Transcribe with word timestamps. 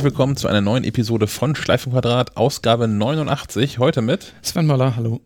herzlich 0.00 0.14
willkommen 0.14 0.36
zu 0.38 0.48
einer 0.48 0.62
neuen 0.62 0.84
Episode 0.84 1.26
von 1.26 1.54
Schleifenquadrat, 1.54 2.38
Ausgabe 2.38 2.88
89. 2.88 3.78
Heute 3.78 4.00
mit 4.00 4.32
Sven 4.40 4.64
Möller, 4.64 4.96
hallo. 4.96 5.20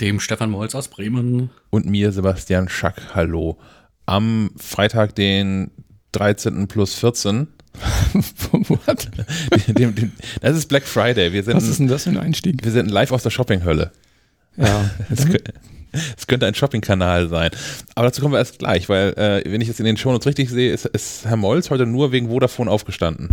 Dem 0.00 0.20
Stefan 0.20 0.50
Molz 0.50 0.76
aus 0.76 0.86
Bremen. 0.86 1.50
Und 1.70 1.84
mir, 1.84 2.12
Sebastian 2.12 2.68
Schack, 2.68 3.16
hallo. 3.16 3.58
Am 4.06 4.52
Freitag, 4.56 5.16
den 5.16 5.72
13. 6.12 6.68
plus 6.68 6.94
14. 6.94 7.48
What? 8.52 9.08
dem, 9.76 9.92
dem, 9.92 10.12
das 10.40 10.56
ist 10.56 10.68
Black 10.68 10.84
Friday. 10.84 11.32
Wir 11.32 11.42
sind, 11.42 11.56
Was 11.56 11.66
ist 11.66 11.80
denn 11.80 11.88
das 11.88 12.04
für 12.04 12.10
ein 12.10 12.16
Einstieg? 12.16 12.64
Wir 12.64 12.70
sind 12.70 12.88
live 12.88 13.10
aus 13.10 13.24
der 13.24 13.30
Shoppinghölle. 13.30 13.90
Ja. 14.56 14.88
Es, 15.10 15.26
es 16.16 16.26
könnte 16.26 16.46
ein 16.46 16.54
Shopping-Kanal 16.54 17.28
sein. 17.28 17.50
Aber 17.94 18.06
dazu 18.06 18.20
kommen 18.20 18.34
wir 18.34 18.38
erst 18.38 18.58
gleich, 18.58 18.88
weil, 18.88 19.12
äh, 19.14 19.42
wenn 19.50 19.60
ich 19.60 19.68
es 19.68 19.78
in 19.78 19.86
den 19.86 19.96
Shownotes 19.96 20.26
richtig 20.26 20.50
sehe, 20.50 20.72
ist, 20.72 20.86
ist 20.86 21.24
Herr 21.24 21.36
Molz 21.36 21.70
heute 21.70 21.86
nur 21.86 22.12
wegen 22.12 22.28
Vodafone 22.28 22.70
aufgestanden. 22.70 23.30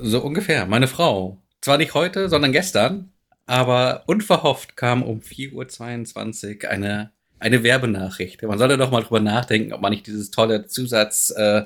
So 0.00 0.20
ungefähr. 0.20 0.66
Meine 0.66 0.86
Frau. 0.86 1.38
Zwar 1.60 1.78
nicht 1.78 1.94
heute, 1.94 2.28
sondern 2.28 2.52
gestern, 2.52 3.10
aber 3.46 4.04
unverhofft 4.06 4.76
kam 4.76 5.02
um 5.02 5.20
4.22 5.20 6.64
Uhr 6.64 6.70
eine, 6.70 7.10
eine 7.38 7.62
Werbenachricht. 7.62 8.42
Man 8.42 8.58
sollte 8.58 8.76
doch 8.76 8.90
mal 8.90 9.02
drüber 9.02 9.20
nachdenken, 9.20 9.72
ob 9.72 9.80
man 9.80 9.90
nicht 9.90 10.06
dieses 10.06 10.30
tolle 10.30 10.66
Zusatz 10.66 11.32
äh, 11.36 11.64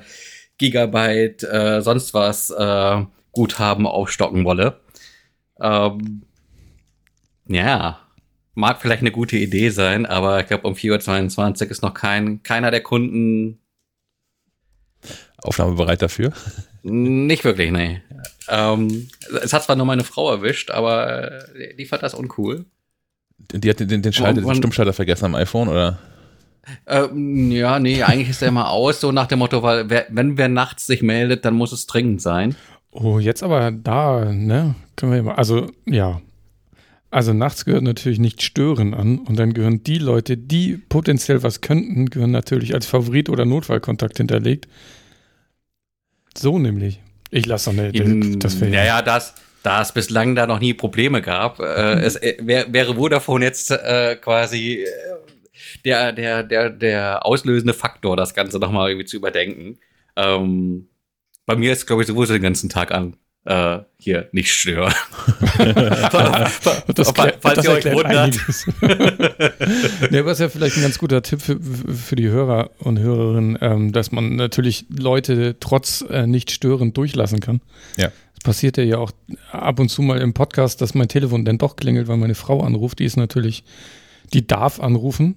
Gigabyte, 0.57 1.43
äh, 1.43 1.81
sonst 1.81 2.13
was 2.13 2.49
äh, 2.49 3.03
Guthaben 3.31 3.87
aufstocken 3.87 4.45
wolle. 4.45 4.79
Ähm, 5.61 6.23
ja, 7.47 7.99
mag 8.59 8.81
vielleicht 8.81 9.01
eine 9.01 9.11
gute 9.11 9.37
Idee 9.37 9.69
sein, 9.69 10.05
aber 10.05 10.41
ich 10.41 10.47
glaube, 10.47 10.67
um 10.67 10.73
4.22 10.73 11.63
Uhr 11.65 11.71
ist 11.71 11.81
noch 11.81 11.93
kein, 11.93 12.43
keiner 12.43 12.71
der 12.71 12.81
Kunden 12.81 13.59
aufnahmebereit 15.37 16.01
dafür? 16.01 16.33
Nicht 16.83 17.43
wirklich, 17.45 17.71
nee. 17.71 18.01
Ähm, 18.49 19.07
es 19.41 19.53
hat 19.53 19.63
zwar 19.63 19.75
nur 19.75 19.85
meine 19.85 20.03
Frau 20.03 20.29
erwischt, 20.31 20.71
aber 20.71 21.55
äh, 21.55 21.75
die 21.75 21.85
fand 21.85 22.03
das 22.03 22.13
uncool. 22.13 22.65
Die 23.53 23.69
hat 23.69 23.79
den, 23.79 24.01
den, 24.01 24.13
Schalter, 24.13 24.41
den 24.41 24.55
Stummschalter 24.55 24.93
vergessen 24.93 25.25
am 25.25 25.35
iPhone, 25.35 25.69
oder? 25.69 25.97
Ähm, 26.85 27.51
ja, 27.51 27.79
nee, 27.79 28.03
eigentlich 28.03 28.29
ist 28.29 28.41
der 28.41 28.49
immer 28.49 28.69
aus, 28.69 28.99
so 28.99 29.11
nach 29.11 29.27
dem 29.27 29.39
Motto, 29.39 29.63
weil 29.63 29.89
wer, 29.89 30.05
wenn 30.09 30.37
wer 30.37 30.49
nachts 30.49 30.85
sich 30.85 31.01
meldet, 31.01 31.45
dann 31.45 31.55
muss 31.55 31.71
es 31.71 31.87
dringend 31.87 32.21
sein. 32.21 32.55
Oh, 32.91 33.19
jetzt 33.19 33.43
aber 33.43 33.71
da, 33.71 34.25
ne? 34.25 34.75
Können 34.95 35.13
wir 35.13 35.23
mal, 35.23 35.35
also, 35.35 35.67
ja. 35.85 36.21
Also 37.11 37.33
nachts 37.33 37.65
gehört 37.65 37.83
natürlich 37.83 38.19
nicht 38.19 38.43
stören 38.43 38.93
an 38.93 39.17
und 39.19 39.39
dann 39.39 39.53
gehören 39.53 39.83
die 39.83 39.97
Leute, 39.97 40.37
die 40.37 40.77
potenziell 40.77 41.41
was 41.41 41.61
könnten, 41.61 42.09
gehören 42.09 42.31
natürlich 42.31 42.75
als 42.75 42.85
Favorit 42.85 43.29
oder 43.29 43.45
Notfallkontakt 43.45 44.17
hinterlegt. 44.17 44.67
So 46.37 46.59
nämlich. 46.59 46.99
Ich 47.31 47.47
lasse 47.47 47.71
doch 47.71 47.81
nicht. 47.81 48.43
Das 48.43 48.59
ja, 48.59 48.85
ja, 48.85 49.01
das, 49.01 49.33
da 49.63 49.81
es 49.81 49.91
bislang 49.91 50.35
da 50.35 50.45
noch 50.45 50.59
nie 50.59 50.75
Probleme 50.75 51.21
gab, 51.21 51.59
äh, 51.59 51.99
es 51.99 52.15
äh, 52.15 52.37
wär, 52.41 52.71
wäre 52.71 52.95
Vodafone 52.95 53.45
jetzt 53.45 53.71
äh, 53.71 54.15
quasi 54.15 54.83
äh, 54.83 54.87
der, 55.85 56.11
der, 56.11 56.43
der, 56.43 56.69
der 56.69 57.25
auslösende 57.25 57.73
Faktor, 57.73 58.17
das 58.17 58.35
Ganze 58.35 58.59
nochmal 58.59 58.89
irgendwie 58.89 59.05
zu 59.05 59.17
überdenken. 59.17 59.79
Ähm, 60.15 60.89
bei 61.47 61.55
mir 61.55 61.73
ist, 61.73 61.87
glaube 61.87 62.03
ich, 62.03 62.07
sowieso 62.07 62.33
den 62.33 62.43
ganzen 62.43 62.69
Tag 62.69 62.91
an 62.91 63.17
äh, 63.45 63.79
hier 63.97 64.29
nicht 64.31 64.53
stören. 64.53 64.93
das, 65.57 67.11
falls 67.11 67.41
das 67.41 67.65
ihr 67.65 67.71
euch 67.71 67.85
wundert. 67.85 68.39
ja, 70.11 70.19
aber 70.19 70.31
ist 70.31 70.39
ja 70.39 70.49
vielleicht 70.49 70.77
ein 70.77 70.83
ganz 70.83 70.97
guter 70.97 71.21
Tipp 71.21 71.41
für, 71.41 71.59
für 71.59 72.15
die 72.15 72.29
Hörer 72.29 72.71
und 72.79 72.99
Hörerinnen, 72.99 73.57
ähm, 73.61 73.91
dass 73.91 74.11
man 74.11 74.35
natürlich 74.35 74.85
Leute 74.89 75.57
trotz 75.59 76.03
äh, 76.09 76.27
nicht 76.27 76.51
störend 76.51 76.97
durchlassen 76.97 77.39
kann. 77.39 77.61
Ja. 77.97 78.11
Es 78.37 78.43
passiert 78.43 78.77
ja 78.77 78.97
auch 78.97 79.11
ab 79.51 79.79
und 79.79 79.89
zu 79.89 80.01
mal 80.01 80.21
im 80.21 80.33
Podcast, 80.33 80.81
dass 80.81 80.93
mein 80.93 81.09
Telefon 81.09 81.43
dann 81.43 81.57
doch 81.57 81.75
klingelt, 81.75 82.07
weil 82.07 82.17
meine 82.17 82.35
Frau 82.35 82.61
anruft. 82.61 82.99
Die 82.99 83.05
ist 83.05 83.17
natürlich, 83.17 83.63
die 84.33 84.47
darf 84.47 84.79
anrufen, 84.79 85.35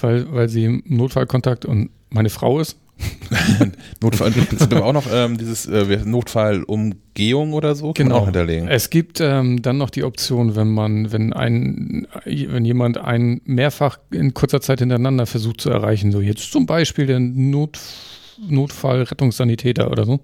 weil, 0.00 0.32
weil 0.32 0.48
sie 0.48 0.64
im 0.64 0.82
Notfallkontakt 0.86 1.64
und 1.64 1.90
meine 2.10 2.30
Frau 2.30 2.58
ist. 2.58 2.78
Notfall, 4.00 4.28
es 4.28 4.48
gibt 4.48 4.72
aber 4.72 4.84
auch 4.84 4.92
noch 4.92 5.06
ähm, 5.12 5.38
dieses 5.38 5.66
äh, 5.66 5.98
Notfallumgehung 6.04 7.52
oder 7.52 7.74
so, 7.74 7.92
kann 7.92 8.06
genau. 8.06 8.18
auch 8.18 8.24
hinterlegen. 8.24 8.68
Es 8.68 8.90
gibt 8.90 9.20
ähm, 9.20 9.62
dann 9.62 9.78
noch 9.78 9.90
die 9.90 10.04
Option, 10.04 10.56
wenn 10.56 10.68
man, 10.68 11.12
wenn 11.12 11.32
ein, 11.32 12.06
wenn 12.24 12.64
jemand 12.64 12.98
einen 12.98 13.40
mehrfach 13.44 13.98
in 14.10 14.34
kurzer 14.34 14.60
Zeit 14.60 14.80
hintereinander 14.80 15.26
versucht 15.26 15.60
zu 15.60 15.70
erreichen, 15.70 16.12
so 16.12 16.20
jetzt 16.20 16.52
zum 16.52 16.66
Beispiel 16.66 17.06
der 17.06 17.20
Not, 17.20 17.78
Notfallrettungssanitäter 18.46 19.90
oder 19.90 20.04
so. 20.04 20.20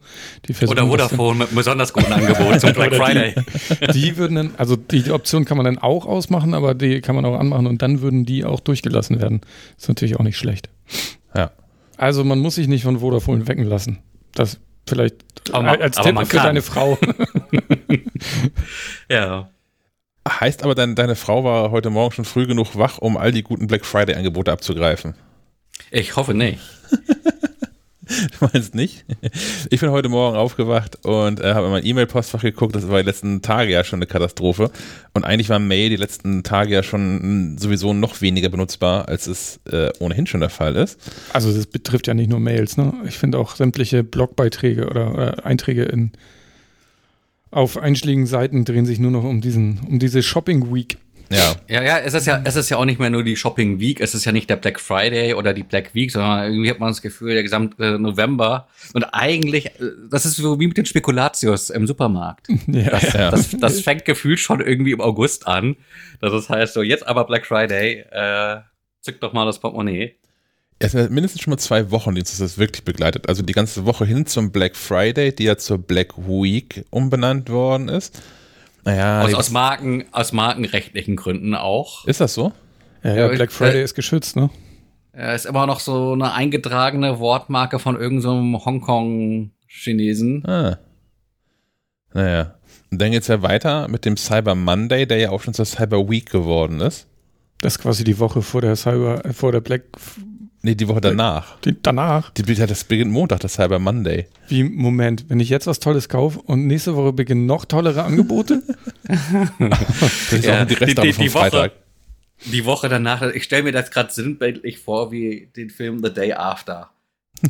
oder 0.67 0.87
Vodafone 0.87 1.39
mit 1.39 1.49
einem 1.49 1.57
besonders 1.57 1.93
guten 1.93 2.13
Angebot 2.13 2.61
zum 2.61 2.73
Black 2.75 2.95
Friday. 2.95 3.35
Die, 3.81 3.93
die, 3.93 4.17
würden 4.17 4.35
dann, 4.37 4.51
also 4.57 4.77
die 4.77 5.11
Option 5.11 5.45
kann 5.45 5.57
man 5.57 5.65
dann 5.65 5.79
auch 5.79 6.07
ausmachen, 6.07 6.55
aber 6.55 6.75
die 6.75 7.01
kann 7.01 7.15
man 7.15 7.25
auch 7.25 7.39
anmachen 7.39 7.67
und 7.67 7.83
dann 7.83 8.01
würden 8.01 8.27
die 8.27 8.45
auch 8.45 8.61
durchgelassen 8.61 9.21
werden. 9.21 9.41
Ist 9.79 9.89
natürlich 9.89 10.17
auch 10.19 10.25
nicht 10.25 10.37
schlecht. 10.37 10.69
Ja. 11.35 11.53
Also 12.01 12.25
man 12.25 12.39
muss 12.39 12.55
sich 12.55 12.67
nicht 12.67 12.85
von 12.85 13.01
Vodafone 13.01 13.47
wecken 13.47 13.65
lassen. 13.65 13.99
Das 14.33 14.59
vielleicht 14.89 15.17
aber, 15.53 15.79
als 15.83 15.99
aber 15.99 16.21
Tipp 16.21 16.29
für 16.29 16.37
kann. 16.39 16.47
deine 16.47 16.63
Frau. 16.63 16.97
ja. 19.11 19.51
Heißt 20.27 20.63
aber, 20.63 20.75
dein, 20.75 20.95
deine 20.95 21.15
Frau 21.15 21.45
war 21.45 21.71
heute 21.71 21.91
Morgen 21.91 22.13
schon 22.15 22.25
früh 22.25 22.47
genug 22.47 22.79
wach, 22.79 22.97
um 22.97 23.19
all 23.19 23.33
die 23.33 23.43
guten 23.43 23.67
Black 23.67 23.85
Friday-Angebote 23.85 24.51
abzugreifen. 24.51 25.15
Ich 25.91 26.17
hoffe 26.17 26.33
nicht. 26.33 26.61
Du 28.11 28.49
meinst 28.53 28.75
nicht? 28.75 29.05
Ich 29.71 29.81
bin 29.81 29.91
heute 29.91 30.09
Morgen 30.09 30.37
aufgewacht 30.37 31.05
und 31.05 31.41
äh, 31.41 31.55
habe 31.55 31.67
in 31.67 31.73
mein 31.73 31.87
E-Mail-Postfach 31.87 32.43
geguckt. 32.43 32.75
Das 32.75 32.89
war 32.89 32.99
die 32.99 33.07
letzten 33.07 33.41
Tage 33.41 33.71
ja 33.71 33.85
schon 33.85 33.99
eine 33.99 34.07
Katastrophe. 34.07 34.71
Und 35.15 35.25
eigentlich 35.25 35.49
war 35.49 35.61
Mail 35.61 35.91
die 35.91 35.97
letzten 35.97 36.43
Tage 36.43 36.75
ja 36.75 36.83
schon 36.83 37.57
sowieso 37.59 37.93
noch 37.93 38.21
weniger 38.21 38.49
benutzbar, 38.49 39.09
als 39.09 39.29
es 39.29 39.61
äh, 39.71 39.91
ohnehin 40.01 40.27
schon 40.27 40.41
der 40.41 40.51
Fall 40.51 40.75
ist. 40.75 40.99
Also 41.33 41.53
das 41.53 41.67
betrifft 41.67 42.09
ja 42.09 42.15
nicht 42.15 42.31
nur 42.31 42.41
Mails, 42.41 42.77
ne? 42.77 42.93
Ich 43.07 43.17
finde 43.17 43.39
auch 43.39 43.55
sämtliche 43.55 44.03
Blogbeiträge 44.03 44.89
oder, 44.89 45.15
oder 45.15 45.47
Einträge 45.47 45.85
in 45.85 46.13
auf 47.53 47.77
einschlägigen 47.77 48.27
Seiten 48.27 48.65
drehen 48.65 48.87
sich 48.87 49.01
nur 49.01 49.11
noch 49.11 49.25
um 49.25 49.41
diesen, 49.41 49.81
um 49.89 49.99
diese 49.99 50.23
Shopping 50.23 50.73
Week. 50.73 50.99
Ja. 51.31 51.55
Ja, 51.69 51.83
ja, 51.83 51.99
es 51.99 52.15
ist 52.15 52.27
ja, 52.27 52.41
es 52.45 52.57
ist 52.57 52.71
ja 52.71 52.77
auch 52.77 52.85
nicht 52.85 52.99
mehr 52.99 53.09
nur 53.09 53.23
die 53.23 53.37
Shopping 53.37 53.79
Week, 53.79 54.01
es 54.01 54.15
ist 54.15 54.25
ja 54.25 54.33
nicht 54.33 54.51
der 54.51 54.57
Black 54.57 54.81
Friday 54.81 55.35
oder 55.35 55.55
die 55.55 55.63
Black 55.63 55.95
Week, 55.95 56.11
sondern 56.11 56.45
irgendwie 56.45 56.71
hat 56.71 56.81
man 56.81 56.89
das 56.89 57.03
Gefühl, 57.03 57.35
der 57.35 57.45
gesamte 57.45 58.01
November. 58.01 58.67
Und 58.95 59.05
eigentlich, 59.05 59.67
äh, 59.67 59.93
das 60.11 60.27
ist 60.27 60.37
so 60.37 60.59
wie 60.59 60.67
mit 60.67 60.77
den 60.77 60.87
Spekulatius 60.87 61.71
im 61.71 61.87
Supermarkt. 61.87 62.49
Ja, 62.67 62.91
das, 62.91 63.13
ja. 63.13 63.31
Das, 63.31 63.51
das 63.51 63.81
fängt 63.81 64.05
gefühlt 64.05 64.39
schon 64.39 64.61
irgendwie 64.61 64.93
im 64.93 65.01
August 65.01 65.47
an. 65.47 65.77
Das 66.21 66.49
heißt 66.49 66.75
so, 66.75 66.83
jetzt 66.83 67.07
aber 67.07 67.25
Black 67.25 67.47
Friday, 67.47 68.05
äh, 68.11 68.61
zück 69.01 69.21
doch 69.21 69.33
mal 69.33 69.45
das 69.45 69.59
Portemonnaie. 69.59 70.15
Es 70.79 70.93
sind 70.93 71.11
mindestens 71.11 71.43
schon 71.43 71.51
mal 71.51 71.59
zwei 71.59 71.91
Wochen, 71.91 72.15
die 72.15 72.21
uns 72.21 72.39
das 72.39 72.59
wirklich 72.59 72.85
begleitet. 72.85 73.29
Also 73.29 73.43
die 73.43 73.53
ganze 73.53 73.85
Woche 73.85 74.07
hin 74.07 74.25
zum 74.25 74.51
Black 74.51 74.77
Friday, 74.77 75.35
die 75.35 75.45
ja 75.45 75.59
zur 75.59 75.79
Black 75.79 76.17
Week 76.17 76.87
umbenannt 76.91 77.51
worden 77.51 77.89
ist. 77.89 78.23
Naja, 78.85 79.23
aus, 79.23 79.35
aus, 79.35 79.51
Marken, 79.51 80.05
aus 80.13 80.33
markenrechtlichen 80.33 81.17
Gründen 81.17 81.55
auch. 81.55 82.07
Ist 82.07 82.21
das 82.21 82.35
so? 82.35 82.53
Ja, 83.03 83.15
ja 83.15 83.29
Black 83.29 83.53
Friday 83.53 83.81
äh, 83.81 83.85
ist 83.85 83.95
geschützt, 83.95 84.37
ne? 84.37 84.51
Er 85.13 85.35
ist 85.35 85.47
immer 85.47 85.67
noch 85.67 85.81
so 85.81 86.13
eine 86.13 86.33
eingetragene 86.33 87.19
Wortmarke 87.19 87.79
von 87.79 87.97
irgendeinem 87.97 88.53
so 88.53 88.65
Hongkong-Chinesen. 88.65 90.47
Ah. 90.47 90.79
Naja. 92.15 92.55
Und 92.91 93.01
dann 93.01 93.11
geht's 93.11 93.29
ja 93.29 93.43
weiter 93.43 93.89
mit 93.89 94.05
dem 94.05 94.17
Cyber 94.17 94.55
Monday, 94.55 95.07
der 95.07 95.19
ja 95.19 95.31
auch 95.31 95.43
schon 95.43 95.55
zur 95.55 95.65
Cyber 95.65 96.09
Week 96.09 96.31
geworden 96.31 96.81
ist. 96.81 97.07
Das 97.61 97.75
ist 97.75 97.83
quasi 97.83 98.05
die 98.05 98.19
Woche 98.19 98.43
vor 98.43 98.63
der 98.63 98.77
Cyber, 98.77 99.23
vor 99.33 99.53
der 99.53 99.61
Black 99.61 99.83
Nee, 100.63 100.75
die 100.75 100.89
Woche 100.89 101.01
danach. 101.01 101.59
Die, 101.61 101.75
danach? 101.81 102.31
Die, 102.31 102.43
das 102.43 102.85
beginnt 102.85 103.11
Montag, 103.11 103.41
das 103.41 103.55
Cyber 103.55 103.79
Monday. 103.79 104.27
Wie, 104.49 104.63
Moment, 104.63 105.25
wenn 105.29 105.41
ich 105.41 105.49
jetzt 105.49 105.67
was 105.67 105.81
Tolles 105.81 106.09
kaufe 106.11 106.41
und 106.41 106.67
nächste 106.67 106.97
Woche 106.97 107.13
beginnen 107.15 107.47
noch 107.47 107.65
tollere 107.65 108.03
Angebote? 108.03 108.63
das 109.59 110.33
ist 110.33 110.45
ja, 110.45 110.63
auch 110.63 110.67
die, 110.67 110.75
die, 110.77 110.95
die, 110.95 111.13
die 111.13 111.35
Woche, 111.35 111.73
die 112.45 112.65
Woche 112.67 112.89
danach, 112.91 113.23
ich 113.23 113.45
stelle 113.45 113.63
mir 113.63 113.73
das 113.73 113.91
gerade 113.91 114.13
sinnbildlich 114.13 114.79
vor 114.79 115.11
wie 115.11 115.49
den 115.57 115.71
Film 115.71 116.03
The 116.05 116.13
Day 116.13 116.35
After. 116.35 116.91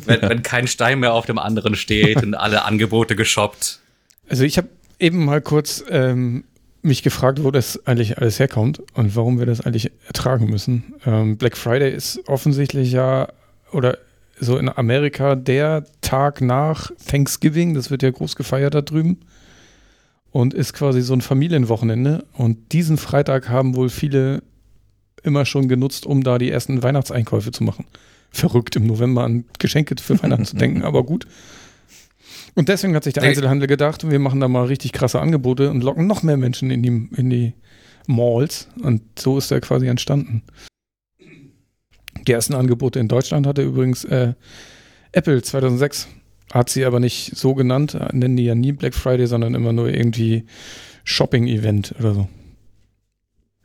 Wenn, 0.05 0.21
wenn 0.29 0.41
kein 0.41 0.67
Stein 0.67 0.99
mehr 0.99 1.13
auf 1.13 1.25
dem 1.25 1.37
anderen 1.37 1.75
steht 1.75 2.23
und 2.23 2.33
alle 2.33 2.63
Angebote 2.63 3.17
geshoppt. 3.17 3.79
Also 4.29 4.45
ich 4.45 4.57
habe 4.57 4.69
eben 4.99 5.25
mal 5.25 5.41
kurz 5.41 5.83
ähm, 5.89 6.45
mich 6.81 7.03
gefragt, 7.03 7.43
wo 7.43 7.51
das 7.51 7.85
eigentlich 7.85 8.17
alles 8.17 8.39
herkommt 8.39 8.81
und 8.93 9.15
warum 9.15 9.39
wir 9.39 9.45
das 9.45 9.61
eigentlich 9.61 9.91
ertragen 10.07 10.49
müssen. 10.49 10.95
Ähm, 11.05 11.37
Black 11.37 11.57
Friday 11.57 11.93
ist 11.93 12.27
offensichtlich 12.27 12.91
ja, 12.91 13.27
oder 13.71 13.97
so 14.39 14.57
in 14.57 14.69
Amerika 14.69 15.35
der 15.35 15.85
Tag 16.01 16.41
nach 16.41 16.91
Thanksgiving, 17.05 17.75
das 17.75 17.91
wird 17.91 18.01
ja 18.01 18.09
groß 18.09 18.35
gefeiert 18.35 18.73
da 18.73 18.81
drüben 18.81 19.19
und 20.31 20.53
ist 20.53 20.73
quasi 20.73 21.01
so 21.01 21.13
ein 21.13 21.21
Familienwochenende. 21.21 22.25
Und 22.33 22.71
diesen 22.71 22.97
Freitag 22.97 23.49
haben 23.49 23.75
wohl 23.75 23.89
viele 23.89 24.41
immer 25.23 25.45
schon 25.45 25.67
genutzt, 25.67 26.05
um 26.05 26.23
da 26.23 26.37
die 26.37 26.49
ersten 26.49 26.81
Weihnachtseinkäufe 26.81 27.51
zu 27.51 27.63
machen. 27.63 27.85
Verrückt 28.31 28.75
im 28.75 28.87
November 28.87 29.23
an 29.23 29.45
Geschenke 29.59 29.95
für 30.01 30.21
Weihnachten 30.23 30.45
zu 30.45 30.55
denken, 30.55 30.83
aber 30.83 31.03
gut. 31.03 31.27
Und 32.55 32.69
deswegen 32.69 32.95
hat 32.95 33.03
sich 33.03 33.13
der. 33.13 33.23
Einzelhandel 33.23 33.67
gedacht, 33.67 34.09
wir 34.09 34.19
machen 34.19 34.39
da 34.39 34.47
mal 34.47 34.65
richtig 34.65 34.91
krasse 34.91 35.19
Angebote 35.19 35.69
und 35.69 35.83
locken 35.83 36.07
noch 36.07 36.23
mehr 36.23 36.37
Menschen 36.37 36.69
in 36.69 36.83
die, 36.83 37.09
in 37.15 37.29
die 37.29 37.53
Malls. 38.07 38.67
Und 38.81 39.01
so 39.17 39.37
ist 39.37 39.51
er 39.51 39.61
quasi 39.61 39.87
entstanden. 39.87 40.43
Die 42.27 42.31
ersten 42.31 42.53
Angebote 42.53 42.99
in 42.99 43.07
Deutschland 43.07 43.47
hatte 43.47 43.61
übrigens 43.61 44.03
äh, 44.03 44.33
Apple 45.11 45.41
2006. 45.41 46.07
Hat 46.53 46.69
sie 46.69 46.83
aber 46.83 46.99
nicht 46.99 47.37
so 47.37 47.55
genannt, 47.55 47.97
nennen 48.11 48.35
die 48.35 48.43
ja 48.43 48.55
nie 48.55 48.73
Black 48.73 48.93
Friday, 48.93 49.25
sondern 49.25 49.55
immer 49.55 49.71
nur 49.71 49.87
irgendwie 49.87 50.45
Shopping-Event 51.05 51.95
oder 51.97 52.13
so. 52.13 52.27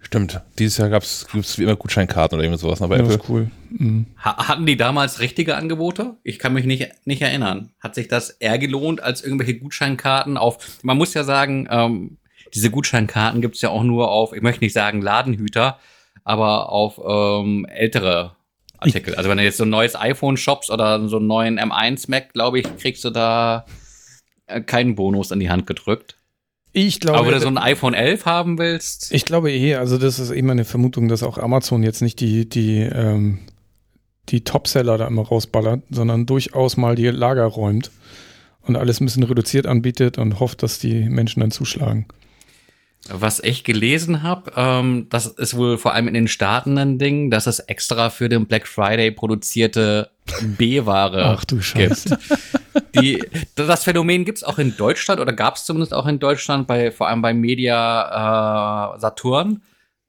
Stimmt. 0.06 0.40
Dieses 0.60 0.76
Jahr 0.76 0.88
gab 0.88 1.02
es 1.02 1.26
wie 1.58 1.64
immer 1.64 1.74
Gutscheinkarten 1.74 2.36
oder 2.36 2.44
irgendwas 2.44 2.60
sowas 2.60 2.78
noch 2.78 2.88
bei 2.88 2.96
Ja, 2.96 3.02
Apple. 3.02 3.16
ist 3.16 3.28
cool. 3.28 3.50
Mhm. 3.70 4.06
Ha 4.24 4.46
hatten 4.46 4.64
die 4.64 4.76
damals 4.76 5.18
richtige 5.18 5.56
Angebote? 5.56 6.14
Ich 6.22 6.38
kann 6.38 6.52
mich 6.52 6.64
nicht, 6.64 6.88
nicht 7.06 7.22
erinnern. 7.22 7.70
Hat 7.80 7.96
sich 7.96 8.06
das 8.06 8.30
eher 8.30 8.56
gelohnt 8.60 9.02
als 9.02 9.24
irgendwelche 9.24 9.58
Gutscheinkarten 9.58 10.36
auf? 10.36 10.58
Man 10.84 10.96
muss 10.96 11.12
ja 11.14 11.24
sagen, 11.24 11.66
ähm, 11.72 12.18
diese 12.54 12.70
Gutscheinkarten 12.70 13.40
gibt's 13.40 13.62
ja 13.62 13.70
auch 13.70 13.82
nur 13.82 14.08
auf, 14.12 14.32
ich 14.32 14.42
möchte 14.42 14.62
nicht 14.62 14.74
sagen 14.74 15.02
Ladenhüter, 15.02 15.80
aber 16.22 16.70
auf 16.70 17.00
ähm, 17.04 17.64
ältere 17.68 18.36
Artikel. 18.78 19.16
Also 19.16 19.28
wenn 19.28 19.38
du 19.38 19.42
jetzt 19.42 19.56
so 19.56 19.64
ein 19.64 19.70
neues 19.70 19.96
iPhone 19.96 20.36
shoppst 20.36 20.70
oder 20.70 21.08
so 21.08 21.16
einen 21.16 21.26
neuen 21.26 21.58
M1 21.58 22.08
Mac, 22.08 22.32
glaube 22.32 22.60
ich, 22.60 22.76
kriegst 22.76 23.02
du 23.04 23.10
da 23.10 23.66
äh, 24.46 24.60
keinen 24.60 24.94
Bonus 24.94 25.32
in 25.32 25.40
die 25.40 25.50
Hand 25.50 25.66
gedrückt. 25.66 26.16
Ich 26.78 27.00
glaube, 27.00 27.20
aber 27.20 27.28
wenn 27.28 27.34
du 27.36 27.40
so 27.40 27.48
ein 27.48 27.56
iPhone 27.56 27.94
11 27.94 28.26
haben 28.26 28.58
willst, 28.58 29.10
Ich 29.10 29.24
glaube 29.24 29.50
eh, 29.50 29.76
also 29.76 29.96
das 29.96 30.18
ist 30.18 30.30
eben 30.30 30.50
eine 30.50 30.66
Vermutung, 30.66 31.08
dass 31.08 31.22
auch 31.22 31.38
Amazon 31.38 31.82
jetzt 31.82 32.02
nicht 32.02 32.20
die, 32.20 32.46
die, 32.46 32.80
ähm, 32.80 33.38
die 34.28 34.44
Topseller 34.44 34.98
da 34.98 35.06
immer 35.06 35.22
rausballert, 35.22 35.84
sondern 35.88 36.26
durchaus 36.26 36.76
mal 36.76 36.94
die 36.94 37.06
Lager 37.06 37.46
räumt 37.46 37.90
und 38.60 38.76
alles 38.76 39.00
ein 39.00 39.06
bisschen 39.06 39.22
reduziert 39.22 39.66
anbietet 39.66 40.18
und 40.18 40.38
hofft, 40.38 40.62
dass 40.62 40.78
die 40.78 41.08
Menschen 41.08 41.40
dann 41.40 41.50
zuschlagen. 41.50 42.04
Was 43.08 43.40
ich 43.40 43.64
gelesen 43.64 44.22
habe, 44.22 44.52
ähm, 44.54 45.06
das 45.08 45.24
ist 45.24 45.56
wohl 45.56 45.78
vor 45.78 45.94
allem 45.94 46.08
in 46.08 46.14
den 46.14 46.28
Staaten 46.28 46.76
ein 46.76 46.98
Ding, 46.98 47.30
dass 47.30 47.46
es 47.46 47.58
extra 47.58 48.10
für 48.10 48.28
den 48.28 48.44
Black 48.44 48.66
Friday 48.66 49.12
produzierte 49.12 50.10
B-Ware 50.42 51.24
Ach 51.24 51.44
du 51.44 51.60
Scheiße. 51.60 52.18
Die, 52.94 53.22
das 53.54 53.84
Phänomen 53.84 54.24
gibt's 54.24 54.44
auch 54.44 54.58
in 54.58 54.76
Deutschland 54.76 55.20
oder 55.20 55.32
gab's 55.32 55.64
zumindest 55.64 55.94
auch 55.94 56.06
in 56.06 56.18
Deutschland, 56.18 56.66
bei, 56.66 56.90
vor 56.90 57.08
allem 57.08 57.22
bei 57.22 57.34
Media 57.34 58.94
äh, 58.94 59.00
Saturn, 59.00 59.62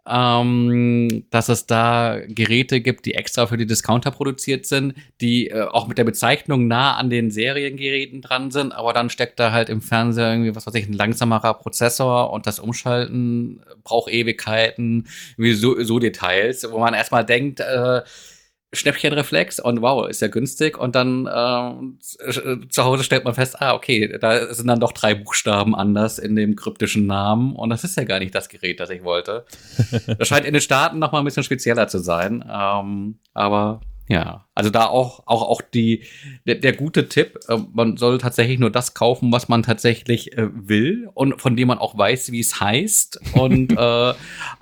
ähm, 0.10 1.26
dass 1.30 1.50
es 1.50 1.66
da 1.66 2.20
Geräte 2.28 2.82
gibt, 2.82 3.06
die 3.06 3.16
extra 3.16 3.46
für 3.48 3.58
die 3.58 3.66
Discounter 3.66 4.12
produziert 4.12 4.66
sind, 4.66 4.96
die 5.20 5.50
äh, 5.50 5.64
auch 5.64 5.88
mit 5.88 5.98
der 5.98 6.06
Bezeichnung 6.06 6.68
nah 6.68 6.96
an 6.96 7.10
den 7.10 7.30
Seriengeräten 7.30 8.22
dran 8.22 8.52
sind, 8.52 8.72
aber 8.72 8.94
dann 8.94 9.10
steckt 9.10 9.40
da 9.40 9.52
halt 9.52 9.70
im 9.70 9.82
Fernseher 9.82 10.32
irgendwie, 10.32 10.56
was 10.56 10.66
weiß 10.66 10.76
ich, 10.76 10.88
ein 10.88 10.94
langsamerer 10.94 11.56
Prozessor 11.56 12.32
und 12.32 12.48
das 12.48 12.60
Umschalten 12.60 13.62
braucht 13.84 14.12
Ewigkeiten, 14.12 15.08
wie 15.36 15.54
so, 15.54 15.82
so 15.84 16.00
Details, 16.00 16.72
wo 16.72 16.80
man 16.80 16.94
erstmal 16.94 17.26
denkt, 17.26 17.60
äh, 17.60 18.02
Schnäppchenreflex 18.78 19.60
und 19.60 19.82
wow, 19.82 20.08
ist 20.08 20.22
ja 20.22 20.28
günstig. 20.28 20.78
Und 20.78 20.96
dann 20.96 21.26
äh, 21.26 22.68
zu 22.70 22.84
Hause 22.84 23.04
stellt 23.04 23.26
man 23.26 23.34
fest, 23.34 23.62
ah, 23.62 23.74
okay, 23.74 24.18
da 24.20 24.54
sind 24.54 24.68
dann 24.68 24.80
doch 24.80 24.92
drei 24.92 25.16
Buchstaben 25.16 25.76
anders 25.76 26.20
in 26.20 26.36
dem 26.36 26.56
kryptischen 26.56 27.06
Namen. 27.06 27.56
Und 27.56 27.70
das 27.70 27.84
ist 27.84 27.98
ja 27.98 28.04
gar 28.04 28.20
nicht 28.20 28.34
das 28.34 28.50
Gerät, 28.50 28.80
das 28.80 28.90
ich 28.90 29.04
wollte. 29.04 29.46
Das 30.18 30.28
scheint 30.28 30.46
in 30.46 30.54
den 30.54 30.62
Staaten 30.62 31.00
noch 31.00 31.12
mal 31.12 31.20
ein 31.20 31.26
bisschen 31.26 31.44
spezieller 31.44 31.88
zu 31.88 32.00
sein. 32.00 32.44
Ähm, 32.50 33.20
aber 33.34 33.82
ja, 34.08 34.46
also 34.56 34.70
da 34.70 34.86
auch, 34.86 35.24
auch, 35.26 35.42
auch 35.42 35.62
die, 35.62 36.04
der, 36.46 36.56
der 36.56 36.74
gute 36.74 37.10
Tipp, 37.10 37.40
äh, 37.50 37.58
man 37.74 37.98
soll 37.98 38.18
tatsächlich 38.18 38.58
nur 38.58 38.70
das 38.70 38.94
kaufen, 38.94 39.32
was 39.32 39.50
man 39.50 39.64
tatsächlich 39.64 40.38
äh, 40.38 40.48
will 40.54 41.10
und 41.14 41.42
von 41.42 41.58
dem 41.58 41.68
man 41.68 41.78
auch 41.78 41.98
weiß, 41.98 42.32
wie 42.32 42.40
es 42.40 42.60
heißt 42.62 43.20
und 43.34 43.72
äh, 43.78 44.14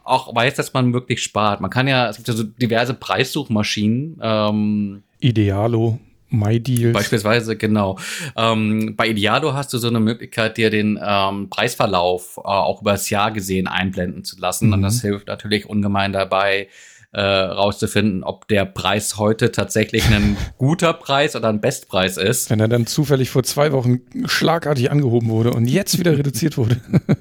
auch 0.03 0.35
weiß, 0.35 0.55
dass 0.55 0.73
man 0.73 0.93
wirklich 0.93 1.21
spart. 1.21 1.61
Man 1.61 1.69
kann 1.69 1.87
ja, 1.87 2.09
es 2.09 2.17
gibt 2.17 2.27
ja 2.27 2.33
so 2.33 2.43
diverse 2.43 2.95
Preissuchmaschinen, 2.95 4.19
ähm, 4.21 5.03
Idealo, 5.19 5.99
MyDeals. 6.29 6.93
Beispielsweise, 6.93 7.55
genau. 7.55 7.97
Ähm, 8.35 8.95
bei 8.95 9.07
Idealo 9.07 9.53
hast 9.53 9.73
du 9.73 9.77
so 9.77 9.87
eine 9.87 9.99
Möglichkeit, 9.99 10.57
dir 10.57 10.69
den 10.69 10.99
ähm, 11.01 11.49
Preisverlauf 11.49 12.37
äh, 12.37 12.41
auch 12.41 12.81
über 12.81 12.91
das 12.91 13.09
Jahr 13.09 13.31
gesehen 13.31 13.67
einblenden 13.67 14.23
zu 14.23 14.39
lassen. 14.39 14.67
Mhm. 14.67 14.73
Und 14.73 14.81
das 14.81 15.01
hilft 15.01 15.27
natürlich 15.27 15.67
ungemein 15.67 16.13
dabei, 16.13 16.67
äh, 17.15 17.21
rauszufinden, 17.21 18.23
ob 18.23 18.47
der 18.49 18.65
Preis 18.65 19.17
heute 19.17 19.51
tatsächlich 19.51 20.05
ein 20.07 20.35
guter 20.57 20.91
Preis 20.93 21.35
oder 21.35 21.47
ein 21.49 21.61
Bestpreis 21.61 22.17
ist. 22.17 22.49
Wenn 22.49 22.59
er 22.59 22.67
dann 22.67 22.85
zufällig 22.87 23.29
vor 23.29 23.43
zwei 23.43 23.71
Wochen 23.71 24.01
schlagartig 24.25 24.91
angehoben 24.91 25.29
wurde 25.29 25.51
und 25.51 25.65
jetzt 25.65 25.97
wieder 25.97 26.17
reduziert 26.17 26.57
wurde. 26.57 26.77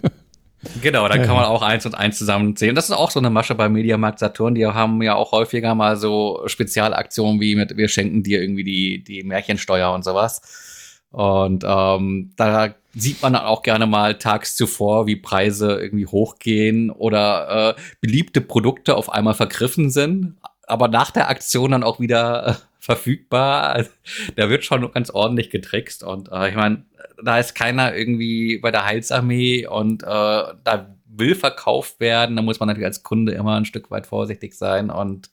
Genau, 0.80 1.06
dann 1.08 1.20
Ja. 1.20 1.26
kann 1.26 1.36
man 1.36 1.44
auch 1.44 1.60
eins 1.60 1.84
und 1.84 1.94
eins 1.94 2.16
zusammenzählen. 2.16 2.74
Das 2.74 2.86
ist 2.86 2.92
auch 2.96 3.10
so 3.10 3.20
eine 3.20 3.28
Masche 3.28 3.54
bei 3.54 3.68
Mediamarkt 3.68 4.18
Saturn. 4.18 4.54
Die 4.54 4.66
haben 4.66 5.02
ja 5.02 5.14
auch 5.14 5.32
häufiger 5.32 5.74
mal 5.74 5.98
so 5.98 6.40
Spezialaktionen 6.46 7.38
wie 7.38 7.54
mit 7.54 7.76
wir 7.76 7.88
schenken 7.88 8.22
dir 8.22 8.40
irgendwie 8.40 8.64
die, 8.64 9.04
die 9.04 9.22
Märchensteuer 9.24 9.92
und 9.92 10.04
sowas. 10.04 10.40
Und 11.10 11.64
ähm, 11.68 12.32
da 12.36 12.74
sieht 12.94 13.22
man 13.22 13.32
dann 13.34 13.44
auch 13.44 13.62
gerne 13.62 13.86
mal 13.86 14.18
tags 14.18 14.56
zuvor, 14.56 15.06
wie 15.06 15.16
Preise 15.16 15.78
irgendwie 15.80 16.06
hochgehen 16.06 16.90
oder 16.90 17.76
äh, 17.76 17.80
beliebte 18.00 18.40
Produkte 18.40 18.96
auf 18.96 19.10
einmal 19.10 19.34
vergriffen 19.34 19.90
sind, 19.90 20.36
aber 20.66 20.88
nach 20.88 21.10
der 21.10 21.28
Aktion 21.28 21.72
dann 21.72 21.82
auch 21.82 22.00
wieder 22.00 22.46
äh, 22.46 22.54
verfügbar. 22.78 23.70
Also, 23.70 23.90
da 24.36 24.48
wird 24.50 24.64
schon 24.64 24.90
ganz 24.92 25.10
ordentlich 25.10 25.50
getrickst. 25.50 26.04
Und 26.04 26.30
äh, 26.30 26.50
ich 26.50 26.54
meine, 26.54 26.84
da 27.22 27.38
ist 27.38 27.54
keiner 27.54 27.94
irgendwie 27.94 28.58
bei 28.58 28.70
der 28.70 28.84
Heilsarmee 28.84 29.66
und 29.66 30.02
äh, 30.02 30.06
da 30.06 30.94
will 31.06 31.34
verkauft 31.34 32.00
werden. 32.00 32.36
Da 32.36 32.42
muss 32.42 32.60
man 32.60 32.66
natürlich 32.66 32.86
als 32.86 33.02
Kunde 33.02 33.32
immer 33.32 33.56
ein 33.56 33.64
Stück 33.64 33.90
weit 33.90 34.06
vorsichtig 34.06 34.54
sein 34.54 34.90
und 34.90 35.30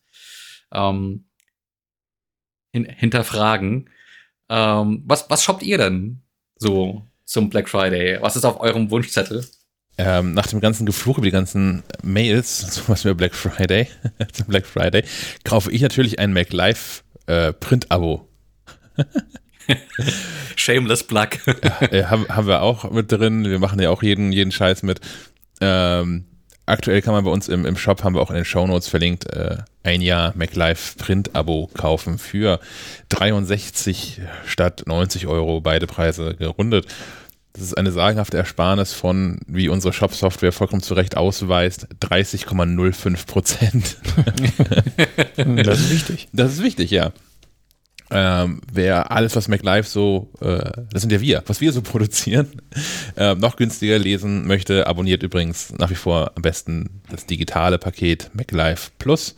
ähm, 0.73 1.25
hin 2.71 2.85
hinterfragen. 2.85 3.89
Ähm, 4.49 5.03
was, 5.05 5.29
was 5.29 5.43
shoppt 5.43 5.63
ihr 5.63 5.77
denn 5.77 6.21
so 6.55 7.05
zum 7.31 7.49
Black 7.49 7.69
Friday? 7.69 8.17
Was 8.21 8.35
ist 8.35 8.43
auf 8.43 8.59
eurem 8.59 8.91
Wunschzettel? 8.91 9.45
Ähm, 9.97 10.33
nach 10.33 10.47
dem 10.47 10.59
ganzen 10.59 10.85
Gefluch 10.85 11.17
über 11.17 11.25
die 11.25 11.31
ganzen 11.31 11.83
Mails, 12.03 12.83
was 12.87 13.03
mir 13.05 13.15
Black 13.15 13.33
Friday, 13.33 13.87
zum 14.33 14.47
Black 14.47 14.65
Friday, 14.65 15.03
kaufe 15.43 15.71
ich 15.71 15.81
natürlich 15.81 16.19
ein 16.19 16.33
MacLife 16.33 17.03
äh, 17.27 17.53
Print-Abo. 17.53 18.27
Shameless 20.55 21.03
Plug. 21.03 21.29
äh, 21.91 22.03
haben, 22.03 22.27
haben 22.27 22.47
wir 22.47 22.61
auch 22.61 22.91
mit 22.91 23.11
drin. 23.11 23.45
Wir 23.45 23.59
machen 23.59 23.79
ja 23.79 23.89
auch 23.89 24.03
jeden, 24.03 24.33
jeden 24.33 24.51
Scheiß 24.51 24.83
mit. 24.83 24.99
Ähm, 25.61 26.25
aktuell 26.65 27.01
kann 27.01 27.13
man 27.13 27.23
bei 27.23 27.31
uns 27.31 27.47
im, 27.47 27.65
im 27.65 27.77
Shop, 27.77 28.03
haben 28.03 28.15
wir 28.15 28.21
auch 28.21 28.29
in 28.29 28.35
den 28.35 28.45
Shownotes 28.45 28.89
verlinkt, 28.89 29.31
äh, 29.31 29.57
ein 29.83 30.01
Jahr 30.01 30.33
MacLife 30.35 30.97
Print-Abo 30.97 31.69
kaufen 31.73 32.17
für 32.17 32.59
63 33.09 34.21
statt 34.45 34.83
90 34.85 35.27
Euro, 35.27 35.61
beide 35.61 35.87
Preise 35.87 36.35
gerundet. 36.35 36.87
Das 37.53 37.63
ist 37.63 37.77
eine 37.77 37.91
sagenhafte 37.91 38.37
Ersparnis 38.37 38.93
von, 38.93 39.39
wie 39.45 39.67
unsere 39.67 39.91
Shop-Software 39.91 40.53
vollkommen 40.53 40.81
zu 40.81 40.93
Recht 40.93 41.17
ausweist, 41.17 41.87
30,05 42.01 43.25
Prozent. 43.25 43.97
Das 45.35 45.79
ist 45.79 45.91
wichtig. 45.91 46.27
Das 46.31 46.53
ist 46.53 46.63
wichtig, 46.63 46.91
ja. 46.91 47.11
Ähm, 48.13 48.61
wer 48.71 49.11
alles, 49.11 49.35
was 49.37 49.47
MacLife 49.47 49.89
so, 49.89 50.31
äh, 50.41 50.69
das 50.91 51.01
sind 51.01 51.11
ja 51.11 51.21
wir, 51.21 51.43
was 51.47 51.61
wir 51.61 51.71
so 51.71 51.81
produzieren, 51.81 52.61
äh, 53.15 53.35
noch 53.35 53.55
günstiger 53.55 53.97
lesen 53.97 54.45
möchte, 54.45 54.85
abonniert 54.85 55.23
übrigens 55.23 55.73
nach 55.77 55.89
wie 55.89 55.95
vor 55.95 56.31
am 56.35 56.41
besten 56.41 57.01
das 57.09 57.25
digitale 57.25 57.77
Paket 57.77 58.29
MacLife 58.33 58.91
Plus. 58.99 59.35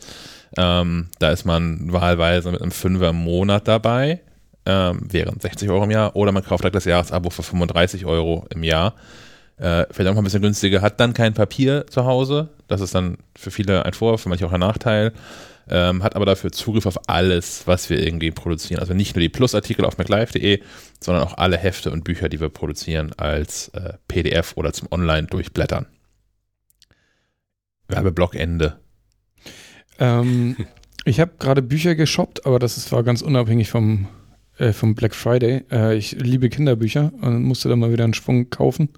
Ähm, 0.56 1.08
da 1.20 1.30
ist 1.30 1.44
man 1.44 1.92
wahlweise 1.92 2.50
mit 2.50 2.62
einem 2.62 2.72
Fünfer 2.72 3.10
im 3.10 3.16
Monat 3.16 3.68
dabei, 3.68 4.20
ähm, 4.66 5.00
wären 5.10 5.38
60 5.38 5.68
Euro 5.70 5.84
im 5.84 5.90
Jahr, 5.90 6.16
oder 6.16 6.32
man 6.32 6.44
kauft 6.44 6.62
gleich 6.62 6.72
das 6.72 6.84
Jahresabo 6.84 7.30
für 7.30 7.42
35 7.42 8.06
Euro 8.06 8.46
im 8.50 8.62
Jahr. 8.62 8.94
Äh, 9.56 9.86
vielleicht 9.90 10.10
auch 10.10 10.14
mal 10.14 10.20
ein 10.20 10.24
bisschen 10.24 10.42
günstiger, 10.42 10.82
hat 10.82 10.98
dann 10.98 11.14
kein 11.14 11.34
Papier 11.34 11.86
zu 11.88 12.04
Hause. 12.04 12.48
Das 12.66 12.80
ist 12.80 12.94
dann 12.94 13.18
für 13.36 13.50
viele 13.50 13.84
ein 13.84 13.92
Vor, 13.92 14.18
für 14.18 14.28
manche 14.28 14.46
auch 14.46 14.52
ein 14.52 14.60
Nachteil. 14.60 15.12
Ähm, 15.68 16.02
hat 16.02 16.14
aber 16.14 16.26
dafür 16.26 16.52
Zugriff 16.52 16.84
auf 16.84 17.08
alles, 17.08 17.66
was 17.66 17.88
wir 17.88 18.04
irgendwie 18.04 18.30
produzieren. 18.30 18.80
Also 18.80 18.92
nicht 18.92 19.14
nur 19.14 19.20
die 19.20 19.30
Plusartikel 19.30 19.84
auf 19.84 19.96
maclife.de, 19.96 20.60
sondern 21.00 21.24
auch 21.24 21.38
alle 21.38 21.56
Hefte 21.56 21.90
und 21.90 22.04
Bücher, 22.04 22.28
die 22.28 22.40
wir 22.40 22.50
produzieren, 22.50 23.12
als 23.16 23.68
äh, 23.68 23.94
PDF 24.08 24.54
oder 24.56 24.72
zum 24.72 24.88
Online-Durchblättern. 24.90 25.86
Werbeblockende. 27.88 28.78
Ähm, 29.98 30.56
ich 31.04 31.20
habe 31.20 31.32
gerade 31.38 31.62
Bücher 31.62 31.94
geshoppt, 31.94 32.44
aber 32.44 32.58
das 32.58 32.76
ist, 32.76 32.92
war 32.92 33.02
ganz 33.02 33.22
unabhängig 33.22 33.70
vom, 33.70 34.08
äh, 34.58 34.72
vom 34.72 34.94
Black 34.94 35.14
Friday. 35.14 35.64
Äh, 35.70 35.96
ich 35.96 36.12
liebe 36.12 36.48
Kinderbücher 36.48 37.12
und 37.20 37.42
musste 37.42 37.68
da 37.68 37.76
mal 37.76 37.92
wieder 37.92 38.04
einen 38.04 38.14
Schwung 38.14 38.50
kaufen. 38.50 38.88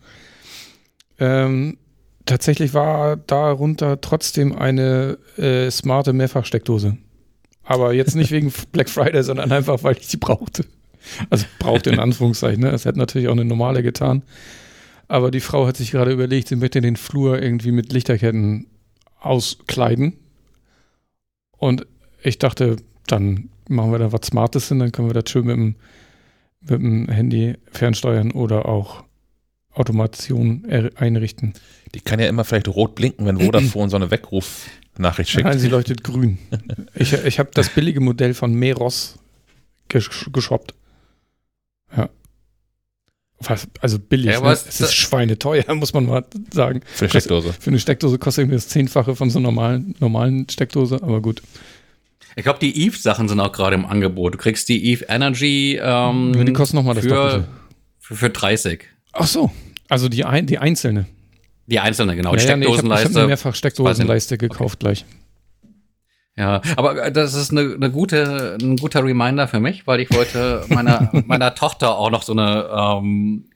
Ähm, 1.18 1.78
tatsächlich 2.26 2.74
war 2.74 3.16
darunter 3.16 4.00
trotzdem 4.00 4.54
eine 4.54 5.18
äh, 5.38 5.70
smarte 5.70 6.12
Mehrfachsteckdose. 6.12 6.98
Aber 7.64 7.92
jetzt 7.94 8.14
nicht 8.14 8.30
wegen 8.30 8.52
Black 8.72 8.88
Friday, 8.88 9.22
sondern 9.22 9.52
einfach, 9.52 9.82
weil 9.82 9.96
ich 9.96 10.06
sie 10.06 10.18
brauchte. 10.18 10.64
Also 11.30 11.46
braucht 11.58 11.86
in 11.86 11.98
Anführungszeichen, 11.98 12.62
ne? 12.62 12.70
Das 12.70 12.84
hätte 12.84 12.98
natürlich 12.98 13.28
auch 13.28 13.32
eine 13.32 13.44
normale 13.44 13.82
getan. 13.82 14.22
Aber 15.08 15.30
die 15.30 15.40
Frau 15.40 15.66
hat 15.66 15.76
sich 15.76 15.92
gerade 15.92 16.12
überlegt, 16.12 16.48
sie 16.48 16.56
möchte 16.56 16.80
den 16.80 16.96
Flur 16.96 17.40
irgendwie 17.40 17.70
mit 17.70 17.92
Lichterketten 17.92 18.66
auskleiden. 19.20 20.14
Und 21.56 21.86
ich 22.22 22.38
dachte, 22.38 22.76
dann 23.06 23.50
machen 23.68 23.92
wir 23.92 23.98
da 23.98 24.12
was 24.12 24.26
Smartes 24.26 24.68
hin, 24.68 24.78
dann 24.78 24.92
können 24.92 25.08
wir 25.08 25.20
das 25.20 25.30
schön 25.30 25.46
mit 25.46 25.56
dem, 25.56 25.74
mit 26.60 26.80
dem 26.80 27.08
Handy 27.08 27.54
fernsteuern 27.72 28.32
oder 28.32 28.66
auch 28.66 29.04
Automation 29.72 30.64
einrichten. 30.96 31.52
Die 31.94 32.00
kann 32.00 32.18
ja 32.18 32.26
immer 32.26 32.44
vielleicht 32.44 32.68
rot 32.68 32.94
blinken, 32.94 33.26
wenn 33.26 33.38
Vodafone 33.38 33.90
so 33.90 33.96
eine 33.96 34.10
Weckrufnachricht 34.10 35.30
schickt. 35.30 35.44
Nein, 35.44 35.58
sie 35.58 35.68
leuchtet 35.68 36.02
grün. 36.02 36.38
Ich, 36.94 37.12
ich 37.12 37.38
habe 37.38 37.50
das 37.52 37.68
billige 37.68 38.00
Modell 38.00 38.32
von 38.32 38.54
Meros 38.54 39.18
gesh 39.88 40.30
geshoppt. 40.32 40.74
Ja. 41.94 42.08
Was, 43.38 43.68
also 43.80 43.98
billig, 43.98 44.32
ja, 44.32 44.40
ne? 44.40 44.50
es 44.50 44.80
ist 44.80 44.94
schweineteuer, 44.94 45.62
muss 45.74 45.92
man 45.92 46.06
mal 46.06 46.24
sagen. 46.52 46.80
Für 46.86 47.04
eine 47.04 47.10
Steckdose. 47.10 47.52
Für 47.52 47.70
eine 47.70 47.78
Steckdose 47.78 48.18
kostet 48.18 48.48
mir 48.48 48.54
das 48.54 48.68
Zehnfache 48.68 49.14
von 49.14 49.28
so 49.28 49.38
einer 49.38 49.48
normalen, 49.48 49.94
normalen 50.00 50.48
Steckdose, 50.48 51.02
aber 51.02 51.20
gut. 51.20 51.42
Ich 52.34 52.42
glaube, 52.42 52.58
die 52.58 52.84
Eve-Sachen 52.84 53.28
sind 53.28 53.40
auch 53.40 53.52
gerade 53.52 53.74
im 53.74 53.86
Angebot. 53.86 54.34
Du 54.34 54.38
kriegst 54.38 54.68
die 54.68 54.90
Eve 54.90 55.06
Energy 55.08 55.78
ähm, 55.80 56.34
ja, 56.34 56.44
die 56.44 56.52
kosten 56.52 56.76
nochmal 56.76 56.94
das 56.94 57.04
für, 57.04 57.46
für, 57.98 58.16
für 58.16 58.30
30. 58.30 58.84
Ach 59.12 59.26
so, 59.26 59.50
also 59.88 60.08
die, 60.08 60.24
ein, 60.24 60.46
die 60.46 60.58
einzelne. 60.58 61.06
Die 61.66 61.80
einzelne, 61.80 62.16
genau. 62.16 62.32
Die 62.32 62.36
ja, 62.36 62.42
Steckdosenleiste. 62.42 63.08
Nee, 63.08 63.10
ich 63.10 63.14
habe 63.14 63.20
hab 63.22 63.28
mehrfach 63.28 63.54
Steckdosenleiste 63.54 64.38
gekauft 64.38 64.76
okay. 64.76 64.94
gleich. 64.94 65.04
Ja, 66.38 66.60
aber 66.76 67.10
das 67.10 67.32
ist 67.34 67.50
eine, 67.50 67.74
eine 67.74 67.90
gute, 67.90 68.58
ein 68.60 68.76
guter 68.76 69.02
Reminder 69.02 69.48
für 69.48 69.58
mich, 69.58 69.86
weil 69.86 70.00
ich 70.00 70.10
wollte 70.12 70.64
meiner, 70.68 71.10
meiner 71.26 71.54
Tochter 71.54 71.96
auch 71.96 72.10
noch 72.10 72.22
so 72.22 72.32
eine 72.32 72.68
ähm, 72.70 73.46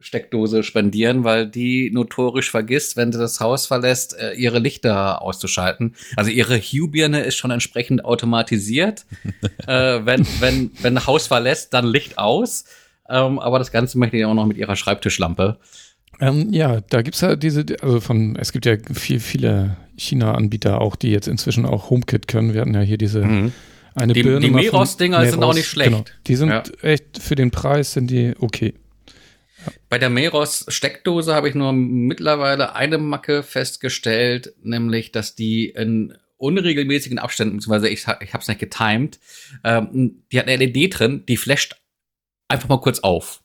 Steckdose 0.00 0.62
spendieren, 0.62 1.24
weil 1.24 1.48
die 1.48 1.90
notorisch 1.90 2.50
vergisst, 2.50 2.96
wenn 2.96 3.12
sie 3.12 3.18
das 3.18 3.40
Haus 3.40 3.66
verlässt, 3.66 4.16
äh, 4.18 4.32
ihre 4.34 4.60
Lichter 4.60 5.22
auszuschalten. 5.22 5.94
Also 6.16 6.30
ihre 6.30 6.58
Hue-Birne 6.58 7.22
ist 7.22 7.36
schon 7.36 7.50
entsprechend 7.50 8.04
automatisiert. 8.04 9.06
äh, 9.66 10.00
wenn, 10.04 10.26
wenn, 10.40 10.70
wenn 10.82 10.96
ein 10.96 11.06
Haus 11.06 11.26
verlässt, 11.26 11.74
dann 11.74 11.86
Licht 11.86 12.16
aus. 12.16 12.64
Ähm, 13.08 13.38
aber 13.38 13.58
das 13.58 13.72
Ganze 13.72 13.98
möchte 13.98 14.16
ich 14.16 14.24
auch 14.24 14.34
noch 14.34 14.46
mit 14.46 14.56
ihrer 14.56 14.76
Schreibtischlampe. 14.76 15.58
Ähm, 16.20 16.52
ja, 16.52 16.80
da 16.80 17.02
gibt 17.02 17.16
es 17.16 17.20
ja 17.20 17.36
diese, 17.36 17.64
also 17.80 18.00
von, 18.00 18.36
es 18.36 18.52
gibt 18.52 18.66
ja 18.66 18.76
viel, 18.92 19.20
viele 19.20 19.76
China-Anbieter 19.96 20.80
auch, 20.80 20.94
die 20.96 21.10
jetzt 21.10 21.28
inzwischen 21.28 21.66
auch 21.66 21.90
HomeKit 21.90 22.28
können. 22.28 22.54
Wir 22.54 22.60
hatten 22.60 22.74
ja 22.74 22.80
hier 22.80 22.98
diese 22.98 23.24
mhm. 23.24 23.52
eine 23.94 24.12
die, 24.12 24.22
Birne. 24.22 24.40
Die 24.40 24.50
Meros-Dinger 24.50 25.26
sind 25.26 25.42
auch 25.42 25.54
nicht 25.54 25.66
schlecht. 25.66 25.90
Genau. 25.90 26.04
Die 26.26 26.36
sind 26.36 26.50
ja. 26.50 26.62
echt, 26.82 27.20
für 27.20 27.34
den 27.34 27.50
Preis 27.50 27.92
sind 27.92 28.10
die 28.10 28.34
okay. 28.38 28.74
Bei 29.88 29.98
der 29.98 30.10
Meros-Steckdose 30.10 31.34
habe 31.34 31.48
ich 31.48 31.54
nur 31.54 31.72
mittlerweile 31.72 32.74
eine 32.74 32.98
Macke 32.98 33.42
festgestellt, 33.42 34.54
nämlich, 34.62 35.12
dass 35.12 35.34
die 35.34 35.70
in 35.70 36.16
unregelmäßigen 36.36 37.18
Abständen, 37.18 37.56
beziehungsweise 37.56 37.88
ich, 37.88 38.06
ich 38.20 38.32
habe 38.32 38.42
es 38.42 38.48
nicht 38.48 38.60
getimed, 38.60 39.18
ähm, 39.64 40.22
die 40.30 40.38
hat 40.38 40.46
eine 40.46 40.64
LED 40.64 40.98
drin, 40.98 41.24
die 41.26 41.36
flasht 41.36 41.76
einfach 42.48 42.68
mal 42.68 42.80
kurz 42.80 43.00
auf. 43.00 43.42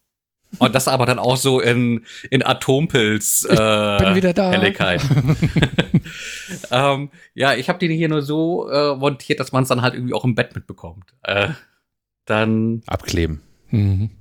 Und 0.60 0.75
das 0.75 0.88
aber 0.88 1.08
dann 1.08 1.17
auch 1.17 1.38
so 1.38 1.60
in, 1.60 2.05
in 2.29 2.43
Atompilz 2.43 3.43
äh, 3.50 3.98
bin 3.98 4.15
wieder 4.15 4.34
da. 4.34 4.51
Helligkeit. 4.51 5.01
ähm, 6.72 7.10
ja, 7.34 7.55
ich 7.55 7.70
habe 7.70 7.79
die 7.79 7.93
hier 7.96 8.10
nur 8.10 8.22
so 8.22 8.70
äh, 8.70 8.96
montiert, 8.96 9.39
dass 9.39 9.51
man 9.51 9.63
es 9.63 9.70
dann 9.70 9.82
halt 9.82 9.96
irgendwie 9.96 10.13
auch 10.13 10.24
im 10.24 10.36
Bett 10.36 10.53
mitbekommt. 10.53 11.05
Äh, 11.24 11.50
dann 12.25 12.84
abkleben. 12.86 13.41
Mhm. 13.72 14.12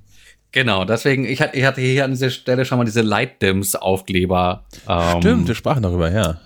Genau, 0.52 0.85
deswegen, 0.85 1.25
ich 1.25 1.40
hatte, 1.40 1.56
ich 1.56 1.64
hatte 1.64 1.80
hier 1.80 2.04
an 2.04 2.11
dieser 2.11 2.28
Stelle 2.30 2.64
schon 2.66 2.78
mal 2.78 2.85
diese 2.85 3.00
Light-Dims-Aufkleber. 3.00 4.66
Ähm, 4.87 5.21
Stimmt, 5.21 5.49
wir 5.49 5.54
sprachen 5.54 5.82
darüber, 5.82 6.12
ja. 6.12 6.40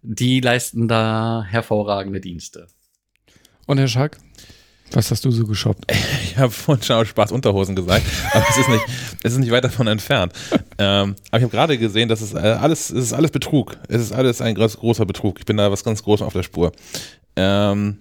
Die 0.00 0.40
leisten 0.40 0.88
da 0.88 1.44
hervorragende 1.46 2.20
Dienste. 2.20 2.66
Und 3.66 3.78
Herr 3.78 3.86
Schack, 3.86 4.16
was 4.92 5.10
hast 5.10 5.24
du 5.24 5.30
so 5.30 5.46
geshoppt? 5.46 5.84
Ich 6.32 6.38
habe 6.38 6.50
vorhin 6.50 6.82
schon 6.82 6.96
aus 6.96 7.08
Spaß 7.08 7.30
Unterhosen 7.30 7.76
gesagt, 7.76 8.06
aber 8.32 8.46
es 8.48 8.56
ist 8.56 8.68
nicht, 8.70 8.84
es 9.22 9.32
ist 9.32 9.38
nicht 9.38 9.50
weit 9.50 9.64
davon 9.64 9.86
entfernt. 9.86 10.32
Ähm, 10.78 11.14
aber 11.30 11.38
ich 11.38 11.42
habe 11.42 11.50
gerade 11.50 11.76
gesehen, 11.76 12.08
dass 12.08 12.22
es 12.22 12.32
äh, 12.32 12.38
alles, 12.38 12.88
es 12.88 13.04
ist 13.04 13.12
alles 13.12 13.30
Betrug. 13.30 13.76
Es 13.88 14.00
ist 14.00 14.12
alles 14.12 14.40
ein 14.40 14.54
groß, 14.54 14.78
großer 14.78 15.04
Betrug. 15.04 15.38
Ich 15.38 15.44
bin 15.44 15.58
da 15.58 15.70
was 15.70 15.84
ganz 15.84 16.02
Großes 16.02 16.26
auf 16.26 16.32
der 16.32 16.42
Spur. 16.42 16.72
Ähm, 17.36 17.98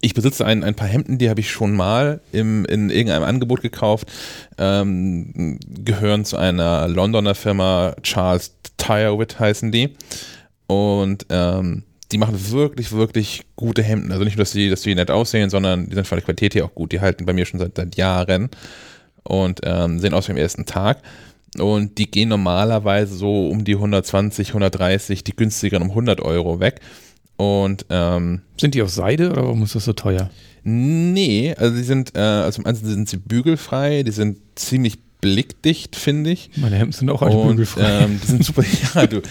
ich 0.00 0.14
besitze 0.14 0.46
ein, 0.46 0.62
ein 0.62 0.74
paar 0.74 0.88
Hemden, 0.88 1.18
die 1.18 1.28
habe 1.28 1.40
ich 1.40 1.50
schon 1.50 1.74
mal 1.74 2.20
im, 2.32 2.64
in 2.64 2.90
irgendeinem 2.90 3.24
Angebot 3.24 3.62
gekauft, 3.62 4.08
ähm, 4.56 5.58
gehören 5.68 6.24
zu 6.24 6.36
einer 6.36 6.88
Londoner 6.88 7.34
Firma, 7.34 7.94
Charles 8.02 8.54
Tirewit 8.76 9.40
heißen 9.40 9.72
die. 9.72 9.96
Und 10.66 11.26
ähm, 11.30 11.84
die 12.12 12.18
machen 12.18 12.50
wirklich, 12.50 12.92
wirklich 12.92 13.42
gute 13.56 13.82
Hemden. 13.82 14.12
Also 14.12 14.24
nicht 14.24 14.36
nur, 14.36 14.44
dass 14.44 14.52
die, 14.52 14.70
dass 14.70 14.82
die 14.82 14.94
nett 14.94 15.10
aussehen, 15.10 15.50
sondern 15.50 15.88
die 15.88 15.94
sind 15.94 16.06
von 16.06 16.16
der 16.16 16.24
Qualität 16.24 16.54
her 16.54 16.64
auch 16.64 16.74
gut. 16.74 16.92
Die 16.92 17.00
halten 17.00 17.26
bei 17.26 17.32
mir 17.32 17.44
schon 17.44 17.60
seit, 17.60 17.76
seit 17.76 17.96
Jahren 17.96 18.50
und 19.24 19.60
ähm, 19.64 19.98
sehen 19.98 20.14
aus 20.14 20.28
wie 20.28 20.32
am 20.32 20.38
ersten 20.38 20.64
Tag. 20.64 21.02
Und 21.58 21.98
die 21.98 22.10
gehen 22.10 22.28
normalerweise 22.28 23.14
so 23.14 23.48
um 23.48 23.64
die 23.64 23.74
120, 23.74 24.48
130, 24.48 25.24
die 25.24 25.34
günstigeren 25.34 25.82
um 25.82 25.90
100 25.90 26.20
Euro 26.20 26.60
weg. 26.60 26.80
Und 27.38 27.86
ähm, 27.88 28.42
sind 28.60 28.74
die 28.74 28.82
aus 28.82 28.96
Seide 28.96 29.30
oder 29.30 29.44
warum 29.44 29.62
ist 29.62 29.76
das 29.76 29.84
so 29.84 29.92
teuer? 29.92 30.28
Nee, 30.64 31.54
also 31.56 31.76
die 31.76 31.84
sind, 31.84 32.16
äh, 32.16 32.18
also 32.18 32.56
zum 32.56 32.66
einen 32.66 32.76
sind 32.76 33.08
sie 33.08 33.16
bügelfrei, 33.16 34.02
die 34.02 34.10
sind 34.10 34.38
ziemlich 34.56 34.98
blickdicht, 35.20 35.96
finde 35.96 36.30
ich. 36.30 36.50
Meine 36.56 36.76
Hemden 36.76 36.92
sind 36.92 37.10
auch 37.10 37.22
alle 37.22 37.36
und, 37.36 37.48
bügelfrei. 37.48 38.04
Ähm, 38.04 38.20
die 38.22 38.26
sind 38.26 38.44
super, 38.44 38.62
ja, 38.94 39.06
du. 39.06 39.22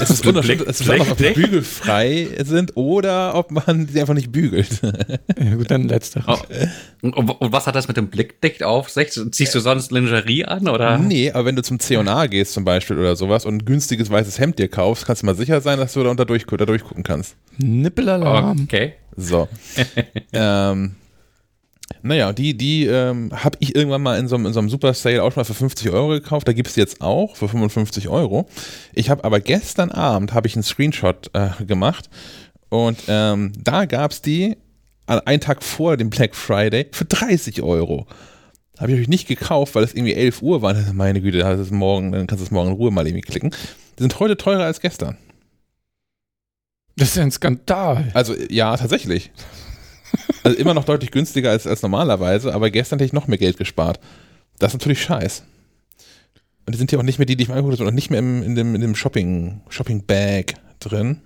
Es 0.00 0.10
ist 0.10 0.26
unterschiedlich, 0.26 0.68
es 0.68 0.80
ist 0.80 0.90
auch, 0.90 1.10
ob 1.10 1.18
die 1.18 1.30
bügelfrei 1.30 2.28
sind 2.44 2.76
oder 2.76 3.34
ob 3.34 3.50
man 3.50 3.86
sie 3.88 4.00
einfach 4.00 4.14
nicht 4.14 4.32
bügelt. 4.32 4.80
Ja, 5.38 5.54
gut, 5.54 5.70
dann 5.70 5.88
letzteres. 5.88 6.40
Oh. 6.40 7.06
Und, 7.06 7.14
und, 7.14 7.52
was 7.52 7.66
hat 7.66 7.74
das 7.74 7.86
mit 7.86 7.96
dem 7.96 8.08
Blickdicht 8.08 8.62
auf 8.62 8.90
sich? 8.90 9.10
Ziehst 9.30 9.54
du 9.54 9.60
sonst 9.60 9.92
Lingerie 9.92 10.44
an, 10.44 10.68
oder? 10.68 10.98
Nee, 10.98 11.30
aber 11.30 11.44
wenn 11.44 11.56
du 11.56 11.62
zum 11.62 11.78
C&A 11.78 12.26
gehst 12.26 12.54
zum 12.54 12.64
Beispiel 12.64 12.98
oder 12.98 13.14
sowas 13.14 13.44
und 13.44 13.54
ein 13.54 13.64
günstiges 13.64 14.10
weißes 14.10 14.38
Hemd 14.38 14.58
dir 14.58 14.68
kaufst, 14.68 15.06
kannst 15.06 15.22
du 15.22 15.26
mal 15.26 15.36
sicher 15.36 15.60
sein, 15.60 15.78
dass 15.78 15.92
du 15.92 16.02
da 16.02 16.10
unter 16.10 16.24
durch, 16.24 16.44
da 16.44 16.66
durchgucken 16.66 17.04
kannst. 17.04 17.36
Nippelalarm. 17.58 18.62
Okay. 18.64 18.94
So. 19.16 19.48
ähm, 20.32 20.96
naja, 22.02 22.32
die, 22.32 22.56
die 22.56 22.86
ähm, 22.86 23.30
habe 23.32 23.56
ich 23.60 23.74
irgendwann 23.74 24.02
mal 24.02 24.18
in 24.18 24.28
so, 24.28 24.36
einem, 24.36 24.46
in 24.46 24.52
so 24.52 24.60
einem 24.60 24.68
Super 24.68 24.94
Sale 24.94 25.22
auch 25.22 25.32
schon 25.32 25.40
mal 25.40 25.44
für 25.44 25.54
50 25.54 25.90
Euro 25.90 26.08
gekauft. 26.08 26.46
Da 26.46 26.52
gibt 26.52 26.68
es 26.68 26.76
jetzt 26.76 27.00
auch 27.00 27.36
für 27.36 27.48
55 27.48 28.08
Euro. 28.08 28.48
Ich 28.94 29.10
habe 29.10 29.24
aber 29.24 29.40
gestern 29.40 29.90
Abend 29.90 30.32
habe 30.32 30.46
ich 30.46 30.54
einen 30.54 30.62
Screenshot 30.62 31.30
äh, 31.34 31.64
gemacht 31.64 32.08
und 32.68 32.98
ähm, 33.08 33.52
da 33.62 33.86
gab 33.86 34.10
es 34.10 34.22
die 34.22 34.56
einen 35.06 35.40
Tag 35.40 35.62
vor 35.62 35.96
dem 35.96 36.10
Black 36.10 36.34
Friday 36.34 36.86
für 36.92 37.06
30 37.06 37.62
Euro. 37.62 38.06
Habe 38.78 38.92
ich 38.92 39.00
euch 39.00 39.08
nicht 39.08 39.26
gekauft, 39.26 39.74
weil 39.74 39.82
es 39.82 39.94
irgendwie 39.94 40.14
11 40.14 40.42
Uhr 40.42 40.62
war. 40.62 40.74
Meine 40.92 41.20
Güte, 41.20 41.38
das 41.38 41.58
ist 41.58 41.72
morgen, 41.72 42.12
dann 42.12 42.26
kannst 42.26 42.42
du 42.42 42.46
es 42.46 42.50
morgen 42.50 42.70
in 42.70 42.76
Ruhe 42.76 42.90
mal 42.90 43.06
irgendwie 43.06 43.22
klicken. 43.22 43.50
Die 43.98 44.02
sind 44.02 44.20
heute 44.20 44.36
teurer 44.36 44.64
als 44.64 44.80
gestern. 44.80 45.16
Das 46.96 47.08
ist 47.08 47.16
ja 47.16 47.22
ein 47.22 47.30
Skandal. 47.30 48.10
Also 48.12 48.34
ja, 48.50 48.76
tatsächlich. 48.76 49.30
Also 50.42 50.56
immer 50.58 50.74
noch 50.74 50.84
deutlich 50.84 51.10
günstiger 51.10 51.50
als, 51.50 51.66
als 51.66 51.82
normalerweise, 51.82 52.54
aber 52.54 52.70
gestern 52.70 52.98
hätte 52.98 53.06
ich 53.06 53.12
noch 53.12 53.26
mehr 53.26 53.38
Geld 53.38 53.56
gespart. 53.56 54.00
Das 54.58 54.72
ist 54.72 54.80
natürlich 54.80 55.02
scheiß. 55.02 55.44
Und 56.66 56.74
die 56.74 56.78
sind 56.78 56.92
ja 56.92 56.98
auch 56.98 57.02
nicht 57.02 57.18
mehr 57.18 57.26
die, 57.26 57.36
die 57.36 57.44
ich 57.44 57.48
mir 57.48 57.54
angeguckt 57.54 57.72
habe, 57.72 57.78
sondern 57.78 57.94
nicht 57.94 58.10
mehr 58.10 58.18
im, 58.20 58.42
in 58.42 58.54
dem, 58.54 58.74
in 58.74 58.80
dem 58.80 58.94
Shopping, 58.94 59.62
Shopping 59.68 60.04
Bag 60.04 60.54
drin. 60.80 61.22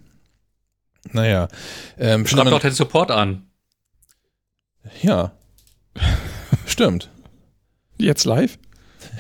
Naja. 1.11 1.49
Ähm, 1.99 2.27
Schreib 2.27 2.49
doch 2.49 2.61
den 2.61 2.73
Support 2.73 3.11
an. 3.11 3.47
Ja. 5.03 5.33
Stimmt. 6.67 7.11
Jetzt 7.99 8.25
live? 8.25 8.59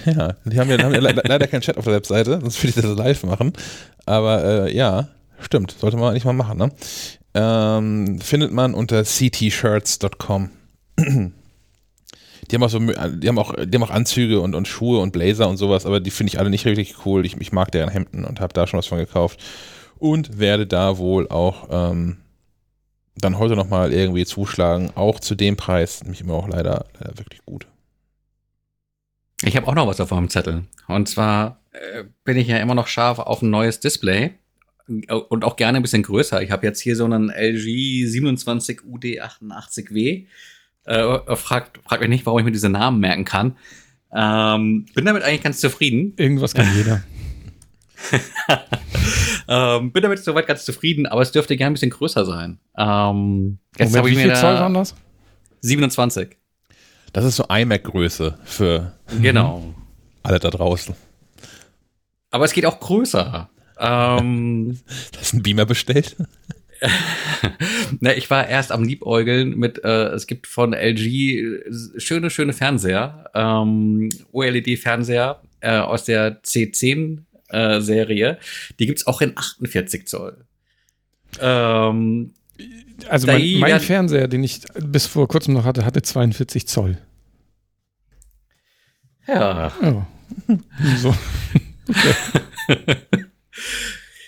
Ja, 0.04 0.34
die 0.44 0.58
haben 0.58 0.70
ja, 0.70 0.78
haben 0.82 0.94
ja 0.94 1.00
leider 1.00 1.46
keinen 1.46 1.60
Chat 1.60 1.76
auf 1.76 1.84
der 1.84 1.94
Webseite, 1.94 2.40
sonst 2.40 2.62
würde 2.62 2.68
ich 2.68 2.74
das 2.74 2.96
live 2.96 3.24
machen. 3.24 3.52
Aber 4.06 4.44
äh, 4.44 4.76
ja, 4.76 5.08
stimmt, 5.40 5.72
sollte 5.78 5.96
man 5.96 6.14
nicht 6.14 6.24
mal 6.24 6.32
machen, 6.32 6.58
ne? 6.58 6.70
Ähm, 7.34 8.20
findet 8.20 8.52
man 8.52 8.74
unter 8.74 9.04
ctshirts.com. 9.04 10.50
Die 12.50 12.56
haben 12.56 12.62
auch 12.64 12.68
so, 12.68 12.78
die 12.80 13.28
haben 13.28 13.38
auch, 13.38 13.54
die 13.54 13.74
haben 13.74 13.82
auch 13.82 13.90
Anzüge 13.90 14.40
und, 14.40 14.54
und 14.54 14.68
Schuhe 14.68 14.98
und 15.00 15.12
Blazer 15.12 15.48
und 15.48 15.56
sowas, 15.56 15.86
aber 15.86 16.00
die 16.00 16.10
finde 16.10 16.32
ich 16.32 16.38
alle 16.38 16.50
nicht 16.50 16.66
richtig 16.66 17.06
cool. 17.06 17.24
Ich, 17.24 17.36
ich 17.40 17.52
mag 17.52 17.70
deren 17.72 17.88
Hemden 17.88 18.24
und 18.24 18.40
habe 18.40 18.52
da 18.52 18.66
schon 18.66 18.78
was 18.78 18.86
von 18.86 18.98
gekauft. 18.98 19.40
Und 19.98 20.38
werde 20.38 20.66
da 20.66 20.98
wohl 20.98 21.28
auch 21.28 21.68
ähm, 21.70 22.18
dann 23.16 23.38
heute 23.38 23.54
nochmal 23.54 23.92
irgendwie 23.92 24.26
zuschlagen, 24.26 24.90
auch 24.96 25.20
zu 25.20 25.34
dem 25.34 25.56
Preis, 25.56 26.02
nämlich 26.02 26.20
immer 26.20 26.34
auch 26.34 26.48
leider, 26.48 26.86
leider 26.98 27.18
wirklich 27.18 27.44
gut. 27.44 27.66
Ich 29.44 29.56
habe 29.56 29.66
auch 29.66 29.74
noch 29.74 29.86
was 29.86 30.00
auf 30.00 30.10
meinem 30.10 30.28
Zettel. 30.28 30.64
Und 30.88 31.08
zwar 31.08 31.60
äh, 31.70 32.04
bin 32.24 32.36
ich 32.36 32.48
ja 32.48 32.58
immer 32.58 32.74
noch 32.74 32.86
scharf 32.86 33.18
auf 33.18 33.42
ein 33.42 33.50
neues 33.50 33.80
Display 33.80 34.34
und 34.86 35.44
auch 35.44 35.56
gerne 35.56 35.78
ein 35.78 35.82
bisschen 35.82 36.02
größer. 36.02 36.42
Ich 36.42 36.50
habe 36.50 36.66
jetzt 36.66 36.80
hier 36.80 36.96
so 36.96 37.04
einen 37.04 37.30
LG 37.30 38.06
27 38.06 38.80
UD88W. 38.80 40.26
Äh, 40.84 41.36
fragt, 41.36 41.78
fragt 41.84 42.00
mich 42.00 42.10
nicht, 42.10 42.26
warum 42.26 42.40
ich 42.40 42.44
mir 42.44 42.52
diese 42.52 42.68
Namen 42.68 43.00
merken 43.00 43.24
kann. 43.24 43.56
Ähm, 44.14 44.86
bin 44.94 45.04
damit 45.04 45.22
eigentlich 45.22 45.42
ganz 45.42 45.60
zufrieden. 45.60 46.14
Irgendwas 46.16 46.54
kann 46.54 46.66
jeder. 46.76 47.02
ähm, 49.48 49.92
bin 49.92 50.02
damit 50.02 50.22
soweit 50.22 50.46
ganz 50.46 50.64
zufrieden, 50.64 51.06
aber 51.06 51.22
es 51.22 51.32
dürfte 51.32 51.56
gerne 51.56 51.70
ein 51.70 51.74
bisschen 51.74 51.90
größer 51.90 52.24
sein. 52.24 52.58
Ähm, 52.76 53.58
jetzt 53.78 53.94
Moment, 53.94 54.16
wie 54.16 54.20
viel 54.20 54.34
Zoll 54.34 54.54
waren 54.54 54.74
das? 54.74 54.94
27. 55.60 56.36
Das 57.12 57.24
ist 57.24 57.36
so 57.36 57.44
iMac-Größe 57.44 58.38
für 58.44 58.94
genau. 59.20 59.74
alle 60.22 60.38
da 60.38 60.50
draußen. 60.50 60.94
Aber 62.30 62.44
es 62.44 62.52
geht 62.52 62.66
auch 62.66 62.80
größer. 62.80 63.50
Ähm, 63.82 64.78
Hast 65.18 65.32
du 65.32 65.36
einen 65.36 65.42
Beamer 65.42 65.66
bestellt? 65.66 66.16
Na, 68.00 68.16
ich 68.16 68.30
war 68.30 68.48
erst 68.48 68.72
am 68.72 68.84
Liebäugeln 68.84 69.58
mit, 69.58 69.84
äh, 69.84 70.08
es 70.08 70.26
gibt 70.26 70.46
von 70.46 70.72
LG 70.72 71.60
schöne, 71.96 72.30
schöne 72.30 72.52
Fernseher, 72.52 73.30
ähm, 73.34 74.08
OLED-Fernseher 74.32 75.40
äh, 75.60 75.78
aus 75.78 76.04
der 76.04 76.42
C10-Serie. 76.42 78.30
Äh, 78.30 78.36
Die 78.78 78.86
gibt's 78.86 79.06
auch 79.06 79.20
in 79.20 79.36
48 79.36 80.06
Zoll. 80.06 80.44
Ähm, 81.40 82.32
also 83.08 83.26
mein, 83.26 83.58
mein 83.58 83.80
Fernseher, 83.80 84.28
den 84.28 84.44
ich 84.44 84.62
bis 84.74 85.06
vor 85.06 85.26
kurzem 85.28 85.54
noch 85.54 85.64
hatte, 85.64 85.84
hatte 85.84 86.02
42 86.02 86.66
Zoll. 86.68 86.98
Ja. 89.26 89.72
ja. 89.82 90.06
So. 90.96 91.14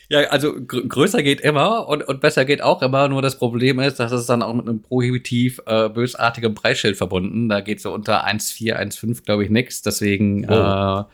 Ja, 0.09 0.21
also 0.29 0.55
gr 0.55 0.83
größer 0.87 1.23
geht 1.23 1.41
immer 1.41 1.89
und, 1.89 2.03
und 2.03 2.21
besser 2.21 2.45
geht 2.45 2.63
auch 2.63 2.83
immer. 2.83 3.09
Nur 3.09 3.23
das 3.23 3.39
Problem 3.39 3.81
ist, 3.81 4.01
dass 4.01 4.13
es 4.13 4.27
dann 4.27 4.43
auch 4.43 4.55
mit 4.55 4.69
einem 4.69 4.83
prohibitiv 4.83 5.61
äh, 5.67 5.89
bösartigem 5.89 6.55
Preisschild 6.55 6.97
verbunden. 6.97 7.49
Da 7.49 7.61
geht 7.61 7.81
so 7.81 7.93
unter 7.93 8.27
1,4, 8.27 8.77
1,5, 8.77 9.25
glaube 9.25 9.45
ich, 9.45 9.51
nichts. 9.51 9.83
Deswegen, 9.83 10.47
oh. 10.49 11.05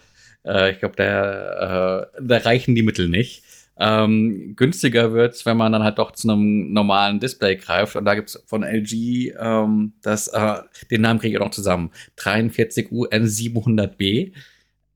äh, 0.45 0.45
äh, 0.45 0.73
ich 0.73 0.81
glaube, 0.81 0.97
da, 0.97 2.01
äh, 2.01 2.07
da 2.21 2.37
reichen 2.39 2.75
die 2.75 2.83
Mittel 2.83 3.09
nicht. 3.09 3.45
Ähm, 3.83 4.57
günstiger 4.57 5.15
wird's, 5.15 5.47
wenn 5.47 5.57
man 5.57 5.73
dann 5.73 5.83
halt 5.83 5.97
doch 5.99 6.13
zu 6.13 6.29
einem 6.29 6.71
normalen 6.73 7.21
Display 7.21 7.57
greift. 7.57 7.97
Und 7.97 8.05
da 8.05 8.15
gibt's 8.15 8.39
von 8.45 8.63
LG 8.63 9.33
ähm, 9.41 9.95
das, 10.03 10.29
äh, 10.29 10.57
den 10.91 11.01
Namen 11.01 11.19
kriege 11.21 11.37
ich 11.37 11.41
auch 11.41 11.47
noch 11.47 11.53
zusammen. 11.53 11.91
43UN700B. 12.19 14.33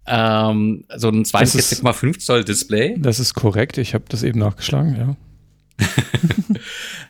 Ähm, 0.06 0.84
so 0.96 1.08
ein 1.08 1.24
42,5 1.24 2.18
Zoll 2.18 2.44
Display. 2.44 2.96
Das 2.98 3.18
ist 3.18 3.34
korrekt, 3.34 3.78
ich 3.78 3.94
habe 3.94 4.04
das 4.08 4.22
eben 4.22 4.38
nachgeschlagen, 4.38 4.96
ja. 4.96 5.16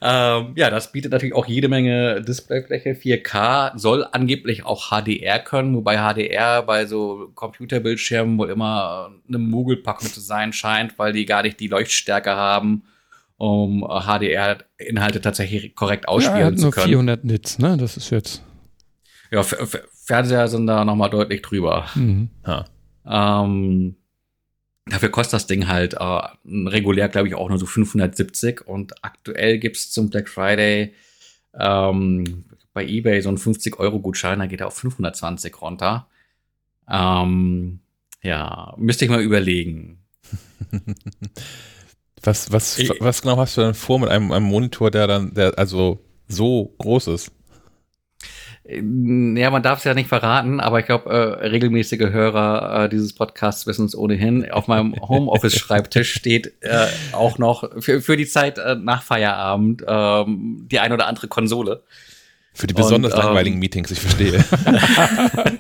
ähm, 0.00 0.52
ja, 0.56 0.70
das 0.70 0.92
bietet 0.92 1.12
natürlich 1.12 1.34
auch 1.34 1.46
jede 1.46 1.68
Menge 1.68 2.22
Displayfläche. 2.22 2.90
4K 2.90 3.78
soll 3.78 4.06
angeblich 4.10 4.64
auch 4.64 4.90
HDR 4.90 5.38
können, 5.38 5.74
wobei 5.74 5.98
HDR 5.98 6.62
bei 6.62 6.86
so 6.86 7.30
Computerbildschirmen 7.34 8.38
wohl 8.38 8.50
immer 8.50 9.10
eine 9.28 9.38
Mogelpackung 9.38 10.08
zu 10.08 10.20
sein 10.20 10.52
scheint, 10.52 10.98
weil 10.98 11.12
die 11.12 11.26
gar 11.26 11.42
nicht 11.42 11.60
die 11.60 11.68
Leuchtstärke 11.68 12.30
haben, 12.30 12.84
um 13.36 13.82
HDR-Inhalte 13.82 15.20
tatsächlich 15.20 15.74
korrekt 15.74 16.08
ausspielen 16.08 16.38
ja, 16.38 16.46
er 16.46 16.52
hat 16.52 16.58
zu 16.58 16.70
können. 16.70 16.90
Nur 16.90 17.00
400 17.00 17.24
Nits, 17.24 17.58
ne? 17.58 17.76
Das 17.76 17.96
ist 17.96 18.10
jetzt. 18.10 18.42
Ja, 19.30 19.40
F 19.40 19.52
F 19.52 19.78
Fernseher 20.06 20.48
sind 20.48 20.66
da 20.66 20.84
nochmal 20.84 21.10
deutlich 21.10 21.42
drüber. 21.42 21.86
Mhm. 21.94 22.28
Ja. 22.46 22.66
Ähm, 23.06 23.96
dafür 24.86 25.10
kostet 25.10 25.34
das 25.34 25.46
Ding 25.46 25.68
halt 25.68 25.94
äh, 25.94 26.20
regulär, 26.44 27.08
glaube 27.08 27.28
ich, 27.28 27.34
auch 27.34 27.48
nur 27.48 27.58
so 27.58 27.66
570 27.66 28.66
und 28.66 29.04
aktuell 29.04 29.58
gibt's 29.58 29.90
zum 29.90 30.10
Black 30.10 30.28
Friday 30.28 30.94
ähm, 31.58 32.44
bei 32.72 32.84
eBay 32.86 33.20
so 33.22 33.28
einen 33.28 33.38
50-Euro-Gutschein, 33.38 34.40
da 34.40 34.46
geht 34.46 34.60
er 34.60 34.66
auf 34.66 34.76
520 34.76 35.60
runter. 35.62 36.08
Ähm, 36.88 37.80
ja, 38.22 38.74
müsste 38.76 39.04
ich 39.04 39.10
mal 39.10 39.22
überlegen. 39.22 39.98
was, 42.22 42.50
was, 42.52 42.78
was 42.98 43.22
genau 43.22 43.36
hast 43.36 43.56
du 43.56 43.60
dann 43.60 43.74
vor 43.74 44.00
mit 44.00 44.08
einem, 44.08 44.32
einem 44.32 44.46
Monitor, 44.46 44.90
der 44.90 45.06
dann, 45.06 45.34
der 45.34 45.58
also 45.58 46.04
so 46.26 46.74
groß 46.78 47.08
ist? 47.08 47.30
Ja, 48.66 49.50
man 49.50 49.62
darf 49.62 49.80
es 49.80 49.84
ja 49.84 49.92
nicht 49.92 50.08
verraten, 50.08 50.58
aber 50.58 50.80
ich 50.80 50.86
glaube, 50.86 51.10
äh, 51.10 51.46
regelmäßige 51.48 52.10
Hörer 52.10 52.84
äh, 52.84 52.88
dieses 52.88 53.12
Podcasts 53.12 53.66
wissen 53.66 53.84
es 53.84 53.94
ohnehin. 53.94 54.50
Auf 54.50 54.68
meinem 54.68 54.94
Homeoffice-Schreibtisch 54.96 56.14
steht 56.14 56.54
äh, 56.62 56.86
auch 57.12 57.36
noch 57.36 57.70
für, 57.80 58.00
für 58.00 58.16
die 58.16 58.26
Zeit 58.26 58.56
äh, 58.56 58.74
nach 58.76 59.02
Feierabend 59.02 59.84
ähm, 59.86 60.66
die 60.70 60.78
ein 60.78 60.92
oder 60.92 61.06
andere 61.08 61.28
Konsole. 61.28 61.82
Für 62.54 62.66
die 62.66 62.72
besonders 62.72 63.12
und, 63.12 63.18
ähm, 63.18 63.24
langweiligen 63.26 63.58
Meetings, 63.58 63.90
ich 63.90 64.00
verstehe. 64.00 64.42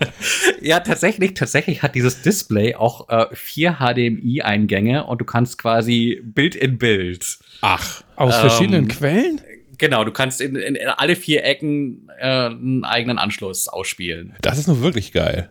ja, 0.62 0.80
tatsächlich, 0.80 1.34
tatsächlich 1.34 1.82
hat 1.82 1.94
dieses 1.96 2.22
Display 2.22 2.74
auch 2.76 3.08
äh, 3.10 3.26
vier 3.34 3.78
HDMI-Eingänge 3.80 5.04
und 5.04 5.20
du 5.20 5.26
kannst 5.26 5.58
quasi 5.58 6.22
Bild 6.22 6.54
in 6.54 6.78
Bild. 6.78 7.38
Ach, 7.60 8.02
aus 8.16 8.34
ähm, 8.36 8.40
verschiedenen 8.40 8.88
Quellen? 8.88 9.40
Genau, 9.78 10.04
du 10.04 10.12
kannst 10.12 10.40
in, 10.40 10.56
in, 10.56 10.74
in 10.74 10.88
alle 10.88 11.16
vier 11.16 11.44
Ecken 11.44 12.08
äh, 12.18 12.46
einen 12.46 12.84
eigenen 12.84 13.18
Anschluss 13.18 13.68
ausspielen. 13.68 14.34
Das 14.40 14.58
ist 14.58 14.66
nur 14.66 14.80
wirklich 14.82 15.12
geil. 15.12 15.50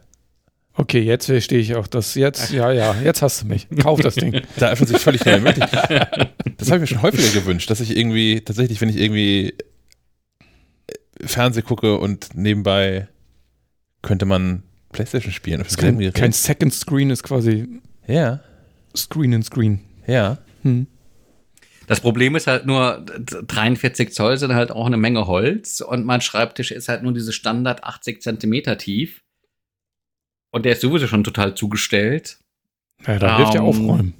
Okay, 0.75 1.01
jetzt 1.01 1.27
verstehe 1.27 1.59
ich 1.59 1.75
auch 1.75 1.85
das. 1.85 2.15
Jetzt, 2.15 2.51
ja, 2.51 2.71
ja, 2.71 2.95
jetzt 3.03 3.21
hast 3.21 3.43
du 3.43 3.47
mich. 3.47 3.67
Kauf 3.81 4.01
das 4.01 4.15
Ding. 4.15 4.41
da 4.57 4.71
öffnet 4.71 4.89
sich 4.89 4.97
völlig 4.97 5.23
neue 5.23 5.39
Möglichkeiten. 5.39 6.29
Das 6.57 6.71
habe 6.71 6.77
ich 6.77 6.81
mir 6.81 6.87
schon 6.87 7.01
häufiger 7.03 7.39
gewünscht, 7.39 7.69
dass 7.69 7.79
ich 7.79 7.95
irgendwie, 7.95 8.41
tatsächlich, 8.41 8.81
wenn 8.81 8.89
ich 8.89 8.97
irgendwie 8.97 9.49
äh, 9.49 11.27
Fernseh 11.27 11.61
gucke 11.61 11.97
und 11.97 12.29
nebenbei 12.33 13.07
könnte 14.01 14.25
man 14.25 14.63
Playstation 14.91 15.31
spielen. 15.31 15.61
Auf 15.61 15.75
kein, 15.77 16.13
kein 16.13 16.31
Second 16.31 16.73
Screen 16.73 17.11
ist 17.11 17.23
quasi 17.23 17.67
ja. 18.07 18.41
Screen 18.95 19.33
in 19.33 19.43
Screen. 19.43 19.79
Ja. 20.07 20.39
Hm. 20.63 20.87
Das 21.93 22.01
Problem 22.01 22.35
ist 22.35 22.47
halt 22.47 22.65
nur, 22.65 23.05
43 23.05 24.13
Zoll 24.13 24.37
sind 24.37 24.53
halt 24.55 24.71
auch 24.71 24.87
eine 24.87 24.97
Menge 24.97 25.27
Holz 25.27 25.79
und 25.79 26.05
mein 26.05 26.21
Schreibtisch 26.21 26.71
ist 26.71 26.89
halt 26.89 27.03
nur 27.03 27.13
diese 27.13 27.31
Standard 27.31 27.83
80 27.83 28.21
Zentimeter 28.21 28.79
tief. 28.79 29.23
Und 30.51 30.65
der 30.65 30.73
ist 30.73 30.81
sowieso 30.81 31.07
schon 31.07 31.23
total 31.23 31.53
zugestellt. 31.53 32.39
Ja, 33.05 33.19
da 33.19 33.35
um, 33.35 33.37
hilft 33.37 33.53
ja 33.53 33.61
aufräumen. 33.61 34.15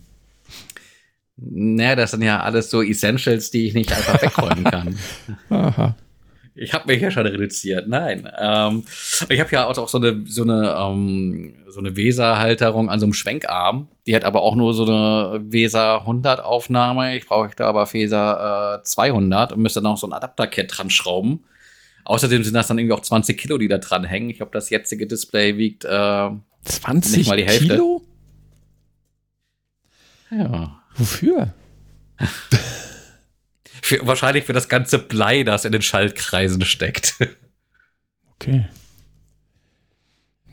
Naja, 1.35 1.95
das 1.95 2.11
sind 2.11 2.21
ja 2.21 2.41
alles 2.41 2.69
so 2.69 2.83
Essentials, 2.83 3.49
die 3.49 3.67
ich 3.67 3.73
nicht 3.73 3.91
einfach 3.91 4.21
wegräumen 4.21 4.65
kann. 4.65 4.99
Aha. 5.49 5.95
Ich 6.55 6.73
habe 6.73 6.91
mich 6.91 7.01
ja 7.01 7.09
schon 7.09 7.25
reduziert. 7.25 7.87
Nein. 7.87 8.29
Ähm, 8.37 8.83
ich 9.29 9.39
habe 9.39 9.51
ja 9.51 9.65
auch 9.65 9.87
so 9.87 9.97
eine 9.97 10.23
so 10.27 10.43
eine 10.43 10.75
ähm, 10.77 11.55
so 11.67 11.79
eine 11.79 11.95
Weser-Halterung 11.95 12.89
an 12.89 12.99
so 12.99 13.07
einem 13.07 13.13
Schwenkarm. 13.13 13.87
Die 14.05 14.15
hat 14.15 14.23
aber 14.23 14.43
auch 14.43 14.55
nur 14.55 14.73
so 14.73 14.85
eine 14.85 15.41
Weser 15.51 16.01
100 16.01 16.41
Aufnahme. 16.41 17.17
Ich 17.17 17.25
brauche 17.25 17.49
da 17.55 17.67
aber 17.67 17.91
Weser 17.91 18.81
äh, 18.81 18.83
200 18.83 19.53
und 19.53 19.61
müsste 19.61 19.81
noch 19.81 19.97
so 19.97 20.05
ein 20.07 20.13
Adapterkit 20.13 20.77
dran 20.77 20.91
schrauben. 20.91 21.43
Außerdem 22.05 22.43
sind 22.43 22.53
das 22.53 22.67
dann 22.67 22.77
irgendwie 22.77 22.93
auch 22.93 23.01
20 23.01 23.37
Kilo, 23.37 23.57
die 23.57 23.67
da 23.67 23.79
dran 23.79 24.03
hängen. 24.03 24.29
Ich 24.29 24.37
glaube, 24.37 24.51
das 24.51 24.69
jetzige 24.69 25.07
Display 25.07 25.57
wiegt 25.57 25.85
äh, 25.85 26.29
20 26.65 27.17
nicht 27.17 27.27
mal 27.27 27.37
die 27.37 27.45
Hälfte. 27.45 27.67
Kilo? 27.67 28.01
Ja. 30.29 30.83
Wofür? 30.95 31.53
Für, 33.85 34.07
wahrscheinlich 34.07 34.45
für 34.45 34.53
das 34.53 34.69
ganze 34.69 34.97
Blei, 34.97 35.43
das 35.43 35.65
in 35.65 35.73
den 35.73 35.81
Schaltkreisen 35.81 36.63
steckt. 36.63 37.15
Okay. 38.35 38.65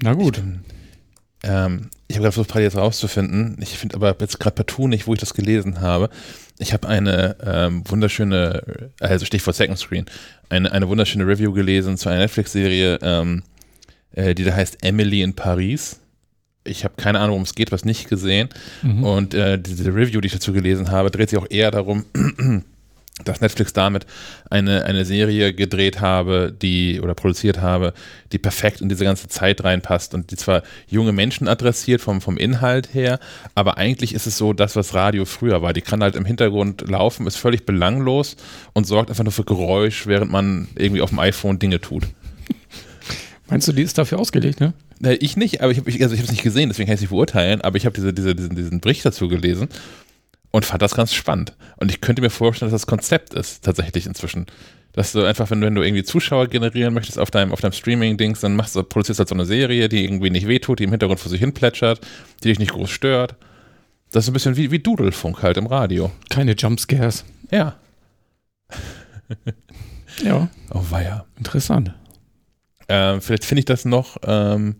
Na 0.02 0.14
gut. 0.14 0.38
Ich, 0.38 1.48
ähm, 1.48 1.90
ich 2.08 2.16
habe 2.16 2.24
gerade 2.24 2.32
versucht, 2.32 2.54
jetzt 2.56 2.76
rauszufinden. 2.76 3.56
Ich 3.60 3.78
finde 3.78 3.94
aber 3.94 4.16
jetzt 4.20 4.40
gerade 4.40 4.56
partout 4.56 4.88
nicht, 4.88 5.06
wo 5.06 5.14
ich 5.14 5.20
das 5.20 5.34
gelesen 5.34 5.80
habe. 5.80 6.10
Ich 6.58 6.72
habe 6.72 6.88
eine 6.88 7.36
ähm, 7.44 7.88
wunderschöne, 7.88 8.90
also 8.98 9.24
Stichwort 9.24 9.54
Second 9.54 9.78
Screen, 9.78 10.06
eine, 10.48 10.72
eine 10.72 10.88
wunderschöne 10.88 11.24
Review 11.24 11.52
gelesen 11.52 11.96
zu 11.96 12.08
einer 12.08 12.18
Netflix-Serie, 12.18 12.98
ähm, 13.00 13.44
äh, 14.12 14.34
die 14.34 14.42
da 14.42 14.54
heißt 14.54 14.84
Emily 14.84 15.22
in 15.22 15.34
Paris. 15.34 16.00
Ich 16.64 16.84
habe 16.84 16.94
keine 16.96 17.20
Ahnung, 17.20 17.30
worum 17.30 17.44
es 17.44 17.54
geht, 17.54 17.70
was 17.70 17.84
nicht 17.84 18.08
gesehen. 18.08 18.48
Mhm. 18.82 19.04
Und 19.04 19.34
äh, 19.34 19.58
diese 19.58 19.94
Review, 19.94 20.20
die 20.20 20.26
ich 20.26 20.32
dazu 20.32 20.52
gelesen 20.52 20.90
habe, 20.90 21.10
dreht 21.10 21.30
sich 21.30 21.38
auch 21.38 21.48
eher 21.48 21.70
darum, 21.70 22.04
dass 23.24 23.40
Netflix 23.40 23.72
damit 23.72 24.06
eine, 24.48 24.84
eine 24.84 25.04
Serie 25.04 25.52
gedreht 25.54 26.00
habe, 26.00 26.54
die 26.60 27.00
oder 27.00 27.14
produziert 27.14 27.60
habe, 27.60 27.92
die 28.32 28.38
perfekt 28.38 28.80
in 28.80 28.88
diese 28.88 29.04
ganze 29.04 29.28
Zeit 29.28 29.62
reinpasst 29.64 30.14
und 30.14 30.30
die 30.30 30.36
zwar 30.36 30.62
junge 30.86 31.12
Menschen 31.12 31.48
adressiert 31.48 32.00
vom, 32.00 32.20
vom 32.20 32.36
Inhalt 32.36 32.94
her, 32.94 33.18
aber 33.54 33.78
eigentlich 33.78 34.14
ist 34.14 34.26
es 34.26 34.36
so 34.36 34.52
das, 34.52 34.76
was 34.76 34.94
Radio 34.94 35.24
früher 35.24 35.62
war. 35.62 35.72
Die 35.72 35.82
kann 35.82 36.02
halt 36.02 36.16
im 36.16 36.24
Hintergrund 36.24 36.88
laufen, 36.88 37.26
ist 37.26 37.36
völlig 37.36 37.66
belanglos 37.66 38.36
und 38.72 38.86
sorgt 38.86 39.10
einfach 39.10 39.24
nur 39.24 39.32
für 39.32 39.44
Geräusch, 39.44 40.06
während 40.06 40.30
man 40.30 40.68
irgendwie 40.76 41.02
auf 41.02 41.10
dem 41.10 41.18
iPhone 41.18 41.58
Dinge 41.58 41.80
tut. 41.80 42.04
Meinst 43.48 43.66
du, 43.66 43.72
die 43.72 43.82
ist 43.82 43.98
dafür 43.98 44.20
ausgelegt, 44.20 44.60
ne? 44.60 44.74
Ich 45.18 45.36
nicht, 45.36 45.62
aber 45.62 45.72
ich 45.72 45.78
habe 45.78 45.90
also 45.90 46.14
ich 46.14 46.20
es 46.20 46.30
nicht 46.30 46.42
gesehen, 46.42 46.68
deswegen 46.68 46.86
kann 46.86 46.94
ich 46.94 46.98
es 46.98 47.02
nicht 47.02 47.10
beurteilen, 47.10 47.62
aber 47.62 47.78
ich 47.78 47.86
habe 47.86 47.94
diese, 47.94 48.12
diese, 48.12 48.34
diesen, 48.34 48.54
diesen 48.54 48.80
Bericht 48.80 49.04
dazu 49.04 49.28
gelesen 49.28 49.68
und 50.50 50.64
fand 50.64 50.82
das 50.82 50.94
ganz 50.94 51.14
spannend. 51.14 51.54
Und 51.76 51.90
ich 51.90 52.00
könnte 52.00 52.22
mir 52.22 52.30
vorstellen, 52.30 52.70
dass 52.70 52.82
das 52.82 52.86
Konzept 52.86 53.34
ist 53.34 53.64
tatsächlich 53.64 54.06
inzwischen 54.06 54.46
Dass 54.92 55.12
du 55.12 55.24
einfach, 55.24 55.48
wenn, 55.50 55.60
wenn 55.62 55.74
du 55.76 55.82
irgendwie 55.82 56.02
Zuschauer 56.02 56.48
generieren 56.48 56.92
möchtest 56.94 57.18
auf 57.18 57.30
deinem, 57.30 57.52
auf 57.52 57.60
deinem 57.60 57.72
Streaming-Dings, 57.72 58.40
dann 58.40 58.56
machst 58.56 58.74
du, 58.74 58.82
produzierst 58.82 59.20
halt 59.20 59.28
so 59.28 59.36
eine 59.36 59.46
Serie, 59.46 59.88
die 59.88 60.02
irgendwie 60.04 60.30
nicht 60.30 60.48
wehtut, 60.48 60.80
die 60.80 60.84
im 60.84 60.90
Hintergrund 60.90 61.20
vor 61.20 61.30
sich 61.30 61.38
hin 61.40 61.54
plätschert, 61.54 62.00
die 62.42 62.48
dich 62.48 62.58
nicht 62.58 62.72
groß 62.72 62.90
stört. 62.90 63.36
Das 64.10 64.24
ist 64.24 64.30
ein 64.30 64.32
bisschen 64.32 64.56
wie, 64.56 64.72
wie 64.72 64.80
Dudelfunk 64.80 65.42
halt 65.44 65.56
im 65.58 65.66
Radio. 65.68 66.10
Keine 66.28 66.56
Jumpscares. 66.56 67.24
Ja. 67.52 67.76
Ja, 70.24 70.48
Oh 70.72 70.84
weia. 70.90 71.24
interessant. 71.38 71.94
Ähm, 72.88 73.20
vielleicht 73.20 73.44
finde 73.44 73.60
ich 73.60 73.66
das 73.66 73.84
noch. 73.84 74.16
Ähm, 74.24 74.76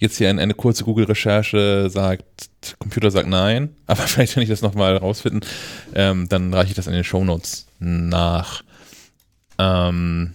jetzt 0.00 0.16
hier 0.16 0.28
eine, 0.30 0.40
eine 0.42 0.54
kurze 0.54 0.84
Google-Recherche 0.84 1.88
sagt, 1.90 2.50
Computer 2.78 3.10
sagt 3.10 3.28
nein, 3.28 3.76
aber 3.86 4.02
vielleicht 4.02 4.34
kann 4.34 4.42
ich 4.42 4.48
das 4.48 4.62
nochmal 4.62 4.96
rausfinden. 4.96 5.42
Ähm, 5.94 6.28
dann 6.28 6.52
reiche 6.52 6.70
ich 6.70 6.76
das 6.76 6.88
in 6.88 6.94
den 6.94 7.04
Shownotes 7.04 7.66
nach. 7.78 8.64
Ähm, 9.58 10.34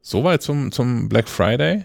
soweit 0.00 0.42
zum, 0.42 0.70
zum 0.70 1.08
Black 1.08 1.28
Friday. 1.28 1.84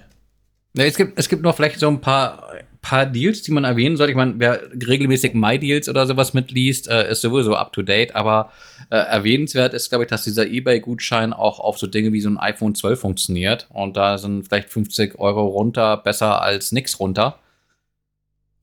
Ja, 0.74 0.84
es, 0.84 0.98
gibt, 0.98 1.18
es 1.18 1.30
gibt 1.30 1.42
noch 1.42 1.56
vielleicht 1.56 1.80
so 1.80 1.88
ein 1.88 2.02
paar, 2.02 2.52
paar 2.88 3.06
Deals, 3.06 3.42
die 3.42 3.52
man 3.52 3.66
erwähnen 3.66 3.98
sollte. 3.98 4.12
Ich 4.12 4.18
meine, 4.18 4.36
wer 4.38 4.62
regelmäßig 4.72 5.34
My-Deals 5.34 5.90
oder 5.90 6.08
sowas 6.08 6.34
mitliest, 6.34 6.88
äh, 6.88 7.12
ist 7.12 7.20
sowieso 7.20 7.54
up 7.54 7.74
to 7.74 7.82
date. 7.82 8.16
Aber 8.16 8.54
äh, 8.90 8.96
erwähnenswert 8.96 9.74
ist, 9.74 9.90
glaube 9.90 10.06
ich, 10.06 10.10
dass 10.10 10.24
dieser 10.24 10.48
eBay-Gutschein 10.48 11.34
auch 11.34 11.60
auf 11.60 11.78
so 11.78 11.86
Dinge 11.88 12.14
wie 12.14 12.22
so 12.22 12.30
ein 12.30 12.38
iPhone 12.38 12.76
12 12.76 12.98
funktioniert. 12.98 13.68
Und 13.74 13.98
da 13.98 14.18
sind 14.18 14.48
vielleicht 14.48 14.70
50 14.70 15.20
Euro 15.20 15.48
runter 15.48 15.98
besser 15.98 16.42
als 16.42 16.72
nix 16.72 16.98
runter. 16.98 17.40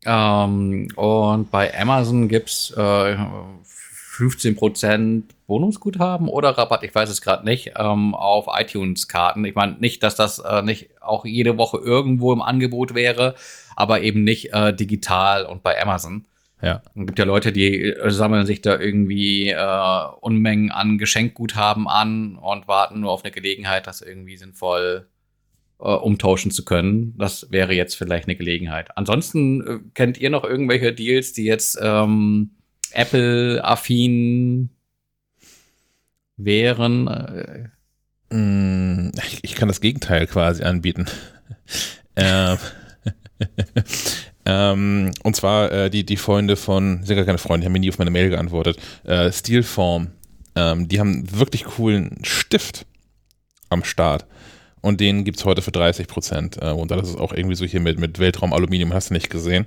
Ähm, 0.07 0.89
und 0.97 1.51
bei 1.51 1.79
Amazon 1.79 2.29
gibt's 2.29 2.73
äh, 2.75 3.17
15% 4.17 5.23
Bonusguthaben 5.47 6.29
oder 6.29 6.51
Rabatt, 6.51 6.83
ich 6.85 6.95
weiß 6.95 7.11
es 7.11 7.21
gerade 7.21 7.45
nicht, 7.45 7.73
ähm, 7.77 8.15
auf 8.15 8.47
iTunes-Karten. 8.49 9.45
Ich 9.45 9.55
meine 9.55 9.77
nicht, 9.79 10.03
dass 10.03 10.15
das 10.17 10.39
äh, 10.39 10.63
nicht 10.63 10.91
auch 11.03 11.25
jede 11.25 11.59
Woche 11.59 11.79
irgendwo 11.79 12.33
im 12.33 12.43
Angebot 12.43 12.95
wäre, 12.95 13.35
aber 13.77 14.01
eben 14.01 14.25
nicht 14.25 14.53
äh, 14.53 14.75
digital 14.75 15.45
und 15.45 15.63
bei 15.63 15.81
Amazon. 15.81 16.27
Ja. 16.63 16.81
Es 16.95 17.07
gibt 17.07 17.19
ja 17.19 17.27
Leute, 17.27 17.53
die 17.53 17.91
äh, 17.91 18.11
sammeln 18.11 18.47
sich 18.47 18.63
da 18.63 18.79
irgendwie 18.79 19.51
äh, 19.51 20.07
Unmengen 20.21 20.71
an 20.71 20.97
Geschenkguthaben 20.97 21.89
an 21.89 22.37
und 22.37 22.67
warten 22.69 23.01
nur 23.01 23.11
auf 23.11 23.23
eine 23.23 23.33
Gelegenheit, 23.33 23.87
das 23.87 24.01
irgendwie 24.01 24.39
sinnvoll 24.39 25.09
äh, 25.79 25.89
umtauschen 25.89 26.51
zu 26.51 26.65
können. 26.65 27.15
Das 27.19 27.49
wäre 27.51 27.75
jetzt 27.75 27.97
vielleicht 27.97 28.29
eine 28.29 28.37
Gelegenheit. 28.37 28.97
Ansonsten 28.97 29.67
äh, 29.67 29.79
kennt 29.93 30.17
ihr 30.17 30.31
noch 30.31 30.45
irgendwelche 30.45 30.95
Deals, 30.95 31.35
die 31.35 31.45
jetzt 31.45 31.79
ähm, 31.83 32.53
Apple-affin 32.93 34.71
wären? 36.37 37.09
Äh, 37.09 37.69
Mm, 38.35 39.11
Ich, 39.43 39.55
kann 39.55 39.69
das 39.69 39.81
Gegenteil 39.81 40.27
quasi 40.27 40.65
anbieten. 40.65 41.07
ähm, 42.17 42.59
ähm, 44.47 45.11
und 45.23 45.37
zwar 45.37 45.71
äh, 45.71 45.91
die, 45.91 46.05
die 46.05 46.17
Freunde 46.17 46.57
von, 46.57 47.05
sind 47.05 47.17
gar 47.17 47.25
keine 47.25 47.39
Freunde, 47.39 47.61
die 47.61 47.67
haben 47.67 47.73
mir 47.73 47.81
nie 47.81 47.91
auf 47.91 47.99
meine 47.99 48.11
Mail 48.11 48.31
geantwortet. 48.31 48.79
Äh, 49.05 49.31
Steelform, 49.31 50.09
ähm, 50.57 50.89
die 50.89 50.99
haben 51.01 51.39
wirklich 51.39 51.65
coolen 51.65 52.19
Stift 52.23 52.87
am 53.69 53.85
Start. 53.85 54.27
Und 54.81 55.01
den 55.01 55.25
gibt's 55.25 55.45
heute 55.45 55.63
für 55.63 55.73
30 55.73 56.09
Prozent. 56.09 56.59
Äh, 56.61 56.71
und 56.71 56.91
das 56.91 57.09
ist 57.09 57.19
auch 57.19 57.33
irgendwie 57.33 57.57
so 57.57 57.65
hier 57.65 57.81
mit, 57.81 57.99
mit 57.99 58.19
Weltraumaluminium, 58.19 58.93
hast 58.93 59.11
du 59.11 59.15
nicht 59.15 59.31
gesehen. 59.31 59.67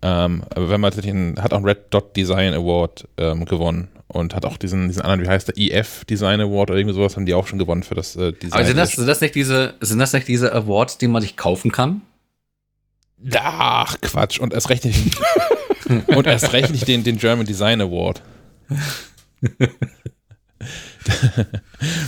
Ähm, 0.00 0.42
aber 0.50 0.70
wenn 0.70 0.80
man 0.80 0.90
tatsächlich 0.90 1.14
einen, 1.14 1.42
hat 1.42 1.52
auch 1.52 1.56
einen 1.56 1.66
Red 1.66 1.86
Dot 1.90 2.16
Design 2.16 2.54
Award 2.54 3.08
ähm, 3.16 3.44
gewonnen 3.44 3.88
und 4.06 4.34
hat 4.34 4.44
auch 4.44 4.56
diesen, 4.56 4.88
diesen 4.88 5.02
anderen, 5.02 5.22
wie 5.22 5.28
heißt 5.28 5.48
der, 5.48 5.58
EF 5.58 6.04
Design 6.04 6.40
Award 6.40 6.70
oder 6.70 6.78
irgendwie 6.78 6.94
sowas, 6.94 7.16
haben 7.16 7.26
die 7.26 7.34
auch 7.34 7.46
schon 7.46 7.58
gewonnen 7.58 7.82
für 7.82 7.94
das 7.94 8.14
äh, 8.16 8.32
Design. 8.32 8.52
aber 8.52 8.64
sind 8.64 8.76
das, 8.76 8.92
sind 8.92 9.06
das 9.06 9.20
nicht 9.20 9.34
diese, 9.34 9.74
sind 9.80 9.98
das 9.98 10.12
nicht 10.12 10.28
diese 10.28 10.52
Awards, 10.54 10.98
die 10.98 11.08
man 11.08 11.20
sich 11.20 11.36
kaufen 11.36 11.72
kann? 11.72 12.02
Ach, 13.34 14.00
Quatsch. 14.00 14.38
Und 14.38 14.54
erst 14.54 14.70
recht 14.70 14.84
nicht, 14.84 15.20
und 16.06 16.26
erst 16.26 16.52
recht 16.52 16.70
nicht 16.70 16.86
den, 16.86 17.02
den 17.02 17.18
German 17.18 17.46
Design 17.46 17.80
Award. 17.80 18.22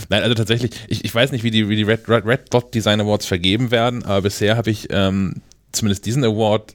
Nein, 0.09 0.23
also 0.23 0.35
tatsächlich, 0.35 0.71
ich, 0.87 1.03
ich 1.03 1.13
weiß 1.13 1.31
nicht, 1.31 1.43
wie 1.43 1.51
die, 1.51 1.67
wie 1.69 1.75
die 1.75 1.83
Red, 1.83 2.07
Red, 2.07 2.25
Red 2.25 2.53
Dot 2.53 2.73
Design 2.73 3.01
Awards 3.01 3.25
vergeben 3.25 3.71
werden, 3.71 4.03
aber 4.05 4.21
bisher 4.21 4.55
habe 4.57 4.69
ich 4.69 4.87
ähm, 4.91 5.41
zumindest 5.71 6.05
diesen 6.05 6.23
Award 6.23 6.73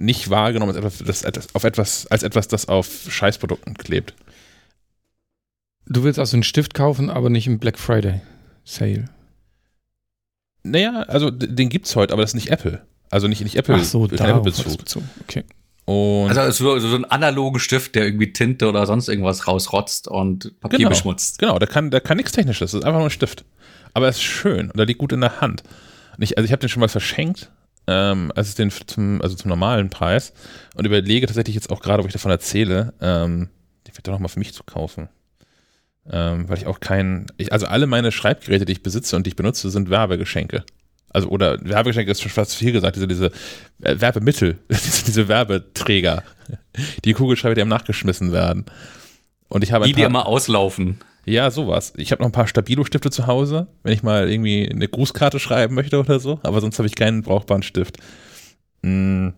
nicht 0.00 0.30
wahrgenommen 0.30 0.74
als 0.74 1.00
etwas, 1.00 1.22
das, 1.22 1.54
auf 1.54 1.64
etwas, 1.64 2.06
als 2.06 2.22
etwas, 2.22 2.48
das 2.48 2.68
auf 2.68 3.06
Scheißprodukten 3.10 3.74
klebt. 3.74 4.14
Du 5.86 6.02
willst 6.04 6.18
also 6.18 6.36
einen 6.36 6.42
Stift 6.42 6.74
kaufen, 6.74 7.10
aber 7.10 7.30
nicht 7.30 7.46
im 7.46 7.58
Black 7.58 7.78
Friday 7.78 8.20
Sale. 8.64 9.06
Naja, 10.62 11.02
also 11.02 11.30
den 11.30 11.68
gibt's 11.68 11.96
heute, 11.96 12.12
aber 12.12 12.22
das 12.22 12.30
ist 12.30 12.34
nicht 12.34 12.50
Apple. 12.50 12.82
Also 13.10 13.28
nicht, 13.28 13.42
nicht 13.42 13.56
Apple, 13.56 13.76
Ach 13.76 13.84
so, 13.84 14.06
da 14.06 14.28
Apple-Bezug. 14.28 14.78
Bezug. 14.78 15.02
Okay. 15.22 15.44
Und 15.84 16.28
Also 16.28 16.40
es 16.42 16.48
ist 16.50 16.58
so, 16.58 16.78
so 16.78 16.94
ein 16.94 17.04
analogen 17.06 17.58
Stift, 17.58 17.94
der 17.94 18.04
irgendwie 18.04 18.32
Tinte 18.32 18.68
oder 18.68 18.86
sonst 18.86 19.08
irgendwas 19.08 19.48
rausrotzt 19.48 20.06
und 20.06 20.58
Papier 20.60 20.78
Genau. 20.78 20.90
beschmutzt. 20.90 21.38
Genau, 21.38 21.58
der 21.58 21.66
kann, 21.68 21.90
der 21.90 22.00
kann 22.00 22.16
nichts 22.18 22.32
Technisches, 22.32 22.70
das 22.72 22.80
ist 22.80 22.84
einfach 22.86 22.98
nur 23.00 23.08
ein 23.08 23.10
Stift. 23.10 23.44
Aber 23.94 24.06
er 24.06 24.10
ist 24.10 24.22
schön 24.22 24.70
und 24.70 24.78
er 24.78 24.86
liegt 24.86 24.98
gut 24.98 25.12
in 25.12 25.20
der 25.20 25.40
Hand. 25.40 25.62
Und 26.16 26.22
ich, 26.22 26.36
also 26.38 26.44
ich 26.44 26.52
habe 26.52 26.60
den 26.60 26.68
schon 26.68 26.80
mal 26.80 26.88
verschenkt, 26.88 27.50
ähm, 27.90 28.30
als 28.36 28.48
es 28.48 28.54
den 28.54 28.70
zum, 28.70 29.20
also 29.20 29.34
zum 29.34 29.48
normalen 29.48 29.90
Preis 29.90 30.32
und 30.76 30.86
überlege 30.86 31.26
tatsächlich 31.26 31.56
jetzt 31.56 31.70
auch 31.70 31.80
gerade, 31.80 32.02
wo 32.02 32.06
ich 32.06 32.12
davon 32.12 32.30
erzähle, 32.30 32.94
ähm, 33.00 33.48
den 33.86 33.92
vielleicht 33.92 34.06
doch 34.06 34.12
noch 34.12 34.20
mal 34.20 34.28
für 34.28 34.38
mich 34.38 34.54
zu 34.54 34.62
kaufen. 34.62 35.08
Ähm, 36.10 36.48
weil 36.48 36.56
ich 36.58 36.66
auch 36.66 36.80
keinen, 36.80 37.26
ich, 37.36 37.52
also 37.52 37.66
alle 37.66 37.86
meine 37.86 38.12
Schreibgeräte, 38.12 38.64
die 38.64 38.72
ich 38.72 38.82
besitze 38.82 39.16
und 39.16 39.26
die 39.26 39.30
ich 39.30 39.36
benutze, 39.36 39.68
sind 39.70 39.90
Werbegeschenke. 39.90 40.64
Also, 41.12 41.28
oder 41.28 41.58
Werbegeschenke 41.62 42.10
ist 42.12 42.22
schon 42.22 42.30
fast 42.30 42.54
viel 42.54 42.72
gesagt, 42.72 42.94
diese, 42.96 43.08
diese 43.08 43.26
äh, 43.82 44.00
Werbemittel, 44.00 44.58
diese, 44.70 45.04
diese 45.04 45.28
Werbeträger, 45.28 46.22
die 47.04 47.12
Kugelschreiber, 47.12 47.54
die 47.56 47.60
einem 47.62 47.70
nachgeschmissen 47.70 48.32
werden. 48.32 48.64
Und 49.48 49.64
ich 49.64 49.72
habe 49.72 49.84
Die, 49.86 49.92
die 49.92 50.00
paar- 50.02 50.06
immer 50.08 50.26
auslaufen. 50.26 50.98
Ja, 51.24 51.50
sowas. 51.50 51.92
Ich 51.96 52.12
habe 52.12 52.22
noch 52.22 52.28
ein 52.28 52.32
paar 52.32 52.46
Stabilo-Stifte 52.46 53.10
zu 53.10 53.26
Hause, 53.26 53.66
wenn 53.82 53.92
ich 53.92 54.02
mal 54.02 54.30
irgendwie 54.30 54.68
eine 54.68 54.88
Grußkarte 54.88 55.38
schreiben 55.38 55.74
möchte 55.74 55.98
oder 55.98 56.18
so, 56.18 56.40
aber 56.42 56.60
sonst 56.60 56.78
habe 56.78 56.88
ich 56.88 56.94
keinen 56.94 57.22
brauchbaren 57.22 57.62
Stift. 57.62 57.98
Mm. 58.82 59.28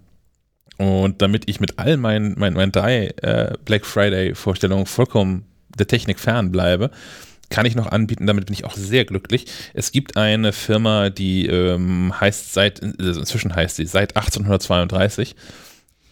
Und 0.78 1.22
damit 1.22 1.48
ich 1.48 1.60
mit 1.60 1.78
all 1.78 1.96
meinen, 1.96 2.38
meinen, 2.38 2.54
meinen 2.54 2.72
drei 2.72 3.08
äh, 3.22 3.52
Black 3.64 3.84
Friday-Vorstellungen 3.84 4.86
vollkommen 4.86 5.44
der 5.78 5.86
Technik 5.86 6.18
fern 6.18 6.50
bleibe, 6.50 6.90
kann 7.50 7.66
ich 7.66 7.74
noch 7.76 7.86
anbieten, 7.86 8.26
damit 8.26 8.46
bin 8.46 8.54
ich 8.54 8.64
auch 8.64 8.74
sehr 8.74 9.04
glücklich. 9.04 9.46
Es 9.74 9.92
gibt 9.92 10.16
eine 10.16 10.52
Firma, 10.52 11.10
die 11.10 11.46
ähm, 11.46 12.18
heißt 12.18 12.54
seit, 12.54 12.82
also 12.82 13.20
inzwischen 13.20 13.54
heißt 13.54 13.76
sie 13.76 13.84
seit 13.84 14.16
1832, 14.16 15.36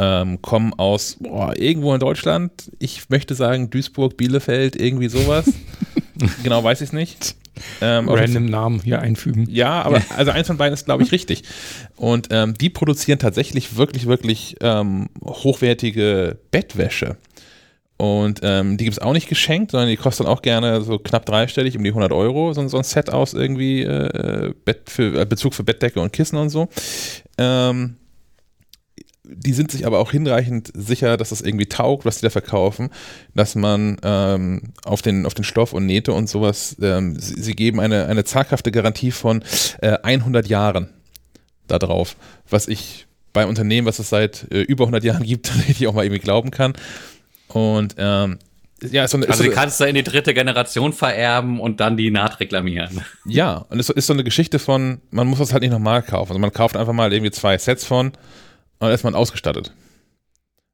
ähm, 0.00 0.40
kommen 0.40 0.72
aus 0.74 1.18
boah, 1.20 1.54
irgendwo 1.56 1.92
in 1.92 2.00
Deutschland. 2.00 2.72
Ich 2.78 3.10
möchte 3.10 3.34
sagen 3.34 3.68
Duisburg, 3.68 4.16
Bielefeld, 4.16 4.74
irgendwie 4.80 5.08
sowas. 5.08 5.52
genau 6.42 6.64
weiß 6.64 6.80
ich 6.80 6.88
es 6.88 6.92
nicht. 6.94 7.36
Ähm, 7.82 8.08
Random 8.08 8.46
Namen 8.46 8.80
hier 8.82 9.02
einfügen. 9.02 9.46
ja, 9.50 9.82
aber 9.82 10.00
also 10.16 10.30
eins 10.30 10.46
von 10.46 10.56
beiden 10.56 10.72
ist, 10.72 10.86
glaube 10.86 11.02
ich, 11.02 11.12
richtig. 11.12 11.42
Und 11.96 12.28
ähm, 12.30 12.54
die 12.54 12.70
produzieren 12.70 13.18
tatsächlich 13.18 13.76
wirklich, 13.76 14.06
wirklich 14.06 14.56
ähm, 14.62 15.10
hochwertige 15.22 16.38
Bettwäsche. 16.50 17.18
Und 17.98 18.40
ähm, 18.42 18.78
die 18.78 18.84
gibt 18.84 18.96
es 18.96 19.02
auch 19.02 19.12
nicht 19.12 19.28
geschenkt, 19.28 19.72
sondern 19.72 19.90
die 19.90 19.98
kosten 19.98 20.24
auch 20.24 20.40
gerne 20.40 20.80
so 20.80 20.98
knapp 20.98 21.26
dreistellig, 21.26 21.76
um 21.76 21.84
die 21.84 21.90
100 21.90 22.12
Euro, 22.12 22.54
so, 22.54 22.66
so 22.66 22.78
ein 22.78 22.84
Set 22.84 23.10
aus 23.12 23.34
irgendwie 23.34 23.82
äh, 23.82 24.54
Bett 24.64 24.88
für, 24.88 25.20
äh, 25.20 25.26
Bezug 25.26 25.52
für 25.52 25.64
Bettdecke 25.64 26.00
und 26.00 26.10
Kissen 26.10 26.38
und 26.38 26.48
so. 26.48 26.70
Ähm, 27.36 27.96
die 29.32 29.52
sind 29.52 29.70
sich 29.70 29.86
aber 29.86 29.98
auch 29.98 30.10
hinreichend 30.10 30.70
sicher, 30.74 31.16
dass 31.16 31.30
das 31.30 31.40
irgendwie 31.40 31.66
taugt, 31.66 32.04
was 32.04 32.18
die 32.18 32.22
da 32.22 32.30
verkaufen, 32.30 32.90
dass 33.34 33.54
man 33.54 33.96
ähm, 34.02 34.62
auf, 34.84 35.02
den, 35.02 35.26
auf 35.26 35.34
den 35.34 35.44
Stoff 35.44 35.72
und 35.72 35.86
Nähte 35.86 36.12
und 36.12 36.28
sowas, 36.28 36.76
ähm, 36.82 37.18
sie, 37.18 37.40
sie 37.40 37.54
geben 37.54 37.80
eine, 37.80 38.06
eine 38.06 38.24
zaghafte 38.24 38.70
Garantie 38.72 39.10
von 39.10 39.42
äh, 39.80 39.98
100 40.02 40.46
Jahren 40.48 40.90
da 41.66 41.78
drauf, 41.78 42.16
was 42.48 42.68
ich 42.68 43.06
bei 43.32 43.46
Unternehmen, 43.46 43.86
was 43.86 43.98
es 43.98 44.08
seit 44.08 44.46
äh, 44.50 44.62
über 44.62 44.84
100 44.84 45.04
Jahren 45.04 45.22
gibt, 45.22 45.46
tatsächlich 45.48 45.86
auch 45.86 45.94
mal 45.94 46.04
irgendwie 46.04 46.20
glauben 46.20 46.50
kann. 46.50 46.72
Und 47.48 47.94
ähm, 47.98 48.38
ja, 48.82 49.04
ist 49.04 49.10
so 49.10 49.18
eine, 49.18 49.28
Also 49.28 49.44
so 49.44 49.50
kannst 49.50 49.78
du 49.80 49.84
in 49.84 49.94
die 49.94 50.02
dritte 50.02 50.32
Generation 50.32 50.92
vererben 50.92 51.60
und 51.60 51.80
dann 51.80 51.96
die 51.96 52.10
Naht 52.10 52.40
reklamieren. 52.40 53.04
ja, 53.26 53.66
und 53.68 53.78
es 53.78 53.90
ist 53.90 54.06
so 54.06 54.12
eine 54.12 54.24
Geschichte 54.24 54.58
von, 54.58 55.00
man 55.10 55.26
muss 55.26 55.38
das 55.38 55.52
halt 55.52 55.62
nicht 55.62 55.72
nochmal 55.72 56.02
kaufen. 56.02 56.30
Also 56.30 56.40
man 56.40 56.52
kauft 56.52 56.76
einfach 56.76 56.92
mal 56.92 57.12
irgendwie 57.12 57.30
zwei 57.30 57.58
Sets 57.58 57.84
von 57.84 58.12
und 58.80 58.86
dann 58.86 58.92
ist 58.92 59.04
man 59.04 59.14
ausgestattet. 59.14 59.72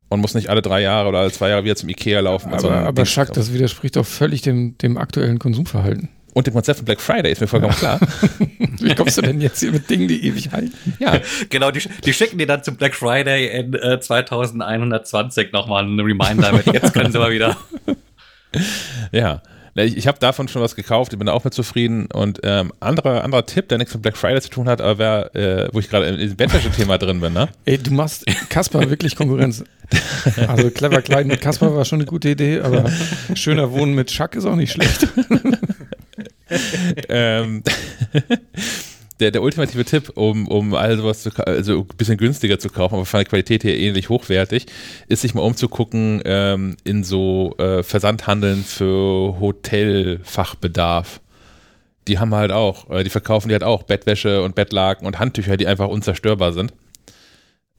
Und 0.08 0.20
muss 0.20 0.34
nicht 0.34 0.48
alle 0.48 0.62
drei 0.62 0.80
Jahre 0.82 1.08
oder 1.08 1.18
alle 1.18 1.32
zwei 1.32 1.48
Jahre 1.48 1.64
wieder 1.64 1.74
zum 1.74 1.88
Ikea 1.88 2.20
laufen. 2.20 2.52
und 2.52 2.60
so 2.60 2.70
Aber, 2.70 2.86
aber 2.86 3.06
Schack, 3.06 3.32
das 3.32 3.52
widerspricht 3.52 3.96
doch 3.96 4.06
völlig 4.06 4.40
dem, 4.40 4.78
dem 4.78 4.96
aktuellen 4.96 5.40
Konsumverhalten. 5.40 6.08
Und 6.32 6.46
dem 6.46 6.54
Konzept 6.54 6.76
von 6.76 6.84
Black 6.84 7.00
Friday 7.00 7.32
ist 7.32 7.40
mir 7.40 7.48
vollkommen 7.48 7.74
klar. 7.74 7.98
Wie 8.78 8.94
kommst 8.94 9.16
du 9.18 9.22
denn 9.22 9.40
jetzt 9.40 9.58
hier 9.58 9.72
mit 9.72 9.90
Dingen, 9.90 10.06
die 10.06 10.24
ewig 10.26 10.52
halten? 10.52 10.72
Ja, 11.00 11.18
Genau, 11.48 11.70
die, 11.70 11.80
die 12.04 12.12
schicken 12.12 12.38
dir 12.38 12.46
dann 12.46 12.62
zum 12.62 12.76
Black 12.76 12.94
Friday 12.94 13.46
in 13.58 13.74
äh, 13.74 13.98
2120 13.98 15.52
nochmal 15.52 15.84
einen 15.84 15.98
Reminder 15.98 16.52
mit. 16.52 16.66
Jetzt 16.66 16.92
können 16.92 17.10
sie 17.10 17.18
mal 17.18 17.32
wieder. 17.32 17.56
ja. 19.12 19.42
Ich, 19.76 19.96
ich 19.96 20.06
habe 20.06 20.18
davon 20.18 20.48
schon 20.48 20.62
was 20.62 20.74
gekauft, 20.74 21.12
ich 21.12 21.18
bin 21.18 21.28
auch 21.28 21.44
mit 21.44 21.54
zufrieden. 21.54 22.06
Und 22.12 22.40
ähm, 22.44 22.72
anderer, 22.80 23.24
anderer 23.24 23.46
Tipp, 23.46 23.68
der 23.68 23.78
nichts 23.78 23.94
mit 23.94 24.02
Black 24.02 24.16
Friday 24.16 24.40
zu 24.40 24.50
tun 24.50 24.68
hat, 24.68 24.80
aber 24.80 24.98
wer, 24.98 25.34
äh, 25.34 25.68
wo 25.72 25.80
ich 25.80 25.88
gerade 25.88 26.06
im 26.06 26.36
Bettwäsche-Thema 26.36 26.98
drin 26.98 27.20
bin, 27.20 27.32
ne? 27.32 27.48
Ey, 27.64 27.78
du 27.78 27.92
machst 27.92 28.24
Kasper 28.48 28.88
wirklich 28.88 29.16
Konkurrenz. 29.16 29.64
Also 30.48 30.70
clever 30.70 31.02
kleiden 31.02 31.30
mit 31.30 31.40
Kasper 31.40 31.74
war 31.74 31.84
schon 31.84 32.00
eine 32.00 32.06
gute 32.06 32.30
Idee, 32.30 32.60
aber 32.60 32.90
schöner 33.34 33.70
Wohnen 33.72 33.94
mit 33.94 34.10
Schack 34.10 34.34
ist 34.34 34.44
auch 34.44 34.56
nicht 34.56 34.72
schlecht. 34.72 35.06
ähm, 37.08 37.62
der, 39.20 39.30
der 39.30 39.42
ultimative 39.42 39.84
Tipp, 39.84 40.12
um, 40.14 40.46
um 40.48 40.74
all 40.74 40.96
sowas 40.96 41.22
zu, 41.22 41.30
also 41.46 41.80
ein 41.80 41.96
bisschen 41.96 42.18
günstiger 42.18 42.58
zu 42.58 42.68
kaufen, 42.68 42.94
aber 42.94 43.06
von 43.06 43.18
der 43.18 43.26
Qualität 43.26 43.64
her 43.64 43.78
ähnlich 43.78 44.08
hochwertig, 44.08 44.66
ist 45.08 45.22
sich 45.22 45.34
mal 45.34 45.42
umzugucken 45.42 46.22
ähm, 46.24 46.76
in 46.84 47.02
so 47.04 47.54
äh, 47.58 47.82
Versandhandeln 47.82 48.62
für 48.62 49.40
Hotelfachbedarf. 49.40 51.20
Die 52.08 52.18
haben 52.18 52.34
halt 52.34 52.52
auch, 52.52 52.90
äh, 52.90 53.04
die 53.04 53.10
verkaufen 53.10 53.48
die 53.48 53.54
halt 53.54 53.64
auch 53.64 53.84
Bettwäsche 53.84 54.42
und 54.42 54.54
Bettlaken 54.54 55.06
und 55.06 55.18
Handtücher, 55.18 55.56
die 55.56 55.66
einfach 55.66 55.88
unzerstörbar 55.88 56.52
sind. 56.52 56.72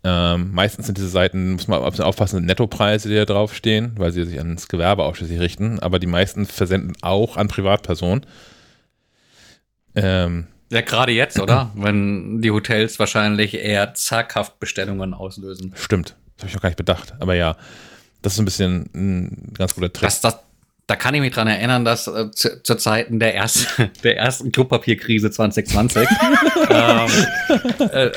Ähm, 0.03 0.51
meistens 0.53 0.85
sind 0.85 0.97
diese 0.97 1.09
Seiten, 1.09 1.53
muss 1.53 1.67
man 1.67 1.81
aufpassen, 1.81 2.45
Nettopreise, 2.45 3.09
die 3.09 3.15
da 3.15 3.25
draufstehen, 3.25 3.93
weil 3.97 4.11
sie 4.11 4.25
sich 4.25 4.37
ans 4.37 4.67
Gewerbe 4.67 5.03
ausschließlich 5.03 5.39
richten, 5.39 5.79
aber 5.79 5.99
die 5.99 6.07
meisten 6.07 6.45
versenden 6.45 6.93
auch 7.01 7.35
an 7.35 7.47
Privatpersonen. 7.47 8.25
Ähm, 9.95 10.47
ja, 10.69 10.81
gerade 10.81 11.11
jetzt, 11.11 11.39
oder? 11.39 11.71
Wenn 11.75 12.41
die 12.41 12.51
Hotels 12.51 12.99
wahrscheinlich 12.99 13.53
eher 13.53 13.93
zaghaft 13.93 14.59
Bestellungen 14.59 15.13
auslösen. 15.13 15.73
Stimmt. 15.75 16.15
Das 16.35 16.43
habe 16.43 16.49
ich 16.49 16.55
noch 16.55 16.61
gar 16.61 16.69
nicht 16.69 16.77
bedacht. 16.77 17.13
Aber 17.19 17.35
ja, 17.35 17.55
das 18.21 18.33
ist 18.33 18.39
ein 18.39 18.45
bisschen 18.45 18.89
ein 18.93 19.53
ganz 19.53 19.73
guter 19.73 19.91
Trick. 19.91 20.01
Das, 20.01 20.21
das, 20.21 20.39
da 20.87 20.95
kann 20.95 21.13
ich 21.13 21.19
mich 21.19 21.33
dran 21.33 21.49
erinnern, 21.49 21.83
dass 21.83 22.07
äh, 22.07 22.31
zu, 22.31 22.63
zu, 22.63 22.75
Zeiten 22.75 23.19
der, 23.19 23.35
ersten, 23.35 23.91
der 24.03 24.17
ersten 24.17 24.53
Klopapierkrise 24.53 25.29
2020 25.29 26.07
ähm, 26.69 27.09
äh, 27.91 28.11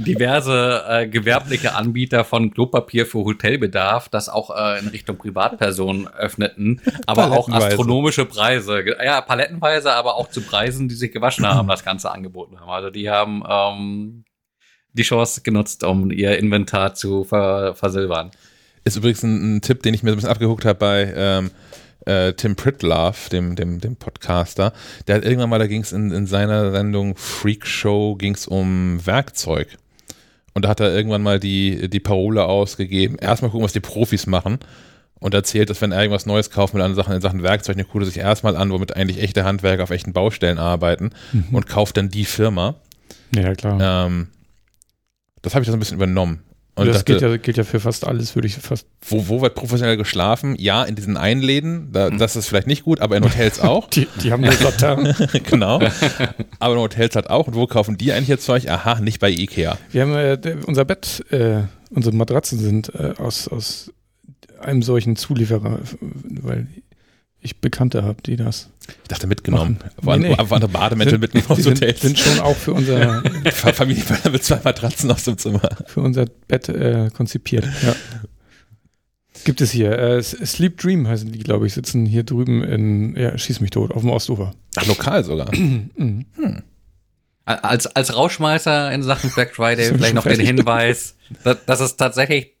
diverse 0.00 0.84
äh, 0.88 1.06
gewerbliche 1.06 1.76
Anbieter 1.76 2.24
von 2.24 2.52
Klopapier 2.52 3.06
für 3.06 3.18
Hotelbedarf 3.18 4.08
das 4.08 4.28
auch 4.28 4.50
äh, 4.50 4.80
in 4.80 4.88
Richtung 4.88 5.16
Privatpersonen 5.16 6.08
öffneten, 6.08 6.80
aber 7.06 7.30
auch 7.30 7.48
astronomische 7.48 8.24
Preise. 8.24 8.84
Ja, 9.02 9.20
palettenweise, 9.20 9.92
aber 9.92 10.16
auch 10.16 10.28
zu 10.28 10.40
Preisen, 10.40 10.88
die 10.88 10.96
sich 10.96 11.12
gewaschen 11.12 11.46
haben, 11.46 11.68
das 11.68 11.84
Ganze 11.84 12.10
angeboten 12.10 12.58
haben. 12.58 12.70
Also 12.70 12.90
die 12.90 13.08
haben 13.08 13.44
ähm, 13.48 14.24
die 14.92 15.02
Chance 15.04 15.42
genutzt, 15.42 15.84
um 15.84 16.10
ihr 16.10 16.36
Inventar 16.38 16.94
zu 16.94 17.22
ver 17.22 17.76
versilbern. 17.76 18.32
Ist 18.82 18.96
übrigens 18.96 19.22
ein, 19.22 19.56
ein 19.56 19.60
Tipp, 19.60 19.82
den 19.82 19.94
ich 19.94 20.02
mir 20.02 20.10
so 20.10 20.14
ein 20.14 20.16
bisschen 20.16 20.30
abgeguckt 20.30 20.64
habe 20.64 20.78
bei 20.78 21.12
ähm, 21.14 21.50
äh, 22.06 22.32
Tim 22.32 22.56
Pritlove, 22.56 23.28
dem, 23.30 23.56
dem, 23.56 23.80
dem 23.80 23.96
Podcaster, 23.96 24.72
der 25.06 25.16
hat 25.16 25.24
irgendwann 25.24 25.50
mal, 25.50 25.58
da 25.58 25.66
ging 25.66 25.82
es 25.82 25.92
in, 25.92 26.10
in 26.10 26.26
seiner 26.26 26.70
Sendung 26.70 27.16
Freak 27.16 27.66
Show, 27.66 28.14
ging 28.16 28.34
es 28.34 28.46
um 28.46 29.04
Werkzeug. 29.04 29.68
Und 30.54 30.64
da 30.64 30.70
hat 30.70 30.80
er 30.80 30.94
irgendwann 30.94 31.22
mal 31.22 31.38
die, 31.38 31.88
die 31.88 32.00
Parole 32.00 32.44
ausgegeben, 32.44 33.16
erstmal 33.18 33.50
gucken, 33.50 33.64
was 33.64 33.72
die 33.72 33.80
Profis 33.80 34.26
machen 34.26 34.58
und 35.20 35.34
erzählt, 35.34 35.70
dass 35.70 35.80
wenn 35.80 35.92
er 35.92 36.00
irgendwas 36.00 36.26
Neues 36.26 36.50
kauft 36.50 36.74
mit 36.74 36.82
anderen 36.82 36.96
Sachen, 36.96 37.14
in 37.14 37.20
Sachen 37.20 37.42
Werkzeug, 37.42 37.76
dann 37.76 37.86
guckt 37.86 38.02
er 38.02 38.06
sich 38.06 38.18
erstmal 38.18 38.56
an, 38.56 38.70
womit 38.70 38.96
eigentlich 38.96 39.22
echte 39.22 39.44
Handwerker 39.44 39.82
auf 39.82 39.90
echten 39.90 40.12
Baustellen 40.12 40.58
arbeiten 40.58 41.10
mhm. 41.32 41.54
und 41.54 41.66
kauft 41.66 41.96
dann 41.96 42.08
die 42.08 42.24
Firma. 42.24 42.76
Ja, 43.34 43.54
klar. 43.54 44.06
Ähm, 44.06 44.28
das 45.42 45.54
habe 45.54 45.62
ich 45.62 45.66
das 45.66 45.74
ein 45.74 45.80
bisschen 45.80 45.96
übernommen. 45.96 46.42
Und 46.78 46.86
das 46.86 46.98
dachte, 46.98 47.12
gilt, 47.12 47.22
ja, 47.22 47.36
gilt 47.36 47.56
ja 47.56 47.64
für 47.64 47.80
fast 47.80 48.06
alles, 48.06 48.34
würde 48.34 48.46
ich 48.46 48.54
fast. 48.54 48.86
Wo, 49.00 49.28
wo 49.28 49.40
wird 49.42 49.54
professionell 49.54 49.96
geschlafen? 49.96 50.56
Ja, 50.58 50.84
in 50.84 50.94
diesen 50.94 51.16
Einläden, 51.16 51.90
da, 51.92 52.08
hm. 52.08 52.18
das 52.18 52.36
ist 52.36 52.48
vielleicht 52.48 52.66
nicht 52.66 52.84
gut, 52.84 53.00
aber 53.00 53.16
in 53.16 53.24
Hotels 53.24 53.60
auch. 53.62 53.90
die, 53.90 54.06
die 54.22 54.32
haben 54.32 54.44
eine 54.44 54.54
Laternen. 54.54 55.14
genau. 55.50 55.80
Aber 56.58 56.74
in 56.74 56.80
Hotels 56.80 57.14
halt 57.14 57.30
auch. 57.30 57.46
Und 57.46 57.54
wo 57.54 57.66
kaufen 57.66 57.96
die 57.96 58.12
eigentlich 58.12 58.30
ihr 58.30 58.38
Zeug? 58.38 58.68
Aha, 58.68 59.00
nicht 59.00 59.20
bei 59.20 59.30
Ikea. 59.30 59.78
Wir 59.90 60.02
haben 60.02 60.14
äh, 60.14 60.56
unser 60.66 60.84
Bett, 60.84 61.24
äh, 61.30 61.62
unsere 61.90 62.14
Matratzen 62.14 62.58
sind 62.58 62.94
äh, 62.94 63.14
aus, 63.18 63.48
aus 63.48 63.92
einem 64.60 64.82
solchen 64.82 65.16
Zulieferer, 65.16 65.80
weil 66.00 66.66
ich 67.40 67.60
Bekannte 67.60 68.02
habe, 68.02 68.22
die 68.22 68.36
das. 68.36 68.70
Ich 69.02 69.08
dachte 69.08 69.26
mitgenommen. 69.26 69.78
Waren, 70.02 70.20
nee, 70.22 70.28
nee. 70.28 70.36
andere 70.36 70.68
Bademäntel 70.68 71.12
sind, 71.12 71.20
mitgenommen 71.20 71.50
aufs 71.50 71.66
Hotel. 71.66 71.96
Sind, 71.96 72.16
sind 72.16 72.18
schon 72.18 72.40
auch 72.40 72.56
für 72.56 72.72
unser 72.72 73.22
Familie 73.52 74.04
mit 74.30 74.44
zwei 74.44 74.60
Matratzen 74.62 75.10
aus 75.10 75.24
dem 75.24 75.38
Zimmer. 75.38 75.68
Für 75.86 76.00
unser 76.00 76.26
Bett 76.26 76.68
äh, 76.68 77.10
konzipiert. 77.14 77.66
Ja. 77.82 77.94
Gibt 79.44 79.60
es 79.60 79.70
hier. 79.70 79.92
Äh, 79.98 80.22
Sleep 80.22 80.78
Dream 80.78 81.06
heißen 81.06 81.30
die, 81.30 81.38
glaube 81.38 81.66
ich, 81.66 81.74
sitzen 81.74 82.06
hier 82.06 82.24
drüben 82.24 82.62
in, 82.62 83.16
ja, 83.16 83.36
schieß 83.36 83.60
mich 83.60 83.70
tot, 83.70 83.92
auf 83.92 84.02
dem 84.02 84.10
Ostufer. 84.10 84.52
Ach, 84.76 84.86
lokal 84.86 85.24
sogar. 85.24 85.54
mhm. 85.56 85.90
hm. 86.34 86.62
Als, 87.48 87.86
als 87.86 88.14
Rauschmeißer 88.14 88.92
in 88.92 89.02
Sachen 89.02 89.30
Black 89.30 89.54
Friday 89.54 89.86
vielleicht 89.94 90.14
noch 90.14 90.24
den 90.24 90.38
Hinweis, 90.38 91.16
dass, 91.44 91.64
dass 91.64 91.80
es 91.80 91.96
tatsächlich 91.96 92.52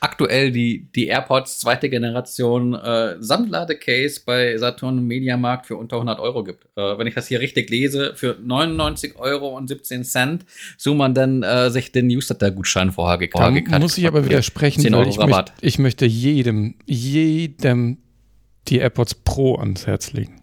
aktuell 0.00 0.52
die, 0.52 0.90
die 0.94 1.06
AirPods 1.06 1.58
zweite 1.58 1.88
Generation 1.88 2.74
äh, 2.74 3.16
Sammlade-Case 3.18 4.20
bei 4.26 4.58
Saturn 4.58 5.06
Mediamarkt 5.06 5.64
für 5.64 5.76
unter 5.76 5.96
100 5.96 6.20
Euro 6.20 6.44
gibt. 6.44 6.66
Äh, 6.76 6.98
wenn 6.98 7.06
ich 7.06 7.14
das 7.14 7.28
hier 7.28 7.40
richtig 7.40 7.70
lese, 7.70 8.12
für 8.14 8.36
99 8.38 9.16
Euro 9.16 9.56
und 9.56 9.68
17 9.68 10.04
Cent, 10.04 10.44
so 10.76 10.94
man 10.94 11.14
dann 11.14 11.42
äh, 11.42 11.70
sich 11.70 11.92
den 11.92 12.08
Newsletter-Gutschein 12.08 12.92
vorher 12.92 13.16
gekauft 13.16 13.70
hat. 13.70 13.80
muss 13.80 13.96
ich 13.96 14.06
aber 14.06 14.26
widersprechen, 14.26 14.92
weil 14.92 15.08
ich, 15.08 15.16
möcht, 15.16 15.52
ich 15.62 15.78
möchte 15.78 16.04
jedem, 16.04 16.74
jedem 16.84 17.96
die 18.68 18.78
AirPods 18.80 19.14
Pro 19.14 19.54
ans 19.54 19.86
Herz 19.86 20.12
legen. 20.12 20.38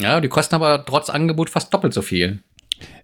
Ja, 0.00 0.20
die 0.20 0.28
kosten 0.28 0.56
aber 0.56 0.84
trotz 0.84 1.10
Angebot 1.10 1.50
fast 1.50 1.72
doppelt 1.72 1.94
so 1.94 2.02
viel. 2.02 2.42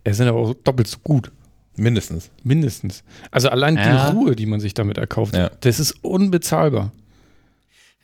Es 0.05 0.17
sind 0.17 0.29
aber 0.29 0.39
auch 0.39 0.55
doppelt 0.55 0.87
so 0.87 0.99
gut. 1.03 1.31
Mindestens. 1.77 2.31
Mindestens. 2.43 3.03
Also 3.31 3.49
allein 3.49 3.77
ja. 3.77 4.11
die 4.11 4.17
Ruhe, 4.17 4.37
die 4.37 4.47
man 4.47 4.61
sich 4.61 4.75
damit 4.75 4.99
erkauft, 4.99 5.35
ja. 5.35 5.51
das 5.61 5.81
ist 5.81 5.93
unbezahlbar. 6.03 6.93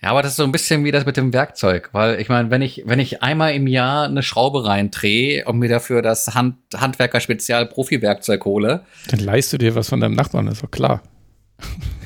Ja, 0.02 0.10
aber 0.10 0.22
das 0.22 0.32
ist 0.32 0.38
so 0.38 0.44
ein 0.44 0.52
bisschen 0.52 0.84
wie 0.84 0.92
das 0.92 1.04
mit 1.04 1.18
dem 1.18 1.34
Werkzeug, 1.34 1.90
weil 1.92 2.18
ich 2.20 2.30
meine, 2.30 2.50
wenn 2.50 2.62
ich 2.62 2.84
wenn 2.86 2.98
ich 2.98 3.22
einmal 3.22 3.52
im 3.52 3.66
Jahr 3.66 4.06
eine 4.06 4.22
Schraube 4.22 4.64
reindrehe 4.64 5.44
und 5.44 5.58
mir 5.58 5.68
dafür 5.68 6.00
das 6.00 6.34
Hand, 6.34 6.56
Handwerker 6.74 7.20
Spezial 7.20 7.66
Profi 7.66 8.00
Werkzeug 8.00 8.44
hole, 8.46 8.80
dann 9.10 9.20
leist 9.20 9.52
du 9.52 9.58
dir 9.58 9.74
was 9.74 9.90
von 9.90 10.00
deinem 10.00 10.14
Nachbarn, 10.14 10.46
ist 10.46 10.62
doch 10.62 10.70
klar. 10.70 11.02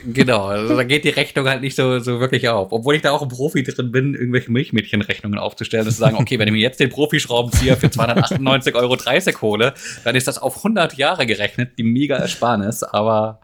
Genau, 0.06 0.44
also 0.44 0.76
da 0.76 0.84
geht 0.84 1.04
die 1.04 1.10
Rechnung 1.10 1.48
halt 1.48 1.62
nicht 1.62 1.76
so, 1.76 1.98
so 1.98 2.20
wirklich 2.20 2.48
auf. 2.48 2.72
Obwohl 2.72 2.94
ich 2.94 3.02
da 3.02 3.12
auch 3.12 3.22
ein 3.22 3.28
Profi 3.28 3.62
drin 3.62 3.90
bin, 3.90 4.14
irgendwelche 4.14 4.52
Milchmädchenrechnungen 4.52 5.38
aufzustellen 5.38 5.86
und 5.86 5.92
zu 5.92 5.98
sagen, 5.98 6.16
okay, 6.16 6.38
wenn 6.38 6.48
ich 6.48 6.52
mir 6.52 6.60
jetzt 6.60 6.78
den 6.78 6.90
Profischraubenzieher 6.90 7.76
für 7.76 7.86
298,30 7.86 8.74
Euro 8.74 9.40
hole, 9.40 9.74
dann 10.04 10.14
ist 10.14 10.28
das 10.28 10.38
auf 10.38 10.58
100 10.58 10.98
Jahre 10.98 11.26
gerechnet, 11.26 11.78
die 11.78 11.84
mega 11.84 12.16
Ersparnis, 12.16 12.82
aber 12.82 13.40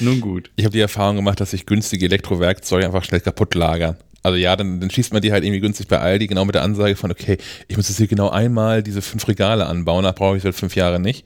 nun 0.00 0.20
gut. 0.20 0.50
Ich 0.56 0.64
habe 0.64 0.72
die 0.72 0.80
Erfahrung 0.80 1.16
gemacht, 1.16 1.40
dass 1.40 1.52
sich 1.52 1.66
günstige 1.66 2.06
Elektrowerkzeuge 2.06 2.86
einfach 2.86 3.04
schnell 3.04 3.20
kaputt 3.20 3.54
lagern. 3.54 3.96
Also 4.22 4.36
ja, 4.36 4.56
dann, 4.56 4.80
dann 4.80 4.90
schießt 4.90 5.12
man 5.12 5.22
die 5.22 5.30
halt 5.32 5.44
irgendwie 5.44 5.60
günstig 5.60 5.86
bei 5.86 5.98
Aldi, 5.98 6.26
genau 6.26 6.44
mit 6.44 6.54
der 6.56 6.62
Ansage 6.62 6.96
von, 6.96 7.10
okay, 7.12 7.38
ich 7.68 7.76
muss 7.76 7.88
jetzt 7.88 7.98
hier 7.98 8.08
genau 8.08 8.28
einmal 8.28 8.82
diese 8.82 9.00
fünf 9.00 9.28
Regale 9.28 9.66
anbauen, 9.66 10.02
da 10.02 10.12
brauche 10.12 10.36
ich 10.36 10.44
halt 10.44 10.56
fünf 10.56 10.74
Jahre 10.74 10.98
nicht. 10.98 11.24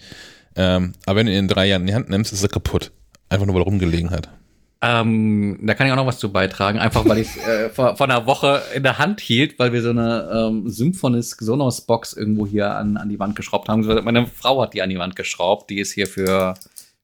Ähm, 0.56 0.92
aber 1.06 1.20
wenn 1.20 1.26
du 1.26 1.32
ihn 1.32 1.38
in 1.38 1.48
drei 1.48 1.66
Jahren 1.66 1.82
in 1.82 1.86
die 1.86 1.94
Hand 1.94 2.10
nimmst, 2.10 2.32
ist 2.32 2.42
er 2.42 2.48
kaputt. 2.50 2.92
Einfach 3.30 3.46
nur, 3.46 3.54
weil 3.54 3.62
er 3.62 3.66
rumgelegen 3.66 4.10
hat. 4.10 4.28
Ähm, 4.82 5.58
da 5.62 5.74
kann 5.74 5.86
ich 5.86 5.92
auch 5.92 5.96
noch 5.96 6.06
was 6.06 6.18
zu 6.18 6.32
beitragen, 6.32 6.78
einfach 6.78 7.06
weil 7.06 7.18
ich 7.18 7.28
es 7.28 7.46
äh, 7.46 7.68
vor, 7.68 7.96
vor 7.96 8.08
einer 8.08 8.24
Woche 8.26 8.62
in 8.74 8.82
der 8.82 8.98
Hand 8.98 9.20
hielt, 9.20 9.58
weil 9.58 9.74
wir 9.74 9.82
so 9.82 9.90
eine 9.90 10.30
ähm, 10.32 10.70
Symphonis 10.70 11.36
Sonos 11.38 11.82
Box 11.82 12.14
irgendwo 12.14 12.46
hier 12.46 12.74
an, 12.74 12.96
an 12.96 13.10
die 13.10 13.18
Wand 13.18 13.36
geschraubt 13.36 13.68
haben. 13.68 13.82
Meine 14.04 14.26
Frau 14.26 14.62
hat 14.62 14.72
die 14.72 14.80
an 14.80 14.88
die 14.88 14.98
Wand 14.98 15.16
geschraubt, 15.16 15.68
die 15.68 15.80
ist 15.80 15.92
hier 15.92 16.06
für, 16.06 16.54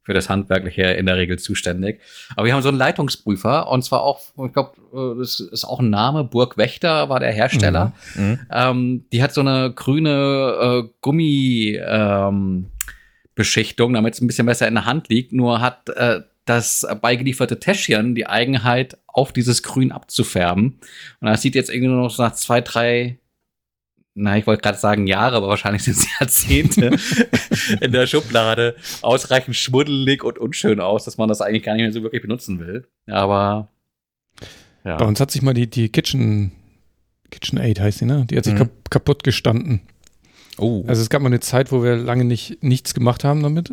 für 0.00 0.14
das 0.14 0.30
Handwerkliche 0.30 0.84
in 0.84 1.04
der 1.04 1.18
Regel 1.18 1.38
zuständig. 1.38 2.00
Aber 2.34 2.46
wir 2.46 2.54
haben 2.54 2.62
so 2.62 2.70
einen 2.70 2.78
Leitungsprüfer 2.78 3.68
und 3.68 3.82
zwar 3.82 4.04
auch, 4.04 4.20
ich 4.42 4.54
glaube, 4.54 4.72
äh, 4.94 5.18
das 5.18 5.40
ist 5.40 5.64
auch 5.66 5.80
ein 5.80 5.90
Name, 5.90 6.24
Burg 6.24 6.56
Wächter 6.56 7.10
war 7.10 7.20
der 7.20 7.32
Hersteller. 7.32 7.92
Mhm. 8.14 8.24
Mhm. 8.24 8.38
Ähm, 8.50 9.04
die 9.12 9.22
hat 9.22 9.34
so 9.34 9.42
eine 9.42 9.70
grüne 9.74 10.86
äh, 10.86 10.88
Gummi, 11.02 11.78
ähm, 11.78 12.70
Beschichtung, 13.36 13.92
damit 13.92 14.14
es 14.14 14.20
ein 14.20 14.26
bisschen 14.26 14.46
besser 14.46 14.66
in 14.66 14.74
der 14.74 14.84
Hand 14.84 15.08
liegt. 15.08 15.32
Nur 15.32 15.60
hat 15.60 15.88
äh, 15.90 16.22
das 16.44 16.84
beigelieferte 17.00 17.60
Täschchen 17.60 18.16
die 18.16 18.26
Eigenheit, 18.26 18.98
auf 19.06 19.32
dieses 19.32 19.62
Grün 19.62 19.92
abzufärben. 19.92 20.80
Und 21.20 21.28
das 21.28 21.42
sieht 21.42 21.54
jetzt 21.54 21.70
irgendwie 21.70 21.88
nur 21.88 22.02
noch 22.02 22.18
nach 22.18 22.34
zwei, 22.34 22.60
drei, 22.60 23.18
na, 24.14 24.36
ich 24.36 24.46
wollte 24.46 24.62
gerade 24.62 24.78
sagen 24.78 25.06
Jahre, 25.06 25.36
aber 25.36 25.48
wahrscheinlich 25.48 25.84
sind 25.84 25.96
es 25.96 26.06
Jahrzehnte 26.20 26.96
in 27.80 27.92
der 27.92 28.06
Schublade 28.06 28.74
ausreichend 29.02 29.54
schmuddelig 29.54 30.24
und 30.24 30.38
unschön 30.38 30.80
aus, 30.80 31.04
dass 31.04 31.18
man 31.18 31.28
das 31.28 31.40
eigentlich 31.40 31.62
gar 31.62 31.74
nicht 31.74 31.82
mehr 31.82 31.92
so 31.92 32.02
wirklich 32.02 32.22
benutzen 32.22 32.58
will. 32.58 32.88
Aber 33.06 33.70
ja. 34.86 34.96
Bei 34.96 35.04
uns 35.04 35.18
hat 35.18 35.32
sich 35.32 35.42
mal 35.42 35.52
die, 35.52 35.68
die 35.68 35.88
Kitchen, 35.88 36.52
Kitchen 37.30 37.58
Aid 37.58 37.80
heißt 37.80 37.98
sie, 37.98 38.04
ne? 38.04 38.24
Die 38.30 38.36
hat 38.36 38.44
sich 38.44 38.54
mhm. 38.54 38.70
kaputt 38.88 39.24
gestanden. 39.24 39.80
Oh. 40.58 40.84
Also 40.86 41.02
es 41.02 41.10
gab 41.10 41.22
mal 41.22 41.28
eine 41.28 41.40
Zeit, 41.40 41.70
wo 41.72 41.82
wir 41.82 41.96
lange 41.96 42.24
nicht 42.24 42.62
nichts 42.62 42.94
gemacht 42.94 43.24
haben 43.24 43.42
damit. 43.42 43.72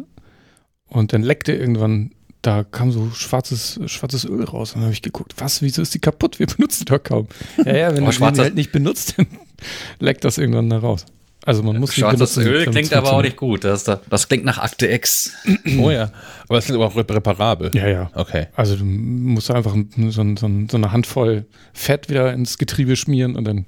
Und 0.88 1.13
dann 1.13 1.24
leckte 1.24 1.54
irgendwann 1.54 2.12
da 2.41 2.65
kam 2.65 2.91
so 2.91 3.10
schwarzes, 3.12 3.80
schwarzes 3.86 4.26
Öl 4.26 4.43
raus. 4.43 4.72
Und 4.72 4.80
dann 4.80 4.84
habe 4.88 4.93
ich 4.93 5.02
geguckt, 5.02 5.34
was, 5.38 5.62
wieso 5.62 5.82
ist 5.82 5.93
die 5.93 6.00
kaputt? 6.00 6.39
Wir 6.39 6.48
benutzen 6.58 6.84
doch 6.86 7.02
kaum. 7.02 7.28
Ja, 7.65 7.74
ja, 7.76 7.88
wenn 7.96 8.04
Oh, 8.04 8.08
du 8.08 8.12
die 8.12 8.17
schwarzes- 8.17 8.39
halt 8.43 8.56
nicht 8.56 8.74
benutzt, 8.74 9.13
dann 9.17 9.28
leckt 10.00 10.26
das 10.26 10.38
irgendwann 10.38 10.69
da 10.69 10.80
raus. 10.80 11.06
Also 11.46 11.63
man 11.63 11.78
muss 11.78 11.91
die 11.91 12.02
Schwarzes 12.02 12.36
benutzen, 12.36 12.54
Öl 12.54 12.65
klingt 12.65 12.93
aber 12.93 13.13
auch 13.13 13.22
nicht 13.22 13.38
gut. 13.38 13.63
Das, 13.63 13.84
das 13.86 14.28
klingt 14.28 14.43
nach 14.46 14.58
Akte 14.58 14.88
X. 14.88 15.32
Oh 15.80 15.89
ja. 15.89 16.12
Aber 16.50 16.56
das 16.56 16.65
klingt 16.65 16.82
aber 16.82 16.88
auch 16.88 16.96
rep- 16.98 17.13
reparabel. 17.13 17.72
Ja, 17.76 17.88
ja. 17.88 18.12
Okay. 18.13 18.48
Also 18.58 18.76
du 18.76 18.84
musst 18.84 19.50
einfach 19.50 19.74
so, 19.98 20.36
so, 20.36 20.36
so 20.69 20.78
eine 20.78 20.91
Handvoll 20.91 21.46
Fett 21.74 22.10
wieder 22.10 22.34
ins 22.34 22.58
Getriebe 22.58 22.96
schmieren 22.98 23.36
und 23.38 23.46
dann 23.46 23.65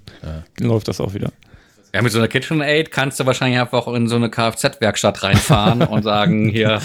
läuft 0.60 0.89
das 0.89 0.99
auch 0.99 1.13
wieder. 1.13 1.32
Ja, 1.95 2.01
mit 2.01 2.12
so 2.12 2.17
einer 2.17 2.27
KitchenAid 2.27 2.91
kannst 2.91 3.21
du 3.21 3.25
wahrscheinlich 3.25 3.58
einfach 3.58 3.88
in 3.88 4.10
so 4.10 4.17
eine 4.17 4.29
Kfz-Werkstatt 4.29 5.23
reinfahren 5.23 5.81
und 5.81 6.03
sagen, 6.03 6.49
hier, 6.51 6.81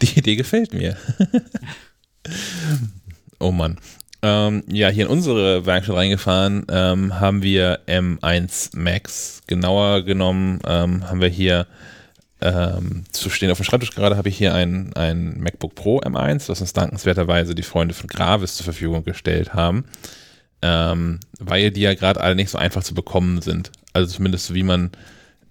Die 0.00 0.18
Idee 0.20 0.36
gefällt 0.36 0.72
mir. 0.72 0.96
oh 3.40 3.50
Mann. 3.50 3.78
Ähm, 4.22 4.62
ja, 4.68 4.88
hier 4.88 5.06
in 5.06 5.10
unsere 5.10 5.66
Werkstatt 5.66 5.96
reingefahren 5.96 6.64
ähm, 6.70 7.18
haben 7.18 7.42
wir 7.42 7.80
M1 7.88 8.76
Max. 8.76 9.40
Genauer 9.48 10.02
genommen 10.02 10.60
ähm, 10.64 11.10
haben 11.10 11.20
wir 11.20 11.28
hier 11.28 11.66
ähm, 12.40 13.02
zu 13.10 13.30
stehen 13.30 13.50
auf 13.50 13.58
dem 13.58 13.64
Schreibtisch 13.64 13.90
gerade 13.90 14.16
habe 14.16 14.28
ich 14.28 14.38
hier 14.38 14.54
ein, 14.54 14.92
ein 14.94 15.40
MacBook 15.40 15.74
Pro 15.74 15.98
M1, 15.98 16.46
das 16.46 16.60
uns 16.60 16.72
dankenswerterweise 16.72 17.56
die 17.56 17.64
Freunde 17.64 17.94
von 17.94 18.06
Gravis 18.06 18.54
zur 18.54 18.62
Verfügung 18.62 19.02
gestellt 19.02 19.54
haben, 19.54 19.86
ähm, 20.62 21.20
weil 21.38 21.70
die 21.70 21.82
ja 21.82 21.94
gerade 21.94 22.20
alle 22.20 22.34
nicht 22.34 22.50
so 22.50 22.58
einfach 22.58 22.82
zu 22.82 22.94
bekommen 22.94 23.42
sind. 23.42 23.70
Also 23.92 24.14
zumindest 24.16 24.54
wie 24.54 24.62
man 24.62 24.90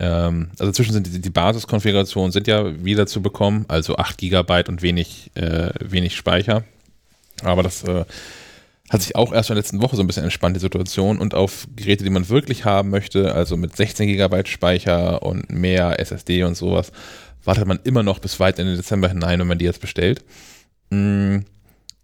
ähm, 0.02 0.50
also 0.54 0.66
inzwischen 0.66 0.94
sind 0.94 1.06
die, 1.06 1.22
die 1.22 1.30
Basiskonfigurationen 1.30 2.32
sind 2.32 2.48
ja 2.48 2.84
wieder 2.84 3.06
zu 3.06 3.22
bekommen, 3.22 3.66
also 3.68 3.98
8 3.98 4.18
GB 4.18 4.64
und 4.68 4.82
wenig, 4.82 5.30
äh, 5.36 5.70
wenig 5.80 6.16
Speicher. 6.16 6.64
Aber 7.44 7.62
das 7.62 7.84
äh, 7.84 8.06
hat 8.90 9.02
sich 9.04 9.16
auch 9.16 9.32
erst 9.32 9.50
in 9.50 9.56
der 9.56 9.62
letzten 9.62 9.82
Woche 9.82 9.96
so 9.96 10.02
ein 10.02 10.08
bisschen 10.08 10.24
entspannt, 10.24 10.56
die 10.56 10.60
Situation. 10.60 11.20
Und 11.20 11.36
auf 11.36 11.68
Geräte, 11.76 12.04
die 12.04 12.10
man 12.10 12.28
wirklich 12.30 12.66
haben 12.66 12.90
möchte, 12.90 13.34
also 13.36 13.58
mit 13.58 13.76
16 13.76 14.08
GB 14.08 14.46
Speicher 14.48 15.22
und 15.22 15.52
mehr 15.52 16.00
SSD 16.00 16.44
und 16.44 16.58
sowas, 16.58 16.92
wartet 17.44 17.68
man 17.68 17.80
immer 17.84 18.02
noch 18.02 18.18
bis 18.18 18.40
weit 18.40 18.58
in 18.58 18.66
den 18.66 18.78
Dezember 18.78 19.08
hinein, 19.08 19.40
wenn 19.40 19.48
man 19.48 19.60
die 19.60 19.66
jetzt 19.66 19.82
bestellt. 19.82 20.24
Mm, 20.90 21.40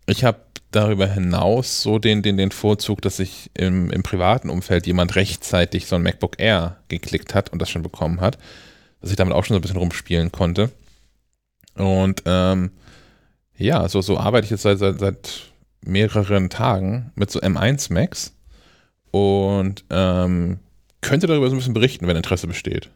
Ich 0.05 0.23
habe 0.23 0.39
darüber 0.71 1.07
hinaus 1.07 1.81
so 1.81 1.99
den, 1.99 2.21
den, 2.21 2.37
den 2.37 2.51
Vorzug, 2.51 3.01
dass 3.01 3.17
sich 3.17 3.49
im, 3.53 3.89
im 3.89 4.03
privaten 4.03 4.49
Umfeld 4.49 4.85
jemand 4.85 5.15
rechtzeitig 5.15 5.85
so 5.85 5.95
ein 5.95 6.03
MacBook 6.03 6.39
Air 6.39 6.77
geklickt 6.89 7.33
hat 7.33 7.51
und 7.51 7.61
das 7.61 7.69
schon 7.69 7.83
bekommen 7.83 8.21
hat, 8.21 8.37
dass 9.01 9.09
ich 9.09 9.15
damit 9.15 9.33
auch 9.33 9.45
schon 9.45 9.55
so 9.55 9.59
ein 9.59 9.61
bisschen 9.61 9.77
rumspielen 9.77 10.31
konnte. 10.31 10.71
Und 11.75 12.23
ähm, 12.25 12.71
ja, 13.57 13.87
so, 13.87 14.01
so 14.01 14.17
arbeite 14.17 14.45
ich 14.45 14.51
jetzt 14.51 14.63
seit, 14.63 14.79
seit, 14.79 14.99
seit 14.99 15.51
mehreren 15.81 16.49
Tagen 16.49 17.11
mit 17.15 17.31
so 17.31 17.39
M1 17.39 17.93
Macs 17.93 18.33
und 19.11 19.85
ähm, 19.89 20.59
könnte 21.01 21.27
darüber 21.27 21.49
so 21.49 21.55
ein 21.55 21.59
bisschen 21.59 21.73
berichten, 21.73 22.07
wenn 22.07 22.17
Interesse 22.17 22.47
besteht. 22.47 22.89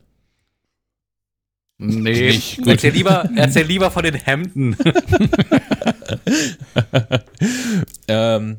nee, 1.77 2.39
erzähl 2.65 2.91
lieber, 2.91 3.29
erzähl 3.35 3.65
lieber 3.65 3.91
von 3.91 4.03
den 4.03 4.15
Hemden. 4.15 4.75
ähm, 8.07 8.57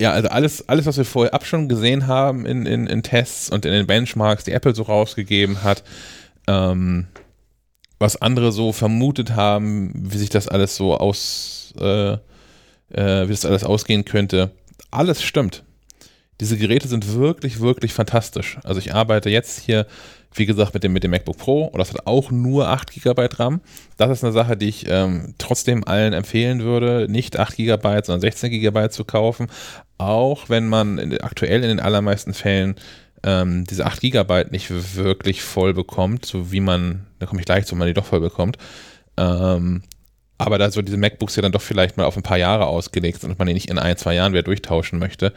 ja, 0.00 0.12
also 0.12 0.28
alles, 0.28 0.68
alles, 0.68 0.86
was 0.86 0.96
wir 0.96 1.04
vorher 1.04 1.34
ab 1.34 1.44
schon 1.44 1.68
gesehen 1.68 2.06
haben 2.06 2.46
in, 2.46 2.64
in, 2.64 2.86
in 2.86 3.02
Tests 3.02 3.50
und 3.50 3.66
in 3.66 3.72
den 3.72 3.86
Benchmarks, 3.86 4.44
die 4.44 4.52
Apple 4.52 4.74
so 4.74 4.82
rausgegeben 4.82 5.62
hat, 5.62 5.84
ähm, 6.46 7.06
was 7.98 8.20
andere 8.20 8.50
so 8.50 8.72
vermutet 8.72 9.32
haben, 9.32 9.92
wie 9.94 10.16
sich 10.16 10.30
das 10.30 10.48
alles 10.48 10.74
so 10.74 10.96
aus, 10.96 11.74
äh, 11.78 12.12
äh, 12.12 13.28
wie 13.28 13.32
das 13.32 13.44
alles 13.44 13.62
ausgehen 13.62 14.06
könnte, 14.06 14.50
alles 14.90 15.22
stimmt. 15.22 15.64
Diese 16.40 16.56
Geräte 16.56 16.88
sind 16.88 17.12
wirklich, 17.12 17.60
wirklich 17.60 17.92
fantastisch. 17.92 18.58
Also 18.64 18.80
ich 18.80 18.94
arbeite 18.94 19.28
jetzt 19.28 19.60
hier, 19.60 19.86
wie 20.34 20.46
gesagt, 20.46 20.74
mit 20.74 20.84
dem, 20.84 20.92
mit 20.92 21.02
dem 21.02 21.10
MacBook 21.10 21.38
Pro 21.38 21.64
und 21.64 21.78
das 21.78 21.92
hat 21.92 22.06
auch 22.06 22.30
nur 22.30 22.68
8 22.68 22.92
GB 22.92 23.28
RAM. 23.36 23.60
Das 23.96 24.10
ist 24.10 24.22
eine 24.22 24.32
Sache, 24.32 24.56
die 24.56 24.68
ich 24.68 24.86
ähm, 24.88 25.34
trotzdem 25.38 25.84
allen 25.84 26.12
empfehlen 26.12 26.62
würde, 26.62 27.06
nicht 27.08 27.38
8 27.38 27.56
GB, 27.56 28.02
sondern 28.04 28.20
16 28.20 28.50
GB 28.50 28.90
zu 28.90 29.04
kaufen. 29.04 29.48
Auch 29.98 30.48
wenn 30.48 30.68
man 30.68 30.98
in, 30.98 31.20
aktuell 31.20 31.62
in 31.62 31.68
den 31.68 31.80
allermeisten 31.80 32.32
Fällen 32.32 32.76
ähm, 33.22 33.64
diese 33.68 33.86
8 33.86 34.00
GB 34.00 34.44
nicht 34.50 34.70
wirklich 34.96 35.42
voll 35.42 35.74
bekommt, 35.74 36.24
so 36.24 36.52
wie 36.52 36.60
man, 36.60 37.06
da 37.18 37.26
komme 37.26 37.40
ich 37.40 37.46
gleich 37.46 37.66
zu, 37.66 37.72
wenn 37.72 37.80
man 37.80 37.88
die 37.88 37.94
doch 37.94 38.06
voll 38.06 38.20
bekommt. 38.20 38.56
Ähm, 39.16 39.82
aber 40.38 40.56
da 40.56 40.70
so 40.70 40.80
diese 40.80 40.96
MacBooks 40.96 41.36
ja 41.36 41.42
dann 41.42 41.52
doch 41.52 41.60
vielleicht 41.60 41.98
mal 41.98 42.04
auf 42.04 42.16
ein 42.16 42.22
paar 42.22 42.38
Jahre 42.38 42.66
ausgelegt 42.66 43.20
sind 43.20 43.30
und 43.30 43.38
man 43.38 43.46
die 43.48 43.54
nicht 43.54 43.68
in 43.68 43.78
ein, 43.78 43.96
zwei 43.98 44.14
Jahren 44.14 44.32
wieder 44.32 44.42
durchtauschen 44.42 44.98
möchte. 44.98 45.34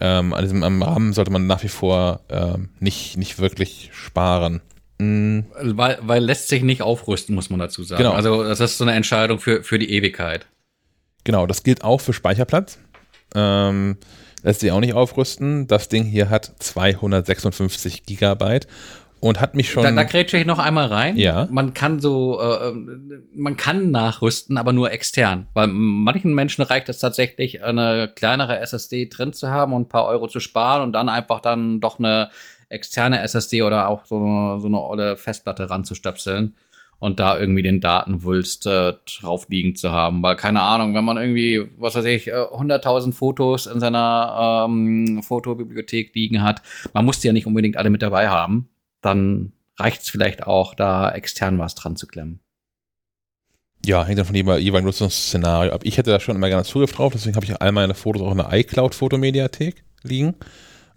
Ähm, 0.00 0.32
an 0.32 0.42
diesem 0.42 0.62
am 0.62 0.82
RAM 0.82 1.12
sollte 1.12 1.30
man 1.30 1.46
nach 1.46 1.62
wie 1.62 1.68
vor 1.68 2.20
ähm, 2.28 2.70
nicht, 2.80 3.16
nicht 3.16 3.38
wirklich 3.38 3.90
sparen. 3.92 4.60
Mm, 4.98 5.40
weil, 5.60 5.98
weil 6.02 6.24
lässt 6.24 6.48
sich 6.48 6.62
nicht 6.62 6.82
aufrüsten, 6.82 7.34
muss 7.34 7.50
man 7.50 7.60
dazu 7.60 7.82
sagen. 7.84 8.02
Genau. 8.02 8.14
Also 8.14 8.42
das 8.44 8.60
ist 8.60 8.78
so 8.78 8.84
eine 8.84 8.94
Entscheidung 8.94 9.38
für, 9.38 9.62
für 9.62 9.78
die 9.78 9.90
Ewigkeit. 9.90 10.46
Genau, 11.24 11.46
das 11.46 11.62
gilt 11.62 11.84
auch 11.84 12.00
für 12.00 12.12
Speicherplatz. 12.12 12.78
Ähm, 13.34 13.96
lässt 14.42 14.60
sich 14.60 14.70
auch 14.70 14.80
nicht 14.80 14.94
aufrüsten. 14.94 15.66
Das 15.66 15.88
Ding 15.88 16.04
hier 16.04 16.28
hat 16.28 16.52
256 16.58 18.04
Gigabyte 18.04 18.66
und 19.24 19.40
hat 19.40 19.54
mich 19.54 19.70
schon. 19.70 19.82
Da, 19.82 19.90
da 19.90 20.02
grätsche 20.02 20.36
ich 20.36 20.44
noch 20.44 20.58
einmal 20.58 20.86
rein. 20.86 21.16
Ja. 21.16 21.48
Man 21.50 21.72
kann 21.72 21.98
so, 21.98 22.38
äh, 22.40 22.68
ähm, 22.68 23.24
man 23.34 23.56
kann 23.56 23.90
nachrüsten, 23.90 24.58
aber 24.58 24.74
nur 24.74 24.92
extern. 24.92 25.46
Weil 25.54 25.68
manchen 25.68 26.34
Menschen 26.34 26.62
reicht 26.62 26.90
es 26.90 26.98
tatsächlich, 26.98 27.64
eine 27.64 28.12
kleinere 28.14 28.58
SSD 28.58 29.06
drin 29.06 29.32
zu 29.32 29.48
haben 29.48 29.72
und 29.72 29.82
ein 29.82 29.88
paar 29.88 30.04
Euro 30.04 30.28
zu 30.28 30.40
sparen 30.40 30.82
und 30.82 30.92
dann 30.92 31.08
einfach 31.08 31.40
dann 31.40 31.80
doch 31.80 31.98
eine 31.98 32.28
externe 32.68 33.20
SSD 33.20 33.62
oder 33.62 33.88
auch 33.88 34.04
so 34.04 34.16
eine, 34.16 34.60
so 34.60 34.66
eine 34.66 34.82
olle 34.82 35.16
Festplatte 35.16 35.70
ranzustöpseln 35.70 36.54
und 36.98 37.18
da 37.18 37.38
irgendwie 37.38 37.62
den 37.62 37.80
Datenwulst 37.80 38.66
äh, 38.66 38.92
drauf 39.20 39.46
liegen 39.48 39.74
zu 39.74 39.90
haben. 39.90 40.22
Weil 40.22 40.36
keine 40.36 40.60
Ahnung, 40.60 40.94
wenn 40.94 41.04
man 41.04 41.16
irgendwie, 41.16 41.66
was 41.78 41.94
weiß 41.94 42.04
ich, 42.04 42.28
äh, 42.28 42.32
100.000 42.32 43.12
Fotos 43.14 43.66
in 43.66 43.80
seiner 43.80 44.66
ähm, 44.68 45.22
Fotobibliothek 45.22 46.14
liegen 46.14 46.42
hat, 46.42 46.60
man 46.92 47.06
muss 47.06 47.20
die 47.20 47.28
ja 47.28 47.32
nicht 47.32 47.46
unbedingt 47.46 47.78
alle 47.78 47.88
mit 47.88 48.02
dabei 48.02 48.28
haben, 48.28 48.68
dann 49.04 49.52
reicht 49.76 50.02
es 50.02 50.08
vielleicht 50.08 50.46
auch, 50.46 50.74
da 50.74 51.10
extern 51.10 51.58
was 51.58 51.74
dran 51.74 51.96
zu 51.96 52.06
klemmen. 52.06 52.40
Ja, 53.84 54.04
hängt 54.04 54.18
dann 54.18 54.26
von 54.26 54.34
jeweil- 54.34 54.60
jeweiligen 54.60 54.86
Nutzungsszenario 54.86 55.72
ab. 55.72 55.82
Ich 55.84 55.98
hätte 55.98 56.10
da 56.10 56.18
schon 56.18 56.36
immer 56.36 56.48
gerne 56.48 56.64
Zugriff 56.64 56.92
drauf, 56.92 57.12
deswegen 57.12 57.36
habe 57.36 57.44
ich 57.44 57.60
all 57.60 57.72
meine 57.72 57.94
Fotos 57.94 58.22
auch 58.22 58.32
in 58.32 58.38
der 58.38 58.52
iCloud-Fotomediathek 58.52 59.84
liegen 60.02 60.34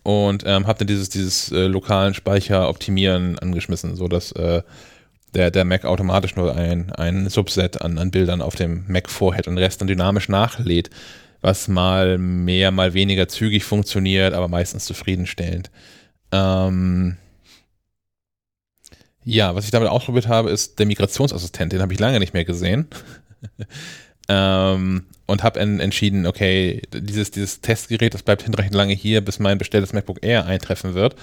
und 0.04 0.44
ähm, 0.46 0.68
habe 0.68 0.80
dann 0.80 0.88
dieses, 0.88 1.10
dieses 1.10 1.52
äh, 1.52 1.68
lokalen 1.68 2.14
Speicher 2.14 2.70
optimieren 2.70 3.38
angeschmissen, 3.40 3.96
sodass 3.96 4.32
äh, 4.34 4.62
der, 5.34 5.52
der 5.52 5.66
Mac 5.66 5.84
automatisch 5.84 6.38
nur 6.38 6.56
ein, 6.56 6.92
ein 6.94 7.30
Subset 7.30 7.82
an, 7.82 7.98
an 7.98 8.12
Bildern 8.12 8.42
auf 8.42 8.56
dem 8.56 8.86
Mac 8.88 9.10
vorhält 9.10 9.48
und 9.48 9.56
den 9.56 9.64
Rest 9.64 9.82
dann 9.82 9.90
dynamisch 9.90 10.30
nachlädt, 10.30 10.90
was 11.42 11.68
mal 11.68 12.18
mehr, 12.18 12.72
mal 12.72 12.94
weniger 12.94 13.28
zügig 13.28 13.66
funktioniert, 13.66 14.34
aber 14.34 14.48
meistens 14.48 14.86
zufriedenstellend. 14.86 15.70
Ähm, 16.32 17.18
ja, 19.28 19.56
was 19.56 19.66
ich 19.66 19.72
damit 19.72 19.90
ausprobiert 19.90 20.30
habe, 20.30 20.50
ist 20.50 20.80
der 20.80 20.86
Migrationsassistent. 20.86 21.74
Den 21.74 21.82
habe 21.82 21.92
ich 21.92 22.00
lange 22.00 22.20
nicht 22.20 22.34
mehr 22.34 22.46
gesehen. 22.46 22.88
ähm, 24.30 25.06
und 25.26 25.44
habe 25.44 25.60
en 25.60 25.82
entschieden, 25.82 26.26
okay, 26.26 26.82
dieses, 26.94 27.32
dieses 27.32 27.60
Testgerät, 27.60 28.14
das 28.14 28.24
bleibt 28.24 28.44
hinreichend 28.44 28.74
lange 28.74 28.94
hier, 28.94 29.20
bis 29.20 29.40
mein 29.40 29.58
bestelltes 29.58 29.92
MacBook 29.92 30.24
Air 30.24 30.46
eintreffen 30.46 30.94
wird. 30.94 31.18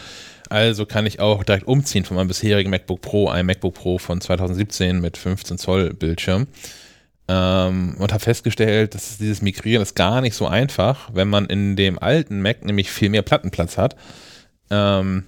Also 0.50 0.84
kann 0.84 1.06
ich 1.06 1.20
auch 1.20 1.44
direkt 1.44 1.66
umziehen 1.66 2.04
von 2.04 2.18
meinem 2.18 2.28
bisherigen 2.28 2.68
MacBook 2.68 3.00
Pro, 3.00 3.30
einem 3.30 3.46
MacBook 3.46 3.72
Pro 3.72 3.96
von 3.96 4.20
2017 4.20 5.00
mit 5.00 5.16
15 5.16 5.56
Zoll 5.56 5.94
Bildschirm. 5.94 6.46
Ähm, 7.26 7.94
und 7.98 8.12
habe 8.12 8.22
festgestellt, 8.22 8.94
dass 8.94 9.16
dieses 9.16 9.40
Migrieren 9.40 9.80
ist 9.80 9.94
gar 9.94 10.20
nicht 10.20 10.34
so 10.34 10.46
einfach, 10.46 11.08
wenn 11.14 11.28
man 11.28 11.46
in 11.46 11.74
dem 11.74 11.98
alten 11.98 12.42
Mac 12.42 12.66
nämlich 12.66 12.90
viel 12.90 13.08
mehr 13.08 13.22
Plattenplatz 13.22 13.78
hat. 13.78 13.96
Ähm, 14.70 15.24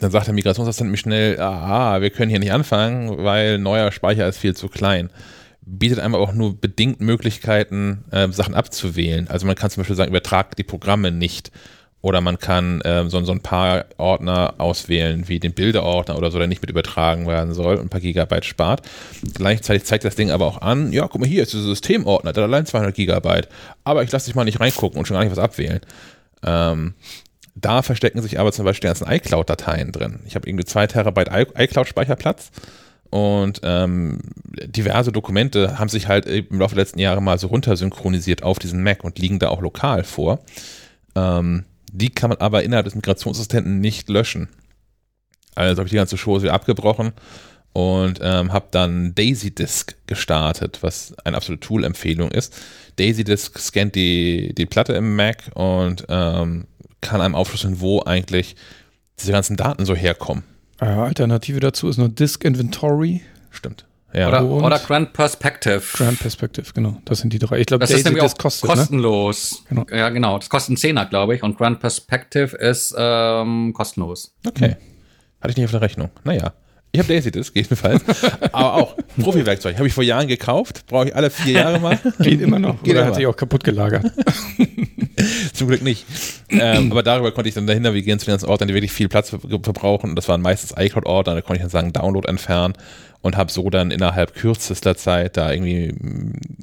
dann 0.00 0.10
sagt 0.10 0.26
der 0.26 0.34
Migrationsassistent 0.34 0.90
mir 0.90 0.96
schnell, 0.96 1.40
aha, 1.40 2.00
wir 2.00 2.10
können 2.10 2.30
hier 2.30 2.38
nicht 2.38 2.52
anfangen, 2.52 3.24
weil 3.24 3.58
neuer 3.58 3.92
Speicher 3.92 4.28
ist 4.28 4.38
viel 4.38 4.54
zu 4.54 4.68
klein. 4.68 5.10
Bietet 5.62 5.98
einem 5.98 6.14
auch 6.14 6.32
nur 6.32 6.60
bedingt 6.60 7.00
Möglichkeiten, 7.00 8.04
äh, 8.10 8.28
Sachen 8.30 8.54
abzuwählen. 8.54 9.28
Also 9.28 9.46
man 9.46 9.56
kann 9.56 9.70
zum 9.70 9.80
Beispiel 9.80 9.96
sagen, 9.96 10.10
übertrag 10.10 10.54
die 10.56 10.62
Programme 10.62 11.10
nicht. 11.10 11.50
Oder 12.02 12.20
man 12.20 12.38
kann 12.38 12.82
ähm, 12.84 13.10
so, 13.10 13.20
so 13.24 13.32
ein 13.32 13.40
paar 13.40 13.86
Ordner 13.96 14.54
auswählen, 14.58 15.26
wie 15.26 15.40
den 15.40 15.54
Bilderordner 15.54 16.16
oder 16.16 16.30
so, 16.30 16.38
der 16.38 16.46
nicht 16.46 16.62
mit 16.62 16.70
übertragen 16.70 17.26
werden 17.26 17.52
soll 17.52 17.74
und 17.76 17.86
ein 17.86 17.88
paar 17.88 18.00
Gigabyte 18.00 18.44
spart. 18.44 18.82
Gleichzeitig 19.34 19.84
zeigt 19.84 20.04
das 20.04 20.14
Ding 20.14 20.30
aber 20.30 20.46
auch 20.46 20.60
an, 20.60 20.92
ja, 20.92 21.08
guck 21.08 21.20
mal, 21.20 21.26
hier 21.26 21.42
ist 21.42 21.54
der 21.54 21.62
Systemordner, 21.62 22.32
der 22.32 22.44
hat 22.44 22.50
allein 22.50 22.64
200 22.64 22.94
Gigabyte. 22.94 23.48
Aber 23.82 24.04
ich 24.04 24.12
lasse 24.12 24.26
dich 24.26 24.36
mal 24.36 24.44
nicht 24.44 24.60
reingucken 24.60 24.98
und 24.98 25.06
schon 25.06 25.16
gar 25.16 25.24
nicht 25.24 25.32
was 25.32 25.42
abwählen. 25.42 25.80
Ähm, 26.44 26.94
da 27.56 27.82
verstecken 27.82 28.20
sich 28.20 28.38
aber 28.38 28.52
zum 28.52 28.66
Beispiel 28.66 28.82
die 28.88 28.98
ganzen 28.98 29.10
iCloud-Dateien 29.10 29.90
drin. 29.90 30.20
Ich 30.26 30.34
habe 30.34 30.48
irgendwie 30.48 30.66
2 30.66 30.86
Terabyte 30.88 31.30
iCloud-Speicherplatz 31.56 32.50
Und 33.10 33.60
ähm, 33.62 34.18
diverse 34.66 35.10
Dokumente 35.10 35.78
haben 35.78 35.88
sich 35.88 36.06
halt 36.06 36.26
im 36.26 36.58
Laufe 36.58 36.74
der 36.74 36.84
letzten 36.84 36.98
Jahre 36.98 37.22
mal 37.22 37.38
so 37.38 37.46
runtersynchronisiert 37.46 38.42
auf 38.42 38.58
diesen 38.58 38.82
Mac 38.82 39.04
und 39.04 39.18
liegen 39.18 39.38
da 39.38 39.48
auch 39.48 39.62
lokal 39.62 40.04
vor. 40.04 40.40
Ähm, 41.14 41.64
die 41.90 42.10
kann 42.10 42.28
man 42.28 42.38
aber 42.38 42.62
innerhalb 42.62 42.84
des 42.84 42.94
Migrationsassistenten 42.94 43.80
nicht 43.80 44.10
löschen. 44.10 44.48
Also 45.54 45.80
habe 45.80 45.86
ich 45.86 45.92
die 45.92 45.96
ganze 45.96 46.18
Show 46.18 46.42
wieder 46.42 46.52
abgebrochen 46.52 47.12
und 47.72 48.20
ähm, 48.22 48.52
habe 48.52 48.66
dann 48.70 49.14
Daisy 49.14 49.54
Disk 49.54 49.96
gestartet, 50.06 50.78
was 50.82 51.14
eine 51.24 51.36
absolute 51.36 51.66
Tool-Empfehlung 51.66 52.30
ist. 52.30 52.54
Daisy 52.96 53.24
Disk 53.24 53.58
scannt 53.58 53.94
die, 53.94 54.54
die 54.54 54.66
Platte 54.66 54.92
im 54.92 55.16
Mac 55.16 55.50
und 55.54 56.04
ähm, 56.08 56.66
kann 57.00 57.20
einem 57.20 57.34
aufschlüsseln, 57.34 57.80
wo 57.80 58.02
eigentlich 58.02 58.56
diese 59.20 59.32
ganzen 59.32 59.56
Daten 59.56 59.84
so 59.84 59.94
herkommen. 59.94 60.44
Alternative 60.78 61.60
dazu 61.60 61.88
ist 61.88 61.96
noch 61.96 62.08
Disk 62.08 62.44
Inventory. 62.44 63.22
Stimmt. 63.50 63.86
Ja. 64.12 64.28
Oder, 64.28 64.44
oder 64.44 64.78
Grand 64.78 65.12
Perspective. 65.12 65.82
Grand 65.92 66.18
Perspective, 66.18 66.72
genau. 66.72 67.00
Das 67.04 67.18
sind 67.18 67.32
die 67.32 67.38
drei. 67.38 67.60
Ich 67.60 67.66
glaube, 67.66 67.80
das 67.80 67.90
Daisy 67.90 68.00
ist 68.00 68.04
nämlich 68.06 68.22
auch 68.22 68.36
kostet, 68.36 68.68
ne? 68.68 68.74
kostenlos. 68.74 69.62
Ne? 69.68 69.84
Genau. 69.84 69.98
Ja, 69.98 70.08
genau. 70.08 70.38
Das 70.38 70.48
kostet 70.48 70.70
einen 70.70 70.76
Zehner, 70.78 71.06
glaube 71.06 71.34
ich. 71.34 71.42
Und 71.42 71.58
Grand 71.58 71.80
Perspective 71.80 72.56
ist 72.56 72.94
ähm, 72.96 73.72
kostenlos. 73.74 74.34
Okay. 74.46 74.70
Hm. 74.70 74.76
Hatte 75.40 75.50
ich 75.50 75.56
nicht 75.56 75.66
auf 75.66 75.70
der 75.72 75.82
Rechnung. 75.82 76.10
Naja. 76.24 76.54
Ich 76.92 77.00
habe 77.00 77.12
Daisy 77.12 77.30
Disk, 77.30 77.54
jedenfalls. 77.54 78.02
Aber 78.52 78.74
auch 78.74 78.96
Profi-Werkzeug. 79.20 79.76
Habe 79.76 79.86
ich 79.86 79.92
vor 79.92 80.04
Jahren 80.04 80.28
gekauft. 80.28 80.86
Brauche 80.86 81.08
ich 81.08 81.16
alle 81.16 81.30
vier 81.30 81.60
Jahre 81.60 81.78
mal. 81.78 81.98
Geht 82.20 82.40
immer 82.40 82.58
noch. 82.58 82.82
Geht 82.82 82.92
Oder 82.92 83.00
immer. 83.00 83.08
hat 83.08 83.16
sich 83.16 83.26
auch 83.26 83.36
kaputt 83.36 83.64
gelagert. 83.64 84.10
Zum 85.52 85.68
Glück 85.68 85.82
nicht. 85.82 86.06
Ähm, 86.48 86.90
aber 86.90 87.02
darüber 87.02 87.32
konnte 87.32 87.48
ich 87.48 87.54
dann 87.54 87.66
dahin 87.66 87.82
navigieren 87.82 88.18
zu 88.18 88.26
den 88.26 88.32
ganzen 88.32 88.48
Ordnern, 88.48 88.68
die 88.68 88.74
wirklich 88.74 88.92
viel 88.92 89.08
Platz 89.08 89.28
verbrauchen. 89.28 90.10
Und 90.10 90.16
das 90.16 90.28
waren 90.28 90.40
meistens 90.40 90.72
iCloud-Ordner. 90.76 91.34
Da 91.34 91.40
konnte 91.42 91.56
ich 91.56 91.62
dann 91.62 91.70
sagen, 91.70 91.92
Download 91.92 92.26
entfernen. 92.28 92.74
Und 93.20 93.36
habe 93.36 93.50
so 93.50 93.68
dann 93.70 93.90
innerhalb 93.90 94.34
kürzester 94.34 94.96
Zeit 94.96 95.36
da 95.36 95.50
irgendwie 95.52 95.94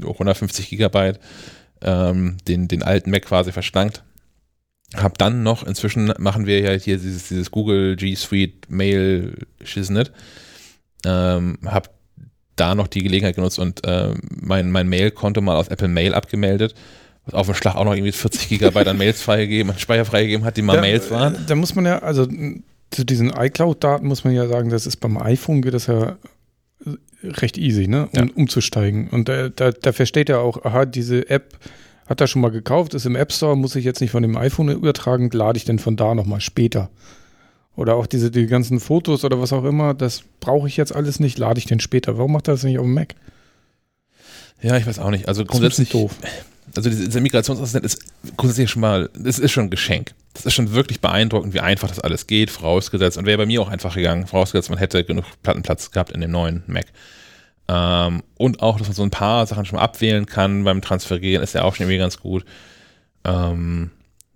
150 0.01 0.69
Gigabyte 0.69 1.19
ähm, 1.81 2.37
den, 2.47 2.67
den 2.67 2.83
alten 2.83 3.11
Mac 3.11 3.23
quasi 3.25 3.51
verschlankt 3.51 4.03
hab 4.95 5.17
dann 5.17 5.43
noch, 5.43 5.65
inzwischen 5.65 6.13
machen 6.17 6.45
wir 6.45 6.59
ja 6.59 6.71
hier 6.73 6.97
dieses, 6.97 7.27
dieses 7.27 7.51
Google 7.51 7.95
G 7.95 8.15
Suite 8.15 8.69
Mail 8.69 9.35
Shiznit, 9.63 10.11
ähm, 11.05 11.57
hab 11.65 11.89
da 12.55 12.75
noch 12.75 12.87
die 12.87 13.03
Gelegenheit 13.03 13.35
genutzt 13.35 13.59
und 13.59 13.85
äh, 13.85 14.13
mein, 14.29 14.71
mein 14.71 14.87
Mail-Konto 14.87 15.41
mal 15.41 15.55
aus 15.55 15.69
Apple 15.69 15.87
Mail 15.87 16.13
abgemeldet, 16.13 16.75
was 17.25 17.33
auf 17.33 17.47
dem 17.47 17.55
Schlag 17.55 17.75
auch 17.75 17.85
noch 17.85 17.93
irgendwie 17.93 18.11
40 18.11 18.49
Gigabyte 18.49 18.87
an 18.87 18.97
Mails 18.97 19.21
freigegeben, 19.21 19.71
an 19.71 19.79
Speicher 19.79 20.05
freigegeben 20.05 20.45
hat, 20.45 20.57
die 20.57 20.61
mal 20.61 20.75
da, 20.75 20.81
Mails 20.81 21.09
waren. 21.09 21.37
Da 21.47 21.55
muss 21.55 21.73
man 21.73 21.85
ja, 21.85 21.99
also 21.99 22.27
zu 22.91 23.03
diesen 23.03 23.31
iCloud-Daten 23.31 24.05
muss 24.05 24.23
man 24.23 24.33
ja 24.33 24.47
sagen, 24.47 24.69
das 24.69 24.85
ist 24.85 24.97
beim 24.97 25.17
iPhone 25.17 25.61
geht 25.61 25.73
das 25.73 25.87
ja 25.87 26.17
recht 27.23 27.57
easy, 27.57 27.87
ne, 27.87 28.07
um, 28.11 28.27
ja. 28.27 28.33
umzusteigen. 28.35 29.09
Und 29.09 29.29
da, 29.29 29.49
da, 29.49 29.71
da 29.71 29.93
versteht 29.93 30.29
er 30.29 30.39
auch, 30.39 30.63
aha, 30.65 30.85
diese 30.85 31.29
App 31.29 31.57
hat 32.05 32.21
er 32.21 32.27
schon 32.27 32.41
mal 32.41 32.51
gekauft, 32.51 32.93
ist 32.93 33.05
im 33.05 33.15
App 33.15 33.31
Store, 33.31 33.55
muss 33.55 33.75
ich 33.75 33.85
jetzt 33.85 34.01
nicht 34.01 34.11
von 34.11 34.23
dem 34.23 34.37
iPhone 34.37 34.69
übertragen, 34.69 35.29
lade 35.31 35.57
ich 35.57 35.65
denn 35.65 35.79
von 35.79 35.95
da 35.95 36.15
nochmal 36.15 36.41
später. 36.41 36.89
Oder 37.75 37.95
auch 37.95 38.05
diese 38.05 38.29
die 38.29 38.45
ganzen 38.45 38.79
Fotos 38.79 39.23
oder 39.23 39.41
was 39.41 39.51
auch 39.51 39.63
immer, 39.63 39.93
das 39.93 40.23
brauche 40.39 40.67
ich 40.67 40.77
jetzt 40.77 40.95
alles 40.95 41.19
nicht, 41.19 41.39
lade 41.39 41.57
ich 41.57 41.65
denn 41.65 41.79
später. 41.79 42.17
Warum 42.17 42.33
macht 42.33 42.47
er 42.47 42.53
das 42.53 42.63
nicht 42.63 42.77
auf 42.77 42.85
dem 42.85 42.93
Mac? 42.93 43.15
Ja, 44.61 44.77
ich 44.77 44.85
weiß 44.85 44.99
auch 44.99 45.09
nicht. 45.09 45.27
Also 45.27 45.43
grundsätzlich 45.43 45.89
doof. 45.89 46.15
Also 46.75 46.89
dieser 46.89 47.19
Migrationsassistent 47.19 47.85
ist 47.85 47.99
grundsätzlich 48.37 48.69
schon 48.69 48.81
mal, 48.81 49.09
das 49.17 49.39
ist 49.39 49.51
schon 49.51 49.65
ein 49.65 49.69
Geschenk. 49.69 50.13
Das 50.33 50.45
ist 50.45 50.53
schon 50.53 50.73
wirklich 50.73 51.01
beeindruckend, 51.01 51.53
wie 51.53 51.59
einfach 51.59 51.87
das 51.89 51.99
alles 51.99 52.27
geht, 52.27 52.49
vorausgesetzt. 52.49 53.17
Und 53.17 53.25
wäre 53.25 53.37
bei 53.37 53.45
mir 53.45 53.61
auch 53.61 53.67
einfach 53.67 53.95
gegangen, 53.95 54.25
vorausgesetzt, 54.27 54.69
man 54.69 54.79
hätte 54.79 55.03
genug 55.03 55.25
Plattenplatz 55.43 55.91
gehabt 55.91 56.11
in 56.11 56.21
dem 56.21 56.31
neuen 56.31 56.63
Mac. 56.67 56.85
Ähm, 57.67 58.23
und 58.37 58.61
auch, 58.61 58.77
dass 58.77 58.87
man 58.87 58.95
so 58.95 59.03
ein 59.03 59.11
paar 59.11 59.45
Sachen 59.45 59.65
schon 59.65 59.77
mal 59.77 59.83
abwählen 59.83 60.25
kann 60.25 60.63
beim 60.63 60.81
Transferieren, 60.81 61.43
ist 61.43 61.53
ja 61.55 61.63
auch 61.63 61.75
schon 61.75 61.85
irgendwie 61.85 61.99
ganz 61.99 62.19
gut. 62.19 62.45
Ähm, 63.23 63.91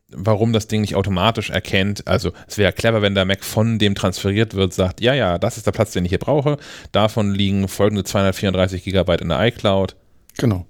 warum 0.10 0.54
das 0.54 0.68
Ding 0.68 0.82
nicht 0.82 0.96
automatisch 0.96 1.50
erkennt. 1.50 2.08
Also 2.08 2.32
es 2.48 2.58
wäre 2.58 2.72
clever, 2.72 3.02
wenn 3.02 3.16
der 3.16 3.26
Mac 3.26 3.44
von 3.44 3.80
dem 3.80 3.96
transferiert 3.96 4.54
wird, 4.54 4.74
sagt, 4.74 5.02
ja, 5.02 5.14
ja, 5.14 5.38
das 5.38 5.58
ist 5.58 5.68
der 5.68 5.72
Platz, 5.72 5.92
den 5.92 6.06
ich 6.06 6.10
hier 6.10 6.20
brauche. 6.20 6.58
Davon 6.92 7.34
liegen 7.34 7.68
folgende 7.68 8.04
234 8.04 8.84
Gigabyte 8.84 9.22
in 9.22 9.30
der 9.30 9.46
iCloud. 9.46 9.96
Genau. 10.38 10.66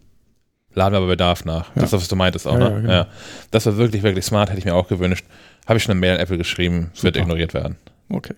Laden 0.74 0.94
wir 0.94 0.98
aber 0.98 1.08
Bedarf 1.08 1.46
nach. 1.46 1.76
Ja. 1.76 1.82
Das 1.82 1.94
ist, 1.94 2.02
was 2.02 2.08
du 2.08 2.16
meintest 2.16 2.48
auch, 2.48 2.54
ja, 2.54 2.60
ne? 2.60 2.70
Ja, 2.70 2.80
genau. 2.80 2.94
ja, 2.94 3.08
Das 3.52 3.66
war 3.66 3.78
wirklich, 3.78 4.04
wirklich 4.04 4.26
smart, 4.26 4.50
hätte 4.50 4.60
ich 4.60 4.66
mir 4.66 4.76
auch 4.76 4.88
gewünscht. 4.88 5.26
Habe 5.66 5.78
ich 5.78 5.84
schon 5.84 5.92
eine 5.92 6.00
Mail 6.00 6.14
an 6.16 6.20
Apple 6.20 6.38
geschrieben, 6.38 6.92
Super. 6.94 7.04
wird 7.04 7.18
ignoriert 7.18 7.54
werden. 7.54 7.78
Okay. 8.10 8.36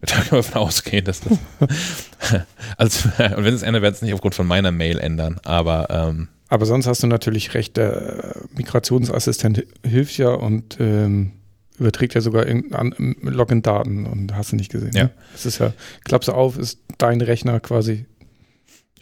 Da 0.06 0.14
können 0.14 0.30
wir 0.30 0.36
davon 0.38 0.62
ausgehen, 0.62 1.04
dass 1.04 1.20
das. 1.20 1.38
also, 2.78 3.08
und 3.36 3.44
wenn 3.44 3.54
es 3.54 3.62
ändert, 3.62 3.82
werden 3.82 3.94
es 3.94 4.02
nicht 4.02 4.14
aufgrund 4.14 4.34
von 4.34 4.46
meiner 4.46 4.72
Mail 4.72 4.98
ändern, 4.98 5.38
aber. 5.44 5.88
Ähm, 5.90 6.28
aber 6.48 6.66
sonst 6.66 6.86
hast 6.86 7.02
du 7.02 7.06
natürlich 7.06 7.54
recht, 7.54 7.76
der 7.76 8.34
Migrationsassistent 8.56 9.64
hilft 9.86 10.16
ja 10.16 10.30
und 10.30 10.78
ähm, 10.80 11.32
überträgt 11.78 12.14
ja 12.14 12.20
sogar 12.20 12.44
Login-Daten 12.46 14.06
und 14.06 14.34
hast 14.34 14.52
du 14.52 14.56
nicht 14.56 14.72
gesehen. 14.72 14.92
Ja. 14.94 15.04
Ne? 15.04 15.10
Das 15.32 15.46
ist 15.46 15.58
ja, 15.58 15.72
klappst 16.04 16.28
du 16.28 16.32
auf, 16.32 16.58
ist 16.58 16.80
dein 16.98 17.20
Rechner 17.20 17.60
quasi 17.60 18.06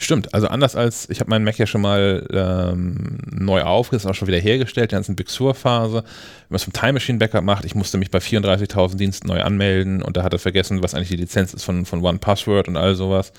Stimmt, 0.01 0.33
also 0.33 0.47
anders 0.47 0.77
als, 0.77 1.11
ich 1.11 1.19
habe 1.19 1.29
meinen 1.29 1.45
Mac 1.45 1.59
ja 1.59 1.67
schon 1.67 1.81
mal 1.81 2.25
ähm, 2.33 3.19
neu 3.33 3.63
aufgesetzt, 3.63 4.07
auch 4.07 4.15
schon 4.15 4.29
wieder 4.29 4.39
hergestellt, 4.39 4.93
die 4.93 4.95
ganzen 4.95 5.17
Big 5.17 5.29
Sur-Phase. 5.29 6.05
Wenn 6.05 6.05
man 6.51 6.57
es 6.57 6.63
vom 6.63 6.73
Time 6.73 6.93
Machine 6.93 7.19
Backup 7.19 7.43
macht, 7.43 7.65
ich 7.65 7.75
musste 7.75 7.99
mich 7.99 8.09
bei 8.13 8.21
34.000 8.21 8.97
Diensten 8.97 9.27
neu 9.27 9.43
anmelden 9.43 10.01
und 10.01 10.17
da 10.17 10.23
hat 10.23 10.33
er 10.33 10.39
vergessen, 10.39 10.85
was 10.85 10.95
eigentlich 10.95 11.09
die 11.09 11.17
Lizenz 11.17 11.53
ist 11.53 11.65
von, 11.65 11.85
von 11.85 12.05
One 12.05 12.19
Password 12.19 12.69
und 12.69 12.77
all 12.77 12.95
sowas, 12.95 13.33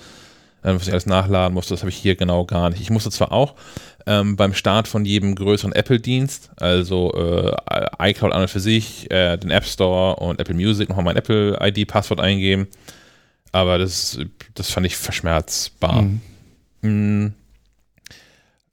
ähm, 0.62 0.76
was 0.76 0.82
ich 0.82 0.92
alles 0.92 1.06
nachladen 1.06 1.54
musste, 1.54 1.72
das 1.72 1.80
habe 1.80 1.88
ich 1.88 1.96
hier 1.96 2.14
genau 2.14 2.44
gar 2.44 2.68
nicht. 2.68 2.82
Ich 2.82 2.90
musste 2.90 3.10
zwar 3.10 3.32
auch 3.32 3.54
ähm, 4.06 4.36
beim 4.36 4.52
Start 4.52 4.86
von 4.86 5.06
jedem 5.06 5.36
größeren 5.36 5.72
Apple-Dienst, 5.72 6.50
also 6.56 7.14
äh, 7.14 8.10
iCloud 8.10 8.34
an 8.34 8.42
und 8.42 8.50
für 8.50 8.60
sich, 8.60 9.10
äh, 9.10 9.38
den 9.38 9.50
App 9.50 9.64
Store 9.64 10.16
und 10.16 10.38
Apple 10.38 10.54
Music 10.54 10.90
nochmal 10.90 11.06
mein 11.06 11.16
Apple-ID-Passwort 11.16 12.20
eingeben, 12.20 12.68
aber 13.50 13.78
das, 13.78 14.18
das 14.54 14.70
fand 14.70 14.84
ich 14.84 14.98
verschmerzbar. 14.98 16.02
Mhm. 16.02 16.20
Hm. 16.82 17.34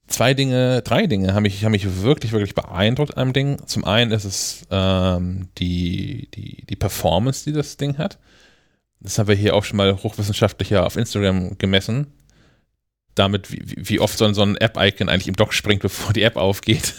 Zwei 0.08 0.34
Dinge, 0.34 0.82
drei 0.84 1.06
Dinge 1.06 1.34
haben 1.34 1.44
mich, 1.44 1.66
haben 1.66 1.74
mich 1.74 2.02
wirklich, 2.02 2.32
wirklich 2.32 2.56
beeindruckt 2.56 3.18
an 3.18 3.28
dem 3.28 3.34
Ding. 3.34 3.68
Zum 3.68 3.84
einen 3.84 4.12
ist 4.12 4.24
es 4.24 4.66
ähm, 4.72 5.50
die, 5.58 6.30
die, 6.34 6.66
die 6.66 6.76
Performance, 6.78 7.44
die 7.44 7.52
das 7.52 7.76
Ding 7.76 7.98
hat. 7.98 8.18
Das 9.02 9.20
haben 9.20 9.28
wir 9.28 9.36
hier 9.36 9.54
auch 9.54 9.66
schon 9.66 9.78
mal 9.78 10.02
hochwissenschaftlicher 10.02 10.86
auf 10.86 10.96
Instagram 10.96 11.58
gemessen. 11.58 12.08
Damit, 13.16 13.52
wie, 13.52 13.90
wie 13.90 14.00
oft 14.00 14.18
so 14.18 14.26
ein, 14.26 14.34
so 14.34 14.44
ein 14.44 14.56
App-Icon 14.56 15.10
eigentlich 15.10 15.28
im 15.28 15.36
Dock 15.36 15.54
springt, 15.54 15.82
bevor 15.84 16.14
die 16.14 16.24
App 16.24 16.38
aufgeht. 16.38 16.94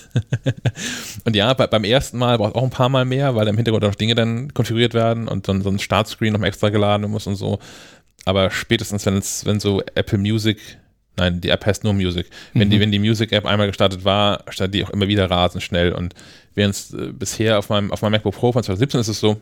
und 1.25 1.35
ja, 1.35 1.55
bei, 1.55 1.67
beim 1.67 1.85
ersten 1.85 2.19
Mal 2.19 2.37
braucht 2.37 2.51
es 2.51 2.57
auch 2.57 2.65
ein 2.65 2.71
paar 2.71 2.91
Mal 2.91 3.07
mehr, 3.07 3.35
weil 3.35 3.49
im 3.49 3.57
Hintergrund 3.57 3.85
auch 3.85 3.95
Dinge 3.95 4.17
dann 4.17 4.53
konfiguriert 4.53 4.93
werden 4.93 5.29
und 5.29 5.49
dann 5.49 5.63
so 5.63 5.71
ein 5.71 5.79
Startscreen 5.79 6.35
noch 6.35 6.43
extra 6.43 6.69
geladen 6.69 7.11
muss 7.11 7.27
und 7.27 7.37
so. 7.37 7.59
Aber 8.27 8.51
spätestens, 8.51 9.07
wenn 9.07 9.17
es, 9.17 9.47
wenn 9.47 9.61
so 9.61 9.81
Apple 9.95 10.19
Music 10.19 10.59
Nein, 11.19 11.41
die 11.41 11.51
App 11.51 11.66
heißt 11.66 11.83
nur 11.83 11.95
Music. 11.95 12.31
Wenn, 12.55 12.69
mhm. 12.69 12.71
die, 12.71 12.81
wenn 12.81 12.93
die 12.93 13.01
Music-App 13.01 13.45
einmal 13.45 13.66
gestartet 13.66 14.05
war, 14.05 14.45
startet 14.51 14.75
die 14.75 14.85
auch 14.85 14.91
immer 14.91 15.09
wieder 15.09 15.29
rasend 15.29 15.64
schnell. 15.64 15.93
Und 15.93 16.14
während 16.55 16.77
es 16.77 16.95
äh, 16.95 17.12
bisher 17.12 17.59
auf 17.59 17.69
meinem, 17.71 17.91
auf 17.91 18.03
meinem 18.03 18.12
MacBook 18.12 18.37
Pro 18.37 18.53
von 18.53 18.62
2017 18.62 19.01
ist 19.01 19.09
es 19.09 19.19
so, 19.19 19.41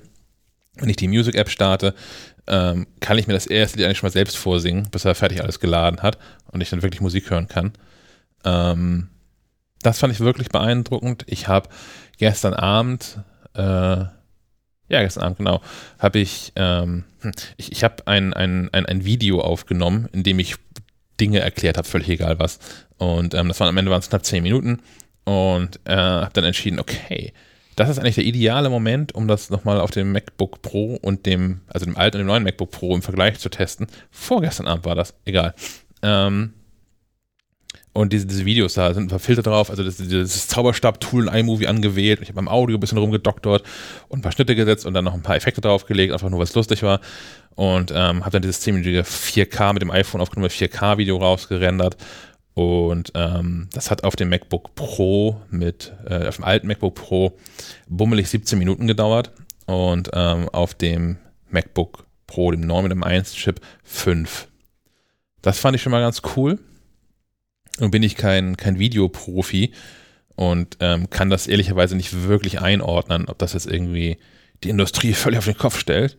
wenn 0.77 0.89
ich 0.89 0.97
die 0.97 1.07
Music-App 1.07 1.51
starte, 1.51 1.95
ähm, 2.47 2.87
kann 3.01 3.19
ich 3.19 3.27
mir 3.27 3.35
das 3.35 3.47
erste 3.47 3.77
Lied 3.77 3.87
eigentlich 3.87 3.99
schon 3.99 4.07
mal 4.07 4.13
selbst 4.13 4.39
vorsingen, 4.39 4.89
bis 4.91 5.05
er 5.05 5.15
fertig 5.15 5.43
alles 5.43 5.61
geladen 5.61 6.03
hat 6.03 6.17
und 6.51 6.63
ich 6.63 6.71
dann 6.71 6.83
wirklich 6.83 7.03
Musik 7.03 7.29
hören 7.29 7.49
kann. 7.49 7.73
Ähm, 8.45 9.09
das 9.83 9.99
fand 9.99 10.15
ich 10.15 10.21
wirklich 10.21 10.49
beeindruckend. 10.49 11.25
Ich 11.27 11.47
habe 11.47 11.69
gestern 12.17 12.55
Abend, 12.55 13.19
äh, 13.55 13.61
ja, 13.61 14.13
gestern 14.89 15.25
Abend, 15.25 15.39
genau, 15.39 15.61
habe 15.99 16.21
ich, 16.21 16.53
ähm, 16.57 17.05
hm, 17.21 17.33
ich, 17.59 17.73
ich 17.73 17.85
habe 17.85 18.07
ein, 18.07 18.33
ein, 18.33 18.73
ein, 18.73 18.87
ein 18.87 19.05
Video 19.05 19.43
aufgenommen, 19.43 20.09
in 20.13 20.23
dem 20.23 20.39
ich 20.39 20.57
Dinge 21.21 21.41
erklärt 21.41 21.79
habe, 21.79 21.89
völlig 21.89 22.09
egal 22.09 22.39
was. 22.39 22.59
Und 22.99 23.35
ähm, 23.35 23.49
das 23.49 23.61
waren 23.61 23.69
am 23.69 23.77
Ende 23.77 23.91
waren 23.91 24.01
es 24.01 24.09
knapp 24.09 24.25
zehn 24.25 24.43
Minuten 24.43 24.81
und 25.25 25.81
äh, 25.85 25.95
habe 25.95 26.33
dann 26.33 26.45
entschieden, 26.45 26.79
okay, 26.79 27.33
das 27.77 27.91
ist 27.91 27.99
eigentlich 27.99 28.15
der 28.15 28.25
ideale 28.25 28.71
Moment, 28.71 29.15
um 29.15 29.29
das 29.29 29.51
nochmal 29.51 29.81
auf 29.81 29.91
dem 29.91 30.13
MacBook 30.13 30.63
Pro 30.63 30.97
und 30.97 31.27
dem, 31.27 31.61
also 31.69 31.85
dem 31.85 31.97
alten 31.97 32.17
und 32.17 32.23
dem 32.23 32.27
neuen 32.29 32.43
MacBook 32.43 32.71
Pro 32.71 32.95
im 32.95 33.03
Vergleich 33.03 33.39
zu 33.39 33.51
testen. 33.51 33.87
Vorgestern 34.11 34.67
Abend 34.67 34.87
war 34.87 34.95
das, 34.95 35.15
egal. 35.27 35.55
Ähm, 36.03 36.55
und 37.97 38.13
diese, 38.13 38.27
diese 38.27 38.45
Videos 38.45 38.75
da 38.75 38.93
sind 38.93 39.05
ein 39.05 39.09
paar 39.09 39.19
Filter 39.19 39.43
drauf, 39.43 39.71
also 39.71 39.83
das, 39.83 39.97
dieses 39.97 40.49
Zauberstab-Tool 40.49 41.29
in 41.29 41.35
iMovie 41.35 41.67
angewählt. 41.67 42.21
Ich 42.21 42.29
habe 42.29 42.37
beim 42.37 42.49
Audio 42.49 42.77
ein 42.77 42.81
bisschen 42.81 42.99
rumgedoktert 42.99 43.63
und 44.09 44.19
ein 44.19 44.23
paar 44.23 44.33
Schnitte 44.33 44.55
gesetzt 44.55 44.85
und 44.85 44.93
dann 44.93 45.05
noch 45.05 45.15
ein 45.15 45.23
paar 45.23 45.37
Effekte 45.37 45.63
draufgelegt, 45.63 46.13
einfach 46.13 46.29
nur, 46.29 46.39
was 46.39 46.55
lustig 46.55 46.83
war. 46.83 47.01
Und 47.55 47.91
ähm, 47.91 48.21
habe 48.21 48.33
dann 48.33 48.43
dieses 48.43 48.61
10-minütige 48.67 49.03
4K 49.03 49.73
mit 49.73 49.81
dem 49.81 49.91
iPhone 49.91 50.21
aufgenommen, 50.21 50.51
4K-Video 50.51 51.17
rausgerendert. 51.17 51.97
Und 52.53 53.13
ähm, 53.15 53.69
das 53.73 53.91
hat 53.91 54.05
auf 54.05 54.15
dem 54.15 54.29
MacBook 54.29 54.75
Pro 54.75 55.41
mit, 55.51 55.95
äh, 56.07 56.29
auf 56.29 56.37
dem 56.37 56.45
alten 56.45 56.67
MacBook 56.67 56.95
Pro 56.95 57.39
bummelig 57.89 58.29
17 58.29 58.59
Minuten 58.59 58.87
gedauert. 58.87 59.31
Und 59.65 60.11
ähm, 60.13 60.51
auf 60.51 60.75
dem 60.75 61.17
MacBook 61.49 62.05
Pro, 62.27 62.51
dem 62.51 62.61
neuen 62.61 62.83
mit 62.83 62.93
dem 62.93 63.05
1-Chip, 63.05 63.61
5. 63.85 64.49
Das 65.41 65.59
fand 65.59 65.77
ich 65.77 65.83
schon 65.83 65.93
mal 65.93 66.03
ganz 66.03 66.21
cool. 66.37 66.59
Nun 67.79 67.91
bin 67.91 68.03
ich 68.03 68.17
kein, 68.17 68.57
kein 68.57 68.79
Videoprofi 68.79 69.73
und 70.35 70.77
ähm, 70.81 71.11
kann 71.11 71.31
das 71.31 71.47
ehrlicherweise 71.47 71.97
nicht 71.97 72.25
wirklich 72.25 72.61
einordnen, 72.61 73.27
ob 73.29 73.39
das 73.39 73.53
jetzt 73.53 73.67
irgendwie 73.67 74.19
die 74.65 74.71
Industrie 74.71 75.13
völlig 75.15 75.39
auf 75.39 75.45
den 75.45 75.59
Kopf 75.59 75.79
stellt. 75.79 76.17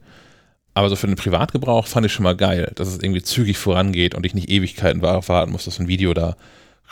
Aber 0.73 0.89
so 0.89 0.95
für 0.95 1.07
den 1.07 1.15
Privatgebrauch 1.15 1.87
fand 1.87 2.05
ich 2.05 2.13
schon 2.13 2.23
mal 2.23 2.35
geil, 2.35 2.71
dass 2.75 2.87
es 2.87 3.01
irgendwie 3.01 3.23
zügig 3.23 3.57
vorangeht 3.57 4.13
und 4.13 4.25
ich 4.25 4.35
nicht 4.35 4.49
Ewigkeiten 4.49 5.01
warten 5.01 5.51
muss, 5.51 5.65
dass 5.65 5.79
ein 5.79 5.87
Video 5.87 6.13
da 6.13 6.37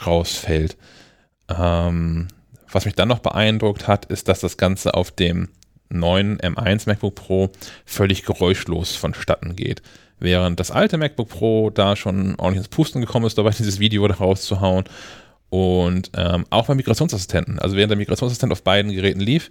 rausfällt. 0.04 0.76
Ähm, 1.48 2.26
was 2.70 2.84
mich 2.84 2.94
dann 2.94 3.08
noch 3.08 3.20
beeindruckt 3.20 3.86
hat, 3.86 4.06
ist, 4.06 4.26
dass 4.26 4.40
das 4.40 4.56
Ganze 4.56 4.94
auf 4.94 5.12
dem 5.12 5.50
neuen 5.88 6.38
M1 6.38 6.88
MacBook 6.88 7.14
Pro 7.14 7.50
völlig 7.84 8.24
geräuschlos 8.24 8.96
vonstatten 8.96 9.54
geht. 9.54 9.82
Während 10.18 10.60
das 10.60 10.70
alte 10.70 10.96
MacBook 10.96 11.28
Pro 11.28 11.70
da 11.70 11.94
schon 11.94 12.36
ordentlich 12.36 12.64
ins 12.64 12.68
Pusten 12.68 13.00
gekommen 13.00 13.26
ist, 13.26 13.36
dabei 13.38 13.50
dieses 13.58 13.78
Video 13.78 14.06
da 14.08 14.14
rauszuhauen. 14.14 14.84
Und 15.48 16.10
ähm, 16.16 16.44
auch 16.50 16.66
beim 16.66 16.76
Migrationsassistenten, 16.76 17.58
also 17.58 17.76
während 17.76 17.90
der 17.90 17.98
Migrationsassistent 17.98 18.52
auf 18.52 18.62
beiden 18.62 18.92
Geräten 18.92 19.20
lief, 19.20 19.50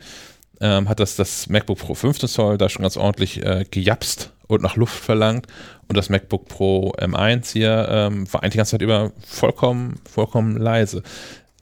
ähm, 0.61 0.89
hat 0.89 0.99
das, 0.99 1.15
das 1.15 1.47
MacBook 1.47 1.79
Pro 1.79 1.95
15 1.95 2.29
Zoll 2.29 2.57
da 2.57 2.69
schon 2.69 2.83
ganz 2.83 2.97
ordentlich 2.97 3.43
äh, 3.43 3.65
gejapst 3.69 4.31
und 4.47 4.61
nach 4.61 4.75
Luft 4.75 4.95
verlangt. 4.95 5.47
Und 5.87 5.97
das 5.97 6.09
MacBook 6.09 6.47
Pro 6.47 6.93
M1 6.97 7.51
hier 7.51 7.87
ähm, 7.89 8.31
war 8.31 8.41
eigentlich 8.41 8.53
die 8.53 8.57
ganze 8.57 8.71
Zeit 8.71 8.81
über 8.81 9.11
vollkommen, 9.25 9.99
vollkommen 10.09 10.57
leise. 10.57 11.03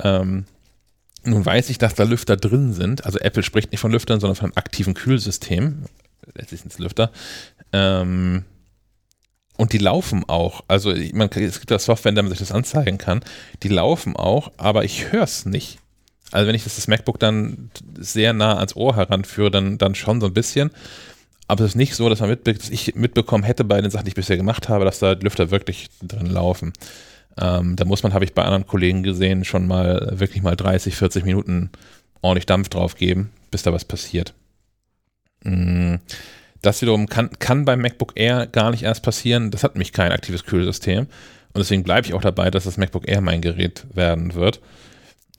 Ähm, 0.02 0.46
nun 1.26 1.46
weiß 1.46 1.70
ich, 1.70 1.78
dass 1.78 1.96
da 1.96 2.04
Lüfter 2.04 2.36
drin 2.36 2.74
sind. 2.74 3.06
Also 3.06 3.20
Apple 3.20 3.44
spricht 3.44 3.72
nicht 3.72 3.80
von 3.80 3.92
Lüftern, 3.92 4.20
sondern 4.20 4.36
von 4.36 4.46
einem 4.48 4.58
aktiven 4.58 4.94
Kühlsystem. 4.94 5.86
Letztlich 6.36 6.62
sind 6.62 6.74
es 6.74 6.80
Lüfter. 6.80 7.12
Ähm, 7.72 8.44
und 9.58 9.74
die 9.74 9.78
laufen 9.78 10.28
auch. 10.28 10.64
Also 10.68 10.94
man, 11.14 11.30
es 11.30 11.60
gibt 11.60 11.72
da 11.72 11.80
Software, 11.80 12.10
in 12.10 12.16
der 12.16 12.24
man 12.24 12.32
sich 12.32 12.40
das 12.40 12.52
anzeigen 12.52 12.98
kann. 12.98 13.22
Die 13.62 13.68
laufen 13.68 14.16
auch, 14.16 14.52
aber 14.58 14.84
ich 14.84 15.12
höre 15.12 15.24
es 15.24 15.46
nicht. 15.46 15.80
Also 16.32 16.48
wenn 16.48 16.56
ich 16.56 16.64
das, 16.64 16.76
das 16.76 16.88
MacBook 16.88 17.20
dann 17.20 17.70
sehr 17.98 18.34
nah 18.34 18.58
ans 18.58 18.76
Ohr 18.76 18.96
heranführe, 18.96 19.52
dann, 19.52 19.78
dann 19.78 19.94
schon 19.94 20.20
so 20.20 20.28
ein 20.28 20.34
bisschen. 20.34 20.72
Aber 21.48 21.64
es 21.64 21.72
ist 21.72 21.76
nicht 21.76 21.96
so, 21.96 22.10
dass, 22.10 22.22
man 22.22 22.30
mitbe 22.30 22.54
dass 22.54 22.70
ich 22.70 22.96
mitbekommen 22.96 23.44
hätte 23.44 23.64
bei 23.64 23.80
den 23.80 23.92
Sachen, 23.92 24.06
die 24.06 24.10
ich 24.10 24.16
bisher 24.16 24.38
gemacht 24.38 24.70
habe, 24.70 24.86
dass 24.86 25.00
da 25.00 25.12
Lüfter 25.12 25.52
wirklich 25.52 25.90
drin 26.02 26.26
laufen. 26.26 26.74
Ähm, 27.40 27.76
da 27.76 27.86
muss 27.86 28.02
man, 28.02 28.14
habe 28.14 28.26
ich 28.26 28.34
bei 28.34 28.44
anderen 28.44 28.66
Kollegen 28.66 29.04
gesehen, 29.04 29.44
schon 29.44 29.68
mal 29.68 30.20
wirklich 30.20 30.42
mal 30.42 30.56
30, 30.56 30.96
40 30.96 31.26
Minuten 31.26 31.70
ordentlich 32.22 32.46
Dampf 32.46 32.70
drauf 32.70 32.96
geben, 32.96 33.32
bis 33.52 33.64
da 33.64 33.74
was 33.74 33.86
passiert. 33.86 34.34
Mm, 35.44 35.96
das 36.64 36.82
wiederum 36.82 37.08
kann, 37.08 37.30
kann 37.38 37.66
beim 37.66 37.82
MacBook 37.82 38.14
Air 38.16 38.48
gar 38.48 38.72
nicht 38.72 38.84
erst 38.84 39.04
passieren. 39.04 39.52
Das 39.52 39.64
hat 39.64 39.76
nämlich 39.76 39.94
kein 39.94 40.12
aktives 40.12 40.46
Kühlsystem. 40.46 41.02
Und 41.02 41.60
deswegen 41.60 41.84
bleibe 41.84 42.08
ich 42.08 42.16
auch 42.16 42.22
dabei, 42.22 42.50
dass 42.50 42.64
das 42.64 42.78
MacBook 42.78 43.08
Air 43.08 43.22
mein 43.22 43.42
Gerät 43.42 43.86
werden 43.94 44.34
wird 44.34 44.60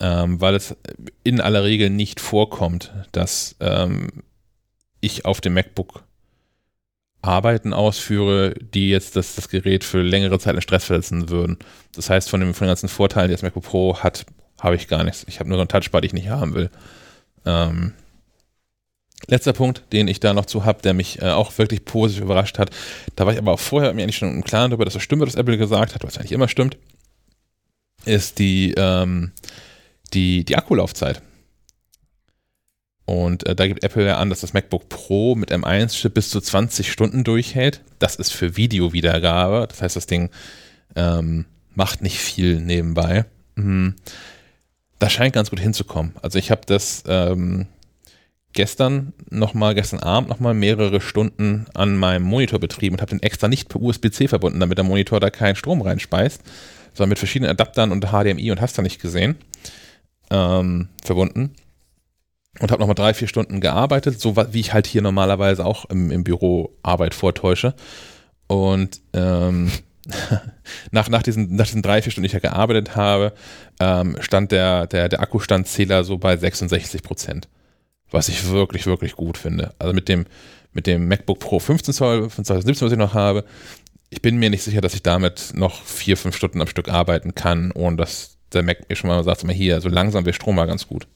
ähm, 0.01 0.41
weil 0.41 0.55
es 0.55 0.77
in 1.23 1.41
aller 1.41 1.65
Regel 1.65 1.91
nicht 1.91 2.21
vorkommt, 2.21 2.93
dass 3.13 3.57
ähm, 3.61 4.09
ich 5.01 5.25
auf 5.25 5.41
dem 5.41 5.55
MacBook 5.55 6.05
Arbeiten 7.23 7.73
ausführe, 7.73 8.55
die 8.55 8.91
jetzt 8.91 9.17
das, 9.17 9.35
das 9.35 9.49
Gerät 9.49 9.83
für 9.83 10.03
längere 10.03 10.39
Zeit 10.39 10.57
in 10.57 10.61
Stress 10.61 10.85
versetzen 10.85 11.31
würden. 11.31 11.59
Das 11.95 12.11
heißt, 12.11 12.29
von, 12.29 12.41
dem, 12.41 12.53
von 12.53 12.67
den 12.67 12.71
ganzen 12.71 12.89
Vorteilen, 12.89 13.29
die 13.29 13.35
das 13.35 13.43
MacBook 13.43 13.65
Pro 13.65 13.97
hat, 13.99 14.27
habe 14.61 14.77
ich 14.77 14.89
gar 14.89 15.05
nichts. 15.05 15.25
Ich 15.29 15.41
habe 15.41 15.49
nur 15.49 15.57
so 15.57 15.63
einen 15.63 15.69
Touchpad, 15.69 16.03
den 16.03 16.09
ich 16.09 16.13
nicht 16.13 16.29
haben 16.29 16.55
will. 16.55 16.71
Ähm, 17.47 17.95
letzter 19.27 19.53
Punkt, 19.53 19.83
den 19.93 20.09
ich 20.09 20.21
da 20.21 20.33
noch 20.35 20.47
zu 20.47 20.65
habe, 20.65 20.83
der 20.83 20.95
mich 20.95 21.23
äh, 21.23 21.31
auch 21.31 21.57
wirklich 21.59 21.85
positiv 21.85 22.25
überrascht 22.25 22.59
hat. 22.59 22.71
Da 23.17 23.27
war 23.27 23.33
ich 23.33 23.39
aber 23.39 23.53
auch 23.53 23.61
vorher 23.61 23.93
mir 23.95 24.03
eigentlich 24.03 24.19
schon 24.19 24.35
im 24.35 24.45
Klaren 24.45 24.71
darüber, 24.71 24.85
dass 24.85 24.95
das 24.95 25.03
stimmt, 25.03 25.23
was 25.23 25.35
Apple 25.35 25.59
gesagt 25.59 25.95
hat, 25.95 26.05
was 26.05 26.19
eigentlich 26.19 26.33
immer 26.33 26.49
stimmt, 26.49 26.77
ist 28.05 28.39
die, 28.39 28.75
ähm, 28.77 29.33
die, 30.13 30.45
die 30.45 30.57
Akkulaufzeit. 30.57 31.23
Und 33.07 33.47
äh, 33.47 33.55
da 33.55 33.67
gibt 33.67 33.85
Apple 33.85 34.07
ja 34.07 34.19
an, 34.19 34.31
dass 34.31 34.41
das 34.41 34.55
MacBook 34.55 34.89
Pro 34.89 35.35
mit 35.35 35.53
M1-Chip 35.53 36.15
bis 36.15 36.31
zu 36.31 36.41
20 36.41 36.91
Stunden 36.91 37.23
durchhält. 37.23 37.83
Das 37.99 38.17
ist 38.17 38.33
für 38.33 38.57
Videowiedergabe. 38.57 39.67
Das 39.69 39.83
heißt, 39.83 39.97
das 39.97 40.07
Ding 40.07 40.31
ähm, 40.97 41.45
macht 41.75 42.01
nicht 42.01 42.19
viel 42.19 42.61
nebenbei. 42.61 43.27
Mhm. 43.57 43.97
Das 44.99 45.13
scheint 45.13 45.35
ganz 45.35 45.51
gut 45.51 45.61
hinzukommen. 45.61 46.15
Also 46.23 46.39
ich 46.39 46.51
habe 46.51 46.63
das 46.67 47.05
ähm, 47.07 47.67
gestern 48.55 49.13
nochmal, 49.31 49.75
gestern 49.75 50.01
Abend 50.01 50.31
nochmal 50.31 50.55
mehrere 50.55 51.01
Stunden 51.01 51.67
an 51.75 51.97
meinem 51.97 52.23
Monitor 52.23 52.59
betrieben 52.59 52.95
und 52.95 53.03
habe 53.03 53.11
den 53.11 53.23
extra 53.23 53.49
nicht 53.49 53.69
per 53.69 53.83
USB-C 53.83 54.29
verbunden, 54.29 54.61
damit 54.61 54.79
der 54.79 54.85
Monitor 54.85 55.21
da 55.21 55.31
keinen 55.31 55.57
Strom 55.57 55.83
reinspeist, 55.83 56.43
sondern 56.95 57.11
mit 57.11 57.19
verschiedenen 57.19 57.51
Adaptern 57.51 57.93
und 57.93 58.07
HDMI 58.07 58.51
und 58.51 58.61
hast 58.61 58.79
da 58.79 58.83
nicht 58.83 59.03
gesehen 59.03 59.37
ähm, 60.31 60.89
verbunden 61.03 61.55
und 62.61 62.71
habe 62.71 62.81
nochmal 62.81 62.95
drei, 62.95 63.15
vier 63.15 63.29
Stunden 63.29 63.61
gearbeitet, 63.61 64.21
so 64.21 64.37
wie 64.37 64.61
ich 64.61 64.73
halt 64.73 64.87
hier 64.87 65.03
normalerweise 65.03 65.65
auch 65.67 65.85
im, 65.87 66.11
im 66.11 66.25
Büro 66.25 66.77
Arbeit 66.83 67.15
vortäusche. 67.15 67.75
Und 68.47 69.01
ähm, 69.13 69.71
nach, 70.91 71.09
nach, 71.09 71.23
diesen, 71.23 71.57
nach 71.57 71.67
diesen 71.67 71.83
drei, 71.83 72.03
vier 72.03 72.13
Stunden, 72.13 72.25
die 72.25 72.37
ich 72.37 72.43
ja 72.43 72.51
gearbeitet 72.51 72.95
habe, 72.95 73.33
ähm, 73.81 74.17
stand 74.21 74.53
der, 74.53 74.87
der, 74.87 75.09
der 75.09 75.21
Akkustandzähler 75.21 76.05
so 76.05 76.19
bei 76.19 76.37
66 76.37 77.03
Prozent. 77.03 77.49
Was 78.15 78.29
ich 78.29 78.49
wirklich, 78.49 78.87
wirklich 78.87 79.17
gut 79.17 79.37
finde. 79.37 79.75
Also 79.81 79.93
mit 79.93 80.09
dem, 80.09 80.27
mit 80.73 80.87
dem 80.87 81.09
MacBook 81.09 81.41
Pro 81.41 81.59
15 81.59 81.93
Zoll 81.93 82.31
von 82.31 82.45
2017, 82.45 82.87
was 82.87 82.93
ich 82.93 82.99
noch 82.99 83.15
habe, 83.15 83.45
ich 84.09 84.23
bin 84.23 84.37
mir 84.37 84.51
nicht 84.51 84.63
sicher, 84.63 84.81
dass 84.81 84.95
ich 84.95 85.03
damit 85.03 85.51
noch 85.55 85.83
vier, 85.83 86.17
fünf 86.17 86.37
Stunden 86.37 86.61
am 86.61 86.69
Stück 86.69 86.89
arbeiten 86.89 87.35
kann, 87.35 87.73
ohne 87.73 87.97
dass 87.97 88.37
der 88.53 88.63
Mac 88.63 88.89
mir 88.89 88.95
schon 88.95 89.09
mal 89.09 89.25
sagt, 89.25 89.43
mal 89.43 89.53
hier, 89.53 89.81
so 89.81 89.89
langsam 89.89 90.25
wäre 90.25 90.33
Strom 90.33 90.55
mal 90.55 90.67
ganz 90.67 90.87
gut. 90.87 91.09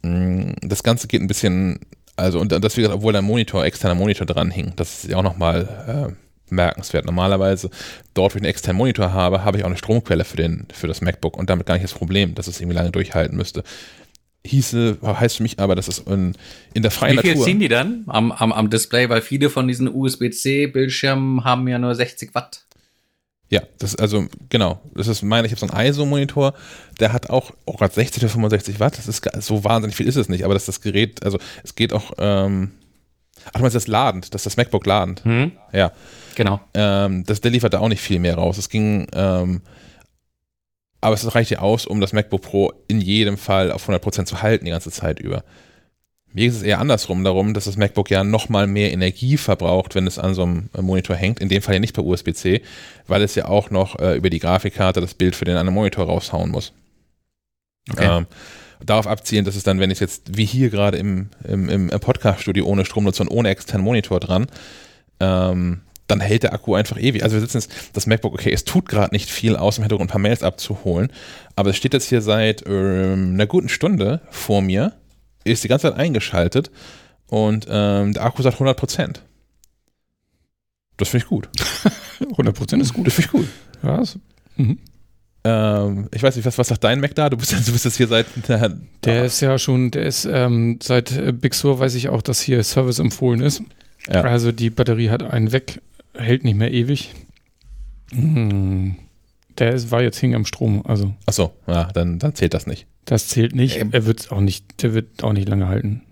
Mm, 0.00 0.52
das 0.62 0.82
Ganze 0.84 1.06
geht 1.06 1.20
ein 1.20 1.26
bisschen, 1.26 1.80
also 2.16 2.40
und 2.40 2.50
das, 2.50 2.78
wie 2.78 2.80
gesagt, 2.80 2.96
obwohl 2.96 3.14
ein 3.14 3.22
Monitor, 3.22 3.66
externer 3.66 3.94
Monitor 3.94 4.26
dran 4.26 4.50
hing, 4.50 4.72
das 4.76 5.04
ist 5.04 5.10
ja 5.10 5.18
auch 5.18 5.22
nochmal 5.22 6.14
äh, 6.14 6.48
bemerkenswert. 6.48 7.04
Normalerweise, 7.04 7.68
dort, 8.14 8.32
wo 8.32 8.36
ich 8.36 8.42
einen 8.42 8.48
externen 8.48 8.78
Monitor 8.78 9.12
habe, 9.12 9.44
habe 9.44 9.58
ich 9.58 9.64
auch 9.64 9.68
eine 9.68 9.76
Stromquelle 9.76 10.24
für, 10.24 10.38
den, 10.38 10.66
für 10.72 10.86
das 10.86 11.02
MacBook 11.02 11.36
und 11.36 11.50
damit 11.50 11.66
gar 11.66 11.74
nicht 11.74 11.84
das 11.84 11.92
Problem, 11.92 12.34
dass 12.34 12.46
es 12.46 12.58
irgendwie 12.58 12.76
lange 12.76 12.90
durchhalten 12.90 13.36
müsste. 13.36 13.64
Hieße, 14.46 14.98
heißt 15.02 15.38
für 15.38 15.42
mich 15.42 15.58
aber, 15.58 15.74
dass 15.74 15.88
es 15.88 16.00
in, 16.00 16.34
in 16.74 16.82
der 16.82 16.90
freien 16.90 17.16
Natur. 17.16 17.30
Wie 17.30 17.32
viel 17.32 17.38
Natur 17.38 17.46
ziehen 17.46 17.60
die 17.60 17.68
dann 17.68 18.04
am, 18.08 18.30
am, 18.30 18.52
am 18.52 18.68
Display? 18.68 19.08
Weil 19.08 19.22
viele 19.22 19.48
von 19.48 19.66
diesen 19.66 19.88
USB-C-Bildschirmen 19.88 21.44
haben 21.44 21.66
ja 21.66 21.78
nur 21.78 21.94
60 21.94 22.34
Watt. 22.34 22.64
Ja, 23.48 23.62
das 23.78 23.96
also 23.96 24.26
genau. 24.48 24.80
Das 24.94 25.06
ist 25.06 25.22
meine, 25.22 25.46
ich 25.46 25.52
habe 25.52 25.60
so 25.60 25.72
einen 25.72 25.88
ISO-Monitor, 25.88 26.54
der 27.00 27.12
hat 27.12 27.30
auch, 27.30 27.52
auch 27.66 27.78
gerade 27.78 27.94
60 27.94 28.22
oder 28.22 28.30
65 28.30 28.80
Watt. 28.80 28.98
Das 28.98 29.08
ist 29.08 29.26
so 29.40 29.64
wahnsinnig 29.64 29.96
viel 29.96 30.08
ist 30.08 30.16
es 30.16 30.28
nicht, 30.28 30.44
aber 30.44 30.54
das 30.54 30.66
das 30.66 30.80
Gerät, 30.80 31.24
also 31.24 31.38
es 31.62 31.74
geht 31.74 31.92
auch. 31.92 32.12
Ähm, 32.18 32.72
ach, 33.46 33.52
du 33.52 33.60
meinst 33.60 33.76
das 33.76 33.86
ladend, 33.86 34.34
das 34.34 34.40
ist 34.40 34.46
das 34.46 34.56
MacBook 34.56 34.84
ladend. 34.86 35.24
Hm. 35.24 35.52
Ja, 35.72 35.92
genau. 36.34 36.60
Ähm, 36.74 37.24
das 37.24 37.40
der 37.40 37.50
liefert 37.50 37.74
da 37.74 37.78
auch 37.78 37.88
nicht 37.88 38.02
viel 38.02 38.18
mehr 38.18 38.34
raus. 38.34 38.58
Es 38.58 38.68
ging, 38.68 39.06
ähm, 39.14 39.60
aber 41.04 41.14
es 41.14 41.34
reicht 41.34 41.50
ja 41.50 41.58
aus, 41.58 41.86
um 41.86 42.00
das 42.00 42.12
MacBook 42.12 42.42
Pro 42.42 42.72
in 42.88 43.00
jedem 43.00 43.36
Fall 43.36 43.70
auf 43.70 43.88
100% 43.88 44.24
zu 44.24 44.40
halten 44.40 44.64
die 44.64 44.70
ganze 44.70 44.90
Zeit 44.90 45.20
über. 45.20 45.44
Mir 46.32 46.48
ist 46.48 46.56
es 46.56 46.62
eher 46.62 46.80
andersrum 46.80 47.22
darum, 47.22 47.52
dass 47.52 47.66
das 47.66 47.76
MacBook 47.76 48.10
ja 48.10 48.24
nochmal 48.24 48.66
mehr 48.66 48.90
Energie 48.90 49.36
verbraucht, 49.36 49.94
wenn 49.94 50.06
es 50.06 50.18
an 50.18 50.34
so 50.34 50.42
einem 50.42 50.70
Monitor 50.80 51.14
hängt. 51.14 51.40
In 51.40 51.48
dem 51.48 51.62
Fall 51.62 51.74
ja 51.74 51.80
nicht 51.80 51.94
per 51.94 52.04
USB-C, 52.04 52.62
weil 53.06 53.22
es 53.22 53.34
ja 53.34 53.44
auch 53.44 53.70
noch 53.70 53.98
äh, 54.00 54.16
über 54.16 54.30
die 54.30 54.40
Grafikkarte 54.40 55.00
das 55.00 55.14
Bild 55.14 55.36
für 55.36 55.44
den 55.44 55.56
anderen 55.56 55.74
Monitor 55.74 56.06
raushauen 56.06 56.50
muss. 56.50 56.72
Okay. 57.90 58.18
Ähm, 58.18 58.26
darauf 58.84 59.06
abzielen, 59.06 59.44
dass 59.44 59.56
es 59.56 59.62
dann, 59.62 59.78
wenn 59.80 59.90
ich 59.90 60.00
jetzt 60.00 60.36
wie 60.36 60.46
hier 60.46 60.70
gerade 60.70 60.96
im, 60.96 61.28
im, 61.46 61.68
im 61.68 61.88
Podcast-Studio 61.90 62.64
ohne 62.64 62.84
Strom 62.86 63.04
nutze 63.04 63.22
und 63.22 63.28
ohne 63.28 63.50
externen 63.50 63.84
Monitor 63.84 64.20
dran, 64.20 64.46
ähm, 65.20 65.82
dann 66.06 66.20
hält 66.20 66.42
der 66.42 66.52
Akku 66.52 66.74
einfach 66.74 66.98
ewig. 66.98 67.22
Also 67.22 67.36
wir 67.36 67.40
sitzen 67.40 67.58
jetzt, 67.58 67.72
das 67.94 68.06
MacBook, 68.06 68.34
okay, 68.34 68.52
es 68.52 68.64
tut 68.64 68.88
gerade 68.88 69.14
nicht 69.14 69.30
viel, 69.30 69.56
außer 69.56 69.78
im 69.78 69.84
Hintergrund 69.84 70.10
ein 70.10 70.12
paar 70.12 70.20
Mails 70.20 70.42
abzuholen, 70.42 71.10
aber 71.56 71.70
es 71.70 71.76
steht 71.76 71.94
jetzt 71.94 72.08
hier 72.08 72.20
seit 72.20 72.64
ähm, 72.66 73.32
einer 73.34 73.46
guten 73.46 73.68
Stunde 73.68 74.20
vor 74.30 74.62
mir 74.62 74.92
ist 75.44 75.62
die 75.62 75.68
ganze 75.68 75.90
Zeit 75.90 75.98
eingeschaltet 75.98 76.70
und 77.26 77.66
ähm, 77.68 78.12
der 78.12 78.24
Akku 78.24 78.42
sagt 78.42 78.56
100 78.56 78.76
Prozent. 78.76 79.22
Das 80.96 81.08
finde 81.08 81.24
ich 81.24 81.28
gut. 81.28 81.48
100 82.20 82.54
Prozent 82.54 82.82
ist 82.82 82.94
gut. 82.94 83.06
Das 83.06 83.14
finde 83.14 83.26
ich 83.26 83.32
gut. 83.32 83.48
Ja, 83.82 84.02
mhm. 84.56 84.78
ähm, 85.44 86.08
ich 86.14 86.22
weiß 86.22 86.36
nicht, 86.36 86.46
was, 86.46 86.56
was 86.56 86.68
sagt 86.68 86.84
dein 86.84 87.00
Mac 87.00 87.14
da? 87.14 87.28
Du 87.28 87.36
bist, 87.36 87.52
du 87.52 87.72
bist 87.72 87.84
jetzt 87.84 87.96
hier 87.96 88.06
seit. 88.06 88.26
Der, 88.48 88.78
der 89.04 89.24
ist 89.24 89.40
ja 89.40 89.58
schon, 89.58 89.90
der 89.90 90.04
ist 90.04 90.24
ähm, 90.24 90.78
seit 90.82 91.12
äh, 91.12 91.32
Big 91.32 91.54
Sur 91.54 91.78
weiß 91.78 91.94
ich 91.94 92.08
auch, 92.08 92.22
dass 92.22 92.40
hier 92.40 92.62
Service 92.62 92.98
empfohlen 92.98 93.40
ist. 93.40 93.62
Ja. 94.08 94.22
Also 94.22 94.52
die 94.52 94.70
Batterie 94.70 95.10
hat 95.10 95.22
einen 95.22 95.52
weg, 95.52 95.80
hält 96.14 96.44
nicht 96.44 96.56
mehr 96.56 96.72
ewig. 96.72 97.12
Hm. 98.12 98.96
Der 99.58 99.72
ist, 99.72 99.90
war 99.90 100.02
jetzt 100.02 100.18
hing 100.18 100.34
am 100.34 100.46
Strom, 100.46 100.84
also. 100.86 101.14
Ach 101.26 101.32
so, 101.32 101.52
ja, 101.66 101.84
dann, 101.92 102.18
dann 102.18 102.34
zählt 102.34 102.54
das 102.54 102.66
nicht. 102.66 102.86
Das 103.04 103.28
zählt 103.28 103.54
nicht. 103.54 103.76
Er 103.76 104.06
wird 104.06 104.32
auch 104.32 104.40
nicht, 104.40 104.82
der 104.82 104.94
wird 104.94 105.22
auch 105.22 105.32
nicht 105.32 105.48
lange 105.48 105.68
halten. 105.68 106.02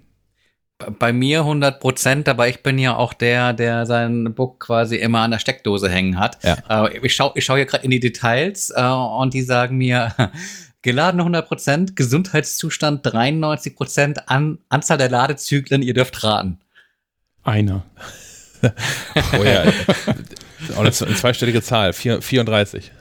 bei 0.98 1.12
mir 1.12 1.40
100 1.40 1.80
Prozent, 1.80 2.28
aber 2.28 2.48
ich 2.48 2.62
bin 2.62 2.78
ja 2.78 2.96
auch 2.96 3.14
der, 3.14 3.52
der 3.52 3.86
sein 3.86 4.34
Book 4.34 4.60
quasi 4.60 4.96
immer 4.96 5.20
an 5.20 5.30
der 5.30 5.38
Steckdose 5.38 5.88
hängen 5.88 6.18
hat. 6.18 6.38
Ja. 6.44 6.86
Äh, 6.86 6.98
ich 7.04 7.14
schaue 7.14 7.32
ich 7.34 7.44
schau 7.44 7.56
hier 7.56 7.66
gerade 7.66 7.84
in 7.84 7.90
die 7.90 8.00
Details 8.00 8.70
äh, 8.70 8.82
und 8.82 9.34
die 9.34 9.42
sagen 9.42 9.76
mir, 9.76 10.12
geladen 10.82 11.20
100 11.20 11.46
Prozent, 11.46 11.96
Gesundheitszustand 11.96 13.00
93 13.04 13.74
Prozent, 13.74 14.28
an, 14.28 14.58
Anzahl 14.68 14.98
der 14.98 15.10
Ladezyklen, 15.10 15.82
ihr 15.82 15.94
dürft 15.94 16.22
raten. 16.24 16.58
Einer. 17.42 17.84
Oh 18.62 19.42
ja. 19.44 19.64
Auch 20.76 20.80
eine 20.80 20.92
zweistellige 20.92 21.62
Zahl, 21.62 21.92
34. 21.92 22.92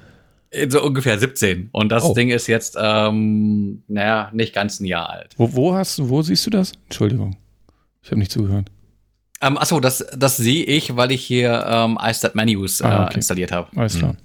So 0.67 0.83
ungefähr 0.83 1.17
17. 1.17 1.69
Und 1.71 1.89
das 1.91 2.03
Oh. 2.03 2.13
Ding 2.13 2.29
ist 2.29 2.47
jetzt, 2.47 2.75
ähm, 2.79 3.83
naja, 3.87 4.29
nicht 4.33 4.53
ganz 4.53 4.79
ein 4.79 4.85
Jahr 4.85 5.09
alt. 5.09 5.33
Wo, 5.37 5.53
wo 5.53 5.73
hast 5.73 5.97
du, 5.99 6.09
wo 6.09 6.21
siehst 6.21 6.45
du 6.45 6.49
das? 6.49 6.73
Entschuldigung. 6.85 7.37
Ich 8.03 8.09
habe 8.09 8.19
nicht 8.19 8.31
zugehört. 8.31 8.69
Ähm, 9.41 9.57
achso, 9.57 9.79
das, 9.79 10.05
das 10.15 10.37
sehe 10.37 10.65
ich, 10.65 10.95
weil 10.97 11.11
ich 11.11 11.23
hier 11.23 11.65
ähm, 11.67 11.97
iStat 12.01 12.35
Menus 12.35 12.81
äh, 12.81 12.85
Ah, 12.85 13.05
okay. 13.05 13.15
installiert 13.15 13.51
habe. 13.51 13.69
Alles 13.79 13.97
klar. 13.97 14.15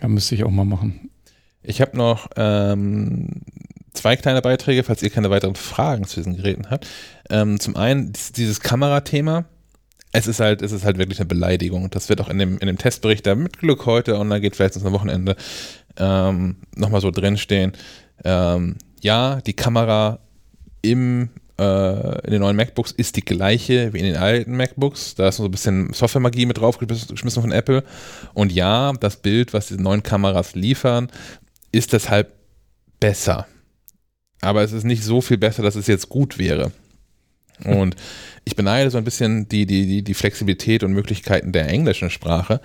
Ja, 0.00 0.08
müsste 0.08 0.34
ich 0.34 0.44
auch 0.44 0.50
mal 0.50 0.64
machen. 0.64 1.10
Ich 1.62 1.80
habe 1.80 1.96
noch 1.96 2.28
ähm, 2.36 3.28
zwei 3.94 4.16
kleine 4.16 4.42
Beiträge, 4.42 4.84
falls 4.84 5.02
ihr 5.02 5.10
keine 5.10 5.30
weiteren 5.30 5.54
Fragen 5.56 6.04
zu 6.06 6.20
diesen 6.20 6.36
Geräten 6.36 6.70
habt. 6.70 6.86
Ähm, 7.30 7.58
zum 7.58 7.76
einen 7.76 8.12
dies- 8.12 8.32
dieses 8.32 8.60
Kamerathema. 8.60 9.46
Es 10.16 10.28
ist 10.28 10.38
halt, 10.38 10.62
es 10.62 10.70
ist 10.70 10.84
halt 10.84 10.96
wirklich 10.96 11.18
eine 11.18 11.26
Beleidigung. 11.26 11.90
Das 11.90 12.08
wird 12.08 12.20
auch 12.20 12.28
in 12.28 12.38
dem, 12.38 12.58
in 12.58 12.68
dem 12.68 12.78
Testbericht, 12.78 13.26
der 13.26 13.34
mit 13.34 13.58
Glück 13.58 13.84
heute 13.84 14.16
online 14.16 14.40
geht, 14.40 14.54
vielleicht 14.54 14.76
am 14.76 14.92
Wochenende, 14.92 15.34
ähm, 15.96 16.56
nochmal 16.76 17.00
so 17.00 17.10
drinstehen. 17.10 17.72
Ähm, 18.24 18.76
ja, 19.00 19.40
die 19.40 19.54
Kamera 19.54 20.20
im, 20.82 21.30
äh, 21.58 22.26
in 22.26 22.30
den 22.30 22.42
neuen 22.42 22.54
MacBooks 22.54 22.92
ist 22.92 23.16
die 23.16 23.24
gleiche 23.24 23.92
wie 23.92 23.98
in 23.98 24.04
den 24.04 24.16
alten 24.16 24.56
MacBooks. 24.56 25.16
Da 25.16 25.28
ist 25.28 25.38
so 25.38 25.46
ein 25.46 25.50
bisschen 25.50 25.92
Software-Magie 25.92 26.46
mit 26.46 26.58
draufgeschmissen 26.58 27.42
von 27.42 27.50
Apple. 27.50 27.82
Und 28.34 28.52
ja, 28.52 28.92
das 28.92 29.16
Bild, 29.16 29.52
was 29.52 29.66
diese 29.66 29.82
neuen 29.82 30.04
Kameras 30.04 30.54
liefern, 30.54 31.10
ist 31.72 31.92
deshalb 31.92 32.32
besser. 33.00 33.48
Aber 34.42 34.62
es 34.62 34.70
ist 34.70 34.84
nicht 34.84 35.02
so 35.02 35.20
viel 35.20 35.38
besser, 35.38 35.64
dass 35.64 35.74
es 35.74 35.88
jetzt 35.88 36.08
gut 36.08 36.38
wäre. 36.38 36.70
Und 37.62 37.94
ich 38.44 38.56
beneide 38.56 38.90
so 38.90 38.98
ein 38.98 39.04
bisschen 39.04 39.48
die, 39.48 39.64
die, 39.64 39.86
die, 39.86 40.02
die 40.02 40.14
Flexibilität 40.14 40.82
und 40.82 40.92
Möglichkeiten 40.92 41.52
der 41.52 41.68
englischen 41.68 42.10
Sprache, 42.10 42.60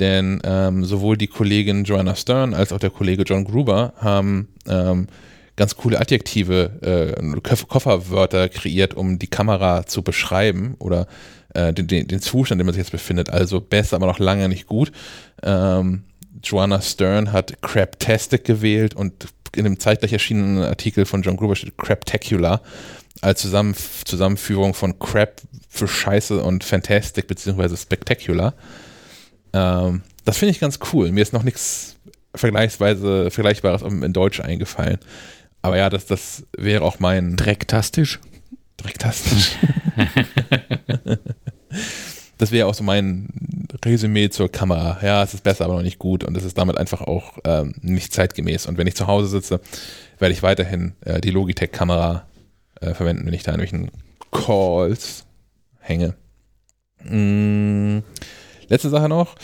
denn 0.00 0.40
ähm, 0.44 0.84
sowohl 0.84 1.16
die 1.16 1.28
Kollegin 1.28 1.84
Joanna 1.84 2.14
Stern 2.14 2.52
als 2.52 2.72
auch 2.72 2.78
der 2.78 2.90
Kollege 2.90 3.22
John 3.22 3.44
Gruber 3.44 3.94
haben 3.96 4.48
ähm, 4.68 5.06
ganz 5.56 5.76
coole 5.76 5.98
Adjektive, 5.98 6.70
äh, 6.82 7.40
Koff- 7.40 7.68
Kofferwörter 7.68 8.48
kreiert, 8.48 8.94
um 8.94 9.18
die 9.18 9.28
Kamera 9.28 9.86
zu 9.86 10.02
beschreiben 10.02 10.74
oder 10.78 11.06
äh, 11.54 11.72
den, 11.72 11.86
den, 11.86 12.06
den 12.08 12.20
Zustand, 12.20 12.56
in 12.56 12.58
dem 12.58 12.66
man 12.66 12.74
sich 12.74 12.82
jetzt 12.82 12.92
befindet. 12.92 13.30
Also 13.30 13.60
besser, 13.60 13.96
aber 13.96 14.06
noch 14.06 14.18
lange 14.18 14.48
nicht 14.48 14.66
gut. 14.66 14.92
Ähm, 15.42 16.02
Joanna 16.42 16.82
Stern 16.82 17.32
hat 17.32 17.62
Craptastic 17.62 18.44
gewählt 18.44 18.94
und 18.94 19.28
in 19.56 19.64
dem 19.64 19.78
zeitgleich 19.78 20.12
erschienenen 20.12 20.64
Artikel 20.64 21.06
von 21.06 21.22
John 21.22 21.36
Gruber 21.36 21.54
steht 21.54 21.78
Craptacular 21.78 22.60
als 23.24 23.40
Zusammen 23.40 23.74
Zusammenführung 24.04 24.74
von 24.74 24.98
Crap 24.98 25.40
für 25.68 25.88
Scheiße 25.88 26.42
und 26.42 26.62
Fantastic 26.62 27.26
beziehungsweise 27.26 27.76
Spectacular. 27.76 28.54
Ähm, 29.52 30.02
das 30.24 30.38
finde 30.38 30.52
ich 30.52 30.60
ganz 30.60 30.78
cool. 30.92 31.10
Mir 31.10 31.22
ist 31.22 31.32
noch 31.32 31.42
nichts 31.42 31.96
vergleichsweise 32.34 33.30
Vergleichbares 33.30 33.82
in 33.82 34.12
Deutsch 34.12 34.40
eingefallen. 34.40 34.98
Aber 35.62 35.78
ja, 35.78 35.88
das, 35.88 36.06
das 36.06 36.44
wäre 36.56 36.82
auch 36.82 36.98
mein 36.98 37.36
Drecktastisch. 37.36 38.20
Drecktastisch. 38.76 39.52
das 42.38 42.52
wäre 42.52 42.66
auch 42.66 42.74
so 42.74 42.84
mein 42.84 43.28
Resümee 43.84 44.28
zur 44.28 44.50
Kamera. 44.50 44.98
Ja, 45.02 45.22
es 45.22 45.32
ist 45.32 45.44
besser, 45.44 45.64
aber 45.64 45.76
noch 45.76 45.82
nicht 45.82 45.98
gut 45.98 46.24
und 46.24 46.36
es 46.36 46.44
ist 46.44 46.58
damit 46.58 46.76
einfach 46.76 47.00
auch 47.00 47.38
ähm, 47.44 47.74
nicht 47.80 48.12
zeitgemäß. 48.12 48.66
Und 48.66 48.76
wenn 48.76 48.86
ich 48.86 48.96
zu 48.96 49.06
Hause 49.06 49.28
sitze, 49.28 49.60
werde 50.18 50.34
ich 50.34 50.42
weiterhin 50.42 50.92
äh, 51.04 51.20
die 51.20 51.30
Logitech-Kamera 51.30 52.26
äh, 52.84 52.94
verwenden, 52.94 53.26
wenn 53.26 53.34
ich 53.34 53.42
da 53.42 53.52
in 53.52 53.60
irgendwelchen 53.60 53.90
Calls 54.30 55.24
hänge. 55.80 56.14
Mm, 57.02 57.98
letzte 58.68 58.90
Sache 58.90 59.08
noch, 59.08 59.34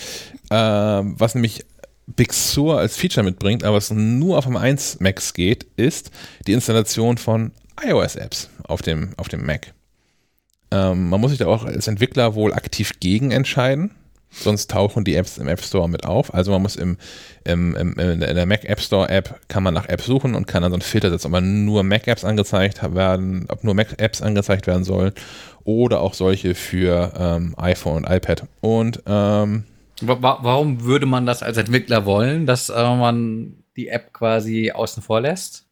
ähm, 0.51 1.15
was 1.19 1.35
nämlich 1.35 1.65
Big 2.07 2.33
Sur 2.33 2.79
als 2.79 2.97
Feature 2.97 3.25
mitbringt, 3.25 3.65
aber 3.65 3.77
es 3.77 3.91
nur 3.91 4.39
auf 4.39 4.45
dem 4.45 4.57
1 4.57 5.01
Macs 5.01 5.35
geht, 5.35 5.67
ist 5.77 6.11
die 6.47 6.53
Installation 6.53 7.19
von 7.19 7.53
iOS-Apps 7.83 8.51
auf 8.65 8.83
dem, 8.83 9.15
auf 9.17 9.29
dem 9.29 9.45
Mac. 9.47 9.73
Ähm, 10.71 11.09
man 11.09 11.21
muss 11.21 11.31
sich 11.31 11.39
da 11.39 11.47
auch 11.47 11.65
als 11.65 11.89
Entwickler 11.89 12.35
wohl 12.35 12.53
aktiv 12.53 12.93
gegen 13.01 13.31
entscheiden, 13.31 13.91
sonst 14.31 14.71
tauchen 14.71 15.05
die 15.05 15.15
Apps 15.17 15.39
im 15.39 15.49
App 15.49 15.63
Store 15.63 15.89
mit 15.89 16.05
auf. 16.05 16.33
Also 16.33 16.53
man 16.53 16.63
muss 16.63 16.77
im, 16.77 16.97
im, 17.45 17.75
im, 17.77 17.93
in 17.99 18.21
der 18.21 18.47
Mac 18.47 18.65
App 18.65 18.81
Store 18.81 19.09
App 19.09 19.41
kann 19.49 19.63
man 19.63 19.75
nach 19.75 19.89
Apps 19.89 20.07
suchen 20.07 20.35
und 20.35 20.47
kann 20.47 20.63
dann 20.63 20.71
so 20.71 20.77
einen 20.77 20.83
Filter 20.83 21.11
setzen, 21.11 21.27
ob 21.27 21.33
man 21.33 21.65
nur 21.65 21.83
Mac 21.83 22.07
Apps 22.07 22.25
angezeigt 22.25 22.83
werden, 22.95 23.47
ob 23.49 23.65
nur 23.65 23.75
Mac 23.75 23.95
Apps 23.99 24.23
angezeigt 24.23 24.67
werden 24.67 24.85
sollen 24.85 25.13
oder 25.65 26.01
auch 26.01 26.15
solche 26.15 26.55
für 26.55 27.13
ähm, 27.19 27.55
iPhone 27.59 28.05
und 28.05 28.11
iPad. 28.11 28.45
Und 28.61 29.03
ähm, 29.07 29.65
Wa- 30.03 30.23
wa- 30.23 30.39
Warum 30.43 30.83
würde 30.85 31.05
man 31.07 31.27
das 31.27 31.43
als 31.43 31.59
Entwickler 31.59 32.07
wollen, 32.07 32.47
dass 32.47 32.71
äh, 32.71 32.73
man 32.97 33.57
die 33.77 33.89
App 33.89 34.13
quasi 34.15 34.71
außen 34.71 35.03
vor 35.03 35.21
lässt? 35.21 35.67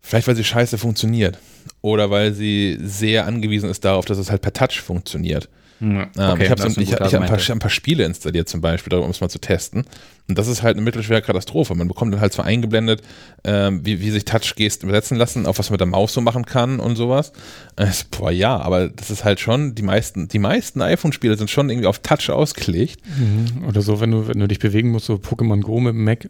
Vielleicht, 0.00 0.26
weil 0.26 0.36
sie 0.36 0.44
scheiße 0.44 0.78
funktioniert. 0.78 1.38
Oder 1.82 2.10
weil 2.10 2.32
sie 2.32 2.78
sehr 2.80 3.26
angewiesen 3.26 3.68
ist 3.68 3.84
darauf, 3.84 4.06
dass 4.06 4.16
es 4.16 4.30
halt 4.30 4.40
per 4.40 4.54
Touch 4.54 4.80
funktioniert. 4.80 5.50
Ähm, 5.80 6.08
ich 6.40 6.50
habe 6.50 6.62
das 6.62 6.74
sind 6.74 6.82
ich, 6.82 6.90
ich 6.92 6.98
gute 6.98 7.04
hab 7.04 7.22
ein, 7.22 7.28
paar, 7.28 7.38
ein 7.38 7.58
paar 7.58 7.70
Spiele 7.70 8.04
installiert 8.04 8.48
zum 8.48 8.60
Beispiel, 8.60 8.92
um 8.98 9.10
es 9.10 9.20
mal 9.20 9.28
zu 9.28 9.38
testen. 9.38 9.84
Und 10.28 10.38
das 10.38 10.46
ist 10.46 10.62
halt 10.62 10.76
eine 10.76 10.84
mittelschwere 10.84 11.22
Katastrophe. 11.22 11.74
Man 11.74 11.88
bekommt 11.88 12.12
dann 12.12 12.20
halt 12.20 12.32
so 12.32 12.42
eingeblendet, 12.42 13.02
ähm, 13.44 13.84
wie, 13.84 14.00
wie 14.00 14.10
sich 14.10 14.24
Touch-Gesten 14.24 14.88
übersetzen 14.88 15.16
lassen, 15.16 15.46
auf 15.46 15.58
was 15.58 15.70
man 15.70 15.74
mit 15.74 15.80
der 15.80 15.88
Maus 15.88 16.12
so 16.12 16.20
machen 16.20 16.44
kann 16.44 16.80
und 16.80 16.96
sowas. 16.96 17.32
Äh, 17.76 17.88
boah, 18.16 18.30
ja, 18.30 18.58
aber 18.58 18.88
das 18.88 19.10
ist 19.10 19.24
halt 19.24 19.40
schon, 19.40 19.74
die 19.74 19.82
meisten, 19.82 20.28
die 20.28 20.38
meisten 20.38 20.82
iPhone-Spiele 20.82 21.36
sind 21.36 21.50
schon 21.50 21.70
irgendwie 21.70 21.88
auf 21.88 21.98
Touch 21.98 22.30
ausgelegt. 22.30 23.00
Mhm. 23.18 23.64
Oder 23.66 23.82
so, 23.82 24.00
wenn 24.00 24.10
du, 24.10 24.28
wenn 24.28 24.38
du 24.38 24.46
dich 24.46 24.58
bewegen 24.58 24.90
musst, 24.90 25.06
so 25.06 25.14
Pokémon 25.14 25.62
Go 25.62 25.80
mit 25.80 25.94
dem 25.94 26.04
Mac. 26.04 26.28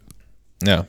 Ja. 0.62 0.86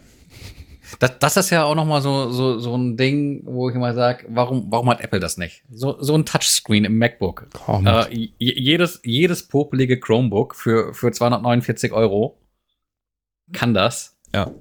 Das, 1.00 1.20
das 1.20 1.38
ist 1.38 1.50
ja 1.50 1.64
auch 1.64 1.76
noch 1.76 1.86
mal 1.86 2.02
so, 2.02 2.32
so, 2.32 2.60
so 2.60 2.76
ein 2.76 2.98
Ding, 2.98 3.42
wo 3.46 3.70
ich 3.70 3.76
immer 3.76 3.94
sage, 3.94 4.26
warum, 4.30 4.68
warum 4.70 4.90
hat 4.90 5.02
Apple 5.02 5.20
das 5.20 5.38
nicht? 5.38 5.64
So, 5.70 6.02
so 6.02 6.16
ein 6.16 6.26
Touchscreen 6.26 6.86
im 6.86 6.98
MacBook. 6.98 7.48
Äh, 7.86 8.30
jedes, 8.38 9.02
jedes 9.04 9.48
popelige 9.48 10.00
Chromebook 10.00 10.56
für, 10.56 10.94
für 10.94 11.12
249 11.12 11.92
Euro 11.92 12.38
kann 13.54 13.74
das. 13.74 14.18
Ja. 14.34 14.52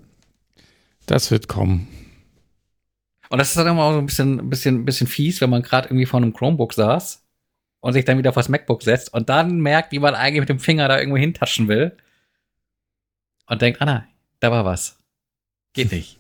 das 1.07 1.31
wird 1.31 1.49
kommen. 1.49 1.89
Und 3.29 3.39
das 3.39 3.51
ist 3.51 3.57
dann 3.57 3.69
immer 3.69 3.93
so 3.93 3.99
ein 3.99 4.07
bisschen, 4.07 4.51
bisschen, 4.51 4.85
bisschen 4.85 5.07
fies, 5.07 5.41
wenn 5.41 5.51
man 5.51 5.63
gerade 5.63 5.89
irgendwie 5.89 6.07
vor 6.07 6.19
einem 6.19 6.35
Chromebook 6.35 6.75
saß 6.75 7.25
und 7.81 7.93
sich 7.93 8.05
dann 8.05 8.19
wieder 8.19 8.31
auf 8.31 8.35
das 8.35 8.49
MacBook 8.49 8.83
setzt 8.83 9.15
und 9.15 9.29
dann 9.29 9.61
merkt, 9.61 9.93
wie 9.93 10.01
man 10.01 10.15
eigentlich 10.15 10.41
mit 10.41 10.49
dem 10.49 10.59
Finger 10.59 10.89
da 10.89 10.99
irgendwo 10.99 11.17
hintaschen 11.17 11.69
will 11.69 11.97
und 13.47 13.63
denkt, 13.63 13.81
ah 13.81 13.85
nein, 13.85 14.05
da 14.41 14.51
war 14.51 14.65
was. 14.65 14.99
Geht 15.73 15.93
nicht. 15.93 16.20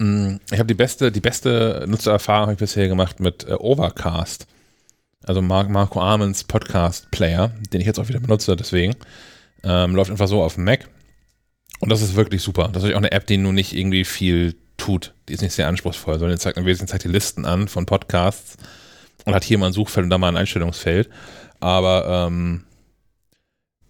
Ich 0.00 0.58
habe 0.58 0.66
die 0.66 0.74
beste, 0.74 1.12
die 1.12 1.20
beste 1.20 1.84
Nutzererfahrung 1.86 2.52
ich 2.52 2.58
bisher 2.58 2.88
gemacht 2.88 3.20
mit 3.20 3.46
äh, 3.46 3.52
Overcast. 3.52 4.46
Also 5.24 5.42
Mar 5.42 5.68
Marco 5.68 6.00
Armens 6.00 6.44
Podcast-Player, 6.44 7.52
den 7.70 7.82
ich 7.82 7.86
jetzt 7.86 8.00
auch 8.00 8.08
wieder 8.08 8.20
benutze, 8.20 8.56
deswegen. 8.56 8.96
Ähm, 9.62 9.94
läuft 9.94 10.10
einfach 10.10 10.28
so 10.28 10.42
auf 10.42 10.54
dem 10.54 10.64
Mac. 10.64 10.88
Und 11.80 11.92
das 11.92 12.00
ist 12.00 12.16
wirklich 12.16 12.40
super. 12.40 12.70
Das 12.72 12.82
ist 12.82 12.92
auch 12.92 12.96
eine 12.96 13.12
App, 13.12 13.26
die 13.26 13.36
nur 13.36 13.52
nicht 13.52 13.74
irgendwie 13.74 14.06
viel 14.06 14.56
tut. 14.78 15.12
Die 15.28 15.34
ist 15.34 15.42
nicht 15.42 15.52
sehr 15.52 15.68
anspruchsvoll, 15.68 16.18
sondern 16.18 16.38
die 16.38 16.40
zeigt 16.40 16.56
im 16.56 16.64
Wesentlichen 16.64 16.92
zeigt 16.92 17.04
die 17.04 17.08
Listen 17.08 17.44
an 17.44 17.68
von 17.68 17.84
Podcasts 17.84 18.56
und 19.26 19.34
hat 19.34 19.44
hier 19.44 19.58
mal 19.58 19.66
ein 19.66 19.74
Suchfeld 19.74 20.04
und 20.04 20.10
da 20.10 20.16
mal 20.16 20.28
ein 20.28 20.38
Einstellungsfeld. 20.38 21.10
Aber 21.60 22.26
ähm, 22.26 22.64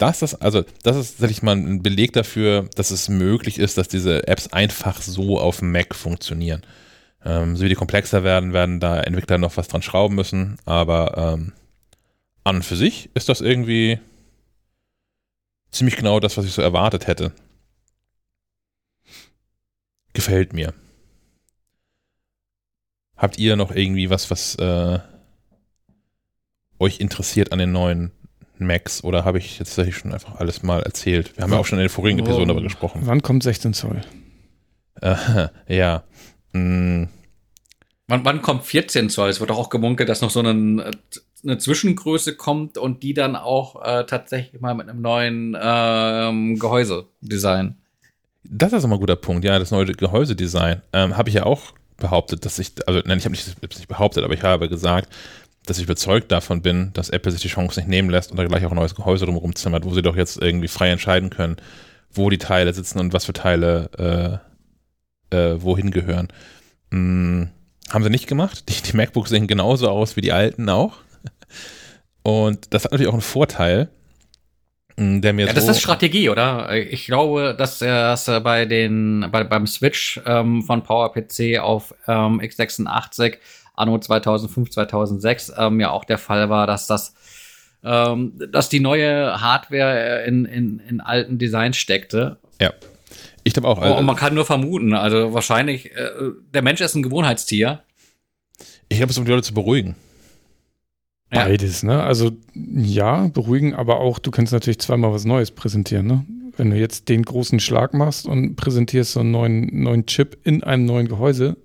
das 0.01 0.23
ist, 0.23 0.37
also, 0.37 0.65
das 0.83 0.97
ist 0.97 1.13
tatsächlich 1.13 1.43
mal 1.43 1.57
ein 1.57 1.83
Beleg 1.83 2.15
dafür, 2.15 2.69
dass 2.75 2.91
es 2.91 3.11
möglich 3.11 3.59
ist, 3.59 3.77
dass 3.77 3.87
diese 3.87 4.27
Apps 4.27 4.49
einfach 4.49 5.03
so 5.03 5.39
auf 5.39 5.61
Mac 5.61 5.95
funktionieren. 5.95 6.63
Ähm, 7.23 7.55
so 7.55 7.65
wie 7.65 7.69
die 7.69 7.75
komplexer 7.75 8.25
werden, 8.25 8.55
werden 8.55 8.81
da 8.81 9.03
Entwickler 9.03 9.37
noch 9.37 9.59
was 9.59 9.69
dran 9.69 9.83
schrauben 9.83 10.15
müssen, 10.15 10.59
aber 10.65 11.35
ähm, 11.35 11.53
an 12.45 12.57
und 12.57 12.65
für 12.65 12.77
sich 12.77 13.11
ist 13.13 13.29
das 13.29 13.43
irgendwie 13.43 14.01
ziemlich 15.71 15.97
genau 15.97 16.19
das, 16.19 16.39
was 16.39 16.47
ich 16.47 16.53
so 16.53 16.63
erwartet 16.63 17.07
hätte. 17.07 17.33
Gefällt 20.15 20.55
mir. 20.55 20.73
Habt 23.19 23.39
ihr 23.39 23.57
noch 23.57 23.71
irgendwie 23.71 24.09
was, 24.09 24.31
was 24.31 24.55
äh, 24.55 24.99
euch 26.79 27.01
interessiert 27.01 27.53
an 27.53 27.59
den 27.59 27.73
neuen 27.73 28.13
Macs 28.61 29.03
oder 29.05 29.25
habe 29.25 29.39
ich 29.39 29.59
jetzt 29.59 29.69
tatsächlich 29.69 29.97
schon 29.97 30.13
einfach 30.13 30.37
alles 30.37 30.63
mal 30.63 30.83
erzählt? 30.83 31.37
Wir 31.37 31.45
haben 31.45 31.53
ja 31.53 31.59
auch 31.59 31.67
schon 31.67 31.79
in 31.79 31.85
den 31.85 31.91
vorigen 31.91 32.19
Episoden 32.19 32.49
darüber 32.49 32.63
gesprochen. 32.63 33.03
Wann 33.05 33.23
kommt 33.23 33.43
16 33.43 33.75
Zoll? 33.75 34.01
Äh, 35.01 35.49
ja. 35.69 36.05
Mm, 36.53 37.05
Wann, 38.11 38.25
wann 38.25 38.43
kommt 38.43 38.65
14 38.65 39.09
Zoll? 39.09 39.29
Es 39.29 39.39
wird 39.39 39.51
doch 39.51 39.59
auch 39.59 39.71
gemunkelt, 39.71 40.09
dass 40.09 40.21
noch 40.21 40.31
so 40.31 40.41
einen, 40.41 40.83
eine 41.45 41.59
Zwischengröße 41.59 42.35
kommt 42.35 42.77
und 42.77 43.05
die 43.05 43.15
dann 43.15 43.37
auch 43.37 43.81
äh, 43.85 44.05
tatsächlich 44.05 44.61
mal 44.61 44.75
mit 44.75 44.89
einem 44.89 45.01
neuen 45.01 45.57
ähm, 45.61 46.59
Gehäuse-Design. 46.59 47.77
Das 48.43 48.73
ist 48.73 48.83
immer 48.83 48.97
ein 48.97 49.01
guter 49.01 49.15
Punkt, 49.15 49.45
ja, 49.45 49.61
das 49.61 49.71
neue 49.71 49.87
Gehäusedesign. 49.87 50.83
Ähm, 50.93 51.17
habe 51.17 51.29
ich 51.29 51.37
ja 51.37 51.47
auch 51.47 51.73
behauptet, 51.99 52.45
dass 52.45 52.59
ich, 52.59 52.73
also 52.89 53.01
nein, 53.05 53.19
ich 53.19 53.25
habe 53.25 53.33
nicht, 53.33 53.63
nicht 53.63 53.87
behauptet, 53.87 54.25
aber 54.25 54.35
ich 54.35 54.43
habe 54.43 54.69
gesagt, 54.69 55.09
dass 55.67 55.79
ich 55.79 55.85
überzeugt 55.85 56.33
davon 56.33 56.63
bin, 56.63 56.93
dass 56.95 57.11
Apple 57.11 57.33
sich 57.33 57.43
die 57.43 57.49
Chance 57.49 57.79
nicht 57.79 57.89
nehmen 57.89 58.11
lässt 58.11 58.31
und 58.31 58.37
da 58.37 58.45
gleich 58.45 58.65
auch 58.65 58.71
ein 58.71 58.77
neues 58.77 58.95
Gehäuse 58.95 59.27
drumherum 59.27 59.55
zimmert, 59.55 59.85
wo 59.85 59.95
sie 59.95 60.03
doch 60.03 60.17
jetzt 60.17 60.41
irgendwie 60.41 60.69
frei 60.69 60.91
entscheiden 60.91 61.31
können, 61.31 61.57
wo 62.13 62.31
die 62.31 62.39
Teile 62.39 62.73
sitzen 62.73 62.99
und 62.99 63.13
was 63.13 63.25
für 63.25 63.33
Teile 63.33 64.41
äh, 65.31 65.37
äh, 65.37 65.63
wohin 65.63 65.91
gehören. 65.91 66.29
Hm, 66.91 67.51
haben 67.91 68.05
sie 68.05 68.11
nicht 68.11 68.27
gemacht. 68.27 68.69
Die, 68.69 68.83
die 68.83 68.97
MacBooks 68.97 69.31
sehen 69.31 69.47
genauso 69.47 69.89
aus 69.89 70.17
wie 70.17 70.21
die 70.21 70.33
alten 70.33 70.69
auch. 70.69 70.99
Und 72.23 72.73
das 72.75 72.85
hat 72.85 72.93
natürlich 72.93 73.09
auch 73.09 73.15
einen 73.15 73.23
Vorteil, 73.23 73.89
hm, 74.97 75.23
der 75.23 75.33
mir 75.33 75.47
ja, 75.47 75.55
so 75.55 75.67
das 75.67 75.77
ist 75.77 75.83
Strategie, 75.83 76.29
oder? 76.29 76.75
Ich 76.75 77.07
glaube, 77.07 77.55
dass 77.57 77.81
es 77.81 78.29
äh, 78.29 78.41
bei 78.41 78.67
den 78.67 79.27
bei, 79.31 79.45
beim 79.45 79.67
Switch 79.67 80.21
ähm, 80.27 80.63
von 80.63 80.83
PowerPC 80.83 81.59
auf 81.59 81.95
ähm, 82.07 82.41
x86 82.41 83.39
anno 83.81 83.99
2005 83.99 84.71
2006 84.71 85.53
ähm, 85.57 85.81
ja 85.81 85.91
auch 85.91 86.05
der 86.05 86.19
Fall 86.19 86.49
war, 86.51 86.67
dass 86.67 86.87
das 86.87 87.15
ähm, 87.83 88.33
dass 88.53 88.69
die 88.69 88.81
neue 88.81 89.41
Hardware 89.41 90.25
in, 90.25 90.45
in, 90.45 90.81
in 90.81 91.01
alten 91.01 91.39
Designs 91.39 91.77
steckte. 91.77 92.39
Ja. 92.61 92.73
Ich 93.43 93.55
glaube 93.55 93.69
auch. 93.69 93.79
Also, 93.79 93.97
und 93.97 94.05
man 94.05 94.17
kann 94.17 94.35
nur 94.35 94.45
vermuten, 94.45 94.93
also 94.93 95.33
wahrscheinlich, 95.33 95.93
äh, 95.93 96.11
der 96.53 96.63
Mensch 96.63 96.81
ist 96.81 96.95
ein 96.95 97.03
Gewohnheitstier. 97.03 97.81
Ich 98.89 98.99
glaube, 98.99 99.11
es 99.11 99.19
um 99.19 99.25
die 99.25 99.31
Leute 99.31 99.45
zu 99.45 99.55
beruhigen. 99.55 99.97
Ja. 101.33 101.45
Beides, 101.45 101.83
ne? 101.83 102.03
Also 102.03 102.33
ja, 102.55 103.29
beruhigen, 103.29 103.75
aber 103.75 104.01
auch, 104.01 104.19
du 104.19 104.31
kannst 104.31 104.53
natürlich 104.53 104.81
zweimal 104.81 105.13
was 105.13 105.25
Neues 105.25 105.53
präsentieren, 105.53 106.07
ne? 106.07 106.27
Wenn 106.57 106.71
du 106.71 106.77
jetzt 106.77 107.09
den 107.09 107.23
großen 107.23 107.61
Schlag 107.61 107.95
machst 107.95 108.27
und 108.27 108.57
präsentierst 108.57 109.13
so 109.13 109.21
einen 109.21 109.31
neuen, 109.31 109.83
neuen 109.83 110.05
Chip 110.05 110.37
in 110.45 110.63
einem 110.63 110.85
neuen 110.85 111.09
Gehäuse, 111.09 111.57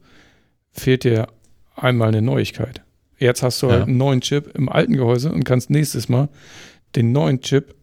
fehlt 0.71 1.03
dir 1.03 1.27
einmal 1.75 2.09
eine 2.09 2.21
Neuigkeit. 2.21 2.81
Jetzt 3.17 3.43
hast 3.43 3.61
du 3.61 3.67
ja. 3.67 3.73
halt 3.73 3.83
einen 3.83 3.97
neuen 3.97 4.21
Chip 4.21 4.55
im 4.55 4.69
alten 4.69 4.93
Gehäuse 4.93 5.31
und 5.31 5.43
kannst 5.43 5.69
nächstes 5.69 6.09
Mal 6.09 6.29
den 6.95 7.11
neuen 7.11 7.41
Chip 7.41 7.75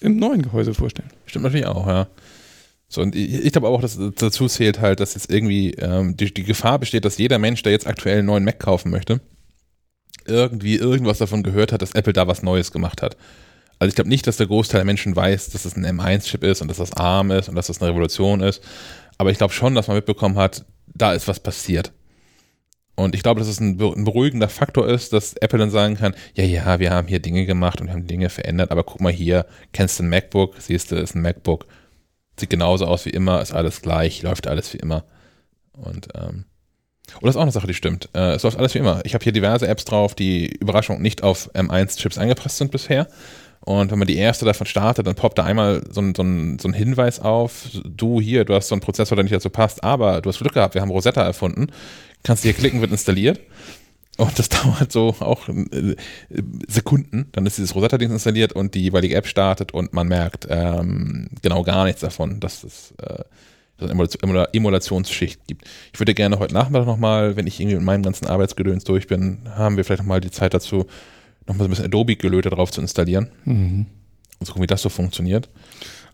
im 0.00 0.16
neuen 0.16 0.42
Gehäuse 0.42 0.74
vorstellen. 0.74 1.10
Stimmt 1.26 1.44
natürlich 1.44 1.66
auch, 1.66 1.86
ja. 1.86 2.08
So, 2.88 3.02
und 3.02 3.14
ich, 3.14 3.44
ich 3.44 3.52
glaube 3.52 3.68
auch, 3.68 3.80
dass 3.80 3.98
dazu 4.16 4.48
zählt 4.48 4.80
halt, 4.80 4.98
dass 4.98 5.14
jetzt 5.14 5.30
irgendwie 5.30 5.72
ähm, 5.74 6.16
die, 6.16 6.34
die 6.34 6.42
Gefahr 6.42 6.78
besteht, 6.78 7.04
dass 7.04 7.18
jeder 7.18 7.38
Mensch, 7.38 7.62
der 7.62 7.72
jetzt 7.72 7.86
aktuell 7.86 8.18
einen 8.18 8.26
neuen 8.26 8.44
Mac 8.44 8.58
kaufen 8.58 8.90
möchte, 8.90 9.20
irgendwie 10.26 10.76
irgendwas 10.76 11.18
davon 11.18 11.42
gehört 11.42 11.72
hat, 11.72 11.82
dass 11.82 11.92
Apple 11.92 12.12
da 12.12 12.26
was 12.26 12.42
Neues 12.42 12.72
gemacht 12.72 13.02
hat. 13.02 13.16
Also 13.78 13.90
ich 13.90 13.94
glaube 13.94 14.10
nicht, 14.10 14.26
dass 14.26 14.36
der 14.36 14.48
Großteil 14.48 14.80
der 14.80 14.84
Menschen 14.84 15.14
weiß, 15.14 15.50
dass 15.50 15.64
es 15.64 15.76
ein 15.76 15.86
M1-Chip 15.86 16.42
ist 16.44 16.60
und 16.62 16.68
dass 16.68 16.78
das 16.78 16.92
ARM 16.92 17.30
ist 17.30 17.48
und 17.48 17.54
dass 17.54 17.68
das 17.68 17.80
eine 17.80 17.90
Revolution 17.90 18.40
ist. 18.40 18.62
Aber 19.18 19.30
ich 19.30 19.38
glaube 19.38 19.54
schon, 19.54 19.74
dass 19.74 19.86
man 19.86 19.96
mitbekommen 19.96 20.36
hat, 20.36 20.64
da 20.86 21.12
ist 21.12 21.28
was 21.28 21.40
passiert. 21.40 21.92
Und 22.96 23.14
ich 23.14 23.22
glaube, 23.22 23.40
dass 23.40 23.48
es 23.48 23.60
ein, 23.60 23.76
beruhigender 23.76 24.48
Faktor 24.48 24.86
ist, 24.86 25.12
dass 25.12 25.34
Apple 25.34 25.58
dann 25.58 25.70
sagen 25.70 25.96
kann, 25.96 26.14
ja, 26.34 26.44
ja, 26.44 26.78
wir 26.80 26.90
haben 26.90 27.08
hier 27.08 27.20
Dinge 27.20 27.46
gemacht 27.46 27.80
und 27.80 27.86
wir 27.86 27.94
haben 27.94 28.06
Dinge 28.06 28.28
verändert, 28.28 28.70
aber 28.70 28.84
guck 28.84 29.00
mal 29.00 29.12
hier, 29.12 29.46
kennst 29.72 29.98
du 29.98 30.02
ein 30.02 30.10
MacBook, 30.10 30.56
siehst 30.58 30.92
du, 30.92 30.96
ist 30.96 31.14
ein 31.14 31.22
MacBook, 31.22 31.66
sieht 32.38 32.50
genauso 32.50 32.86
aus 32.86 33.06
wie 33.06 33.10
immer, 33.10 33.40
ist 33.40 33.52
alles 33.52 33.80
gleich, 33.80 34.22
läuft 34.22 34.46
alles 34.46 34.74
wie 34.74 34.78
immer. 34.78 35.04
Und 35.72 36.08
ähm, 36.14 36.44
und 37.14 37.26
das 37.26 37.34
ist 37.34 37.38
auch 37.38 37.42
eine 37.42 37.52
Sache, 37.52 37.66
die 37.66 37.74
stimmt. 37.74 38.08
Äh, 38.14 38.34
es 38.34 38.42
läuft 38.42 38.58
alles 38.58 38.74
wie 38.74 38.78
immer. 38.78 39.00
Ich 39.04 39.14
habe 39.14 39.24
hier 39.24 39.32
diverse 39.32 39.66
Apps 39.66 39.84
drauf, 39.84 40.14
die 40.14 40.46
Überraschung 40.46 41.02
nicht 41.02 41.22
auf 41.22 41.50
M1-Chips 41.54 42.18
eingepresst 42.18 42.58
sind 42.58 42.70
bisher. 42.70 43.08
Und 43.70 43.92
wenn 43.92 44.00
man 44.00 44.08
die 44.08 44.16
erste 44.16 44.44
davon 44.44 44.66
startet, 44.66 45.06
dann 45.06 45.14
poppt 45.14 45.38
da 45.38 45.44
einmal 45.44 45.84
so 45.90 46.00
ein, 46.00 46.12
so, 46.16 46.24
ein, 46.24 46.58
so 46.58 46.66
ein 46.66 46.74
Hinweis 46.74 47.20
auf, 47.20 47.68
du 47.84 48.20
hier, 48.20 48.44
du 48.44 48.54
hast 48.54 48.66
so 48.66 48.74
einen 48.74 48.82
Prozessor, 48.82 49.14
der 49.14 49.22
nicht 49.22 49.32
dazu 49.32 49.48
passt, 49.48 49.84
aber 49.84 50.20
du 50.20 50.28
hast 50.28 50.40
Glück 50.40 50.54
gehabt, 50.54 50.74
wir 50.74 50.82
haben 50.82 50.90
Rosetta 50.90 51.22
erfunden. 51.22 51.68
Kannst 52.24 52.42
hier 52.42 52.52
klicken, 52.52 52.80
wird 52.80 52.90
installiert. 52.90 53.38
Und 54.16 54.36
das 54.40 54.48
dauert 54.48 54.90
so 54.90 55.14
auch 55.20 55.48
äh, 55.48 55.94
Sekunden. 56.66 57.28
Dann 57.30 57.46
ist 57.46 57.58
dieses 57.58 57.76
Rosetta-Ding 57.76 58.10
installiert 58.10 58.54
und 58.54 58.74
die 58.74 58.82
jeweilige 58.82 59.14
App 59.14 59.28
startet 59.28 59.72
und 59.72 59.92
man 59.92 60.08
merkt 60.08 60.48
ähm, 60.50 61.28
genau 61.40 61.62
gar 61.62 61.84
nichts 61.84 62.00
davon, 62.00 62.40
dass 62.40 62.64
es 62.64 62.92
äh, 63.00 63.22
eine 63.78 64.48
Emulationsschicht 64.52 65.46
gibt. 65.46 65.64
Ich 65.92 66.00
würde 66.00 66.14
gerne 66.14 66.40
heute 66.40 66.54
Nachmittag 66.54 66.86
nochmal, 66.86 67.36
wenn 67.36 67.46
ich 67.46 67.60
irgendwie 67.60 67.76
mit 67.76 67.84
meinem 67.84 68.02
ganzen 68.02 68.26
Arbeitsgedöns 68.26 68.82
durch 68.82 69.06
bin, 69.06 69.48
haben 69.54 69.76
wir 69.76 69.84
vielleicht 69.84 70.02
nochmal 70.02 70.20
die 70.20 70.32
Zeit 70.32 70.54
dazu, 70.54 70.86
nochmal 71.50 71.64
so 71.64 71.68
ein 71.68 71.70
bisschen 71.70 71.84
Adobe-Gelöte 71.86 72.50
drauf 72.50 72.70
zu 72.70 72.80
installieren. 72.80 73.30
Mhm. 73.44 73.86
Und 74.38 74.46
zu 74.46 74.52
gucken, 74.52 74.62
wie 74.62 74.68
das 74.68 74.82
so 74.82 74.88
funktioniert. 74.88 75.50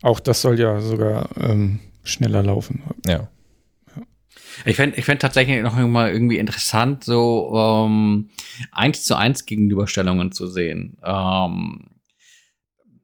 Auch 0.03 0.20
das 0.20 0.43
soll 0.43 0.59
ja 0.59 0.80
sogar 0.80 1.28
ähm, 1.39 1.80
schneller 2.03 2.43
laufen. 2.43 2.82
Ja. 3.07 3.28
Ich 4.64 4.76
fände 4.76 4.97
ich 4.97 5.05
fänd 5.05 5.20
tatsächlich 5.20 5.62
noch 5.62 5.76
mal 5.76 6.11
irgendwie 6.11 6.39
interessant, 6.39 7.05
so 7.05 7.53
ähm, 7.55 8.30
eins 8.72 9.05
zu 9.05 9.14
eins 9.14 9.45
Gegenüberstellungen 9.45 10.32
zu 10.32 10.47
sehen. 10.47 10.97
Ähm, 11.05 11.91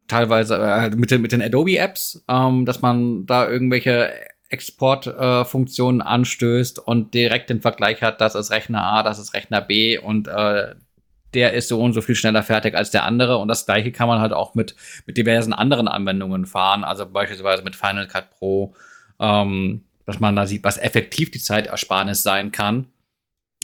teilweise 0.09 0.57
äh, 0.57 0.91
mit, 0.91 1.11
den, 1.11 1.21
mit 1.21 1.33
den 1.33 1.43
Adobe-Apps, 1.43 2.25
ähm, 2.29 2.65
dass 2.65 2.81
man 2.81 3.27
da 3.27 3.49
irgendwelche 3.49 4.13
Exportfunktionen 4.49 6.01
äh, 6.01 6.05
anstößt 6.05 6.79
und 6.79 7.15
direkt 7.15 7.51
den 7.51 7.61
Vergleich 7.61 8.03
hat, 8.03 8.21
das 8.21 8.35
ist 8.35 8.51
Rechner 8.51 8.83
A, 8.83 9.03
das 9.03 9.19
ist 9.19 9.35
Rechner 9.35 9.61
B 9.61 9.99
und 9.99 10.29
äh, 10.29 10.75
der 11.35 11.53
ist 11.53 11.69
so 11.69 11.81
und 11.81 11.93
so 11.93 12.01
viel 12.01 12.15
schneller 12.15 12.43
fertig 12.43 12.75
als 12.75 12.91
der 12.91 13.05
andere. 13.05 13.39
Und 13.39 13.49
das 13.49 13.67
gleiche 13.67 13.93
kann 13.93 14.09
man 14.09 14.21
halt 14.21 14.33
auch 14.33 14.55
mit, 14.55 14.75
mit 15.07 15.17
diversen 15.17 15.53
anderen 15.53 15.89
Anwendungen 15.89 16.47
fahren, 16.47 16.85
also 16.85 17.07
beispielsweise 17.07 17.63
mit 17.63 17.77
Final 17.77 18.07
Cut 18.07 18.31
Pro, 18.31 18.75
ähm, 19.21 19.85
dass 20.07 20.21
man 20.21 20.37
da 20.37 20.47
sieht, 20.47 20.65
was 20.65 20.79
effektiv 20.79 21.31
die 21.31 21.41
Zeitersparnis 21.41 22.23
sein 22.23 22.53
kann. 22.53 22.87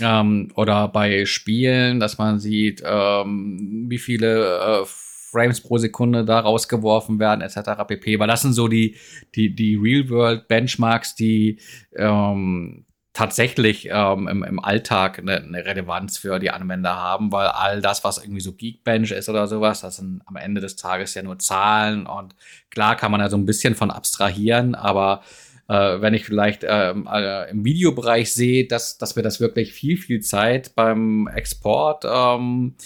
Ähm, 0.01 0.53
oder 0.55 0.89
bei 0.89 1.25
Spielen, 1.27 1.99
dass 2.01 2.19
man 2.19 2.39
sieht, 2.39 2.83
ähm, 2.85 3.87
wie 3.89 3.99
viele 3.99 4.83
äh, 4.83 4.87
Frames 5.31 5.61
pro 5.61 5.79
Sekunde 5.79 6.25
da 6.25 6.41
rausgeworfen 6.41 7.19
werden, 7.19 7.43
etc. 7.43 7.85
pp. 7.87 8.19
Weil 8.19 8.29
das 8.29 8.43
sind 8.43 8.55
so 8.55 8.69
die, 8.69 8.97
die, 9.35 9.55
die 9.55 9.77
Real-World-Benchmarks, 9.77 11.15
die 11.17 11.59
ähm, 11.97 12.87
tatsächlich 13.19 13.89
ähm, 13.91 14.29
im, 14.29 14.45
im 14.45 14.61
Alltag 14.61 15.19
eine, 15.19 15.39
eine, 15.39 15.65
Relevanz 15.65 16.19
für 16.19 16.39
die 16.39 16.53
Anwender 16.53 16.95
haben, 16.95 17.33
weil 17.33 17.49
all 17.49 17.81
das, 17.81 18.05
was 18.05 18.19
irgendwie 18.19 18.41
so 18.41 18.53
Geekbench 18.53 19.11
ist 19.11 19.29
oder 19.29 19.49
sowas, 19.49 19.81
das 19.81 19.97
sind 19.97 20.23
am 20.27 20.37
Ende 20.37 20.61
des 20.61 20.77
Tages 20.77 21.15
ja 21.15 21.23
nur 21.25 21.37
Zahlen 21.41 22.07
und 22.07 22.37
klar 22.71 22.95
kann 22.95 23.11
man 23.11 23.21
da 23.21 23.29
so 23.29 23.37
ein 23.37 23.45
bisschen 23.45 23.75
von 23.75 23.91
abstrahieren, 23.91 24.77
aber 24.77 25.23
äh, 25.67 26.01
wenn 26.01 26.15
ich 26.15 26.27
vielleicht 26.27 26.65
ähm, 26.65 27.09
äh, 27.13 27.51
im 27.51 27.65
Videobereich 27.65 28.33
sehe, 28.33 28.69
dass, 28.69 28.99
dass 28.99 29.17
mir 29.17 29.23
das 29.23 29.41
wirklich 29.41 29.73
viel, 29.73 29.97
viel 29.97 30.21
Zeit 30.21 30.77
beim 30.77 31.27
Export 31.27 32.05
ähm, 32.09 32.77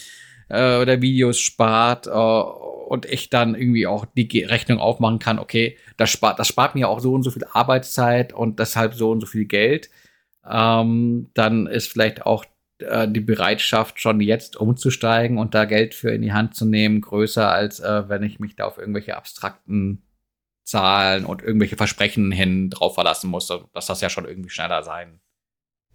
äh, 0.49 0.87
der 0.87 1.03
Videos 1.03 1.41
spart 1.41 2.07
äh, 2.07 2.11
und 2.11 3.05
ich 3.05 3.28
dann 3.28 3.55
irgendwie 3.55 3.87
auch 3.87 4.07
die 4.16 4.45
Rechnung 4.45 4.78
aufmachen 4.78 5.18
kann, 5.18 5.39
okay, 5.39 5.76
das 5.99 6.09
spart, 6.09 6.39
das 6.39 6.49
spart 6.49 6.74
mir 6.74 6.89
auch 6.89 7.01
so 7.01 7.12
und 7.12 7.22
so 7.22 7.30
viel 7.30 7.45
Arbeitszeit 7.53 8.33
und 8.33 8.61
deshalb 8.61 8.95
so 8.95 9.11
und 9.11 9.20
so 9.20 9.26
viel 9.26 9.45
Geld, 9.45 9.91
ähm, 10.49 11.30
dann 11.34 11.66
ist 11.66 11.90
vielleicht 11.90 12.26
auch 12.26 12.45
äh, 12.78 13.09
die 13.09 13.20
Bereitschaft, 13.20 14.01
schon 14.01 14.20
jetzt 14.20 14.57
umzusteigen 14.57 15.38
und 15.38 15.55
da 15.55 15.64
Geld 15.64 15.95
für 15.95 16.11
in 16.11 16.22
die 16.22 16.32
Hand 16.32 16.55
zu 16.55 16.64
nehmen, 16.64 17.01
größer, 17.01 17.51
als 17.51 17.80
äh, 17.80 18.09
wenn 18.09 18.22
ich 18.22 18.40
mich 18.40 18.57
da 18.57 18.64
auf 18.64 18.78
irgendwelche 18.78 19.16
abstrakten 19.16 20.03
Zahlen 20.64 21.24
und 21.24 21.43
irgendwelche 21.43 21.76
Versprechen 21.76 22.30
hin 22.32 22.70
drauf 22.70 22.95
verlassen 22.95 23.28
muss, 23.30 23.49
dass 23.72 23.86
das 23.86 24.01
ja 24.01 24.09
schon 24.09 24.24
irgendwie 24.24 24.51
schneller 24.51 24.82
sein 24.82 25.20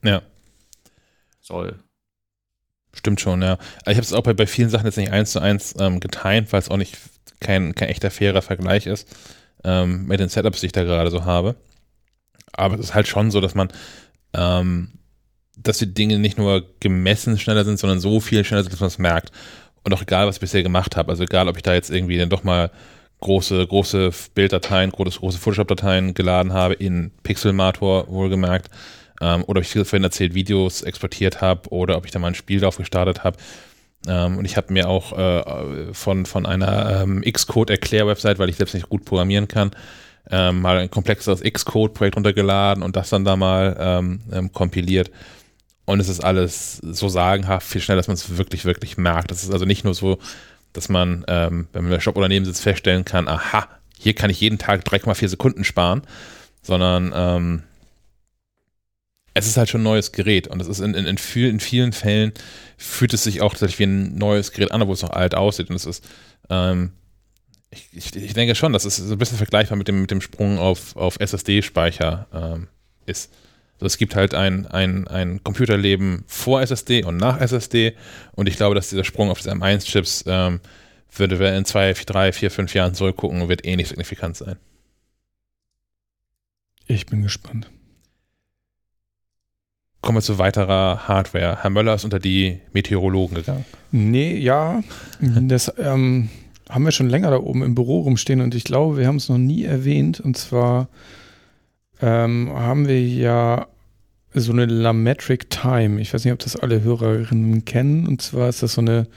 ja. 0.03 0.21
soll. 1.39 1.79
Stimmt 2.93 3.21
schon, 3.21 3.41
ja. 3.41 3.57
Ich 3.85 3.95
habe 3.95 4.01
es 4.01 4.13
auch 4.13 4.23
bei, 4.23 4.33
bei 4.33 4.47
vielen 4.47 4.69
Sachen 4.69 4.85
jetzt 4.85 4.97
nicht 4.97 5.11
eins 5.11 5.31
zu 5.31 5.39
eins 5.39 5.75
ähm, 5.79 5.99
geteilt, 5.99 6.51
weil 6.51 6.59
es 6.59 6.69
auch 6.69 6.77
nicht 6.77 6.97
kein, 7.39 7.75
kein 7.75 7.89
echter 7.89 8.11
fairer 8.11 8.41
Vergleich 8.41 8.87
ist 8.87 9.15
ähm, 9.63 10.07
mit 10.07 10.19
den 10.19 10.29
Setups, 10.29 10.61
die 10.61 10.67
ich 10.67 10.71
da 10.71 10.83
gerade 10.83 11.11
so 11.11 11.25
habe. 11.25 11.55
Aber 12.53 12.75
es 12.75 12.81
ist 12.81 12.95
halt 12.95 13.07
schon 13.07 13.29
so, 13.29 13.39
dass 13.39 13.55
man, 13.55 13.69
ähm, 14.37 14.91
dass 15.57 15.79
die 15.79 15.93
Dinge 15.93 16.19
nicht 16.19 16.37
nur 16.37 16.63
gemessen 16.79 17.37
schneller 17.39 17.65
sind, 17.65 17.79
sondern 17.79 17.99
so 17.99 18.19
viel 18.19 18.43
schneller 18.43 18.63
sind, 18.63 18.73
dass 18.73 18.79
man 18.79 18.87
es 18.87 18.99
merkt. 18.99 19.31
Und 19.83 19.93
auch 19.93 20.01
egal, 20.01 20.27
was 20.27 20.35
ich 20.35 20.41
bisher 20.41 20.63
gemacht 20.63 20.95
habe, 20.95 21.09
also 21.09 21.23
egal, 21.23 21.47
ob 21.47 21.57
ich 21.57 21.63
da 21.63 21.73
jetzt 21.73 21.89
irgendwie 21.89 22.17
dann 22.17 22.29
doch 22.29 22.43
mal 22.43 22.71
große, 23.21 23.65
große 23.65 24.11
Bilddateien, 24.35 24.91
große, 24.91 25.19
große 25.19 25.39
Photoshop-Dateien 25.39 26.13
geladen 26.13 26.53
habe, 26.53 26.75
in 26.75 27.11
Pixelmator 27.23 28.07
wohlgemerkt, 28.07 28.69
ähm, 29.21 29.43
oder 29.47 29.59
ob 29.59 29.65
ich 29.65 29.71
vorhin 29.71 30.03
erzählt 30.03 30.35
Videos 30.35 30.83
exportiert 30.83 31.41
habe 31.41 31.69
oder 31.69 31.97
ob 31.97 32.05
ich 32.05 32.11
da 32.11 32.19
mal 32.19 32.27
ein 32.27 32.35
Spiel 32.35 32.59
drauf 32.59 32.77
gestartet 32.77 33.23
habe. 33.23 33.37
Ähm, 34.07 34.37
und 34.37 34.45
ich 34.45 34.57
habe 34.57 34.71
mir 34.71 34.87
auch 34.87 35.17
äh, 35.17 35.93
von, 35.93 36.25
von 36.25 36.45
einer 36.45 37.01
ähm, 37.01 37.21
Xcode-Erklär-Website, 37.21 38.37
weil 38.37 38.49
ich 38.49 38.57
selbst 38.57 38.75
nicht 38.75 38.89
gut 38.89 39.05
programmieren 39.05 39.47
kann, 39.47 39.71
ähm, 40.29 40.61
mal 40.61 40.77
ein 40.77 40.91
komplexeres 40.91 41.41
Xcode-Projekt 41.41 42.15
runtergeladen 42.15 42.83
und 42.83 42.95
das 42.95 43.09
dann 43.09 43.25
da 43.25 43.35
mal 43.35 43.75
ähm, 43.79 44.21
ähm, 44.31 44.53
kompiliert. 44.53 45.11
und 45.85 45.99
es 45.99 46.09
ist 46.09 46.19
alles 46.19 46.77
so 46.77 47.07
sagenhaft, 47.07 47.67
viel 47.67 47.81
schneller, 47.81 47.97
dass 47.97 48.07
man 48.07 48.15
es 48.15 48.37
wirklich, 48.37 48.65
wirklich 48.65 48.97
merkt. 48.97 49.31
Es 49.31 49.43
ist 49.43 49.51
also 49.51 49.65
nicht 49.65 49.85
nur 49.85 49.93
so, 49.93 50.19
dass 50.73 50.89
man, 50.89 51.23
ähm, 51.27 51.67
wenn 51.71 51.85
man 51.85 51.93
im 51.93 52.01
Shop 52.01 52.17
oder 52.17 52.27
neben 52.27 52.45
sitzt, 52.45 52.61
feststellen 52.61 53.05
kann, 53.05 53.27
aha, 53.27 53.67
hier 53.97 54.13
kann 54.13 54.29
ich 54.29 54.41
jeden 54.41 54.57
Tag 54.57 54.83
3,4 54.83 55.29
Sekunden 55.29 55.63
sparen, 55.63 56.01
sondern 56.61 57.13
ähm, 57.15 57.63
es 59.33 59.47
ist 59.47 59.57
halt 59.57 59.69
schon 59.69 59.81
ein 59.81 59.85
neues 59.85 60.11
Gerät 60.11 60.47
und 60.47 60.61
es 60.61 60.67
ist 60.67 60.79
in, 60.79 60.93
in, 60.93 61.05
in, 61.05 61.17
viel, 61.17 61.49
in 61.49 61.59
vielen 61.59 61.93
Fällen 61.93 62.33
fühlt 62.77 63.13
es 63.13 63.23
sich 63.23 63.41
auch 63.41 63.51
tatsächlich 63.51 63.79
wie 63.79 63.83
ein 63.83 64.17
neues 64.17 64.51
Gerät 64.51 64.71
an, 64.71 64.81
obwohl 64.81 64.95
es 64.95 65.03
noch 65.03 65.11
alt 65.11 65.35
aussieht 65.35 65.69
und 65.69 65.75
es 65.75 65.85
ist, 65.85 66.03
ähm, 66.49 66.91
ich, 67.71 67.89
ich, 67.91 68.15
ich, 68.15 68.33
denke 68.33 68.55
schon, 68.55 68.73
dass 68.73 68.85
es 68.85 68.97
so 68.97 69.13
ein 69.13 69.17
bisschen 69.17 69.37
vergleichbar 69.37 69.77
mit 69.77 69.87
dem, 69.87 70.01
mit 70.01 70.11
dem 70.11 70.21
Sprung 70.21 70.57
auf, 70.57 70.95
auf 70.95 71.19
SSD-Speicher 71.19 72.27
ähm, 72.33 72.67
ist. 73.05 73.31
Also 73.75 73.85
es 73.87 73.97
gibt 73.97 74.15
halt 74.15 74.33
ein, 74.33 74.65
ein, 74.67 75.07
ein 75.07 75.43
Computerleben 75.43 76.23
vor 76.27 76.61
SSD 76.61 77.03
und 77.03 77.17
nach 77.17 77.39
SSD 77.39 77.93
und 78.33 78.49
ich 78.49 78.55
glaube, 78.55 78.73
dass 78.73 78.89
dieser 78.89 79.03
Sprung 79.03 79.29
auf 79.29 79.37
diese 79.37 79.51
M1-Chips 79.51 80.23
ähm, 80.27 80.61
würde 81.11 81.39
wir 81.39 81.55
in 81.55 81.65
zwei, 81.65 81.93
drei, 81.93 82.33
vier, 82.33 82.51
fünf 82.51 82.73
Jahren 82.73 82.95
zurückgucken, 82.95 83.47
wird 83.49 83.65
ähnlich 83.65 83.89
signifikant 83.89 84.35
sein. 84.37 84.55
Ich 86.87 87.05
bin 87.05 87.21
gespannt. 87.21 87.69
Kommen 90.01 90.17
wir 90.17 90.21
zu 90.21 90.37
weiterer 90.37 91.07
Hardware. 91.07 91.59
Herr 91.61 91.69
Möller 91.69 91.95
ist 91.95 92.05
unter 92.05 92.19
die 92.19 92.61
Meteorologen 92.71 93.35
gegangen. 93.35 93.65
Nee, 93.91 94.37
ja. 94.37 94.83
Das 95.19 95.73
ähm, 95.77 96.29
haben 96.69 96.85
wir 96.85 96.91
schon 96.91 97.09
länger 97.09 97.31
da 97.31 97.39
oben 97.39 97.63
im 97.63 97.75
Büro 97.75 98.01
rumstehen 98.01 98.41
und 98.41 98.53
ich 98.55 98.63
glaube, 98.63 98.97
wir 98.97 99.07
haben 99.07 99.17
es 99.17 99.29
noch 99.29 99.37
nie 99.37 99.63
erwähnt. 99.63 100.19
Und 100.19 100.37
zwar 100.37 100.89
ähm, 102.01 102.51
haben 102.53 102.87
wir 102.87 103.01
ja 103.01 103.67
so 104.33 104.51
eine 104.51 104.65
Lametric 104.65 105.49
Time. 105.49 106.01
Ich 106.01 106.13
weiß 106.13 106.25
nicht, 106.25 106.33
ob 106.33 106.39
das 106.39 106.55
alle 106.55 106.83
Hörerinnen 106.83 107.65
kennen. 107.65 108.07
Und 108.07 108.21
zwar 108.21 108.49
ist 108.49 108.63
das 108.63 108.73
so 108.73 108.81
eine, 108.81 109.07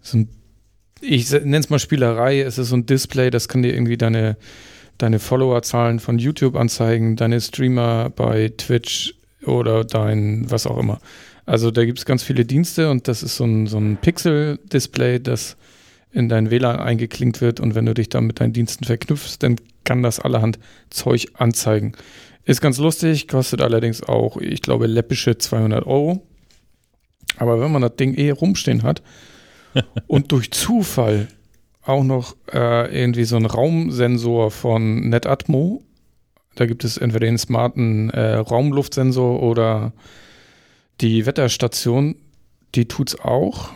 so 0.00 0.18
ein, 0.18 0.28
ich 1.00 1.30
nenne 1.30 1.58
es 1.58 1.70
mal 1.70 1.78
Spielerei. 1.78 2.40
Es 2.40 2.58
ist 2.58 2.70
so 2.70 2.76
ein 2.76 2.86
Display, 2.86 3.30
das 3.30 3.48
kann 3.48 3.62
dir 3.62 3.74
irgendwie 3.74 3.98
deine, 3.98 4.36
deine 4.98 5.18
Followerzahlen 5.18 6.00
von 6.00 6.18
YouTube 6.18 6.56
anzeigen, 6.56 7.16
deine 7.16 7.40
Streamer 7.40 8.10
bei 8.10 8.52
Twitch 8.56 9.14
oder 9.44 9.84
dein, 9.84 10.50
was 10.50 10.66
auch 10.66 10.78
immer. 10.78 10.98
Also 11.44 11.70
da 11.70 11.84
gibt 11.84 11.98
es 11.98 12.06
ganz 12.06 12.24
viele 12.24 12.44
Dienste 12.44 12.90
und 12.90 13.06
das 13.06 13.22
ist 13.22 13.36
so 13.36 13.44
ein, 13.44 13.68
so 13.68 13.78
ein 13.78 13.98
Pixel-Display, 13.98 15.20
das 15.20 15.56
in 16.12 16.28
dein 16.28 16.50
WLAN 16.50 16.78
eingeklinkt 16.78 17.40
wird 17.40 17.60
und 17.60 17.74
wenn 17.74 17.86
du 17.86 17.94
dich 17.94 18.08
dann 18.08 18.26
mit 18.26 18.40
deinen 18.40 18.52
Diensten 18.52 18.84
verknüpfst, 18.84 19.38
dann 19.40 19.56
kann 19.84 20.02
das 20.02 20.20
allerhand 20.20 20.58
Zeug 20.90 21.28
anzeigen. 21.34 21.92
Ist 22.44 22.60
ganz 22.60 22.78
lustig, 22.78 23.28
kostet 23.28 23.60
allerdings 23.60 24.02
auch, 24.02 24.36
ich 24.36 24.62
glaube, 24.62 24.86
läppische 24.86 25.36
200 25.36 25.84
Euro. 25.86 26.22
Aber 27.38 27.60
wenn 27.60 27.72
man 27.72 27.82
das 27.82 27.96
Ding 27.96 28.14
eh 28.14 28.30
rumstehen 28.30 28.82
hat 28.82 29.02
und 30.06 30.32
durch 30.32 30.50
Zufall 30.52 31.28
auch 31.82 32.04
noch 32.04 32.36
äh, 32.52 32.98
irgendwie 32.98 33.24
so 33.24 33.36
einen 33.36 33.46
Raumsensor 33.46 34.50
von 34.50 35.08
Netatmo, 35.08 35.82
da 36.54 36.66
gibt 36.66 36.84
es 36.84 36.96
entweder 36.96 37.26
den 37.26 37.38
smarten 37.38 38.10
äh, 38.10 38.36
Raumluftsensor 38.36 39.42
oder 39.42 39.92
die 41.00 41.26
Wetterstation, 41.26 42.16
die 42.74 42.86
tut 42.86 43.10
es 43.10 43.20
auch 43.20 43.70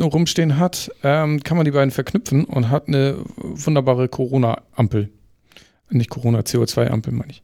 rumstehen 0.00 0.58
hat, 0.58 0.90
ähm, 1.02 1.42
kann 1.42 1.56
man 1.56 1.64
die 1.64 1.70
beiden 1.70 1.90
verknüpfen 1.90 2.44
und 2.44 2.70
hat 2.70 2.88
eine 2.88 3.16
wunderbare 3.36 4.08
Corona-Ampel. 4.08 5.10
Nicht 5.90 6.10
Corona, 6.10 6.40
CO2-Ampel 6.40 7.12
meine 7.12 7.30
ich. 7.30 7.42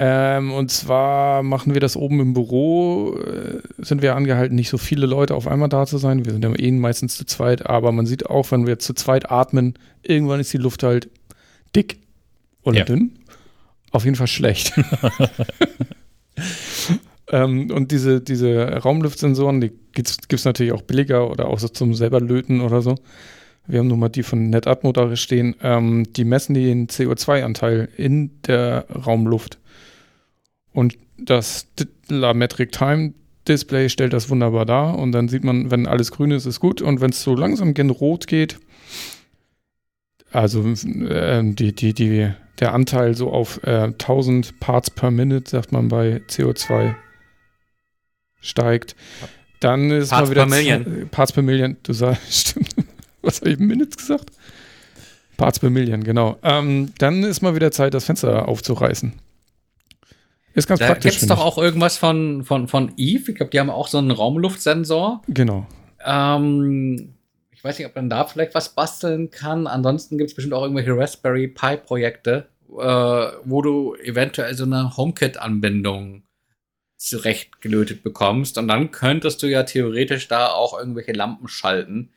Ähm, 0.00 0.52
und 0.52 0.70
zwar 0.70 1.42
machen 1.42 1.74
wir 1.74 1.80
das 1.80 1.96
oben 1.96 2.20
im 2.20 2.32
Büro, 2.32 3.16
äh, 3.16 3.60
sind 3.78 4.00
wir 4.00 4.14
angehalten, 4.14 4.54
nicht 4.54 4.68
so 4.68 4.78
viele 4.78 5.06
Leute 5.06 5.34
auf 5.34 5.48
einmal 5.48 5.68
da 5.68 5.86
zu 5.86 5.98
sein. 5.98 6.24
Wir 6.24 6.32
sind 6.32 6.44
ja 6.44 6.56
eh 6.56 6.70
meistens 6.70 7.16
zu 7.16 7.26
zweit, 7.26 7.66
aber 7.66 7.90
man 7.90 8.06
sieht 8.06 8.26
auch, 8.30 8.50
wenn 8.52 8.66
wir 8.66 8.78
zu 8.78 8.94
zweit 8.94 9.30
atmen, 9.30 9.74
irgendwann 10.02 10.38
ist 10.38 10.52
die 10.52 10.58
Luft 10.58 10.84
halt 10.84 11.10
dick 11.74 11.98
oder 12.62 12.78
ja. 12.78 12.84
dünn. 12.84 13.18
Auf 13.90 14.04
jeden 14.04 14.16
Fall 14.16 14.28
schlecht. 14.28 14.72
ähm, 17.30 17.70
und 17.70 17.92
diese, 17.92 18.20
diese 18.20 18.64
Raumluftsensoren, 18.78 19.60
die 19.60 19.72
gibt 19.92 20.32
es 20.32 20.44
natürlich 20.44 20.72
auch 20.72 20.82
billiger 20.82 21.30
oder 21.30 21.48
auch 21.48 21.58
so 21.58 21.68
zum 21.68 21.94
selber 21.94 22.20
löten 22.20 22.60
oder 22.60 22.82
so. 22.82 22.94
Wir 23.66 23.80
haben 23.80 23.88
nun 23.88 23.98
mal 23.98 24.08
die 24.08 24.22
von 24.22 24.48
NetAtmo 24.48 24.92
da 24.92 25.14
stehen. 25.14 25.54
Ähm, 25.62 26.06
die 26.16 26.24
messen 26.24 26.54
den 26.54 26.88
CO2-Anteil 26.88 27.88
in 27.96 28.30
der 28.46 28.86
Raumluft. 28.88 29.58
Und 30.72 30.96
das 31.18 31.66
Metric 32.08 32.72
Time 32.72 33.12
Display 33.46 33.88
stellt 33.88 34.12
das 34.12 34.30
wunderbar 34.30 34.64
dar. 34.64 34.98
Und 34.98 35.12
dann 35.12 35.28
sieht 35.28 35.44
man, 35.44 35.70
wenn 35.70 35.86
alles 35.86 36.12
grün 36.12 36.30
ist, 36.30 36.46
ist 36.46 36.60
gut. 36.60 36.80
Und 36.80 37.00
wenn 37.00 37.10
es 37.10 37.22
so 37.22 37.34
langsam 37.34 37.74
gen 37.74 37.90
Rot 37.90 38.26
geht, 38.26 38.58
also 40.32 40.62
äh, 40.62 41.42
die, 41.42 41.74
die, 41.74 41.92
die, 41.92 42.30
der 42.60 42.72
Anteil 42.74 43.14
so 43.14 43.30
auf 43.30 43.62
äh, 43.64 43.84
1000 43.84 44.60
Parts 44.60 44.90
per 44.90 45.10
Minute, 45.10 45.50
sagt 45.50 45.72
man 45.72 45.88
bei 45.88 46.22
CO2, 46.28 46.94
steigt, 48.40 48.96
dann 49.60 49.90
ist 49.90 50.10
Parts 50.10 50.28
mal 50.28 50.30
wieder. 50.30 50.46
Per 50.46 50.56
Million. 50.56 51.08
Parts 51.10 51.32
per 51.32 51.42
Million, 51.42 51.76
du 51.82 51.92
sagst, 51.92 52.48
stimmt. 52.48 52.74
Was 53.22 53.40
habe 53.40 53.50
ich 53.50 53.58
Minutes 53.58 53.96
gesagt? 53.96 54.30
Parts 55.36 55.58
per 55.58 55.70
Million, 55.70 56.04
genau. 56.04 56.38
Ähm, 56.42 56.92
dann 56.98 57.22
ist 57.22 57.42
mal 57.42 57.54
wieder 57.54 57.70
Zeit, 57.70 57.94
das 57.94 58.04
Fenster 58.04 58.48
aufzureißen. 58.48 59.12
Ist 60.54 60.66
ganz 60.66 60.80
da 60.80 60.86
praktisch. 60.86 61.14
Da 61.14 61.20
gibt 61.20 61.22
es 61.22 61.28
doch 61.28 61.44
auch 61.44 61.58
irgendwas 61.58 61.96
von, 61.96 62.44
von, 62.44 62.68
von 62.68 62.92
Eve. 62.96 63.30
Ich 63.30 63.36
glaube, 63.36 63.50
die 63.50 63.60
haben 63.60 63.70
auch 63.70 63.88
so 63.88 63.98
einen 63.98 64.10
Raumluftsensor. 64.10 65.22
Genau. 65.28 65.66
Ähm, 66.04 67.14
ich 67.52 67.62
weiß 67.62 67.78
nicht, 67.78 67.86
ob 67.86 67.94
man 67.94 68.10
da 68.10 68.24
vielleicht 68.24 68.54
was 68.54 68.74
basteln 68.74 69.30
kann. 69.30 69.66
Ansonsten 69.66 70.18
gibt 70.18 70.30
es 70.30 70.34
bestimmt 70.34 70.54
auch 70.54 70.62
irgendwelche 70.62 70.96
Raspberry 70.96 71.48
Pi-Projekte, 71.48 72.48
äh, 72.70 72.82
wo 73.44 73.62
du 73.62 73.94
eventuell 73.96 74.54
so 74.54 74.64
eine 74.64 74.96
HomeKit-Anbindung 74.96 76.22
zurechtgelötet 76.98 78.02
bekommst. 78.02 78.58
Und 78.58 78.68
dann 78.68 78.90
könntest 78.90 79.42
du 79.42 79.46
ja 79.46 79.62
theoretisch 79.62 80.28
da 80.28 80.48
auch 80.48 80.78
irgendwelche 80.78 81.12
Lampen 81.12 81.48
schalten. 81.48 82.10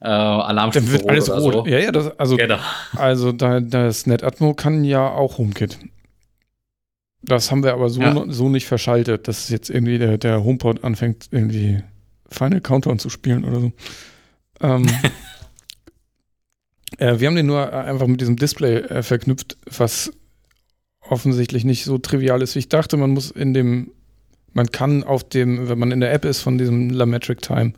Äh, 0.00 0.08
Alarmstufe 0.08 0.84
Dann 0.84 0.92
wird 0.92 1.08
alles 1.08 1.30
rot. 1.30 1.54
So. 1.54 1.66
Ja, 1.66 1.78
ja, 1.78 1.92
das, 1.92 2.18
also, 2.18 2.36
genau. 2.36 2.58
also 2.96 3.32
da, 3.32 3.60
das 3.60 4.06
NetAtmo 4.06 4.54
kann 4.54 4.84
ja 4.84 5.08
auch 5.08 5.38
HomeKit. 5.38 5.78
Das 7.22 7.50
haben 7.50 7.64
wir 7.64 7.72
aber 7.72 7.88
so, 7.88 8.02
ja. 8.02 8.24
so 8.28 8.50
nicht 8.50 8.66
verschaltet, 8.66 9.28
dass 9.28 9.48
jetzt 9.48 9.70
irgendwie 9.70 9.98
der, 9.98 10.18
der 10.18 10.44
HomePod 10.44 10.84
anfängt, 10.84 11.28
irgendwie 11.30 11.82
Final 12.28 12.60
Countdown 12.60 12.98
zu 12.98 13.08
spielen 13.08 13.44
oder 13.44 13.60
so. 13.60 13.72
Ähm, 14.60 14.86
äh, 16.98 17.18
wir 17.18 17.28
haben 17.28 17.36
den 17.36 17.46
nur 17.46 17.72
einfach 17.72 18.08
mit 18.08 18.20
diesem 18.20 18.36
Display 18.36 18.78
äh, 18.78 19.02
verknüpft, 19.02 19.56
was 19.64 20.12
offensichtlich 21.00 21.64
nicht 21.64 21.84
so 21.84 21.98
trivial 21.98 22.42
ist, 22.42 22.56
wie 22.56 22.60
ich 22.60 22.68
dachte. 22.68 22.96
Man 22.96 23.10
muss 23.10 23.30
in 23.30 23.54
dem, 23.54 23.92
man 24.54 24.70
kann 24.70 25.04
auf 25.04 25.28
dem, 25.28 25.68
wenn 25.68 25.78
man 25.78 25.92
in 25.92 26.00
der 26.00 26.12
App 26.12 26.24
ist 26.24 26.40
von 26.40 26.58
diesem 26.58 26.90
Lametric 26.90 27.42
Time, 27.42 27.74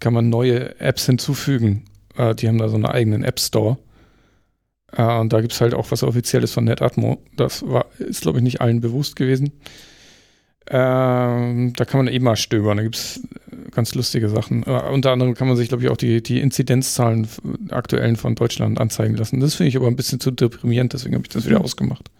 kann 0.00 0.14
man 0.14 0.30
neue 0.30 0.78
Apps 0.80 1.06
hinzufügen. 1.06 1.84
Äh, 2.16 2.34
die 2.34 2.48
haben 2.48 2.58
da 2.58 2.68
so 2.68 2.76
einen 2.76 2.86
eigenen 2.86 3.24
App 3.24 3.38
Store. 3.38 3.78
Äh, 4.96 5.18
und 5.18 5.32
da 5.32 5.40
gibt 5.40 5.52
es 5.52 5.60
halt 5.60 5.74
auch 5.74 5.90
was 5.90 6.02
Offizielles 6.02 6.52
von 6.52 6.64
NetAtmo. 6.64 7.22
Das 7.36 7.66
war, 7.66 7.86
ist, 7.98 8.22
glaube 8.22 8.38
ich, 8.38 8.44
nicht 8.44 8.60
allen 8.60 8.80
bewusst 8.80 9.16
gewesen. 9.16 9.52
Ähm, 10.70 11.72
da 11.76 11.84
kann 11.84 12.04
man 12.04 12.12
eben 12.12 12.24
mal 12.24 12.36
stöbern. 12.36 12.76
Da 12.76 12.82
gibt 12.84 12.96
es 12.96 13.20
ganz 13.72 13.94
lustige 13.94 14.28
Sachen. 14.28 14.62
Äh, 14.62 14.90
unter 14.92 15.10
anderem 15.10 15.34
kann 15.34 15.48
man 15.48 15.56
sich, 15.56 15.68
glaube 15.68 15.82
ich, 15.82 15.90
auch 15.90 15.96
die, 15.96 16.22
die 16.22 16.40
Inzidenzzahlen 16.40 17.26
aktuellen 17.70 18.16
von 18.16 18.36
Deutschland 18.36 18.80
anzeigen 18.80 19.16
lassen. 19.16 19.40
Das 19.40 19.56
finde 19.56 19.68
ich 19.68 19.76
aber 19.76 19.88
ein 19.88 19.96
bisschen 19.96 20.20
zu 20.20 20.30
deprimierend, 20.30 20.92
deswegen 20.92 21.14
habe 21.14 21.24
ich 21.24 21.30
das 21.30 21.46
wieder 21.46 21.58
mhm. 21.58 21.64
ausgemacht. 21.64 22.10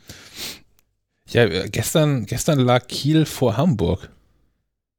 Ja, 1.32 1.44
äh, 1.44 1.68
gestern, 1.70 2.26
gestern 2.26 2.58
lag 2.58 2.86
Kiel 2.88 3.24
vor 3.24 3.56
Hamburg. 3.56 4.10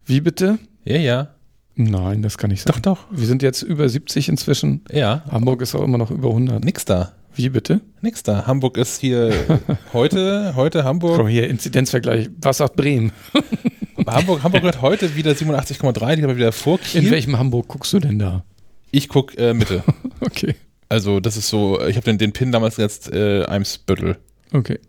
Wie 0.05 0.21
bitte? 0.21 0.57
Ja, 0.83 0.97
ja. 0.97 1.27
Nein, 1.75 2.21
das 2.21 2.37
kann 2.37 2.49
nicht 2.49 2.61
sein. 2.63 2.73
Doch, 2.73 2.79
doch. 2.79 3.05
Wir 3.11 3.25
sind 3.25 3.41
jetzt 3.41 3.61
über 3.61 3.87
70 3.87 4.29
inzwischen. 4.29 4.81
Ja. 4.91 5.23
Hamburg 5.29 5.61
ist 5.61 5.75
auch 5.75 5.83
immer 5.83 5.97
noch 5.97 6.11
über 6.11 6.29
100. 6.29 6.63
Nix 6.63 6.85
da. 6.85 7.13
Wie 7.35 7.49
bitte? 7.49 7.81
Nix 8.01 8.21
da. 8.21 8.45
Hamburg 8.45 8.77
ist 8.77 8.99
hier 8.99 9.33
heute, 9.93 10.53
heute 10.55 10.83
Hamburg. 10.83 11.17
Komm 11.17 11.27
hier, 11.27 11.49
Inzidenzvergleich. 11.49 12.29
Was 12.41 12.57
sagt 12.57 12.75
Bremen? 12.75 13.11
Hamburg, 14.07 14.43
Hamburg 14.43 14.63
hat 14.63 14.81
heute 14.81 15.15
wieder 15.15 15.31
87,3, 15.31 16.15
die 16.15 16.23
aber 16.23 16.35
wieder 16.35 16.51
vor 16.51 16.79
Kiel. 16.79 17.05
In 17.05 17.11
welchem 17.11 17.37
Hamburg 17.39 17.67
guckst 17.67 17.93
du 17.93 17.99
denn 17.99 18.19
da? 18.19 18.43
Ich 18.91 19.07
guck 19.07 19.37
äh, 19.37 19.53
Mitte. 19.53 19.83
okay. 20.21 20.55
Also 20.89 21.19
das 21.19 21.37
ist 21.37 21.47
so, 21.47 21.81
ich 21.83 21.95
habe 21.95 22.05
den, 22.05 22.17
den 22.17 22.33
Pin 22.33 22.51
damals 22.51 22.75
gesetzt, 22.75 23.11
äh, 23.11 23.45
Eimsbüttel. 23.45 24.17
Okay. 24.51 24.79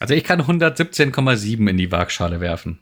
Also 0.00 0.14
ich 0.14 0.24
kann 0.24 0.40
117,7 0.42 1.68
in 1.68 1.76
die 1.76 1.92
Waagschale 1.92 2.40
werfen. 2.40 2.78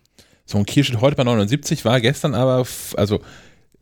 So, 0.47 0.57
und 0.59 0.67
Kiel 0.67 0.85
steht 0.85 1.01
heute 1.01 1.17
bei 1.17 1.25
79, 1.25 1.85
war 1.85 2.01
gestern 2.01 2.35
aber, 2.35 2.65
also 2.97 3.21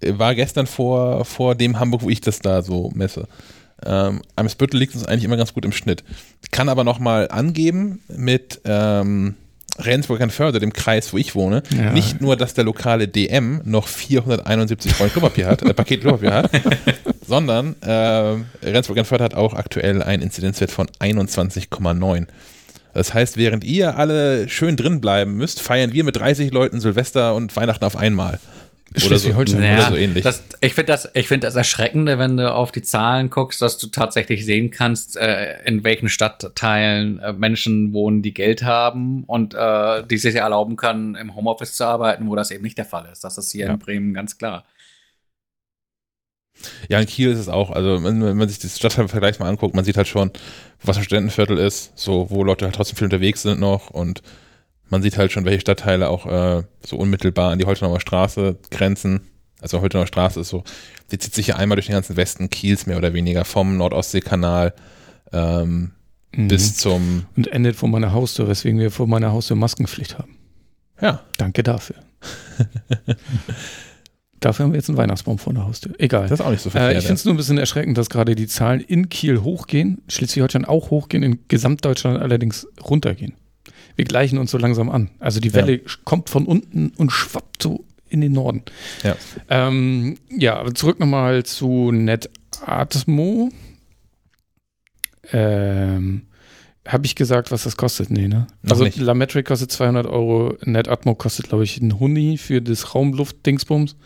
äh, 0.01 0.19
war 0.19 0.35
gestern 0.35 0.67
vor, 0.67 1.25
vor 1.25 1.55
dem 1.55 1.79
Hamburg, 1.79 2.03
wo 2.03 2.11
ich 2.11 2.21
das 2.21 2.41
da 2.41 2.63
so 2.63 2.91
messe. 2.95 3.29
Ähm, 3.85 4.23
Eimsbüttel 4.37 4.81
liegt 4.81 4.95
uns 4.95 5.05
eigentlich 5.07 5.25
immer 5.25 5.37
ganz 5.37 5.53
gut 5.55 5.65
im 5.65 5.73
Schnitt. 5.73 6.03
Kann 6.51 6.69
aber 6.69 6.83
nochmal 6.83 7.29
angeben 7.31 8.01
mit, 8.09 8.61
ähm, 8.65 9.35
Rendsburg-Förde, 9.79 10.59
dem 10.59 10.73
Kreis, 10.73 11.13
wo 11.13 11.19
ich 11.19 11.35
wohne, 11.35 11.63
Ja. 11.77 11.93
nicht 11.93 12.23
nur, 12.23 12.37
dass 12.37 12.55
der 12.55 12.65
lokale 12.65 13.09
DM 13.09 13.61
noch 13.65 13.89
471 13.89 14.99
Rollen 14.99 15.13
Klopapier 15.13 15.47
hat, 15.47 15.61
äh, 15.63 15.75
Paket 15.75 16.01
Klopapier 16.01 16.33
hat, 16.33 16.51
sondern 17.27 17.77
äh, 17.83 18.37
Rendsburg-Förde 18.67 19.23
hat 19.23 19.35
auch 19.35 19.53
aktuell 19.53 20.03
einen 20.03 20.23
Inzidenzwert 20.23 20.71
von 20.71 20.87
21,9. 20.99 22.27
Das 22.97 23.13
heißt, 23.15 23.37
während 23.37 23.63
ihr 23.65 23.97
alle 23.99 24.49
schön 24.49 24.77
drin 24.77 25.01
bleiben 25.01 25.37
müsst, 25.37 25.61
feiern 25.61 25.93
wir 25.93 26.03
mit 26.05 26.17
30 26.17 26.53
Leuten 26.53 26.81
Silvester 26.81 27.35
und 27.35 27.55
Weihnachten 27.57 27.85
auf 27.85 27.97
einmal. 27.97 28.39
Oder 28.93 29.01
so, 29.01 29.07
Schleswig-Holstein. 29.09 29.75
oder 29.75 29.89
so 29.89 29.97
ähnlich. 29.97 30.25
Das, 30.25 30.43
ich 30.63 30.73
finde 30.73 30.93
das, 30.93 31.11
ich 31.13 31.29
finde 31.29 31.47
das 31.47 31.57
Erschreckende, 31.57 32.19
wenn 32.19 32.37
du 32.39 32.51
auf 32.51 32.73
die 32.73 32.81
Zahlen 32.83 33.29
guckst, 33.31 33.61
dass 33.61 33.77
du 33.79 33.89
tatsächlich 33.89 34.47
sehen 34.47 34.71
kannst, 34.71 35.17
äh, 35.19 35.63
in 35.65 35.85
welchen 35.85 36.09
Stadtteilen 36.09 37.19
äh, 37.19 37.33
Menschen 37.33 37.93
wohnen, 37.93 38.23
die 38.23 38.33
Geld 38.33 38.63
haben 38.63 39.25
und 39.25 39.55
äh, 39.55 40.03
die 40.09 40.17
sich 40.19 40.37
erlauben 40.37 40.77
können, 40.77 41.15
im 41.17 41.35
Homeoffice 41.35 41.75
zu 41.75 41.85
arbeiten, 41.85 42.29
wo 42.29 42.37
das 42.37 42.51
eben 42.51 42.63
nicht 42.63 42.79
der 42.79 42.85
Fall 42.87 43.07
ist. 43.13 43.25
Das 43.25 43.37
ist 43.37 43.53
hier 43.53 43.67
Ja. 43.67 43.73
in 43.73 43.79
Bremen 43.79 44.15
ganz 44.15 44.39
klar. 44.39 44.65
Ja, 46.89 46.99
in 47.01 47.07
Kiel 47.07 47.31
ist 47.31 47.39
es 47.39 47.49
auch. 47.49 47.71
Also, 47.71 48.03
wenn, 48.03 48.23
wenn 48.25 48.37
man 48.37 48.49
sich 48.49 48.59
das 48.59 48.77
Stadtteilvergleich 48.79 49.39
mal 49.39 49.49
anguckt, 49.49 49.75
man 49.75 49.85
sieht 49.85 49.97
halt 49.97 50.09
schon, 50.09 50.31
was 50.83 50.97
ein 50.97 51.05
Studentenviertel 51.05 51.59
ist, 51.59 51.93
so, 51.95 52.31
wo 52.31 52.43
Leute 52.45 52.65
halt 52.65 52.75
trotzdem 52.75 52.97
viel 52.97 53.05
unterwegs 53.07 53.43
sind 53.43 53.61
noch 53.61 53.91
und 53.91 54.23
man 54.89 55.03
sieht 55.03 55.19
halt 55.19 55.33
schon, 55.33 55.45
welche 55.45 55.61
Stadtteile 55.61 56.09
auch 56.09 56.27
äh, 56.27 56.63
so 56.85 56.97
unmittelbar 56.97 57.53
an 57.53 57.59
die 57.59 57.67
Holtenauer 57.67 58.01
Straße 58.01 58.57
grenzen. 58.71 59.21
Also 59.61 59.81
Holtenauer 59.81 60.07
Straße 60.07 60.41
ist 60.41 60.49
so, 60.49 60.65
die 61.11 61.19
zieht 61.19 61.35
sich 61.35 61.49
ja 61.49 61.57
einmal 61.57 61.77
durch 61.77 61.87
den 61.87 61.95
ganzen 61.95 62.17
Westen 62.17 62.51
Kiels 62.51 62.87
mehr 62.87 62.97
oder 62.99 63.13
weniger, 63.13 63.45
vom 63.45 63.77
Nordostseekanal 63.77 64.75
ähm, 65.33 65.93
Mhm. 66.35 66.49
bis 66.49 66.77
zum, 66.77 67.25
Und 67.37 67.47
endet 67.49 67.77
vor 67.77 67.89
meiner 67.89 68.13
Haustür, 68.13 68.47
weswegen 68.49 68.79
wir 68.79 68.91
vor 68.91 69.07
meiner 69.07 69.33
Haustür 69.33 69.57
Maskenpflicht 69.57 70.19
haben. 70.19 70.37
ja, 71.01 71.23
Danke 71.39 71.63
dafür. 71.63 71.97
dafür 74.41 74.65
haben 74.65 74.73
wir 74.73 74.79
jetzt 74.79 74.89
einen 74.89 74.99
Weihnachtsbaum 74.99 75.39
vor 75.39 75.53
der 75.55 75.65
Haustür. 75.65 75.95
Egal. 75.99 76.29
das 76.29 76.41
ist 76.41 76.47
auch 76.47 76.51
nicht 76.51 76.63
so 76.63 76.69
Äh, 76.71 76.73
verkehrt. 76.73 76.99
ich 76.99 77.05
finde 77.05 77.15
es 77.15 77.25
nur 77.25 77.35
ein 77.35 77.37
bisschen 77.37 77.59
erschreckend, 77.59 77.97
dass 77.99 78.11
gerade 78.11 78.35
die 78.35 78.47
Zahlen 78.47 78.81
in 78.81 79.09
Kiel 79.09 79.43
hochgehen, 79.43 80.03
Schleswig-Holstein 80.09 80.65
auch 80.65 80.91
hochgehen, 80.91 81.23
in 81.23 81.39
Gesamtdeutschland 81.49 82.21
allerdings 82.21 82.67
runtergehen. 82.85 83.35
Wir 83.97 84.05
gleichen 84.05 84.39
uns 84.39 84.51
so 84.51 84.59
langsam 84.59 84.91
an. 84.91 85.11
Also 85.19 85.41
die 85.41 85.55
Welle 85.55 85.77
sch- 85.77 85.99
kommt 86.05 86.29
von 86.31 86.45
unten 86.47 86.93
und 86.99 87.11
schwappt 87.13 87.63
so 87.63 87.85
in 88.09 88.21
den 88.21 88.33
Norden. 88.33 88.63
ja. 89.03 89.17
Ähm, 89.49 90.17
ja, 90.31 90.57
aber 90.59 90.75
zurück 90.75 91.01
nochmal 91.01 91.45
zu 91.45 91.91
NetAtmo. 91.93 93.51
Ähm, 95.33 96.23
Habe 96.87 97.07
ich 97.07 97.15
gesagt, 97.15 97.51
was 97.51 97.65
das 97.65 97.77
kostet? 97.77 98.11
Nee, 98.11 98.29
ne? 98.29 98.47
Noch 98.63 98.73
also 98.73 98.85
nicht. 98.85 98.99
Lametric 98.99 99.47
kostet 99.47 99.73
200 99.73 100.07
Euro, 100.07 100.57
NetAtmo 100.65 101.15
kostet, 101.15 101.49
glaube 101.49 101.65
ich, 101.65 101.81
ein 101.81 101.99
Huni 101.99 102.39
für 102.39 102.63
das 102.63 102.95
Raumluft-Dingsbums. 102.95 103.97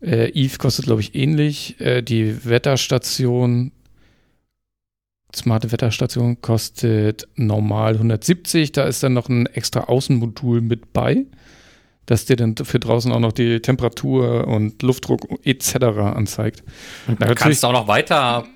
Äh, 0.00 0.30
Eve 0.30 0.58
kostet, 0.58 0.84
glaube 0.84 1.00
ich, 1.00 1.14
ähnlich. 1.14 1.80
Äh, 1.80 2.02
die 2.02 2.44
Wetterstation, 2.44 3.72
smarte 5.34 5.72
Wetterstation 5.72 6.40
kostet 6.40 7.26
normal 7.36 7.94
170. 7.94 8.72
Da 8.72 8.84
ist 8.84 9.02
dann 9.02 9.14
noch 9.14 9.28
ein 9.28 9.46
extra 9.46 9.80
Außenmodul 9.80 10.60
mit 10.60 10.92
bei, 10.92 11.24
das 12.08 12.24
dir 12.24 12.36
dann 12.36 12.56
für 12.56 12.78
draußen 12.80 13.12
auch 13.12 13.20
noch 13.20 13.32
die 13.32 13.60
Temperatur 13.60 14.46
und 14.46 14.82
Luftdruck 14.82 15.28
etc. 15.44 15.74
anzeigt. 15.74 16.62
Und 17.06 17.20
du 17.20 17.20
natürlich- 17.20 17.38
kannst 17.38 17.64
auch 17.66 17.72
noch 17.72 17.86
weiter 17.86 18.46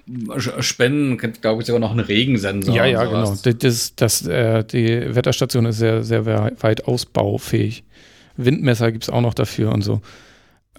spenden, 0.60 1.18
glaube 1.18 1.60
ich, 1.60 1.66
sogar 1.66 1.78
noch 1.78 1.90
einen 1.90 2.00
Regensensor. 2.00 2.74
ja, 2.74 2.86
ja, 2.86 3.04
genau. 3.04 3.36
Das, 3.42 3.94
das, 3.94 4.26
äh, 4.26 4.64
die 4.64 5.14
Wetterstation 5.14 5.66
ist 5.66 5.76
sehr, 5.76 6.02
sehr 6.02 6.24
weit 6.24 6.86
ausbaufähig. 6.86 7.84
Windmesser 8.38 8.90
gibt 8.90 9.04
es 9.04 9.10
auch 9.10 9.20
noch 9.20 9.34
dafür 9.34 9.70
und 9.72 9.82
so. 9.82 10.00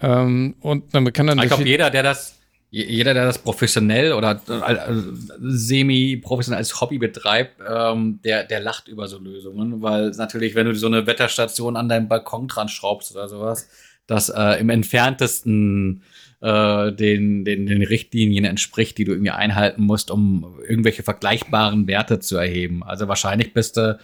Ähm, 0.02 0.56
und 0.60 0.92
man 0.94 1.14
kann 1.14 1.28
dann. 1.28 1.38
Ich 1.40 1.46
glaube, 1.46 1.64
jeder, 1.64 1.92
der 1.92 2.02
das, 2.02 2.40
jeder, 2.74 3.14
der 3.14 3.26
das 3.26 3.38
professionell 3.38 4.14
oder 4.14 4.42
äh, 4.50 4.94
semi-professionell 5.40 6.58
als 6.58 6.82
Hobby 6.82 6.98
betreibt, 6.98 7.62
ähm, 7.70 8.20
der, 8.24 8.46
der 8.46 8.62
lacht 8.62 8.88
über 8.88 9.08
so 9.08 9.20
Lösungen, 9.20 9.84
weil 9.84 10.10
natürlich, 10.10 10.56
wenn 10.56 10.66
du 10.66 10.74
so 10.74 10.88
eine 10.88 11.06
Wetterstation 11.06 11.78
an 11.78 11.88
deinem 11.88 12.08
Balkon 12.08 12.48
dran 12.48 12.70
schraubst 12.70 13.12
oder 13.16 13.30
sowas, 13.30 13.70
das 14.08 14.30
äh, 14.30 14.60
im 14.60 14.72
entferntesten 14.72 16.02
äh, 16.42 16.92
den, 16.92 17.46
den, 17.46 17.68
den 17.68 17.84
Richtlinien 17.84 18.44
entspricht, 18.44 18.98
die 18.98 19.06
du 19.06 19.12
irgendwie 19.12 19.30
einhalten 19.30 19.84
musst, 19.84 20.10
um 20.10 20.60
irgendwelche 20.68 21.04
vergleichbaren 21.04 21.86
Werte 21.88 22.20
zu 22.22 22.38
erheben. 22.38 22.82
Also 22.82 23.08
wahrscheinlich 23.08 23.54
bist 23.54 23.78
du 23.78 24.00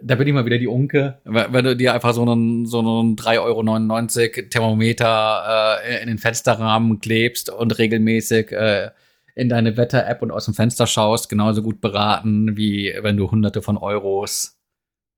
da 0.00 0.16
bin 0.16 0.26
ich 0.26 0.34
mal 0.34 0.44
wieder 0.44 0.58
die 0.58 0.66
Unke. 0.66 1.18
Wenn 1.24 1.64
du 1.64 1.76
dir 1.76 1.94
einfach 1.94 2.12
so 2.12 2.22
einen, 2.22 2.66
so 2.66 2.80
einen 2.80 3.16
3,99 3.16 3.38
Euro 3.40 4.48
Thermometer 4.48 5.78
äh, 5.84 6.02
in 6.02 6.08
den 6.08 6.18
Fensterrahmen 6.18 7.00
klebst 7.00 7.50
und 7.50 7.78
regelmäßig 7.78 8.52
äh, 8.52 8.90
in 9.34 9.48
deine 9.48 9.76
Wetter-App 9.76 10.22
und 10.22 10.30
aus 10.32 10.46
dem 10.46 10.54
Fenster 10.54 10.86
schaust, 10.86 11.28
genauso 11.28 11.62
gut 11.62 11.80
beraten, 11.80 12.56
wie 12.56 12.94
wenn 13.00 13.16
du 13.16 13.30
hunderte 13.30 13.62
von 13.62 13.76
Euros 13.76 14.58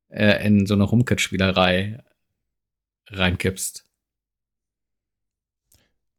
äh, 0.09 0.47
in 0.47 0.67
so 0.67 0.75
eine 0.75 0.91
HomeKit-Spielerei 0.91 2.01
reinkippst. 3.11 3.85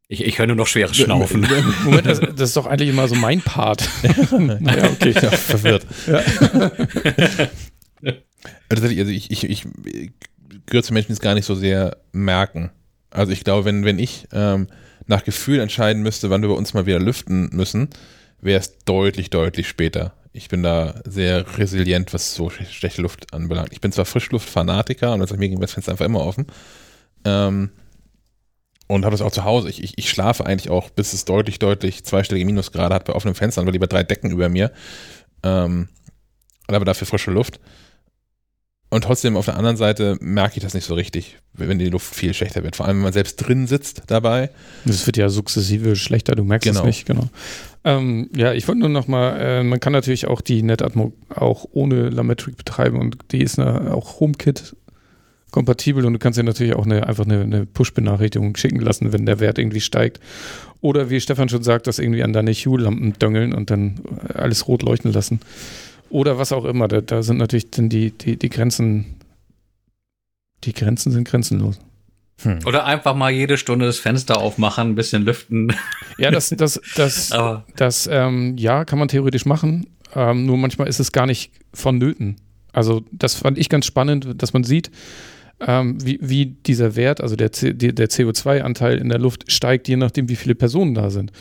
Ich, 0.08 0.24
ich 0.24 0.38
höre 0.40 0.48
nur 0.48 0.56
noch 0.56 0.66
schweres 0.66 0.96
Schnaufen. 0.96 1.46
Moment, 1.84 2.06
das, 2.06 2.18
das 2.18 2.40
ist 2.40 2.56
doch 2.56 2.66
eigentlich 2.66 2.88
immer 2.88 3.06
so 3.06 3.14
mein 3.14 3.42
Part. 3.42 3.88
naja, 4.32 4.90
okay. 4.90 5.12
ja, 5.12 5.30
verwirrt. 5.30 5.86
Tatsächlich, 6.04 7.48
also 8.70 8.86
ich, 8.86 9.30
ich, 9.30 9.44
ich 9.44 9.66
gehöre 10.66 10.82
zu 10.82 10.92
Menschen, 10.92 11.08
die 11.08 11.14
es 11.14 11.20
gar 11.20 11.34
nicht 11.34 11.46
so 11.46 11.54
sehr 11.54 11.96
merken. 12.12 12.70
Also 13.10 13.32
ich 13.32 13.44
glaube, 13.44 13.64
wenn, 13.64 13.84
wenn 13.84 13.98
ich 13.98 14.28
ähm, 14.32 14.68
nach 15.06 15.24
Gefühl 15.24 15.60
entscheiden 15.60 16.02
müsste, 16.02 16.30
wann 16.30 16.42
wir 16.42 16.48
bei 16.48 16.54
uns 16.54 16.74
mal 16.74 16.86
wieder 16.86 17.00
lüften 17.00 17.50
müssen, 17.52 17.88
wäre 18.40 18.60
es 18.60 18.78
deutlich, 18.84 19.30
deutlich 19.30 19.68
später. 19.68 20.14
Ich 20.32 20.48
bin 20.48 20.62
da 20.62 21.00
sehr 21.04 21.58
resilient, 21.58 22.14
was 22.14 22.34
so 22.34 22.46
sch- 22.48 22.64
schlechte 22.66 23.02
Luft 23.02 23.34
anbelangt. 23.34 23.72
Ich 23.72 23.80
bin 23.80 23.90
zwar 23.90 24.04
Frischluftfanatiker 24.04 25.12
und 25.12 25.20
also 25.20 25.36
mir 25.36 25.48
ging 25.48 25.60
das 25.60 25.72
Fenster 25.72 25.92
einfach 25.92 26.06
immer 26.06 26.20
offen. 26.20 26.46
Ähm, 27.24 27.70
und 28.86 29.04
habe 29.04 29.14
das 29.14 29.22
auch 29.22 29.32
zu 29.32 29.44
Hause. 29.44 29.68
Ich, 29.68 29.82
ich, 29.82 29.98
ich 29.98 30.10
schlafe 30.10 30.46
eigentlich 30.46 30.70
auch, 30.70 30.90
bis 30.90 31.12
es 31.12 31.24
deutlich, 31.24 31.58
deutlich 31.58 32.04
zweistellige 32.04 32.46
Minusgrade 32.46 32.94
hat 32.94 33.04
bei 33.04 33.12
offenen 33.12 33.34
Fenstern, 33.34 33.66
weil 33.66 33.72
lieber 33.72 33.86
drei 33.86 34.02
Decken 34.02 34.30
über 34.30 34.48
mir. 34.48 34.72
Ähm, 35.42 35.88
aber 36.66 36.84
dafür 36.84 37.06
frische 37.06 37.30
Luft. 37.30 37.60
Und 38.92 39.04
trotzdem 39.04 39.36
auf 39.36 39.44
der 39.44 39.56
anderen 39.56 39.76
Seite 39.76 40.18
merke 40.20 40.56
ich 40.56 40.62
das 40.64 40.74
nicht 40.74 40.84
so 40.84 40.94
richtig, 40.94 41.38
wenn 41.54 41.78
die 41.78 41.88
Luft 41.88 42.12
viel 42.12 42.34
schlechter 42.34 42.64
wird. 42.64 42.74
Vor 42.74 42.86
allem, 42.86 42.96
wenn 42.96 43.04
man 43.04 43.12
selbst 43.12 43.36
drin 43.36 43.68
sitzt 43.68 44.02
dabei. 44.08 44.50
Das 44.84 45.06
wird 45.06 45.16
ja 45.16 45.28
sukzessive 45.28 45.94
schlechter, 45.94 46.34
du 46.34 46.42
merkst 46.42 46.66
Genau. 46.68 46.80
es 46.80 46.86
nicht, 46.86 47.06
genau. 47.06 47.28
Ähm, 47.84 48.28
ja, 48.36 48.52
ich 48.52 48.66
wollte 48.66 48.80
nur 48.80 48.88
noch 48.88 49.06
mal, 49.06 49.38
äh, 49.40 49.62
man 49.62 49.78
kann 49.78 49.92
natürlich 49.92 50.26
auch 50.26 50.40
die 50.40 50.62
NetAtmo 50.62 51.12
auch 51.34 51.66
ohne 51.72 52.08
Lametric 52.10 52.56
betreiben 52.56 52.98
und 52.98 53.16
die 53.30 53.42
ist 53.42 53.58
eine, 53.60 53.94
auch 53.94 54.18
HomeKit 54.18 54.74
kompatibel 55.52 56.04
und 56.04 56.12
du 56.12 56.18
kannst 56.18 56.38
dir 56.38 56.42
natürlich 56.44 56.74
auch 56.74 56.84
eine, 56.84 57.06
einfach 57.06 57.24
eine, 57.24 57.40
eine 57.42 57.66
Push-Benachrichtigung 57.66 58.56
schicken 58.56 58.80
lassen, 58.80 59.12
wenn 59.12 59.24
der 59.26 59.40
Wert 59.40 59.58
irgendwie 59.58 59.80
steigt. 59.80 60.20
Oder 60.80 61.10
wie 61.10 61.20
Stefan 61.20 61.48
schon 61.48 61.62
sagt, 61.62 61.86
das 61.86 61.98
irgendwie 61.98 62.22
an 62.22 62.32
deine 62.32 62.52
Hue-Lampen 62.52 63.14
döngeln 63.18 63.52
und 63.52 63.70
dann 63.70 64.00
alles 64.34 64.66
rot 64.68 64.82
leuchten 64.82 65.12
lassen. 65.12 65.40
Oder 66.10 66.38
was 66.38 66.52
auch 66.52 66.64
immer. 66.64 66.88
Da, 66.88 67.00
da 67.00 67.22
sind 67.22 67.38
natürlich 67.38 67.70
dann 67.70 67.88
die, 67.88 68.10
die, 68.10 68.36
die 68.36 68.50
Grenzen, 68.50 69.16
die 70.64 70.72
Grenzen 70.72 71.12
sind 71.12 71.26
grenzenlos. 71.26 71.80
Hm. 72.42 72.58
Oder 72.66 72.84
einfach 72.84 73.14
mal 73.14 73.30
jede 73.30 73.56
Stunde 73.56 73.86
das 73.86 73.98
Fenster 73.98 74.38
aufmachen, 74.38 74.90
ein 74.90 74.94
bisschen 74.94 75.24
lüften. 75.24 75.74
Ja, 76.18 76.30
das, 76.30 76.48
das, 76.56 76.80
das, 76.96 77.32
Aber 77.32 77.64
Das, 77.76 78.08
ähm, 78.10 78.56
ja, 78.56 78.84
kann 78.84 78.98
man 78.98 79.08
theoretisch 79.08 79.46
machen, 79.46 79.86
ähm, 80.14 80.46
nur 80.46 80.56
manchmal 80.56 80.88
ist 80.88 81.00
es 81.00 81.12
gar 81.12 81.26
nicht 81.26 81.52
vonnöten. 81.72 82.36
Also 82.72 83.02
das 83.12 83.34
fand 83.34 83.58
ich 83.58 83.68
ganz 83.68 83.86
spannend, 83.86 84.42
dass 84.42 84.52
man 84.52 84.64
sieht, 84.64 84.90
ähm, 85.66 85.98
wie, 86.04 86.18
wie 86.22 86.46
dieser 86.46 86.96
Wert, 86.96 87.20
also 87.20 87.36
der, 87.36 87.50
der 87.50 88.08
CO2-Anteil 88.08 88.98
in 88.98 89.08
der 89.08 89.18
Luft 89.18 89.50
steigt, 89.52 89.88
je 89.88 89.96
nachdem, 89.96 90.28
wie 90.28 90.36
viele 90.36 90.54
Personen 90.54 90.94
da 90.94 91.10
sind. 91.10 91.32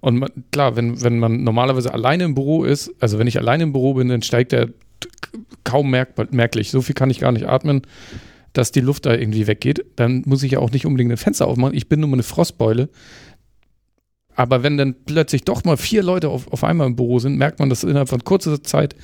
Und 0.00 0.18
man, 0.18 0.30
klar, 0.52 0.76
wenn, 0.76 1.02
wenn 1.02 1.18
man 1.18 1.44
normalerweise 1.44 1.92
alleine 1.92 2.24
im 2.24 2.34
Büro 2.34 2.64
ist, 2.64 2.92
also 3.00 3.18
wenn 3.18 3.26
ich 3.26 3.38
alleine 3.38 3.64
im 3.64 3.72
Büro 3.72 3.94
bin, 3.94 4.08
dann 4.08 4.22
steigt 4.22 4.52
der 4.52 4.68
kaum 5.64 5.90
merkbar, 5.90 6.26
merklich. 6.30 6.70
So 6.70 6.82
viel 6.82 6.94
kann 6.94 7.10
ich 7.10 7.20
gar 7.20 7.32
nicht 7.32 7.48
atmen, 7.48 7.82
dass 8.52 8.72
die 8.72 8.80
Luft 8.80 9.06
da 9.06 9.14
irgendwie 9.14 9.46
weggeht. 9.46 9.84
Dann 9.96 10.22
muss 10.26 10.42
ich 10.42 10.52
ja 10.52 10.58
auch 10.58 10.70
nicht 10.70 10.86
unbedingt 10.86 11.12
ein 11.12 11.16
Fenster 11.16 11.46
aufmachen. 11.46 11.76
Ich 11.76 11.88
bin 11.88 12.00
nur 12.00 12.12
eine 12.12 12.22
Frostbeule 12.22 12.88
Aber 14.38 14.62
wenn 14.62 14.76
dann 14.76 14.94
plötzlich 15.04 15.42
doch 15.42 15.64
mal 15.64 15.76
vier 15.76 16.04
Leute 16.04 16.28
auf, 16.28 16.46
auf 16.52 16.62
einmal 16.62 16.86
im 16.86 16.94
Büro 16.94 17.18
sind, 17.18 17.36
merkt 17.38 17.58
man, 17.58 17.68
dass 17.68 17.82
innerhalb 17.82 18.08
von 18.08 18.22
kurzer 18.22 18.62
Zeit 18.62 18.94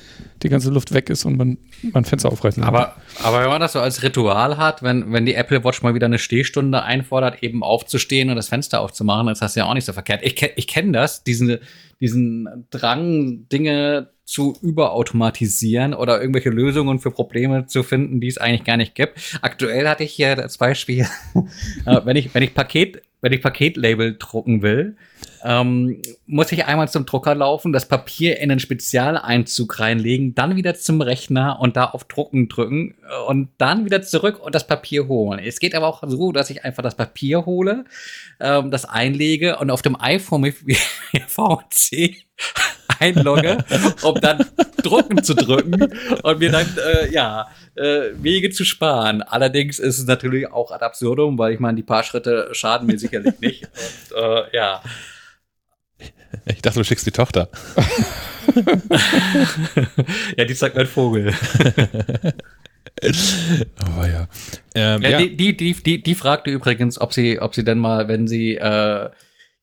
die 0.41 0.47
ganze 0.47 0.69
Luft 0.69 0.93
weg 0.93 1.09
ist 1.09 1.25
und 1.25 1.35
man, 1.35 1.57
man 1.91 2.05
Fenster 2.05 2.31
aufreißen 2.31 2.63
kann. 2.63 2.73
Aber, 2.73 2.95
aber 3.21 3.41
wenn 3.41 3.49
man 3.49 3.59
das 3.59 3.73
so 3.73 3.81
als 3.81 4.01
Ritual 4.01 4.55
hat, 4.55 4.81
wenn, 4.81 5.11
wenn 5.11 5.25
die 5.25 5.33
Apple 5.33 5.61
Watch 5.65 5.81
mal 5.81 5.93
wieder 5.93 6.05
eine 6.05 6.19
Stehstunde 6.19 6.83
einfordert, 6.83 7.43
eben 7.43 7.63
aufzustehen 7.63 8.29
und 8.29 8.37
das 8.37 8.47
Fenster 8.47 8.79
aufzumachen, 8.79 9.27
ist 9.27 9.41
das 9.41 9.55
ja 9.55 9.65
auch 9.65 9.73
nicht 9.73 9.83
so 9.83 9.91
verkehrt. 9.91 10.21
Ich, 10.23 10.41
ich 10.55 10.67
kenne 10.67 10.93
das, 10.93 11.25
diesen, 11.25 11.57
diesen 11.99 12.67
Drang, 12.69 13.49
Dinge 13.49 14.11
zu 14.23 14.57
überautomatisieren 14.61 15.93
oder 15.93 16.21
irgendwelche 16.21 16.49
Lösungen 16.49 16.99
für 16.99 17.11
Probleme 17.11 17.67
zu 17.67 17.83
finden, 17.83 18.21
die 18.21 18.27
es 18.27 18.37
eigentlich 18.37 18.63
gar 18.63 18.77
nicht 18.77 18.95
gibt. 18.95 19.19
Aktuell 19.41 19.89
hatte 19.89 20.05
ich 20.05 20.13
hier 20.13 20.37
das 20.37 20.57
Beispiel, 20.57 21.05
äh, 21.85 22.01
wenn 22.05 22.15
ich, 22.15 22.33
wenn 22.33 22.41
ich 22.41 22.53
Paket, 22.53 23.01
wenn 23.25 23.33
ich 23.33 23.41
Paketlabel 23.41 24.17
drucken 24.19 24.61
will, 24.61 24.97
ähm, 25.45 26.01
muss 26.25 26.51
ich 26.51 26.65
einmal 26.65 26.89
zum 26.89 27.05
Drucker 27.05 27.35
laufen, 27.35 27.71
das 27.71 27.87
Papier 27.87 28.39
in 28.39 28.49
einen 28.49 28.59
Spezialeinzug 28.59 29.79
reinlegen, 29.79 30.33
dann 30.33 30.55
wieder 30.55 30.73
zum 30.73 31.01
Rechner 31.01 31.59
und 31.59 31.77
da 31.77 31.85
auf 31.85 32.05
Drucken 32.05 32.49
drücken 32.49 32.95
äh, 33.07 33.23
und 33.27 33.49
dann 33.59 33.85
wieder 33.85 34.01
zurück 34.01 34.43
und 34.43 34.55
das 34.55 34.65
Papier 34.65 35.07
holen. 35.07 35.39
Es 35.39 35.59
geht 35.59 35.75
aber 35.75 35.85
auch 35.85 36.03
so, 36.07 36.31
dass 36.31 36.49
ich 36.49 36.65
einfach 36.65 36.81
das 36.81 36.95
Papier 36.95 37.45
hole, 37.45 37.85
ähm, 38.39 38.71
das 38.71 38.85
einlege 38.85 39.57
und 39.57 39.69
auf 39.69 39.83
dem 39.83 39.95
iPhone 40.01 40.41
mit 40.41 40.55
VC 41.27 42.25
einlogge, 42.99 43.63
um 44.01 44.19
dann 44.19 44.45
drucken 44.81 45.23
zu 45.23 45.35
drücken 45.35 45.93
und 46.23 46.39
mir 46.39 46.51
dann, 46.51 46.67
äh, 46.77 47.11
ja, 47.11 47.49
äh, 47.75 48.11
Wege 48.15 48.49
zu 48.49 48.65
sparen. 48.65 49.21
Allerdings 49.21 49.77
ist 49.77 49.99
es 49.99 50.07
natürlich 50.07 50.51
auch 50.51 50.71
ad 50.71 50.83
absurdum, 50.83 51.37
weil 51.37 51.53
ich 51.53 51.59
meine, 51.59 51.75
die 51.75 51.83
paar 51.83 52.03
Schritte 52.03 52.49
schaden 52.53 52.87
mir 52.87 52.97
sicherlich 52.97 53.39
nicht. 53.41 53.69
Und, 54.11 54.23
äh, 54.23 54.55
ja. 54.55 54.81
Ich 56.47 56.61
dachte, 56.61 56.79
du 56.79 56.83
schickst 56.83 57.05
die 57.07 57.11
Tochter. 57.11 57.47
ja, 60.37 60.45
die 60.45 60.53
sagt 60.53 60.75
mein 60.75 60.87
Vogel. 60.87 61.33
Aber 63.77 64.07
ja. 64.09 64.27
Ähm, 64.73 65.01
Ja, 65.01 65.09
ja. 65.09 65.17
Die, 65.19 65.35
die, 65.35 65.57
die, 65.57 65.73
die, 65.73 66.03
die 66.03 66.15
fragte 66.15 66.49
übrigens, 66.51 66.99
ob 66.99 67.13
sie, 67.13 67.39
ob 67.39 67.55
sie 67.55 67.63
denn 67.63 67.79
mal, 67.79 68.07
wenn 68.07 68.27
sie 68.27 68.55
äh, 68.55 69.09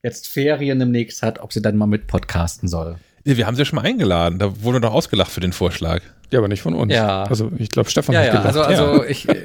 jetzt 0.03 0.29
Ferien 0.29 0.79
demnächst 0.79 1.23
hat, 1.23 1.41
ob 1.41 1.53
sie 1.53 1.63
dann 1.63 1.77
mal 1.77 1.87
mit 1.87 2.07
podcasten 2.07 2.69
soll. 2.69 2.97
Wir 3.25 3.47
haben 3.47 3.55
sie 3.55 3.63
ja 3.63 3.67
schon 3.67 3.77
mal 3.77 3.85
eingeladen. 3.85 4.39
Da 4.39 4.63
wurde 4.63 4.81
doch 4.81 4.93
ausgelacht 4.93 5.31
für 5.31 5.41
den 5.41 5.53
Vorschlag. 5.53 6.03
ja, 6.33 6.39
aber 6.41 6.49
nicht 6.49 6.63
von 6.63 6.75
uns. 6.75 6.93
Ja. 6.93 7.23
Also 7.25 7.53
ich 7.59 7.69
glaube, 7.69 7.89
Stefan 7.89 8.15
Ja, 8.15 8.21
hat 8.23 8.27
ja, 8.27 8.33
gelacht. 8.41 8.47
also, 8.57 8.63
also 8.63 9.05
ich. 9.05 9.27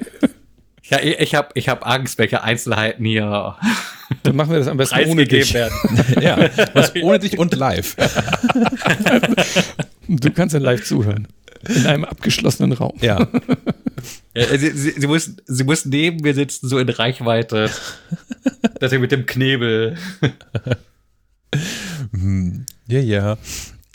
Ja, 0.90 1.00
ich, 1.02 1.36
habe 1.36 1.50
ich 1.56 1.68
hab 1.70 1.86
Angst, 1.86 2.18
welche 2.18 2.44
Einzelheiten 2.44 3.04
hier 3.06 3.56
Dann 4.24 4.36
machen 4.38 4.52
wir 4.52 4.60
das 4.60 4.68
am 4.70 4.78
besten 4.78 5.00
ohne 5.10 5.26
dich. 5.26 5.54
werden. 5.54 5.74
Ja, 6.22 6.50
was 6.74 6.96
ohne 7.02 7.20
dich 7.20 7.38
und 7.38 7.54
live. 7.56 7.96
Du 10.08 10.32
kannst 10.32 10.56
dann 10.56 10.62
live 10.62 10.84
zuhören. 10.86 11.28
In 11.68 11.86
einem 11.88 12.06
abgeschlossenen 12.06 12.72
Raum. 12.72 12.94
Ja. 13.02 13.28
Ja, 14.36 14.58
sie, 14.58 14.70
sie, 14.72 14.92
sie, 14.92 15.08
muss, 15.08 15.32
sie 15.46 15.64
muss 15.64 15.86
neben 15.86 16.18
mir 16.22 16.34
sitzen, 16.34 16.70
so 16.70 16.78
in 16.80 16.88
Reichweite. 16.88 17.70
dass 18.80 18.92
sie 18.92 19.00
mit 19.00 19.12
dem 19.12 19.26
Knebel. 19.26 19.98
Hm, 22.12 22.66
Ja, 22.88 23.00
ja. 23.00 23.38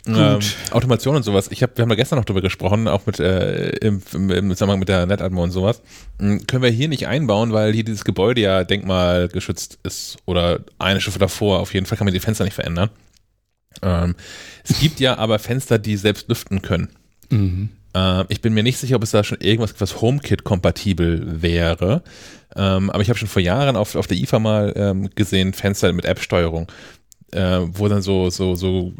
Ähm, 0.05 0.39
Automation 0.71 1.15
und 1.15 1.23
sowas. 1.23 1.47
Ich 1.49 1.63
hab, 1.63 1.77
wir 1.77 1.81
haben 1.81 1.89
da 1.89 1.95
gestern 1.95 2.19
noch 2.19 2.25
drüber 2.25 2.41
gesprochen, 2.41 2.89
auch 2.89 3.05
mit 3.05 3.19
äh, 3.19 3.69
im, 3.77 4.01
im, 4.13 4.29
im 4.29 4.49
Zusammenhang 4.49 4.79
mit 4.79 4.89
der 4.89 5.05
NetAtmo 5.05 5.41
und 5.41 5.51
sowas. 5.51 5.81
Hm, 6.19 6.45
können 6.45 6.61
wir 6.61 6.69
hier 6.69 6.89
nicht 6.89 7.07
einbauen, 7.07 7.53
weil 7.53 7.73
hier 7.73 7.85
dieses 7.85 8.03
Gebäude 8.03 8.41
ja 8.41 8.63
denkmalgeschützt 8.65 9.79
ist 9.83 10.17
oder 10.25 10.59
eine 10.77 10.99
Stufe 10.99 11.19
davor. 11.19 11.59
Auf 11.59 11.73
jeden 11.73 11.85
Fall 11.85 11.97
kann 11.97 12.05
man 12.05 12.13
die 12.13 12.19
Fenster 12.19 12.43
nicht 12.43 12.53
verändern. 12.53 12.89
Ähm, 13.81 14.15
es 14.63 14.79
gibt 14.79 14.99
ja 14.99 15.17
aber 15.17 15.39
Fenster, 15.39 15.79
die 15.79 15.95
selbst 15.95 16.27
lüften 16.27 16.61
können. 16.61 16.89
Mhm. 17.29 17.69
Ähm, 17.93 18.25
ich 18.27 18.41
bin 18.41 18.53
mir 18.53 18.63
nicht 18.63 18.77
sicher, 18.77 18.97
ob 18.97 19.03
es 19.03 19.11
da 19.11 19.23
schon 19.23 19.39
irgendwas 19.39 19.71
gibt, 19.71 19.81
was 19.81 20.01
HomeKit-kompatibel 20.01 21.41
wäre. 21.41 22.03
Ähm, 22.55 22.89
aber 22.89 23.01
ich 23.01 23.09
habe 23.09 23.17
schon 23.17 23.27
vor 23.27 23.41
Jahren 23.41 23.75
auf, 23.75 23.95
auf 23.95 24.07
der 24.07 24.17
IFA 24.17 24.39
mal 24.39 24.73
ähm, 24.75 25.09
gesehen, 25.15 25.53
Fenster 25.53 25.91
mit 25.93 26.05
App-Steuerung, 26.05 26.67
äh, 27.31 27.59
wo 27.71 27.87
dann 27.87 28.01
so, 28.01 28.29
so, 28.29 28.55
so 28.55 28.93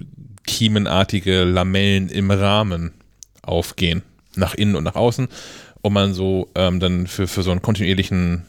kiemenartige 0.45 1.43
Lamellen 1.43 2.09
im 2.09 2.31
Rahmen 2.31 2.91
aufgehen, 3.41 4.03
nach 4.35 4.55
innen 4.55 4.75
und 4.75 4.83
nach 4.83 4.95
außen, 4.95 5.27
und 5.81 5.93
man 5.93 6.13
so 6.13 6.49
ähm, 6.55 6.79
dann 6.79 7.07
für, 7.07 7.27
für 7.27 7.43
so 7.43 7.51
einen 7.51 7.61
kontinuierlichen 7.61 8.43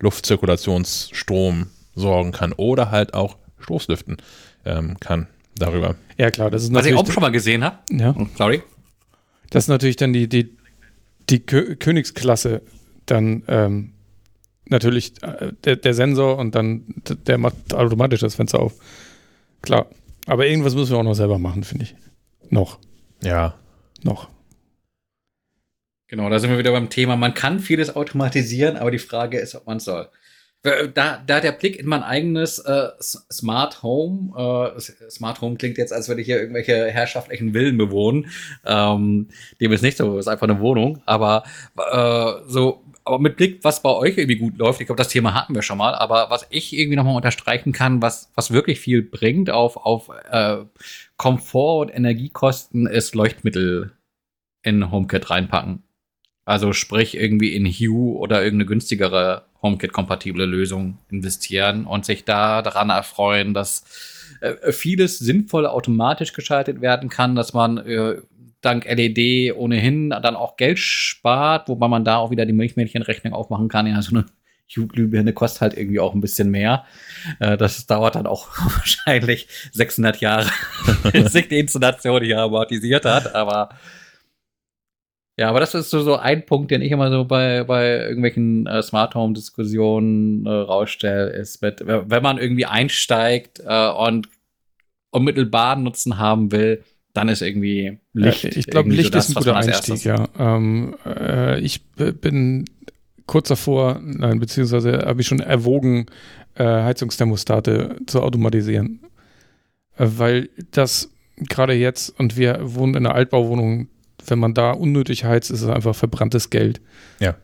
Luftzirkulationsstrom 0.00 1.66
sorgen 1.94 2.32
kann 2.32 2.52
oder 2.52 2.90
halt 2.90 3.14
auch 3.14 3.36
Stoßlüften 3.58 4.16
ähm, 4.64 4.98
kann 5.00 5.26
darüber. 5.56 5.96
Ja, 6.18 6.30
klar, 6.30 6.50
das 6.50 6.62
ist 6.62 6.72
Was 6.72 6.86
ich 6.86 6.92
natürlich. 6.92 7.10
auch 7.10 7.12
schon 7.12 7.20
mal 7.20 7.30
gesehen 7.32 7.64
habe. 7.64 7.78
ja, 7.90 8.14
Sorry. 8.36 8.62
das 9.50 9.64
ist 9.64 9.68
natürlich 9.68 9.96
dann 9.96 10.12
die, 10.12 10.28
die, 10.28 10.56
die 11.28 11.40
Kö 11.40 11.76
Königsklasse 11.76 12.62
dann 13.06 13.42
ähm, 13.48 13.92
natürlich 14.66 15.22
äh, 15.22 15.52
der, 15.64 15.76
der 15.76 15.94
Sensor 15.94 16.38
und 16.38 16.54
dann 16.54 16.84
der 17.26 17.38
macht 17.38 17.74
automatisch 17.74 18.20
das 18.20 18.34
Fenster 18.34 18.60
auf. 18.60 18.74
Klar. 19.60 19.86
Aber 20.26 20.46
irgendwas 20.46 20.74
müssen 20.74 20.92
wir 20.92 20.98
auch 20.98 21.02
noch 21.02 21.14
selber 21.14 21.38
machen, 21.38 21.64
finde 21.64 21.84
ich. 21.84 21.94
Noch. 22.50 22.78
Ja. 23.22 23.54
Noch. 24.02 24.28
Genau, 26.08 26.28
da 26.28 26.38
sind 26.38 26.50
wir 26.50 26.58
wieder 26.58 26.72
beim 26.72 26.90
Thema. 26.90 27.16
Man 27.16 27.34
kann 27.34 27.58
vieles 27.58 27.96
automatisieren, 27.96 28.76
aber 28.76 28.90
die 28.90 28.98
Frage 28.98 29.38
ist, 29.38 29.54
ob 29.54 29.66
man 29.66 29.78
es 29.78 29.84
soll. 29.84 30.08
Äh, 30.62 30.88
Da, 30.88 31.22
da 31.26 31.40
der 31.40 31.52
Blick 31.52 31.78
in 31.78 31.86
mein 31.86 32.02
eigenes 32.02 32.58
äh, 32.58 32.88
Smart 33.00 33.82
Home, 33.82 34.74
äh, 34.76 34.80
Smart 35.10 35.40
Home 35.40 35.56
klingt 35.56 35.78
jetzt, 35.78 35.92
als 35.92 36.08
würde 36.08 36.20
ich 36.20 36.26
hier 36.26 36.38
irgendwelche 36.38 36.86
herrschaftlichen 36.90 37.52
Villen 37.52 37.78
bewohnen. 37.78 38.30
Ähm, 38.64 39.28
dem 39.60 39.72
ist 39.72 39.82
nicht 39.82 39.96
so, 39.96 40.18
ist 40.18 40.28
einfach 40.28 40.48
eine 40.48 40.60
Wohnung. 40.60 41.02
Aber 41.06 41.44
äh, 41.76 42.48
so, 42.48 42.84
aber 43.04 43.18
mit 43.18 43.36
Blick, 43.36 43.64
was 43.64 43.82
bei 43.82 43.90
euch 43.90 44.16
irgendwie 44.16 44.38
gut 44.38 44.58
läuft, 44.58 44.80
ich 44.80 44.86
glaube, 44.86 44.98
das 44.98 45.08
Thema 45.08 45.34
hatten 45.34 45.54
wir 45.54 45.62
schon 45.62 45.78
mal, 45.78 45.94
aber 45.94 46.30
was 46.30 46.46
ich 46.50 46.76
irgendwie 46.76 46.96
nochmal 46.96 47.16
unterstreichen 47.16 47.72
kann, 47.72 48.02
was, 48.02 48.30
was 48.34 48.52
wirklich 48.52 48.80
viel 48.80 49.02
bringt 49.02 49.50
auf, 49.50 49.76
auf 49.76 50.10
äh, 50.30 50.58
Komfort 51.16 51.80
und 51.82 51.88
Energiekosten, 51.90 52.86
ist 52.86 53.14
Leuchtmittel 53.14 53.92
in 54.62 54.90
HomeKit 54.90 55.30
reinpacken. 55.30 55.82
Also 56.44 56.72
sprich 56.72 57.16
irgendwie 57.16 57.54
in 57.54 57.66
Hue 57.66 58.16
oder 58.18 58.42
irgendeine 58.42 58.66
günstigere 58.66 59.46
HomeKit-kompatible 59.62 60.44
Lösung 60.44 60.98
investieren 61.08 61.86
und 61.86 62.04
sich 62.04 62.24
da 62.24 62.62
daran 62.62 62.90
erfreuen, 62.90 63.54
dass 63.54 63.84
äh, 64.40 64.72
vieles 64.72 65.18
sinnvoll 65.18 65.66
automatisch 65.66 66.32
geschaltet 66.32 66.80
werden 66.80 67.08
kann, 67.08 67.36
dass 67.36 67.52
man 67.52 67.78
äh, 67.78 68.16
dank 68.62 68.84
LED 68.86 69.54
ohnehin 69.54 70.10
dann 70.10 70.36
auch 70.36 70.56
Geld 70.56 70.78
spart, 70.78 71.68
wobei 71.68 71.88
man 71.88 72.04
da 72.04 72.16
auch 72.16 72.30
wieder 72.30 72.46
die 72.46 72.52
Milchmädchenrechnung 72.52 73.32
aufmachen 73.32 73.68
kann. 73.68 73.86
Ja, 73.86 74.00
so 74.02 74.16
eine 74.16 74.26
Hue-Glühbirne 74.76 75.34
kostet 75.34 75.60
halt 75.60 75.76
irgendwie 75.76 76.00
auch 76.00 76.14
ein 76.14 76.20
bisschen 76.20 76.50
mehr. 76.50 76.84
Äh, 77.40 77.56
das 77.56 77.86
dauert 77.86 78.14
dann 78.14 78.26
auch 78.26 78.48
wahrscheinlich 78.76 79.48
600 79.72 80.20
Jahre, 80.20 80.50
bis 81.12 81.32
sich 81.32 81.48
die 81.48 81.58
Installation 81.58 82.22
hier 82.22 82.38
amortisiert 82.38 83.04
hat, 83.04 83.34
aber 83.34 83.70
ja, 85.38 85.48
aber 85.48 85.60
das 85.60 85.74
ist 85.74 85.88
so, 85.88 86.00
so 86.02 86.16
ein 86.16 86.44
Punkt, 86.44 86.70
den 86.70 86.82
ich 86.82 86.92
immer 86.92 87.10
so 87.10 87.24
bei, 87.24 87.64
bei 87.64 88.00
irgendwelchen 88.00 88.66
äh, 88.66 88.82
Smart 88.82 89.14
Home 89.14 89.32
Diskussionen 89.32 90.44
äh, 90.44 90.50
rausstelle, 90.50 91.30
ist 91.30 91.62
mit, 91.62 91.82
wenn 91.86 92.22
man 92.22 92.36
irgendwie 92.36 92.66
einsteigt 92.66 93.60
äh, 93.66 93.88
und 93.88 94.28
unmittelbaren 95.10 95.82
Nutzen 95.82 96.18
haben 96.18 96.52
will, 96.52 96.84
dann 97.14 97.28
ist 97.28 97.42
irgendwie 97.42 97.98
Licht. 98.14 98.44
Ja, 98.44 98.50
ich 98.54 98.66
glaube, 98.66 98.88
irgendwie 98.88 98.96
so 98.96 99.02
Licht 99.02 99.14
das, 99.14 99.28
ist 99.28 99.36
ein 99.36 99.40
guter 99.40 99.56
Einstieg, 99.56 99.74
erstes- 99.90 100.04
ja. 100.04 100.28
Ähm, 100.38 100.96
äh, 101.06 101.60
ich 101.60 101.84
bin 101.94 102.64
kurz 103.26 103.48
davor, 103.48 104.00
nein, 104.02 104.38
beziehungsweise 104.40 104.98
habe 105.06 105.20
ich 105.20 105.26
schon 105.26 105.40
erwogen, 105.40 106.06
äh, 106.54 106.64
Heizungsthermostate 106.64 107.96
zu 108.06 108.22
automatisieren. 108.22 109.00
Äh, 109.96 110.06
weil 110.16 110.48
das 110.70 111.10
gerade 111.36 111.74
jetzt, 111.74 112.18
und 112.18 112.36
wir 112.36 112.58
wohnen 112.62 112.94
in 112.94 113.06
einer 113.06 113.14
Altbauwohnung, 113.14 113.88
wenn 114.26 114.38
man 114.38 114.54
da 114.54 114.70
unnötig 114.72 115.24
heizt, 115.24 115.50
ist 115.50 115.62
es 115.62 115.68
einfach 115.68 115.94
verbranntes 115.94 116.50
Geld. 116.50 116.80
Ja. 117.20 117.34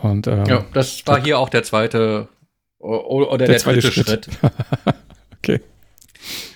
Und 0.00 0.26
ähm, 0.26 0.44
Ja, 0.46 0.64
das 0.72 1.06
war 1.06 1.22
hier 1.22 1.38
auch 1.38 1.48
der 1.48 1.62
zweite 1.62 2.28
oder 2.78 3.38
der, 3.38 3.46
Der 3.48 3.58
zweite 3.58 3.80
dritte 3.80 3.92
Schritt. 4.04 4.06
Schritt. 4.26 4.28
okay. 5.38 5.60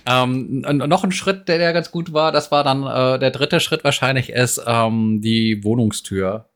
Ähm, 0.05 0.61
noch 0.61 1.03
ein 1.03 1.11
Schritt, 1.11 1.47
der, 1.47 1.57
der 1.57 1.73
ganz 1.73 1.91
gut 1.91 2.13
war, 2.13 2.31
das 2.31 2.51
war 2.51 2.63
dann 2.63 2.83
äh, 2.83 3.19
der 3.19 3.31
dritte 3.31 3.59
Schritt 3.59 3.83
wahrscheinlich 3.83 4.29
ist 4.29 4.61
ähm, 4.65 5.21
die 5.21 5.63
Wohnungstür, 5.63 6.49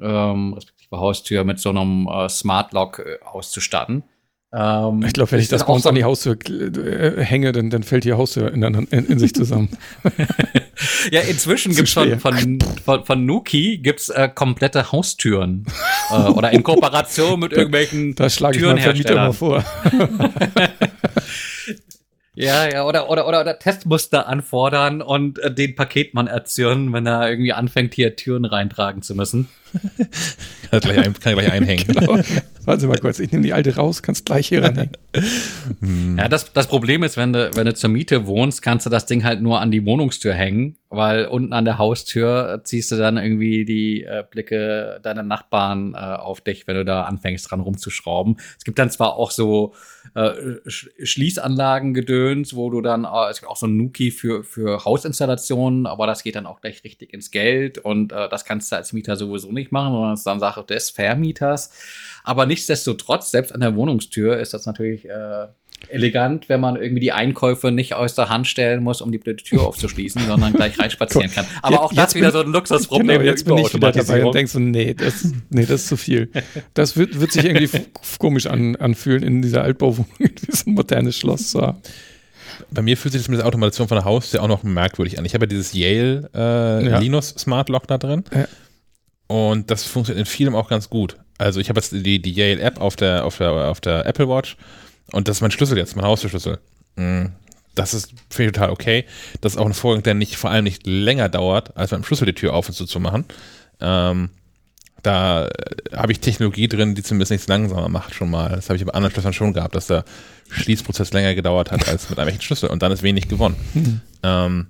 ähm, 0.00 0.54
respektive 0.54 0.98
Haustür 0.98 1.44
mit 1.44 1.58
so 1.60 1.70
einem 1.70 2.08
äh, 2.08 2.28
Smart 2.28 2.72
Lock 2.72 3.00
äh, 3.00 3.24
auszustatten. 3.24 4.04
Ähm, 4.52 5.04
Ich 5.06 5.12
glaube, 5.12 5.30
wenn 5.32 5.38
ich 5.40 5.46
das 5.48 5.64
bei 5.64 5.72
uns 5.72 5.84
so- 5.84 5.88
an 5.90 5.94
die 5.94 6.02
Haustür 6.04 6.36
äh, 6.48 7.22
hänge, 7.22 7.52
dann, 7.52 7.70
dann 7.70 7.82
fällt 7.84 8.02
die 8.04 8.12
Haustür 8.14 8.52
in, 8.52 8.62
in, 8.62 8.86
in 9.06 9.18
sich 9.18 9.34
zusammen. 9.34 9.68
Ja, 11.10 11.20
inzwischen 11.20 11.72
Zu 11.72 11.78
gibt's 11.82 11.92
von, 11.92 12.18
von, 12.18 12.58
von, 12.82 13.04
von 13.04 13.26
Nuki 13.26 13.76
gibt's 13.78 14.08
äh, 14.08 14.30
komplette 14.34 14.92
Haustüren. 14.92 15.66
äh, 16.10 16.14
oder 16.30 16.52
in 16.52 16.62
Kooperation 16.62 17.38
mit 17.40 17.52
irgendwelchen 17.52 18.14
Da 18.14 18.30
schlage 18.30 18.56
ich 18.56 18.64
meinen 18.64 18.78
Vermieter 18.78 19.14
mal 19.14 19.32
vor. 19.34 19.62
Ja, 22.40 22.68
ja, 22.68 22.84
oder, 22.84 23.10
oder, 23.10 23.28
oder, 23.28 23.40
oder 23.40 23.58
Testmuster 23.58 24.26
anfordern 24.26 25.02
und 25.02 25.38
äh, 25.38 25.52
den 25.52 25.74
Paketmann 25.74 26.26
erzürnen, 26.26 26.92
wenn 26.92 27.06
er 27.06 27.28
irgendwie 27.28 27.52
anfängt, 27.52 27.94
hier 27.94 28.16
Türen 28.16 28.44
reintragen 28.44 29.02
zu 29.02 29.14
müssen. 29.14 29.48
kann, 30.70 30.80
gleich 30.80 30.98
ein, 30.98 31.14
kann 31.14 31.34
gleich 31.34 31.52
einhängen. 31.52 31.86
Genau. 32.00 32.18
Warte 32.70 32.86
mal 32.86 32.98
kurz, 32.98 33.18
ich 33.18 33.32
nehme 33.32 33.42
die 33.42 33.52
alte 33.52 33.74
raus, 33.74 34.00
kannst 34.00 34.26
gleich 34.26 34.46
hier 34.46 34.62
ranhängen. 34.62 34.96
Ja, 36.16 36.28
das, 36.28 36.52
das 36.52 36.68
Problem 36.68 37.02
ist, 37.02 37.16
wenn 37.16 37.32
du, 37.32 37.50
wenn 37.56 37.66
du 37.66 37.74
zur 37.74 37.90
Miete 37.90 38.26
wohnst, 38.26 38.62
kannst 38.62 38.86
du 38.86 38.90
das 38.90 39.06
Ding 39.06 39.24
halt 39.24 39.42
nur 39.42 39.60
an 39.60 39.72
die 39.72 39.84
Wohnungstür 39.84 40.34
hängen, 40.34 40.76
weil 40.88 41.26
unten 41.26 41.52
an 41.52 41.64
der 41.64 41.78
Haustür 41.78 42.60
ziehst 42.64 42.92
du 42.92 42.96
dann 42.96 43.16
irgendwie 43.16 43.64
die 43.64 44.04
äh, 44.04 44.22
Blicke 44.28 45.00
deiner 45.02 45.22
Nachbarn 45.22 45.94
äh, 45.94 45.96
auf 45.96 46.40
dich, 46.40 46.66
wenn 46.68 46.76
du 46.76 46.84
da 46.84 47.04
anfängst 47.04 47.50
dran 47.50 47.60
rumzuschrauben. 47.60 48.36
Es 48.56 48.64
gibt 48.64 48.78
dann 48.78 48.90
zwar 48.90 49.16
auch 49.16 49.30
so 49.30 49.74
äh, 50.14 50.30
Sch 50.66 50.90
Schließanlagen-Gedöns, 51.02 52.54
wo 52.54 52.70
du 52.70 52.80
dann, 52.80 53.04
äh, 53.04 53.30
es 53.30 53.40
gibt 53.40 53.50
auch 53.50 53.56
so 53.56 53.66
ein 53.66 53.76
Nuki 53.76 54.10
für, 54.10 54.44
für 54.44 54.84
Hausinstallationen, 54.84 55.86
aber 55.86 56.06
das 56.06 56.22
geht 56.22 56.36
dann 56.36 56.46
auch 56.46 56.60
gleich 56.60 56.84
richtig 56.84 57.12
ins 57.12 57.30
Geld 57.30 57.78
und 57.78 58.12
äh, 58.12 58.28
das 58.28 58.44
kannst 58.44 58.70
du 58.70 58.76
als 58.76 58.92
Mieter 58.92 59.16
sowieso 59.16 59.50
nicht 59.52 59.72
machen, 59.72 59.92
sondern 59.92 60.12
es 60.12 60.20
ist 60.20 60.26
dann 60.26 60.40
Sache 60.40 60.64
des 60.64 60.90
Vermieters. 60.90 61.72
Aber 62.24 62.46
nichtsdestotrotz, 62.46 63.30
selbst 63.30 63.52
an 63.52 63.60
der 63.60 63.74
Wohnungstür 63.76 64.38
ist 64.38 64.52
das 64.54 64.66
natürlich 64.66 65.08
äh, 65.08 65.46
elegant, 65.88 66.48
wenn 66.50 66.60
man 66.60 66.76
irgendwie 66.76 67.00
die 67.00 67.12
Einkäufe 67.12 67.70
nicht 67.70 67.94
aus 67.94 68.14
der 68.14 68.28
Hand 68.28 68.46
stellen 68.46 68.82
muss, 68.82 69.00
um 69.00 69.10
die 69.12 69.18
blöde 69.18 69.42
Tür 69.42 69.62
aufzuschließen, 69.66 70.26
sondern 70.26 70.52
gleich 70.52 70.78
reinspazieren 70.78 71.30
kann. 71.34 71.46
Aber 71.62 71.76
Jetzt- 71.76 71.82
auch 71.82 71.88
das 71.94 71.96
jetzt 71.96 72.14
wieder 72.16 72.30
so 72.32 72.40
ein 72.40 72.48
Luxusproblem 72.48 73.08
Genau, 73.08 73.20
jetzt 73.22 73.44
bin 73.46 73.56
ich 73.58 73.72
wieder 73.74 73.90
dabei 73.92 74.24
und 74.24 74.34
denkst 74.34 74.52
so, 74.52 74.58
nee, 74.58 74.92
das, 74.94 75.32
nee, 75.48 75.62
das 75.62 75.82
ist 75.82 75.88
zu 75.88 75.96
viel. 75.96 76.30
Das 76.74 76.96
wird, 76.96 77.18
wird 77.18 77.32
sich 77.32 77.44
irgendwie 77.46 77.86
komisch 78.18 78.46
an, 78.46 78.76
anfühlen, 78.76 79.22
in 79.22 79.40
dieser 79.42 79.62
Altbauwohnung 79.62 80.10
so 80.50 80.70
ein 80.70 80.74
modernes 80.74 81.16
Schloss 81.18 81.50
zu 81.50 81.62
haben. 81.62 81.78
Bei 82.70 82.82
mir 82.82 82.98
fühlt 82.98 83.12
sich 83.12 83.22
das 83.22 83.28
mit 83.28 83.38
der 83.38 83.46
Automation 83.46 83.88
von 83.88 83.96
der 83.96 84.04
Haustür 84.04 84.42
auch 84.42 84.48
noch 84.48 84.62
merkwürdig 84.62 85.18
an. 85.18 85.24
Ich 85.24 85.32
habe 85.32 85.44
ja 85.44 85.48
dieses 85.48 85.72
Yale 85.72 86.28
äh, 86.34 86.86
Ja. 86.90 86.98
Linux 86.98 87.28
Smart 87.38 87.70
Lock 87.70 87.86
da 87.88 87.96
drin. 87.96 88.22
Ja. 88.34 88.46
Und 89.28 89.70
das 89.70 89.84
funktioniert 89.84 90.26
in 90.26 90.30
vielem 90.30 90.54
auch 90.54 90.68
ganz 90.68 90.90
gut. 90.90 91.16
Also 91.40 91.58
ich 91.60 91.68
habe 91.68 91.80
jetzt 91.80 91.92
die, 91.92 92.20
die 92.20 92.32
Yale 92.32 92.60
App 92.60 92.80
auf 92.80 92.96
der, 92.96 93.24
auf, 93.24 93.38
der, 93.38 93.50
auf 93.52 93.80
der 93.80 94.06
Apple 94.06 94.28
Watch 94.28 94.56
und 95.12 95.26
das 95.26 95.38
ist 95.38 95.40
mein 95.40 95.50
Schlüssel 95.50 95.78
jetzt, 95.78 95.96
mein 95.96 96.04
Haustürschlüssel. 96.04 96.58
Mm, 96.96 97.26
Das 97.74 97.94
ist, 97.94 98.12
finde 98.28 98.50
ich 98.50 98.52
total 98.52 98.70
okay. 98.70 99.04
Das 99.40 99.54
ist 99.54 99.58
auch 99.58 99.66
ein 99.66 99.74
Vorgang, 99.74 100.02
der 100.02 100.14
nicht, 100.14 100.36
vor 100.36 100.50
allem 100.50 100.64
nicht 100.64 100.86
länger 100.86 101.28
dauert, 101.28 101.76
als 101.76 101.90
beim 101.90 102.04
Schlüssel 102.04 102.26
die 102.26 102.34
Tür 102.34 102.52
auf 102.54 102.68
und 102.68 102.74
zu 102.74 102.84
zu 102.84 103.00
machen. 103.00 103.24
Ähm, 103.80 104.30
da 105.02 105.46
äh, 105.46 105.96
habe 105.96 106.12
ich 106.12 106.20
Technologie 106.20 106.68
drin, 106.68 106.94
die 106.94 107.02
zumindest 107.02 107.30
nichts 107.32 107.48
langsamer 107.48 107.88
macht 107.88 108.14
schon 108.14 108.30
mal. 108.30 108.50
Das 108.50 108.68
habe 108.68 108.76
ich 108.76 108.84
bei 108.84 108.92
anderen 108.92 109.12
Schlössern 109.12 109.32
schon 109.32 109.54
gehabt, 109.54 109.74
dass 109.74 109.86
der 109.86 110.04
Schließprozess 110.50 111.12
länger 111.12 111.34
gedauert 111.34 111.70
hat 111.70 111.88
als 111.88 112.10
mit 112.10 112.18
einem 112.18 112.28
echten 112.28 112.42
Schlüssel 112.42 112.68
und 112.68 112.82
dann 112.82 112.92
ist 112.92 113.02
wenig 113.02 113.28
gewonnen. 113.28 114.02
Ähm, 114.22 114.66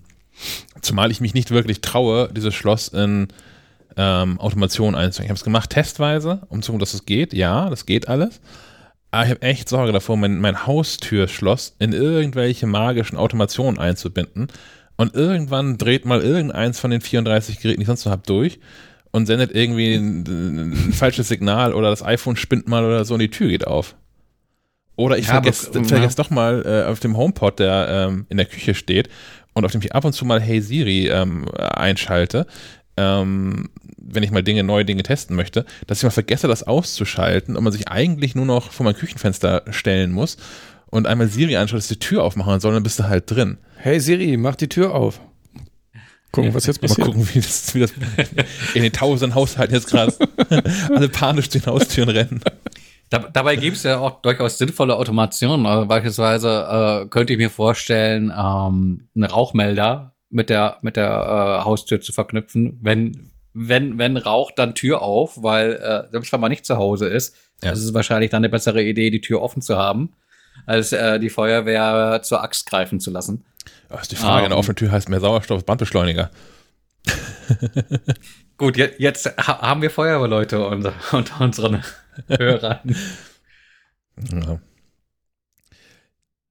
zumal 0.83 1.11
ich 1.11 1.21
mich 1.21 1.35
nicht 1.35 1.51
wirklich 1.51 1.81
traue, 1.81 2.31
dieses 2.33 2.55
Schloss 2.55 2.87
in 2.89 3.29
ähm, 3.97 4.39
Automation 4.41 4.95
einzuhängen. 4.95 5.27
Ich 5.27 5.31
habe 5.31 5.39
es 5.39 5.45
gemacht 5.45 5.71
testweise, 5.71 6.43
um 6.49 6.63
zu 6.63 6.73
gucken, 6.73 6.81
dass 6.81 6.95
es 6.95 7.07
geht. 7.07 7.33
Ja, 7.35 7.71
das 7.71 7.87
geht 7.87 8.09
alles. 8.09 8.41
Aber 9.11 9.25
ich 9.25 9.31
habe 9.31 9.43
echt 9.43 9.69
Sorge 9.69 9.93
davor, 9.93 10.17
mein, 10.17 10.39
mein 10.39 10.67
Haustürschloss 10.67 11.75
in 11.79 11.93
irgendwelche 11.93 12.67
magischen 12.67 13.19
Automationen 13.19 13.79
einzubinden. 13.81 14.49
Und 14.97 15.15
irgendwann 15.15 15.79
dreht 15.79 16.05
mal 16.05 16.21
irgendeins 16.21 16.79
von 16.79 16.91
den 16.91 17.01
34 17.01 17.59
Geräten, 17.61 17.81
die 17.81 17.83
ich 17.83 17.87
sonst 17.89 18.05
noch 18.05 18.13
habe, 18.13 18.23
durch 18.27 18.61
und 19.13 19.27
sendet 19.27 19.51
irgendwie 19.53 19.95
ein, 19.95 20.25
ein 20.73 20.93
falsches 20.93 21.29
Signal 21.29 21.73
oder 21.75 21.91
das 21.91 22.05
iPhone 22.05 22.37
spinnt 22.37 22.69
mal 22.69 22.85
oder 22.85 23.05
so 23.05 23.15
und 23.15 23.21
die 23.21 23.31
Tür 23.31 23.49
geht 23.49 23.67
auf. 23.67 23.97
Oder 24.97 25.17
ich 25.19 25.27
Ja, 25.27 25.35
aber- 25.39 25.53
vergesse 25.53 25.85
vergess 25.85 26.15
doch 26.15 26.31
mal 26.31 26.63
äh, 26.67 26.89
auf 26.89 27.01
dem 27.01 27.17
HomePod, 27.17 27.59
der 27.59 27.89
ähm, 28.11 28.27
in 28.29 28.37
der 28.37 28.47
Küche 28.47 28.75
steht 28.75 29.09
und 29.55 29.65
auf 29.65 29.73
dem 29.73 29.81
ich 29.81 29.95
ab 29.95 30.05
und 30.05 30.13
zu 30.13 30.25
mal 30.25 30.41
Hey 30.41 30.61
Siri 30.61 31.09
ähm, 31.09 31.47
einschalte, 31.49 32.47
ähm, 33.01 33.71
wenn 33.97 34.23
ich 34.23 34.31
mal 34.31 34.43
Dinge, 34.43 34.63
neue 34.63 34.85
Dinge 34.85 35.03
testen 35.03 35.37
möchte, 35.37 35.65
dass 35.87 35.99
ich 35.99 36.05
mal 36.05 36.11
vergesse, 36.11 36.49
das 36.49 36.63
auszuschalten 36.63 37.57
und 37.57 37.65
man 37.65 37.73
sich 37.73 37.89
eigentlich 37.89 38.35
nur 38.35 38.47
noch 38.47 38.73
vor 38.73 38.85
mein 38.85 38.95
Küchenfenster 38.95 39.65
stellen 39.71 40.13
muss 40.13 40.37
und 40.91 41.07
einmal 41.07 41.29
Siri 41.29 41.57
anschaut, 41.57 41.79
dass 41.79 41.89
die 41.89 41.99
Tür 41.99 42.25
aufmachen 42.25 42.61
soll, 42.61 42.75
dann 42.75 42.83
bist 42.83 42.99
du 42.99 43.05
halt 43.05 43.31
drin. 43.31 43.59
Hey 43.77 44.01
Siri, 44.01 44.37
mach 44.37 44.57
die 44.57 44.69
Tür 44.69 44.95
auf. 44.95 45.21
Gucken, 46.33 46.55
was 46.55 46.67
jetzt 46.67 46.81
Mal 46.81 46.89
passiert. 46.89 47.07
gucken, 47.07 47.29
wie 47.33 47.41
das, 47.41 47.75
wie 47.75 47.81
das 47.81 47.93
in 48.75 48.83
den 48.83 48.93
tausenden 48.93 49.35
Haushalten 49.35 49.75
jetzt 49.75 49.89
gerade 49.89 50.15
alle 50.95 51.09
panisch 51.09 51.49
zu 51.49 51.59
den 51.59 51.67
Haustüren 51.67 52.09
rennen. 52.09 52.41
Da, 53.09 53.19
dabei 53.19 53.57
gibt 53.57 53.77
es 53.77 53.83
ja 53.83 53.99
auch 53.99 54.23
durchaus 54.23 54.59
sinnvolle 54.59 54.95
Automationen. 54.97 55.67
Also 55.67 55.87
beispielsweise 55.87 57.03
äh, 57.05 57.09
könnte 57.09 57.33
ich 57.33 57.39
mir 57.39 57.51
vorstellen, 57.51 58.33
ähm, 58.37 59.09
einen 59.17 59.25
Rauchmelder 59.25 60.15
mit 60.31 60.49
der, 60.49 60.79
mit 60.83 60.97
der 60.97 61.09
äh, 61.61 61.65
Haustür 61.65 62.01
zu 62.01 62.13
verknüpfen, 62.13 62.79
wenn, 62.83 63.31
wenn, 63.53 63.99
wenn 63.99 64.17
Rauch, 64.17 64.53
dann 64.53 64.75
Tür 64.75 65.03
auf, 65.03 65.43
weil 65.43 65.73
äh, 65.75 66.11
selbst 66.11 66.33
wenn 66.33 66.41
man 66.41 66.51
nicht 66.51 66.65
zu 66.65 66.77
Hause 66.77 67.09
ist, 67.09 67.37
Ja. 67.63 67.73
ist 67.73 67.83
es 67.85 67.93
wahrscheinlich 67.95 68.31
dann 68.31 68.39
eine 68.41 68.49
bessere 68.49 68.83
Idee, 68.83 69.11
die 69.11 69.21
Tür 69.21 69.43
offen 69.43 69.61
zu 69.63 69.77
haben, 69.77 70.15
als 70.67 70.93
äh, 70.93 71.19
die 71.19 71.31
Feuerwehr 71.31 72.21
zur 72.23 72.43
Axt 72.43 72.67
greifen 72.67 73.01
zu 73.01 73.11
lassen. 73.11 73.45
Das 73.89 74.03
ist 74.03 74.13
die 74.13 74.17
Frage, 74.17 74.43
Ah, 74.43 74.45
eine 74.47 74.57
offene 74.57 74.75
Tür 74.77 74.93
heißt 74.93 75.09
mehr 75.09 75.21
Sauerstoff, 75.21 75.65
Bandbeschleuniger. 75.65 76.31
Gut, 78.57 78.77
je, 78.77 78.91
jetzt 78.99 79.27
ha 79.39 79.61
haben 79.63 79.83
wir 79.83 79.91
Feuerwehrleute 79.91 80.65
unter, 80.67 80.93
unter 81.13 81.41
unseren 81.41 81.83
Hörern. 82.29 82.95
Ja. 84.31 84.61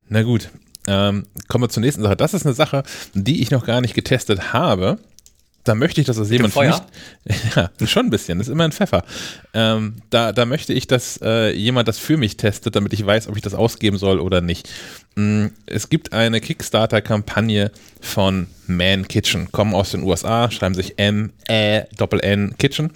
Na 0.08 0.24
gut, 0.24 0.50
ähm, 0.90 1.28
kommen 1.48 1.64
wir 1.66 1.70
zur 1.70 1.82
nächsten 1.82 2.02
Sache. 2.02 2.18
Das 2.18 2.34
ist 2.34 2.46
eine 2.46 2.56
Sache, 2.56 2.84
die 3.14 3.42
ich 3.44 3.52
noch 3.52 3.64
gar 3.66 3.80
nicht 3.80 3.94
getestet 3.94 4.52
habe. 4.54 4.98
Da 5.64 5.76
möchte 5.76 6.02
ich, 6.02 6.08
dass 6.08 6.18
das 6.18 6.32
jemand 6.32 6.56
mich, 6.56 6.66
ja, 7.56 7.70
schon 7.86 8.08
ein 8.08 8.10
bisschen, 8.10 8.40
das 8.40 8.48
ist 8.48 8.52
immer 8.52 8.64
ein 8.64 8.72
Pfeffer. 8.72 9.04
Ähm, 9.54 9.98
da, 10.10 10.32
da 10.32 10.46
möchte 10.46 10.74
ich, 10.74 10.88
dass 10.88 11.20
äh, 11.22 11.52
jemand 11.52 11.88
das 11.88 12.00
für 12.00 12.18
mich 12.18 12.38
testet, 12.38 12.76
damit 12.76 12.94
ich 12.94 13.06
weiß, 13.06 13.28
ob 13.28 13.36
ich 13.36 13.44
das 13.44 13.54
ausgeben 13.54 14.00
soll 14.00 14.20
oder 14.20 14.42
nicht. 14.42 14.68
Mm, 15.16 15.48
Es 15.68 15.90
gibt 15.90 16.12
eine 16.12 16.42
Kickstarter-Kampagne 16.42 17.72
von 18.02 18.48
Man 18.66 19.08
Kitchen, 19.08 19.52
kommen 19.52 19.76
aus 19.76 19.92
den 19.92 20.02
USA, 20.02 20.50
schreiben 20.50 20.74
sich 20.74 20.98
M-E-N 20.98 22.56
Kitchen. 22.58 22.92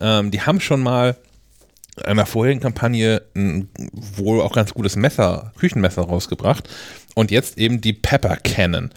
Ähm, 0.00 0.30
die 0.30 0.40
haben 0.40 0.60
schon 0.60 0.80
mal 0.82 1.16
in 1.98 2.04
einer 2.04 2.26
vorherigen 2.26 2.60
Kampagne 2.60 3.22
ein 3.34 3.68
wohl 4.16 4.40
auch 4.40 4.52
ganz 4.52 4.72
gutes 4.72 4.96
Messer, 4.96 5.52
Küchenmesser 5.58 6.02
rausgebracht 6.02 6.68
und 7.18 7.32
jetzt 7.32 7.58
eben 7.58 7.80
die 7.80 7.94
Pepper 7.94 8.36
Cannon. 8.36 8.90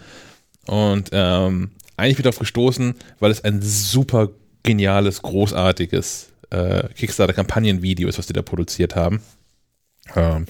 Und 0.66 1.10
ähm, 1.10 1.72
eigentlich 1.96 2.18
wieder 2.18 2.30
darauf 2.30 2.38
gestoßen, 2.38 2.94
weil 3.18 3.32
es 3.32 3.42
ein 3.42 3.60
super 3.62 4.28
geniales, 4.62 5.22
großartiges 5.22 6.30
äh, 6.50 6.84
Kickstarter-Kampagnenvideo 6.94 8.08
ist, 8.08 8.18
was 8.18 8.28
die 8.28 8.32
da 8.32 8.42
produziert 8.42 8.94
haben. 8.94 9.22
Ähm, 10.14 10.46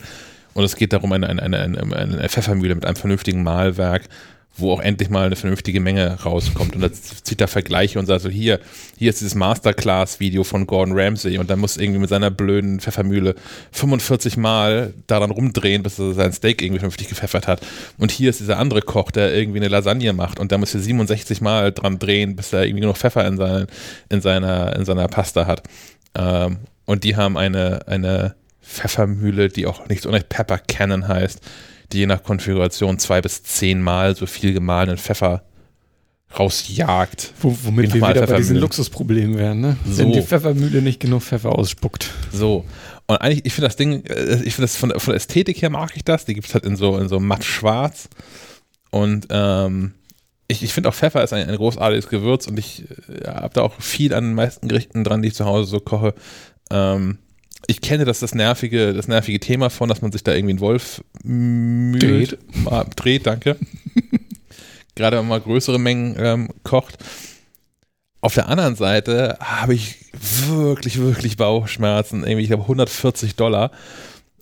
und 0.52 0.64
es 0.64 0.76
geht 0.76 0.92
darum, 0.92 1.12
eine, 1.12 1.30
eine, 1.30 1.42
eine, 1.42 1.58
eine, 1.58 1.96
eine 1.96 2.28
Pfeffermühle 2.28 2.74
mit 2.74 2.84
einem 2.84 2.96
vernünftigen 2.96 3.42
Mahlwerk, 3.42 4.02
wo 4.56 4.72
auch 4.72 4.80
endlich 4.80 5.08
mal 5.08 5.26
eine 5.26 5.36
vernünftige 5.36 5.80
Menge 5.80 6.22
rauskommt. 6.22 6.74
Und 6.74 6.82
da 6.82 6.92
zieht 6.92 7.40
er 7.40 7.48
Vergleiche 7.48 7.98
und 7.98 8.06
sagt 8.06 8.22
so, 8.22 8.28
hier, 8.28 8.60
hier 8.98 9.10
ist 9.10 9.20
dieses 9.20 9.34
Masterclass-Video 9.34 10.44
von 10.44 10.66
Gordon 10.66 10.98
Ramsay 10.98 11.38
und 11.38 11.48
dann 11.48 11.58
muss 11.58 11.78
irgendwie 11.78 12.00
mit 12.00 12.10
seiner 12.10 12.30
blöden 12.30 12.80
Pfeffermühle 12.80 13.34
45 13.72 14.36
Mal 14.36 14.92
daran 15.06 15.30
rumdrehen, 15.30 15.82
bis 15.82 15.98
er 15.98 16.12
sein 16.12 16.32
Steak 16.32 16.60
irgendwie 16.60 16.80
vernünftig 16.80 17.08
gepfeffert 17.08 17.48
hat. 17.48 17.66
Und 17.98 18.10
hier 18.10 18.28
ist 18.28 18.40
dieser 18.40 18.58
andere 18.58 18.82
Koch, 18.82 19.10
der 19.10 19.34
irgendwie 19.34 19.58
eine 19.58 19.68
Lasagne 19.68 20.12
macht 20.12 20.38
und 20.38 20.52
da 20.52 20.58
muss 20.58 20.74
er 20.74 20.80
67 20.80 21.40
Mal 21.40 21.72
dran 21.72 21.98
drehen, 21.98 22.36
bis 22.36 22.52
er 22.52 22.66
irgendwie 22.66 22.84
noch 22.84 22.96
Pfeffer 22.96 23.26
in, 23.26 23.38
seinen, 23.38 23.66
in, 24.10 24.20
seiner, 24.20 24.76
in 24.76 24.84
seiner 24.84 25.08
Pasta 25.08 25.46
hat. 25.46 25.62
Ähm, 26.14 26.58
und 26.84 27.04
die 27.04 27.16
haben 27.16 27.38
eine, 27.38 27.86
eine 27.86 28.34
Pfeffermühle, 28.62 29.48
die 29.48 29.66
auch 29.66 29.88
nicht 29.88 30.02
so 30.02 30.08
unrecht 30.08 30.28
Pepper 30.28 30.58
Cannon 30.58 31.08
heißt, 31.08 31.40
je 31.92 32.06
nach 32.06 32.22
Konfiguration 32.22 32.98
zwei 32.98 33.20
bis 33.20 33.42
zehn 33.42 33.80
Mal 33.80 34.16
so 34.16 34.26
viel 34.26 34.52
gemahlenen 34.52 34.98
Pfeffer 34.98 35.42
rausjagt. 36.38 37.32
Wo, 37.40 37.56
womit 37.62 37.92
wir 37.92 38.08
wieder 38.08 38.26
bei 38.26 38.36
diesen. 38.38 38.56
Luxusproblemen 38.56 39.36
wären, 39.36 39.60
ne? 39.60 39.76
So. 39.86 39.98
Wenn 39.98 40.12
die 40.12 40.22
Pfeffermühle 40.22 40.80
nicht 40.82 41.00
genug 41.00 41.22
Pfeffer 41.22 41.56
ausspuckt. 41.58 42.10
So. 42.32 42.64
Und 43.06 43.16
eigentlich, 43.16 43.44
ich 43.44 43.52
finde 43.52 43.68
das 43.68 43.76
Ding, 43.76 44.04
äh, 44.06 44.36
ich 44.42 44.54
finde 44.54 44.62
das 44.62 44.76
von, 44.76 44.88
der- 44.90 45.00
von 45.00 45.12
der 45.12 45.16
Ästhetik 45.16 45.60
her 45.60 45.70
mag 45.70 45.92
ich 45.94 46.04
das. 46.04 46.24
Die 46.24 46.34
gibt 46.34 46.46
es 46.46 46.54
halt 46.54 46.64
in 46.64 46.76
so, 46.76 46.96
in 46.96 47.08
so 47.08 47.20
matt 47.20 47.44
schwarz. 47.44 48.08
Und 48.90 49.26
ähm, 49.30 49.94
ich, 50.48 50.62
ich 50.62 50.72
finde 50.72 50.88
auch 50.88 50.94
Pfeffer 50.94 51.22
ist 51.22 51.32
ein, 51.32 51.48
ein 51.48 51.56
großartiges 51.56 52.08
Gewürz 52.08 52.46
und 52.46 52.58
ich 52.58 52.84
äh, 53.08 53.26
habe 53.28 53.54
da 53.54 53.62
auch 53.62 53.80
viel 53.80 54.14
an 54.14 54.24
den 54.24 54.34
meisten 54.34 54.68
Gerichten 54.68 55.04
dran, 55.04 55.22
die 55.22 55.28
ich 55.28 55.34
zu 55.34 55.44
Hause 55.44 55.70
so 55.70 55.80
koche. 55.80 56.14
Ähm, 56.70 57.18
ich 57.66 57.80
kenne 57.80 58.04
das, 58.04 58.20
das 58.20 58.34
nervige, 58.34 58.92
das 58.92 59.08
nervige 59.08 59.40
Thema 59.40 59.70
von, 59.70 59.88
dass 59.88 60.02
man 60.02 60.12
sich 60.12 60.24
da 60.24 60.32
irgendwie 60.32 60.52
einen 60.52 60.60
Wolf 60.60 61.02
müht, 61.22 62.02
Dreht. 62.02 62.38
Mal, 62.64 62.86
dreht, 62.96 63.26
danke. 63.26 63.56
Gerade 64.94 65.18
wenn 65.18 65.28
man 65.28 65.42
größere 65.42 65.78
Mengen 65.78 66.16
ähm, 66.18 66.48
kocht. 66.64 66.98
Auf 68.20 68.34
der 68.34 68.48
anderen 68.48 68.76
Seite 68.76 69.38
habe 69.40 69.74
ich 69.74 69.96
wirklich, 70.12 70.98
wirklich 70.98 71.36
Bauchschmerzen, 71.36 72.24
irgendwie, 72.24 72.42
ich 72.42 72.48
glaube 72.48 72.62
140 72.62 73.36
Dollar 73.36 73.70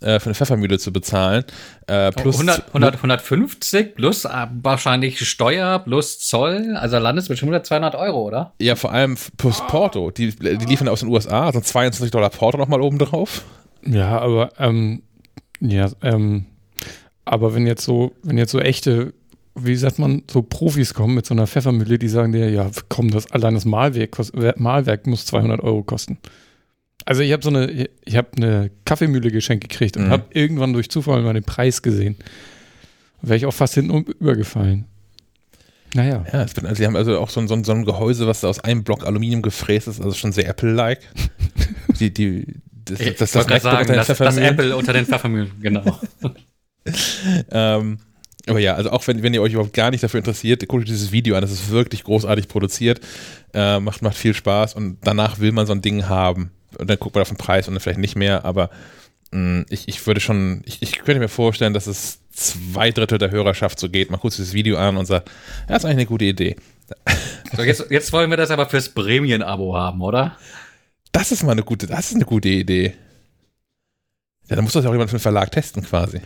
für 0.01 0.27
eine 0.27 0.35
Pfeffermühle 0.35 0.79
zu 0.79 0.93
bezahlen. 0.93 1.45
Äh, 1.87 2.11
plus 2.13 2.37
100, 2.37 2.69
100, 2.69 2.97
150 2.97 3.95
plus 3.95 4.25
äh, 4.25 4.47
wahrscheinlich 4.63 5.27
Steuer 5.29 5.79
plus 5.81 6.19
Zoll. 6.21 6.77
Also 6.77 6.99
landest 6.99 7.29
du 7.29 7.35
100, 7.35 7.67
200 7.67 7.95
Euro, 7.95 8.23
oder? 8.27 8.53
Ja, 8.61 8.77
vor 8.77 8.93
allem 8.93 9.17
plus 9.37 9.63
Porto. 9.67 10.11
Die, 10.11 10.35
die 10.35 10.65
liefern 10.65 10.89
aus 10.89 11.01
den 11.01 11.09
USA, 11.09 11.47
also 11.47 11.61
22 11.61 12.11
Dollar 12.11 12.31
Porto 12.31 12.57
nochmal 12.59 12.81
oben 12.81 12.99
drauf. 12.99 13.45
Ja, 13.85 14.19
aber 14.19 14.51
ähm, 14.59 15.03
ja, 15.61 15.91
ähm, 16.03 16.47
aber 17.25 17.55
wenn 17.55 17.67
jetzt 17.67 17.85
so, 17.85 18.13
wenn 18.23 18.39
jetzt 18.39 18.53
so 18.53 18.61
echte, 18.61 19.13
wie 19.55 19.77
sagt 19.77 19.99
man, 19.99 20.23
so 20.31 20.43
Profis 20.43 20.95
kommen 20.95 21.15
mit 21.15 21.27
so 21.27 21.35
einer 21.35 21.47
Pfeffermühle, 21.47 21.99
die 21.99 22.09
sagen 22.09 22.33
dir, 22.33 22.51
ja, 22.51 22.71
komm, 22.89 23.11
das 23.11 23.31
allein 23.31 23.55
das 23.55 23.65
Mahlwerk, 23.65 24.17
Mahlwerk 24.59 25.07
muss 25.07 25.27
200 25.27 25.61
Euro 25.61 25.83
kosten. 25.83 26.19
Also 27.07 27.23
ich 27.23 27.33
habe 27.33 27.43
so 27.43 27.49
eine, 27.51 27.89
ich 28.05 28.17
habe 28.17 28.29
eine 28.37 28.71
Kaffeemühle 28.85 29.31
geschenkt 29.31 29.69
gekriegt 29.69 29.97
und 29.97 30.07
Mhm. 30.07 30.11
habe 30.11 30.25
irgendwann 30.33 30.73
durch 30.73 30.91
Zufall 30.91 31.23
mal 31.23 31.33
den 31.35 31.45
Preis 31.45 31.83
gesehen. 31.83 32.17
Wäre 33.23 33.37
ich 33.37 33.47
auch 33.47 33.55
fast 33.55 33.75
hinten 33.75 34.05
übergefallen. 34.19 34.87
Naja. 35.95 36.25
Ja, 36.33 36.43
es 36.43 36.55
bin, 36.55 36.67
also 36.67 36.77
sie 36.79 36.87
haben 36.87 36.97
also 36.97 37.19
auch 37.19 37.31
so 37.31 37.41
ein, 37.41 37.49
so, 37.49 37.55
ein, 37.55 37.65
so 37.65 37.73
ein 37.73 37.85
Gehäuse, 37.85 38.27
was 38.27 38.45
aus 38.45 38.61
einem 38.61 38.85
Block 38.85 39.05
Aluminium 39.05 39.43
gefräst 39.43 39.89
ist, 39.89 40.01
also 40.01 40.15
schon 40.15 40.33
sehr 40.33 40.49
Apple-like. 40.49 41.01
die, 42.01 42.15
die, 42.15 42.47
das, 42.85 43.01
Ich 43.01 43.17
das, 43.17 43.33
das, 43.33 43.47
MacBook 43.49 43.63
sagen, 43.63 43.89
unter 43.89 43.95
das, 43.95 44.07
das. 44.19 44.37
Apple 44.37 44.77
unter 44.77 44.93
den 44.93 45.07
Pfeffermühlen, 45.07 45.51
genau. 45.61 46.01
Ähm, 47.51 47.99
aber 48.47 48.59
ja, 48.59 48.75
also 48.75 48.91
auch 48.91 49.07
wenn, 49.07 49.23
wenn 49.23 49.35
ihr 49.35 49.43
euch 49.43 49.53
überhaupt 49.53 49.75
gar 49.75 49.91
nicht 49.91 50.03
dafür 50.03 50.19
interessiert, 50.19 50.67
guckt 50.67 50.83
euch 50.85 50.89
dieses 50.89 51.13
Video 51.13 51.35
an, 51.37 51.43
das 51.43 51.53
ist 51.53 51.71
wirklich 51.71 52.05
großartig 52.05 52.49
produziert, 52.49 53.01
äh, 53.53 53.79
macht, 53.81 54.01
macht 54.03 54.17
viel 54.17 54.33
Spaß 54.35 54.75
und 54.75 54.97
danach 55.03 55.39
will 55.41 55.53
man 55.53 55.67
so 55.67 55.73
ein 55.73 55.83
Ding 55.83 56.09
haben. 56.09 56.51
Und 56.79 56.89
dann 56.89 56.99
guckt 56.99 57.15
man 57.15 57.23
auf 57.23 57.29
den 57.29 57.37
Preis 57.37 57.69
und 57.69 57.75
dann 57.75 57.81
vielleicht 57.81 57.99
nicht 57.99 58.17
mehr, 58.17 58.45
aber 58.45 58.71
mh, 59.33 59.65
ich, 59.71 59.89
ich 59.89 60.07
würde 60.07 60.21
schon, 60.21 60.63
ich, 60.65 60.83
ich 60.83 60.93
könnte 61.01 61.21
mir 61.21 61.29
vorstellen, 61.29 61.75
dass 61.75 61.87
es 61.87 62.21
zwei 62.31 62.91
Drittel 62.91 63.19
der 63.19 63.31
Hörerschaft 63.31 63.79
so 63.79 63.89
geht. 63.89 64.11
Man 64.11 64.21
guckt 64.21 64.35
sich 64.35 64.45
das 64.45 64.55
Video 64.55 64.77
an 64.79 64.97
und 64.97 65.07
sagt, 65.07 65.31
ja, 65.69 65.77
ist 65.77 65.85
eigentlich 65.85 65.97
eine 65.99 66.07
gute 66.07 66.25
Idee. 66.25 66.57
So, 67.53 67.65
jetzt, 67.65 67.91
jetzt 67.91 68.13
wollen 68.13 68.31
wir 68.31 68.37
das 68.37 68.53
aber 68.53 68.67
fürs 68.67 68.91
Prämien-Abo 68.91 69.77
haben, 69.77 70.03
oder? 70.03 70.37
Das 71.11 71.33
ist 71.33 71.43
mal 71.43 71.51
eine 71.51 71.65
gute, 71.65 71.89
das 71.89 72.11
ist 72.11 72.15
eine 72.15 72.25
gute 72.25 72.49
Idee. 72.49 72.95
Ja, 74.49 74.55
dann 74.55 74.63
muss 74.65 74.73
das 74.73 74.85
ja 74.85 74.91
auch 74.91 74.95
jemand 74.95 75.11
für 75.11 75.17
den 75.17 75.23
Verlag 75.23 75.51
testen 75.51 75.83
quasi. 75.83 76.21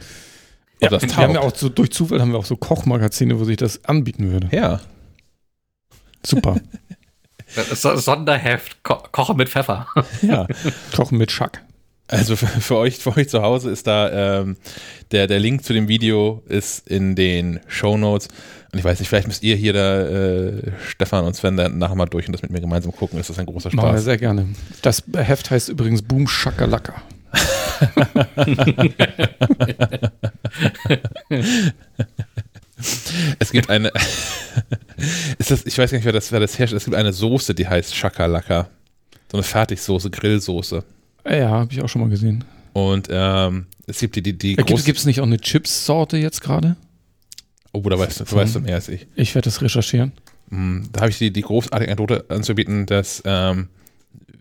Ja, 0.82 0.90
das 0.90 1.02
wir 1.02 1.16
haben 1.16 1.32
ja 1.32 1.40
auch 1.40 1.54
so, 1.56 1.70
durch 1.70 1.92
Zufall 1.92 2.20
haben 2.20 2.32
wir 2.32 2.38
auch 2.38 2.44
so 2.44 2.56
Kochmagazine, 2.56 3.40
wo 3.40 3.44
sich 3.44 3.56
das 3.56 3.86
anbieten 3.86 4.30
würde. 4.32 4.48
Ja. 4.54 4.80
Super. 6.24 6.60
Das 7.55 7.82
Sonderheft, 7.82 8.82
Ko 8.82 8.97
Kochen 9.12 9.36
mit 9.36 9.48
Pfeffer. 9.48 9.86
ja. 10.22 10.47
Kochen 10.94 11.18
mit 11.18 11.31
Schack. 11.31 11.62
Also 12.09 12.36
für, 12.36 12.47
für, 12.47 12.76
euch, 12.76 12.98
für 12.98 13.16
euch 13.16 13.31
zu 13.31 13.40
Hause 13.40 13.70
ist 13.70 13.86
da 13.86 14.40
ähm, 14.40 14.56
der, 15.10 15.26
der 15.26 15.39
Link 15.40 15.64
zu 15.64 15.72
dem 15.72 15.89
Video 15.89 16.43
ist 16.48 16.86
in 16.86 17.14
den 17.14 17.60
Show 17.66 17.97
Notes. 17.97 18.28
Und 18.72 18.78
ich 18.78 18.85
weiß 18.85 18.98
nicht, 18.98 19.09
vielleicht 19.09 19.26
müsst 19.26 19.43
ihr 19.43 19.56
hier 19.56 19.72
da, 19.72 20.02
äh, 20.02 20.72
Stefan 20.86 21.24
und 21.24 21.35
Sven, 21.35 21.56
dann 21.56 21.78
nachher 21.78 21.94
mal 21.94 22.05
durch 22.06 22.26
und 22.26 22.32
das 22.32 22.43
mit 22.43 22.51
mir 22.51 22.60
gemeinsam 22.60 22.93
gucken. 22.93 23.18
Das 23.18 23.31
ist 23.31 23.39
ein 23.39 23.47
großer 23.47 23.70
Machen 23.72 23.86
wir 23.86 23.93
Spaß. 23.93 24.05
sehr 24.05 24.18
gerne. 24.18 24.48
Das 24.82 25.02
Heft 25.16 25.51
heißt 25.51 25.70
übrigens 25.70 26.02
Boom 26.02 26.28
Shakalaka. 26.28 26.94
Es 33.39 33.51
gibt 33.52 33.70
eine, 33.70 33.90
ist 35.39 35.51
das, 35.51 35.66
ich 35.66 35.77
weiß 35.78 35.90
gar 35.90 35.98
nicht, 35.98 36.05
wer 36.05 36.12
das, 36.12 36.32
wer 36.32 36.40
das 36.40 36.59
herrscht. 36.59 36.74
Es 36.74 36.85
gibt 36.85 36.97
eine 36.97 37.12
Soße, 37.12 37.55
die 37.55 37.66
heißt 37.66 37.94
Shakalaka. 37.94 38.69
So 39.31 39.39
eine 39.39 39.43
Fertigsoße, 39.43 40.11
Grillsoße. 40.11 40.85
Ja, 41.28 41.51
habe 41.51 41.73
ich 41.73 41.81
auch 41.82 41.89
schon 41.89 42.02
mal 42.02 42.11
gesehen. 42.11 42.44
Und 42.73 43.09
ähm, 43.11 43.66
es 43.86 43.98
gibt 44.01 44.16
die, 44.16 44.23
die, 44.23 44.36
die 44.36 44.56
Gibt 44.56 44.69
große. 44.69 44.90
es 44.90 45.05
nicht 45.06 45.20
auch 45.20 45.27
eine 45.27 45.39
Chips-Sorte 45.39 46.16
jetzt 46.16 46.40
gerade? 46.40 46.77
Oh, 47.73 47.81
da 47.89 47.98
weißt 47.98 48.20
du, 48.20 48.31
weißt 48.31 48.56
du 48.56 48.61
mehr 48.61 48.77
als 48.77 48.89
ich. 48.89 49.06
Ich 49.16 49.35
werde 49.35 49.47
das 49.47 49.61
recherchieren. 49.62 50.12
Mm, 50.51 50.82
Da 50.93 51.01
habe 51.01 51.11
ich 51.11 51.19
die, 51.19 51.32
die 51.32 51.40
großartige 51.43 51.90
Anekdote 51.90 52.24
anzubieten, 52.28 52.86
dass 52.86 53.23
ähm, 53.24 53.69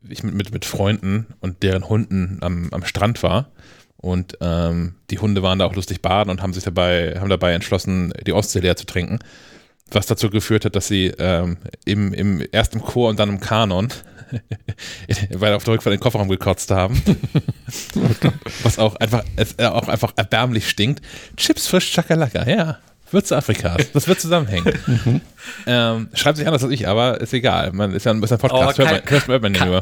ich 0.10 0.24
mit, 0.24 0.36
mit, 0.36 0.52
mit 0.54 0.66
Freunden 0.66 1.28
und 1.40 1.64
deren 1.64 1.88
Hunden 1.90 2.38
am, 2.42 2.70
am 2.72 2.84
Strand 2.86 3.24
war. 3.24 3.50
Und 4.04 4.38
ähm, 4.42 4.96
die 5.10 5.18
Hunde 5.18 5.42
waren 5.44 5.58
da 5.60 5.66
auch 5.66 5.76
lustig 5.76 6.02
baden 6.02 6.30
und 6.30 6.42
haben 6.44 6.54
sich 6.54 6.64
dabei, 6.66 7.16
haben 7.20 7.30
dabei 7.30 7.54
entschlossen, 7.54 8.14
die 8.28 8.34
Ostsee 8.34 8.60
leer 8.60 8.76
zu 8.76 8.86
trinken. 8.86 9.20
Was 9.92 10.08
dazu 10.08 10.30
geführt 10.30 10.66
hat, 10.66 10.76
dass 10.76 10.88
sie 10.88 11.08
ähm, 11.18 11.58
im, 11.86 12.14
im, 12.14 12.46
erst 12.52 12.74
im 12.76 12.82
Chor 12.84 13.10
und 13.10 13.18
dann 13.20 13.30
im 13.30 13.40
Kanon 13.40 13.88
weil 15.32 15.54
auf 15.54 15.64
der 15.64 15.76
Rückfahrt 15.76 15.94
den 15.94 16.00
Kofferraum 16.00 16.28
gekotzt 16.28 16.72
haben. 16.72 17.00
Was 18.64 18.80
auch 18.80 18.96
einfach, 18.96 19.24
es 19.36 19.54
äh, 19.60 19.66
auch 19.66 19.88
einfach 19.88 20.14
erbärmlich 20.16 20.70
stinkt. 20.70 21.04
Chips 21.38 21.68
frisch 21.68 21.94
Chakalaka, 21.94 22.48
ja. 22.50 22.80
Würze 23.12 23.38
Afrikas. 23.38 23.92
Das 23.92 24.08
wird 24.08 24.20
zusammenhängen. 24.20 25.22
ähm, 25.68 26.10
schreibt 26.16 26.38
sich 26.38 26.48
anders 26.48 26.64
als 26.64 26.74
ich, 26.74 26.88
aber 26.88 27.22
ist 27.22 27.32
egal. 27.34 27.72
Man 27.74 27.94
ist 27.94 28.06
ja 28.08 28.12
ein, 28.12 28.24
ist 28.24 28.32
ein 28.32 28.40
Podcast. 28.40 28.80
Aber 28.80 28.90
Hört 28.90 29.28
man, 29.28 29.28
hört 29.28 29.42
man 29.44 29.54
ja 29.54 29.60
Ke- 29.60 29.66
nur. 29.68 29.82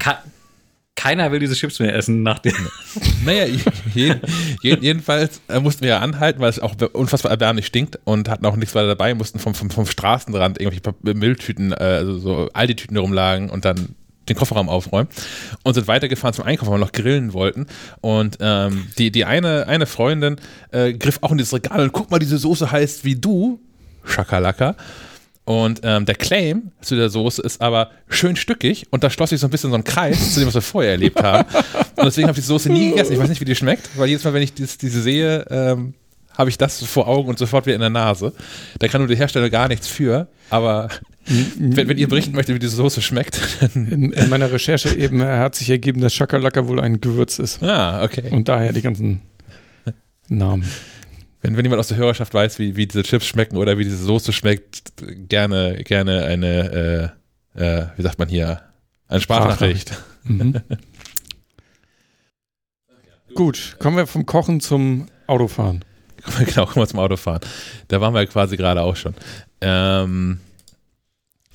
Ke- 1.02 1.10
keiner 1.10 1.32
will 1.32 1.40
diese 1.40 1.56
Chips 1.56 1.80
mehr 1.80 1.96
essen 1.96 2.24
nach 2.24 2.40
dem. 2.40 2.54
Naja, 3.26 3.46
je, 3.94 4.16
je, 4.62 4.78
jedenfalls 4.82 5.42
äh, 5.48 5.60
mussten 5.60 5.82
wir 5.82 5.90
ja 5.90 6.00
anhalten, 6.00 6.40
weil 6.40 6.50
es 6.50 6.60
auch 6.60 6.76
unfassbar 6.94 7.32
erbärmlich 7.32 7.66
stinkt 7.68 8.00
und 8.04 8.28
hatten 8.30 8.46
auch 8.46 8.56
nichts 8.56 8.74
weiter 8.76 8.88
dabei, 8.88 9.14
mussten 9.14 9.40
vom, 9.40 9.54
vom, 9.54 9.70
vom 9.70 9.86
Straßenrand 9.86 10.60
irgendwelche 10.60 10.96
Mülltüten, 11.18 11.72
äh, 11.72 11.76
also 11.76 12.18
so 12.20 12.50
Aldi-Tüten 12.54 12.98
rumlagen 12.98 13.50
und 13.50 13.64
dann 13.66 13.96
den 14.30 14.36
Kofferraum 14.36 14.70
aufräumen 14.70 15.08
und 15.64 15.74
sind 15.74 15.88
weitergefahren 15.88 16.34
zum 16.34 16.46
Einkauf, 16.46 16.68
weil 16.70 16.76
wir 16.76 16.86
noch 16.86 16.92
grillen 16.92 17.34
wollten. 17.34 17.66
Und 18.02 18.38
ähm, 18.40 18.88
die, 18.98 19.12
die 19.12 19.26
eine, 19.26 19.68
eine 19.68 19.86
Freundin 19.88 20.36
äh, 20.72 20.94
griff 20.94 21.20
auch 21.22 21.32
in 21.32 21.38
dieses 21.38 21.54
Regal 21.54 21.82
und 21.82 21.92
guck 21.92 22.12
mal, 22.12 22.20
diese 22.20 22.38
Soße 22.38 22.72
heißt 22.72 23.04
wie 23.04 23.16
du, 23.16 23.60
Schakalaka. 24.06 24.76
Und 25.52 25.82
ähm, 25.84 26.06
der 26.06 26.16
Claim 26.16 26.72
zu 26.80 26.96
der 26.96 27.10
Soße 27.10 27.42
ist 27.42 27.60
aber 27.60 27.92
schön 28.08 28.38
stückig 28.38 28.88
und 28.90 29.04
da 29.04 29.10
schloss 29.10 29.32
sich 29.32 29.42
so 29.42 29.48
ein 29.48 29.50
bisschen 29.50 29.70
so 29.70 29.76
ein 29.76 29.84
Kreis 29.84 30.34
zu 30.34 30.40
dem, 30.40 30.48
was 30.48 30.54
wir 30.54 30.62
vorher 30.62 30.92
erlebt 30.92 31.22
haben. 31.22 31.46
Und 31.98 32.06
deswegen 32.06 32.30
habe 32.30 32.40
ich 32.40 32.46
die 32.46 32.48
Soße 32.48 32.72
nie 32.72 32.92
gegessen. 32.92 33.12
Ich 33.12 33.20
weiß 33.20 33.28
nicht, 33.28 33.42
wie 33.42 33.46
die 33.46 33.54
schmeckt, 33.54 33.90
weil 33.98 34.08
jedes 34.08 34.24
Mal, 34.24 34.34
wenn 34.34 34.42
ich 34.42 34.54
dies, 34.54 34.78
diese 34.78 35.02
sehe, 35.02 35.46
ähm, 35.50 35.94
habe 36.38 36.50
ich 36.50 36.58
das 36.58 36.82
vor 36.84 37.10
Augen 37.10 37.28
und 37.28 37.38
sofort 37.38 37.66
wieder 37.66 37.76
in 37.76 37.82
der 37.82 37.90
Nase. 37.90 38.32
Da 38.80 38.88
kann 38.88 39.02
nur 39.02 39.10
der 39.10 39.18
Hersteller 39.18 39.50
gar 39.50 39.68
nichts 39.68 39.88
für, 39.88 40.30
aber 40.50 40.88
wenn, 41.26 41.90
wenn 41.90 41.98
ihr 41.98 42.08
berichten 42.08 42.34
möchtet, 42.34 42.56
wie 42.56 42.60
diese 42.60 42.78
Soße 42.78 43.02
schmeckt. 43.02 43.40
In, 43.76 44.14
in 44.14 44.30
meiner 44.30 44.50
Recherche 44.52 44.96
eben 44.96 45.20
äh, 45.22 45.26
hat 45.26 45.56
sich 45.56 45.70
ergeben, 45.70 46.00
dass 46.00 46.14
Shakalaka 46.14 46.66
wohl 46.66 46.80
ein 46.80 47.02
Gewürz 47.02 47.40
ist. 47.40 47.62
Ah, 47.62 48.04
okay. 48.04 48.30
Und 48.32 48.48
daher 48.48 48.72
die 48.72 48.82
ganzen 48.82 49.22
Namen. 50.30 50.66
Wenn, 51.42 51.58
wenn 51.58 51.66
jemand 51.66 51.80
aus 51.80 51.88
der 51.88 51.98
Hörerschaft 51.98 52.34
weiß, 52.34 52.60
wie, 52.60 52.76
wie 52.76 52.88
diese 52.88 53.04
Chips 53.04 53.26
schmecken 53.26 53.58
oder 53.58 53.78
wie 53.78 53.84
diese 53.84 53.98
Soße 53.98 54.32
schmeckt, 54.32 54.94
gerne, 55.28 55.84
gerne 55.84 56.24
eine, 56.26 57.16
äh, 57.56 57.64
äh, 57.64 57.88
wie 57.98 58.02
sagt 58.02 58.20
man 58.20 58.30
hier, 58.30 58.62
eine 59.08 59.22
Sprachnachricht. 59.22 59.98
Mhm. 60.24 60.62
Gut, 63.34 63.78
kommen 63.80 63.98
wir 63.98 64.08
vom 64.08 64.26
Kochen 64.26 64.60
zum 64.60 65.08
Autofahren. 65.28 65.84
genau, 66.46 66.66
kommen 66.66 66.84
wir 66.84 66.88
zum 66.88 67.00
Autofahren. 67.00 67.42
Da 67.88 68.02
waren 68.02 68.14
wir 68.14 68.26
quasi 68.28 68.58
gerade 68.58 68.82
auch 68.82 68.96
schon. 68.96 69.16
Ähm, 69.62 70.40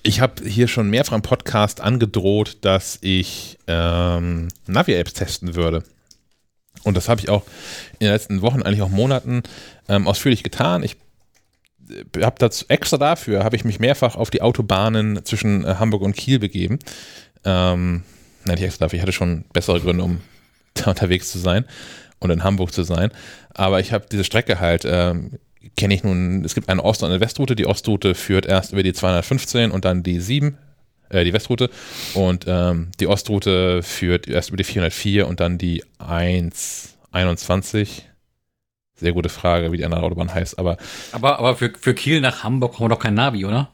ich 0.02 0.20
habe 0.20 0.48
hier 0.48 0.68
schon 0.68 0.90
mehrfach 0.90 1.14
im 1.14 1.22
Podcast 1.22 1.80
angedroht, 1.80 2.58
dass 2.62 2.98
ich 3.02 3.58
ähm, 3.66 4.48
Navi-Apps 4.66 5.12
testen 5.14 5.54
würde. 5.54 5.82
Und 6.86 6.96
das 6.96 7.08
habe 7.08 7.20
ich 7.20 7.28
auch 7.28 7.42
in 7.98 8.06
den 8.06 8.12
letzten 8.12 8.42
Wochen, 8.42 8.62
eigentlich 8.62 8.82
auch 8.82 8.88
Monaten 8.88 9.42
ähm, 9.88 10.06
ausführlich 10.06 10.44
getan. 10.44 10.84
Ich 10.84 10.96
habe 12.20 12.36
dazu 12.38 12.64
extra 12.68 12.96
dafür, 12.96 13.42
habe 13.42 13.56
ich 13.56 13.64
mich 13.64 13.80
mehrfach 13.80 14.14
auf 14.14 14.30
die 14.30 14.40
Autobahnen 14.40 15.24
zwischen 15.24 15.64
äh, 15.64 15.74
Hamburg 15.80 16.02
und 16.02 16.16
Kiel 16.16 16.38
begeben. 16.38 16.78
Ähm, 17.44 18.04
nein, 18.44 18.54
nicht 18.54 18.64
extra 18.64 18.84
dafür, 18.84 18.98
ich 18.98 19.02
hatte 19.02 19.12
schon 19.12 19.44
bessere 19.52 19.80
Gründe, 19.80 20.04
um 20.04 20.20
da 20.74 20.90
unterwegs 20.90 21.32
zu 21.32 21.38
sein 21.38 21.64
und 22.20 22.30
in 22.30 22.44
Hamburg 22.44 22.72
zu 22.72 22.84
sein. 22.84 23.10
Aber 23.52 23.80
ich 23.80 23.92
habe 23.92 24.06
diese 24.10 24.22
Strecke 24.22 24.60
halt, 24.60 24.84
ähm, 24.86 25.40
kenne 25.76 25.92
ich 25.92 26.04
nun, 26.04 26.44
es 26.44 26.54
gibt 26.54 26.68
eine 26.68 26.84
Ost- 26.84 27.02
und 27.02 27.10
eine 27.10 27.20
Westroute. 27.20 27.56
Die 27.56 27.66
Ostroute 27.66 28.14
führt 28.14 28.46
erst 28.46 28.72
über 28.72 28.84
die 28.84 28.92
215 28.92 29.72
und 29.72 29.84
dann 29.84 30.04
die 30.04 30.20
7, 30.20 30.56
äh, 31.10 31.24
die 31.24 31.32
Westroute. 31.32 31.70
Und 32.14 32.44
ähm, 32.48 32.88
die 33.00 33.06
Ostroute 33.06 33.82
führt 33.82 34.28
erst 34.28 34.48
über 34.50 34.56
die 34.56 34.64
404 34.64 35.26
und 35.26 35.40
dann 35.40 35.58
die 35.58 35.82
121. 35.98 38.08
Sehr 38.98 39.12
gute 39.12 39.28
Frage, 39.28 39.72
wie 39.72 39.76
die 39.76 39.84
andere 39.84 40.02
Autobahn 40.02 40.32
heißt, 40.32 40.58
aber 40.58 40.78
Aber, 41.12 41.38
aber 41.38 41.54
für, 41.56 41.70
für 41.78 41.92
Kiel 41.94 42.20
nach 42.22 42.44
Hamburg 42.44 42.72
brauchen 42.72 42.86
wir 42.86 42.90
doch 42.90 42.98
kein 42.98 43.12
Navi, 43.14 43.44
oder? 43.44 43.70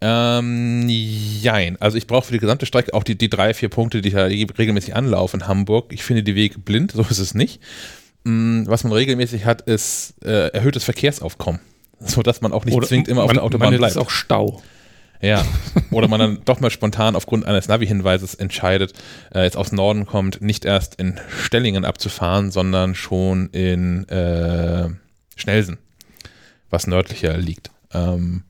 Ähm, 0.00 0.88
jein. 0.88 1.80
Also 1.80 1.96
ich 1.96 2.06
brauche 2.08 2.26
für 2.26 2.32
die 2.32 2.38
gesamte 2.40 2.66
Strecke 2.66 2.92
auch 2.94 3.04
die, 3.04 3.16
die 3.16 3.30
drei, 3.30 3.54
vier 3.54 3.68
Punkte, 3.68 4.02
die 4.02 4.08
ich 4.08 4.14
ja 4.14 4.24
regelmäßig 4.24 4.96
anlaufe 4.96 5.36
in 5.36 5.46
Hamburg. 5.46 5.92
Ich 5.92 6.02
finde 6.02 6.24
die 6.24 6.34
Wege 6.34 6.58
blind, 6.58 6.90
so 6.92 7.02
ist 7.02 7.18
es 7.18 7.34
nicht. 7.34 7.60
Mm, 8.24 8.64
Was 8.66 8.82
man 8.84 8.92
regelmäßig 8.92 9.44
hat, 9.44 9.62
ist 9.62 10.14
äh, 10.24 10.48
erhöhtes 10.48 10.84
Verkehrsaufkommen. 10.84 11.60
So 12.04 12.20
dass 12.22 12.40
man 12.40 12.52
auch 12.52 12.64
nicht 12.64 12.84
zwingend 12.84 13.06
immer 13.06 13.22
auf 13.22 13.28
man, 13.28 13.36
der 13.36 13.44
Autobahn 13.44 13.70
man 13.70 13.78
bleibt. 13.78 13.92
ist 13.92 13.96
auch 13.96 14.10
Stau. 14.10 14.60
Ja, 15.22 15.44
oder 15.92 16.08
man 16.08 16.18
dann 16.18 16.38
doch 16.44 16.58
mal 16.58 16.70
spontan 16.70 17.14
aufgrund 17.14 17.46
eines 17.46 17.68
Navi-Hinweises 17.68 18.34
entscheidet, 18.34 18.92
äh, 19.32 19.44
jetzt 19.44 19.56
aus 19.56 19.70
Norden 19.70 20.04
kommt, 20.04 20.42
nicht 20.42 20.64
erst 20.64 20.96
in 20.96 21.18
Stellingen 21.28 21.84
abzufahren, 21.84 22.50
sondern 22.50 22.96
schon 22.96 23.48
in 23.50 24.08
äh, 24.08 24.88
Schnelsen, 25.36 25.78
was 26.70 26.88
nördlicher 26.88 27.36
liegt. 27.36 27.70
Ähm, 27.94 28.42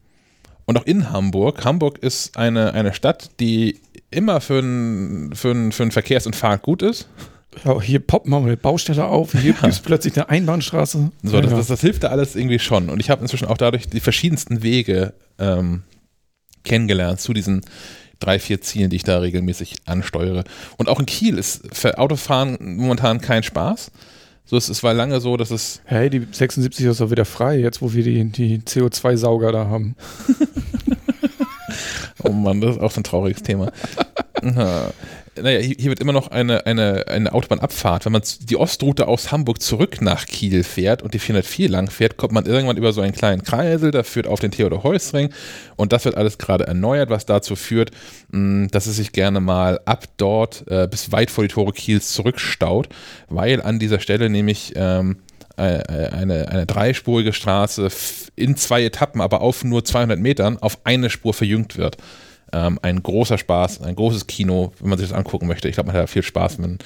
und 0.65 0.79
auch 0.79 0.87
in 0.87 1.11
Hamburg. 1.11 1.63
Hamburg 1.65 1.99
ist 1.99 2.39
eine, 2.39 2.73
eine 2.73 2.95
Stadt, 2.95 3.31
die 3.39 3.81
immer 4.11 4.41
für 4.41 4.59
einen 4.59 5.35
für 5.35 5.73
für 5.73 5.91
Verkehrs- 5.91 6.27
und 6.27 6.37
Fahrt 6.37 6.63
gut 6.63 6.81
ist. 6.81 7.09
Ja, 7.65 7.79
hier 7.83 8.01
poppt 8.01 8.27
man 8.27 8.45
eine 8.45 8.57
Baustelle 8.57 9.05
auf, 9.05 9.33
hier 9.33 9.53
ja. 9.53 9.61
gibt 9.61 9.75
es 9.75 9.81
plötzlich 9.81 10.17
eine 10.17 10.31
Einbahnstraße. 10.31 11.11
So, 11.23 11.41
das, 11.41 11.51
das, 11.51 11.67
das, 11.67 11.81
hilft 11.83 12.03
da 12.03 12.09
alles 12.09 12.35
irgendwie 12.35 12.59
schon. 12.59 12.89
Und 12.89 13.01
ich 13.01 13.11
habe 13.11 13.21
inzwischen 13.21 13.47
auch 13.47 13.59
dadurch 13.59 13.91
die 13.91 14.01
verschiedensten 14.01 14.63
Wege 14.63 15.13
ähm, 15.39 15.83
kennengelernt 16.65 17.21
zu 17.21 17.33
diesen 17.33 17.63
drei, 18.19 18.39
vier 18.39 18.61
Zielen, 18.61 18.91
die 18.91 18.97
ich 18.97 19.05
da 19.05 19.19
regelmäßig 19.19 19.77
ansteuere. 19.85 20.45
Und 20.77 20.89
auch 20.89 21.01
in 21.01 21.07
Kiel 21.07 21.39
ist 21.39 21.63
für 21.73 21.99
Autofahren 21.99 22.57
momentan 22.61 23.21
kein 23.21 23.43
Spaß. 23.43 23.91
So, 24.45 24.57
es, 24.57 24.69
es 24.69 24.83
war 24.83 24.95
lange 24.95 25.21
so, 25.21 25.37
dass 25.37 25.51
es. 25.51 25.81
Hey, 25.85 26.11
die 26.11 26.27
76 26.31 26.87
ist 26.87 27.01
doch 27.01 27.11
wieder 27.11 27.25
frei, 27.25 27.59
jetzt 27.59 27.81
wo 27.81 27.93
wir 27.93 28.03
die, 28.03 28.25
die 28.25 28.59
CO2-Sauger 28.59 29.53
da 29.53 29.67
haben. 29.67 29.97
oh 32.23 32.33
Mann, 32.33 32.61
das 32.61 32.77
ist 32.77 32.83
auch 32.83 32.91
so 32.91 33.01
ein 33.01 33.05
trauriges 33.05 33.43
Thema. 33.43 33.73
naja, 35.41 35.61
hier 35.61 35.89
wird 35.89 36.01
immer 36.01 36.13
noch 36.13 36.29
eine, 36.29 36.67
eine, 36.67 37.07
eine 37.09 37.33
Autobahnabfahrt. 37.33 38.05
Wenn 38.05 38.13
man 38.13 38.23
die 38.41 38.57
Ostroute 38.57 39.09
aus 39.09 39.33
Hamburg 39.33 39.63
zurück 39.63 40.03
nach 40.03 40.27
Kiel 40.27 40.63
fährt 40.63 41.03
und 41.03 41.15
die 41.15 41.19
404 41.19 41.71
lang 41.71 41.91
fährt, 41.91 42.19
kommt 42.19 42.33
man 42.33 42.45
irgendwann 42.45 42.77
über 42.77 42.93
so 42.93 43.01
einen 43.01 43.15
kleinen 43.15 43.43
Kreisel, 43.43 43.91
der 43.93 44.05
führt 44.05 44.27
auf 44.27 44.41
den 44.41 44.51
Theodor-Heuss-Ring 44.51 45.31
und 45.77 45.93
das 45.93 46.05
wird 46.05 46.17
alles 46.17 46.37
gerade 46.37 46.67
erneuert, 46.67 47.09
was 47.09 47.25
dazu 47.25 47.57
führt, 47.57 47.93
mh, 48.31 48.69
dass 48.73 48.87
es 48.87 48.97
sich 48.97 49.13
gerne 49.13 49.41
mal 49.41 49.81
ab 49.87 50.05
dort 50.19 50.65
äh, 50.69 50.87
bis 50.91 51.13
weit 51.13 51.31
vor 51.31 51.45
die 51.45 51.49
Tore 51.49 51.73
Kiels 51.73 52.13
zurückstaut, 52.13 52.89
weil 53.29 53.63
an 53.63 53.79
dieser 53.79 54.01
Stelle 54.01 54.29
nämlich 54.29 54.75
ähm, 54.77 55.17
äh, 55.59 55.79
äh, 55.81 56.09
eine, 56.11 56.49
eine 56.49 56.67
dreispurige 56.67 57.33
Straße 57.33 57.89
in 58.37 58.57
zwei 58.57 58.85
Etappen, 58.85 59.21
aber 59.21 59.41
auf 59.41 59.65
nur 59.65 59.85
200 59.85 60.19
Metern 60.19 60.59
auf 60.59 60.79
eine 60.85 61.11
Spur 61.11 61.35
verjüngt 61.35 61.77
wird. 61.77 61.97
Ähm, 62.53 62.79
ein 62.83 63.03
großer 63.03 63.39
Spaß, 63.39 63.81
ein 63.83 63.97
großes 63.97 64.27
Kino, 64.27 64.73
wenn 64.81 64.91
man 64.91 64.99
sich 64.99 65.09
das 65.09 65.17
angucken 65.17 65.47
möchte. 65.47 65.69
Ich 65.69 65.75
glaube, 65.75 65.91
man 65.93 65.97
hat 65.97 66.11
viel 66.11 66.23
Spaß. 66.23 66.59
Man 66.59 66.79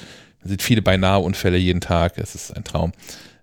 sieht 0.43 0.61
viele 0.61 0.81
beinahe 0.81 1.19
Unfälle 1.19 1.57
jeden 1.57 1.81
Tag. 1.81 2.17
Es 2.17 2.35
ist 2.35 2.55
ein 2.55 2.63
Traum. 2.63 2.93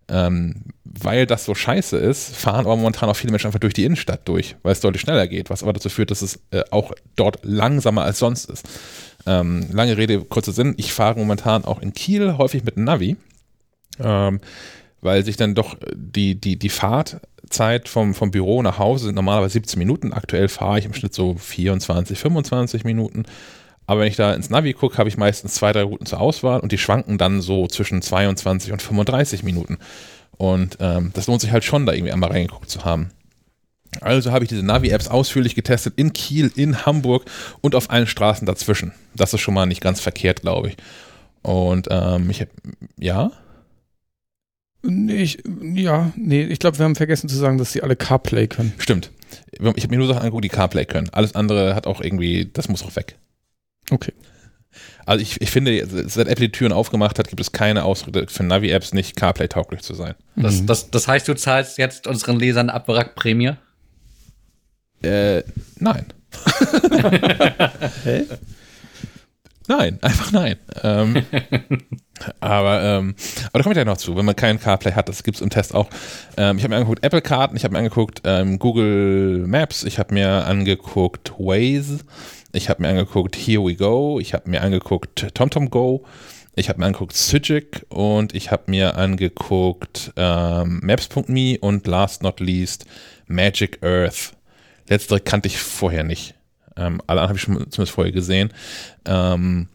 Ähm, 0.08 0.64
weil 0.84 1.26
das 1.26 1.44
so 1.44 1.54
scheiße 1.54 1.96
ist, 1.96 2.36
fahren 2.36 2.66
aber 2.66 2.76
momentan 2.76 3.08
auch 3.08 3.16
viele 3.16 3.30
Menschen 3.30 3.46
einfach 3.46 3.60
durch 3.60 3.72
die 3.72 3.84
Innenstadt 3.84 4.28
durch, 4.28 4.56
weil 4.62 4.72
es 4.72 4.80
deutlich 4.80 5.00
schneller 5.00 5.26
geht, 5.26 5.48
was 5.48 5.62
aber 5.62 5.72
dazu 5.72 5.88
führt, 5.88 6.10
dass 6.10 6.20
es 6.22 6.40
äh, 6.50 6.62
auch 6.70 6.92
dort 7.16 7.38
langsamer 7.42 8.02
als 8.04 8.18
sonst 8.18 8.50
ist. 8.50 8.68
Ähm, 9.26 9.66
lange 9.72 9.96
Rede, 9.96 10.20
kurzer 10.20 10.52
Sinn, 10.52 10.74
ich 10.76 10.92
fahre 10.92 11.18
momentan 11.18 11.64
auch 11.64 11.80
in 11.80 11.94
Kiel 11.94 12.36
häufig 12.36 12.64
mit 12.64 12.76
Navi, 12.76 13.16
ähm, 13.98 14.40
weil 15.00 15.24
sich 15.24 15.36
dann 15.36 15.54
doch 15.54 15.76
die, 15.94 16.38
die, 16.38 16.58
die 16.58 16.68
Fahrt 16.68 17.20
Zeit 17.50 17.88
vom, 17.88 18.14
vom 18.14 18.30
Büro 18.30 18.62
nach 18.62 18.78
Hause 18.78 19.06
sind 19.06 19.14
normalerweise 19.14 19.54
17 19.54 19.78
Minuten. 19.78 20.12
Aktuell 20.12 20.48
fahre 20.48 20.78
ich 20.78 20.84
im 20.84 20.94
Schnitt 20.94 21.14
so 21.14 21.34
24, 21.34 22.18
25 22.18 22.84
Minuten. 22.84 23.24
Aber 23.86 24.00
wenn 24.00 24.08
ich 24.08 24.16
da 24.16 24.32
ins 24.32 24.50
Navi 24.50 24.72
gucke, 24.72 24.98
habe 24.98 25.08
ich 25.08 25.16
meistens 25.16 25.54
zwei, 25.54 25.72
drei 25.72 25.82
Routen 25.82 26.06
zur 26.06 26.20
Auswahl 26.20 26.60
und 26.60 26.72
die 26.72 26.78
schwanken 26.78 27.18
dann 27.18 27.40
so 27.40 27.66
zwischen 27.66 28.00
22 28.00 28.72
und 28.72 28.80
35 28.80 29.42
Minuten. 29.42 29.78
Und 30.36 30.78
ähm, 30.80 31.10
das 31.14 31.26
lohnt 31.26 31.40
sich 31.40 31.52
halt 31.52 31.64
schon, 31.64 31.86
da 31.86 31.92
irgendwie 31.92 32.12
einmal 32.12 32.30
reingeguckt 32.30 32.70
zu 32.70 32.84
haben. 32.84 33.10
Also 34.00 34.32
habe 34.32 34.44
ich 34.44 34.48
diese 34.48 34.64
Navi-Apps 34.64 35.08
ausführlich 35.08 35.54
getestet 35.54 35.94
in 35.96 36.12
Kiel, 36.12 36.50
in 36.56 36.84
Hamburg 36.84 37.24
und 37.60 37.74
auf 37.74 37.90
allen 37.90 38.06
Straßen 38.06 38.46
dazwischen. 38.46 38.92
Das 39.14 39.32
ist 39.34 39.40
schon 39.40 39.54
mal 39.54 39.66
nicht 39.66 39.80
ganz 39.80 40.00
verkehrt, 40.00 40.40
glaube 40.40 40.68
ich. 40.68 40.76
Und 41.42 41.88
ähm, 41.90 42.30
ich 42.30 42.40
habe, 42.40 42.50
ja? 42.98 43.30
Nee, 44.86 45.22
ich, 45.22 45.42
ja, 45.74 46.12
nee, 46.14 46.42
ich 46.42 46.58
glaube, 46.58 46.78
wir 46.78 46.84
haben 46.84 46.94
vergessen 46.94 47.28
zu 47.28 47.36
sagen, 47.36 47.56
dass 47.56 47.72
sie 47.72 47.82
alle 47.82 47.96
CarPlay 47.96 48.48
können. 48.48 48.74
Stimmt. 48.76 49.10
Ich 49.50 49.60
habe 49.64 49.88
mir 49.88 49.96
nur 49.96 50.06
Sachen 50.06 50.20
angeguckt, 50.20 50.44
die 50.44 50.50
CarPlay 50.50 50.84
können. 50.84 51.08
Alles 51.10 51.34
andere 51.34 51.74
hat 51.74 51.86
auch 51.86 52.02
irgendwie, 52.02 52.50
das 52.52 52.68
muss 52.68 52.82
auch 52.82 52.94
weg. 52.94 53.16
Okay. 53.90 54.12
Also 55.06 55.22
ich, 55.22 55.40
ich 55.40 55.50
finde, 55.50 55.86
seit 56.08 56.28
Apple 56.28 56.48
die 56.48 56.52
Türen 56.52 56.72
aufgemacht 56.72 57.18
hat, 57.18 57.28
gibt 57.28 57.40
es 57.40 57.52
keine 57.52 57.84
Ausrede 57.84 58.26
für 58.28 58.42
Navi-Apps 58.42 58.92
nicht 58.92 59.16
CarPlay-tauglich 59.16 59.80
zu 59.80 59.94
sein. 59.94 60.14
Das, 60.36 60.60
mhm. 60.60 60.66
das, 60.66 60.90
das 60.90 61.08
heißt, 61.08 61.28
du 61.28 61.34
zahlst 61.34 61.78
jetzt 61.78 62.06
unseren 62.06 62.38
Lesern 62.38 62.68
Abwrackprämie? 62.68 63.52
Äh, 65.02 65.42
nein. 65.78 66.06
Hä? 68.04 68.24
Nein, 69.66 69.98
einfach 70.02 70.32
nein. 70.32 70.56
Ähm, 70.82 71.24
aber, 72.40 72.82
ähm, 72.82 73.14
aber 73.46 73.58
da 73.58 73.62
komme 73.62 73.72
ich 73.72 73.78
ja 73.78 73.84
noch 73.84 73.96
zu, 73.96 74.16
wenn 74.16 74.24
man 74.24 74.36
keinen 74.36 74.60
CarPlay 74.60 74.92
hat, 74.92 75.08
das 75.08 75.22
gibt 75.22 75.36
es 75.36 75.42
im 75.42 75.50
Test 75.50 75.74
auch. 75.74 75.88
Ähm, 76.36 76.58
ich 76.58 76.64
habe 76.64 76.70
mir 76.70 76.76
angeguckt 76.76 77.04
Apple-Karten, 77.04 77.56
ich 77.56 77.64
habe 77.64 77.72
mir 77.72 77.78
angeguckt 77.78 78.22
ähm, 78.24 78.58
Google 78.58 79.44
Maps, 79.46 79.84
ich 79.84 79.98
habe 79.98 80.14
mir 80.14 80.46
angeguckt 80.46 81.32
Waze, 81.38 82.00
ich 82.52 82.68
habe 82.68 82.82
mir 82.82 82.88
angeguckt 82.88 83.36
Here 83.36 83.64
We 83.64 83.74
Go, 83.74 84.20
ich 84.20 84.32
habe 84.32 84.48
mir 84.48 84.62
angeguckt 84.62 85.34
TomTom 85.34 85.70
Go, 85.70 86.04
ich 86.54 86.68
habe 86.68 86.78
mir 86.78 86.86
angeguckt 86.86 87.16
Sygic 87.16 87.84
und 87.88 88.34
ich 88.34 88.50
habe 88.50 88.64
mir 88.70 88.96
angeguckt 88.96 90.12
ähm, 90.16 90.80
Maps.me 90.82 91.58
und 91.60 91.86
last 91.86 92.22
not 92.22 92.38
least 92.40 92.86
Magic 93.26 93.82
Earth. 93.82 94.32
Letztere 94.88 95.20
kannte 95.20 95.48
ich 95.48 95.58
vorher 95.58 96.04
nicht. 96.04 96.34
Ähm, 96.76 97.00
alle 97.06 97.22
anderen 97.22 97.28
habe 97.28 97.36
ich 97.36 97.42
schon 97.42 97.70
zumindest 97.70 97.92
vorher 97.92 98.12
gesehen. 98.12 98.52
Ähm, 99.04 99.68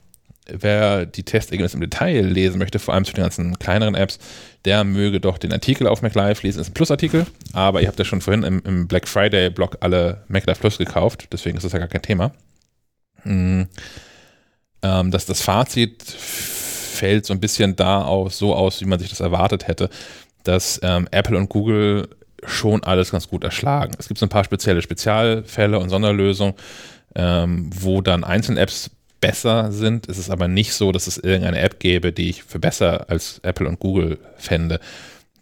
wer 0.52 1.06
die 1.06 1.24
Testergebnisse 1.24 1.76
im 1.78 1.82
Detail 1.82 2.26
lesen 2.26 2.60
möchte, 2.60 2.80
vor 2.80 2.94
allem 2.94 3.06
zu 3.06 3.14
den 3.14 3.24
ganzen 3.24 3.60
kleineren 3.60 3.96
Apps, 3.96 4.20
der 4.66 4.84
möge 4.84 5.20
doch 5.20 5.38
den 5.38 5.54
Artikel 5.54 5.88
auf 5.88 6.02
MacLive 6.02 6.42
lesen. 6.44 6.60
Das 6.60 6.68
ist 6.68 6.72
ein 6.72 6.76
Plus-Artikel, 6.76 7.26
aber 7.54 7.82
ihr 7.82 7.88
habt 7.88 8.00
ja 8.00 8.06
schon 8.06 8.22
vorhin 8.22 8.44
im, 8.44 8.62
im 8.66 8.88
Black 8.88 9.08
Friday-Blog 9.08 9.78
alle 9.82 10.24
MacLive 10.28 10.60
Plus 10.60 10.78
gekauft, 10.78 11.28
deswegen 11.32 11.58
ist 11.58 11.64
das 11.64 11.74
ja 11.74 11.80
gar 11.80 11.88
kein 11.88 12.02
Thema. 12.02 12.32
Mhm. 13.24 13.68
Ähm, 14.82 15.12
das, 15.12 15.26
das 15.26 15.42
Fazit 15.42 16.04
fällt 16.04 17.26
so 17.26 17.34
ein 17.34 17.40
bisschen 17.40 17.76
da 17.76 18.04
aus, 18.04 18.38
so 18.38 18.56
aus, 18.56 18.82
wie 18.82 18.86
man 18.86 19.00
sich 19.00 19.10
das 19.10 19.20
erwartet 19.20 19.68
hätte, 19.68 19.90
dass 20.44 20.80
ähm, 20.84 21.08
Apple 21.12 21.38
und 21.38 21.50
Google 21.50 22.08
schon 22.46 22.84
alles 22.84 23.12
ganz 23.12 23.28
gut 23.28 23.44
erschlagen. 23.44 23.94
Es 24.00 24.08
gibt 24.08 24.20
so 24.20 24.26
ein 24.26 24.30
paar 24.30 24.44
spezielle 24.44 24.82
Spezialfälle 24.82 25.80
und 25.80 25.90
Sonderlösungen, 25.90 26.56
ähm, 27.16 27.70
wo 27.74 28.02
dann 28.02 28.24
einzelne 28.24 28.62
Apps 28.62 28.92
besser 29.20 29.72
sind. 29.72 30.08
Es 30.08 30.18
ist 30.18 30.30
aber 30.30 30.48
nicht 30.48 30.74
so, 30.74 30.92
dass 30.92 31.08
es 31.08 31.18
irgendeine 31.18 31.60
App 31.60 31.80
gäbe, 31.80 32.12
die 32.12 32.30
ich 32.30 32.44
für 32.44 32.60
besser 32.60 33.10
als 33.10 33.40
Apple 33.44 33.68
und 33.68 33.80
Google 33.80 34.20
fände. 34.38 34.80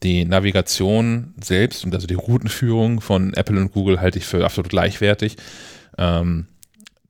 Die 0.04 0.26
Navigation 0.26 1.34
selbst 1.42 1.84
und 1.86 1.94
also 1.94 2.08
die 2.08 2.14
Routenführung 2.14 3.02
von 3.02 3.34
Apple 3.34 3.60
und 3.60 3.72
Google 3.72 4.00
halte 4.00 4.20
ich 4.20 4.26
für 4.26 4.46
absolut 4.46 4.70
gleichwertig. 4.70 5.38
Ähm, 5.98 6.48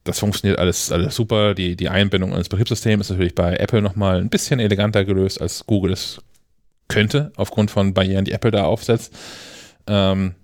das 0.03 0.19
funktioniert 0.19 0.57
alles, 0.57 0.91
alles 0.91 1.15
super. 1.15 1.53
Die, 1.53 1.75
die 1.75 1.89
Einbindung 1.89 2.33
ins 2.33 2.49
Betriebssystem 2.49 3.01
ist 3.01 3.09
natürlich 3.09 3.35
bei 3.35 3.57
Apple 3.57 3.81
nochmal 3.81 4.19
ein 4.19 4.29
bisschen 4.29 4.59
eleganter 4.59 5.03
gelöst, 5.03 5.41
als 5.41 5.65
Google 5.65 5.91
es 5.91 6.21
könnte, 6.87 7.33
aufgrund 7.35 7.71
von 7.71 7.93
Barrieren, 7.93 8.23
die 8.23 8.31
Apple 8.31 8.51
da 8.51 8.63
aufsetzt. 8.63 9.13
Ähm, 9.85 10.35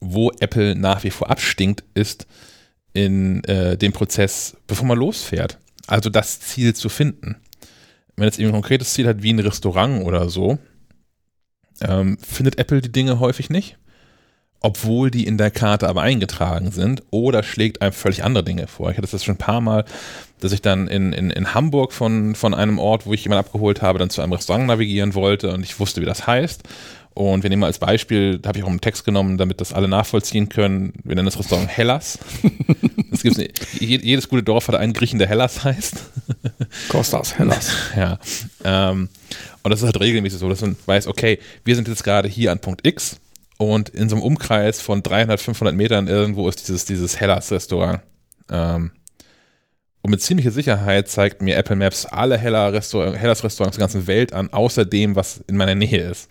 wo 0.00 0.30
Apple 0.40 0.74
nach 0.74 1.04
wie 1.04 1.10
vor 1.10 1.30
abstinkt, 1.30 1.84
ist 1.94 2.26
in 2.96 3.44
äh, 3.44 3.76
dem 3.76 3.92
Prozess, 3.92 4.56
bevor 4.66 4.86
man 4.86 4.98
losfährt. 4.98 5.58
Also 5.86 6.08
das 6.08 6.40
Ziel 6.40 6.74
zu 6.74 6.88
finden. 6.88 7.36
Wenn 8.16 8.24
jetzt 8.24 8.38
eben 8.38 8.48
ein 8.48 8.54
konkretes 8.54 8.94
Ziel 8.94 9.06
hat, 9.06 9.22
wie 9.22 9.34
ein 9.34 9.38
Restaurant 9.38 10.02
oder 10.02 10.30
so, 10.30 10.58
ähm, 11.82 12.16
findet 12.26 12.58
Apple 12.58 12.80
die 12.80 12.90
Dinge 12.90 13.20
häufig 13.20 13.50
nicht, 13.50 13.76
obwohl 14.60 15.10
die 15.10 15.26
in 15.26 15.36
der 15.36 15.50
Karte 15.50 15.90
aber 15.90 16.00
eingetragen 16.00 16.70
sind 16.72 17.02
oder 17.10 17.42
schlägt 17.42 17.82
einem 17.82 17.92
völlig 17.92 18.24
andere 18.24 18.42
Dinge 18.42 18.66
vor. 18.66 18.90
Ich 18.90 18.96
hatte 18.96 19.08
das 19.10 19.22
schon 19.22 19.34
ein 19.34 19.38
paar 19.38 19.60
Mal, 19.60 19.84
dass 20.40 20.52
ich 20.52 20.62
dann 20.62 20.88
in, 20.88 21.12
in, 21.12 21.28
in 21.28 21.52
Hamburg 21.52 21.92
von, 21.92 22.34
von 22.34 22.54
einem 22.54 22.78
Ort, 22.78 23.04
wo 23.04 23.12
ich 23.12 23.24
jemanden 23.24 23.44
abgeholt 23.44 23.82
habe, 23.82 23.98
dann 23.98 24.08
zu 24.08 24.22
einem 24.22 24.32
Restaurant 24.32 24.66
navigieren 24.66 25.14
wollte 25.14 25.52
und 25.52 25.62
ich 25.62 25.78
wusste, 25.78 26.00
wie 26.00 26.06
das 26.06 26.26
heißt. 26.26 26.62
Und 27.16 27.42
wir 27.44 27.48
nehmen 27.48 27.60
mal 27.60 27.68
als 27.68 27.78
Beispiel, 27.78 28.38
da 28.38 28.48
habe 28.48 28.58
ich 28.58 28.64
auch 28.64 28.68
einen 28.68 28.82
Text 28.82 29.06
genommen, 29.06 29.38
damit 29.38 29.62
das 29.62 29.72
alle 29.72 29.88
nachvollziehen 29.88 30.50
können. 30.50 30.92
Wir 31.02 31.14
nennen 31.14 31.24
das 31.24 31.38
Restaurant 31.38 31.66
Hellas. 31.66 32.18
Gibt's 33.22 33.38
nicht. 33.38 33.58
Jedes 33.80 34.28
gute 34.28 34.42
Dorf 34.42 34.68
hat 34.68 34.74
einen 34.74 34.92
Griechen, 34.92 35.18
der 35.18 35.26
Hellas 35.26 35.64
heißt. 35.64 35.96
Kostas, 36.90 37.38
Hellas. 37.38 37.72
Ja. 37.96 38.18
Ähm, 38.64 39.08
und 39.62 39.70
das 39.70 39.80
ist 39.80 39.86
halt 39.86 39.98
regelmäßig 39.98 40.38
so, 40.38 40.50
dass 40.50 40.60
man 40.60 40.76
weiß, 40.84 41.06
okay, 41.06 41.38
wir 41.64 41.74
sind 41.74 41.88
jetzt 41.88 42.04
gerade 42.04 42.28
hier 42.28 42.52
an 42.52 42.58
Punkt 42.58 42.86
X 42.86 43.18
und 43.56 43.88
in 43.88 44.10
so 44.10 44.16
einem 44.16 44.22
Umkreis 44.22 44.82
von 44.82 45.02
300, 45.02 45.40
500 45.40 45.74
Metern 45.74 46.08
irgendwo 46.08 46.46
ist 46.50 46.68
dieses, 46.68 46.84
dieses 46.84 47.18
Hellas-Restaurant. 47.18 48.02
Ähm, 48.50 48.90
und 50.02 50.10
mit 50.10 50.20
ziemlicher 50.20 50.50
Sicherheit 50.50 51.08
zeigt 51.08 51.40
mir 51.40 51.56
Apple 51.56 51.76
Maps 51.76 52.04
alle 52.04 52.36
Hellas-Restaurants 52.36 53.76
der 53.78 53.82
ganzen 53.82 54.06
Welt 54.06 54.34
an, 54.34 54.52
außer 54.52 54.84
dem, 54.84 55.16
was 55.16 55.42
in 55.46 55.56
meiner 55.56 55.74
Nähe 55.74 56.10
ist. 56.10 56.28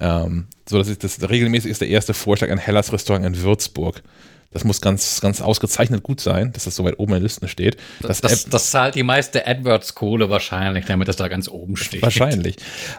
Ähm, 0.00 0.46
so 0.68 0.78
dass 0.78 0.88
ich 0.88 0.98
das 0.98 1.28
regelmäßig 1.28 1.70
ist 1.70 1.80
der 1.80 1.88
erste 1.88 2.14
Vorschlag 2.14 2.50
ein 2.50 2.58
Hellas 2.58 2.92
Restaurant 2.92 3.24
in 3.24 3.42
Würzburg. 3.42 4.02
Das 4.52 4.64
muss 4.64 4.80
ganz, 4.80 5.20
ganz 5.20 5.40
ausgezeichnet 5.40 6.02
gut 6.02 6.20
sein, 6.20 6.52
dass 6.52 6.64
das 6.64 6.76
so 6.76 6.84
weit 6.84 6.98
oben 6.98 7.12
in 7.12 7.20
der 7.20 7.22
Liste 7.22 7.48
steht. 7.48 7.78
Das, 8.00 8.20
das, 8.20 8.44
das 8.44 8.70
zahlt 8.70 8.94
die 8.94 9.02
meiste 9.02 9.46
AdWords-Kohle 9.46 10.28
wahrscheinlich, 10.28 10.84
damit 10.84 11.08
das 11.08 11.16
da 11.16 11.28
ganz 11.28 11.48
oben 11.48 11.76
steht. 11.76 12.02
Wahrscheinlich. 12.02 12.56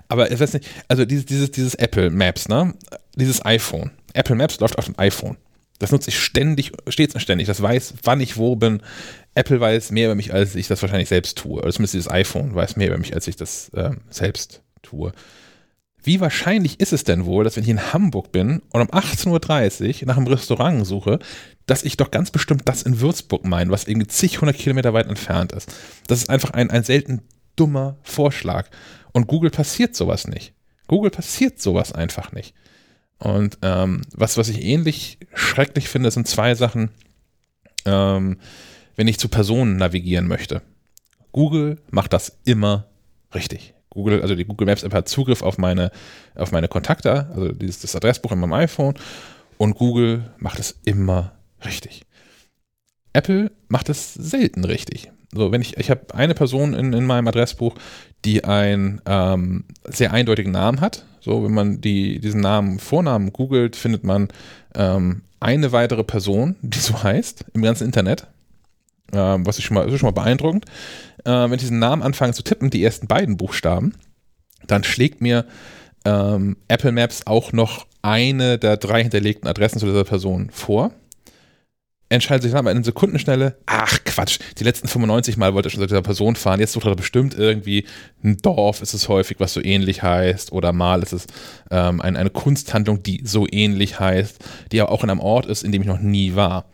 Aber 0.07 0.31
ich 0.31 0.39
weiß 0.39 0.53
nicht, 0.53 0.67
also 0.87 1.05
dieses, 1.05 1.25
dieses, 1.25 1.51
dieses 1.51 1.75
Apple 1.75 2.09
Maps, 2.09 2.47
ne? 2.47 2.73
Dieses 3.15 3.45
iPhone. 3.45 3.91
Apple 4.13 4.35
Maps 4.35 4.59
läuft 4.59 4.79
auf 4.79 4.85
dem 4.85 4.97
iPhone. 4.97 5.37
Das 5.77 5.91
nutze 5.91 6.09
ich 6.09 6.19
ständig, 6.19 6.71
stets 6.87 7.13
und 7.13 7.21
ständig. 7.21 7.47
Das 7.47 7.61
weiß, 7.61 7.95
wann 8.03 8.21
ich 8.21 8.37
wo 8.37 8.55
bin. 8.55 8.81
Apple 9.35 9.59
weiß 9.59 9.91
mehr 9.91 10.05
über 10.05 10.15
mich, 10.15 10.33
als 10.33 10.55
ich 10.55 10.67
das 10.67 10.81
wahrscheinlich 10.81 11.09
selbst 11.09 11.37
tue. 11.37 11.61
Oder 11.61 11.71
zumindest 11.71 11.93
dieses 11.93 12.09
iPhone 12.09 12.55
weiß 12.55 12.77
mehr 12.77 12.87
über 12.87 12.97
mich, 12.97 13.13
als 13.13 13.27
ich 13.27 13.35
das 13.35 13.69
äh, 13.69 13.91
selbst 14.09 14.61
tue. 14.81 15.11
Wie 16.03 16.19
wahrscheinlich 16.19 16.79
ist 16.81 16.91
es 16.91 17.05
denn 17.05 17.25
wohl, 17.25 17.45
dass 17.45 17.55
wenn 17.55 17.63
ich 17.63 17.69
in 17.69 17.93
Hamburg 17.93 18.31
bin 18.31 18.61
und 18.71 18.81
um 18.81 18.89
18.30 18.89 20.01
Uhr 20.01 20.07
nach 20.07 20.17
einem 20.17 20.27
Restaurant 20.27 20.85
suche, 20.85 21.19
dass 21.65 21.83
ich 21.83 21.95
doch 21.95 22.11
ganz 22.11 22.29
bestimmt 22.29 22.63
das 22.65 22.83
in 22.83 22.99
Würzburg 22.99 23.45
meine, 23.45 23.71
was 23.71 23.87
irgendwie 23.87 24.07
zig 24.07 24.41
hundert 24.41 24.57
Kilometer 24.57 24.93
weit 24.93 25.07
entfernt 25.07 25.53
ist. 25.53 25.73
Das 26.07 26.19
ist 26.19 26.29
einfach 26.29 26.51
ein, 26.51 26.69
ein 26.71 26.83
selten 26.83 27.21
dummer 27.55 27.97
Vorschlag. 28.03 28.69
Und 29.13 29.27
Google 29.27 29.49
passiert 29.49 29.95
sowas 29.95 30.27
nicht. 30.27 30.53
Google 30.87 31.11
passiert 31.11 31.61
sowas 31.61 31.93
einfach 31.93 32.33
nicht. 32.33 32.53
Und 33.19 33.57
ähm, 33.61 34.01
was, 34.13 34.37
was 34.37 34.49
ich 34.49 34.61
ähnlich 34.61 35.19
schrecklich 35.33 35.87
finde, 35.87 36.11
sind 36.11 36.27
zwei 36.27 36.55
Sachen, 36.55 36.91
ähm, 37.85 38.37
wenn 38.97 39.07
ich 39.07 39.19
zu 39.19 39.29
Personen 39.29 39.77
navigieren 39.77 40.27
möchte. 40.27 40.61
Google 41.31 41.81
macht 41.89 42.11
das 42.11 42.39
immer 42.43 42.87
richtig. 43.33 43.72
Google, 43.93 44.21
also 44.21 44.35
die 44.35 44.45
Google 44.45 44.65
Maps 44.65 44.83
App 44.83 44.93
hat 44.93 45.07
Zugriff 45.07 45.41
auf 45.41 45.57
meine, 45.57 45.91
auf 46.35 46.51
meine 46.51 46.67
Kontakte, 46.67 47.27
also 47.33 47.51
dieses 47.51 47.81
das 47.81 47.95
Adressbuch 47.95 48.31
in 48.31 48.39
meinem 48.39 48.53
iPhone 48.53 48.95
und 49.57 49.75
Google 49.75 50.23
macht 50.37 50.59
es 50.59 50.79
immer 50.83 51.33
richtig. 51.63 52.01
Apple 53.13 53.51
macht 53.67 53.89
es 53.89 54.13
selten 54.15 54.65
richtig. 54.65 55.11
So, 55.31 55.51
wenn 55.51 55.61
ich, 55.61 55.77
ich 55.77 55.89
habe 55.89 56.13
eine 56.13 56.33
Person 56.33 56.73
in, 56.73 56.93
in 56.93 57.05
meinem 57.05 57.27
Adressbuch, 57.27 57.75
die 58.25 58.43
einen 58.43 59.01
ähm, 59.05 59.65
sehr 59.85 60.13
eindeutigen 60.13 60.51
Namen 60.51 60.81
hat. 60.81 61.05
So, 61.21 61.43
wenn 61.43 61.53
man 61.53 61.81
die, 61.81 62.19
diesen 62.19 62.41
Namen, 62.41 62.79
Vornamen 62.79 63.31
googelt, 63.31 63.75
findet 63.75 64.03
man 64.03 64.29
ähm, 64.75 65.23
eine 65.39 65.71
weitere 65.71 66.03
Person, 66.03 66.55
die 66.61 66.79
so 66.79 67.03
heißt, 67.03 67.45
im 67.53 67.61
ganzen 67.61 67.85
Internet. 67.85 68.27
Ähm, 69.13 69.45
was 69.45 69.57
ist 69.57 69.65
schon 69.65 69.75
mal, 69.75 69.87
ist 69.87 69.99
schon 69.99 70.07
mal 70.07 70.21
beeindruckend 70.21 70.65
äh, 71.25 71.31
wenn 71.31 71.53
ich 71.53 71.61
diesen 71.61 71.79
Namen 71.79 72.01
anfange 72.01 72.33
zu 72.33 72.43
tippen, 72.43 72.69
die 72.69 72.83
ersten 72.83 73.07
beiden 73.07 73.37
Buchstaben, 73.37 73.93
dann 74.67 74.83
schlägt 74.83 75.21
mir 75.21 75.45
ähm, 76.05 76.57
Apple 76.67 76.91
Maps 76.91 77.25
auch 77.27 77.53
noch 77.53 77.85
eine 78.01 78.57
der 78.57 78.77
drei 78.77 79.01
hinterlegten 79.01 79.47
Adressen 79.47 79.79
zu 79.79 79.85
dieser 79.85 80.03
Person 80.03 80.49
vor. 80.51 80.91
Entscheidet 82.09 82.43
sich 82.43 82.51
dann 82.51 82.59
aber 82.59 82.71
in 82.71 82.83
Sekundenschnelle, 82.83 83.57
ach 83.65 83.97
Quatsch, 84.05 84.37
die 84.59 84.63
letzten 84.63 84.87
95 84.87 85.37
Mal 85.37 85.53
wollte 85.55 85.69
er 85.69 85.71
schon 85.71 85.81
zu 85.81 85.87
dieser 85.87 86.03
Person 86.03 86.35
fahren, 86.35 86.59
jetzt 86.59 86.73
sucht 86.73 86.85
er 86.85 86.95
bestimmt 86.95 87.35
irgendwie 87.35 87.85
ein 88.23 88.37
Dorf, 88.37 88.81
ist 88.81 88.93
es 88.93 89.09
häufig, 89.09 89.39
was 89.39 89.53
so 89.53 89.63
ähnlich 89.63 90.03
heißt, 90.03 90.51
oder 90.51 90.73
mal 90.73 91.01
ist 91.01 91.13
es 91.13 91.25
ähm, 91.71 92.01
ein, 92.01 92.15
eine 92.15 92.29
Kunsthandlung, 92.29 93.01
die 93.01 93.23
so 93.25 93.47
ähnlich 93.49 93.99
heißt, 93.99 94.37
die 94.71 94.81
aber 94.81 94.91
auch 94.91 95.03
in 95.03 95.09
einem 95.09 95.21
Ort 95.21 95.47
ist, 95.47 95.63
in 95.63 95.71
dem 95.71 95.81
ich 95.81 95.87
noch 95.87 95.99
nie 95.99 96.35
war. 96.35 96.65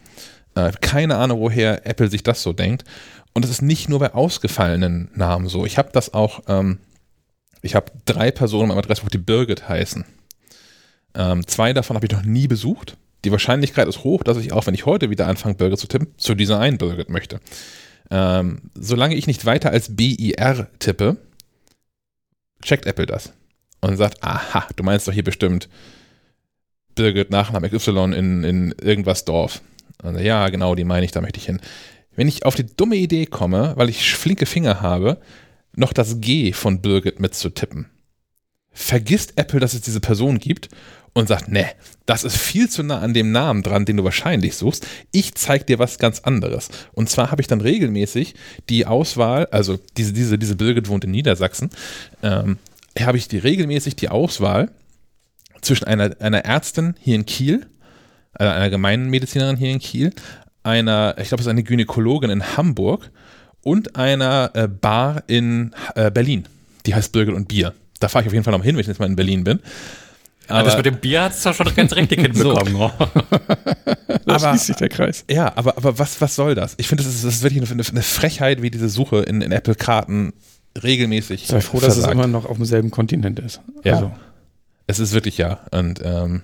Äh, 0.55 0.71
keine 0.81 1.17
Ahnung, 1.17 1.39
woher 1.39 1.85
Apple 1.85 2.09
sich 2.09 2.23
das 2.23 2.43
so 2.43 2.53
denkt. 2.53 2.83
Und 3.33 3.45
es 3.45 3.51
ist 3.51 3.61
nicht 3.61 3.89
nur 3.89 3.99
bei 3.99 4.13
ausgefallenen 4.13 5.09
Namen 5.15 5.47
so. 5.47 5.65
Ich 5.65 5.77
habe 5.77 5.89
das 5.93 6.13
auch, 6.13 6.41
ähm, 6.47 6.79
ich 7.61 7.75
habe 7.75 7.91
drei 8.05 8.31
Personen 8.31 8.63
in 8.63 8.67
meinem 8.69 8.79
Adressbuch, 8.79 9.09
die 9.09 9.17
Birgit 9.17 9.69
heißen. 9.69 10.05
Ähm, 11.15 11.45
zwei 11.47 11.73
davon 11.73 11.95
habe 11.95 12.05
ich 12.05 12.11
noch 12.11 12.23
nie 12.23 12.47
besucht. 12.47 12.97
Die 13.25 13.31
Wahrscheinlichkeit 13.31 13.87
ist 13.87 14.03
hoch, 14.03 14.23
dass 14.23 14.37
ich 14.37 14.53
auch, 14.53 14.65
wenn 14.67 14.73
ich 14.73 14.85
heute 14.85 15.09
wieder 15.09 15.27
anfange, 15.27 15.55
Birgit 15.55 15.79
zu 15.79 15.87
tippen, 15.87 16.07
zu 16.17 16.35
dieser 16.35 16.59
einen 16.59 16.77
Birgit 16.77 17.09
möchte. 17.09 17.39
Ähm, 18.11 18.71
solange 18.75 19.15
ich 19.15 19.27
nicht 19.27 19.45
weiter 19.45 19.71
als 19.71 19.95
BIR 19.95 20.67
tippe, 20.79 21.17
checkt 22.63 22.85
Apple 22.85 23.05
das 23.05 23.33
und 23.81 23.97
sagt, 23.97 24.23
aha, 24.23 24.67
du 24.75 24.83
meinst 24.83 25.07
doch 25.07 25.13
hier 25.13 25.23
bestimmt 25.23 25.69
Birgit 26.95 27.29
Nachname 27.29 27.69
XY 27.69 28.13
in, 28.15 28.43
in 28.43 28.71
irgendwas 28.81 29.25
Dorf. 29.25 29.61
Und 30.03 30.19
ja, 30.19 30.49
genau, 30.49 30.75
die 30.75 30.85
meine 30.85 31.05
ich, 31.05 31.11
da 31.11 31.21
möchte 31.21 31.39
ich 31.39 31.45
hin 31.45 31.59
wenn 32.19 32.27
ich 32.27 32.45
auf 32.45 32.55
die 32.55 32.65
dumme 32.65 32.97
Idee 32.97 33.27
komme, 33.27 33.71
weil 33.77 33.87
ich 33.87 34.13
flinke 34.13 34.45
Finger 34.45 34.81
habe, 34.81 35.21
noch 35.73 35.93
das 35.93 36.19
G 36.19 36.51
von 36.51 36.81
Birgit 36.81 37.21
mitzutippen, 37.21 37.85
vergisst 38.73 39.37
Apple, 39.37 39.61
dass 39.61 39.73
es 39.73 39.79
diese 39.79 40.01
Person 40.01 40.37
gibt 40.37 40.67
und 41.13 41.29
sagt, 41.29 41.47
ne, 41.47 41.65
das 42.05 42.25
ist 42.25 42.35
viel 42.35 42.69
zu 42.69 42.83
nah 42.83 42.99
an 42.99 43.13
dem 43.13 43.31
Namen 43.31 43.63
dran, 43.63 43.85
den 43.85 43.95
du 43.95 44.03
wahrscheinlich 44.03 44.57
suchst. 44.57 44.85
Ich 45.13 45.35
zeig 45.35 45.65
dir 45.67 45.79
was 45.79 45.97
ganz 45.97 46.19
anderes. 46.19 46.67
Und 46.91 47.09
zwar 47.09 47.31
habe 47.31 47.41
ich 47.41 47.47
dann 47.47 47.61
regelmäßig 47.61 48.35
die 48.67 48.85
Auswahl, 48.85 49.45
also 49.51 49.79
diese, 49.95 50.11
diese, 50.11 50.37
diese 50.37 50.57
Birgit 50.57 50.89
wohnt 50.89 51.05
in 51.05 51.11
Niedersachsen, 51.11 51.69
ähm, 52.21 52.57
habe 52.99 53.17
ich 53.17 53.29
die 53.29 53.37
regelmäßig 53.37 53.95
die 53.95 54.09
Auswahl 54.09 54.71
zwischen 55.61 55.85
einer, 55.85 56.17
einer 56.19 56.43
Ärztin 56.43 56.95
hier 56.99 57.15
in 57.15 57.25
Kiel, 57.25 57.65
äh, 58.37 58.45
einer 58.45 58.69
Gemeinmedizinerin 58.69 59.57
hier 59.57 59.71
in 59.71 59.79
Kiel, 59.79 60.13
einer, 60.63 61.15
ich 61.17 61.29
glaube, 61.29 61.41
es 61.41 61.47
ist 61.47 61.51
eine 61.51 61.63
Gynäkologin 61.63 62.29
in 62.29 62.57
Hamburg 62.57 63.11
und 63.63 63.95
einer 63.95 64.51
äh, 64.53 64.67
Bar 64.67 65.23
in 65.27 65.73
äh, 65.95 66.11
Berlin. 66.11 66.47
Die 66.85 66.95
heißt 66.95 67.11
Birgit 67.11 67.35
und 67.35 67.47
Bier. 67.47 67.73
Da 67.99 68.07
fahre 68.07 68.23
ich 68.23 68.27
auf 68.27 68.33
jeden 68.33 68.43
Fall 68.43 68.53
noch 68.57 68.63
hin, 68.63 68.75
wenn 68.75 68.81
ich 68.81 68.87
jetzt 68.87 68.99
mal 68.99 69.05
in 69.05 69.15
Berlin 69.15 69.43
bin. 69.43 69.59
Aber, 70.47 70.63
das 70.63 70.77
mit 70.77 70.85
dem 70.85 70.97
Bier 70.97 71.23
hat 71.23 71.33
es 71.33 71.43
doch 71.43 71.53
schon 71.53 71.73
ganz 71.75 71.95
richtig 71.95 72.21
hinbekommen. 72.21 72.75
So. 72.79 72.91
da 74.25 74.39
schließt 74.39 74.65
sich 74.67 74.75
der 74.77 74.89
Kreis. 74.89 75.23
Ja, 75.29 75.51
aber, 75.55 75.77
aber 75.77 75.99
was, 75.99 76.19
was 76.21 76.35
soll 76.35 76.55
das? 76.55 76.75
Ich 76.77 76.87
finde, 76.87 77.03
das 77.03 77.13
ist, 77.13 77.23
das 77.23 77.35
ist 77.35 77.43
wirklich 77.43 77.69
eine, 77.69 77.83
eine, 77.83 78.01
Frechheit, 78.01 78.61
wie 78.61 78.71
diese 78.71 78.89
Suche 78.89 79.17
in, 79.19 79.41
in 79.41 79.51
Apple-Karten 79.51 80.33
regelmäßig. 80.81 81.47
Sei 81.47 81.61
froh, 81.61 81.79
versagt. 81.79 82.03
dass 82.03 82.07
es 82.07 82.11
immer 82.11 82.27
noch 82.27 82.45
auf 82.45 82.57
demselben 82.57 82.89
Kontinent 82.89 83.39
ist. 83.39 83.61
Ja. 83.83 83.95
Also. 83.95 84.11
Es 84.87 84.99
ist 84.99 85.13
wirklich 85.13 85.37
ja. 85.37 85.59
Und 85.71 86.01
ähm, 86.03 86.41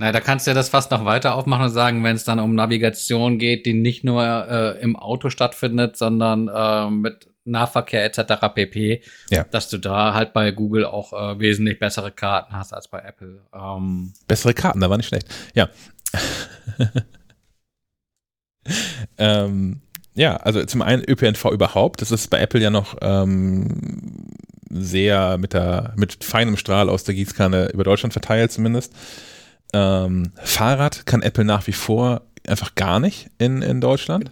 na, 0.00 0.12
da 0.12 0.20
kannst 0.20 0.46
du 0.46 0.52
ja 0.52 0.54
das 0.54 0.70
fast 0.70 0.90
noch 0.92 1.04
weiter 1.04 1.34
aufmachen 1.34 1.66
und 1.66 1.72
sagen, 1.72 2.02
wenn 2.02 2.16
es 2.16 2.24
dann 2.24 2.40
um 2.40 2.54
Navigation 2.54 3.38
geht, 3.38 3.66
die 3.66 3.74
nicht 3.74 4.02
nur 4.02 4.24
äh, 4.24 4.80
im 4.80 4.96
Auto 4.96 5.28
stattfindet, 5.28 5.98
sondern 5.98 6.48
äh, 6.48 6.88
mit 6.88 7.28
Nahverkehr 7.44 8.02
etc. 8.06 8.46
pp, 8.54 9.02
ja. 9.28 9.44
dass 9.44 9.68
du 9.68 9.76
da 9.76 10.14
halt 10.14 10.32
bei 10.32 10.52
Google 10.52 10.86
auch 10.86 11.12
äh, 11.12 11.38
wesentlich 11.38 11.78
bessere 11.78 12.12
Karten 12.12 12.54
hast 12.54 12.72
als 12.72 12.88
bei 12.88 13.00
Apple. 13.00 13.42
Ähm 13.52 14.14
bessere 14.26 14.54
Karten, 14.54 14.80
da 14.80 14.88
war 14.88 14.96
nicht 14.96 15.08
schlecht. 15.08 15.28
Ja. 15.52 15.68
ähm, 19.18 19.82
ja, 20.14 20.38
also 20.38 20.64
zum 20.64 20.80
einen 20.80 21.04
ÖPNV 21.06 21.44
überhaupt, 21.50 22.00
das 22.00 22.10
ist 22.10 22.28
bei 22.30 22.40
Apple 22.40 22.62
ja 22.62 22.70
noch 22.70 22.96
ähm, 23.02 24.30
sehr 24.70 25.36
mit 25.36 25.52
der 25.52 25.92
mit 25.96 26.24
feinem 26.24 26.56
Strahl 26.56 26.88
aus 26.88 27.04
der 27.04 27.14
Gießkanne 27.14 27.72
über 27.74 27.84
Deutschland 27.84 28.14
verteilt 28.14 28.50
zumindest. 28.50 28.94
Ähm, 29.72 30.32
Fahrrad 30.42 31.06
kann 31.06 31.22
Apple 31.22 31.44
nach 31.44 31.66
wie 31.66 31.72
vor 31.72 32.22
einfach 32.46 32.74
gar 32.74 33.00
nicht 33.00 33.30
in, 33.38 33.62
in 33.62 33.80
Deutschland. 33.80 34.30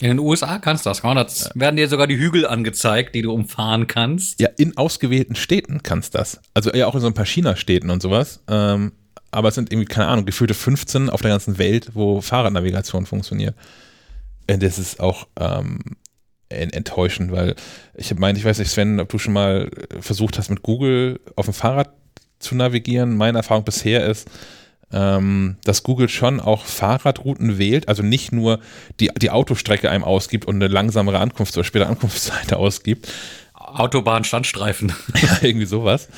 In 0.00 0.08
den 0.08 0.18
USA 0.18 0.58
kannst 0.58 0.84
du 0.84 0.90
das. 0.90 1.00
Da 1.00 1.50
werden 1.54 1.76
dir 1.76 1.88
sogar 1.88 2.08
die 2.08 2.18
Hügel 2.18 2.44
angezeigt, 2.44 3.14
die 3.14 3.22
du 3.22 3.32
umfahren 3.32 3.86
kannst. 3.86 4.40
Ja, 4.40 4.48
in 4.56 4.76
ausgewählten 4.76 5.36
Städten 5.36 5.84
kannst 5.84 6.14
du 6.14 6.18
das. 6.18 6.40
Also 6.54 6.72
ja 6.72 6.88
auch 6.88 6.96
in 6.96 7.00
so 7.00 7.06
ein 7.06 7.14
paar 7.14 7.26
China-Städten 7.26 7.88
und 7.88 8.02
sowas. 8.02 8.40
Ähm, 8.48 8.92
aber 9.30 9.48
es 9.48 9.54
sind 9.54 9.72
irgendwie, 9.72 9.86
keine 9.86 10.08
Ahnung, 10.08 10.26
gefühlte 10.26 10.54
15 10.54 11.08
auf 11.08 11.22
der 11.22 11.30
ganzen 11.30 11.58
Welt, 11.58 11.90
wo 11.94 12.20
Fahrradnavigation 12.20 13.06
funktioniert. 13.06 13.54
Und 14.50 14.62
das 14.62 14.78
ist 14.80 14.98
auch 14.98 15.28
ähm, 15.38 15.78
enttäuschend, 16.48 17.30
weil 17.30 17.54
ich 17.94 18.12
meine, 18.16 18.38
ich 18.38 18.44
weiß 18.44 18.58
nicht, 18.58 18.70
Sven, 18.70 18.98
ob 18.98 19.08
du 19.08 19.18
schon 19.18 19.32
mal 19.32 19.70
versucht 20.00 20.36
hast, 20.36 20.50
mit 20.50 20.62
Google 20.62 21.20
auf 21.36 21.46
dem 21.46 21.54
Fahrrad 21.54 21.90
zu 22.40 22.54
navigieren. 22.54 23.16
Meine 23.16 23.38
Erfahrung 23.38 23.64
bisher 23.64 24.04
ist, 24.04 24.28
ähm, 24.92 25.56
dass 25.64 25.82
Google 25.82 26.08
schon 26.08 26.40
auch 26.40 26.64
Fahrradrouten 26.64 27.58
wählt, 27.58 27.88
also 27.88 28.02
nicht 28.02 28.32
nur 28.32 28.60
die, 29.00 29.10
die 29.20 29.30
Autostrecke 29.30 29.90
einem 29.90 30.04
ausgibt 30.04 30.44
und 30.44 30.56
eine 30.56 30.68
langsamere 30.68 31.18
Ankunfts- 31.18 31.56
oder 31.56 31.64
spätere 31.64 31.88
Ankunftszeit 31.88 32.52
ausgibt. 32.52 33.08
Autobahn-Standstreifen. 33.54 34.92
ja, 35.22 35.38
irgendwie 35.40 35.66
sowas. 35.66 36.08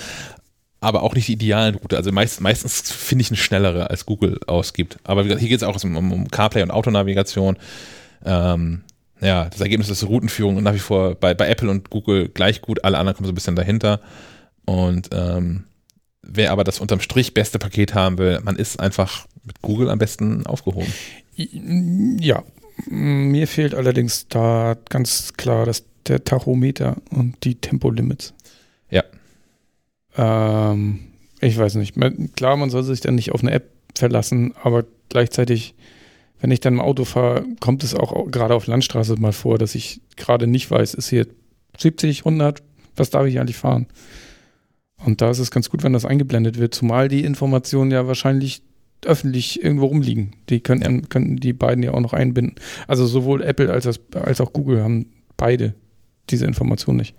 Aber 0.80 1.02
auch 1.02 1.14
nicht 1.14 1.28
die 1.28 1.34
idealen 1.34 1.76
Route. 1.76 1.96
Also 1.96 2.12
meist, 2.12 2.40
meistens 2.40 2.90
finde 2.90 3.22
ich 3.22 3.30
eine 3.30 3.38
schnellere, 3.38 3.90
als 3.90 4.04
Google 4.06 4.38
ausgibt. 4.46 4.98
Aber 5.04 5.24
hier 5.24 5.36
geht 5.36 5.52
es 5.52 5.62
auch 5.62 5.82
um, 5.82 6.12
um, 6.12 6.28
CarPlay 6.28 6.62
und 6.62 6.70
Autonavigation. 6.70 7.56
Ähm, 8.24 8.82
ja, 9.20 9.46
das 9.46 9.60
Ergebnis 9.60 9.88
ist 9.88 10.04
Routenführung 10.04 10.62
nach 10.62 10.74
wie 10.74 10.78
vor 10.78 11.14
bei, 11.14 11.32
bei 11.32 11.48
Apple 11.48 11.70
und 11.70 11.88
Google 11.88 12.28
gleich 12.28 12.60
gut. 12.60 12.84
Alle 12.84 12.98
anderen 12.98 13.16
kommen 13.16 13.26
so 13.26 13.32
ein 13.32 13.36
bisschen 13.36 13.56
dahinter. 13.56 14.00
Und 14.66 15.10
ähm, 15.12 15.64
Wer 16.26 16.52
aber 16.52 16.64
das 16.64 16.80
unterm 16.80 17.00
Strich 17.00 17.34
beste 17.34 17.58
Paket 17.58 17.94
haben 17.94 18.18
will, 18.18 18.40
man 18.42 18.56
ist 18.56 18.80
einfach 18.80 19.26
mit 19.44 19.60
Google 19.62 19.90
am 19.90 19.98
besten 19.98 20.46
aufgehoben. 20.46 20.92
Ja, 21.36 22.42
mir 22.86 23.46
fehlt 23.46 23.74
allerdings 23.74 24.28
da 24.28 24.76
ganz 24.88 25.34
klar 25.34 25.66
das, 25.66 25.84
der 26.06 26.24
Tachometer 26.24 26.96
und 27.10 27.44
die 27.44 27.56
Tempolimits. 27.56 28.34
Ja. 28.90 29.04
Ähm, 30.16 31.00
ich 31.40 31.56
weiß 31.56 31.76
nicht. 31.76 31.94
Klar, 32.36 32.56
man 32.56 32.70
soll 32.70 32.82
sich 32.82 33.00
dann 33.00 33.14
nicht 33.14 33.32
auf 33.32 33.42
eine 33.42 33.52
App 33.52 33.70
verlassen, 33.94 34.54
aber 34.62 34.84
gleichzeitig, 35.08 35.74
wenn 36.40 36.50
ich 36.50 36.60
dann 36.60 36.74
im 36.74 36.80
Auto 36.80 37.04
fahre, 37.04 37.44
kommt 37.60 37.84
es 37.84 37.94
auch 37.94 38.30
gerade 38.30 38.54
auf 38.54 38.66
Landstraße 38.66 39.16
mal 39.16 39.32
vor, 39.32 39.58
dass 39.58 39.74
ich 39.74 40.00
gerade 40.16 40.46
nicht 40.46 40.70
weiß, 40.70 40.94
ist 40.94 41.08
hier 41.08 41.26
70, 41.78 42.20
100, 42.20 42.62
was 42.96 43.10
darf 43.10 43.26
ich 43.26 43.38
eigentlich 43.38 43.56
fahren? 43.56 43.86
Und 45.04 45.20
da 45.20 45.30
ist 45.30 45.38
es 45.38 45.50
ganz 45.50 45.70
gut, 45.70 45.82
wenn 45.82 45.92
das 45.92 46.04
eingeblendet 46.04 46.58
wird, 46.58 46.74
zumal 46.74 47.08
die 47.08 47.24
Informationen 47.24 47.90
ja 47.90 48.06
wahrscheinlich 48.06 48.62
öffentlich 49.04 49.62
irgendwo 49.62 49.86
rumliegen. 49.86 50.36
Die 50.48 50.60
könnten, 50.60 51.00
ja. 51.00 51.06
könnten 51.08 51.36
die 51.36 51.52
beiden 51.52 51.84
ja 51.84 51.92
auch 51.92 52.00
noch 52.00 52.14
einbinden. 52.14 52.54
Also 52.88 53.06
sowohl 53.06 53.42
Apple 53.42 53.70
als, 53.70 54.00
als 54.14 54.40
auch 54.40 54.52
Google 54.52 54.82
haben 54.82 55.12
beide 55.36 55.74
diese 56.30 56.46
Information 56.46 56.96
nicht. 56.96 57.14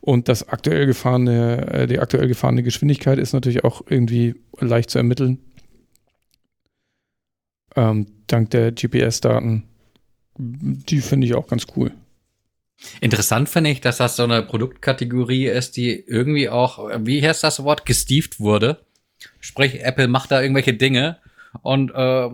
Und 0.00 0.28
das 0.28 0.48
aktuell 0.48 0.86
gefahrene, 0.86 1.66
äh, 1.72 1.86
die 1.86 1.98
aktuell 1.98 2.28
gefahrene 2.28 2.62
Geschwindigkeit 2.62 3.18
ist 3.18 3.32
natürlich 3.32 3.64
auch 3.64 3.82
irgendwie 3.88 4.34
leicht 4.60 4.90
zu 4.90 4.98
ermitteln. 4.98 5.38
Ähm, 7.74 8.06
dank 8.26 8.50
der 8.50 8.72
GPS-Daten. 8.72 9.64
Die 10.38 11.00
finde 11.00 11.26
ich 11.26 11.34
auch 11.34 11.46
ganz 11.46 11.66
cool. 11.76 11.92
Interessant 13.00 13.48
finde 13.48 13.70
ich, 13.70 13.80
dass 13.80 13.98
das 13.98 14.16
so 14.16 14.24
eine 14.24 14.42
Produktkategorie 14.42 15.46
ist, 15.46 15.76
die 15.76 15.92
irgendwie 15.92 16.48
auch, 16.48 16.90
wie 17.00 17.26
heißt 17.26 17.42
das 17.42 17.62
Wort, 17.64 17.86
gestieft 17.86 18.38
wurde. 18.40 18.84
Sprich, 19.40 19.82
Apple 19.82 20.08
macht 20.08 20.30
da 20.30 20.42
irgendwelche 20.42 20.74
Dinge 20.74 21.18
und 21.62 21.90
äh, 21.94 22.28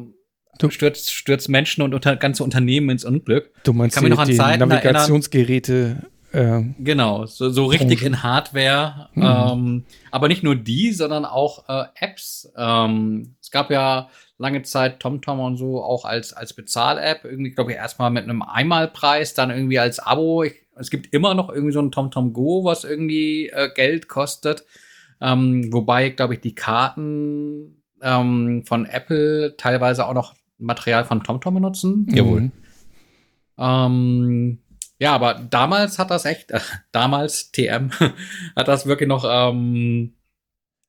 du 0.58 0.70
stürzt, 0.70 1.12
stürzt 1.12 1.48
Menschen 1.48 1.82
und 1.82 1.94
unter, 1.94 2.16
ganze 2.16 2.42
Unternehmen 2.42 2.90
ins 2.90 3.04
Unglück. 3.04 3.50
Du 3.62 3.72
meinst 3.72 3.94
kann 3.94 4.04
die, 4.04 4.10
mich 4.10 4.16
noch 4.16 4.22
an 4.22 4.28
die 4.28 4.36
Zeiten 4.36 4.68
Navigationsgeräte 4.68 6.10
äh, 6.32 6.62
genau, 6.78 7.26
so, 7.26 7.50
so 7.50 7.66
richtig 7.66 8.02
in 8.02 8.22
Hardware. 8.22 9.10
Mhm. 9.14 9.22
Ähm, 9.22 9.84
aber 10.10 10.28
nicht 10.28 10.42
nur 10.42 10.56
die, 10.56 10.92
sondern 10.92 11.24
auch 11.24 11.68
äh, 11.68 11.84
Apps. 12.00 12.50
Ähm, 12.56 13.34
es 13.40 13.50
gab 13.50 13.70
ja 13.70 14.08
lange 14.42 14.62
Zeit 14.62 15.00
TomTom 15.00 15.40
und 15.40 15.56
so 15.56 15.82
auch 15.82 16.04
als, 16.04 16.34
als 16.34 16.52
Bezahl-App. 16.52 17.24
Irgendwie, 17.24 17.52
glaube 17.52 17.70
ich, 17.70 17.78
erstmal 17.78 18.10
mit 18.10 18.24
einem 18.24 18.42
Einmalpreis, 18.42 19.32
dann 19.32 19.50
irgendwie 19.50 19.78
als 19.78 19.98
Abo. 19.98 20.42
Ich, 20.42 20.54
es 20.76 20.90
gibt 20.90 21.14
immer 21.14 21.34
noch 21.34 21.48
irgendwie 21.48 21.72
so 21.72 21.80
ein 21.80 21.92
TomTom 21.92 22.32
Go, 22.32 22.64
was 22.64 22.84
irgendwie 22.84 23.48
äh, 23.48 23.70
Geld 23.74 24.08
kostet. 24.08 24.66
Ähm, 25.20 25.72
wobei, 25.72 26.10
glaube 26.10 26.34
ich, 26.34 26.40
die 26.40 26.54
Karten 26.54 27.82
ähm, 28.02 28.64
von 28.66 28.84
Apple 28.84 29.56
teilweise 29.56 30.06
auch 30.06 30.14
noch 30.14 30.34
Material 30.58 31.04
von 31.04 31.22
TomTom 31.22 31.54
benutzen. 31.54 32.06
Jawohl. 32.10 32.40
Mhm. 32.40 32.52
Ähm, 33.58 34.58
ja, 34.98 35.12
aber 35.12 35.34
damals 35.34 35.98
hat 35.98 36.10
das 36.10 36.24
echt, 36.24 36.50
äh, 36.50 36.60
damals 36.92 37.52
TM, 37.52 37.90
hat 38.56 38.68
das 38.68 38.86
wirklich 38.86 39.08
noch 39.08 39.24
ähm, 39.28 40.14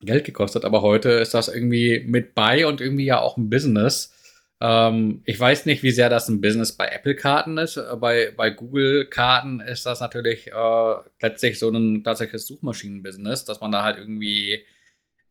Geld 0.05 0.25
gekostet, 0.25 0.65
aber 0.65 0.81
heute 0.81 1.09
ist 1.09 1.33
das 1.33 1.47
irgendwie 1.47 2.03
mit 2.05 2.35
bei 2.35 2.65
und 2.67 2.81
irgendwie 2.81 3.05
ja 3.05 3.19
auch 3.19 3.37
ein 3.37 3.49
Business. 3.49 4.13
Ähm, 4.61 5.21
ich 5.25 5.39
weiß 5.39 5.65
nicht, 5.65 5.83
wie 5.83 5.91
sehr 5.91 6.09
das 6.09 6.29
ein 6.29 6.41
Business 6.41 6.71
bei 6.71 6.87
Apple-Karten 6.87 7.57
ist. 7.57 7.79
Bei, 7.99 8.31
bei 8.35 8.49
Google-Karten 8.49 9.59
ist 9.59 9.85
das 9.85 9.99
natürlich 9.99 10.47
äh, 10.47 10.95
letztlich 11.21 11.59
so 11.59 11.69
ein 11.69 12.03
tatsächliches 12.03 12.47
Suchmaschinen-Business, 12.47 13.45
dass 13.45 13.61
man 13.61 13.71
da 13.71 13.83
halt 13.83 13.97
irgendwie 13.97 14.63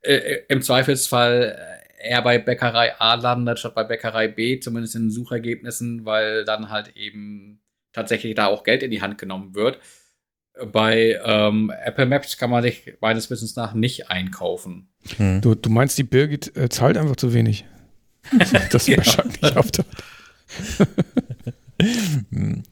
äh, 0.02 0.14
äh 0.14 0.42
im 0.48 0.62
Zweifelsfall 0.62 1.56
eher 2.02 2.22
bei 2.22 2.38
Bäckerei 2.38 2.94
A 2.98 3.14
landet 3.14 3.58
statt 3.58 3.74
bei 3.74 3.84
Bäckerei 3.84 4.28
B, 4.28 4.60
zumindest 4.60 4.96
in 4.96 5.10
Suchergebnissen, 5.10 6.04
weil 6.04 6.44
dann 6.44 6.70
halt 6.70 6.96
eben 6.96 7.60
tatsächlich 7.92 8.34
da 8.34 8.46
auch 8.46 8.64
Geld 8.64 8.82
in 8.82 8.90
die 8.90 9.02
Hand 9.02 9.18
genommen 9.18 9.54
wird. 9.54 9.78
Bei 10.70 11.18
ähm, 11.24 11.72
Apple 11.84 12.06
Maps 12.06 12.36
kann 12.36 12.50
man 12.50 12.62
sich 12.62 12.94
meines 13.00 13.30
Wissens 13.30 13.56
nach 13.56 13.74
nicht 13.74 14.10
einkaufen. 14.10 14.88
Hm. 15.16 15.40
Du, 15.40 15.54
du 15.54 15.70
meinst, 15.70 15.96
die 15.98 16.04
Birgit 16.04 16.56
äh, 16.56 16.68
zahlt 16.68 16.96
einfach 16.96 17.16
zu 17.16 17.32
wenig. 17.32 17.64
das 18.70 18.86
ja. 18.86 18.98
wahrscheinlich 18.98 19.56
auftaucht. 19.56 19.86
hm. 22.30 22.62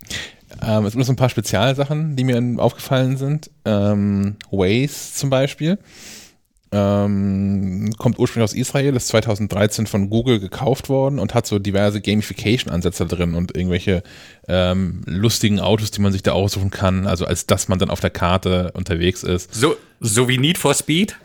ähm, 0.62 0.84
es 0.84 0.92
sind 0.92 0.98
noch 0.98 1.06
so 1.06 1.12
ein 1.12 1.16
paar 1.16 1.30
Spezialsachen, 1.30 2.16
die 2.16 2.24
mir 2.24 2.62
aufgefallen 2.62 3.16
sind. 3.16 3.50
Ähm, 3.64 4.36
Waze 4.50 5.14
zum 5.14 5.30
Beispiel. 5.30 5.78
Ähm, 6.72 7.90
kommt 7.98 8.20
ursprünglich 8.20 8.44
aus 8.44 8.54
Israel, 8.54 8.94
ist 8.94 9.08
2013 9.08 9.88
von 9.88 10.08
Google 10.08 10.38
gekauft 10.38 10.88
worden 10.88 11.18
und 11.18 11.34
hat 11.34 11.44
so 11.44 11.58
diverse 11.58 12.00
Gamification-Ansätze 12.00 13.06
drin 13.06 13.34
und 13.34 13.56
irgendwelche 13.56 14.04
ähm, 14.46 15.02
lustigen 15.04 15.58
Autos, 15.58 15.90
die 15.90 16.00
man 16.00 16.12
sich 16.12 16.22
da 16.22 16.30
aussuchen 16.30 16.70
kann, 16.70 17.08
also 17.08 17.24
als 17.24 17.46
dass 17.46 17.66
man 17.66 17.80
dann 17.80 17.90
auf 17.90 17.98
der 17.98 18.10
Karte 18.10 18.70
unterwegs 18.74 19.24
ist. 19.24 19.52
So, 19.52 19.74
so 19.98 20.28
wie 20.28 20.38
Need 20.38 20.58
for 20.58 20.72
Speed? 20.72 21.16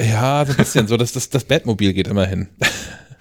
Ja, 0.00 0.46
so 0.46 0.52
ein 0.52 0.56
bisschen, 0.56 0.88
so 0.88 0.96
dass 0.96 1.12
das, 1.12 1.28
das 1.28 1.44
Batmobil 1.44 1.92
geht 1.92 2.08
immerhin. 2.08 2.48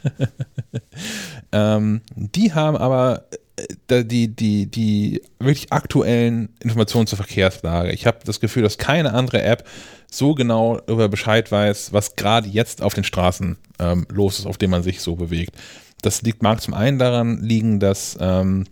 ähm, 1.52 2.02
die 2.16 2.54
haben 2.54 2.78
aber 2.78 3.26
äh, 3.90 4.06
die, 4.06 4.34
die, 4.34 4.68
die 4.68 5.22
wirklich 5.40 5.74
aktuellen 5.74 6.56
Informationen 6.62 7.08
zur 7.08 7.18
Verkehrslage. 7.18 7.92
Ich 7.92 8.06
habe 8.08 8.20
das 8.24 8.40
Gefühl, 8.40 8.64
dass 8.64 8.78
keine 8.78 9.14
andere 9.14 9.42
App 9.42 9.68
so 10.18 10.34
genau 10.34 10.80
über 10.88 11.10
Bescheid 11.10 11.52
weiß, 11.52 11.94
was 11.94 12.16
gerade 12.16 12.48
jetzt 12.48 12.82
auf 12.82 12.94
den 12.94 13.04
Straßen 13.04 13.58
ähm, 13.80 14.08
los 14.10 14.40
ist, 14.40 14.46
auf 14.46 14.58
denen 14.58 14.72
man 14.72 14.84
sich 14.84 15.02
so 15.02 15.16
bewegt. 15.16 15.52
Das 16.02 16.22
liegt, 16.22 16.44
mag 16.44 16.62
zum 16.62 16.74
einen 16.74 17.00
daran 17.00 17.42
liegen, 17.42 17.80
dass 17.80 18.18
ähm, 18.20 18.66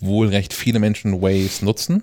wohl 0.00 0.28
recht 0.28 0.52
viele 0.52 0.78
Menschen 0.78 1.22
Waves 1.22 1.62
nutzen. 1.62 2.02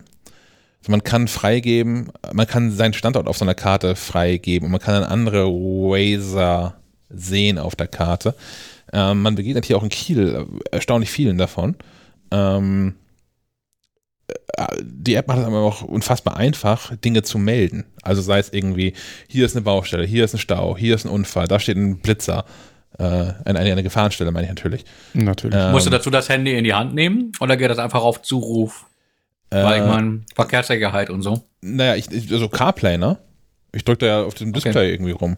Also 0.79 0.91
man 0.91 1.03
kann 1.03 1.27
freigeben, 1.27 2.11
man 2.33 2.47
kann 2.47 2.71
seinen 2.71 2.93
Standort 2.93 3.27
auf 3.27 3.37
so 3.37 3.45
einer 3.45 3.55
Karte 3.55 3.95
freigeben 3.95 4.65
und 4.65 4.71
man 4.71 4.81
kann 4.81 5.01
dann 5.01 5.11
andere 5.11 5.47
Wazer 5.47 6.75
sehen 7.09 7.59
auf 7.59 7.75
der 7.75 7.87
Karte. 7.87 8.35
Ähm, 8.93 9.21
man 9.21 9.35
begegnet 9.35 9.65
hier 9.65 9.77
auch 9.77 9.83
in 9.83 9.89
Kiel 9.89 10.47
erstaunlich 10.71 11.11
vielen 11.11 11.37
davon. 11.37 11.75
Ähm, 12.31 12.95
die 14.81 15.15
App 15.15 15.27
macht 15.27 15.39
es 15.39 15.45
aber 15.45 15.59
auch 15.59 15.81
unfassbar 15.81 16.37
einfach, 16.37 16.95
Dinge 16.97 17.23
zu 17.23 17.37
melden. 17.37 17.85
Also 18.01 18.21
sei 18.21 18.39
es 18.39 18.51
irgendwie, 18.51 18.93
hier 19.27 19.45
ist 19.45 19.55
eine 19.55 19.63
Baustelle, 19.63 20.05
hier 20.05 20.25
ist 20.25 20.33
ein 20.33 20.39
Stau, 20.39 20.77
hier 20.77 20.95
ist 20.95 21.05
ein 21.05 21.09
Unfall, 21.09 21.47
da 21.47 21.59
steht 21.59 21.77
ein 21.77 21.99
Blitzer. 21.99 22.45
Äh, 22.97 23.33
eine, 23.45 23.59
eine 23.59 23.83
Gefahrenstelle 23.83 24.31
meine 24.31 24.47
ich 24.47 24.49
natürlich. 24.49 24.85
Natürlich. 25.13 25.57
Ähm, 25.57 25.71
Musst 25.71 25.85
du 25.85 25.89
dazu 25.89 26.09
das 26.09 26.29
Handy 26.29 26.57
in 26.57 26.63
die 26.63 26.73
Hand 26.73 26.93
nehmen 26.93 27.31
oder 27.39 27.57
geht 27.57 27.69
das 27.69 27.79
einfach 27.79 28.03
auf 28.03 28.21
Zuruf? 28.21 28.85
Äh, 29.49 29.63
Weil 29.63 29.81
ich 29.81 29.87
meine, 29.87 30.21
Verkehrssicherheit 30.35 31.09
und 31.09 31.21
so. 31.21 31.43
Naja, 31.61 31.95
ich, 31.95 32.31
also 32.31 32.49
CarPlay, 32.49 32.97
ne? 32.97 33.17
Ich 33.73 33.85
drücke 33.85 33.99
da 33.99 34.05
ja 34.05 34.23
auf 34.23 34.33
dem 34.33 34.53
Display 34.53 34.71
okay. 34.71 34.91
irgendwie 34.91 35.11
rum. 35.11 35.37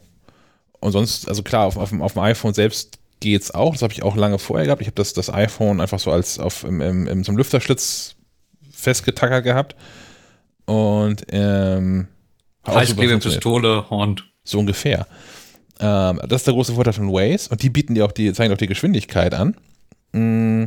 Und 0.80 0.92
sonst, 0.92 1.28
also 1.28 1.44
klar, 1.44 1.68
auf, 1.68 1.78
auf, 1.78 1.90
dem, 1.90 2.02
auf 2.02 2.14
dem 2.14 2.24
iPhone 2.24 2.54
selbst 2.54 2.98
geht's 3.20 3.52
auch. 3.52 3.74
Das 3.74 3.84
habe 3.84 3.94
ich 3.94 4.04
auch 4.04 4.16
lange 4.16 4.40
vorher 4.40 4.66
gehabt. 4.66 4.82
Ich 4.82 4.88
habe 4.88 4.96
das, 4.96 5.14
das 5.14 5.32
iPhone 5.32 5.80
einfach 5.80 6.00
so 6.00 6.12
als 6.12 6.40
auf 6.40 6.64
im, 6.64 6.82
im, 6.82 7.08
im, 7.08 7.24
zum 7.24 7.38
Lüfterschlitz 7.38 8.16
festgetackert 8.84 9.44
gehabt. 9.44 9.76
Und 10.66 11.26
ähm, 11.30 12.08
Heißklebepistole, 12.68 13.90
Horn. 13.90 14.22
So 14.44 14.60
ungefähr. 14.60 15.08
Ähm, 15.80 16.20
das 16.28 16.42
ist 16.42 16.48
der 16.48 16.54
große 16.54 16.74
Vorteil 16.74 16.94
von 16.94 17.12
Waze 17.12 17.50
und 17.50 17.64
die 17.64 17.70
bieten 17.70 17.96
dir 17.96 18.06
auch 18.06 18.12
die, 18.12 18.32
zeigen 18.34 18.54
auch 18.54 18.58
die 18.58 18.68
Geschwindigkeit 18.68 19.34
an. 19.34 19.56
Mm, 20.12 20.66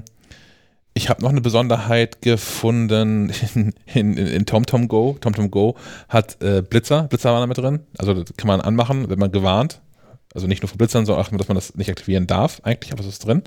ich 0.95 1.09
habe 1.09 1.23
noch 1.23 1.31
eine 1.31 1.41
Besonderheit 1.43 2.23
gefunden 2.23 3.33
in, 3.55 3.73
in, 3.95 4.17
in 4.17 4.47
TomTom 4.47 4.89
Go. 4.89 5.17
TomTom 5.21 5.51
Go 5.51 5.77
hat 6.09 6.43
äh, 6.43 6.63
Blitzer, 6.63 7.05
Blitzer 7.05 7.33
waren 7.33 7.43
da 7.43 7.47
mit 7.47 7.59
drin. 7.59 7.81
Also 7.99 8.15
das 8.15 8.37
kann 8.37 8.49
man 8.49 8.61
anmachen, 8.61 9.09
wenn 9.09 9.19
man 9.19 9.31
gewarnt. 9.31 9.81
Also 10.35 10.47
nicht 10.47 10.63
nur 10.63 10.69
für 10.69 10.77
Blitzern, 10.77 11.07
sondern 11.07 11.25
auch, 11.25 11.31
dass 11.31 11.49
man 11.49 11.55
das 11.55 11.77
nicht 11.77 11.91
aktivieren 11.91 12.27
darf 12.27 12.61
eigentlich, 12.63 12.93
aber 12.93 13.01
es 13.01 13.07
ist 13.07 13.27
drin 13.27 13.43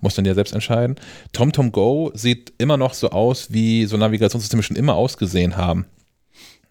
muss 0.00 0.14
dann 0.14 0.24
ja 0.24 0.34
selbst 0.34 0.54
entscheiden. 0.54 0.96
TomTom 1.32 1.72
Go 1.72 2.10
sieht 2.14 2.52
immer 2.58 2.76
noch 2.76 2.94
so 2.94 3.10
aus, 3.10 3.52
wie 3.52 3.86
so 3.86 3.96
Navigationssysteme 3.96 4.62
schon 4.62 4.76
immer 4.76 4.94
ausgesehen 4.94 5.56
haben. 5.56 5.86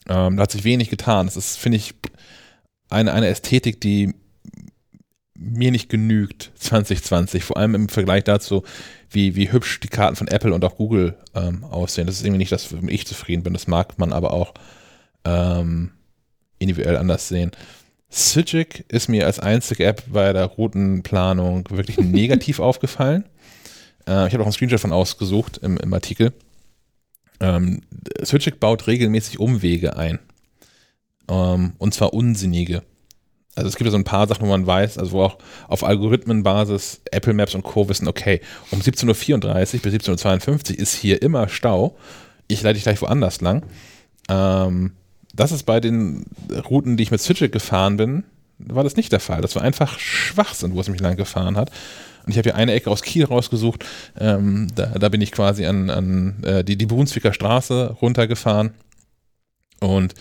Ähm, 0.08 0.38
da 0.38 0.44
hat 0.44 0.52
sich 0.52 0.64
wenig 0.64 0.90
getan. 0.90 1.28
Das 1.28 1.38
ist, 1.38 1.58
finde 1.58 1.78
ich, 1.78 1.94
eine, 2.90 3.14
eine 3.14 3.28
Ästhetik, 3.28 3.80
die 3.82 4.14
mir 5.36 5.72
nicht 5.72 5.90
genügt 5.90 6.52
2020, 6.60 7.44
vor 7.44 7.58
allem 7.58 7.76
im 7.76 7.90
Vergleich 7.90 8.24
dazu, 8.24 8.64
wie, 9.10 9.36
wie 9.36 9.52
hübsch 9.52 9.80
die 9.80 9.88
Karten 9.88 10.16
von 10.16 10.28
Apple 10.28 10.54
und 10.54 10.64
auch 10.64 10.76
Google 10.76 11.16
ähm, 11.36 11.64
aussehen. 11.64 12.08
Das 12.08 12.16
ist 12.16 12.24
irgendwie 12.24 12.40
nicht 12.40 12.52
das, 12.52 12.72
womit 12.72 12.94
ich 12.94 13.08
zufrieden 13.08 13.44
bin. 13.44 13.54
Das 13.54 13.68
mag 13.68 13.98
man 13.98 14.14
aber 14.14 14.34
auch 14.34 14.54
ähm, 15.26 15.92
individuell 16.60 16.98
anders 16.98 17.28
sehen. 17.28 17.52
Cigic 18.12 18.86
ist 18.88 19.08
mir 19.08 19.26
als 19.26 19.40
einzige 19.40 19.86
App 19.86 20.04
bei 20.08 20.34
der 20.34 20.46
Routenplanung 20.46 21.70
wirklich 21.70 21.98
negativ 22.00 22.60
aufgefallen. 22.60 23.26
Äh, 24.08 24.28
ich 24.28 24.34
habe 24.34 24.42
auch 24.42 24.48
einen 24.48 24.54
Screenshot 24.54 24.80
von 24.80 24.92
ausgesucht 24.92 25.60
im, 25.60 25.78
im 25.78 25.94
Artikel. 25.94 26.34
Ähm, 27.40 27.82
Cigic 28.24 28.60
baut 28.60 28.88
regelmäßig 28.88 29.40
Umwege 29.40 29.96
ein. 29.96 30.20
Ähm, 31.30 31.74
und 31.78 31.94
zwar 31.94 32.14
unsinnige. 32.14 32.84
Also 33.56 33.68
es 33.68 33.76
gibt 33.76 33.86
ja 33.86 33.92
so 33.92 33.98
ein 33.98 34.04
paar 34.04 34.28
Sachen, 34.28 34.44
wo 34.44 34.50
man 34.50 34.66
weiß, 34.66 34.98
also 34.98 35.12
wo 35.12 35.24
auch 35.24 35.38
auf 35.68 35.84
Algorithmenbasis 35.84 37.02
Apple 37.12 37.34
Maps 37.34 37.56
und 37.56 37.64
Co. 37.64 37.90
wissen, 37.90 38.08
okay, 38.08 38.42
um 38.72 38.80
17.34 38.80 39.76
Uhr 39.76 39.82
bis 39.82 39.94
17.52 39.94 40.72
Uhr 40.72 40.80
ist 40.80 40.96
hier 40.96 41.22
immer 41.22 41.50
Stau. 41.50 41.98
Ich 42.48 42.62
leite 42.62 42.76
dich 42.76 42.84
gleich 42.84 43.02
woanders 43.02 43.42
lang. 43.42 43.66
Ähm, 44.30 44.94
das 45.40 45.54
ist 45.54 45.64
bei 45.64 45.80
den 45.80 46.26
Routen, 46.70 46.98
die 46.98 47.04
ich 47.04 47.12
mit 47.12 47.22
Switchit 47.22 47.54
gefahren 47.54 47.96
bin, 47.96 48.26
war 48.58 48.84
das 48.84 48.98
nicht 48.98 49.14
der 49.14 49.22
Fall. 49.22 49.42
Das 49.42 49.56
war 49.56 49.62
einfach 49.62 49.98
Schwachsinn, 49.98 50.74
wo 50.74 50.82
es 50.82 50.90
mich 50.90 51.00
lang 51.00 51.16
gefahren 51.16 51.56
hat. 51.56 51.72
Und 52.26 52.32
ich 52.32 52.38
habe 52.38 52.50
hier 52.50 52.56
eine 52.58 52.74
Ecke 52.74 52.92
aus 52.92 53.02
Kiel 53.02 53.24
rausgesucht. 53.24 53.86
Ähm, 54.20 54.68
da, 54.76 54.88
da, 54.88 55.08
bin 55.08 55.22
ich 55.22 55.32
quasi 55.32 55.66
an, 55.66 55.90
an 55.90 56.44
äh, 56.44 56.64
die, 56.66 56.78
die 56.78 56.86
Brunswicker 56.86 57.32
Straße 57.32 57.96
runtergefahren. 58.02 58.72
Und 59.80 60.14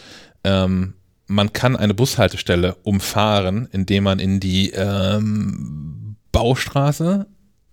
ähm, 0.45 0.95
man 1.27 1.53
kann 1.53 1.74
eine 1.74 1.95
Bushaltestelle 1.95 2.77
umfahren, 2.85 3.69
indem 3.73 4.05
man 4.05 4.20
in 4.20 4.39
die 4.39 4.70
ähm, 4.70 6.15
Baustraße, 6.31 7.27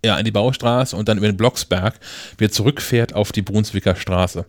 ja, 0.04 0.18
in 0.18 0.26
die 0.26 0.32
Baustraße 0.32 0.96
und 0.96 1.08
dann 1.10 1.20
über 1.20 1.28
den 1.28 1.38
Blocksberg 1.38 2.00
wieder 2.40 2.52
zurückfährt 2.52 3.14
auf 3.14 3.32
die 3.32 3.44
Brunswicker 3.44 3.96
Straße. 3.96 4.46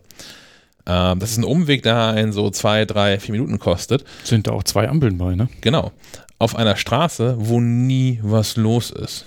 Ähm, 0.87 1.19
das 1.19 1.31
ist 1.31 1.37
ein 1.37 1.43
Umweg, 1.43 1.83
der 1.83 2.07
einen 2.07 2.31
so 2.31 2.49
zwei, 2.49 2.85
drei, 2.85 3.19
vier 3.19 3.33
Minuten 3.33 3.59
kostet. 3.59 4.05
Sind 4.23 4.47
da 4.47 4.51
auch 4.51 4.63
zwei 4.63 4.87
Ampeln 4.87 5.17
bei, 5.17 5.35
ne? 5.35 5.49
Genau. 5.61 5.91
Auf 6.39 6.55
einer 6.55 6.75
Straße, 6.75 7.35
wo 7.37 7.59
nie 7.59 8.19
was 8.23 8.55
los 8.55 8.89
ist. 8.89 9.25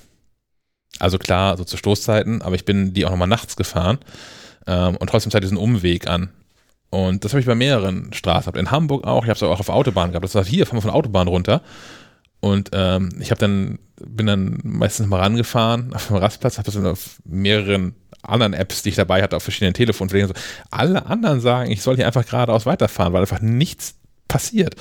Also 0.98 1.18
klar, 1.18 1.56
so 1.56 1.64
zu 1.64 1.76
Stoßzeiten, 1.76 2.42
aber 2.42 2.54
ich 2.54 2.64
bin 2.64 2.94
die 2.94 3.04
auch 3.04 3.10
nochmal 3.10 3.28
nachts 3.28 3.56
gefahren 3.56 3.98
ähm, 4.66 4.96
und 4.96 5.08
trotzdem 5.10 5.30
zeigt 5.30 5.44
diesen 5.44 5.56
Umweg 5.56 6.06
an. 6.06 6.30
Und 6.90 7.24
das 7.24 7.32
habe 7.32 7.40
ich 7.40 7.46
bei 7.46 7.54
mehreren 7.54 8.12
Straßen 8.12 8.52
gehabt. 8.52 8.58
In 8.58 8.70
Hamburg 8.70 9.06
auch, 9.06 9.24
ich 9.24 9.30
habe 9.30 9.36
es 9.36 9.42
auch 9.42 9.60
auf 9.60 9.68
Autobahn 9.68 10.10
gehabt. 10.10 10.24
Das 10.24 10.34
war 10.34 10.44
hier, 10.44 10.66
fahren 10.66 10.78
wir 10.78 10.82
von 10.82 10.90
der 10.90 10.96
Autobahn 10.96 11.28
runter. 11.28 11.62
Und 12.40 12.70
ähm, 12.72 13.10
ich 13.20 13.30
habe 13.30 13.38
dann, 13.38 13.78
bin 13.96 14.26
dann 14.26 14.58
meistens 14.62 15.06
mal 15.06 15.20
rangefahren 15.20 15.92
auf 15.94 16.08
dem 16.08 16.16
Rastplatz, 16.16 16.58
habe 16.58 16.66
das 16.66 16.74
dann 16.74 16.86
auf 16.86 17.20
mehreren 17.24 17.94
anderen 18.22 18.52
Apps, 18.52 18.82
die 18.82 18.90
ich 18.90 18.96
dabei 18.96 19.22
hatte, 19.22 19.36
auf 19.36 19.42
verschiedenen 19.42 19.74
Telefonen. 19.74 20.28
So, 20.28 20.34
alle 20.70 21.06
anderen 21.06 21.40
sagen, 21.40 21.70
ich 21.70 21.82
soll 21.82 21.96
hier 21.96 22.06
einfach 22.06 22.26
geradeaus 22.26 22.66
weiterfahren, 22.66 23.12
weil 23.12 23.22
einfach 23.22 23.40
nichts 23.40 23.94
passiert. 24.28 24.74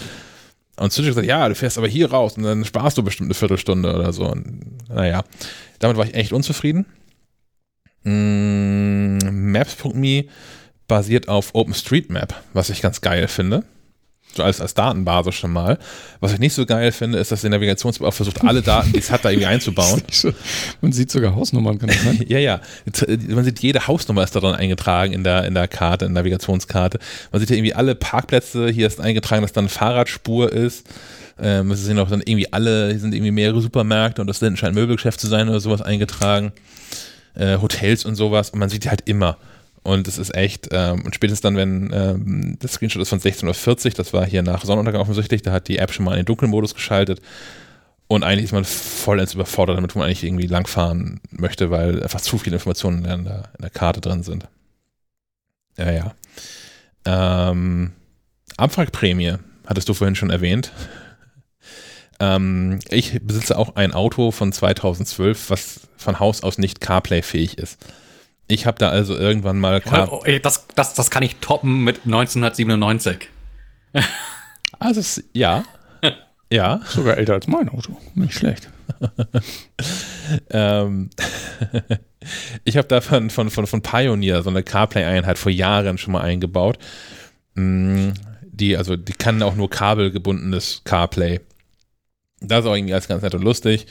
Und 0.77 0.93
Switch 0.93 1.07
gesagt, 1.07 1.27
ja, 1.27 1.47
du 1.47 1.55
fährst 1.55 1.77
aber 1.77 1.87
hier 1.87 2.11
raus 2.11 2.37
und 2.37 2.43
dann 2.43 2.63
sparst 2.63 2.97
du 2.97 3.03
bestimmt 3.03 3.27
eine 3.27 3.33
Viertelstunde 3.33 3.93
oder 3.93 4.13
so. 4.13 4.25
Und, 4.25 4.87
naja, 4.89 5.23
damit 5.79 5.97
war 5.97 6.05
ich 6.05 6.13
echt 6.13 6.31
unzufrieden. 6.31 6.85
Mm, 8.03 9.17
Maps.me 9.51 10.25
basiert 10.87 11.27
auf 11.27 11.53
OpenStreetMap, 11.53 12.41
was 12.53 12.69
ich 12.69 12.81
ganz 12.81 13.01
geil 13.01 13.27
finde 13.27 13.63
so 14.35 14.43
als, 14.43 14.61
als 14.61 14.73
Datenbasis 14.73 15.35
schon 15.35 15.51
mal. 15.51 15.79
Was 16.19 16.33
ich 16.33 16.39
nicht 16.39 16.53
so 16.53 16.65
geil 16.65 16.91
finde, 16.91 17.17
ist, 17.17 17.31
dass 17.31 17.41
die 17.41 17.49
Navigations 17.49 17.99
auch 18.01 18.13
versucht, 18.13 18.43
alle 18.43 18.61
Daten, 18.61 18.91
die 18.93 18.99
es 18.99 19.11
hat, 19.11 19.25
da 19.25 19.29
irgendwie 19.29 19.47
einzubauen. 19.47 20.01
So. 20.11 20.33
Man 20.81 20.91
sieht 20.91 21.11
sogar 21.11 21.33
Hausnummern, 21.35 21.79
kann 21.79 21.87
das 21.87 22.03
sein? 22.03 22.23
ja, 22.27 22.39
ja. 22.39 22.59
Man 23.27 23.45
sieht, 23.45 23.59
jede 23.59 23.87
Hausnummer 23.87 24.23
ist 24.23 24.35
da 24.35 24.41
dran 24.41 24.55
eingetragen 24.55 25.13
in 25.13 25.23
der, 25.23 25.45
in 25.45 25.53
der 25.53 25.67
Karte, 25.67 26.05
in 26.05 26.13
der 26.13 26.23
Navigationskarte. 26.23 26.99
Man 27.31 27.39
sieht 27.39 27.49
ja 27.49 27.55
irgendwie 27.55 27.73
alle 27.73 27.95
Parkplätze, 27.95 28.69
hier 28.69 28.87
ist 28.87 28.99
eingetragen, 28.99 29.41
dass 29.41 29.53
da 29.53 29.61
eine 29.61 29.69
Fahrradspur 29.69 30.51
ist. 30.51 30.87
Ähm, 31.41 31.71
es 31.71 31.83
sind 31.83 31.97
auch 31.99 32.09
dann 32.09 32.21
irgendwie 32.21 32.51
alle, 32.51 32.89
hier 32.89 32.99
sind 32.99 33.13
irgendwie 33.13 33.31
mehrere 33.31 33.61
Supermärkte 33.61 34.21
und 34.21 34.27
das 34.27 34.39
scheint 34.39 34.63
ein 34.63 34.73
Möbelgeschäft 34.73 35.19
zu 35.19 35.27
sein 35.27 35.47
oder 35.47 35.59
sowas 35.59 35.81
eingetragen. 35.81 36.51
Äh, 37.35 37.57
Hotels 37.57 38.03
und 38.03 38.15
sowas. 38.15 38.49
Und 38.49 38.59
man 38.59 38.69
sieht 38.69 38.83
die 38.83 38.89
halt 38.89 39.03
immer. 39.05 39.37
Und 39.83 40.07
es 40.07 40.17
ist 40.17 40.35
echt, 40.35 40.69
ähm, 40.71 41.03
und 41.05 41.15
spätestens 41.15 41.41
dann, 41.41 41.55
wenn 41.55 41.91
ähm, 41.93 42.57
das 42.59 42.73
Screenshot 42.73 43.01
ist 43.01 43.09
von 43.09 43.19
16.40 43.19 43.85
Uhr, 43.85 43.91
das 43.91 44.13
war 44.13 44.25
hier 44.25 44.43
nach 44.43 44.65
Sonnenuntergang 44.65 45.01
offensichtlich, 45.01 45.41
da 45.41 45.51
hat 45.51 45.67
die 45.67 45.77
App 45.77 45.93
schon 45.93 46.05
mal 46.05 46.11
in 46.11 46.21
den 46.21 46.25
Dunkelmodus 46.25 46.75
geschaltet. 46.75 47.21
Und 48.07 48.23
eigentlich 48.23 48.45
ist 48.45 48.53
man 48.53 48.65
vollends 48.65 49.35
überfordert 49.35 49.77
damit, 49.77 49.95
man 49.95 50.05
eigentlich 50.05 50.23
irgendwie 50.23 50.47
langfahren 50.47 51.21
möchte, 51.29 51.69
weil 51.69 52.01
einfach 52.01 52.21
zu 52.21 52.39
viele 52.39 52.55
Informationen 52.55 53.05
in 53.05 53.23
der, 53.23 53.43
in 53.57 53.61
der 53.61 53.69
Karte 53.69 54.01
drin 54.01 54.23
sind. 54.23 54.47
Ja, 55.77 55.91
ja. 55.91 56.15
Ähm, 57.05 57.91
Abwrackprämie, 58.57 59.35
hattest 59.65 59.87
du 59.87 59.93
vorhin 59.93 60.15
schon 60.15 60.31
erwähnt. 60.31 60.71
ähm, 62.19 62.79
ich 62.89 63.19
besitze 63.21 63.57
auch 63.57 63.75
ein 63.75 63.93
Auto 63.93 64.31
von 64.31 64.51
2012, 64.51 65.49
was 65.51 65.81
von 65.95 66.19
Haus 66.19 66.43
aus 66.43 66.57
nicht 66.57 66.81
CarPlay-fähig 66.81 67.57
ist. 67.59 67.77
Ich 68.51 68.65
habe 68.65 68.79
da 68.79 68.89
also 68.89 69.15
irgendwann 69.15 69.59
mal. 69.59 69.81
Oh, 70.09 70.23
oh, 70.25 70.39
das, 70.41 70.65
das, 70.73 70.95
das 70.95 71.11
kann 71.11 71.21
ich 71.21 71.35
toppen 71.37 71.83
mit 71.83 72.01
1997. 72.05 73.29
Also, 74.81 75.01
es, 75.01 75.23
ja. 75.33 75.65
ja. 76.53 76.79
Sogar 76.85 77.17
älter 77.17 77.33
als 77.33 77.47
mein 77.47 77.67
Auto. 77.67 77.97
Nicht 78.15 78.35
schlecht. 78.35 78.69
ähm, 80.51 81.09
ich 82.63 82.77
habe 82.77 82.87
da 82.87 83.01
von, 83.01 83.29
von, 83.29 83.49
von, 83.49 83.67
von 83.67 83.81
Pioneer 83.81 84.41
so 84.41 84.49
eine 84.49 84.63
CarPlay-Einheit 84.63 85.37
vor 85.37 85.51
Jahren 85.51 85.97
schon 85.97 86.13
mal 86.13 86.21
eingebaut. 86.21 86.77
Mm, 87.55 88.11
die, 88.43 88.77
also, 88.77 88.95
die 88.95 89.11
kann 89.11 89.41
auch 89.41 89.55
nur 89.55 89.69
kabelgebundenes 89.69 90.83
CarPlay. 90.85 91.41
Das 92.39 92.59
ist 92.59 92.65
auch 92.67 92.75
irgendwie 92.75 92.93
alles 92.93 93.09
ganz 93.09 93.21
nett 93.21 93.35
und 93.35 93.43
lustig. 93.43 93.85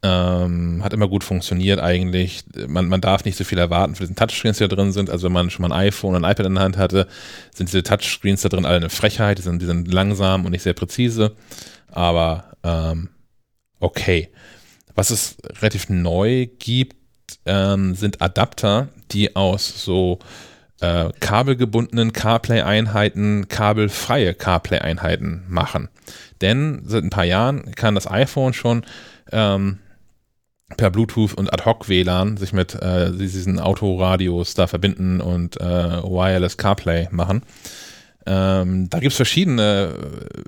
Ähm, 0.00 0.82
hat 0.84 0.92
immer 0.92 1.08
gut 1.08 1.24
funktioniert 1.24 1.80
eigentlich. 1.80 2.44
Man, 2.68 2.86
man 2.86 3.00
darf 3.00 3.24
nicht 3.24 3.36
so 3.36 3.42
viel 3.42 3.58
erwarten 3.58 3.96
für 3.96 4.04
diesen 4.04 4.14
Touchscreens, 4.14 4.58
die 4.58 4.68
da 4.68 4.74
drin 4.74 4.92
sind. 4.92 5.10
Also 5.10 5.26
wenn 5.26 5.32
man 5.32 5.50
schon 5.50 5.66
mal 5.66 5.74
ein 5.74 5.86
iPhone 5.88 6.14
und 6.14 6.24
ein 6.24 6.30
iPad 6.30 6.46
in 6.46 6.54
der 6.54 6.62
Hand 6.62 6.76
hatte, 6.76 7.08
sind 7.52 7.68
diese 7.68 7.82
Touchscreens 7.82 8.42
da 8.42 8.48
drin 8.48 8.64
alle 8.64 8.76
eine 8.76 8.90
Frechheit. 8.90 9.38
Die 9.38 9.42
sind, 9.42 9.60
die 9.60 9.66
sind 9.66 9.92
langsam 9.92 10.44
und 10.44 10.52
nicht 10.52 10.62
sehr 10.62 10.74
präzise. 10.74 11.34
Aber 11.90 12.44
ähm, 12.62 13.08
okay. 13.80 14.28
Was 14.94 15.10
es 15.10 15.36
relativ 15.60 15.88
neu 15.88 16.46
gibt, 16.58 16.96
ähm, 17.46 17.94
sind 17.94 18.20
Adapter, 18.20 18.88
die 19.10 19.34
aus 19.34 19.84
so 19.84 20.18
äh, 20.80 21.10
kabelgebundenen 21.20 22.12
CarPlay-Einheiten 22.12 23.48
kabelfreie 23.48 24.34
CarPlay-Einheiten 24.34 25.44
machen. 25.48 25.88
Denn 26.40 26.82
seit 26.84 27.04
ein 27.04 27.10
paar 27.10 27.24
Jahren 27.24 27.72
kann 27.74 27.94
das 27.94 28.10
iPhone 28.10 28.52
schon 28.52 28.84
ähm, 29.32 29.78
per 30.76 30.90
Bluetooth 30.90 31.34
und 31.34 31.52
Ad-Hoc-WLAN 31.52 32.36
sich 32.36 32.52
mit 32.52 32.74
äh, 32.74 33.10
diesen 33.10 33.58
Autoradios 33.58 34.54
da 34.54 34.66
verbinden 34.66 35.20
und 35.20 35.60
äh, 35.60 36.02
Wireless 36.02 36.56
CarPlay 36.56 37.08
machen. 37.10 37.42
Ähm, 38.26 38.90
da 38.90 38.98
gibt 38.98 39.12
es 39.12 39.16
verschiedene 39.16 39.94
äh, 39.94 40.42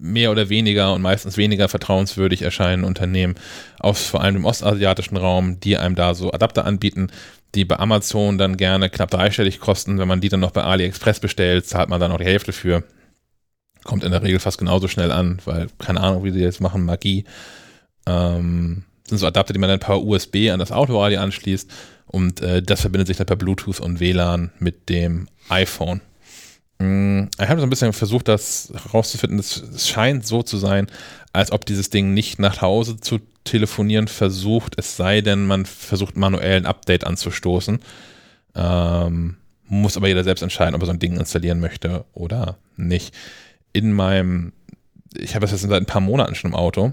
mehr 0.00 0.30
oder 0.30 0.48
weniger 0.48 0.94
und 0.94 1.02
meistens 1.02 1.36
weniger 1.36 1.68
vertrauenswürdig 1.68 2.42
erscheinende 2.42 2.86
Unternehmen 2.86 3.34
aus 3.80 4.06
vor 4.06 4.22
allem 4.22 4.34
dem 4.34 4.44
ostasiatischen 4.44 5.16
Raum, 5.16 5.58
die 5.58 5.76
einem 5.76 5.96
da 5.96 6.14
so 6.14 6.32
Adapter 6.32 6.64
anbieten, 6.64 7.10
die 7.56 7.64
bei 7.64 7.80
Amazon 7.80 8.38
dann 8.38 8.56
gerne 8.56 8.90
knapp 8.90 9.10
dreistellig 9.10 9.58
kosten. 9.58 9.98
Wenn 9.98 10.06
man 10.06 10.20
die 10.20 10.28
dann 10.28 10.38
noch 10.38 10.52
bei 10.52 10.62
AliExpress 10.62 11.18
bestellt, 11.18 11.66
zahlt 11.66 11.88
man 11.88 11.98
dann 11.98 12.12
noch 12.12 12.18
die 12.18 12.24
Hälfte 12.24 12.52
für. 12.52 12.84
Kommt 13.82 14.04
in 14.04 14.12
der 14.12 14.22
Regel 14.22 14.38
fast 14.38 14.58
genauso 14.58 14.86
schnell 14.86 15.10
an, 15.10 15.40
weil 15.44 15.66
keine 15.78 16.00
Ahnung, 16.00 16.22
wie 16.22 16.30
die 16.30 16.38
jetzt 16.38 16.60
machen, 16.60 16.84
Magie. 16.84 17.24
Ähm, 18.06 18.84
sind 19.08 19.18
so 19.18 19.26
Adapter, 19.26 19.52
die 19.52 19.58
man 19.58 19.70
dann 19.70 19.80
per 19.80 20.02
USB 20.02 20.50
an 20.50 20.58
das 20.58 20.72
Autoradio 20.72 21.20
anschließt 21.20 21.70
und 22.06 22.40
äh, 22.40 22.62
das 22.62 22.80
verbindet 22.80 23.08
sich 23.08 23.16
dann 23.16 23.26
per 23.26 23.36
Bluetooth 23.36 23.80
und 23.80 24.00
WLAN 24.00 24.50
mit 24.58 24.88
dem 24.88 25.28
iPhone. 25.48 26.00
Mhm. 26.78 27.28
Ich 27.40 27.48
habe 27.48 27.60
so 27.60 27.66
ein 27.66 27.70
bisschen 27.70 27.92
versucht, 27.92 28.28
das 28.28 28.72
herauszufinden. 28.84 29.38
Es 29.38 29.88
scheint 29.88 30.26
so 30.26 30.42
zu 30.42 30.58
sein, 30.58 30.86
als 31.32 31.52
ob 31.52 31.66
dieses 31.66 31.90
Ding 31.90 32.14
nicht 32.14 32.38
nach 32.38 32.62
Hause 32.62 33.00
zu 33.00 33.18
telefonieren 33.44 34.08
versucht, 34.08 34.74
es 34.76 34.96
sei 34.96 35.20
denn, 35.20 35.46
man 35.46 35.64
versucht 35.64 36.16
manuell 36.16 36.56
ein 36.56 36.66
Update 36.66 37.06
anzustoßen. 37.06 37.80
Ähm, 38.54 39.36
muss 39.64 39.96
aber 39.96 40.08
jeder 40.08 40.24
selbst 40.24 40.42
entscheiden, 40.42 40.74
ob 40.74 40.82
er 40.82 40.86
so 40.86 40.92
ein 40.92 40.98
Ding 40.98 41.16
installieren 41.16 41.60
möchte 41.60 42.04
oder 42.12 42.58
nicht. 42.76 43.14
In 43.72 43.92
meinem, 43.92 44.52
ich 45.16 45.34
habe 45.34 45.42
das 45.42 45.52
jetzt 45.52 45.62
seit 45.62 45.82
ein 45.82 45.86
paar 45.86 46.00
Monaten 46.00 46.34
schon 46.34 46.52
im 46.52 46.56
Auto 46.56 46.92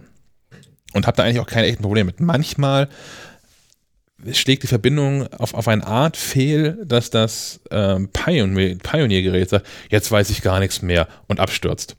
und 0.96 1.08
habe 1.08 1.18
da 1.18 1.24
eigentlich 1.24 1.40
auch 1.40 1.48
keine 1.48 1.68
echten 1.68 1.84
Probleme 1.84 2.08
mit. 2.08 2.20
Manchmal 2.22 2.88
schlägt 4.32 4.64
die 4.64 4.68
Verbindung 4.68 5.28
auf, 5.34 5.54
auf 5.54 5.68
eine 5.68 5.86
Art 5.86 6.16
fehl, 6.16 6.80
dass 6.86 7.10
das 7.10 7.60
ähm, 7.70 8.10
Pioneer, 8.12 8.78
Pioneer-Gerät 8.78 9.50
sagt, 9.50 9.68
jetzt 9.90 10.10
weiß 10.10 10.30
ich 10.30 10.42
gar 10.42 10.60
nichts 10.60 10.82
mehr 10.82 11.08
und 11.28 11.42
abstürzt. 11.42 11.98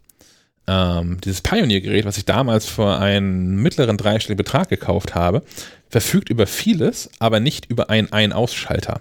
Ähm, 0.67 1.19
dieses 1.23 1.43
Pioneer-Gerät, 1.43 2.07
was 2.07 2.17
ich 2.17 2.25
damals 2.25 2.67
für 2.67 2.99
einen 2.99 3.57
mittleren 3.57 3.99
dreistelligen 3.99 4.43
Betrag 4.43 4.71
gekauft 4.71 5.15
habe, 5.15 5.43
verfügt 5.91 6.31
über 6.31 6.47
vieles, 6.47 7.11
aber 7.19 7.39
nicht 7.39 7.67
über 7.67 7.91
einen 7.91 8.11
Ein-Ausschalter. 8.11 9.01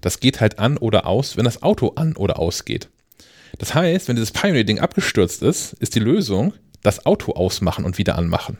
Das 0.00 0.20
geht 0.20 0.40
halt 0.40 0.58
an 0.58 0.76
oder 0.76 1.06
aus, 1.06 1.38
wenn 1.38 1.46
das 1.46 1.62
Auto 1.62 1.94
an 1.96 2.14
oder 2.14 2.38
ausgeht. 2.38 2.90
Das 3.58 3.74
heißt, 3.74 4.06
wenn 4.06 4.16
dieses 4.16 4.32
Pioneer-Ding 4.32 4.80
abgestürzt 4.80 5.42
ist, 5.42 5.72
ist 5.74 5.94
die 5.94 6.00
Lösung, 6.00 6.52
das 6.82 7.06
Auto 7.06 7.32
ausmachen 7.32 7.86
und 7.86 7.96
wieder 7.96 8.16
anmachen 8.16 8.58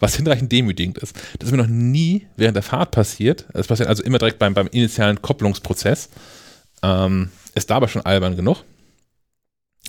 was 0.00 0.16
hinreichend 0.16 0.52
demütigend 0.52 0.98
ist. 0.98 1.16
Das 1.38 1.48
ist 1.48 1.52
mir 1.52 1.62
noch 1.62 1.68
nie 1.68 2.26
während 2.36 2.56
der 2.56 2.62
Fahrt 2.62 2.90
passiert. 2.90 3.46
Es 3.54 3.66
passiert 3.66 3.88
also 3.88 4.02
immer 4.02 4.18
direkt 4.18 4.38
beim, 4.38 4.54
beim 4.54 4.68
initialen 4.68 5.20
Kopplungsprozess. 5.22 6.10
Ähm, 6.82 7.30
ist 7.54 7.70
da 7.70 7.76
aber 7.76 7.88
schon 7.88 8.02
albern 8.02 8.36
genug. 8.36 8.64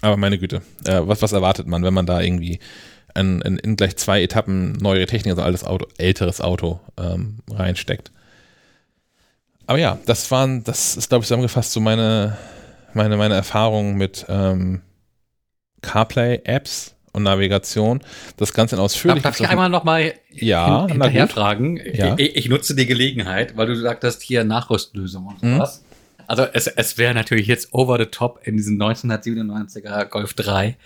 Aber 0.01 0.17
meine 0.17 0.37
Güte, 0.37 0.61
äh, 0.85 1.01
was, 1.01 1.21
was 1.21 1.33
erwartet 1.33 1.67
man, 1.67 1.83
wenn 1.83 1.93
man 1.93 2.05
da 2.05 2.21
irgendwie 2.21 2.59
in, 3.15 3.41
in, 3.41 3.57
in 3.57 3.75
gleich 3.75 3.97
zwei 3.97 4.21
Etappen 4.23 4.73
neuere 4.73 5.05
Technik, 5.05 5.31
also 5.31 5.43
altes 5.43 5.63
Auto, 5.63 5.87
älteres 5.97 6.41
Auto 6.41 6.79
ähm, 6.97 7.39
reinsteckt? 7.49 8.11
Aber 9.67 9.77
ja, 9.77 9.99
das 10.05 10.31
waren, 10.31 10.63
das 10.63 10.97
ist, 10.97 11.09
glaube 11.09 11.23
ich, 11.23 11.27
zusammengefasst 11.27 11.71
so 11.71 11.79
meine, 11.79 12.37
meine, 12.93 13.17
meine 13.17 13.35
Erfahrungen 13.35 13.95
mit 13.95 14.25
ähm, 14.27 14.81
CarPlay-Apps 15.81 16.95
und 17.13 17.23
Navigation. 17.23 18.01
Das 18.37 18.53
Ganze 18.53 18.75
in 18.75 18.81
ausführlich. 18.81 19.23
Darf, 19.23 19.37
darf 19.37 19.45
ich 19.45 19.49
einmal 19.49 19.69
nochmal 19.69 20.13
ja, 20.31 20.81
hin, 20.81 20.93
hinterher 20.93 21.27
fragen? 21.27 21.79
Ja. 21.93 22.15
Ich, 22.17 22.35
ich, 22.35 22.49
nutze 22.49 22.75
die 22.75 22.85
Gelegenheit, 22.85 23.57
weil 23.57 23.67
du 23.67 23.75
sagtest 23.75 24.21
hier 24.21 24.43
Nachrüstlösung 24.43 25.27
und 25.27 25.43
Mhm. 25.43 25.55
sowas. 25.55 25.83
Also 26.27 26.43
es, 26.53 26.67
es 26.67 26.99
wäre 26.99 27.15
natürlich 27.15 27.47
jetzt 27.47 27.73
over 27.73 27.97
the 27.97 28.05
top 28.05 28.41
in 28.43 28.55
diesen 28.55 28.79
1997er 28.79 30.05
Golf 30.05 30.35
3 30.35 30.77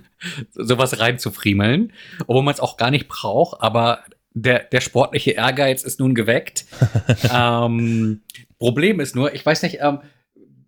sowas 0.52 1.00
reinzufriemeln, 1.00 1.94
obwohl 2.26 2.42
man 2.42 2.52
es 2.52 2.60
auch 2.60 2.76
gar 2.76 2.90
nicht 2.90 3.08
braucht, 3.08 3.62
aber 3.62 4.00
der, 4.34 4.58
der 4.64 4.82
sportliche 4.82 5.30
Ehrgeiz 5.30 5.84
ist 5.84 6.00
nun 6.00 6.14
geweckt. 6.14 6.66
ähm, 7.34 8.20
Problem 8.58 9.00
ist 9.00 9.16
nur, 9.16 9.34
ich 9.34 9.44
weiß 9.44 9.62
nicht, 9.62 9.78
ähm, 9.80 10.00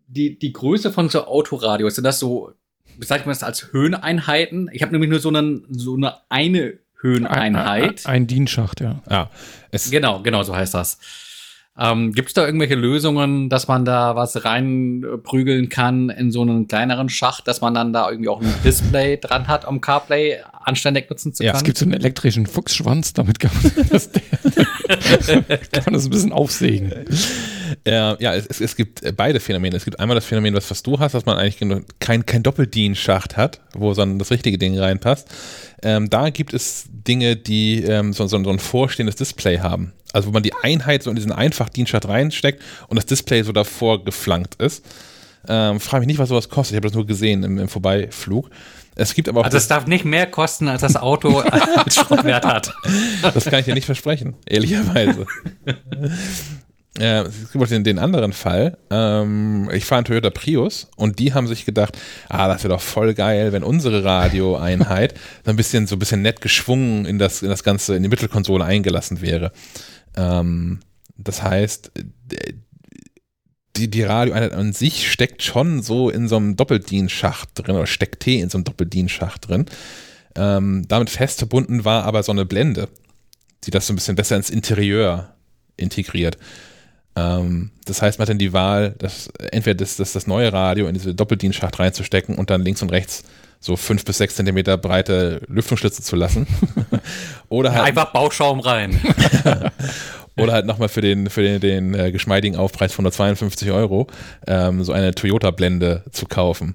die, 0.07 0.39
die 0.39 0.53
Größe 0.53 0.93
von 0.93 1.11
so 1.11 1.27
Autoradios, 1.27 1.97
sind 1.97 2.05
das 2.05 2.19
so, 2.19 2.53
bezeichnet 2.99 3.27
man 3.27 3.35
das 3.35 3.43
als 3.43 3.73
Höheneinheiten? 3.73 4.71
Ich 4.73 4.83
habe 4.83 4.93
nämlich 4.93 5.11
nur 5.11 5.21
so, 5.21 5.29
einen, 5.29 5.65
so 5.71 5.95
eine 5.97 6.17
eine 6.29 6.79
Höheneinheit. 7.01 8.07
Ein, 8.07 8.13
ein 8.15 8.27
Dienschacht, 8.27 8.81
ja. 8.81 9.03
Ja, 9.11 9.31
es, 9.71 9.91
Genau, 9.91 10.23
genau, 10.23 10.43
so 10.43 10.55
heißt 10.55 10.75
das. 10.75 10.99
Ähm, 11.79 12.13
Gibt 12.13 12.29
es 12.29 12.35
da 12.35 12.45
irgendwelche 12.45 12.75
Lösungen, 12.75 13.49
dass 13.49 13.67
man 13.67 13.87
da 13.87 14.15
was 14.15 14.45
reinprügeln 14.45 15.71
kann 15.71 16.11
in 16.11 16.31
so 16.31 16.43
einen 16.43 16.69
kleineren 16.69 17.09
Schacht, 17.09 17.49
dass 17.49 17.63
man 17.63 17.73
dann 17.73 17.95
da 17.95 18.11
irgendwie 18.11 18.29
auch 18.29 18.43
ein 18.43 18.55
Display 18.63 19.17
dran 19.21 19.49
hat, 19.49 19.67
um 19.67 19.81
CarPlay 19.81 20.41
anständig 20.65 21.09
nutzen 21.09 21.33
zu 21.33 21.43
Ja, 21.43 21.53
können? 21.53 21.61
Es 21.61 21.65
gibt 21.65 21.79
so 21.79 21.87
einen 21.87 21.95
elektrischen 21.95 22.47
Fuchsschwanz, 22.47 23.15
damit 23.15 23.41
kann 23.41 23.53
man 23.63 23.73
das, 23.91 24.11
kann 25.73 25.85
man 25.87 25.95
das 25.95 26.05
ein 26.05 26.11
bisschen 26.11 26.33
aufsägen. 26.33 26.93
Äh, 27.85 28.23
ja, 28.23 28.35
es, 28.35 28.47
es, 28.47 28.61
es 28.61 28.77
gibt 28.77 29.03
beide 29.17 29.41
Phänomene. 29.41 29.77
Es 29.77 29.85
gibt 29.85 30.01
einmal 30.01 30.15
das 30.15 30.25
Phänomen, 30.25 30.55
was, 30.55 30.71
was 30.71 30.83
du 30.83 30.99
hast, 30.99 31.15
dass 31.15 31.27
man 31.27 31.39
eigentlich 31.39 31.59
kein, 32.01 32.27
kein 32.27 32.43
Doppeldienstschacht 32.43 33.37
hat, 33.37 33.61
wo 33.75 33.93
dann 33.95 34.19
das 34.19 34.31
richtige 34.31 34.59
Ding 34.59 34.79
reinpasst. 34.79 35.29
Ähm, 35.83 36.11
da 36.11 36.31
gibt 36.31 36.55
es 36.55 36.87
Dinge, 36.89 37.37
die 37.37 37.83
ähm, 37.83 38.13
so, 38.13 38.27
so, 38.27 38.43
so 38.43 38.51
ein 38.51 38.59
vorstehendes 38.59 39.17
Display 39.17 39.59
haben. 39.59 39.93
Also 40.13 40.29
wo 40.29 40.33
man 40.33 40.43
die 40.43 40.55
Einheit 40.63 41.03
so 41.03 41.11
in 41.11 41.17
diesen 41.17 41.33
Einfachdienstschacht 41.33 42.07
reinsteckt 42.07 42.63
und 42.89 42.97
das 42.97 43.07
Display 43.07 43.43
so 43.43 43.53
davor 43.53 44.05
geflankt 44.05 44.57
ist. 44.57 44.85
Ähm, 45.49 45.81
frage 45.81 46.01
mich 46.03 46.07
nicht, 46.07 46.19
was 46.19 46.29
sowas 46.29 46.49
kostet. 46.49 46.75
Ich 46.75 46.77
habe 46.77 46.89
das 46.89 46.95
nur 46.95 47.07
gesehen 47.07 47.43
im, 47.43 47.59
im 47.59 47.69
Vorbeiflug. 47.69 48.51
Es 48.95 49.15
gibt 49.15 49.29
aber 49.29 49.41
auch 49.41 49.45
also 49.45 49.57
es 49.57 49.69
darf 49.69 49.87
nicht 49.87 50.05
mehr 50.05 50.27
kosten, 50.27 50.69
als 50.69 50.83
das 50.83 50.97
Auto 50.97 51.39
als 51.41 51.95
Schrottwert 51.95 52.45
hat. 52.45 52.75
Das 53.23 53.47
kann 53.47 53.61
ich 53.61 53.65
dir 53.65 53.75
nicht 53.75 53.87
versprechen, 53.87 54.35
ehrlicherweise. 54.47 55.27
Äh, 56.99 57.23
es 57.23 57.51
gibt 57.51 57.65
auch 57.65 57.69
den, 57.69 57.85
den 57.85 57.99
anderen 57.99 58.33
Fall. 58.33 58.77
Ähm, 58.91 59.71
ich 59.73 59.85
fahre 59.85 60.01
einen 60.01 60.05
Toyota 60.05 60.31
Prius 60.31 60.89
und 60.97 61.19
die 61.19 61.33
haben 61.33 61.47
sich 61.47 61.65
gedacht, 61.65 61.99
ah, 62.29 62.49
das 62.49 62.65
wäre 62.65 62.75
doch 62.75 62.83
voll 62.83 63.15
geil, 63.15 63.53
wenn 63.53 63.63
unsere 63.63 64.05
Radioeinheit 64.05 65.15
so 65.45 65.51
ein 65.51 65.57
bisschen, 65.57 65.87
so 65.87 65.97
ein 65.97 65.99
bisschen 65.99 66.23
nett 66.23 66.41
geschwungen 66.43 67.07
in 67.07 67.19
das, 67.19 67.43
in 67.43 67.49
das 67.49 67.65
Ganze, 67.65 67.97
in 67.97 68.03
die 68.03 68.11
Mittelkonsole 68.11 68.65
eingelassen 68.65 69.23
wäre. 69.23 69.53
Ähm, 70.17 70.81
das 71.17 71.43
heißt, 71.43 71.93
die, 73.77 73.91
die 73.91 74.03
Radioeinheit 74.03 74.53
an 74.53 74.75
sich 74.75 75.11
steckt 75.11 75.43
schon 75.43 75.83
so 75.83 76.11
in 76.11 76.29
so 76.29 76.37
einem 76.37 76.57
Doppeldienstschacht 76.57 77.51
drin 77.55 77.77
oder 77.77 77.87
steckt 77.87 78.21
T 78.21 78.39
in 78.39 78.51
so 78.51 78.59
einem 78.59 78.65
Doppeldienstschacht 78.65 79.49
drin. 79.49 79.65
Ähm, 80.35 80.85
damit 80.89 81.09
fest 81.09 81.39
verbunden 81.39 81.85
war 81.87 82.05
aber 82.05 82.23
so 82.23 82.33
eine 82.33 82.45
Blende, 82.45 82.89
die 83.65 83.71
das 83.71 83.87
so 83.87 83.95
ein 83.95 83.97
bisschen 83.97 84.17
besser 84.17 84.37
ins 84.37 84.51
Interieur 84.51 85.35
integriert. 85.77 86.37
Ähm, 87.17 87.71
das 87.85 88.03
heißt, 88.03 88.19
man 88.19 88.25
hat 88.25 88.31
dann 88.31 88.39
die 88.39 88.53
Wahl, 88.53 88.95
das, 88.99 89.29
entweder 89.51 89.75
das, 89.75 89.97
das, 89.97 90.13
das 90.13 90.27
neue 90.27 90.53
Radio 90.53 90.87
in 90.87 90.95
diese 90.95 91.15
Doppeldienstschacht 91.15 91.79
reinzustecken 91.79 92.37
und 92.37 92.51
dann 92.51 92.63
links 92.63 92.83
und 92.83 92.91
rechts 92.91 93.25
so 93.63 93.77
fünf 93.77 94.05
bis 94.05 94.19
sechs 94.19 94.35
Zentimeter 94.35 94.77
breite 94.77 95.41
Lüftungsschlitze 95.47 96.03
zu 96.03 96.17
lassen. 96.17 96.47
oder 97.49 97.73
halt, 97.73 97.85
Einfach 97.85 98.13
Bauschaum 98.13 98.59
rein. 98.59 99.01
oder 100.37 100.53
halt 100.53 100.67
nochmal 100.67 100.89
für 100.89 101.01
den, 101.01 101.31
für 101.31 101.43
den, 101.43 101.61
den 101.61 101.95
äh, 101.95 102.11
geschmeidigen 102.11 102.57
Aufpreis 102.59 102.93
von 102.93 103.05
152 103.05 103.71
Euro 103.71 104.09
ähm, 104.49 104.83
so 104.83 104.93
eine 104.93 105.15
Toyota-Blende 105.15 106.03
zu 106.11 106.27
kaufen. 106.27 106.75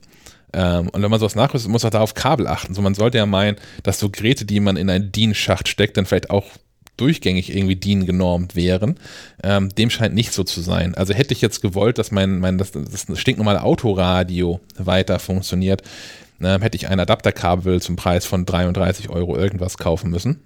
Ähm, 0.54 0.88
und 0.90 1.02
wenn 1.02 1.12
man 1.12 1.20
sowas 1.20 1.36
nachrüstet, 1.36 1.70
muss 1.70 1.84
man 1.84 1.92
da 1.92 2.00
auf 2.00 2.14
Kabel 2.14 2.48
achten. 2.48 2.74
So, 2.74 2.82
man 2.82 2.96
sollte 2.96 3.18
ja 3.18 3.26
meinen, 3.26 3.58
dass 3.84 4.00
so 4.00 4.10
Geräte, 4.10 4.46
die 4.46 4.62
man 4.62 4.78
in 4.78 4.90
einen 4.90 5.12
DIN-Schacht 5.12 5.68
steckt, 5.68 5.98
dann 5.98 6.06
vielleicht 6.06 6.30
auch 6.30 6.46
durchgängig 6.98 7.56
irgendwie 7.56 7.76
DIN 7.76 8.06
genormt 8.06 8.56
wären. 8.56 9.00
Ähm, 9.44 9.70
dem 9.70 9.90
scheint 9.90 10.16
nicht 10.16 10.34
so 10.34 10.44
zu 10.44 10.62
sein. 10.62 10.96
Also 10.96 11.14
hätte 11.14 11.34
ich 11.34 11.42
jetzt 11.42 11.62
gewollt, 11.62 11.98
dass 11.98 12.12
mein, 12.12 12.40
mein 12.40 12.58
das, 12.58 12.72
das 12.72 13.08
stinknormale 13.16 13.64
Autoradio 13.64 14.60
weiter 14.78 15.20
funktioniert, 15.20 15.84
ähm, 16.42 16.62
hätte 16.62 16.76
ich 16.76 16.88
ein 16.90 17.00
Adapterkabel 17.00 17.82
zum 17.82 17.96
Preis 17.96 18.26
von 18.26 18.46
33 18.46 19.10
Euro 19.10 19.38
irgendwas 19.38 19.78
kaufen 19.78 20.12
müssen. 20.12 20.42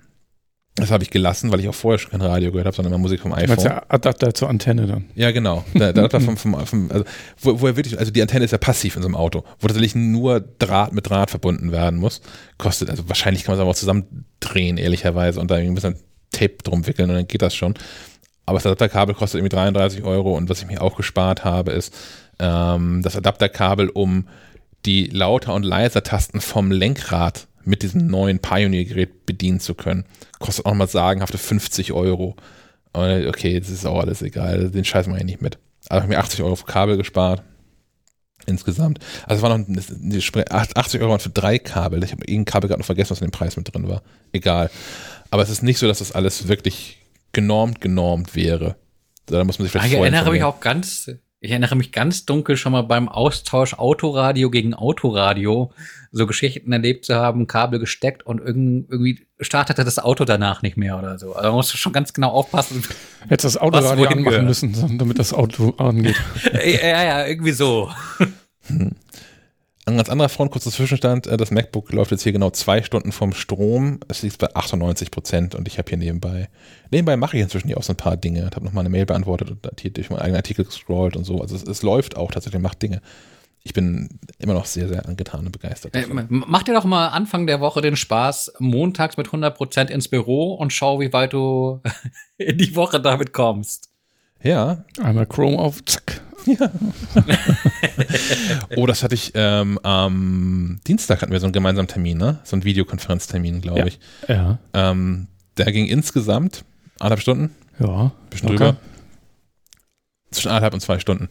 Das 0.75 0.89
habe 0.89 1.03
ich 1.03 1.09
gelassen, 1.09 1.51
weil 1.51 1.59
ich 1.59 1.67
auch 1.67 1.75
vorher 1.75 1.99
schon 1.99 2.11
kein 2.11 2.21
Radio 2.21 2.49
gehört 2.49 2.65
habe, 2.65 2.75
sondern 2.75 2.93
immer 2.93 3.01
Musik 3.01 3.19
vom 3.19 3.31
Du 3.31 3.37
iPhone. 3.37 3.49
meinst 3.49 3.65
ja 3.65 3.83
Adapter 3.89 4.33
zur 4.33 4.49
Antenne 4.49 4.87
dann. 4.87 5.05
Ja, 5.15 5.31
genau. 5.31 5.65
Der, 5.73 5.89
Adapter 5.89 6.21
vom, 6.21 6.37
vom, 6.37 6.65
vom 6.65 6.89
also, 6.89 7.03
wo, 7.41 7.59
wo 7.59 7.67
er 7.67 7.75
wirklich, 7.75 7.99
also 7.99 8.09
die 8.09 8.21
Antenne 8.21 8.45
ist 8.45 8.51
ja 8.51 8.57
passiv 8.57 8.95
in 8.95 9.01
so 9.01 9.07
einem 9.09 9.15
Auto, 9.15 9.43
wo 9.59 9.67
tatsächlich 9.67 9.95
nur 9.95 10.39
Draht 10.39 10.93
mit 10.93 11.09
Draht 11.09 11.29
verbunden 11.29 11.73
werden 11.73 11.99
muss. 11.99 12.21
Kostet, 12.57 12.89
also 12.89 13.09
wahrscheinlich 13.09 13.43
kann 13.43 13.51
man 13.51 13.59
es 13.59 13.61
aber 13.61 13.71
auch 13.71 13.75
zusammendrehen, 13.75 14.77
ehrlicherweise, 14.77 15.41
und 15.41 15.51
da 15.51 15.57
irgendwie 15.57 15.71
ein 15.71 15.75
bisschen 15.75 16.10
Tape 16.31 16.57
drum 16.63 16.87
wickeln 16.87 17.09
und 17.09 17.15
dann 17.15 17.27
geht 17.27 17.41
das 17.41 17.55
schon. 17.55 17.75
Aber 18.45 18.57
das 18.57 18.65
Adapterkabel 18.65 19.15
kostet 19.15 19.39
irgendwie 19.39 19.55
33 19.55 20.03
Euro 20.03 20.35
und 20.35 20.49
was 20.49 20.61
ich 20.61 20.67
mir 20.67 20.81
auch 20.81 20.95
gespart 20.97 21.43
habe, 21.45 21.71
ist 21.71 21.93
ähm, 22.39 23.01
das 23.03 23.15
Adapterkabel, 23.15 23.89
um 23.89 24.27
die 24.85 25.05
lauter 25.07 25.53
und 25.53 25.63
leiser 25.63 26.03
Tasten 26.03 26.41
vom 26.41 26.71
Lenkrad 26.71 27.47
mit 27.63 27.83
diesem 27.83 28.07
neuen 28.07 28.39
Pioneer-Gerät 28.39 29.25
bedienen 29.27 29.59
zu 29.59 29.75
können. 29.75 30.05
Kostet 30.39 30.65
auch 30.65 30.73
mal 30.73 30.87
sagenhafte 30.87 31.37
50 31.37 31.91
Euro. 31.91 32.35
Und 32.93 33.27
okay, 33.27 33.59
das 33.59 33.69
ist 33.69 33.85
auch 33.85 33.99
alles 33.99 34.23
egal. 34.23 34.71
Den 34.71 34.83
Scheiß 34.83 35.05
mache 35.07 35.19
ich 35.19 35.25
nicht 35.25 35.41
mit. 35.41 35.59
Also 35.87 36.01
habe 36.01 36.05
ich 36.05 36.17
mir 36.17 36.19
80 36.23 36.41
Euro 36.41 36.55
für 36.55 36.65
Kabel 36.65 36.97
gespart. 36.97 37.43
Insgesamt. 38.47 38.99
Also 39.27 39.35
es 39.37 39.41
war 39.43 39.55
noch 39.55 39.67
eine 39.67 40.19
Spre- 40.21 40.49
80 40.49 41.01
Euro 41.01 41.17
für 41.19 41.29
drei 41.29 41.59
Kabel. 41.59 42.03
Ich 42.03 42.11
habe 42.11 42.23
irgendein 42.25 42.45
Kabel 42.45 42.67
gerade 42.69 42.79
noch 42.79 42.87
vergessen, 42.87 43.11
was 43.11 43.21
in 43.21 43.27
dem 43.27 43.31
Preis 43.31 43.55
mit 43.55 43.71
drin 43.71 43.87
war. 43.87 44.01
Egal. 44.31 44.71
Aber 45.31 45.41
es 45.41 45.49
ist 45.49 45.63
nicht 45.63 45.79
so, 45.79 45.87
dass 45.87 45.99
das 45.99 46.11
alles 46.11 46.47
wirklich 46.47 46.99
genormt, 47.31 47.81
genormt 47.81 48.35
wäre. 48.35 48.75
Da 49.25 49.43
muss 49.43 49.57
man 49.59 49.65
sich 49.67 49.75
Ah, 49.75 49.79
vielleicht 49.79 49.93
Ich 49.93 49.97
vorher 49.97 50.13
erinnere 50.13 50.31
mich 50.31 50.43
auch 50.43 50.59
ganz, 50.59 51.09
ich 51.39 51.49
erinnere 51.51 51.75
mich 51.75 51.91
ganz 51.93 52.25
dunkel 52.25 52.57
schon 52.57 52.73
mal 52.73 52.81
beim 52.81 53.07
Austausch 53.07 53.73
Autoradio 53.75 54.49
gegen 54.51 54.73
Autoradio 54.73 55.71
so 56.11 56.27
Geschichten 56.27 56.73
erlebt 56.73 57.05
zu 57.05 57.15
haben, 57.15 57.47
Kabel 57.47 57.79
gesteckt 57.79 58.25
und 58.25 58.41
irgend- 58.41 58.89
irgendwie 58.91 59.25
startete 59.39 59.85
das 59.85 59.97
Auto 59.99 60.25
danach 60.25 60.61
nicht 60.61 60.75
mehr 60.75 60.99
oder 60.99 61.17
so. 61.17 61.27
Also 61.33 61.41
da 61.47 61.51
musst 61.53 61.73
du 61.73 61.77
schon 61.77 61.93
ganz 61.93 62.11
genau 62.11 62.31
aufpassen. 62.31 62.83
Hättest 63.29 63.45
das 63.55 63.57
Autoradio 63.57 64.07
anmachen 64.07 64.23
gehört? 64.25 64.43
müssen, 64.43 64.73
damit 64.97 65.17
das 65.17 65.33
Auto 65.33 65.69
angeht. 65.77 66.17
ja, 66.53 67.03
ja, 67.05 67.25
irgendwie 67.25 67.53
so. 67.53 67.89
An 69.91 69.97
ganz 69.97 70.09
anderer 70.09 70.29
Front, 70.29 70.51
kurzer 70.51 70.71
Zwischenstand, 70.71 71.27
äh, 71.27 71.35
das 71.35 71.51
MacBook 71.51 71.91
läuft 71.91 72.11
jetzt 72.11 72.23
hier 72.23 72.31
genau 72.31 72.49
zwei 72.49 72.81
Stunden 72.81 73.11
vom 73.11 73.33
Strom. 73.33 73.99
Es 74.07 74.21
liegt 74.21 74.37
bei 74.37 74.55
98 74.55 75.11
Prozent 75.11 75.53
und 75.53 75.67
ich 75.67 75.77
habe 75.77 75.89
hier 75.89 75.97
nebenbei, 75.97 76.47
nebenbei 76.91 77.17
mache 77.17 77.35
ich 77.35 77.43
inzwischen 77.43 77.67
hier 77.67 77.77
auch 77.77 77.83
so 77.83 77.91
ein 77.91 77.97
paar 77.97 78.15
Dinge. 78.15 78.47
Ich 78.49 78.55
habe 78.55 78.63
nochmal 78.63 78.83
eine 78.83 78.89
Mail 78.89 79.05
beantwortet 79.05 79.51
und 79.51 79.81
hier 79.81 79.91
durch 79.91 80.09
meinen 80.09 80.19
eigenen 80.19 80.37
Artikel 80.37 80.63
gescrollt 80.63 81.17
und 81.17 81.25
so. 81.25 81.41
Also 81.41 81.57
es, 81.57 81.63
es 81.63 81.83
läuft 81.83 82.15
auch 82.15 82.31
tatsächlich, 82.31 82.61
macht 82.61 82.81
Dinge. 82.81 83.01
Ich 83.63 83.73
bin 83.73 84.17
immer 84.39 84.53
noch 84.53 84.65
sehr, 84.65 84.87
sehr 84.87 85.05
angetan 85.05 85.45
und 85.45 85.51
begeistert. 85.51 85.93
Äh, 85.93 86.03
davon. 86.03 86.25
Mach 86.29 86.63
dir 86.63 86.73
doch 86.73 86.85
mal 86.85 87.09
Anfang 87.09 87.45
der 87.45 87.59
Woche 87.59 87.81
den 87.81 87.97
Spaß, 87.97 88.53
montags 88.59 89.17
mit 89.17 89.27
100% 89.27 89.89
ins 89.89 90.07
Büro 90.07 90.53
und 90.53 90.71
schau, 90.71 91.01
wie 91.01 91.11
weit 91.11 91.33
du 91.33 91.81
in 92.37 92.57
die 92.57 92.77
Woche 92.77 93.01
damit 93.01 93.33
kommst. 93.33 93.89
Ja, 94.41 94.85
Einmal 95.03 95.25
Chrome 95.25 95.59
auf, 95.59 95.83
zack. 95.83 96.21
oh, 98.75 98.85
das 98.85 99.03
hatte 99.03 99.15
ich 99.15 99.31
ähm, 99.35 99.79
am 99.83 100.79
Dienstag 100.87 101.21
hatten 101.21 101.31
wir 101.31 101.39
so 101.39 101.45
einen 101.45 101.53
gemeinsamen 101.53 101.87
Termin, 101.87 102.17
ne? 102.17 102.39
So 102.43 102.55
einen 102.55 102.63
Videokonferenztermin, 102.63 103.61
glaube 103.61 103.79
Ja. 103.79 103.85
ich. 103.87 103.99
Ja. 104.27 104.59
Ähm, 104.73 105.27
der 105.57 105.71
ging 105.71 105.87
insgesamt 105.87 106.63
anderthalb 106.99 107.21
Stunden. 107.21 107.55
Ja. 107.79 108.11
bisschen 108.29 108.49
drüber. 108.49 108.77
Zwischen 110.31 110.49
anderthalb 110.49 110.73
und 110.73 110.79
zwei 110.81 110.99
Stunden. 110.99 111.29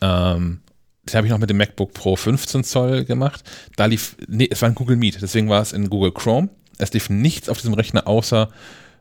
Ähm, 0.00 0.60
das 1.04 1.14
habe 1.14 1.26
ich 1.26 1.30
noch 1.32 1.38
mit 1.38 1.50
dem 1.50 1.56
MacBook 1.56 1.92
Pro 1.92 2.16
15 2.16 2.64
Zoll 2.64 3.04
gemacht. 3.04 3.42
Da 3.76 3.86
lief, 3.86 4.16
nee, 4.28 4.48
es 4.50 4.62
war 4.62 4.68
ein 4.68 4.74
Google 4.74 4.96
Meet, 4.96 5.20
deswegen 5.22 5.48
war 5.48 5.60
es 5.62 5.72
in 5.72 5.90
Google 5.90 6.12
Chrome. 6.12 6.48
Es 6.78 6.92
lief 6.92 7.10
nichts 7.10 7.48
auf 7.48 7.58
diesem 7.58 7.74
Rechner 7.74 8.06
außer 8.06 8.48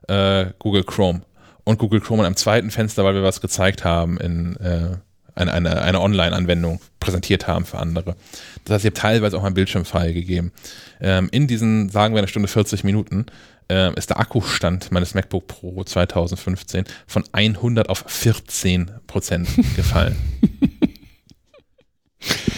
äh, 0.07 0.47
Google 0.59 0.83
Chrome. 0.83 1.21
Und 1.63 1.77
Google 1.77 2.01
Chrome 2.01 2.23
in 2.23 2.25
einem 2.25 2.35
zweiten 2.35 2.71
Fenster, 2.71 3.03
weil 3.03 3.13
wir 3.13 3.23
was 3.23 3.41
gezeigt 3.41 3.85
haben 3.85 4.17
in 4.17 4.55
äh, 4.57 4.97
eine, 5.39 5.53
eine, 5.53 5.81
eine 5.81 6.01
Online-Anwendung 6.01 6.79
präsentiert 6.99 7.47
haben 7.47 7.65
für 7.65 7.79
andere. 7.79 8.15
Das 8.65 8.75
heißt, 8.75 8.85
ich 8.85 8.91
habe 8.91 9.01
teilweise 9.01 9.37
auch 9.37 9.43
meinen 9.43 9.53
Bildschirm 9.53 9.85
freigegeben. 9.85 10.51
Ähm, 11.01 11.29
in 11.31 11.47
diesen, 11.47 11.89
sagen 11.89 12.13
wir, 12.13 12.19
eine 12.19 12.27
Stunde 12.27 12.47
40 12.47 12.83
Minuten 12.83 13.25
ähm, 13.69 13.93
ist 13.95 14.09
der 14.09 14.19
Akkustand 14.19 14.91
meines 14.91 15.13
MacBook 15.13 15.47
Pro 15.47 15.83
2015 15.83 16.85
von 17.07 17.23
100 17.31 17.89
auf 17.89 18.03
14 18.07 18.91
Prozent 19.07 19.47
gefallen. 19.75 20.15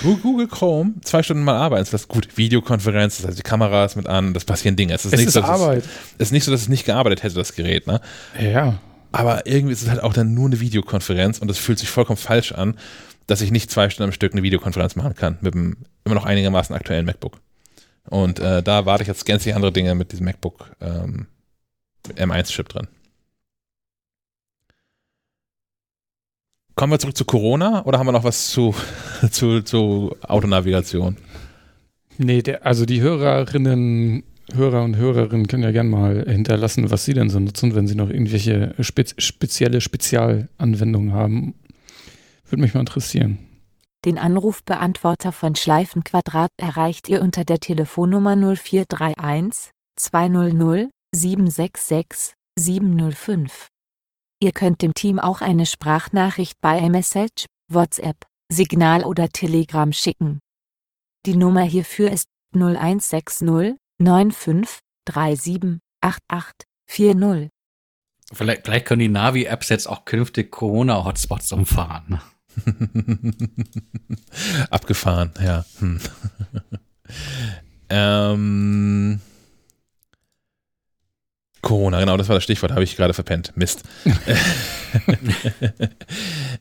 Google 0.01 0.47
Chrome, 0.47 0.93
zwei 1.03 1.21
Stunden 1.21 1.43
mal 1.43 1.55
arbeiten, 1.55 1.87
das 1.91 2.01
ist 2.01 2.07
gut. 2.07 2.35
Videokonferenz, 2.35 3.17
das 3.17 3.27
heißt 3.27 3.37
die 3.37 3.43
Kamera 3.43 3.85
ist 3.85 3.95
mit 3.95 4.07
an, 4.07 4.33
das 4.33 4.45
passieren 4.45 4.75
Dinge. 4.75 4.93
Es 4.93 5.05
ist, 5.05 5.13
Es 5.13 5.19
nicht 5.19 5.27
ist 5.27 5.33
so, 5.33 5.43
Arbeit. 5.43 5.83
Es, 6.17 6.27
ist 6.27 6.31
nicht 6.31 6.43
so, 6.43 6.51
dass 6.51 6.61
es 6.61 6.69
nicht 6.69 6.85
gearbeitet 6.85 7.21
hätte, 7.21 7.35
das 7.35 7.53
Gerät, 7.53 7.85
ne? 7.85 8.01
Ja. 8.39 8.79
Aber 9.11 9.45
irgendwie 9.45 9.73
ist 9.73 9.81
es 9.81 9.89
halt 9.89 10.01
auch 10.01 10.13
dann 10.13 10.33
nur 10.33 10.47
eine 10.47 10.59
Videokonferenz 10.59 11.39
und 11.39 11.51
es 11.51 11.57
fühlt 11.57 11.79
sich 11.79 11.89
vollkommen 11.89 12.17
falsch 12.17 12.51
an, 12.53 12.77
dass 13.27 13.41
ich 13.41 13.51
nicht 13.51 13.69
zwei 13.69 13.89
Stunden 13.89 14.09
am 14.09 14.13
Stück 14.13 14.33
eine 14.33 14.43
Videokonferenz 14.43 14.95
machen 14.95 15.15
kann 15.15 15.37
mit 15.41 15.53
einem 15.53 15.77
immer 16.05 16.15
noch 16.15 16.25
einigermaßen 16.25 16.75
aktuellen 16.75 17.05
MacBook. 17.05 17.39
Und 18.09 18.39
äh, 18.39 18.63
da 18.63 18.85
warte 18.85 19.03
ich 19.03 19.07
jetzt 19.07 19.25
gänzlich 19.25 19.55
andere 19.55 19.71
Dinge 19.71 19.95
mit 19.95 20.11
diesem 20.11 20.25
MacBook 20.25 20.71
ähm, 20.81 21.27
M1-Chip 22.07 22.69
drin. 22.69 22.87
Kommen 26.75 26.93
wir 26.93 26.99
zurück 26.99 27.17
zu 27.17 27.25
Corona 27.25 27.85
oder 27.85 27.99
haben 27.99 28.07
wir 28.07 28.11
noch 28.11 28.23
was 28.23 28.49
zu, 28.49 28.73
zu, 29.31 29.61
zu 29.61 30.15
Autonavigation? 30.21 31.17
Nee, 32.17 32.41
der, 32.41 32.65
also 32.65 32.85
die 32.85 33.01
Hörerinnen, 33.01 34.23
Hörer 34.55 34.83
und 34.83 34.95
Hörerinnen 34.95 35.47
können 35.47 35.63
ja 35.63 35.71
gerne 35.71 35.89
mal 35.89 36.25
hinterlassen, 36.27 36.91
was 36.91 37.05
sie 37.05 37.13
denn 37.13 37.29
so 37.29 37.39
nutzen, 37.39 37.75
wenn 37.75 37.87
sie 37.87 37.95
noch 37.95 38.09
irgendwelche 38.09 38.75
spez 38.79 39.15
spezielle 39.17 39.81
Spezialanwendungen 39.81 41.13
haben. 41.13 41.55
Würde 42.45 42.61
mich 42.61 42.73
mal 42.73 42.81
interessieren. 42.81 43.39
Den 44.03 44.17
Anrufbeantworter 44.17 45.31
von 45.31 45.55
Schleifenquadrat 45.55 46.49
erreicht 46.57 47.07
ihr 47.07 47.21
unter 47.21 47.45
der 47.45 47.59
Telefonnummer 47.59 48.35
0431 48.35 49.71
200 49.97 50.89
766 51.13 52.33
705. 52.57 53.67
Ihr 54.41 54.51
könnt 54.53 54.81
dem 54.81 54.93
Team 54.95 55.19
auch 55.19 55.41
eine 55.41 55.65
Sprachnachricht 55.67 56.55
bei 56.61 56.79
iMessage, 56.79 57.45
WhatsApp, 57.71 58.25
Signal 58.51 59.03
oder 59.03 59.29
Telegram 59.29 59.93
schicken. 59.93 60.39
Die 61.27 61.35
Nummer 61.35 61.61
hierfür 61.61 62.09
ist 62.11 62.27
0160 62.55 63.77
95 64.01 64.79
37 65.07 65.79
88 66.01 66.67
40. 66.87 67.49
Vielleicht, 68.33 68.65
vielleicht 68.65 68.85
können 68.85 68.99
die 68.99 69.09
Navi-Apps 69.09 69.69
jetzt 69.69 69.87
auch 69.87 70.05
künftig 70.05 70.51
Corona-Hotspots 70.51 71.51
umfahren. 71.51 72.21
Abgefahren, 74.69 75.31
ja. 75.43 75.65
Hm. 75.79 75.99
ähm, 77.89 79.21
Corona, 81.61 81.99
genau, 81.99 82.17
das 82.17 82.27
war 82.27 82.35
das 82.35 82.43
Stichwort, 82.43 82.71
habe 82.71 82.83
ich 82.83 82.95
gerade 82.95 83.13
verpennt. 83.13 83.55
Mist. 83.55 83.83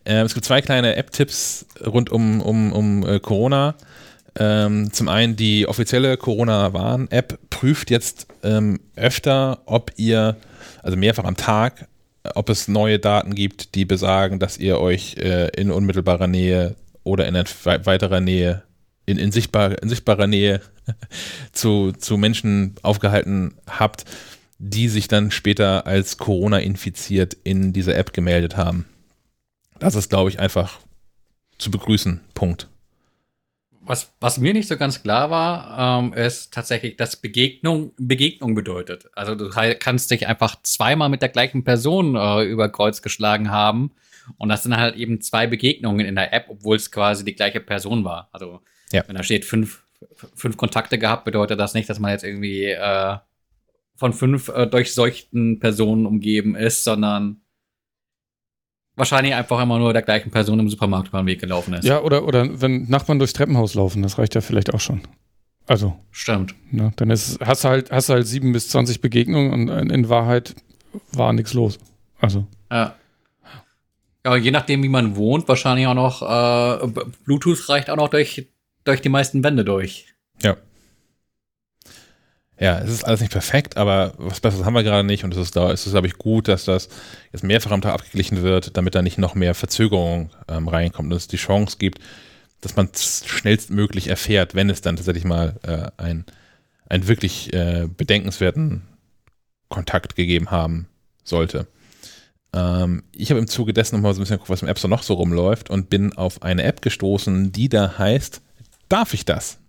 ähm, 0.04 0.26
es 0.26 0.34
gibt 0.34 0.44
zwei 0.44 0.60
kleine 0.60 0.96
App-Tipps 0.96 1.66
rund 1.86 2.10
um, 2.10 2.40
um, 2.40 2.72
um 2.72 3.06
äh, 3.06 3.20
Corona. 3.20 3.76
Ähm, 4.38 4.92
zum 4.92 5.08
einen 5.08 5.36
die 5.36 5.66
offizielle 5.66 6.16
Corona-Warn-App 6.16 7.38
prüft 7.50 7.90
jetzt 7.90 8.26
ähm, 8.42 8.80
öfter, 8.96 9.62
ob 9.66 9.92
ihr, 9.96 10.36
also 10.82 10.96
mehrfach 10.96 11.24
am 11.24 11.36
Tag, 11.36 11.88
ob 12.34 12.48
es 12.48 12.68
neue 12.68 12.98
Daten 12.98 13.34
gibt, 13.34 13.74
die 13.74 13.84
besagen, 13.84 14.38
dass 14.38 14.58
ihr 14.58 14.78
euch 14.78 15.16
äh, 15.16 15.48
in 15.56 15.70
unmittelbarer 15.70 16.26
Nähe 16.26 16.76
oder 17.02 17.26
in 17.26 17.34
weiterer 17.34 18.20
Nähe, 18.20 18.62
in, 19.06 19.18
in, 19.18 19.32
sichtbar, 19.32 19.82
in 19.82 19.88
sichtbarer 19.88 20.26
Nähe 20.26 20.60
zu, 21.52 21.92
zu 21.92 22.16
Menschen 22.16 22.76
aufgehalten 22.82 23.54
habt, 23.66 24.04
die 24.58 24.88
sich 24.88 25.08
dann 25.08 25.30
später 25.30 25.86
als 25.86 26.18
Corona 26.18 26.58
infiziert 26.58 27.36
in 27.44 27.72
dieser 27.72 27.96
App 27.96 28.12
gemeldet 28.12 28.56
haben. 28.56 28.84
Das 29.78 29.94
ist, 29.94 30.10
glaube 30.10 30.28
ich, 30.28 30.38
einfach 30.38 30.78
zu 31.58 31.70
begrüßen. 31.70 32.20
Punkt. 32.34 32.69
Was, 33.90 34.14
was 34.20 34.38
mir 34.38 34.52
nicht 34.52 34.68
so 34.68 34.76
ganz 34.76 35.02
klar 35.02 35.30
war, 35.32 35.98
ähm, 35.98 36.12
ist 36.12 36.54
tatsächlich, 36.54 36.96
dass 36.96 37.16
Begegnung 37.16 37.92
Begegnung 37.98 38.54
bedeutet. 38.54 39.10
Also 39.16 39.34
du 39.34 39.50
kannst 39.50 40.12
dich 40.12 40.28
einfach 40.28 40.62
zweimal 40.62 41.08
mit 41.08 41.22
der 41.22 41.28
gleichen 41.28 41.64
Person 41.64 42.14
äh, 42.14 42.44
über 42.44 42.68
Kreuz 42.68 43.02
geschlagen 43.02 43.50
haben. 43.50 43.90
Und 44.38 44.48
das 44.48 44.62
sind 44.62 44.76
halt 44.76 44.94
eben 44.94 45.20
zwei 45.20 45.48
Begegnungen 45.48 46.06
in 46.06 46.14
der 46.14 46.32
App, 46.32 46.46
obwohl 46.50 46.76
es 46.76 46.92
quasi 46.92 47.24
die 47.24 47.34
gleiche 47.34 47.58
Person 47.58 48.04
war. 48.04 48.28
Also 48.30 48.60
Ja. 48.92 49.02
wenn 49.08 49.16
da 49.16 49.24
steht 49.24 49.44
fünf, 49.44 49.82
fünf 50.36 50.56
Kontakte 50.56 50.96
gehabt, 50.96 51.24
bedeutet 51.24 51.58
das 51.58 51.74
nicht, 51.74 51.90
dass 51.90 51.98
man 51.98 52.12
jetzt 52.12 52.22
irgendwie 52.22 52.66
äh, 52.66 53.16
von 53.96 54.12
fünf 54.12 54.50
äh, 54.50 54.68
durchseuchten 54.68 55.58
Personen 55.58 56.06
umgeben 56.06 56.54
ist, 56.54 56.84
sondern 56.84 57.39
wahrscheinlich 59.00 59.34
einfach 59.34 59.60
immer 59.60 59.78
nur 59.78 59.92
der 59.92 60.02
gleichen 60.02 60.30
Person 60.30 60.60
im 60.60 60.68
Supermarkt 60.68 61.08
über 61.08 61.20
den 61.22 61.26
Weg 61.26 61.40
gelaufen 61.40 61.74
ist. 61.74 61.84
Ja, 61.84 62.00
oder, 62.02 62.24
oder 62.24 62.60
wenn 62.60 62.88
Nachbarn 62.88 63.18
durchs 63.18 63.32
Treppenhaus 63.32 63.74
laufen, 63.74 64.02
das 64.02 64.18
reicht 64.18 64.36
ja 64.36 64.40
vielleicht 64.40 64.72
auch 64.72 64.78
schon. 64.80 65.00
Also, 65.66 65.96
Stimmt. 66.10 66.54
ne, 66.70 66.92
dann 66.96 67.10
ist, 67.10 67.40
hast 67.40 67.64
du 67.64 67.68
halt, 67.68 67.90
hast 67.90 68.08
du 68.08 68.12
halt 68.12 68.26
sieben 68.26 68.52
bis 68.52 68.68
20 68.68 69.00
Begegnungen 69.00 69.68
und 69.70 69.90
in 69.90 70.08
Wahrheit 70.08 70.54
war 71.12 71.32
nichts 71.32 71.54
los. 71.54 71.78
Also, 72.20 72.46
Ja. 72.70 72.94
Und 74.22 74.42
je 74.44 74.50
nachdem, 74.50 74.82
wie 74.82 74.88
man 74.88 75.16
wohnt, 75.16 75.48
wahrscheinlich 75.48 75.86
auch 75.86 75.94
noch, 75.94 76.20
äh, 76.22 76.86
Bluetooth 77.24 77.68
reicht 77.70 77.88
auch 77.88 77.96
noch 77.96 78.08
durch, 78.08 78.48
durch 78.84 79.00
die 79.00 79.08
meisten 79.08 79.42
Wände 79.42 79.64
durch. 79.64 80.06
Ja. 80.42 80.56
Ja, 82.60 82.78
es 82.78 82.90
ist 82.90 83.04
alles 83.04 83.20
nicht 83.20 83.32
perfekt, 83.32 83.78
aber 83.78 84.12
was 84.18 84.40
Besseres 84.40 84.66
haben 84.66 84.74
wir 84.74 84.82
gerade 84.82 85.06
nicht 85.06 85.24
und 85.24 85.32
es 85.32 85.38
ist, 85.38 85.56
es 85.56 85.86
ist, 85.86 85.92
glaube 85.92 86.06
ich, 86.06 86.18
gut, 86.18 86.46
dass 86.46 86.66
das 86.66 86.90
jetzt 87.32 87.42
mehrfach 87.42 87.70
am 87.70 87.80
Tag 87.80 87.94
abgeglichen 87.94 88.42
wird, 88.42 88.76
damit 88.76 88.94
da 88.94 89.00
nicht 89.00 89.16
noch 89.16 89.34
mehr 89.34 89.54
Verzögerung 89.54 90.28
ähm, 90.46 90.68
reinkommt, 90.68 91.10
dass 91.10 91.22
es 91.22 91.28
die 91.28 91.38
Chance 91.38 91.78
gibt, 91.78 92.00
dass 92.60 92.76
man 92.76 92.90
es 92.92 93.24
schnellstmöglich 93.26 94.08
erfährt, 94.08 94.54
wenn 94.54 94.68
es 94.68 94.82
dann 94.82 94.96
tatsächlich 94.96 95.24
mal 95.24 95.58
äh, 95.62 95.90
ein, 95.96 96.26
einen 96.86 97.08
wirklich 97.08 97.50
äh, 97.54 97.88
bedenkenswerten 97.88 98.82
Kontakt 99.70 100.14
gegeben 100.14 100.50
haben 100.50 100.86
sollte. 101.24 101.66
Ähm, 102.52 103.04
ich 103.16 103.30
habe 103.30 103.40
im 103.40 103.48
Zuge 103.48 103.72
dessen 103.72 103.96
nochmal 103.96 104.12
so 104.12 104.20
ein 104.20 104.24
bisschen 104.24 104.36
geguckt, 104.36 104.50
was 104.50 104.60
im 104.60 104.68
App 104.68 104.78
Store 104.78 104.90
noch 104.90 105.02
so 105.02 105.14
rumläuft 105.14 105.70
und 105.70 105.88
bin 105.88 106.12
auf 106.14 106.42
eine 106.42 106.64
App 106.64 106.82
gestoßen, 106.82 107.52
die 107.52 107.70
da 107.70 107.96
heißt, 107.96 108.42
darf 108.90 109.14
ich 109.14 109.24
das? 109.24 109.59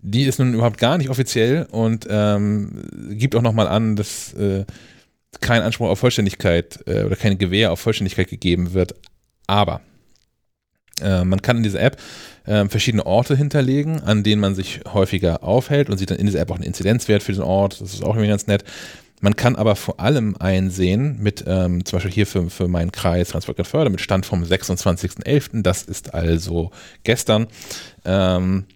Die 0.00 0.24
ist 0.24 0.38
nun 0.38 0.54
überhaupt 0.54 0.78
gar 0.78 0.98
nicht 0.98 1.10
offiziell 1.10 1.66
und 1.70 2.06
ähm, 2.08 2.82
gibt 3.10 3.34
auch 3.34 3.42
nochmal 3.42 3.66
an, 3.68 3.96
dass 3.96 4.32
äh, 4.34 4.64
kein 5.40 5.62
Anspruch 5.62 5.88
auf 5.88 5.98
Vollständigkeit 5.98 6.80
äh, 6.86 7.02
oder 7.04 7.16
keine 7.16 7.36
Gewähr 7.36 7.72
auf 7.72 7.80
Vollständigkeit 7.80 8.28
gegeben 8.28 8.74
wird. 8.74 8.94
Aber 9.46 9.80
äh, 11.00 11.24
man 11.24 11.42
kann 11.42 11.58
in 11.58 11.62
dieser 11.62 11.80
App 11.80 11.96
äh, 12.44 12.64
verschiedene 12.66 13.06
Orte 13.06 13.36
hinterlegen, 13.36 14.00
an 14.00 14.22
denen 14.22 14.40
man 14.40 14.54
sich 14.54 14.80
häufiger 14.92 15.42
aufhält 15.42 15.90
und 15.90 15.98
sieht 15.98 16.10
dann 16.10 16.18
in 16.18 16.26
dieser 16.26 16.40
App 16.40 16.50
auch 16.50 16.56
einen 16.56 16.64
Inzidenzwert 16.64 17.22
für 17.22 17.32
diesen 17.32 17.44
Ort. 17.44 17.80
Das 17.80 17.92
ist 17.92 18.02
auch 18.02 18.14
irgendwie 18.14 18.28
ganz 18.28 18.46
nett. 18.46 18.64
Man 19.20 19.34
kann 19.34 19.56
aber 19.56 19.74
vor 19.74 19.98
allem 19.98 20.36
einsehen, 20.38 21.18
mit 21.20 21.44
ähm, 21.46 21.84
zum 21.84 21.96
Beispiel 21.96 22.12
hier 22.12 22.26
für, 22.26 22.50
für 22.50 22.68
meinen 22.68 22.92
Kreis 22.92 23.30
Transfer 23.30 23.90
mit 23.90 24.00
Stand 24.00 24.26
vom 24.26 24.44
26.11., 24.44 25.62
das 25.62 25.82
ist 25.82 26.14
also 26.14 26.70
gestern, 27.02 27.48
ähm, 28.04 28.66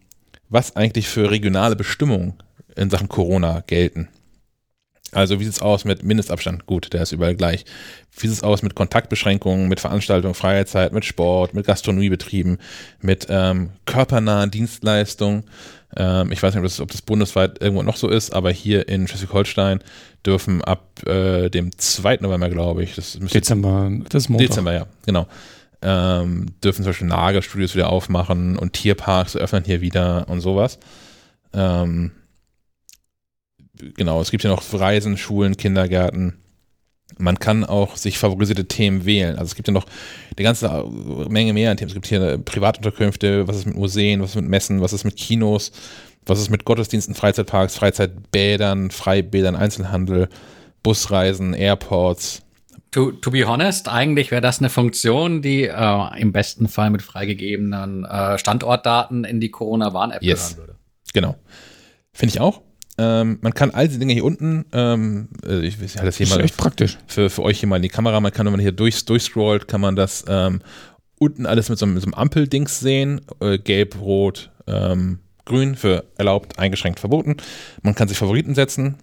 was 0.53 0.77
eigentlich 0.77 1.09
für 1.09 1.31
regionale 1.31 1.77
Bestimmungen 1.77 2.35
in 2.77 2.91
Sachen 2.91 3.09
Corona 3.09 3.63
gelten. 3.67 4.09
Also 5.13 5.39
wie 5.41 5.45
sieht's 5.45 5.61
aus 5.61 5.85
mit 5.85 6.03
Mindestabstand? 6.03 6.65
Gut, 6.65 6.93
der 6.95 7.03
ist 7.03 7.13
überall 7.13 7.35
gleich. 7.35 7.67
Wie 8.19 8.29
sieht's 8.29 8.43
aus 8.43 8.63
mit 8.63 8.75
Kontaktbeschränkungen, 8.75 9.69
mit 9.69 9.79
Veranstaltungen, 9.79 10.35
Freizeit, 10.35 10.93
mit 10.93 11.05
Sport, 11.05 11.53
mit 11.53 11.67
Gastronomiebetrieben, 11.67 12.59
mit 13.01 13.27
ähm, 13.29 13.71
körpernahen 13.85 14.51
Dienstleistungen? 14.51 15.45
Ähm, 15.97 16.33
ich 16.33 16.43
weiß 16.43 16.55
nicht, 16.55 16.61
ob 16.61 16.65
das, 16.65 16.81
ob 16.81 16.91
das 16.91 17.03
bundesweit 17.03 17.61
irgendwo 17.61 17.83
noch 17.83 17.97
so 17.97 18.09
ist, 18.09 18.33
aber 18.33 18.51
hier 18.51 18.89
in 18.89 19.07
Schleswig-Holstein 19.07 19.81
dürfen 20.25 20.63
ab 20.65 21.07
äh, 21.07 21.51
dem 21.51 21.77
2. 21.77 22.19
November, 22.21 22.49
glaube 22.49 22.83
ich, 22.83 22.95
das 22.95 23.19
Dezember, 23.21 23.91
das 24.09 24.25
ist 24.25 24.29
Montag. 24.31 24.49
Dezember, 24.49 24.73
ja, 24.73 24.87
genau. 25.05 25.27
Ähm, 25.83 26.47
dürfen 26.63 26.85
zum 26.85 26.91
Beispiel 26.91 27.09
Nagelstudios 27.09 27.75
wieder 27.75 27.91
aufmachen 27.91 28.57
und 28.57 28.73
Tierparks 28.73 29.37
öffnen 29.37 29.65
hier 29.65 29.81
wieder 29.81 30.29
und 30.29 30.41
sowas. 30.41 30.79
Ähm, 31.53 32.13
genau, 33.95 34.21
es 34.21 34.31
gibt 34.31 34.45
ja 34.45 34.51
noch 34.51 34.63
Reisen, 34.73 35.17
Schulen, 35.17 35.57
Kindergärten. 35.57 36.39
Man 37.19 37.39
kann 37.39 37.65
auch 37.65 37.97
sich 37.97 38.19
favorisierte 38.19 38.67
Themen 38.67 39.05
wählen. 39.05 39.37
Also 39.37 39.51
es 39.51 39.55
gibt 39.55 39.69
ja 39.69 39.75
noch 39.75 39.87
eine 40.37 40.45
ganze 40.45 40.85
Menge 41.29 41.53
mehr 41.53 41.71
an 41.71 41.77
Themen. 41.77 41.91
Es 41.91 41.95
gibt 41.95 42.07
hier 42.07 42.39
Privatunterkünfte, 42.39 43.49
was 43.49 43.57
ist 43.57 43.67
mit 43.67 43.77
Museen, 43.77 44.23
was 44.23 44.31
ist 44.31 44.37
mit 44.37 44.49
Messen, 44.49 44.81
was 44.81 44.93
ist 44.93 45.05
mit 45.05 45.17
Kinos, 45.17 45.73
was 46.25 46.41
ist 46.41 46.51
mit 46.51 46.65
Gottesdiensten, 46.65 47.15
Freizeitparks, 47.15 47.77
Freizeitbädern, 47.77 48.91
Freibädern, 48.91 49.57
Einzelhandel, 49.57 50.29
Busreisen, 50.83 51.55
Airports, 51.55 52.43
To, 52.93 53.11
to 53.11 53.31
be 53.31 53.47
honest, 53.47 53.89
eigentlich 53.89 54.31
wäre 54.31 54.43
das 54.43 54.59
eine 54.61 54.69
Funktion, 54.69 55.41
die 55.43 55.65
äh, 55.65 56.21
im 56.21 56.31
besten 56.33 56.69
Fall 56.69 56.91
mit 56.91 57.01
freigegebenen 57.03 58.05
äh, 58.05 58.39
Standortdaten 58.39 59.25
in 59.25 59.41
die 59.41 59.51
Corona-Warn-App 59.51 60.23
Yes. 60.23 60.51
gehören 60.51 60.69
würde. 60.69 60.79
Genau. 61.15 61.37
Finde 62.13 62.35
ich 62.35 62.41
auch. 62.41 62.61
Ähm, 62.99 63.39
man 63.41 63.55
kann 63.55 63.71
all 63.71 63.89
diese 63.89 63.99
Dinge 63.99 64.13
hier 64.13 64.25
unten, 64.25 64.67
ähm, 64.75 65.29
äh, 65.47 65.61
ich 65.67 65.81
ich 65.81 65.95
halte 65.97 66.07
das 66.07 66.17
hier 66.19 66.27
Das 66.27 66.33
ist 66.35 66.39
mal 66.39 66.45
echt 66.45 66.57
praktisch. 66.59 66.99
für, 67.07 67.31
für 67.31 67.43
euch 67.43 67.59
hier 67.61 67.69
mal 67.69 67.77
in 67.77 67.83
die 67.83 67.89
Kamera, 67.89 68.21
man 68.21 68.31
kann, 68.33 68.45
wenn 68.45 68.53
man 68.53 68.61
hier 68.61 68.73
durch, 68.73 69.07
durchscrollt, 69.07 69.67
kann 69.67 69.81
man 69.81 69.97
das 69.97 70.25
ähm, 70.29 70.61
unten 71.19 71.47
alles 71.47 71.71
mit 71.71 71.79
so, 71.79 71.87
einem- 71.87 71.95
mit 71.95 72.03
so 72.03 72.07
einem 72.09 72.15
Ampeldings 72.15 72.79
sehen, 72.81 73.23
äh, 73.41 73.57
gelb, 73.59 73.99
rot, 73.99 74.51
ähm, 74.67 75.21
grün 75.47 75.75
für 75.77 76.05
erlaubt, 76.19 76.59
eingeschränkt, 76.59 77.01
verboten. 77.01 77.39
Man 77.83 77.95
kann 77.95 78.09
sich 78.09 78.19
Favoriten 78.19 78.55
setzen. 78.55 78.97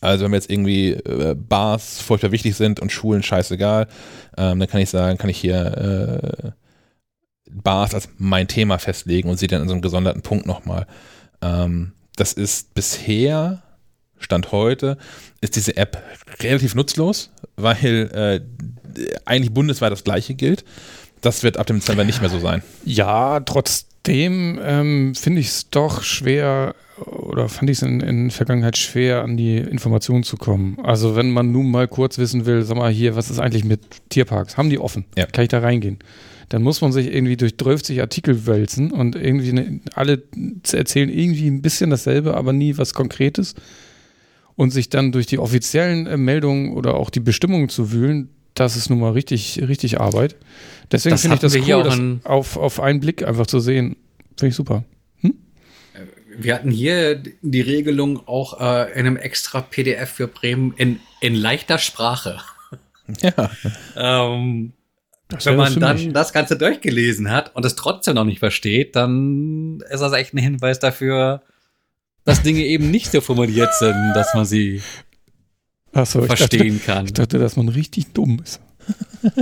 Also 0.00 0.24
wenn 0.24 0.30
mir 0.30 0.36
jetzt 0.36 0.50
irgendwie 0.50 0.92
äh, 0.92 1.34
Bars 1.34 2.00
furchtbar 2.00 2.32
wichtig 2.32 2.56
sind 2.56 2.80
und 2.80 2.92
Schulen 2.92 3.22
scheißegal, 3.22 3.88
ähm, 4.36 4.58
dann 4.60 4.68
kann 4.68 4.80
ich 4.80 4.90
sagen, 4.90 5.18
kann 5.18 5.30
ich 5.30 5.38
hier 5.38 6.44
äh, 6.44 6.50
Bars 7.50 7.94
als 7.94 8.08
mein 8.18 8.48
Thema 8.48 8.78
festlegen 8.78 9.28
und 9.28 9.38
sie 9.38 9.46
dann 9.46 9.62
in 9.62 9.68
so 9.68 9.74
einem 9.74 9.82
gesonderten 9.82 10.22
Punkt 10.22 10.46
nochmal. 10.46 10.86
Ähm, 11.42 11.92
das 12.16 12.32
ist 12.32 12.74
bisher, 12.74 13.62
Stand 14.18 14.52
heute, 14.52 14.98
ist 15.40 15.56
diese 15.56 15.76
App 15.76 16.02
relativ 16.40 16.74
nutzlos, 16.74 17.30
weil 17.56 18.10
äh, 18.12 19.10
eigentlich 19.24 19.52
bundesweit 19.52 19.92
das 19.92 20.04
gleiche 20.04 20.34
gilt. 20.34 20.64
Das 21.20 21.42
wird 21.42 21.56
ab 21.56 21.66
dem 21.66 21.80
Dezember 21.80 22.04
nicht 22.04 22.20
mehr 22.20 22.30
so 22.30 22.38
sein. 22.38 22.62
Ja, 22.84 23.40
trotzdem 24.08 24.58
ähm, 24.62 25.14
finde 25.14 25.40
ich 25.40 25.48
es 25.48 25.70
doch 25.70 26.02
schwer 26.02 26.74
oder 27.04 27.48
fand 27.48 27.70
ich 27.70 27.78
es 27.78 27.82
in, 27.82 28.00
in 28.00 28.28
der 28.28 28.32
Vergangenheit 28.32 28.76
schwer, 28.76 29.22
an 29.22 29.36
die 29.36 29.58
Informationen 29.58 30.24
zu 30.24 30.36
kommen. 30.36 30.78
Also 30.82 31.14
wenn 31.14 31.30
man 31.30 31.52
nun 31.52 31.70
mal 31.70 31.86
kurz 31.86 32.18
wissen 32.18 32.46
will, 32.46 32.62
sag 32.62 32.76
mal 32.76 32.90
hier, 32.90 33.14
was 33.14 33.30
ist 33.30 33.38
eigentlich 33.38 33.64
mit 33.64 33.80
Tierparks? 34.08 34.56
Haben 34.56 34.70
die 34.70 34.78
offen? 34.78 35.04
Ja. 35.16 35.26
Kann 35.26 35.42
ich 35.42 35.50
da 35.50 35.60
reingehen? 35.60 35.98
Dann 36.48 36.62
muss 36.62 36.80
man 36.80 36.92
sich 36.92 37.12
irgendwie 37.12 37.36
durch 37.36 37.56
30 37.56 38.00
Artikel 38.00 38.46
wälzen 38.46 38.90
und 38.90 39.14
irgendwie 39.14 39.52
ne, 39.52 39.80
alle 39.94 40.22
erzählen 40.72 41.10
irgendwie 41.10 41.46
ein 41.46 41.62
bisschen 41.62 41.90
dasselbe, 41.90 42.34
aber 42.34 42.52
nie 42.52 42.78
was 42.78 42.94
Konkretes. 42.94 43.54
Und 44.56 44.70
sich 44.70 44.88
dann 44.88 45.12
durch 45.12 45.26
die 45.26 45.38
offiziellen 45.38 46.06
äh, 46.06 46.16
Meldungen 46.16 46.72
oder 46.72 46.94
auch 46.94 47.10
die 47.10 47.20
Bestimmungen 47.20 47.68
zu 47.68 47.92
wühlen, 47.92 48.30
das 48.58 48.76
ist 48.76 48.90
nun 48.90 49.00
mal 49.00 49.12
richtig, 49.12 49.60
richtig 49.66 50.00
Arbeit. 50.00 50.36
Deswegen 50.90 51.18
finde 51.18 51.36
ich 51.36 51.40
das 51.40 51.54
cool, 51.56 51.72
auch 51.74 51.84
das 51.84 52.00
auf, 52.24 52.56
auf 52.56 52.80
einen 52.80 53.00
Blick 53.00 53.22
einfach 53.22 53.46
zu 53.46 53.60
sehen. 53.60 53.96
Finde 54.36 54.48
ich 54.50 54.54
super. 54.56 54.84
Wir 56.40 56.54
hatten 56.54 56.70
hier 56.70 57.20
die 57.42 57.60
Regelung 57.60 58.28
auch 58.28 58.60
äh, 58.60 58.92
in 58.92 59.06
einem 59.06 59.16
extra 59.16 59.60
PDF 59.60 60.08
für 60.08 60.28
Bremen 60.28 60.72
in, 60.76 61.00
in 61.20 61.34
leichter 61.34 61.78
Sprache. 61.78 62.38
Ja. 63.22 63.50
Ähm, 63.96 64.74
Das 65.28 65.46
wenn 65.46 65.56
man 65.56 65.80
dann 65.80 65.96
mich. 65.96 66.12
das 66.12 66.34
Ganze 66.34 66.58
durchgelesen 66.58 67.30
hat 67.30 67.56
und 67.56 67.64
es 67.64 67.74
trotzdem 67.74 68.14
noch 68.14 68.26
nicht 68.26 68.38
versteht, 68.38 68.96
dann 68.96 69.82
ist 69.88 70.00
das 70.00 70.12
echt 70.12 70.34
ein 70.34 70.38
Hinweis 70.38 70.78
dafür, 70.78 71.40
dass 72.26 72.42
Dinge 72.42 72.60
eben 72.60 72.90
nicht 72.90 73.10
so 73.10 73.22
formuliert 73.22 73.72
sind, 73.76 74.12
dass 74.14 74.34
man 74.34 74.44
sie 74.44 74.82
Achso, 75.92 76.22
ich 76.22 76.28
dachte, 76.28 76.36
verstehen 76.36 76.80
kann. 76.84 77.06
ich 77.06 77.12
dachte, 77.12 77.38
dass 77.38 77.56
man 77.56 77.68
richtig 77.68 78.12
dumm 78.12 78.40
ist. 78.42 78.60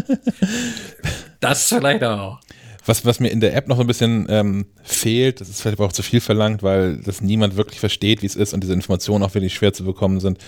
Das 1.40 1.68
vielleicht 1.68 2.02
auch. 2.02 2.40
Was, 2.86 3.04
was 3.04 3.20
mir 3.20 3.28
in 3.28 3.40
der 3.40 3.54
App 3.54 3.68
noch 3.68 3.76
so 3.76 3.82
ein 3.82 3.86
bisschen 3.86 4.26
ähm, 4.28 4.66
fehlt, 4.82 5.40
das 5.40 5.48
ist 5.48 5.60
vielleicht 5.60 5.78
aber 5.78 5.86
auch 5.86 5.92
zu 5.92 6.02
viel 6.02 6.20
verlangt, 6.20 6.62
weil 6.62 6.96
das 6.98 7.20
niemand 7.20 7.56
wirklich 7.56 7.80
versteht, 7.80 8.22
wie 8.22 8.26
es 8.26 8.36
ist 8.36 8.54
und 8.54 8.62
diese 8.62 8.72
Informationen 8.72 9.24
auch 9.24 9.34
wirklich 9.34 9.54
schwer 9.54 9.72
zu 9.72 9.84
bekommen 9.84 10.20
sind, 10.20 10.38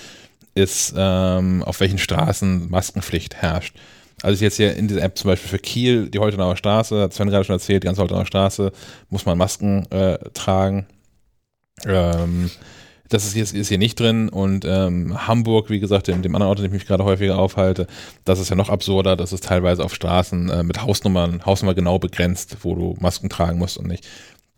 ist, 0.55 0.95
ähm, 0.97 1.63
auf 1.65 1.81
welchen 1.81 1.99
Straßen 1.99 2.71
Maskenpflicht 2.71 3.37
herrscht. 3.37 3.77
Also 4.23 4.43
jetzt 4.43 4.57
hier 4.57 4.75
in 4.77 4.89
dieser 4.89 5.03
App 5.03 5.17
zum 5.17 5.29
Beispiel 5.29 5.51
für 5.51 5.59
Kiel, 5.59 6.09
die 6.09 6.19
Holtenauer 6.19 6.57
Straße, 6.57 7.03
hat 7.03 7.13
Sven 7.13 7.29
gerade 7.29 7.45
schon 7.45 7.55
erzählt, 7.55 7.83
die 7.83 7.87
ganze 7.87 8.01
Holtenauer 8.01 8.27
Straße, 8.27 8.73
muss 9.11 9.27
man 9.27 9.39
Masken 9.39 9.87
äh, 9.91 10.19
tragen. 10.33 10.87
Ähm, 11.87 12.51
das 13.09 13.25
ist, 13.27 13.35
jetzt, 13.35 13.55
ist 13.55 13.69
hier 13.69 13.79
nicht 13.79 13.99
drin 13.99 14.29
und 14.29 14.65
ähm, 14.67 15.27
Hamburg, 15.27 15.71
wie 15.71 15.81
gesagt, 15.81 16.09
in 16.09 16.23
dem 16.23 16.35
anderen 16.35 16.51
Ort, 16.51 16.59
in 16.59 16.65
dem 16.65 16.75
ich 16.75 16.81
mich 16.81 16.87
gerade 16.87 17.05
häufiger 17.05 17.39
aufhalte, 17.39 17.87
das 18.25 18.39
ist 18.39 18.51
ja 18.51 18.57
noch 18.57 18.69
absurder, 18.69 19.17
das 19.17 19.33
ist 19.33 19.45
teilweise 19.45 19.85
auf 19.85 19.95
Straßen 19.95 20.51
äh, 20.51 20.63
mit 20.63 20.83
Hausnummern, 20.83 21.45
Hausnummer 21.47 21.75
genau 21.75 21.99
begrenzt, 21.99 22.59
wo 22.63 22.75
du 22.75 22.97
Masken 23.01 23.29
tragen 23.29 23.59
musst 23.59 23.79
und 23.79 23.87
nicht. 23.87 24.07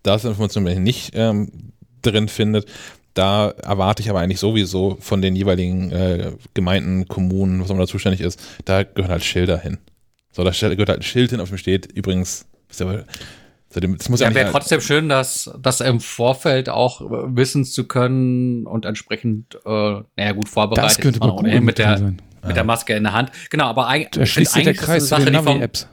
Das 0.03 0.25
ist 0.25 0.31
Information, 0.31 0.65
die 0.65 0.73
ihr 0.73 0.81
nicht 0.81 1.13
ähm, 1.15 1.73
drin 2.03 2.29
findet. 2.29 2.67
Da 3.15 3.51
erwarte 3.51 4.03
ich 4.03 4.11
aber 4.11 4.21
eigentlich 4.21 4.41
sowieso 4.41 4.97
von 5.01 5.21
den 5.21 5.37
jeweiligen 5.37 5.91
äh, 5.91 6.33
Gemeinden, 6.55 7.09
Kommunen, 7.09 7.61
was 7.61 7.69
auch 7.69 7.75
immer 7.75 7.85
da 7.85 7.89
zuständig 7.89 8.21
ist, 8.21 8.41
da 8.65 8.83
gehören 8.85 9.11
halt 9.11 9.25
Schilder 9.25 9.59
hin. 9.59 9.79
So, 10.33 10.45
da 10.45 10.51
gehört 10.51 10.89
halt 10.89 11.01
ein 11.01 11.03
Schild 11.03 11.31
hin, 11.31 11.41
auf 11.41 11.49
dem 11.49 11.59
steht, 11.59 11.87
übrigens, 11.87 12.47
ist 12.69 12.81
ja, 12.81 13.05
seitdem- 13.71 13.97
das 13.97 14.09
muss 14.09 14.21
ja, 14.21 14.29
Ja, 14.29 14.35
wäre 14.35 14.51
trotzdem 14.51 14.81
schön, 14.81 15.09
dass 15.09 15.51
das 15.61 15.81
im 15.81 16.01
Vorfeld 16.01 16.69
auch 16.69 17.01
wissen 17.35 17.65
zu 17.65 17.87
können 17.89 18.67
und 18.67 18.85
entsprechend, 18.85 19.55
äh, 19.65 19.69
naja, 20.17 20.33
gut 20.33 20.49
vorbereitet 20.49 20.91
Das 20.91 20.99
könnte 20.99 21.21
man 21.21 21.31
gut 21.37 21.63
mit 21.63 21.79
der, 21.79 21.97
sein. 21.99 22.21
mit 22.47 22.57
der 22.57 22.65
Maske 22.65 22.95
in 22.95 23.05
der 23.05 23.13
Hand. 23.13 23.31
Genau, 23.51 23.65
aber 23.67 23.87
eigentlich, 23.89 24.11
Da 24.11 24.27
schließt 24.27 24.53
sich 24.53 24.65
der 24.65 24.71
eigentlich 24.73 24.83
Kreis 24.87 25.05
ist 25.05 25.13
eine 25.13 25.25
Sache, 25.25 25.31
die 25.33 25.37
vom, 25.39 25.45
Navi-Apps. 25.55 25.89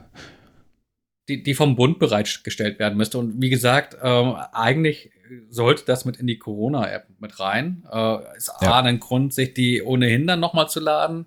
die, 1.29 1.43
die 1.43 1.53
vom 1.53 1.75
Bund 1.75 1.99
bereitgestellt 1.99 2.79
werden 2.79 2.97
müsste. 2.97 3.17
Und 3.17 3.41
wie 3.41 3.49
gesagt, 3.49 3.97
ähm, 4.01 4.35
eigentlich 4.53 5.11
sollte 5.49 5.83
das 5.85 6.05
mit 6.05 6.15
in 6.17 6.25
die 6.27 6.39
Corona-App 6.39 7.07
mit 7.19 7.37
rein. 7.39 7.83
Äh, 7.91 8.37
ist 8.37 8.51
Ja. 8.61 8.71
A, 8.71 8.79
ein 8.81 8.99
Grund, 8.99 9.33
sich 9.33 9.53
die 9.53 9.81
ohnehin 9.83 10.25
dann 10.25 10.39
nochmal 10.39 10.69
zu 10.69 10.79
laden 10.79 11.25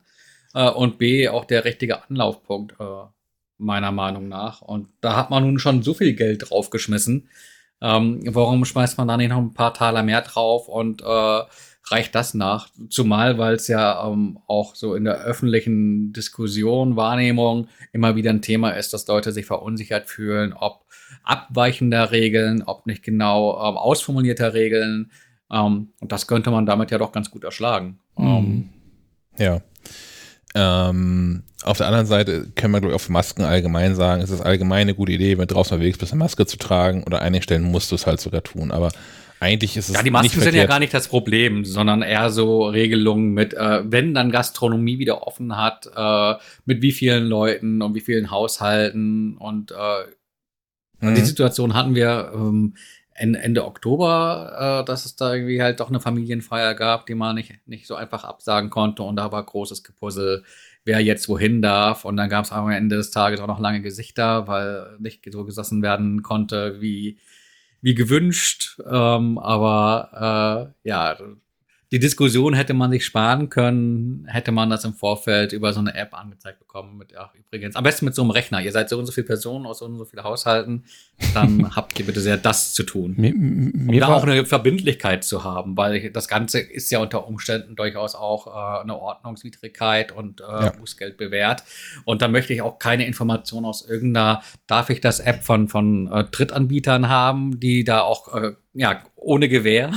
äh, 0.55 0.69
und 0.71 0.97
B, 0.99 1.29
auch 1.29 1.45
der 1.45 1.67
richtige 1.67 2.03
Anlaufpunkt, 2.09 2.73
äh, 2.81 2.85
meiner 3.61 3.93
Meinung 3.93 4.29
nach. 4.29 4.63
Und 4.63 4.89
da 5.01 5.17
hat 5.17 5.31
man 5.31 5.45
nun 5.45 5.59
schon 5.59 5.83
so 5.83 5.95
viel 5.95 6.15
Geld 6.15 6.51
draufgeschmissen. 6.51 7.29
Ähm, 7.83 8.21
warum 8.27 8.65
schmeißt 8.65 8.99
man 8.99 9.09
da 9.09 9.17
nicht 9.17 9.31
noch 9.31 9.39
ein 9.39 9.55
paar 9.55 9.73
Taler 9.73 10.03
mehr 10.03 10.21
drauf 10.23 10.69
und 10.69 11.03
äh, 11.03 11.41
reicht 11.87 12.15
das 12.15 12.35
nach? 12.35 12.69
Zumal, 12.91 13.39
weil 13.39 13.55
es 13.55 13.69
ja 13.69 14.07
ähm, 14.07 14.39
auch 14.47 14.75
so 14.75 14.95
in 14.95 15.05
der 15.05 15.23
öffentlichen 15.23 16.13
Diskussion, 16.13 16.97
Wahrnehmung 16.97 17.69
immer 17.93 18.17
wieder 18.17 18.31
ein 18.31 18.43
Thema 18.43 18.71
ist, 18.71 18.93
dass 18.93 19.07
Leute 19.07 19.33
sich 19.33 19.47
verunsichert 19.47 20.09
fühlen, 20.09 20.53
ob 20.53 20.85
abweichender 21.25 22.11
Regeln, 22.11 22.63
ob 22.63 22.87
nicht 22.87 23.03
genau 23.03 23.53
ähm, 23.53 23.77
ausformulierter 23.77 24.53
Regeln. 24.55 25.11
Ähm, 25.51 25.89
und 26.01 26.13
das 26.13 26.27
könnte 26.27 26.51
man 26.51 26.67
damit 26.67 26.91
ja 26.91 26.99
doch 26.99 27.13
ganz 27.13 27.31
gut 27.31 27.45
erschlagen. 27.45 27.99
Mhm. 28.17 28.27
Ähm, 28.27 28.69
Ja. 29.39 29.61
Ähm, 30.55 31.43
auf 31.63 31.79
der 31.79 31.87
anderen 31.87 32.07
Seite 32.07 32.49
können 32.57 32.73
wir, 32.73 32.81
glaube 32.81 32.93
ich, 32.93 32.97
auf 32.97 33.09
Masken 33.09 33.43
allgemein 33.43 33.95
sagen, 33.95 34.23
es 34.23 34.31
ist 34.31 34.41
allgemein 34.41 34.83
eine 34.83 34.95
gute 34.95 35.13
Idee, 35.13 35.39
wenn 35.39 35.47
du 35.47 35.55
draußen 35.55 35.75
unterwegs 35.75 35.99
bist, 35.99 36.13
eine 36.13 36.19
Maske 36.19 36.47
zu 36.47 36.57
tragen 36.57 37.05
oder 37.05 37.21
an 37.21 37.27
einigen 37.27 37.43
Stellen 37.43 37.63
musst 37.63 37.91
du 37.91 37.95
es 37.95 38.07
halt 38.07 38.21
sogar 38.21 38.43
tun. 38.43 38.71
Aber 38.71 38.91
eigentlich 39.41 39.77
ist 39.77 39.89
es 39.89 39.95
Ja, 39.95 40.03
die 40.03 40.11
Masken 40.11 40.41
sind 40.41 40.55
ja 40.55 40.67
gar 40.67 40.81
nicht 40.81 40.93
das 40.93 41.09
Problem, 41.09 41.65
sondern 41.65 42.03
eher 42.03 42.31
so 42.31 42.67
Regelungen 42.67 43.33
mit, 43.33 43.55
äh, 43.55 43.83
wenn 43.85 44.15
dann 44.15 44.31
Gastronomie 44.31 44.99
wieder 44.99 45.27
offen 45.27 45.57
hat, 45.57 45.89
äh, 45.95 46.35
mit 46.65 46.83
wie 46.83 46.93
vielen 46.93 47.27
Leuten 47.27 47.83
und 47.83 47.95
wie 47.95 48.01
vielen 48.01 48.31
Haushalten 48.31 49.37
und 49.37 49.73
äh, 49.73 49.75
Mhm. 51.01 51.15
die 51.15 51.21
Situation 51.23 51.75
hatten 51.75 51.95
wir 51.95 52.31
ähm, 52.35 52.75
Ende, 53.15 53.41
Ende 53.41 53.65
Oktober, 53.65 54.83
äh, 54.83 54.85
dass 54.85 55.05
es 55.05 55.17
da 55.17 55.35
irgendwie 55.35 55.63
halt 55.63 55.81
doch 55.81 55.89
eine 55.89 56.01
Familienfeier 56.01 56.75
gab, 56.75 57.07
die 57.07 57.15
man 57.15 57.35
nicht, 57.35 57.55
nicht 57.67 57.87
so 57.87 57.95
einfach 57.95 58.25
absagen 58.25 58.71
konnte. 58.71 59.03
Und 59.03 59.17
da 59.17 59.33
war 59.33 59.45
großes 59.45 59.85
Gepuzzle, 59.85 60.43
wer 60.85 61.01
jetzt 61.01 61.29
wohin 61.29 61.63
darf. 61.63 62.05
Und 62.05 62.17
dann 62.17 62.31
gab 62.31 62.45
es 62.45 62.53
am 62.53 62.71
Ende 62.71 62.97
des 62.97 63.11
Tages 63.11 63.41
auch 63.41 63.47
noch 63.47 63.61
lange 63.61 63.83
Gesichter, 63.83 64.47
weil 64.49 64.97
nicht 64.99 65.27
so 65.31 65.45
gesessen 65.45 65.83
werden 65.83 66.23
konnte 66.23 66.81
wie 66.81 67.19
wie 67.83 67.95
gewünscht, 67.95 68.79
ähm, 68.87 69.39
aber 69.39 70.73
äh, 70.85 70.89
ja, 70.89 71.17
die 71.93 71.99
Diskussion 71.99 72.55
hätte 72.55 72.73
man 72.73 72.91
sich 72.93 73.05
sparen 73.05 73.49
können, 73.51 74.25
hätte 74.29 74.53
man 74.53 74.71
das 74.71 74.85
im 74.85 74.95
Vorfeld 74.95 75.53
über 75.53 75.73
so 75.73 75.81
eine 75.81 75.93
App 75.95 76.15
angezeigt 76.15 76.61
bekommen. 76.61 76.97
Mit, 76.99 77.17
ach, 77.17 77.31
übrigens, 77.35 77.75
am 77.75 77.83
besten 77.83 78.05
mit 78.05 78.15
so 78.15 78.23
einem 78.23 78.31
Rechner. 78.31 78.61
Ihr 78.63 78.71
seid 78.71 78.89
so 78.89 78.97
und 78.99 79.07
so 79.07 79.13
viele 79.13 79.27
Personen 79.27 79.67
aus 79.67 79.81
so 79.81 79.87
und 79.87 79.99
so 79.99 80.05
vielen 80.05 80.23
Haushalten, 80.23 80.85
dann 81.35 81.75
habt 81.77 81.99
ihr 81.99 82.07
bitte 82.07 82.21
sehr 82.21 82.37
das 82.37 82.75
zu 82.75 82.85
tun. 82.85 83.15
Mir, 83.17 83.31
m- 83.33 83.73
Um 83.75 83.87
mir 83.87 84.01
da 84.01 84.07
auch 84.09 84.23
eine 84.23 84.45
Verbindlichkeit 84.47 85.25
zu 85.25 85.43
haben, 85.43 85.77
weil 85.77 86.11
das 86.11 86.29
Ganze 86.29 86.61
ist 86.61 86.91
ja 86.93 87.01
unter 87.01 87.27
Umständen 87.27 87.75
durchaus 87.75 88.15
auch 88.15 88.47
äh, 88.47 88.83
eine 88.83 88.97
Ordnungswidrigkeit 88.97 90.13
und 90.13 90.41
äh, 90.41 90.45
Ja. 90.45 90.71
Bußgeld 90.71 91.17
bewährt. 91.17 91.65
Und 92.05 92.23
da 92.23 92.29
möchte 92.29 92.53
ich 92.53 92.63
auch 92.63 92.79
keine 92.79 93.05
Information 93.07 93.65
aus 93.65 93.89
irgendeiner, 93.89 94.43
darf 94.69 94.91
ich 94.91 95.01
das 95.01 95.19
App 95.21 95.43
von, 95.43 95.69
von 95.69 96.07
äh, 96.13 96.25
Drittanbietern 96.25 97.09
haben, 97.09 97.59
die 97.59 97.83
da 97.85 98.03
auch 98.03 98.33
äh, 98.35 98.53
ja, 98.75 99.03
ohne 99.17 99.49
Gewähr 99.49 99.93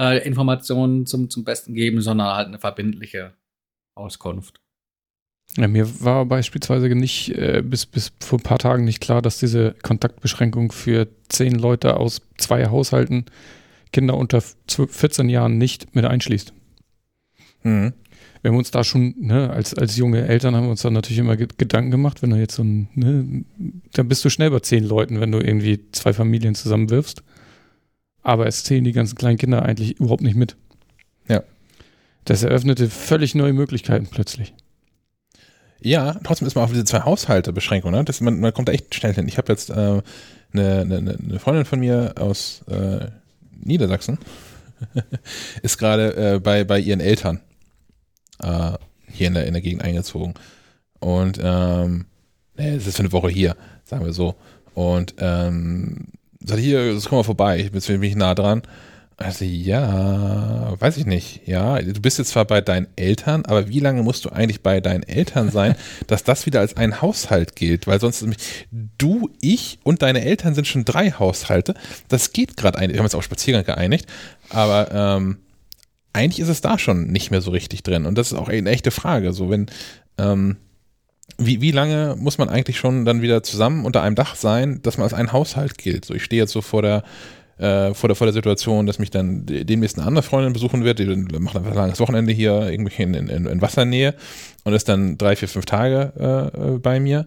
äh, 0.00 0.26
Informationen 0.26 1.04
zum, 1.04 1.28
zum 1.28 1.44
Besten 1.44 1.74
geben, 1.74 2.00
sondern 2.00 2.34
halt 2.34 2.48
eine 2.48 2.58
verbindliche 2.58 3.34
Auskunft. 3.94 4.60
ja, 5.56 5.68
mir 5.68 5.86
war 6.02 6.24
beispielsweise 6.24 6.88
nicht 6.88 7.36
äh, 7.36 7.62
bis, 7.62 7.84
bis 7.84 8.12
vor 8.20 8.38
ein 8.38 8.42
paar 8.42 8.58
Tagen 8.58 8.84
nicht 8.84 9.00
klar, 9.00 9.20
dass 9.20 9.38
diese 9.38 9.74
Kontaktbeschränkung 9.82 10.72
für 10.72 11.08
zehn 11.28 11.54
Leute 11.54 11.98
aus 11.98 12.22
zwei 12.38 12.66
Haushalten 12.68 13.26
Kinder 13.92 14.16
unter 14.16 14.42
12, 14.68 14.90
14 14.96 15.28
Jahren 15.28 15.58
nicht 15.58 15.94
mit 15.94 16.04
einschließt. 16.04 16.54
Mhm. 17.62 17.92
wir 18.40 18.50
haben 18.50 18.56
uns 18.56 18.70
da 18.70 18.84
schon, 18.84 19.14
ne, 19.18 19.50
als, 19.50 19.74
als 19.74 19.98
junge 19.98 20.26
Eltern 20.26 20.56
haben 20.56 20.64
wir 20.64 20.70
uns 20.70 20.80
dann 20.80 20.94
natürlich 20.94 21.18
immer 21.18 21.36
ge 21.36 21.46
Gedanken 21.58 21.90
gemacht, 21.90 22.22
wenn 22.22 22.30
du 22.30 22.36
jetzt 22.36 22.54
so 22.54 22.62
ein, 22.62 22.88
ne, 22.94 23.44
dann 23.92 24.08
bist 24.08 24.24
du 24.24 24.30
schnell 24.30 24.50
bei 24.50 24.60
zehn 24.60 24.84
Leuten, 24.84 25.20
wenn 25.20 25.30
du 25.30 25.40
irgendwie 25.40 25.80
zwei 25.92 26.14
Familien 26.14 26.54
zusammenwirfst. 26.54 27.22
Aber 28.22 28.46
es 28.46 28.64
zählen 28.64 28.84
die 28.84 28.92
ganzen 28.92 29.16
kleinen 29.16 29.38
Kinder 29.38 29.62
eigentlich 29.62 29.98
überhaupt 29.98 30.22
nicht 30.22 30.36
mit. 30.36 30.56
Ja. 31.28 31.42
Das 32.24 32.42
eröffnete 32.42 32.90
völlig 32.90 33.34
neue 33.34 33.52
Möglichkeiten 33.52 34.08
plötzlich. 34.10 34.54
Ja, 35.80 36.14
trotzdem 36.22 36.46
ist 36.46 36.54
man 36.54 36.64
auf 36.64 36.70
diese 36.70 36.84
zwei 36.84 37.00
Haushalte 37.00 37.52
Beschränkung. 37.52 37.92
Ne? 37.92 38.04
Das, 38.04 38.20
man, 38.20 38.38
man 38.40 38.52
kommt 38.52 38.68
da 38.68 38.72
echt 38.72 38.94
schnell 38.94 39.14
hin. 39.14 39.26
Ich 39.26 39.38
habe 39.38 39.50
jetzt 39.50 39.70
äh, 39.70 39.72
eine, 39.72 40.02
eine, 40.52 41.18
eine 41.18 41.38
Freundin 41.38 41.64
von 41.64 41.80
mir 41.80 42.14
aus 42.18 42.62
äh, 42.68 43.06
Niedersachsen, 43.62 44.18
ist 45.62 45.78
gerade 45.78 46.34
äh, 46.34 46.38
bei, 46.38 46.64
bei 46.64 46.78
ihren 46.78 47.00
Eltern 47.00 47.40
äh, 48.42 48.72
hier 49.06 49.28
in 49.28 49.34
der, 49.34 49.46
in 49.46 49.54
der 49.54 49.62
Gegend 49.62 49.82
eingezogen. 49.82 50.34
Und 50.98 51.40
ähm, 51.42 52.06
es 52.56 52.86
ist 52.86 52.96
für 52.96 53.02
eine 53.02 53.12
Woche 53.12 53.30
hier, 53.30 53.56
sagen 53.84 54.04
wir 54.04 54.12
so. 54.12 54.34
Und 54.74 55.14
ähm, 55.18 56.08
sagt 56.44 56.60
hier, 56.60 56.94
das 56.94 57.06
kommen 57.06 57.20
wir 57.20 57.24
vorbei, 57.24 57.58
ich 57.58 57.72
bin 57.72 57.80
ziemlich 57.80 58.16
nah 58.16 58.34
dran. 58.34 58.62
Also 59.20 59.44
ja, 59.44 60.74
weiß 60.80 60.96
ich 60.96 61.04
nicht. 61.04 61.46
Ja, 61.46 61.78
du 61.82 62.00
bist 62.00 62.16
jetzt 62.16 62.30
zwar 62.30 62.46
bei 62.46 62.62
deinen 62.62 62.86
Eltern, 62.96 63.44
aber 63.44 63.68
wie 63.68 63.80
lange 63.80 64.02
musst 64.02 64.24
du 64.24 64.30
eigentlich 64.30 64.62
bei 64.62 64.80
deinen 64.80 65.02
Eltern 65.02 65.50
sein, 65.50 65.74
dass 66.06 66.24
das 66.24 66.46
wieder 66.46 66.60
als 66.60 66.78
ein 66.78 67.02
Haushalt 67.02 67.54
gilt? 67.54 67.86
Weil 67.86 68.00
sonst 68.00 68.24
du, 68.70 69.28
ich 69.42 69.78
und 69.82 70.00
deine 70.00 70.24
Eltern 70.24 70.54
sind 70.54 70.66
schon 70.66 70.86
drei 70.86 71.10
Haushalte. 71.10 71.74
Das 72.08 72.32
geht 72.32 72.56
gerade 72.56 72.78
eigentlich. 72.78 72.94
Wir 72.94 73.00
haben 73.00 73.06
uns 73.06 73.14
auf 73.14 73.22
Spaziergang 73.22 73.64
geeinigt, 73.64 74.06
aber 74.48 74.88
ähm, 74.90 75.36
eigentlich 76.14 76.40
ist 76.40 76.48
es 76.48 76.62
da 76.62 76.78
schon 76.78 77.08
nicht 77.08 77.30
mehr 77.30 77.42
so 77.42 77.50
richtig 77.50 77.82
drin. 77.82 78.06
Und 78.06 78.16
das 78.16 78.32
ist 78.32 78.38
auch 78.38 78.48
eine 78.48 78.70
echte 78.70 78.90
Frage. 78.90 79.34
So, 79.34 79.50
wenn, 79.50 79.66
ähm, 80.16 80.56
wie, 81.38 81.60
wie 81.60 81.70
lange 81.70 82.16
muss 82.18 82.38
man 82.38 82.48
eigentlich 82.48 82.78
schon 82.78 83.04
dann 83.04 83.22
wieder 83.22 83.42
zusammen 83.42 83.84
unter 83.84 84.02
einem 84.02 84.14
Dach 84.14 84.34
sein, 84.34 84.80
dass 84.82 84.98
man 84.98 85.04
als 85.04 85.14
ein 85.14 85.32
Haushalt 85.32 85.78
gilt? 85.78 86.04
So, 86.04 86.14
ich 86.14 86.24
stehe 86.24 86.42
jetzt 86.42 86.52
so 86.52 86.62
vor 86.62 86.82
der 86.82 87.02
äh, 87.58 87.92
vor, 87.92 88.08
der, 88.08 88.16
vor 88.16 88.26
der 88.26 88.32
Situation, 88.32 88.86
dass 88.86 88.98
mich 88.98 89.10
dann 89.10 89.44
demnächst 89.44 89.98
eine 89.98 90.06
andere 90.06 90.22
Freundin 90.22 90.54
besuchen 90.54 90.82
wird, 90.82 90.98
die 90.98 91.04
macht 91.06 91.56
ein 91.56 91.74
langes 91.74 92.00
Wochenende 92.00 92.32
hier 92.32 92.70
irgendwie 92.70 93.02
in, 93.02 93.12
in, 93.12 93.46
in 93.46 93.60
Wassernähe 93.60 94.14
und 94.64 94.72
ist 94.72 94.88
dann 94.88 95.18
drei, 95.18 95.36
vier, 95.36 95.48
fünf 95.48 95.66
Tage 95.66 96.50
äh, 96.54 96.78
bei 96.78 97.00
mir. 97.00 97.26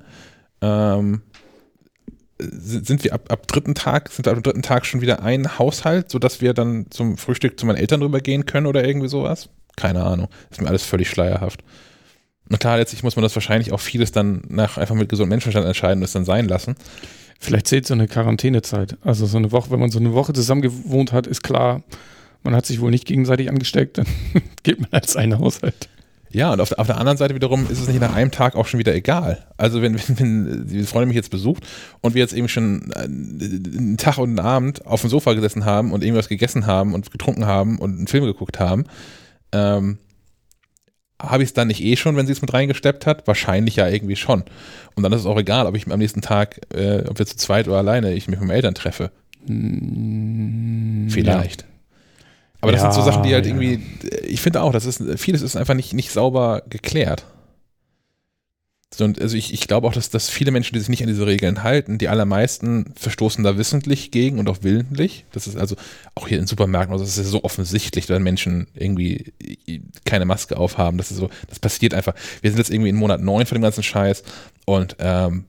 Ähm, 0.61 1.21
sind 2.39 3.03
wir 3.03 3.13
ab, 3.13 3.31
ab 3.31 3.47
dritten 3.47 3.75
Tag, 3.75 4.09
sind 4.09 4.25
wir 4.25 4.33
ab 4.33 4.43
dritten 4.43 4.63
Tag 4.63 4.87
schon 4.87 5.01
wieder 5.01 5.21
ein 5.21 5.59
Haushalt, 5.59 6.09
sodass 6.09 6.41
wir 6.41 6.53
dann 6.53 6.87
zum 6.89 7.17
Frühstück 7.17 7.59
zu 7.59 7.67
meinen 7.67 7.77
Eltern 7.77 8.01
rübergehen 8.01 8.45
können 8.45 8.65
oder 8.65 8.83
irgendwie 8.85 9.09
sowas? 9.09 9.49
Keine 9.75 10.03
Ahnung. 10.03 10.29
Ist 10.49 10.61
mir 10.61 10.67
alles 10.67 10.83
völlig 10.83 11.09
schleierhaft. 11.09 11.63
Und 12.49 12.59
klar, 12.59 12.77
letztlich 12.77 13.03
muss 13.03 13.15
man 13.15 13.23
das 13.23 13.35
wahrscheinlich 13.35 13.71
auch 13.71 13.79
vieles 13.79 14.11
dann 14.11 14.41
nach 14.49 14.77
einfach 14.77 14.95
mit 14.95 15.09
gesundem 15.09 15.29
Menschenverstand 15.29 15.65
entscheiden 15.65 15.99
und 15.99 16.03
es 16.03 16.11
dann 16.11 16.25
sein 16.25 16.47
lassen. 16.47 16.75
Vielleicht 17.39 17.67
zählt 17.67 17.85
so 17.87 17.93
eine 17.93 18.07
Quarantänezeit. 18.07 18.97
Also 19.01 19.25
so 19.25 19.37
eine 19.37 19.51
Woche, 19.51 19.71
wenn 19.71 19.79
man 19.79 19.91
so 19.91 19.99
eine 19.99 20.13
Woche 20.13 20.33
zusammen 20.33 20.61
gewohnt 20.61 21.11
hat, 21.11 21.27
ist 21.27 21.43
klar, 21.43 21.83
man 22.43 22.55
hat 22.55 22.65
sich 22.65 22.81
wohl 22.81 22.91
nicht 22.91 23.05
gegenseitig 23.05 23.49
angesteckt, 23.49 23.97
dann 23.97 24.05
geht 24.63 24.79
man 24.79 24.89
als 24.91 25.15
ein 25.15 25.37
Haushalt. 25.37 25.89
Ja, 26.33 26.51
und 26.51 26.59
auf 26.61 26.69
der, 26.69 26.79
auf 26.79 26.87
der 26.87 26.97
anderen 26.97 27.17
Seite 27.17 27.35
wiederum 27.35 27.67
ist 27.69 27.79
es 27.79 27.87
nicht 27.87 28.01
nach 28.01 28.15
einem 28.15 28.31
Tag 28.31 28.55
auch 28.55 28.65
schon 28.65 28.79
wieder 28.79 28.95
egal. 28.95 29.45
Also 29.55 29.81
wenn, 29.81 29.95
wenn, 30.07 30.17
wenn 30.17 30.67
die 30.67 30.83
Freundin 30.83 31.09
mich 31.09 31.15
jetzt 31.15 31.29
besucht 31.29 31.63
und 32.01 32.15
wir 32.15 32.21
jetzt 32.21 32.33
eben 32.33 32.49
schon 32.49 32.91
einen 32.93 33.97
Tag 33.97 34.17
und 34.17 34.29
einen 34.29 34.39
Abend 34.39 34.85
auf 34.85 35.01
dem 35.01 35.11
Sofa 35.11 35.33
gesessen 35.33 35.63
haben 35.63 35.91
und 35.91 36.03
irgendwas 36.03 36.29
gegessen 36.29 36.65
haben 36.65 36.95
und 36.95 37.11
getrunken 37.11 37.45
haben 37.45 37.77
und 37.77 37.97
einen 37.97 38.07
Film 38.07 38.25
geguckt 38.25 38.59
haben, 38.59 38.85
ähm, 39.51 39.99
habe 41.23 41.43
ich 41.43 41.49
es 41.49 41.53
dann 41.53 41.67
nicht 41.67 41.81
eh 41.83 41.95
schon, 41.95 42.15
wenn 42.15 42.25
sie 42.25 42.33
es 42.33 42.41
mit 42.41 42.53
reingesteppt 42.53 43.05
hat? 43.05 43.25
Wahrscheinlich 43.27 43.77
ja 43.77 43.87
irgendwie 43.87 44.15
schon. 44.15 44.43
Und 44.95 45.03
dann 45.03 45.13
ist 45.13 45.21
es 45.21 45.25
auch 45.25 45.39
egal, 45.39 45.65
ob 45.65 45.75
ich 45.75 45.89
am 45.89 45.99
nächsten 45.99 46.21
Tag, 46.21 46.59
äh, 46.73 47.03
ob 47.07 47.17
wir 47.17 47.25
zu 47.25 47.37
zweit 47.37 47.67
oder 47.67 47.77
alleine, 47.77 48.13
ich 48.13 48.27
mich 48.27 48.39
mit 48.39 48.47
meinen 48.47 48.55
Eltern 48.55 48.75
treffe. 48.75 49.11
Mm, 49.45 51.09
Vielleicht. 51.09 51.61
Ja. 51.61 51.67
Aber 52.61 52.71
das 52.71 52.81
ja, 52.81 52.91
sind 52.91 53.03
so 53.03 53.09
Sachen, 53.09 53.23
die 53.23 53.33
halt 53.33 53.45
irgendwie, 53.45 53.81
ich 54.25 54.41
finde 54.41 54.61
auch, 54.61 54.71
das 54.71 54.85
ist, 54.85 55.03
vieles 55.17 55.41
ist 55.41 55.57
einfach 55.57 55.73
nicht, 55.73 55.93
nicht 55.93 56.11
sauber 56.11 56.63
geklärt. 56.69 57.25
Und 59.01 59.21
also 59.21 59.35
ich, 59.35 59.53
ich 59.53 59.67
glaube 59.67 59.87
auch, 59.87 59.93
dass, 59.93 60.09
dass 60.09 60.29
viele 60.29 60.51
Menschen, 60.51 60.73
die 60.73 60.79
sich 60.79 60.89
nicht 60.89 61.01
an 61.01 61.07
diese 61.07 61.25
Regeln 61.25 61.63
halten, 61.63 61.97
die 61.97 62.09
allermeisten 62.09 62.93
verstoßen 62.95 63.43
da 63.43 63.57
wissentlich 63.57 64.11
gegen 64.11 64.39
und 64.39 64.49
auch 64.49 64.59
willentlich. 64.61 65.25
Das 65.31 65.47
ist 65.47 65.57
also 65.57 65.75
auch 66.15 66.27
hier 66.27 66.39
in 66.39 66.47
Supermärkten, 66.47 66.93
also 66.93 67.03
das 67.03 67.17
ist 67.17 67.25
ja 67.25 67.29
so 67.29 67.43
offensichtlich, 67.43 68.09
wenn 68.09 68.23
Menschen 68.23 68.67
irgendwie 68.73 69.33
keine 70.05 70.25
Maske 70.25 70.57
aufhaben. 70.57 70.97
Das 70.97 71.11
ist 71.11 71.17
so, 71.17 71.29
das 71.47 71.59
passiert 71.59 71.93
einfach. 71.93 72.13
Wir 72.41 72.51
sind 72.51 72.57
jetzt 72.57 72.71
irgendwie 72.71 72.89
in 72.89 72.95
Monat 72.95 73.21
neun 73.21 73.45
von 73.45 73.57
dem 73.57 73.63
ganzen 73.63 73.83
Scheiß 73.83 74.23
und 74.65 74.95
ähm, 74.99 75.45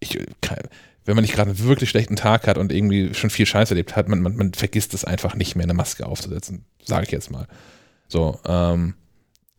ich, 0.00 0.18
wenn 1.04 1.14
man 1.14 1.22
nicht 1.22 1.34
gerade 1.34 1.50
einen 1.50 1.58
wirklich 1.60 1.90
schlechten 1.90 2.16
Tag 2.16 2.46
hat 2.46 2.58
und 2.58 2.72
irgendwie 2.72 3.14
schon 3.14 3.30
viel 3.30 3.46
Scheiß 3.46 3.70
erlebt 3.70 3.96
hat, 3.96 4.08
man, 4.08 4.20
man, 4.20 4.36
man 4.36 4.54
vergisst 4.54 4.94
es 4.94 5.04
einfach 5.04 5.34
nicht 5.34 5.56
mehr, 5.56 5.64
eine 5.64 5.74
Maske 5.74 6.06
aufzusetzen, 6.06 6.64
sage 6.84 7.04
ich 7.04 7.12
jetzt 7.12 7.30
mal. 7.30 7.46
So, 8.08 8.38
ähm, 8.46 8.94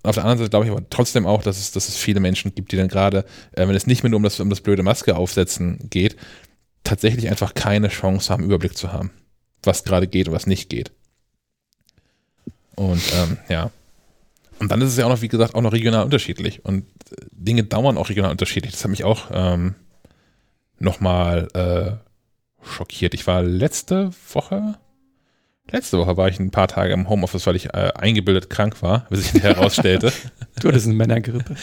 auf 0.03 0.15
der 0.15 0.23
anderen 0.23 0.40
Seite 0.40 0.49
glaube 0.49 0.65
ich 0.65 0.72
aber 0.72 0.88
trotzdem 0.90 1.26
auch, 1.26 1.44
dass 1.44 1.60
es, 1.60 1.72
dass 1.72 1.88
es 1.88 1.98
viele 1.98 2.19
Menschen 2.19 2.56
gibt, 2.56 2.72
die 2.72 2.78
dann 2.78 2.88
gerade, 2.88 3.26
äh, 3.52 3.68
wenn 3.68 3.76
es 3.76 3.88
nicht 3.88 4.03
mehr 4.03 4.10
nur 4.10 4.18
um 4.18 4.23
das, 4.23 4.40
um 4.40 4.49
das 4.49 4.61
blöde 4.61 4.84
Maske 4.84 5.15
aufsetzen 5.15 5.80
geht, 5.90 6.15
tatsächlich 6.84 7.30
einfach 7.30 7.53
keine 7.53 7.90
Chance 7.90 8.32
haben, 8.32 8.44
Überblick 8.44 8.78
zu 8.78 8.91
haben, 8.91 9.11
was 9.64 9.84
gerade 9.84 10.07
geht 10.07 10.28
und 10.28 10.34
was 10.34 10.48
nicht 10.48 10.69
geht. 10.69 10.91
Und 12.76 13.02
ähm, 13.14 13.38
ja. 13.49 13.72
Und 14.60 14.72
dann 14.72 14.82
ist 14.82 14.90
es 14.90 14.98
ja 14.98 15.06
auch 15.06 15.10
noch, 15.10 15.22
wie 15.22 15.28
gesagt, 15.28 15.56
auch 15.56 15.61
noch 15.61 15.73
regional 15.73 16.03
unterschiedlich. 16.03 16.65
Und 16.65 16.84
äh, 17.11 17.15
Dinge 17.32 17.64
dauern 17.64 17.98
auch 17.98 18.10
regional 18.10 18.32
unterschiedlich. 18.32 18.73
Das 18.73 18.84
hat 18.84 18.91
mich 18.91 19.03
auch 19.03 19.30
ähm, 19.32 19.76
nochmal 20.80 21.48
äh, 21.53 22.65
schockiert. 22.65 23.14
Ich 23.14 23.28
war 23.28 23.44
letzte 23.44 24.11
Woche, 24.34 24.76
Letzte 25.72 25.98
Woche 25.98 26.18
war 26.18 26.27
ich 26.27 26.39
ein 26.39 26.52
paar 26.52 26.68
Tage 26.68 26.93
im 26.93 27.07
Homeoffice, 27.07 27.48
weil 27.48 27.56
ich 27.56 27.73
äh, 27.73 27.91
eingebildet 27.95 28.49
krank 28.49 28.81
war, 28.81 29.06
wie 29.10 29.18
sich 29.18 29.41
herausstellte. 29.41 30.11
du 30.61 30.68
hattest 30.68 30.85
eine 30.85 30.95
Männergrippe. 30.95 31.56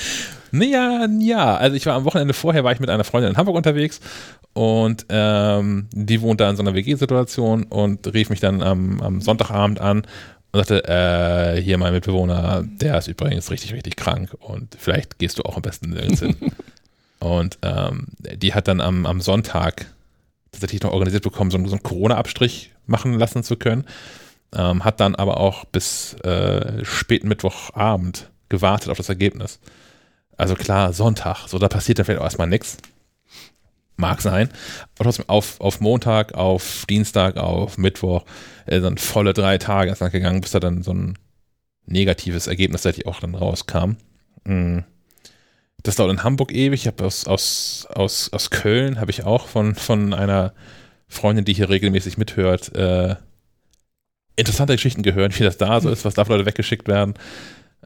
Naja, 0.50 1.06
ja. 1.18 1.56
Also 1.56 1.76
ich 1.76 1.84
war 1.84 1.94
am 1.94 2.04
Wochenende 2.04 2.32
vorher, 2.32 2.64
war 2.64 2.72
ich 2.72 2.80
mit 2.80 2.88
einer 2.88 3.04
Freundin 3.04 3.32
in 3.32 3.36
Hamburg 3.36 3.56
unterwegs 3.56 4.00
und 4.54 5.06
ähm, 5.10 5.88
die 5.92 6.22
wohnt 6.22 6.40
da 6.40 6.48
in 6.48 6.56
so 6.56 6.62
einer 6.62 6.74
WG-Situation 6.74 7.64
und 7.64 8.12
rief 8.12 8.30
mich 8.30 8.40
dann 8.40 8.62
am, 8.62 9.00
am 9.02 9.20
Sonntagabend 9.20 9.80
an 9.80 10.06
und 10.52 10.66
sagte, 10.66 10.88
äh, 10.88 11.60
hier 11.60 11.76
mein 11.76 11.92
Mitbewohner, 11.92 12.64
der 12.64 12.98
ist 12.98 13.08
übrigens 13.08 13.50
richtig, 13.50 13.74
richtig 13.74 13.96
krank 13.96 14.34
und 14.40 14.74
vielleicht 14.78 15.18
gehst 15.18 15.38
du 15.38 15.42
auch 15.42 15.56
am 15.56 15.62
besten 15.62 15.90
nirgends 15.90 16.20
hin. 16.20 16.36
und 17.20 17.58
ähm, 17.62 18.06
die 18.18 18.54
hat 18.54 18.68
dann 18.68 18.80
am, 18.80 19.04
am 19.04 19.20
Sonntag 19.20 19.86
tatsächlich 20.52 20.82
noch 20.82 20.92
organisiert 20.92 21.22
bekommen, 21.22 21.50
so, 21.50 21.58
so 21.66 21.72
einen 21.72 21.82
Corona-Abstrich 21.82 22.72
machen 22.86 23.14
lassen 23.18 23.42
zu 23.42 23.56
können. 23.56 23.84
Ähm, 24.54 24.84
hat 24.84 25.00
dann 25.00 25.14
aber 25.14 25.38
auch 25.38 25.64
bis 25.66 26.14
äh, 26.24 26.84
späten 26.84 27.28
Mittwochabend 27.28 28.30
gewartet 28.48 28.88
auf 28.88 28.96
das 28.96 29.08
Ergebnis. 29.08 29.60
Also 30.36 30.54
klar, 30.54 30.92
Sonntag, 30.92 31.48
so 31.48 31.58
da 31.58 31.68
passiert 31.68 31.98
dann 31.98 32.06
vielleicht 32.06 32.20
auch 32.20 32.24
erstmal 32.24 32.46
nichts. 32.46 32.78
Mag 33.96 34.22
sein. 34.22 34.48
Aber 34.94 35.04
trotzdem 35.04 35.28
auf, 35.28 35.60
auf 35.60 35.80
Montag, 35.80 36.34
auf 36.34 36.84
Dienstag, 36.88 37.36
auf 37.36 37.76
Mittwoch, 37.76 38.24
äh, 38.66 38.80
dann 38.80 38.96
volle 38.96 39.34
drei 39.34 39.58
Tage 39.58 39.90
ins 39.90 40.00
Land 40.00 40.12
gegangen, 40.12 40.40
bis 40.40 40.52
da 40.52 40.60
dann 40.60 40.82
so 40.82 40.92
ein 40.92 41.18
negatives 41.84 42.46
Ergebnis 42.46 42.82
tatsächlich 42.82 43.06
auch 43.06 43.20
dann 43.20 43.34
rauskam. 43.34 43.96
Mhm. 44.44 44.84
Das 45.82 45.96
dauert 45.96 46.12
in 46.12 46.24
Hamburg 46.24 46.52
ewig. 46.52 46.82
Ich 46.82 46.86
habe 46.86 47.04
aus, 47.04 47.26
aus, 47.26 47.86
aus, 47.90 48.32
aus 48.32 48.50
Köln 48.50 49.00
habe 49.00 49.10
ich 49.10 49.24
auch 49.24 49.46
von, 49.46 49.74
von 49.74 50.12
einer 50.12 50.52
Freundin, 51.06 51.44
die 51.44 51.54
hier 51.54 51.68
regelmäßig 51.68 52.18
mithört, 52.18 52.74
äh, 52.74 53.16
interessante 54.36 54.74
Geschichten 54.74 55.02
gehört, 55.02 55.38
wie 55.38 55.44
das 55.44 55.56
da 55.56 55.80
so 55.80 55.90
ist, 55.90 56.04
was 56.04 56.14
da 56.14 56.24
für 56.24 56.32
Leute 56.32 56.46
weggeschickt 56.46 56.88
werden. 56.88 57.14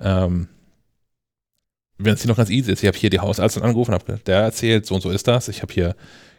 Ähm, 0.01 0.49
wenn 1.99 2.15
es 2.15 2.23
hier 2.23 2.29
noch 2.29 2.37
ganz 2.37 2.51
easy 2.51 2.73
ist, 2.73 2.83
ich 2.83 2.89
habe 2.89 2.99
hier 2.99 3.11
die 3.11 3.21
Hausärztin 3.21 3.63
angerufen, 3.63 3.95
habe 3.95 4.19
der 4.27 4.41
erzählt, 4.41 4.87
so 4.87 4.95
und 4.95 5.01
so 5.01 5.11
ist 5.11 5.29
das. 5.29 5.49
Ich 5.49 5.63
habe 5.63 5.73
hier 5.73 5.95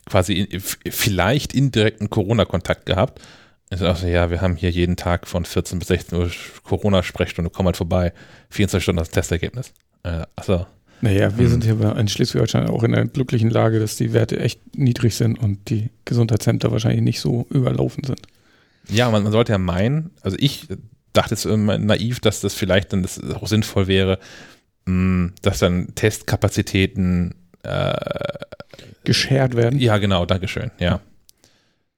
quasi 0.06 0.34
in, 0.34 0.60
vielleicht 0.60 1.54
indirekten 1.54 2.10
Corona-Kontakt 2.10 2.86
gehabt. 2.86 3.22
Ich 3.70 3.80
so, 3.80 3.86
ja, 3.86 4.30
wir 4.30 4.42
haben 4.42 4.56
hier 4.56 4.70
jeden 4.70 4.98
Tag 4.98 5.28
von 5.28 5.46
14 5.46 5.80
bis 5.80 5.88
16 5.88 6.18
Uhr 6.18 6.30
Corona-Sprechstunde, 6.64 7.50
komm 7.50 7.66
halt 7.66 7.78
vorbei. 7.78 8.14
24 8.50 8.84
Stunden 8.84 9.00
das 9.00 9.10
Testergebnis. 9.10 9.74
Äh, 10.04 10.26
achso, 10.36 10.68
naja, 11.02 11.38
wir 11.38 11.50
sind 11.50 11.64
hier 11.64 11.96
in 11.98 12.08
Schleswig-Holstein 12.08 12.70
auch 12.70 12.84
in 12.84 12.96
einer 12.96 13.08
glücklichen 13.08 13.50
Lage, 13.50 13.80
dass 13.80 13.98
die 13.98 14.14
Werte 14.14 14.40
echt 14.40 14.78
niedrig 14.78 15.16
sind 15.16 15.38
und 15.38 15.70
die 15.70 15.90
Gesundheitsämter 16.06 16.72
wahrscheinlich 16.72 17.02
nicht 17.02 17.20
so 17.20 17.46
überlaufen 17.50 18.04
sind. 18.04 18.22
Ja, 18.90 19.10
man, 19.10 19.24
man 19.24 19.32
sollte 19.32 19.52
ja 19.52 19.58
meinen, 19.58 20.12
also 20.22 20.38
ich 20.40 20.68
dachte 21.14 21.50
immer 21.50 21.78
naiv, 21.78 22.20
dass 22.20 22.42
das 22.42 22.54
vielleicht 22.54 22.94
dann 22.94 23.02
das 23.04 23.22
auch 23.34 23.48
sinnvoll 23.48 23.88
wäre, 23.88 24.20
mh, 24.86 25.32
dass 25.42 25.60
dann 25.60 25.94
Testkapazitäten 25.96 27.36
äh, 27.64 27.94
geshared 29.04 29.56
werden. 29.56 29.80
Ja, 29.80 29.98
genau, 29.98 30.26
Dankeschön, 30.26 30.72
ja. 30.80 31.02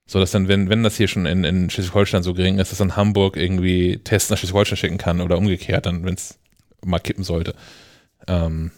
So 0.08 0.20
dass 0.20 0.32
dann, 0.32 0.48
wenn, 0.48 0.70
wenn 0.70 0.84
das 0.84 0.98
hier 0.98 1.08
schon 1.08 1.26
in, 1.26 1.44
in 1.44 1.70
Schleswig-Holstein 1.70 2.22
so 2.22 2.36
gering 2.36 2.60
ist, 2.60 2.72
dass 2.72 2.78
dann 2.78 2.96
Hamburg 2.96 3.38
irgendwie 3.38 4.00
Tests 4.04 4.30
nach 4.30 4.38
Schleswig-Holstein 4.38 4.78
schicken 4.78 4.98
kann 4.98 5.22
oder 5.22 5.38
umgekehrt, 5.38 5.88
dann, 5.88 6.06
wenn 6.06 6.14
es 6.14 6.38
mal 6.84 7.00
kippen 7.00 7.24
sollte. 7.24 7.56
Ähm, 8.28 8.72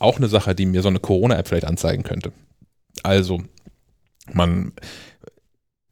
auch 0.00 0.16
eine 0.16 0.28
Sache, 0.28 0.54
die 0.54 0.66
mir 0.66 0.82
so 0.82 0.88
eine 0.88 1.00
Corona-App 1.00 1.48
vielleicht 1.48 1.66
anzeigen 1.66 2.02
könnte. 2.02 2.32
Also, 3.02 3.42
man, 4.32 4.72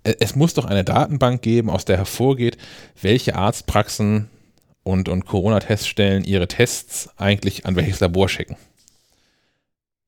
es 0.02 0.36
muss 0.36 0.54
doch 0.54 0.64
eine 0.64 0.84
Datenbank 0.84 1.42
geben, 1.42 1.70
aus 1.70 1.84
der 1.84 1.96
hervorgeht, 1.96 2.58
welche 3.00 3.36
Arztpraxen 3.36 4.28
und, 4.82 5.08
und 5.08 5.26
Corona-Teststellen 5.26 6.24
ihre 6.24 6.48
Tests 6.48 7.08
eigentlich 7.16 7.66
an 7.66 7.76
welches 7.76 8.00
Labor 8.00 8.28
schicken. 8.28 8.56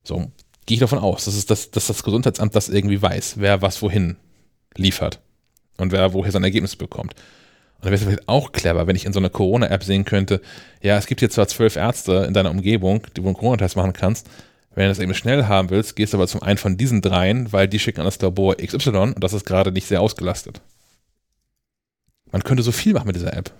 So 0.05 0.31
gehe 0.67 0.77
ich 0.77 0.81
davon 0.81 0.99
aus, 0.99 1.25
dass, 1.25 1.47
das, 1.47 1.71
dass 1.71 1.87
das 1.87 2.03
Gesundheitsamt 2.03 2.55
das 2.55 2.69
irgendwie 2.69 3.01
weiß, 3.01 3.39
wer 3.39 3.63
was 3.63 3.81
wohin 3.83 4.17
liefert 4.75 5.21
und 5.79 5.93
wer 5.93 6.13
woher 6.13 6.33
sein 6.33 6.45
Ergebnis 6.45 6.77
bekommt. 6.77 7.15
Und 7.77 7.85
dann 7.85 7.93
wäre 7.93 7.95
es 7.95 8.03
vielleicht 8.03 8.29
auch 8.29 8.53
clever, 8.53 8.87
wenn 8.87 8.97
ich 8.97 9.05
in 9.05 9.13
so 9.13 9.19
einer 9.19 9.29
Corona-App 9.29 9.85
sehen 9.85 10.05
könnte, 10.05 10.41
ja, 10.83 10.97
es 10.97 11.07
gibt 11.07 11.21
hier 11.21 11.31
zwar 11.31 11.47
zwölf 11.47 11.77
Ärzte 11.77 12.25
in 12.27 12.35
deiner 12.35 12.51
Umgebung, 12.51 13.03
die 13.15 13.21
du 13.21 13.27
einen 13.27 13.35
Corona-Test 13.35 13.77
machen 13.77 13.93
kannst, 13.93 14.29
wenn 14.75 14.85
du 14.85 14.89
das 14.91 14.99
eben 14.99 15.15
schnell 15.15 15.47
haben 15.47 15.71
willst, 15.71 15.97
gehst 15.97 16.13
du 16.13 16.19
aber 16.19 16.29
zum 16.29 16.43
einen 16.43 16.59
von 16.59 16.77
diesen 16.77 17.01
dreien, 17.01 17.53
weil 17.53 17.67
die 17.67 17.79
schicken 17.79 18.01
an 18.01 18.07
das 18.07 18.21
Labor 18.21 18.57
XY 18.57 18.91
und 18.91 19.25
das 19.25 19.33
ist 19.33 19.47
gerade 19.47 19.73
nicht 19.73 19.87
sehr 19.87 20.03
ausgelastet. 20.03 20.61
Man 22.31 22.43
könnte 22.43 22.63
so 22.63 22.73
viel 22.73 22.93
machen 22.93 23.07
mit 23.07 23.17
dieser 23.17 23.33
App. 23.33 23.53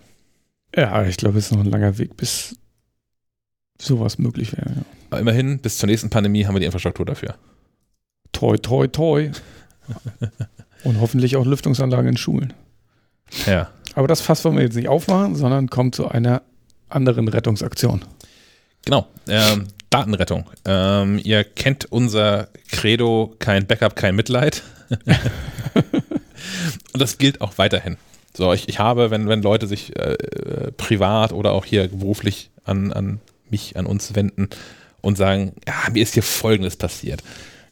Ja, 0.75 1.05
ich 1.07 1.17
glaube, 1.17 1.39
es 1.39 1.47
ist 1.47 1.53
noch 1.53 1.65
ein 1.65 1.71
langer 1.71 1.97
Weg, 1.97 2.17
bis 2.19 2.57
sowas 3.81 4.19
möglich 4.19 4.53
wäre. 4.53 4.69
Ja. 4.69 4.83
Aber 5.09 5.21
immerhin, 5.21 5.59
bis 5.59 5.79
zur 5.79 5.87
nächsten 5.87 6.11
Pandemie 6.11 6.45
haben 6.45 6.55
wir 6.55 6.61
die 6.61 6.67
Infrastruktur 6.67 7.07
dafür. 7.07 7.37
Toi, 8.33 8.59
toi, 8.59 8.87
toi. 8.87 9.31
Und 10.85 11.01
hoffentlich 11.01 11.37
auch 11.37 11.47
Lüftungsanlagen 11.47 12.09
in 12.09 12.17
Schulen. 12.19 12.53
Ja. 13.47 13.71
Aber 13.95 14.09
das 14.09 14.21
Fass 14.21 14.45
wollen 14.45 14.57
wir 14.57 14.63
jetzt 14.63 14.77
nicht 14.77 14.89
aufmachen, 14.89 15.37
sondern 15.37 15.69
kommt 15.71 15.95
zu 15.95 16.09
einer 16.09 16.43
anderen 16.89 17.29
Rettungsaktion. 17.29 18.05
Genau. 18.85 19.07
Ähm, 19.29 19.69
Datenrettung. 19.91 20.45
Ähm, 20.65 21.21
ihr 21.23 21.45
kennt 21.45 21.87
unser 21.91 22.49
Credo, 22.71 23.35
kein 23.39 23.67
Backup, 23.67 23.97
kein 23.97 24.15
Mitleid. 24.15 24.63
Und 26.93 27.01
das 27.01 27.19
gilt 27.19 27.41
auch 27.41 27.59
weiterhin. 27.59 27.97
So, 28.35 28.53
ich, 28.53 28.69
ich 28.69 28.79
habe, 28.79 29.11
wenn, 29.11 29.29
wenn 29.29 29.43
Leute 29.43 29.67
sich 29.67 29.97
äh, 29.97 30.13
äh, 30.13 30.73
privat 30.73 31.33
oder 31.33 31.53
auch 31.53 31.65
hier 31.65 31.89
beruflich 31.89 32.51
an, 32.65 32.93
an 32.93 33.21
mich, 33.49 33.77
an 33.77 33.87
uns 33.87 34.15
wenden 34.15 34.51
und 35.01 35.17
sagen, 35.17 35.53
ja, 35.67 35.91
mir 35.91 36.03
ist 36.03 36.15
hier 36.15 36.23
Folgendes 36.23 36.77
passiert. 36.77 37.23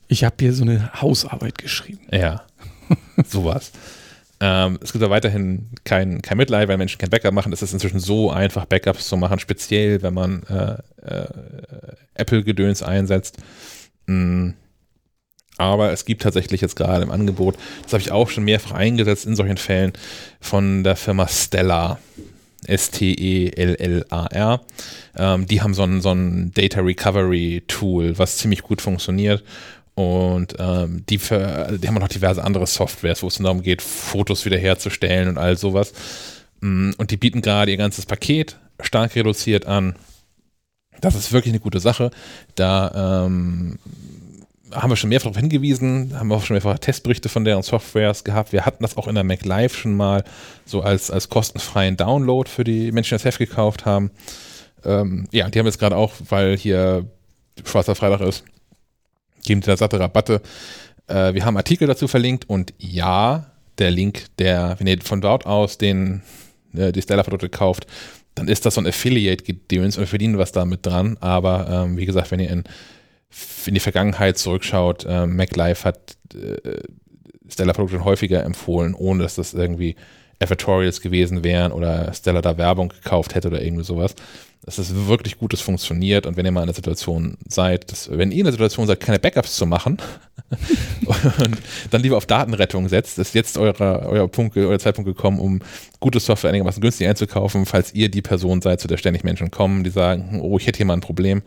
Ich 0.08 0.24
habe 0.24 0.36
hier 0.40 0.54
so 0.54 0.62
eine 0.62 0.90
Hausarbeit 1.00 1.58
geschrieben. 1.58 2.06
Ja, 2.10 2.44
sowas. 3.26 3.72
Ähm, 4.46 4.78
es 4.82 4.92
gibt 4.92 5.02
da 5.02 5.08
weiterhin 5.08 5.70
kein, 5.84 6.20
kein 6.20 6.36
Mitleid, 6.36 6.68
weil 6.68 6.76
Menschen 6.76 6.98
kein 6.98 7.08
Backup 7.08 7.32
machen. 7.32 7.50
Es 7.54 7.62
ist 7.62 7.72
inzwischen 7.72 7.98
so 7.98 8.30
einfach, 8.30 8.66
Backups 8.66 9.08
zu 9.08 9.16
machen, 9.16 9.38
speziell 9.38 10.02
wenn 10.02 10.12
man 10.12 10.42
äh, 10.50 10.76
äh, 11.02 11.26
Apple-Gedöns 12.12 12.82
einsetzt. 12.82 13.38
Mm. 14.06 14.50
Aber 15.56 15.92
es 15.92 16.04
gibt 16.04 16.20
tatsächlich 16.20 16.60
jetzt 16.60 16.76
gerade 16.76 17.04
im 17.04 17.10
Angebot, 17.10 17.56
das 17.84 17.94
habe 17.94 18.02
ich 18.02 18.10
auch 18.10 18.28
schon 18.28 18.44
mehrfach 18.44 18.72
eingesetzt 18.72 19.24
in 19.24 19.34
solchen 19.34 19.56
Fällen, 19.56 19.92
von 20.40 20.84
der 20.84 20.96
Firma 20.96 21.26
Stellar. 21.26 21.98
S-T-E-L-L-A-R. 22.66 24.60
Ähm, 25.16 25.46
die 25.46 25.62
haben 25.62 25.74
so 25.74 25.82
ein, 25.84 26.00
so 26.00 26.12
ein 26.12 26.50
Data 26.54 26.80
Recovery 26.80 27.62
Tool, 27.68 28.18
was 28.18 28.38
ziemlich 28.38 28.62
gut 28.62 28.82
funktioniert. 28.82 29.42
Und 29.94 30.56
ähm, 30.58 31.04
die, 31.08 31.18
für, 31.18 31.78
die 31.80 31.86
haben 31.86 31.94
noch 31.94 32.08
diverse 32.08 32.42
andere 32.42 32.66
Softwares, 32.66 33.22
wo 33.22 33.28
es 33.28 33.36
darum 33.36 33.62
geht, 33.62 33.80
Fotos 33.80 34.44
wiederherzustellen 34.44 35.28
und 35.28 35.38
all 35.38 35.56
sowas. 35.56 35.92
Mm, 36.60 36.90
und 36.98 37.10
die 37.10 37.16
bieten 37.16 37.42
gerade 37.42 37.70
ihr 37.70 37.76
ganzes 37.76 38.06
Paket 38.06 38.58
stark 38.80 39.14
reduziert 39.14 39.66
an. 39.66 39.94
Das 41.00 41.14
ist 41.14 41.32
wirklich 41.32 41.52
eine 41.52 41.60
gute 41.60 41.80
Sache. 41.80 42.10
Da 42.56 43.24
ähm, 43.26 43.78
haben 44.72 44.90
wir 44.90 44.96
schon 44.96 45.10
mehrfach 45.10 45.26
darauf 45.26 45.40
hingewiesen, 45.40 46.18
haben 46.18 46.32
auch 46.32 46.44
schon 46.44 46.54
mehrfach 46.54 46.78
Testberichte 46.78 47.28
von 47.28 47.44
deren 47.44 47.62
Softwares 47.62 48.24
gehabt. 48.24 48.52
Wir 48.52 48.66
hatten 48.66 48.82
das 48.82 48.96
auch 48.96 49.06
in 49.06 49.14
der 49.14 49.24
Mac 49.24 49.44
Live 49.44 49.76
schon 49.76 49.94
mal 49.94 50.24
so 50.64 50.80
als, 50.80 51.10
als 51.10 51.28
kostenfreien 51.28 51.96
Download 51.96 52.50
für 52.50 52.64
die 52.64 52.90
Menschen, 52.90 53.10
die 53.10 53.22
das 53.22 53.24
Heft 53.24 53.38
gekauft 53.38 53.86
haben. 53.86 54.10
Ähm, 54.84 55.28
ja, 55.30 55.48
die 55.48 55.58
haben 55.58 55.66
jetzt 55.66 55.78
gerade 55.78 55.96
auch, 55.96 56.14
weil 56.28 56.56
hier 56.56 57.06
Schwarzer 57.64 57.94
Freitag 57.94 58.20
ist, 58.20 58.44
geben 59.44 59.60
die 59.60 59.66
da 59.66 59.76
satte 59.76 60.00
Rabatte. 60.00 60.40
Äh, 61.06 61.34
wir 61.34 61.44
haben 61.44 61.56
Artikel 61.56 61.86
dazu 61.86 62.08
verlinkt 62.08 62.48
und 62.48 62.74
ja, 62.78 63.50
der 63.78 63.90
Link, 63.90 64.26
der, 64.38 64.76
wenn 64.78 64.86
ihr 64.86 65.00
von 65.02 65.20
dort 65.20 65.46
aus 65.46 65.78
den, 65.78 66.22
äh, 66.74 66.92
die 66.92 67.02
Stellar-Produkte 67.02 67.48
kauft, 67.48 67.86
dann 68.34 68.48
ist 68.48 68.66
das 68.66 68.74
so 68.74 68.80
ein 68.80 68.86
Affiliate-Gedöns 68.86 69.96
und 69.96 70.02
wir 70.02 70.08
verdienen 70.08 70.38
was 70.38 70.52
damit 70.52 70.84
dran. 70.84 71.16
Aber 71.20 71.68
ähm, 71.70 71.96
wie 71.96 72.06
gesagt, 72.06 72.30
wenn 72.30 72.40
ihr 72.40 72.50
in 72.50 72.64
in 73.66 73.74
die 73.74 73.80
Vergangenheit 73.80 74.38
zurückschaut, 74.38 75.04
äh, 75.04 75.26
MacLife 75.26 75.84
hat 75.84 76.16
äh, 76.34 76.82
Stellar-Produkte 77.48 78.04
häufiger 78.04 78.44
empfohlen, 78.44 78.94
ohne 78.94 79.22
dass 79.22 79.36
das 79.36 79.54
irgendwie 79.54 79.96
Advertorials 80.44 81.00
gewesen 81.00 81.42
wären 81.42 81.72
oder 81.72 82.12
Stellar 82.14 82.42
da 82.42 82.56
Werbung 82.56 82.90
gekauft 82.90 83.34
hätte 83.34 83.48
oder 83.48 83.62
irgendwie 83.62 83.84
sowas. 83.84 84.14
Das 84.64 84.78
ist 84.78 85.08
wirklich 85.08 85.36
gut, 85.36 85.52
das 85.52 85.60
funktioniert 85.60 86.24
und 86.24 86.38
wenn 86.38 86.46
ihr 86.46 86.52
mal 86.52 86.62
in 86.62 86.68
der 86.68 86.74
Situation 86.74 87.36
seid, 87.46 87.92
dass, 87.92 88.10
wenn 88.10 88.32
ihr 88.32 88.38
in 88.38 88.44
der 88.44 88.52
Situation 88.52 88.86
seid, 88.86 88.98
keine 89.00 89.18
Backups 89.18 89.56
zu 89.56 89.66
machen 89.66 89.98
und 91.04 91.58
dann 91.90 92.00
lieber 92.00 92.16
auf 92.16 92.24
Datenrettung 92.24 92.88
setzt, 92.88 93.18
ist 93.18 93.34
jetzt 93.34 93.58
eure, 93.58 94.06
euer, 94.06 94.26
Punkt, 94.26 94.56
euer 94.56 94.78
Zeitpunkt 94.78 95.06
gekommen, 95.06 95.38
um 95.38 95.60
gute 96.00 96.18
Software 96.18 96.48
einigermaßen 96.48 96.80
günstig 96.80 97.06
einzukaufen, 97.06 97.66
falls 97.66 97.92
ihr 97.92 98.08
die 98.10 98.22
Person 98.22 98.62
seid, 98.62 98.80
zu 98.80 98.88
der 98.88 98.96
ständig 98.96 99.22
Menschen 99.22 99.50
kommen, 99.50 99.84
die 99.84 99.90
sagen, 99.90 100.40
oh, 100.40 100.56
ich 100.56 100.66
hätte 100.66 100.78
hier 100.78 100.86
mal 100.86 100.94
ein 100.94 101.00
Problem. 101.00 101.42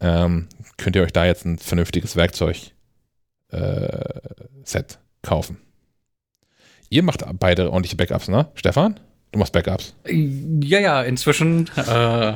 Ähm, 0.00 0.46
könnt 0.76 0.94
ihr 0.94 1.02
euch 1.02 1.12
da 1.12 1.24
jetzt 1.24 1.44
ein 1.44 1.58
vernünftiges 1.58 2.14
Werkzeug-Set 2.14 2.72
äh, 3.52 4.96
kaufen. 5.22 5.63
Ihr 6.94 7.02
macht 7.02 7.24
beide 7.40 7.72
ordentliche 7.72 7.96
Backups, 7.96 8.28
ne? 8.28 8.46
Stefan? 8.54 9.00
Du 9.32 9.40
machst 9.40 9.52
Backups. 9.52 9.96
Ja, 10.06 10.78
ja, 10.78 11.02
inzwischen 11.02 11.68
äh, 11.74 12.34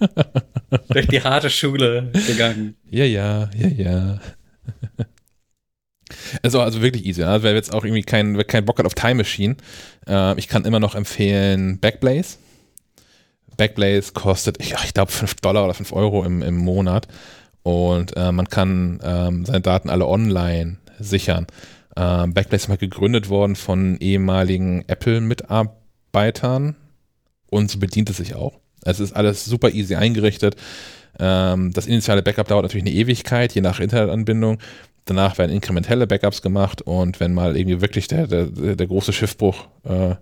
durch 0.88 1.06
die 1.08 1.22
harte 1.22 1.50
Schule 1.50 2.10
gegangen. 2.26 2.76
Ja, 2.88 3.04
ja, 3.04 3.50
ja, 3.54 3.68
ja. 3.68 4.20
Also, 6.42 6.62
also 6.62 6.80
wirklich 6.80 7.04
easy. 7.04 7.22
Also, 7.24 7.42
wer 7.44 7.52
jetzt 7.52 7.74
auch 7.74 7.84
irgendwie 7.84 8.04
keinen 8.04 8.46
kein 8.46 8.64
Bock 8.64 8.78
hat 8.78 8.86
auf 8.86 8.94
Time 8.94 9.16
Machine, 9.16 9.56
äh, 10.08 10.38
ich 10.38 10.48
kann 10.48 10.64
immer 10.64 10.80
noch 10.80 10.94
empfehlen 10.94 11.78
Backblaze. 11.78 12.38
Backblaze 13.58 14.14
kostet, 14.14 14.62
ich, 14.62 14.72
ich 14.82 14.94
glaube, 14.94 15.12
5 15.12 15.34
Dollar 15.42 15.62
oder 15.66 15.74
5 15.74 15.92
Euro 15.92 16.24
im, 16.24 16.40
im 16.40 16.56
Monat. 16.56 17.06
Und 17.62 18.16
äh, 18.16 18.32
man 18.32 18.48
kann 18.48 18.98
ähm, 19.04 19.44
seine 19.44 19.60
Daten 19.60 19.90
alle 19.90 20.06
online 20.06 20.78
sichern. 20.98 21.46
Ähm, 21.96 22.34
Backblaze 22.34 22.64
ist 22.64 22.68
mal 22.68 22.78
gegründet 22.78 23.28
worden 23.28 23.56
von 23.56 23.96
ehemaligen 23.98 24.84
Apple-Mitarbeitern 24.88 26.76
und 27.50 27.70
so 27.70 27.78
bedient 27.78 28.10
es 28.10 28.16
sich 28.16 28.34
auch. 28.34 28.58
Es 28.84 29.00
ist 29.00 29.12
alles 29.12 29.44
super 29.44 29.70
easy 29.70 29.94
eingerichtet. 29.94 30.56
Ähm, 31.18 31.72
das 31.72 31.86
initiale 31.86 32.22
Backup 32.22 32.48
dauert 32.48 32.64
natürlich 32.64 32.84
eine 32.84 32.94
Ewigkeit, 32.94 33.54
je 33.54 33.60
nach 33.60 33.80
Internetanbindung. 33.80 34.58
Danach 35.04 35.38
werden 35.38 35.52
inkrementelle 35.52 36.06
Backups 36.06 36.42
gemacht 36.42 36.82
und 36.82 37.20
wenn 37.20 37.34
mal 37.34 37.56
irgendwie 37.56 37.80
wirklich 37.80 38.08
der, 38.08 38.26
der, 38.26 38.46
der 38.46 38.86
große 38.86 39.12
Schiffbruch 39.12 39.68
äh, 39.84 40.14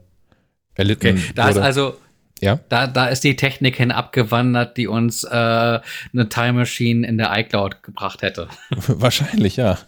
erlitten 0.74 1.18
okay, 1.18 1.32
da 1.34 1.44
wurde. 1.48 1.60
Ist 1.60 1.64
also 1.64 1.94
ja. 2.42 2.58
Da, 2.68 2.88
da 2.88 3.06
ist 3.06 3.22
die 3.22 3.36
Technik 3.36 3.76
hin 3.76 3.92
abgewandert, 3.92 4.76
die 4.76 4.88
uns 4.88 5.22
äh, 5.22 5.28
eine 5.30 6.28
Time 6.28 6.54
Machine 6.54 7.06
in 7.06 7.16
der 7.16 7.30
iCloud 7.38 7.84
gebracht 7.84 8.22
hätte. 8.22 8.48
Wahrscheinlich, 8.70 9.54
ja. 9.54 9.78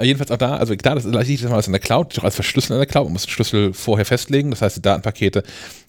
Jedenfalls 0.00 0.30
auch 0.30 0.38
da, 0.38 0.56
also 0.56 0.74
klar, 0.74 0.94
das 0.94 1.04
liegt 1.04 1.44
das 1.44 1.50
mal 1.50 1.60
in 1.60 1.72
der 1.72 1.80
Cloud, 1.80 2.18
auch 2.18 2.24
als 2.24 2.34
Verschlüsseln 2.34 2.76
in 2.76 2.80
der 2.80 2.86
Cloud. 2.86 3.04
Man 3.04 3.12
muss 3.12 3.26
den 3.26 3.30
Schlüssel 3.30 3.74
vorher 3.74 4.06
festlegen. 4.06 4.50
Das 4.50 4.62
heißt, 4.62 4.78
die 4.78 4.82
Datenpakete 4.82 5.42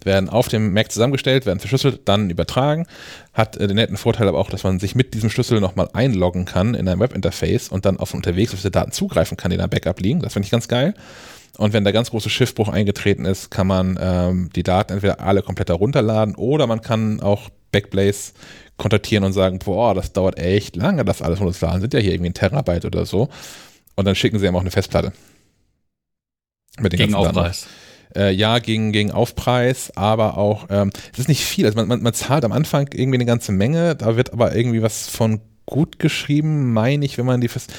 werden 0.03 0.27
auf 0.27 0.49
dem 0.49 0.73
Mac 0.73 0.91
zusammengestellt, 0.91 1.45
werden 1.45 1.59
verschlüsselt, 1.59 2.01
dann 2.03 2.30
übertragen. 2.30 2.85
Hat 3.31 3.55
äh, 3.55 3.65
den 3.68 3.77
netten 3.77 3.95
Vorteil 3.95 4.27
aber 4.27 4.39
auch, 4.39 4.49
dass 4.49 4.65
man 4.65 4.80
sich 4.80 4.93
mit 4.93 5.14
diesem 5.14 5.30
Schlüssel 5.30 5.61
nochmal 5.61 5.88
einloggen 5.93 6.43
kann 6.43 6.76
in 6.76 6.89
ein 6.89 6.99
Webinterface 6.99 7.69
und 7.69 7.85
dann 7.85 7.95
auf 7.95 8.14
unterwegs 8.14 8.51
auf 8.51 8.59
diese 8.59 8.72
Daten 8.72 8.91
zugreifen 8.91 9.38
kann, 9.38 9.51
die 9.51 9.55
in 9.55 9.61
einem 9.61 9.69
Backup 9.69 10.01
liegen. 10.01 10.19
Das 10.19 10.34
finde 10.34 10.47
ich 10.47 10.51
ganz 10.51 10.68
geil. 10.68 10.95
Und 11.57 11.73
wenn 11.73 11.84
der 11.84 11.93
ganz 11.93 12.11
große 12.11 12.29
Schiffbruch 12.29 12.69
eingetreten 12.69 13.25
ist, 13.25 13.49
kann 13.49 13.67
man 13.67 13.97
ähm, 13.99 14.49
die 14.55 14.63
Daten 14.63 14.93
entweder 14.93 15.19
alle 15.19 15.41
komplett 15.41 15.69
herunterladen 15.69 16.35
oder 16.35 16.67
man 16.67 16.81
kann 16.81 17.19
auch 17.19 17.49
Backblaze 17.71 18.34
kontaktieren 18.77 19.23
und 19.23 19.34
sagen, 19.34 19.59
boah, 19.59 19.95
das 19.95 20.13
dauert 20.13 20.38
echt 20.38 20.75
lange, 20.75 21.03
das 21.03 21.21
alles 21.21 21.39
runterzuladen. 21.39 21.81
Sind 21.81 21.93
ja 21.93 21.99
hier 21.99 22.13
irgendwie 22.13 22.29
ein 22.29 22.35
Terabyte 22.35 22.85
oder 22.85 23.05
so. 23.05 23.29
Und 23.95 24.05
dann 24.05 24.15
schicken 24.15 24.38
sie 24.38 24.45
ihm 24.45 24.55
auch 24.55 24.61
eine 24.61 24.71
Festplatte. 24.71 25.11
Mit 26.79 26.93
den 26.93 26.97
gegen 26.97 27.15
Aufpreis. 27.15 27.67
Äh, 28.15 28.31
ja, 28.31 28.59
gegen, 28.59 28.91
gegen 28.91 29.11
Aufpreis, 29.11 29.91
aber 29.95 30.38
auch, 30.38 30.67
ähm, 30.69 30.91
es 31.11 31.19
ist 31.19 31.27
nicht 31.27 31.43
viel. 31.43 31.65
Also 31.65 31.75
man, 31.75 31.88
man, 31.88 32.01
man 32.03 32.13
zahlt 32.13 32.45
am 32.45 32.51
Anfang 32.51 32.89
irgendwie 32.93 33.17
eine 33.17 33.25
ganze 33.25 33.51
Menge, 33.51 33.95
da 33.95 34.15
wird 34.15 34.31
aber 34.31 34.55
irgendwie 34.55 34.81
was 34.81 35.07
von 35.07 35.41
gut 35.65 35.99
geschrieben, 35.99 36.71
meine 36.71 37.03
ich, 37.03 37.17
wenn 37.17 37.25
man 37.25 37.41
die 37.41 37.47
fest 37.47 37.73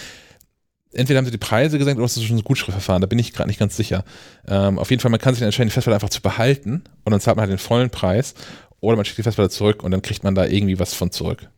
entweder 0.99 1.19
haben 1.19 1.25
sie 1.25 1.31
die 1.31 1.39
Preise 1.39 1.79
gesenkt 1.79 1.99
oder 1.99 2.07
es 2.07 2.17
ist 2.17 2.25
schon 2.25 2.37
ein 2.37 2.45
Gutschriftverfahren, 2.45 3.01
da 3.01 3.07
bin 3.07 3.19
ich 3.19 3.33
gerade 3.33 3.49
nicht 3.49 3.61
ganz 3.61 3.77
sicher. 3.77 4.05
Ähm, 4.47 4.79
auf 4.79 4.91
jeden 4.91 5.01
Fall, 5.01 5.11
man 5.11 5.21
kann 5.21 5.35
sich 5.35 5.41
dann 5.41 5.49
entscheiden, 5.49 5.69
die 5.69 5.73
Festplatte 5.73 5.95
einfach 5.97 6.11
zu 6.11 6.21
behalten 6.21 6.85
und 7.05 7.13
dann 7.13 7.21
zahlt 7.21 7.37
man 7.37 7.43
halt 7.43 7.53
den 7.53 7.59
vollen 7.59 7.91
Preis 7.91 8.35
oder 8.81 8.97
man 8.97 9.05
schickt 9.05 9.19
die 9.19 9.23
Festplatte 9.23 9.51
zurück 9.51 9.83
und 9.83 9.91
dann 9.91 10.03
kriegt 10.03 10.25
man 10.25 10.35
da 10.35 10.45
irgendwie 10.45 10.79
was 10.79 10.95
von 10.95 11.11
zurück. 11.11 11.49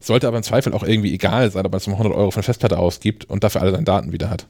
Sollte 0.00 0.26
aber 0.26 0.38
im 0.38 0.42
Zweifel 0.42 0.72
auch 0.72 0.82
irgendwie 0.82 1.14
egal 1.14 1.50
sein, 1.50 1.64
ob 1.64 1.72
man 1.72 1.80
zum 1.80 1.94
100 1.94 2.14
Euro 2.14 2.30
eine 2.30 2.42
Festplatte 2.42 2.78
ausgibt 2.78 3.24
und 3.26 3.44
dafür 3.44 3.62
alle 3.62 3.70
seine 3.70 3.84
Daten 3.84 4.12
wieder 4.12 4.30
hat. 4.30 4.46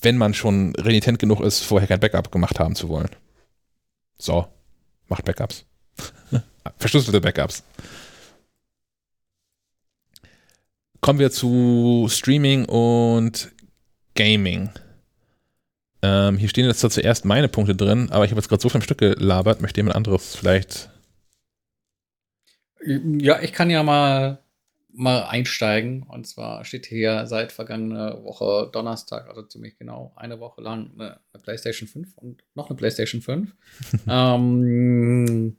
Wenn 0.00 0.16
man 0.16 0.34
schon 0.34 0.74
renitent 0.76 1.18
genug 1.18 1.40
ist, 1.40 1.60
vorher 1.60 1.88
kein 1.88 2.00
Backup 2.00 2.32
gemacht 2.32 2.58
haben 2.58 2.74
zu 2.74 2.88
wollen. 2.88 3.10
So, 4.18 4.46
macht 5.08 5.24
Backups. 5.24 5.64
Verschlüsselte 6.78 7.20
Backups. 7.20 7.62
Kommen 11.04 11.18
wir 11.18 11.30
zu 11.30 12.06
Streaming 12.08 12.64
und 12.64 13.52
Gaming. 14.14 14.70
Ähm, 16.00 16.38
hier 16.38 16.48
stehen 16.48 16.64
jetzt 16.64 16.80
zwar 16.80 16.88
zuerst 16.88 17.26
meine 17.26 17.48
Punkte 17.48 17.76
drin, 17.76 18.08
aber 18.10 18.24
ich 18.24 18.30
habe 18.30 18.40
jetzt 18.40 18.48
gerade 18.48 18.62
so 18.62 18.70
viel 18.70 18.78
am 18.78 18.82
Stück 18.82 18.96
gelabert, 18.96 19.60
möchte 19.60 19.80
jemand 19.80 19.96
anderes 19.96 20.34
vielleicht. 20.34 20.88
Ja, 22.86 23.38
ich 23.42 23.52
kann 23.52 23.68
ja 23.68 23.82
mal, 23.82 24.42
mal 24.94 25.24
einsteigen. 25.24 26.04
Und 26.04 26.26
zwar 26.26 26.64
steht 26.64 26.86
hier 26.86 27.26
seit 27.26 27.52
vergangener 27.52 28.24
Woche 28.24 28.70
Donnerstag, 28.72 29.28
also 29.28 29.42
ziemlich 29.42 29.76
genau 29.76 30.14
eine 30.16 30.40
Woche 30.40 30.62
lang, 30.62 30.92
eine, 30.94 31.20
eine 31.34 31.42
PlayStation 31.42 31.86
5 31.86 32.16
und 32.16 32.44
noch 32.54 32.70
eine 32.70 32.78
PlayStation 32.78 33.20
5. 33.20 33.54
ähm, 34.08 35.58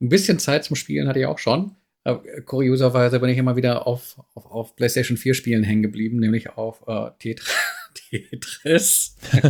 ein 0.00 0.08
bisschen 0.08 0.38
Zeit 0.38 0.64
zum 0.64 0.76
Spielen 0.76 1.08
hatte 1.08 1.18
ich 1.18 1.26
auch 1.26 1.38
schon. 1.38 1.76
Kurioserweise 2.44 3.18
bin 3.20 3.30
ich 3.30 3.38
immer 3.38 3.56
wieder 3.56 3.86
auf, 3.86 4.16
auf, 4.34 4.46
auf 4.46 4.76
PlayStation 4.76 5.16
4 5.16 5.34
Spielen 5.34 5.64
hängen 5.64 5.82
geblieben, 5.82 6.18
nämlich 6.18 6.50
auf 6.50 6.82
äh, 6.86 7.10
Tetris. 7.18 7.46
Tetris. 8.10 9.16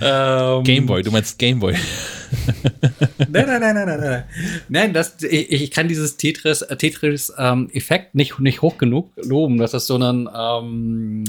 ähm, 0.00 0.64
Gameboy, 0.64 1.02
du 1.02 1.10
meinst 1.10 1.38
Gameboy. 1.38 1.72
nein, 3.18 3.46
nein, 3.46 3.60
nein, 3.60 3.74
nein, 3.74 3.86
nein, 3.86 4.00
nein. 4.00 4.24
Nein, 4.68 4.92
das, 4.92 5.22
ich, 5.22 5.50
ich 5.50 5.70
kann 5.70 5.88
dieses 5.88 6.16
Tetris, 6.16 6.62
äh, 6.62 6.76
Tetris-Effekt 6.76 8.04
ähm, 8.06 8.10
nicht, 8.12 8.38
nicht 8.38 8.62
hoch 8.62 8.78
genug 8.78 9.10
loben. 9.16 9.58
Das 9.58 9.74
ist 9.74 9.86
so 9.86 9.96
ein 9.96 10.28
ähm, 10.34 11.24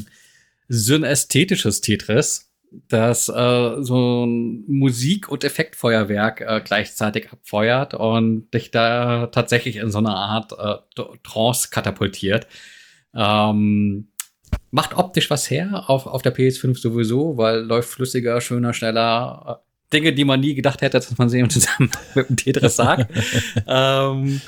synästhetisches 0.67 1.81
Tetris 1.81 2.48
das 2.71 3.29
äh, 3.29 3.75
so 3.79 4.25
ein 4.25 4.63
Musik- 4.67 5.29
und 5.29 5.43
Effektfeuerwerk 5.43 6.41
äh, 6.41 6.61
gleichzeitig 6.63 7.31
abfeuert 7.31 7.93
und 7.93 8.53
dich 8.53 8.71
da 8.71 9.27
tatsächlich 9.27 9.77
in 9.77 9.91
so 9.91 9.97
eine 9.97 10.11
Art 10.11 10.53
äh, 10.53 11.01
Trance 11.23 11.69
katapultiert. 11.71 12.47
Ähm, 13.15 14.09
macht 14.71 14.95
optisch 14.97 15.29
was 15.29 15.49
her 15.49 15.89
auf, 15.89 16.05
auf 16.05 16.21
der 16.21 16.35
PS5 16.35 16.77
sowieso, 16.77 17.37
weil 17.37 17.61
läuft 17.61 17.89
flüssiger, 17.89 18.39
schöner, 18.41 18.73
schneller. 18.73 19.61
Äh, 19.61 19.69
Dinge, 19.91 20.13
die 20.13 20.25
man 20.25 20.39
nie 20.39 20.53
gedacht 20.53 20.81
hätte, 20.81 20.99
dass 20.99 21.17
man 21.17 21.29
sie 21.29 21.45
zusammen 21.49 21.91
mit 22.13 22.29
dem 22.29 22.37
Tetris 22.37 22.75
sagt. 22.75 23.11
ähm, 23.67 24.41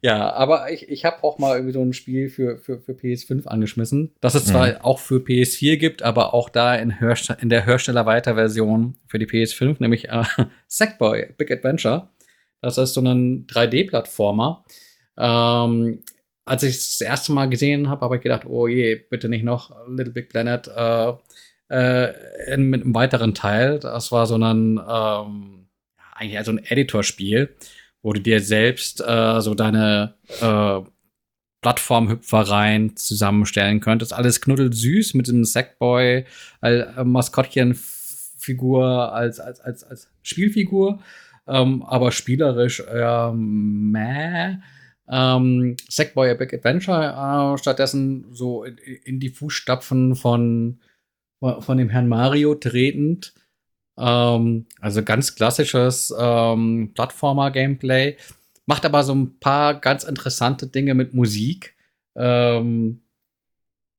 ja, 0.00 0.32
aber 0.32 0.70
ich, 0.70 0.88
ich 0.88 1.04
habe 1.04 1.24
auch 1.24 1.38
mal 1.38 1.54
irgendwie 1.56 1.72
so 1.72 1.82
ein 1.82 1.92
Spiel 1.92 2.28
für, 2.28 2.58
für, 2.58 2.80
für 2.80 2.92
PS5 2.92 3.46
angeschmissen, 3.46 4.12
das 4.20 4.34
es 4.34 4.46
zwar 4.46 4.68
mhm. 4.68 4.76
auch 4.82 4.98
für 4.98 5.16
PS4 5.16 5.76
gibt, 5.76 6.02
aber 6.02 6.34
auch 6.34 6.48
da 6.48 6.74
in, 6.74 7.00
Hörst 7.00 7.30
in 7.40 7.48
der 7.48 7.64
Herstellerweiter-Version 7.64 8.96
für 9.06 9.18
die 9.18 9.26
PS5, 9.26 9.76
nämlich 9.80 10.08
äh, 10.08 10.22
Sackboy 10.68 11.34
Big 11.36 11.50
Adventure. 11.50 12.10
Das 12.60 12.78
ist 12.78 12.94
so 12.94 13.00
ein 13.00 13.46
3D-Plattformer. 13.46 14.64
Ähm, 15.16 16.02
als 16.44 16.62
ich 16.62 16.76
es 16.76 16.98
das 16.98 17.06
erste 17.06 17.32
Mal 17.32 17.48
gesehen 17.48 17.88
habe, 17.88 18.04
habe 18.04 18.16
ich 18.16 18.22
gedacht, 18.22 18.46
oh 18.46 18.66
je, 18.66 18.96
bitte 18.96 19.28
nicht 19.28 19.44
noch 19.44 19.74
Little 19.88 20.12
Big 20.12 20.28
Planet 20.28 20.68
äh, 20.68 21.12
äh, 21.70 22.52
in, 22.52 22.70
mit 22.70 22.82
einem 22.82 22.94
weiteren 22.94 23.34
Teil. 23.34 23.78
Das 23.78 24.12
war 24.12 24.26
so 24.26 24.36
ein 24.36 24.80
ähm, 24.88 25.66
eigentlich 26.14 26.38
also 26.38 26.52
ein 26.52 26.64
Editorspiel 26.64 27.54
wo 28.02 28.12
du 28.12 28.20
dir 28.20 28.40
selbst 28.40 29.00
äh, 29.00 29.40
so 29.40 29.54
deine 29.54 30.14
äh, 30.40 30.80
Plattformhüpfereien 31.60 32.96
zusammenstellen 32.96 33.80
könntest. 33.80 34.12
Alles 34.12 34.40
knuddelsüß 34.40 35.14
mit 35.14 35.28
dem 35.28 35.44
Sackboy 35.44 36.24
äh, 36.62 37.04
Maskottchenfigur 37.04 39.12
als, 39.12 39.40
als, 39.40 39.60
als, 39.60 39.84
als 39.84 40.08
Spielfigur, 40.22 41.00
ähm, 41.46 41.82
aber 41.82 42.12
spielerisch 42.12 42.80
äh, 42.80 43.32
meh. 43.32 44.56
Ähm, 45.10 45.76
Sackboy 45.88 46.30
Epic 46.30 46.54
Adventure 46.54 47.54
äh, 47.54 47.58
stattdessen 47.58 48.26
so 48.30 48.64
in, 48.64 48.76
in, 48.76 49.20
die 49.20 49.30
Fußstapfen 49.30 50.16
von, 50.16 50.80
von 51.40 51.78
dem 51.78 51.88
Herrn 51.88 52.08
Mario 52.08 52.54
tretend 52.54 53.32
ähm, 53.98 54.66
also 54.80 55.02
ganz 55.02 55.34
klassisches 55.34 56.14
ähm, 56.18 56.92
Plattformer-Gameplay. 56.94 58.16
Macht 58.66 58.84
aber 58.84 59.02
so 59.02 59.14
ein 59.14 59.38
paar 59.38 59.74
ganz 59.80 60.04
interessante 60.04 60.66
Dinge 60.66 60.94
mit 60.94 61.14
Musik. 61.14 61.74
Ähm, 62.14 63.00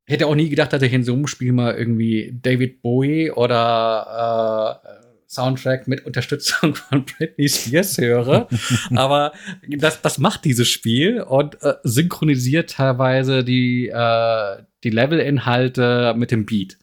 hätte 0.06 0.28
auch 0.28 0.36
nie 0.36 0.50
gedacht, 0.50 0.74
dass 0.74 0.82
ich 0.82 0.94
in 0.94 1.04
so 1.04 1.14
einem 1.14 1.28
Spiel 1.28 1.52
mal 1.52 1.76
irgendwie 1.76 2.38
David 2.42 2.82
Bowie 2.82 3.32
oder 3.32 4.82
äh, 4.84 5.00
Soundtrack 5.28 5.88
mit 5.88 6.06
Unterstützung 6.06 6.76
von 6.90 7.06
Britney 7.06 7.48
Spears 7.48 7.98
höre. 7.98 8.48
Aber 8.96 9.34
das, 9.68 10.02
das 10.02 10.18
macht 10.18 10.46
dieses 10.46 10.68
Spiel 10.68 11.22
und 11.22 11.62
äh, 11.62 11.76
synchronisiert 11.84 12.72
teilweise 12.72 13.44
die, 13.44 13.90
äh, 13.90 14.64
die 14.84 14.90
Level-Inhalte 14.90 16.16
mit 16.18 16.32
dem 16.32 16.46
Beat. 16.46 16.78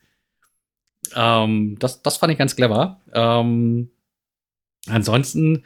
Ähm, 1.14 1.76
das, 1.78 2.02
das 2.02 2.16
fand 2.16 2.32
ich 2.32 2.38
ganz 2.38 2.56
clever. 2.56 3.00
Ähm, 3.12 3.90
ansonsten, 4.88 5.64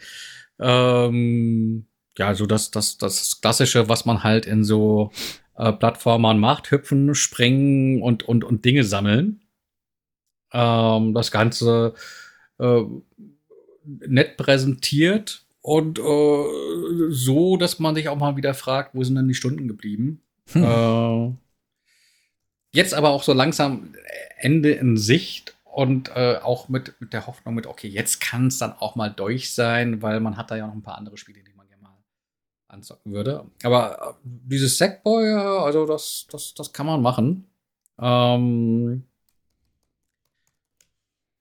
ähm, 0.59 1.87
ja, 2.19 2.35
so 2.35 2.47
das, 2.47 2.71
das, 2.71 2.99
das 2.99 3.41
Klassische, 3.41 3.89
was 3.89 4.05
man 4.05 4.23
halt 4.25 4.47
in 4.47 4.65
so 4.65 5.11
äh, 5.57 5.73
Plattformern 5.73 6.39
macht, 6.39 6.71
hüpfen, 6.71 7.15
springen 7.15 8.03
und, 8.03 8.23
und, 8.23 8.45
und 8.45 8.65
Dinge 8.65 8.85
sammeln. 8.85 9.43
Ähm, 10.53 11.15
das 11.15 11.31
Ganze 11.31 11.95
äh, 12.59 12.83
nett 13.85 14.37
präsentiert 14.37 15.45
und 15.63 15.99
äh, 15.99 16.45
so, 17.11 17.57
dass 17.57 17.79
man 17.79 17.95
sich 17.95 18.09
auch 18.09 18.17
mal 18.17 18.37
wieder 18.37 18.55
fragt, 18.55 18.95
wo 18.95 19.05
sind 19.05 19.17
denn 19.17 19.29
die 19.29 19.35
Stunden 19.35 19.69
geblieben? 19.69 20.23
Hm. 20.53 21.39
Äh, 22.73 22.77
jetzt 22.77 22.95
aber 22.95 23.11
auch 23.11 23.23
so 23.23 23.33
langsam 23.33 23.95
Ende 24.39 24.73
in 24.73 24.97
Sicht 24.97 25.57
und 25.65 26.11
äh, 26.17 26.39
auch 26.43 26.69
mit, 26.69 26.95
mit 27.01 27.13
der 27.13 27.27
Hoffnung 27.27 27.55
mit, 27.55 27.67
okay, 27.67 27.89
jetzt 27.89 28.21
kann 28.21 28.49
es 28.49 28.59
dann 28.59 28.73
auch 28.73 28.97
mal 28.97 29.11
durch 29.11 29.55
sein, 29.55 30.03
weil 30.03 30.21
man 30.21 30.37
hat 30.37 30.51
da 30.51 30.57
ja 30.57 30.67
noch 30.67 30.75
ein 30.75 30.83
paar 30.83 30.99
andere 30.99 31.17
Spiele, 31.17 31.43
die 31.43 31.53
man 31.55 31.69
gerne 31.69 31.83
mal 31.83 31.97
anzocken 32.69 33.13
würde. 33.13 33.47
Aber 33.63 34.01
äh, 34.01 34.15
dieses 34.25 34.79
Sackboy, 34.79 35.33
also 35.33 35.87
das, 35.87 36.27
das, 36.31 36.55
das 36.55 36.73
kann 36.73 36.87
man 36.87 37.03
machen. 37.03 37.47
Ähm, 38.01 39.05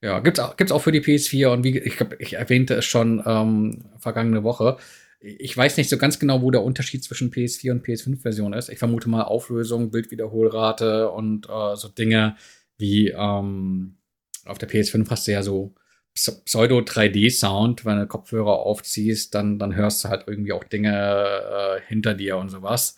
ja, 0.01 0.19
gibt's 0.19 0.39
auch, 0.39 0.55
gibt's 0.55 0.71
auch 0.71 0.81
für 0.81 0.91
die 0.91 1.01
PS4 1.01 1.47
und 1.51 1.63
wie 1.63 1.77
ich, 1.77 1.99
ich 2.19 2.33
erwähnte 2.33 2.75
es 2.75 2.85
schon 2.85 3.21
ähm, 3.25 3.85
vergangene 3.97 4.43
Woche. 4.43 4.77
Ich 5.19 5.55
weiß 5.55 5.77
nicht 5.77 5.89
so 5.89 5.97
ganz 5.97 6.17
genau, 6.17 6.41
wo 6.41 6.49
der 6.49 6.63
Unterschied 6.63 7.03
zwischen 7.03 7.31
PS4 7.31 7.71
und 7.71 7.85
PS5-Version 7.85 8.53
ist. 8.53 8.69
Ich 8.69 8.79
vermute 8.79 9.09
mal 9.09 9.23
Auflösung, 9.23 9.91
Bildwiederholrate 9.91 11.09
und 11.09 11.47
äh, 11.49 11.75
so 11.75 11.89
Dinge 11.89 12.37
wie 12.77 13.09
ähm, 13.09 13.97
auf 14.45 14.57
der 14.57 14.69
PS5 14.69 15.09
hast 15.09 15.27
du 15.27 15.31
ja 15.33 15.43
so 15.43 15.75
Pseudo-3D-Sound, 16.13 17.85
wenn 17.85 17.99
du 17.99 18.07
Kopfhörer 18.07 18.59
aufziehst, 18.59 19.35
dann, 19.35 19.59
dann 19.59 19.75
hörst 19.75 20.03
du 20.03 20.09
halt 20.09 20.25
irgendwie 20.27 20.53
auch 20.53 20.63
Dinge 20.63 20.91
äh, 20.91 21.81
hinter 21.87 22.13
dir 22.13 22.37
und 22.37 22.49
sowas. 22.49 22.97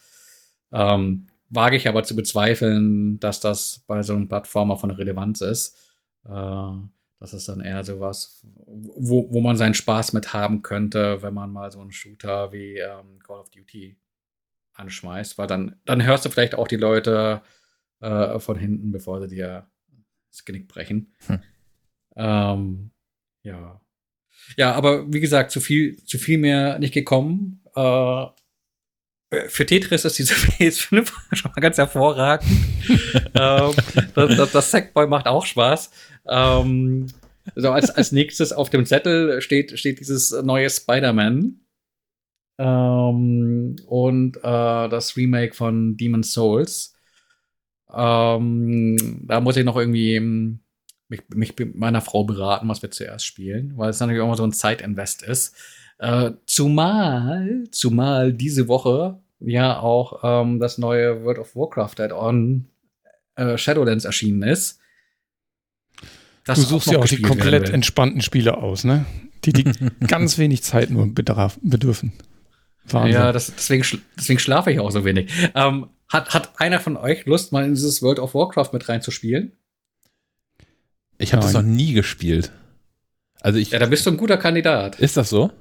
Ähm, 0.72 1.28
wage 1.50 1.76
ich 1.76 1.88
aber 1.88 2.04
zu 2.04 2.16
bezweifeln, 2.16 3.20
dass 3.20 3.40
das 3.40 3.84
bei 3.86 4.02
so 4.02 4.14
einem 4.14 4.28
Plattformer 4.28 4.78
von 4.78 4.92
Relevanz 4.92 5.42
ist. 5.42 5.78
Äh, 6.26 6.72
das 7.22 7.36
ist 7.36 7.48
dann 7.48 7.62
eher 7.62 7.84
sowas, 7.84 8.42
wo, 8.66 9.32
wo 9.32 9.42
man 9.42 9.56
seinen 9.56 9.76
Spaß 9.76 10.14
mit 10.14 10.34
haben 10.34 10.64
könnte, 10.64 11.22
wenn 11.22 11.36
man 11.36 11.52
mal 11.52 11.72
so 11.72 11.80
einen 11.80 11.92
Shooter 11.92 12.52
wie 12.52 12.78
ähm, 12.78 13.20
Call 13.20 13.40
of 13.40 13.52
Duty 13.52 13.96
anschmeißt, 14.74 15.38
weil 15.38 15.46
dann, 15.46 15.76
dann 15.86 16.04
hörst 16.04 16.26
du 16.26 16.30
vielleicht 16.30 16.56
auch 16.56 16.68
die 16.68 16.78
Leute 16.78 17.44
äh, 18.00 18.40
von 18.40 18.58
hinten, 18.58 18.92
bevor 18.92 19.22
sie 19.22 19.28
dir 19.28 19.70
das 20.32 20.46
Genick 20.46 20.68
brechen. 20.68 21.14
Hm. 21.28 21.40
Ähm, 22.16 22.92
ja. 23.44 23.80
Ja, 24.58 24.74
aber 24.74 25.14
wie 25.14 25.20
gesagt, 25.20 25.52
zu 25.52 25.62
viel, 25.62 26.04
zu 26.04 26.18
viel 26.18 26.40
mehr 26.40 26.80
nicht 26.80 26.94
gekommen. 26.94 27.62
Äh, 27.76 28.26
für 29.48 29.66
Tetris 29.66 30.06
ist 30.06 30.20
diese 30.20 30.34
PS5 30.36 31.12
schon 31.34 31.52
mal 31.52 31.62
ganz 31.62 31.78
hervorragend. 31.78 32.50
ähm, 33.34 33.74
das, 34.16 34.36
das, 34.36 34.52
das 34.52 34.72
Sackboy 34.72 35.08
macht 35.08 35.28
auch 35.28 35.46
Spaß. 35.46 35.92
Ähm, 36.28 37.08
so 37.56 37.72
als, 37.72 37.90
als 37.90 38.12
nächstes 38.12 38.54
auf 38.54 38.70
dem 38.70 38.86
Zettel 38.86 39.42
steht, 39.42 39.78
steht 39.80 40.00
dieses 40.00 40.32
neue 40.44 40.70
Spider-Man. 40.70 41.62
Ähm, 42.58 43.76
und 43.88 44.38
äh, 44.38 44.90
das 44.90 45.18
Remake 45.18 45.56
von 45.56 45.98
Demon's 45.98 46.34
Souls. 46.34 46.94
Ähm, 47.94 49.26
da 49.28 49.42
muss 49.42 49.58
ich 49.58 49.66
noch 49.66 49.78
irgendwie 49.78 50.16
ähm, 50.16 50.60
mich, 51.08 51.22
mich 51.34 51.58
mit 51.58 51.76
meiner 51.76 52.02
Frau 52.02 52.24
beraten, 52.24 52.68
was 52.70 52.82
wir 52.82 52.92
zuerst 52.92 53.26
spielen, 53.26 53.78
weil 53.78 53.90
es 53.90 54.00
natürlich 54.00 54.22
auch 54.22 54.28
mal 54.28 54.38
so 54.38 54.44
ein 54.44 54.54
Zeitinvest 54.54 55.24
ist. 55.24 55.56
Äh, 56.02 56.32
zumal, 56.48 57.66
zumal 57.70 58.34
diese 58.34 58.68
Woche 58.68 59.20
ja 59.40 59.80
auch 59.80 60.22
ähm, 60.24 60.60
das 60.60 60.80
neue 60.80 61.24
World 61.24 61.38
of 61.38 61.56
Warcraft 61.56 62.00
Add-on 62.00 62.66
äh, 63.36 63.56
Shadowlands 63.56 64.06
erschienen 64.06 64.42
ist. 64.42 64.80
Das 66.44 66.58
du 66.58 66.66
suchst 66.66 66.92
ja 66.92 66.98
auch 66.98 67.06
die 67.06 67.22
komplett 67.22 67.70
entspannten 67.70 68.22
Spiele 68.22 68.58
aus, 68.58 68.84
ne? 68.84 69.06
Die, 69.46 69.54
die 69.54 69.64
ganz 70.08 70.40
wenig 70.40 70.64
Zeit 70.64 70.90
nur 70.90 71.14
bedarf, 71.14 71.60
bedürfen. 71.62 72.14
Wahnsinn. 72.86 73.14
Ja, 73.14 73.32
das, 73.32 73.54
deswegen, 73.54 74.02
deswegen 74.18 74.40
schlafe 74.40 74.72
ich 74.72 74.80
auch 74.80 74.90
so 74.90 75.06
wenig. 75.06 75.32
Ähm, 75.54 75.90
hat, 76.10 76.34
hat 76.34 76.60
einer 76.60 76.80
von 76.80 76.98
euch 76.98 77.28
Lust, 77.28 77.52
mal 77.52 77.64
in 77.64 77.76
dieses 77.76 78.02
World 78.02 78.18
of 78.18 78.34
Warcraft 78.34 78.70
mit 78.74 78.90
reinzuspielen? 78.90 79.52
Ich 81.20 81.34
habe 81.34 81.44
das 81.44 81.54
noch 81.54 81.62
nie 81.62 81.94
gespielt. 81.94 82.52
Also 83.40 83.60
ich. 83.60 83.70
Ja, 83.70 83.78
da 83.78 83.86
bist 83.86 84.08
du 84.08 84.10
ein 84.10 84.18
guter 84.18 84.38
Kandidat. 84.38 85.00
ist 85.00 85.16
das 85.16 85.30
so? 85.30 85.52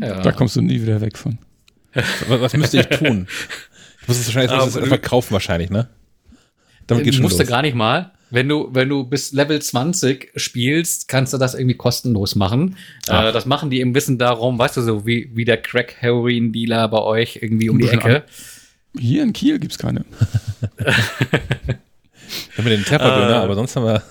Ja. 0.00 0.20
Da 0.20 0.32
kommst 0.32 0.56
du 0.56 0.60
nie 0.62 0.80
wieder 0.80 1.00
weg 1.00 1.16
von. 1.18 1.38
Was, 1.94 2.04
was 2.28 2.52
müsste 2.54 2.78
ich 2.80 2.86
tun? 2.98 3.26
Ich 4.02 4.08
muss 4.08 4.18
es 4.18 4.26
wahrscheinlich 4.26 4.52
ich 4.52 4.58
muss 4.64 4.76
es 4.76 4.82
einfach 4.82 5.02
kaufen 5.02 5.32
wahrscheinlich, 5.32 5.70
ne? 5.70 5.88
Damit 6.86 7.04
geht 7.04 7.14
schon 7.14 7.22
musst 7.22 7.38
du 7.38 7.42
los. 7.42 7.50
gar 7.50 7.62
nicht 7.62 7.74
mal. 7.74 8.12
Wenn 8.30 8.48
du, 8.48 8.68
wenn 8.72 8.88
du 8.88 9.04
bis 9.04 9.32
Level 9.32 9.60
20 9.62 10.32
spielst, 10.36 11.06
kannst 11.08 11.32
du 11.32 11.38
das 11.38 11.54
irgendwie 11.54 11.76
kostenlos 11.76 12.34
machen. 12.34 12.76
Ah. 13.08 13.28
Äh, 13.28 13.32
das 13.32 13.46
machen 13.46 13.70
die 13.70 13.80
im 13.80 13.94
Wissen 13.94 14.18
darum, 14.18 14.58
weißt 14.58 14.76
du, 14.76 14.82
so 14.82 15.06
wie, 15.06 15.30
wie 15.34 15.44
der 15.44 15.56
Crack-Heroin-Dealer 15.62 16.88
bei 16.88 16.98
euch 16.98 17.38
irgendwie 17.40 17.68
um 17.70 17.78
die 17.78 17.88
Ecke. 17.88 18.24
Hier 18.98 19.22
in 19.22 19.32
Kiel 19.32 19.58
gibt's 19.58 19.78
keine. 19.78 20.04
Wir 20.80 20.94
haben 22.58 22.64
den 22.70 22.84
Terrordöner, 22.84 23.30
Äh. 23.40 23.44
aber 23.44 23.54
sonst 23.54 23.76
haben 23.76 23.84
wir. 23.86 24.02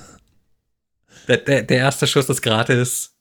Der, 1.27 1.38
der, 1.38 1.64
der 1.64 1.77
erste 1.77 2.06
Schuss 2.07 2.30
ist 2.30 2.41
gratis. 2.41 3.14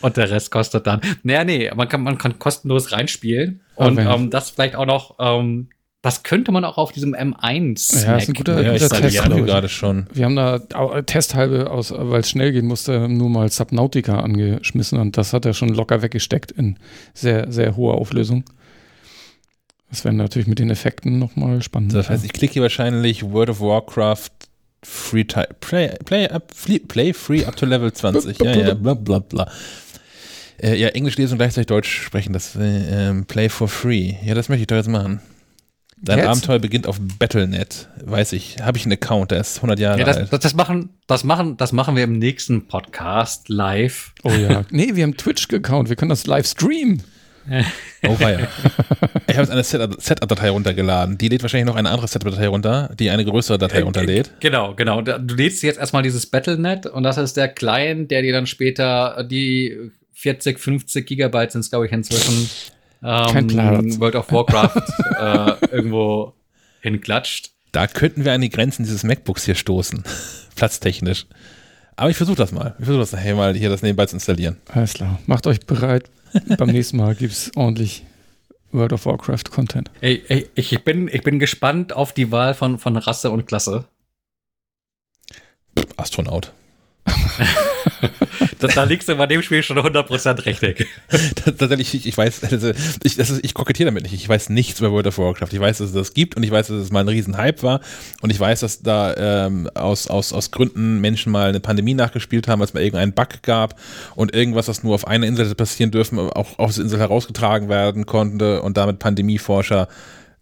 Und 0.00 0.16
der 0.16 0.30
Rest 0.30 0.50
kostet 0.50 0.86
dann. 0.86 1.00
Naja, 1.22 1.44
nee, 1.44 1.70
man 1.74 1.88
kann, 1.88 2.02
man 2.02 2.18
kann 2.18 2.38
kostenlos 2.38 2.92
reinspielen. 2.92 3.60
Aber 3.76 3.88
Und 3.88 3.98
ähm, 3.98 4.30
das 4.30 4.50
vielleicht 4.50 4.76
auch 4.76 4.86
noch, 4.86 5.16
ähm, 5.18 5.68
das 6.02 6.22
könnte 6.22 6.52
man 6.52 6.64
auch 6.64 6.78
auf 6.78 6.92
diesem 6.92 7.14
M1 7.14 8.04
Ja, 8.06 8.16
ist 8.16 8.28
ein 8.28 8.34
guter- 8.34 8.62
Ja, 8.62 8.72
guter 8.74 8.88
Test, 8.88 9.14
ich. 9.14 9.44
gerade 9.44 9.68
schon. 9.68 10.06
Wir 10.12 10.24
haben 10.26 10.36
da 10.36 10.58
Testhalbe 11.02 11.68
aus, 11.70 11.92
weil 11.92 12.20
es 12.20 12.30
schnell 12.30 12.52
gehen 12.52 12.66
musste, 12.66 13.08
nur 13.08 13.28
mal 13.28 13.50
Subnautica 13.50 14.20
angeschmissen 14.20 15.00
und 15.00 15.16
das 15.16 15.32
hat 15.32 15.44
er 15.44 15.54
schon 15.54 15.70
locker 15.70 16.00
weggesteckt 16.02 16.52
in 16.52 16.78
sehr, 17.14 17.50
sehr 17.50 17.76
hoher 17.76 17.94
Auflösung. 17.96 18.44
Das 19.90 20.04
wäre 20.04 20.14
natürlich 20.14 20.46
mit 20.46 20.58
den 20.60 20.70
Effekten 20.70 21.18
nochmal 21.18 21.62
spannend. 21.62 21.94
Das 21.94 22.08
heißt, 22.10 22.24
ich 22.24 22.32
klicke 22.32 22.52
hier 22.54 22.62
wahrscheinlich 22.62 23.24
World 23.24 23.50
of 23.50 23.60
Warcraft 23.60 24.28
Free 24.82 25.24
Play, 25.24 25.48
play, 26.04 26.28
up, 26.28 26.52
Play, 26.54 26.78
play 26.78 27.12
Free 27.12 27.44
up 27.44 27.56
to 27.56 27.66
Level 27.66 27.92
20. 27.92 28.38
Ja, 28.40 28.52
ja, 28.52 28.74
bla 28.74 28.94
bla 28.94 29.18
bla. 29.18 29.50
Äh, 30.60 30.76
ja, 30.76 30.88
Englisch 30.88 31.16
lesen 31.16 31.32
und 31.34 31.38
gleichzeitig 31.38 31.66
Deutsch 31.66 32.02
sprechen. 32.02 32.32
Das 32.32 32.56
äh, 32.56 33.12
Play 33.26 33.48
for 33.48 33.68
Free. 33.68 34.14
Ja, 34.24 34.34
das 34.34 34.48
möchte 34.48 34.62
ich 34.62 34.66
doch 34.66 34.76
jetzt 34.76 34.88
machen. 34.88 35.20
Dein 36.00 36.18
Jetzt? 36.18 36.28
Abenteuer 36.28 36.58
beginnt 36.60 36.86
auf 36.86 37.00
Battle.net. 37.18 37.88
Weiß 38.04 38.32
ich. 38.32 38.58
Habe 38.62 38.78
ich 38.78 38.84
einen 38.84 38.92
Account, 38.92 39.32
der 39.32 39.40
ist 39.40 39.56
100 39.56 39.80
Jahre 39.80 39.98
Ja, 39.98 40.04
das, 40.04 40.16
alt. 40.16 40.32
das, 40.32 40.40
das, 40.40 40.54
machen, 40.54 40.90
das, 41.08 41.24
machen, 41.24 41.56
das 41.56 41.72
machen 41.72 41.96
wir 41.96 42.04
im 42.04 42.18
nächsten 42.18 42.68
Podcast 42.68 43.48
live. 43.48 44.12
oh 44.22 44.30
ja. 44.30 44.64
nee, 44.70 44.94
wir 44.94 45.02
haben 45.02 45.16
Twitch-Account, 45.16 45.88
wir 45.88 45.96
können 45.96 46.10
das 46.10 46.26
live 46.26 46.46
streamen. 46.46 47.02
Oh, 48.06 48.18
weia. 48.20 48.46
Ich 49.26 49.34
habe 49.36 49.42
jetzt 49.42 49.50
eine 49.50 49.64
Set- 49.64 50.00
Setup-Datei 50.00 50.50
runtergeladen. 50.50 51.18
Die 51.18 51.28
lädt 51.28 51.42
wahrscheinlich 51.42 51.66
noch 51.66 51.74
eine 51.74 51.90
andere 51.90 52.06
Setup-Datei 52.06 52.46
runter, 52.46 52.94
die 52.98 53.10
eine 53.10 53.24
größere 53.24 53.58
Datei 53.58 53.82
runterlädt. 53.82 54.30
Genau, 54.40 54.74
genau. 54.74 55.02
Du 55.02 55.34
lädst 55.34 55.62
jetzt 55.64 55.78
erstmal 55.78 56.02
dieses 56.02 56.26
Battlenet 56.26 56.86
und 56.86 57.02
das 57.02 57.18
ist 57.18 57.36
der 57.36 57.48
Client, 57.48 58.10
der 58.10 58.22
dir 58.22 58.32
dann 58.32 58.46
später 58.46 59.24
die 59.28 59.90
40, 60.12 60.58
50 60.60 61.06
Gigabyte 61.06 61.52
sind 61.52 61.62
es, 61.62 61.70
glaube 61.70 61.86
ich, 61.86 61.92
inzwischen 61.92 62.48
ähm. 63.02 64.00
World 64.00 64.14
of 64.14 64.30
Warcraft 64.32 64.82
äh, 65.20 65.66
irgendwo 65.74 66.34
hinklatscht. 66.80 67.50
Da 67.72 67.86
könnten 67.86 68.24
wir 68.24 68.32
an 68.32 68.40
die 68.40 68.50
Grenzen 68.50 68.84
dieses 68.84 69.04
MacBooks 69.04 69.44
hier 69.44 69.54
stoßen. 69.54 70.02
Platztechnisch. 70.56 71.26
Aber 71.98 72.10
ich 72.10 72.16
versuche 72.16 72.36
das 72.36 72.52
mal. 72.52 72.76
Ich 72.78 72.84
versuche 72.84 73.00
das 73.00 73.10
nachher 73.10 73.34
mal 73.34 73.54
hier 73.56 73.70
das 73.70 73.82
nebenbei 73.82 74.06
zu 74.06 74.14
installieren. 74.14 74.56
Alles 74.68 74.94
klar. 74.94 75.18
Macht 75.26 75.48
euch 75.48 75.66
bereit. 75.66 76.08
Beim 76.56 76.68
nächsten 76.68 76.96
Mal 76.96 77.16
gibt's 77.16 77.50
ordentlich 77.56 78.04
World 78.70 78.92
of 78.92 79.04
Warcraft 79.04 79.50
Content. 79.50 79.90
Ey, 80.00 80.22
ey, 80.28 80.48
ich, 80.54 80.84
bin, 80.84 81.08
ich 81.08 81.24
bin 81.24 81.40
gespannt 81.40 81.92
auf 81.92 82.12
die 82.12 82.30
Wahl 82.30 82.54
von, 82.54 82.78
von 82.78 82.96
Rasse 82.96 83.32
und 83.32 83.46
Klasse. 83.46 83.84
Astronaut. 85.96 86.52
Da, 88.58 88.66
da 88.66 88.84
liegst 88.84 89.08
du 89.08 89.14
bei 89.14 89.26
dem 89.26 89.42
Spiel 89.42 89.62
schon 89.62 89.78
100% 89.78 90.44
richtig. 90.44 90.86
Tatsächlich, 91.34 91.94
ich, 91.94 92.06
ich 92.06 92.18
weiß, 92.18 92.42
also 92.44 92.72
ich, 93.04 93.16
das 93.16 93.30
ist, 93.30 93.44
ich 93.44 93.54
kokettiere 93.54 93.86
damit 93.88 94.02
nicht. 94.02 94.14
Ich 94.14 94.28
weiß 94.28 94.48
nichts 94.50 94.80
über 94.80 94.90
World 94.90 95.06
of 95.06 95.18
Warcraft. 95.18 95.48
Ich 95.52 95.60
weiß, 95.60 95.78
dass 95.78 95.88
es 95.88 95.94
das 95.94 96.14
gibt 96.14 96.36
und 96.36 96.42
ich 96.42 96.50
weiß, 96.50 96.68
dass 96.68 96.76
es 96.76 96.90
mal 96.90 97.00
ein 97.00 97.08
Riesenhype 97.08 97.62
war 97.62 97.80
und 98.20 98.30
ich 98.30 98.40
weiß, 98.40 98.60
dass 98.60 98.82
da 98.82 99.14
ähm, 99.46 99.68
aus, 99.74 100.08
aus, 100.08 100.32
aus 100.32 100.50
Gründen 100.50 101.00
Menschen 101.00 101.30
mal 101.30 101.48
eine 101.48 101.60
Pandemie 101.60 101.94
nachgespielt 101.94 102.48
haben, 102.48 102.60
als 102.60 102.70
es 102.70 102.74
mal 102.74 102.82
irgendeinen 102.82 103.12
Bug 103.12 103.42
gab 103.42 103.78
und 104.16 104.34
irgendwas, 104.34 104.66
das 104.66 104.82
nur 104.82 104.94
auf 104.94 105.06
einer 105.06 105.26
Insel 105.26 105.44
hätte 105.44 105.54
passieren 105.54 105.90
dürfen, 105.90 106.18
auch 106.18 106.58
auf 106.58 106.74
der 106.74 106.84
Insel 106.84 106.98
herausgetragen 106.98 107.68
werden 107.68 108.06
konnte 108.06 108.62
und 108.62 108.76
damit 108.76 108.98
Pandemieforscher 108.98 109.88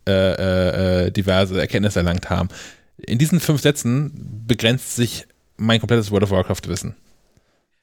äh, 0.08 0.12
äh, 0.12 1.06
äh, 1.06 1.10
diverse 1.10 1.60
Erkenntnisse 1.60 1.98
erlangt 1.98 2.30
haben. 2.30 2.48
In 2.96 3.18
diesen 3.18 3.40
fünf 3.40 3.60
Sätzen 3.60 4.12
begrenzt 4.46 4.96
sich 4.96 5.26
mein 5.56 5.80
komplettes 5.80 6.10
World 6.10 6.24
of 6.24 6.30
Warcraft-Wissen. 6.30 6.96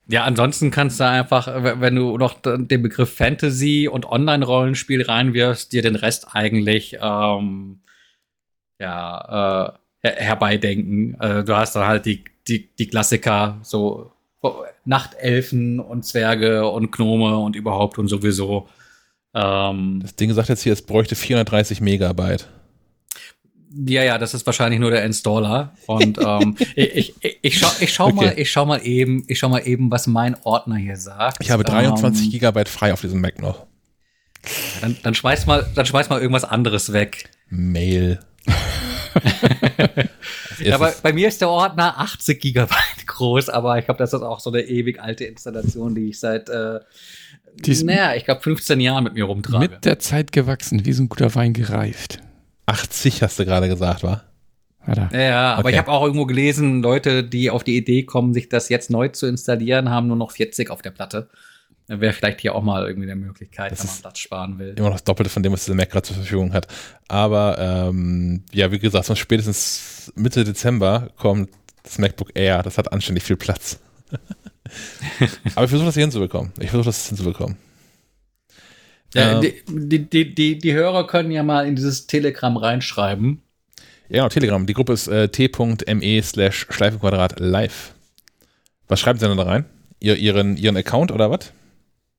Ja, 0.08 0.26
ansonsten 0.26 0.70
kannst 0.70 1.00
du 1.00 1.08
einfach, 1.08 1.48
wenn 1.80 1.96
du 1.96 2.18
noch 2.18 2.40
den 2.42 2.82
Begriff 2.82 3.14
Fantasy 3.16 3.88
und 3.90 4.06
Online-Rollenspiel 4.06 5.04
reinwirfst, 5.04 5.72
dir 5.72 5.82
den 5.82 5.96
Rest 5.96 6.36
eigentlich 6.36 6.98
ähm, 7.02 7.80
ja, 8.80 9.78
äh, 10.02 10.08
her 10.08 10.16
herbeidenken. 10.18 11.20
Äh, 11.22 11.44
du 11.46 11.56
hast 11.56 11.76
dann 11.76 11.88
halt 11.88 12.06
die, 12.06 12.26
die, 12.48 12.70
die 12.76 12.88
Klassiker, 12.88 13.60
so 13.64 14.12
Nachtelfen 14.84 15.80
und 15.80 16.04
Zwerge 16.04 16.68
und 16.70 16.92
Gnome 16.92 17.38
und 17.38 17.56
überhaupt 17.56 17.98
und 17.98 18.10
sowieso. 18.10 18.68
Ähm, 19.34 20.00
Das 20.02 20.16
Ding 20.18 20.34
sagt 20.34 20.50
jetzt 20.50 20.64
hier, 20.64 20.74
es 20.74 20.82
bräuchte 20.82 21.16
430 21.16 21.80
Megabyte. 21.80 22.50
Ja, 23.88 24.04
ja, 24.04 24.18
das 24.18 24.34
ist 24.34 24.46
wahrscheinlich 24.46 24.80
nur 24.80 24.92
der 24.92 25.04
Installer. 25.04 25.74
Und 25.88 26.18
ähm, 26.24 26.56
ich, 26.76 27.14
ich, 27.22 27.40
ich 27.42 27.58
schau, 27.60 27.72
ich 27.80 27.94
schau 27.94 28.06
Okay. 28.08 28.16
mal, 28.16 28.34
ich 28.38 28.52
schau 28.52 28.66
mal 28.66 28.86
eben, 28.86 29.24
ich 29.28 29.40
schau 29.40 29.50
mal 29.50 29.60
eben, 29.68 29.90
was 29.92 30.08
mein 30.08 30.36
Ordner 30.44 30.76
hier 30.78 30.98
sagt. 30.98 31.38
Ich 31.42 31.52
habe 31.52 31.64
23 31.64 32.26
Ähm, 32.26 32.32
Gigabyte 32.32 32.70
frei 32.70 32.94
auf 32.94 33.02
diesem 33.02 33.22
Mac 33.22 33.42
noch. 33.42 33.66
Dann, 34.82 34.98
dann 35.04 35.16
schmeiß 35.16 35.46
mal, 35.46 35.66
dann 35.76 35.86
schmeiß 35.86 36.10
mal 36.10 36.20
irgendwas 36.20 36.44
anderes 36.44 36.92
weg. 36.94 37.30
Mail. 37.50 38.20
Ja, 40.60 40.78
bei, 40.78 40.94
bei 41.02 41.14
mir 41.14 41.28
ist 41.28 41.42
der 41.42 41.50
Ordner 41.50 42.00
80 42.00 42.40
Gigabyte 42.40 42.78
groß, 43.08 43.50
aber 43.50 43.78
ich 43.80 43.86
glaube, 43.86 43.98
das 43.98 44.14
ist 44.14 44.22
auch 44.22 44.40
so 44.40 44.50
eine 44.52 44.62
ewig 44.62 45.02
alte 45.02 45.26
Installation, 45.26 45.96
die 45.96 46.10
ich 46.10 46.20
seit, 46.20 46.48
äh, 46.50 46.80
Die 47.60 47.72
ist 47.72 47.84
naja, 47.84 48.14
ich 48.16 48.26
glaube 48.26 48.42
15 48.42 48.80
Jahren 48.80 49.04
mit 49.04 49.14
mir 49.14 49.26
rumtrage. 49.26 49.70
mit 49.70 49.86
der 49.86 50.00
Zeit 50.00 50.32
gewachsen, 50.32 50.86
wie 50.86 50.94
so 50.94 51.04
ein 51.04 51.10
guter 51.10 51.34
Wein 51.36 51.54
gereift. 51.54 52.20
80 52.66 53.22
hast 53.24 53.40
du 53.40 53.46
gerade 53.46 53.68
gesagt, 53.68 54.04
war? 54.04 54.24
Ja, 55.14 55.54
aber 55.54 55.60
Okay. 55.68 55.72
ich 55.76 55.78
habe 55.78 55.92
auch 55.92 56.04
irgendwo 56.04 56.26
gelesen, 56.26 56.82
Leute, 56.82 57.24
die 57.24 57.50
auf 57.50 57.64
die 57.64 57.78
Idee 57.78 58.04
kommen, 58.04 58.34
sich 58.34 58.50
das 58.50 58.68
jetzt 58.68 58.90
neu 58.90 59.08
zu 59.10 59.28
installieren, 59.28 59.90
haben 59.90 60.08
nur 60.08 60.18
noch 60.18 60.32
40 60.32 60.70
auf 60.70 60.82
der 60.82 60.92
Platte. 60.92 61.30
Wäre 61.88 62.14
vielleicht 62.14 62.42
hier 62.42 62.56
auch 62.56 62.64
mal 62.64 62.86
irgendwie 62.88 63.10
eine 63.12 63.20
Möglichkeit, 63.20 63.72
Das 63.72 63.80
wenn 63.80 63.88
man 63.88 64.02
Platz 64.02 64.20
sparen 64.20 64.60
will. 64.60 64.74
Immer 64.78 64.88
noch 64.88 64.96
das 64.96 65.04
Doppelte 65.04 65.30
von 65.30 65.44
dem, 65.44 65.52
was 65.54 65.66
dieser 65.66 65.76
Mac 65.76 65.90
gerade 65.90 66.06
zur 66.08 66.16
Verfügung 66.16 66.54
hat. 66.54 66.68
Aber 67.08 67.58
ähm, 67.60 68.44
ja, 68.54 68.72
wie 68.72 68.80
gesagt, 68.80 69.06
so 69.06 69.16
spätestens 69.16 70.12
Mitte 70.16 70.44
Dezember 70.46 71.10
kommt 71.18 71.50
das 71.84 71.98
MacBook 71.98 72.32
Air. 72.36 72.64
Das 72.64 72.78
hat 72.78 72.92
anständig 72.92 73.24
viel 73.24 73.36
Platz. 73.36 73.80
Aber 75.56 75.66
ich 75.66 75.70
versuche 75.70 75.86
das 75.88 75.96
hier 75.96 76.04
hinzubekommen. 76.04 76.52
Ich 76.60 76.70
versuche 76.70 76.86
das 76.88 77.08
hinzubekommen. 77.08 77.58
Ja, 79.14 79.42
Ähm, 79.42 79.42
die, 79.42 80.10
die, 80.10 80.36
die, 80.36 80.58
die, 80.58 80.74
Hörer 80.74 81.08
können 81.08 81.32
ja 81.32 81.44
mal 81.44 81.68
in 81.68 81.76
dieses 81.76 82.08
Telegramm 82.08 82.58
reinschreiben. 82.58 83.42
Ja, 84.10 84.24
genau, 84.24 84.30
Telegram. 84.30 84.66
Die 84.66 84.74
Gruppe 84.74 84.94
ist 84.94 85.08
äh, 85.08 85.30
t.me 85.30 86.22
slash 86.24 86.68
Schleifenquadrat 86.70 87.40
live. 87.40 87.94
Was 88.88 89.00
schreiben 89.00 89.20
Sie 89.20 89.28
denn 89.28 89.38
da 89.38 89.44
rein? 89.44 89.66
Ihr, 90.00 90.18
ihren, 90.18 90.58
ihren 90.58 90.78
Account 90.78 91.12
oder 91.12 91.32
was? 91.32 91.54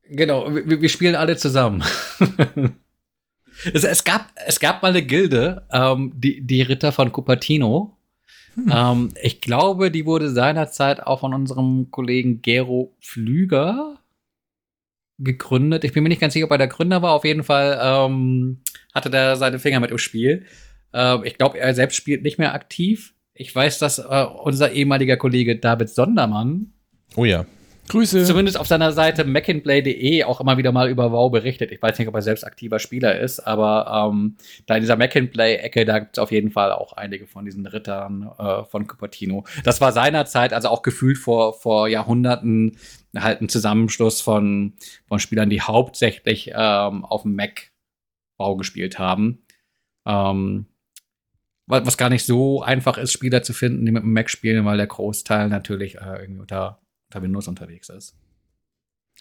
Genau, 0.08 0.54
wir, 0.54 0.80
wir 0.80 0.88
spielen 0.88 1.14
alle 1.14 1.36
zusammen. 1.36 1.82
es, 3.72 3.84
es, 3.84 4.04
gab, 4.04 4.28
es 4.46 4.60
gab 4.60 4.82
mal 4.82 4.88
eine 4.88 5.02
Gilde, 5.02 5.66
ähm, 5.72 6.12
die, 6.14 6.40
die 6.40 6.62
Ritter 6.62 6.92
von 6.92 7.12
Cupertino. 7.12 7.96
Ähm, 8.70 9.10
ich 9.20 9.40
glaube, 9.40 9.90
die 9.90 10.06
wurde 10.06 10.30
seinerzeit 10.30 11.02
auch 11.02 11.20
von 11.20 11.34
unserem 11.34 11.90
Kollegen 11.90 12.40
Gero 12.40 12.94
Flüger 13.00 13.98
gegründet. 15.18 15.84
Ich 15.84 15.92
bin 15.92 16.02
mir 16.02 16.08
nicht 16.08 16.20
ganz 16.20 16.32
sicher, 16.32 16.46
ob 16.46 16.50
er 16.50 16.58
der 16.58 16.68
Gründer 16.68 17.02
war. 17.02 17.12
Auf 17.12 17.24
jeden 17.24 17.44
Fall 17.44 17.78
ähm, 17.82 18.60
hatte 18.94 19.10
der 19.10 19.36
seine 19.36 19.58
Finger 19.58 19.80
mit 19.80 19.90
im 19.90 19.98
Spiel. 19.98 20.44
Ähm, 20.92 21.22
ich 21.24 21.38
glaube, 21.38 21.58
er 21.58 21.74
selbst 21.74 21.96
spielt 21.96 22.22
nicht 22.22 22.38
mehr 22.38 22.54
aktiv. 22.54 23.14
Ich 23.34 23.54
weiß, 23.54 23.78
dass 23.78 23.98
äh, 23.98 24.26
unser 24.42 24.72
ehemaliger 24.72 25.16
Kollege 25.16 25.56
David 25.58 25.88
Sondermann 25.88 26.72
Oh 27.16 27.24
ja. 27.24 27.46
Grüße. 27.88 28.24
zumindest 28.24 28.58
auf 28.58 28.66
seiner 28.66 28.92
Seite 28.92 29.24
macandplay.de 29.24 30.24
auch 30.24 30.40
immer 30.40 30.56
wieder 30.56 30.72
mal 30.72 30.88
über 30.88 31.12
WoW 31.12 31.30
berichtet. 31.30 31.70
Ich 31.70 31.82
weiß 31.82 31.98
nicht, 31.98 32.08
ob 32.08 32.14
er 32.14 32.22
selbst 32.22 32.42
aktiver 32.44 32.78
Spieler 32.78 33.20
ist, 33.20 33.40
aber 33.40 34.08
ähm, 34.10 34.36
da 34.66 34.76
in 34.76 34.80
dieser 34.80 34.96
Macandplay-Ecke, 34.96 35.84
da 35.84 35.98
gibt 35.98 36.16
es 36.16 36.18
auf 36.18 36.32
jeden 36.32 36.50
Fall 36.50 36.72
auch 36.72 36.94
einige 36.94 37.26
von 37.26 37.44
diesen 37.44 37.66
Rittern 37.66 38.30
äh, 38.38 38.64
von 38.64 38.86
Cupertino. 38.86 39.44
Das 39.64 39.82
war 39.82 39.92
seinerzeit, 39.92 40.54
also 40.54 40.68
auch 40.68 40.80
gefühlt 40.80 41.18
vor, 41.18 41.52
vor 41.60 41.86
Jahrhunderten, 41.86 42.78
halt 43.16 43.40
ein 43.40 43.48
Zusammenschluss 43.48 44.20
von, 44.20 44.74
von 45.06 45.18
Spielern, 45.18 45.50
die 45.50 45.60
hauptsächlich 45.60 46.50
ähm, 46.54 47.04
auf 47.04 47.22
dem 47.22 47.34
Mac 47.34 47.70
WoW 48.38 48.58
gespielt 48.58 48.98
haben. 48.98 49.44
Ähm, 50.06 50.66
was 51.66 51.96
gar 51.96 52.10
nicht 52.10 52.26
so 52.26 52.62
einfach 52.62 52.98
ist, 52.98 53.12
Spieler 53.12 53.42
zu 53.42 53.54
finden, 53.54 53.86
die 53.86 53.92
mit 53.92 54.02
dem 54.02 54.12
Mac 54.12 54.28
spielen, 54.28 54.64
weil 54.66 54.76
der 54.76 54.86
Großteil 54.86 55.48
natürlich 55.48 55.96
äh, 55.96 56.20
irgendwie 56.20 56.40
unter, 56.40 56.80
unter 57.08 57.22
Windows 57.22 57.48
unterwegs 57.48 57.88
ist. 57.88 58.16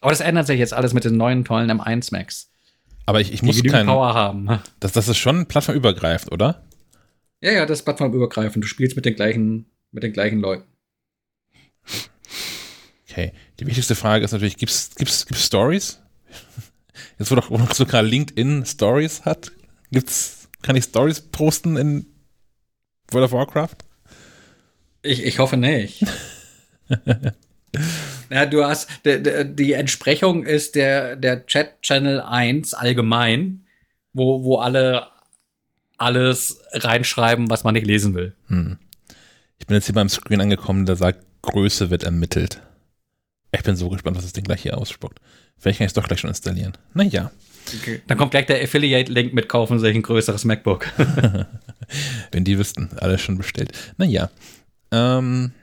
Aber 0.02 0.11
das 0.11 0.20
ändert 0.20 0.48
sich 0.48 0.60
jetzt 0.60 0.74
alles 0.74 0.94
mit 0.94 1.06
den 1.06 1.15
neuen 1.15 1.45
tollen 1.45 1.72
M1 1.72 2.11
Macs. 2.11 2.52
Aber 3.06 3.22
ich, 3.22 3.32
ich 3.32 3.44
muss 3.44 3.64
keinen 3.64 3.88
Power 3.88 4.14
haben. 4.14 4.60
Das, 4.80 4.91
das 4.91 5.07
ist 5.07 5.18
schon 5.18 5.45
plattformübergreifend, 5.45 6.32
oder? 6.32 6.64
Ja, 7.41 7.52
ja, 7.52 7.65
das 7.65 7.80
ist 7.80 7.86
plattformübergreifend. 7.86 8.64
Du 8.64 8.68
spielst 8.68 8.95
mit 8.95 9.06
den 9.06 9.15
gleichen, 9.15 9.65
mit 9.91 10.03
den 10.03 10.14
gleichen 10.14 10.40
Leuten. 10.40 10.65
Okay. 13.14 13.31
Die 13.60 13.68
wichtigste 13.68 13.94
Frage 13.94 14.26
ist 14.26 14.31
natürlich, 14.31 14.57
gibt's, 14.57 14.95
gibt's, 14.95 15.27
gibt's 15.27 15.45
Stories? 15.45 16.02
Jetzt 17.19 17.30
wo 17.30 17.35
doch 17.35 17.52
wo 17.52 17.60
sogar 17.72 18.02
LinkedIn 18.02 18.65
Stories 18.65 19.23
hat, 19.23 19.52
gibt's, 19.91 20.49
kann 20.64 20.76
ich 20.76 20.85
Stories 20.85 21.22
posten 21.22 21.77
in 21.77 22.07
World 23.11 23.26
of 23.26 23.31
Warcraft? 23.34 23.77
Ich, 25.03 25.23
ich 25.23 25.38
hoffe 25.38 25.57
nicht. 25.57 26.03
ja, 28.31 28.48
du 28.48 28.65
hast, 28.65 28.90
die, 29.06 29.73
Entsprechung 29.73 30.44
ist 30.44 30.73
der, 30.73 31.15
der 31.15 31.45
Chat 31.45 31.84
Channel 31.84 32.19
1 32.19 32.73
allgemein, 32.73 33.68
wo, 34.14 34.44
wo 34.44 34.57
alle 34.57 35.07
alles 35.98 36.64
reinschreiben, 36.72 37.52
was 37.52 37.64
man 37.64 37.76
nicht 37.76 37.85
lesen 37.85 38.15
will. 38.15 38.35
Hm. 38.48 38.80
Ich 39.60 39.68
bin 39.68 39.76
jetzt 39.76 39.85
hier 39.85 39.95
beim 39.95 40.10
Screen 40.10 40.41
angekommen, 40.41 40.88
der 40.88 40.95
sagt, 40.95 41.23
Größe 41.44 41.91
wird 41.91 42.03
ermittelt. 42.03 42.60
Ich 43.53 43.63
bin 43.63 43.75
so 43.75 43.89
gespannt, 43.89 44.17
was 44.17 44.23
das 44.23 44.34
Ding 44.34 44.43
gleich 44.43 44.63
hier 44.63 44.77
ausspuckt. 44.77 45.19
Vielleicht 45.57 45.77
kann 45.77 45.85
ich 45.85 45.91
es 45.91 45.93
doch 45.93 46.07
gleich 46.07 46.19
schon 46.19 46.30
installieren. 46.30 46.73
Naja. 46.93 47.31
Okay. 47.80 48.01
Dann 48.07 48.17
kommt 48.17 48.31
gleich 48.31 48.47
der 48.47 48.61
Affiliate-Link 48.61 49.34
mit 49.34 49.47
kaufen 49.47 49.80
sich 49.80 49.95
ein 49.95 50.01
größeres 50.01 50.43
MacBook. 50.43 50.88
Wenn 52.31 52.43
die 52.43 52.57
wüssten, 52.57 52.89
alles 52.97 53.21
schon 53.21 53.38
bestellt. 53.38 53.71
Naja. 53.97 54.30
Ähm, 54.91 55.53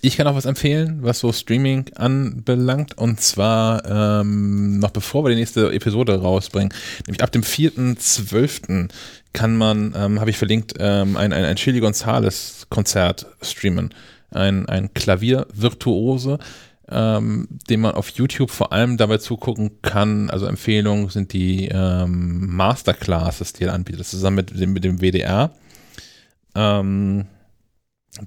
ich 0.00 0.16
kann 0.16 0.26
auch 0.28 0.36
was 0.36 0.44
empfehlen, 0.44 0.98
was 1.02 1.18
so 1.18 1.32
Streaming 1.32 1.90
anbelangt. 1.96 2.96
Und 2.96 3.20
zwar 3.20 4.20
ähm, 4.20 4.78
noch 4.78 4.90
bevor 4.90 5.24
wir 5.24 5.30
die 5.30 5.36
nächste 5.36 5.72
Episode 5.72 6.20
rausbringen, 6.20 6.72
nämlich 7.06 7.22
ab 7.22 7.32
dem 7.32 7.42
4.12. 7.42 8.88
kann 9.32 9.56
man, 9.56 9.94
ähm, 9.96 10.20
habe 10.20 10.30
ich 10.30 10.38
verlinkt, 10.38 10.74
ähm, 10.78 11.16
ein, 11.16 11.32
ein, 11.32 11.44
ein 11.44 11.56
Chili 11.56 11.80
Gonzales 11.80 12.66
Konzert 12.70 13.26
streamen. 13.42 13.92
Ein, 14.30 14.68
ein 14.68 14.92
Klaviervirtuose, 14.92 16.38
ähm, 16.90 17.48
den 17.68 17.80
man 17.80 17.94
auf 17.94 18.10
YouTube 18.10 18.50
vor 18.50 18.72
allem 18.72 18.96
dabei 18.96 19.18
zugucken 19.18 19.82
kann. 19.82 20.30
Also 20.30 20.46
Empfehlungen 20.46 21.08
sind 21.08 21.32
die 21.32 21.68
ähm, 21.68 22.54
Masterclasses, 22.54 23.52
die 23.52 23.64
er 23.64 23.74
anbietet, 23.74 24.06
zusammen 24.06 24.36
mit 24.36 24.58
dem, 24.58 24.72
mit 24.72 24.84
dem 24.84 25.00
WDR. 25.00 25.52
Ähm, 26.54 27.26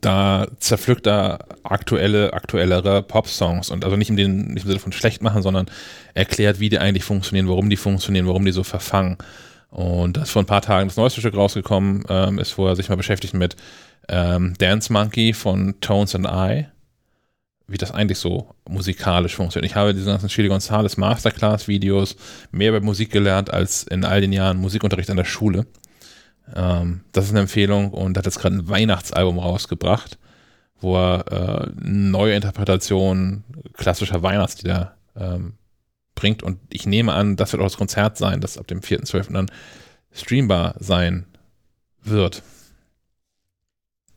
da 0.02 0.48
zerpflückt 0.60 1.08
er 1.08 1.40
aktuelle, 1.64 2.34
aktuellere 2.34 3.02
Pop-Songs 3.02 3.72
und 3.72 3.84
also 3.84 3.96
nicht, 3.98 4.10
in 4.10 4.18
den, 4.18 4.54
nicht 4.54 4.64
im 4.64 4.70
Sinne 4.70 4.80
von 4.80 4.92
schlecht 4.92 5.24
machen, 5.24 5.42
sondern 5.42 5.66
erklärt, 6.14 6.60
wie 6.60 6.70
die 6.70 6.80
eigentlich 6.80 7.04
funktionieren, 7.04 7.48
warum 7.48 7.70
die 7.70 7.78
funktionieren, 7.78 8.28
warum 8.28 8.46
die 8.46 8.52
so 8.52 8.64
verfangen. 8.64 9.18
Und 9.70 10.18
das 10.18 10.26
ist 10.26 10.32
vor 10.32 10.44
ein 10.44 10.48
paar 10.48 10.62
Tagen 10.62 10.90
das 10.90 10.98
neueste 10.98 11.22
Stück 11.22 11.36
rausgekommen, 11.36 12.04
ähm, 12.10 12.40
ist, 12.40 12.58
wo 12.58 12.68
er 12.68 12.76
sich 12.76 12.90
mal 12.90 12.96
beschäftigt 12.96 13.34
mit 13.34 13.56
ähm, 14.08 14.54
Dance 14.58 14.92
Monkey 14.92 15.34
von 15.34 15.76
Tones 15.82 16.16
and 16.16 16.28
I, 16.28 16.68
wie 17.70 17.78
das 17.78 17.92
eigentlich 17.92 18.18
so 18.18 18.56
musikalisch 18.68 19.36
funktioniert. 19.36 19.72
Ich 19.72 19.76
habe 19.76 19.94
diese 19.94 20.06
ganzen 20.06 20.30
Chili 20.30 20.48
Gonzales 20.48 20.98
Masterclass-Videos 20.98 22.16
mehr 22.52 22.70
über 22.70 22.82
Musik 22.82 23.12
gelernt 23.12 23.52
als 23.54 23.84
in 23.84 24.04
all 24.04 24.22
den 24.22 24.34
Jahren 24.34 24.58
Musikunterricht 24.58 25.10
an 25.10 25.18
der 25.18 25.26
Schule. 25.26 25.66
Ähm, 26.56 27.02
das 27.12 27.26
ist 27.26 27.32
eine 27.32 27.42
Empfehlung 27.42 27.92
und 27.92 28.18
hat 28.18 28.26
jetzt 28.26 28.40
gerade 28.40 28.56
ein 28.56 28.68
Weihnachtsalbum 28.68 29.40
rausgebracht, 29.40 30.18
wo 30.82 30.98
er 30.98 31.26
äh, 31.32 31.72
neue 31.76 32.36
Interpretationen 32.36 33.44
klassischer 33.74 34.24
Weihnachtslieder 34.24 34.96
ähm, 35.16 35.54
bringt. 36.16 36.44
Und 36.44 36.60
ich 36.70 36.86
nehme 36.86 37.14
an, 37.14 37.36
das 37.36 37.52
wird 37.52 37.62
auch 37.62 37.68
das 37.68 37.78
Konzert 37.78 38.18
sein, 38.18 38.42
das 38.42 38.58
ab 38.58 38.68
dem 38.68 38.82
4.12. 38.82 39.34
dann 39.34 39.52
streambar 40.12 40.76
sein 40.80 41.26
wird. 42.04 42.42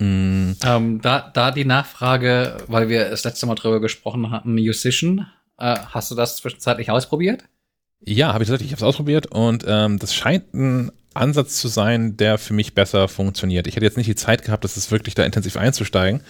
Mm. 0.02 0.56
Ähm, 0.64 1.00
da, 1.00 1.30
da 1.32 1.52
die 1.52 1.64
Nachfrage, 1.64 2.56
weil 2.66 2.88
wir 2.88 3.10
das 3.10 3.22
letzte 3.22 3.46
Mal 3.46 3.54
drüber 3.54 3.80
gesprochen 3.80 4.30
hatten, 4.32 4.52
Musician, 4.52 5.28
äh, 5.58 5.76
hast 5.90 6.10
du 6.10 6.16
das 6.16 6.36
zwischenzeitlich 6.36 6.90
ausprobiert? 6.90 7.44
Ja, 8.04 8.32
habe 8.32 8.42
ich 8.42 8.48
tatsächlich. 8.48 8.72
Ich 8.72 8.78
habe 8.78 8.84
es 8.84 8.88
ausprobiert 8.88 9.26
und 9.26 9.64
ähm, 9.66 10.00
das 10.00 10.12
scheint 10.12 10.52
ein 10.54 10.90
Ansatz 11.14 11.60
zu 11.60 11.68
sein, 11.68 12.16
der 12.16 12.38
für 12.38 12.52
mich 12.52 12.74
besser 12.74 13.06
funktioniert. 13.06 13.68
Ich 13.68 13.76
hätte 13.76 13.84
jetzt 13.84 13.96
nicht 13.96 14.08
die 14.08 14.16
Zeit 14.16 14.42
gehabt, 14.42 14.64
das 14.64 14.76
ist 14.76 14.90
wirklich 14.90 15.14
da 15.14 15.22
intensiv 15.22 15.56
einzusteigen, 15.56 16.22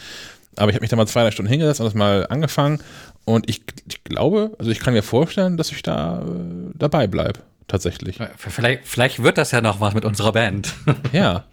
aber 0.56 0.68
ich 0.68 0.74
habe 0.74 0.82
mich 0.82 0.90
da 0.90 0.96
mal 0.96 1.06
zwei, 1.06 1.22
drei 1.22 1.30
Stunden 1.30 1.50
hingesetzt 1.50 1.80
und 1.80 1.86
das 1.86 1.94
mal 1.94 2.26
angefangen 2.26 2.80
und 3.24 3.48
ich, 3.48 3.62
ich 3.88 4.04
glaube, 4.04 4.54
also 4.58 4.70
ich 4.70 4.80
kann 4.80 4.92
mir 4.92 5.02
vorstellen, 5.02 5.56
dass 5.56 5.72
ich 5.72 5.82
da 5.82 6.20
äh, 6.20 6.72
dabei 6.74 7.06
bleibe, 7.06 7.40
tatsächlich. 7.68 8.18
Vielleicht, 8.36 8.86
vielleicht 8.86 9.22
wird 9.22 9.38
das 9.38 9.50
ja 9.52 9.62
noch 9.62 9.80
was 9.80 9.94
mit 9.94 10.04
unserer 10.04 10.32
Band. 10.32 10.74
ja. 11.12 11.44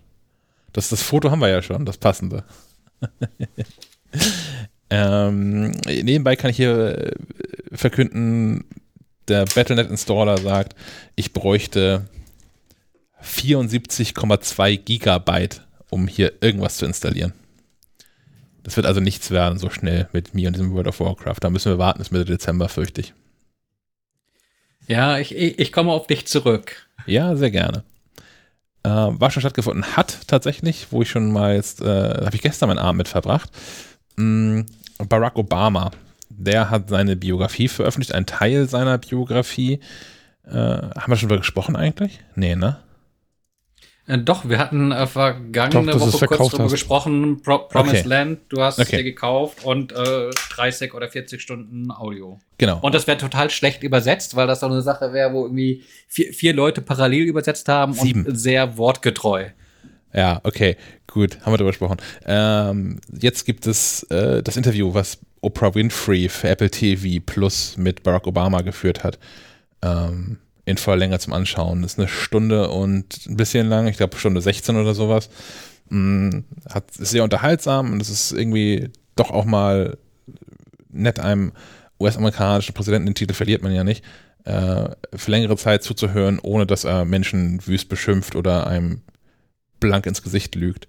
Das, 0.74 0.90
das 0.90 1.02
Foto 1.02 1.32
haben 1.32 1.40
wir 1.40 1.50
ja 1.50 1.62
schon, 1.62 1.86
das 1.86 1.98
passende. 1.98 2.44
ähm, 4.90 5.72
nebenbei 5.86 6.36
kann 6.36 6.52
ich 6.52 6.58
hier 6.58 6.98
äh, 6.98 7.12
verkünden, 7.72 8.66
der 9.28 9.46
Battlenet 9.46 9.90
Installer 9.90 10.38
sagt, 10.38 10.76
ich 11.16 11.34
bräuchte 11.34 12.08
74,2 13.24 14.78
Gigabyte, 14.78 15.62
um 15.90 16.08
hier 16.08 16.34
irgendwas 16.42 16.78
zu 16.78 16.86
installieren. 16.86 17.34
Das 18.64 18.76
wird 18.76 18.86
also 18.86 19.00
nichts 19.00 19.32
werden 19.32 19.58
so 19.58 19.70
schnell 19.70 20.10
mit 20.12 20.34
mir 20.34 20.48
und 20.48 20.56
diesem 20.56 20.74
World 20.74 20.88
of 20.88 21.00
Warcraft. 21.00 21.38
Da 21.40 21.50
müssen 21.50 21.72
wir 21.72 21.78
warten 21.78 22.00
bis 22.00 22.12
Mitte 22.12 22.26
Dezember, 22.26 22.70
fürchte 22.70 23.02
ich. 23.02 23.14
Ja, 24.88 25.20
ich, 25.20 25.36
ich 25.36 25.72
komme 25.72 25.92
auf 25.92 26.08
dich 26.08 26.28
zurück. 26.28 26.88
Ja, 27.06 27.36
sehr 27.36 27.52
gerne. 27.52 27.84
Äh, 28.84 28.90
war 28.90 29.30
schon 29.30 29.42
stattgefunden 29.42 29.98
hat 29.98 30.28
tatsächlich, 30.28 30.88
wo 30.92 31.02
ich 31.02 31.10
schon 31.10 31.32
mal 31.32 31.56
jetzt, 31.56 31.82
äh, 31.82 31.86
habe 32.26 32.36
ich 32.36 32.42
gestern 32.42 32.70
meinen 32.70 32.80
Abend 32.80 32.98
mit 33.00 33.08
verbracht. 33.08 33.50
Mm, 34.16 34.62
Barack 35.08 35.36
Obama, 35.36 35.92
der 36.30 36.70
hat 36.70 36.90
seine 36.90 37.16
Biografie 37.16 37.68
veröffentlicht, 37.68 38.14
ein 38.14 38.26
Teil 38.26 38.68
seiner 38.70 38.98
Biografie. 38.98 39.80
Äh, 40.46 40.54
haben 40.54 41.08
wir 41.08 41.16
schon 41.18 41.30
darüber 41.30 41.42
gesprochen 41.42 41.76
eigentlich? 41.76 42.22
Nee, 42.36 42.56
ne? 42.56 42.78
Äh, 44.10 44.18
doch, 44.18 44.50
wir 44.50 44.58
hatten 44.58 44.92
äh, 44.92 45.06
vergangene 45.06 45.92
Doch, 45.92 46.00
Woche 46.00 46.26
kurz 46.26 46.50
darüber 46.50 46.70
gesprochen. 46.70 47.42
Pro 47.44 47.60
Promised 47.60 48.00
okay. 48.00 48.08
Land, 48.08 48.40
du 48.50 48.62
hast 48.62 48.80
okay. 48.80 48.90
es 48.90 48.98
dir 48.98 49.04
gekauft 49.04 49.64
und 49.64 49.92
äh, 49.92 50.32
30 50.56 50.96
oder 50.96 51.08
40 51.08 51.40
Stunden 51.40 51.92
Audio. 51.92 52.40
Genau. 52.58 52.80
Und 52.82 52.96
das 52.96 53.06
wäre 53.06 53.20
total 53.20 53.52
schlecht 53.52 53.84
übersetzt, 53.84 54.36
weil 54.36 54.48
das 54.48 54.62
so 54.62 54.66
eine 54.66 54.82
Sache 54.82 55.14
wäre, 55.14 55.32
wo 55.34 55.46
irgendwie 55.46 55.84
vier, 56.08 56.34
vier 56.34 56.54
Leute 56.54 56.82
parallel 56.82 57.24
übersetzt 57.26 57.70
haben 57.70 57.94
Sieben. 57.94 58.26
und 58.26 58.36
sehr 58.36 58.78
wortgetreu. 58.78 59.46
Ja, 60.12 60.42
okay, 60.44 60.76
gut, 61.06 61.40
haben 61.42 61.54
wir 61.54 61.58
darüber 61.58 61.70
gesprochen. 61.70 61.98
Ähm, 62.26 63.00
jetzt 63.12 63.46
gibt 63.46 63.68
es 63.68 64.04
äh, 64.10 64.42
das 64.42 64.58
Interview, 64.58 64.92
was 64.92 65.20
Oprah 65.42 65.76
Winfrey 65.76 66.30
für 66.30 66.50
Apple 66.50 66.72
TV 66.72 67.24
Plus 67.24 67.78
mit 67.78 68.02
Barack 68.02 68.26
Obama 68.26 68.62
geführt 68.62 69.04
hat. 69.04 69.20
Ähm, 69.84 70.40
in 70.70 70.78
voller 70.78 70.98
Länge 70.98 71.20
zum 71.20 71.34
Anschauen. 71.34 71.82
Das 71.82 71.94
ist 71.94 72.00
eine 72.00 72.08
Stunde 72.08 72.70
und 72.70 73.26
ein 73.28 73.38
bisschen 73.38 73.68
lang, 73.68 73.88
ich 73.88 73.98
glaube 73.98 74.18
Stunde 74.18 74.42
16 74.42 74.76
oder 74.76 74.94
sowas. 74.94 75.30
Mm, 75.90 76.40
hat, 76.70 76.96
ist 76.98 77.12
sehr 77.12 77.24
unterhaltsam 77.24 77.92
und 77.92 78.02
es 78.02 78.10
ist 78.10 78.32
irgendwie 78.32 78.90
doch 79.16 79.32
auch 79.32 79.46
mal 79.46 79.98
nett 80.90 81.20
einem 81.20 81.52
US-amerikanischen 82.00 82.74
Präsidenten, 82.74 83.08
den 83.08 83.16
Titel 83.16 83.34
verliert 83.34 83.62
man 83.62 83.74
ja 83.74 83.84
nicht, 83.84 84.04
äh, 84.46 84.90
für 85.16 85.32
längere 85.32 85.58
Zeit 85.58 85.84
zuzuhören, 85.84 86.40
ohne 86.40 86.66
dass 86.66 86.84
er 86.84 87.06
Menschen 87.06 87.66
wüst 87.66 87.90
beschimpft 87.90 88.36
oder 88.36 88.68
einem 88.68 89.02
blank 89.80 90.06
ins 90.06 90.24
Gesicht 90.24 90.56
lügt. 90.56 90.88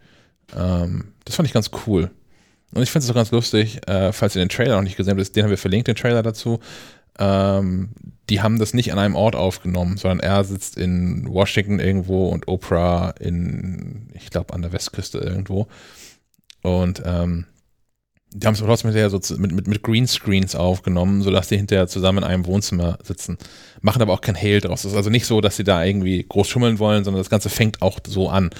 Ähm, 0.56 1.12
das 1.24 1.36
fand 1.36 1.48
ich 1.48 1.54
ganz 1.54 1.70
cool. 1.86 2.10
Und 2.72 2.82
ich 2.82 2.90
finde 2.90 3.04
es 3.04 3.10
auch 3.10 3.14
ganz 3.14 3.32
lustig, 3.32 3.80
äh, 3.88 4.12
falls 4.12 4.36
ihr 4.36 4.42
den 4.42 4.48
Trailer 4.48 4.76
noch 4.76 4.82
nicht 4.82 4.96
gesehen 4.96 5.18
habt, 5.18 5.34
den 5.36 5.42
haben 5.42 5.50
wir 5.50 5.58
verlinkt, 5.58 5.88
den 5.88 5.96
Trailer 5.96 6.22
dazu. 6.22 6.60
Ähm, 7.18 7.90
die 8.28 8.40
haben 8.40 8.58
das 8.58 8.74
nicht 8.74 8.92
an 8.92 8.98
einem 8.98 9.16
Ort 9.16 9.34
aufgenommen, 9.34 9.96
sondern 9.96 10.20
er 10.20 10.44
sitzt 10.44 10.76
in 10.76 11.28
Washington 11.28 11.80
irgendwo 11.80 12.28
und 12.28 12.48
Oprah 12.48 13.10
in, 13.18 14.08
ich 14.14 14.30
glaube, 14.30 14.54
an 14.54 14.62
der 14.62 14.72
Westküste 14.72 15.18
irgendwo. 15.18 15.66
Und 16.62 17.02
ähm, 17.04 17.46
die 18.32 18.46
haben 18.46 18.54
es 18.54 18.60
trotzdem 18.60 18.92
hinterher 18.92 19.10
so 19.10 19.18
mit, 19.36 19.50
mit, 19.50 19.66
mit 19.66 19.82
Greenscreens 19.82 20.54
aufgenommen, 20.54 21.22
sodass 21.22 21.48
die 21.48 21.56
hinterher 21.56 21.88
zusammen 21.88 22.18
in 22.18 22.24
einem 22.24 22.46
Wohnzimmer 22.46 22.98
sitzen. 23.02 23.38
Machen 23.80 24.02
aber 24.02 24.12
auch 24.12 24.20
kein 24.20 24.36
Hail 24.36 24.60
draus. 24.60 24.84
Es 24.84 24.92
ist 24.92 24.96
also 24.96 25.10
nicht 25.10 25.26
so, 25.26 25.40
dass 25.40 25.56
sie 25.56 25.64
da 25.64 25.82
irgendwie 25.82 26.24
groß 26.28 26.48
schummeln 26.48 26.78
wollen, 26.78 27.02
sondern 27.02 27.20
das 27.20 27.30
Ganze 27.30 27.48
fängt 27.48 27.82
auch 27.82 27.98
so 28.06 28.28
an, 28.28 28.50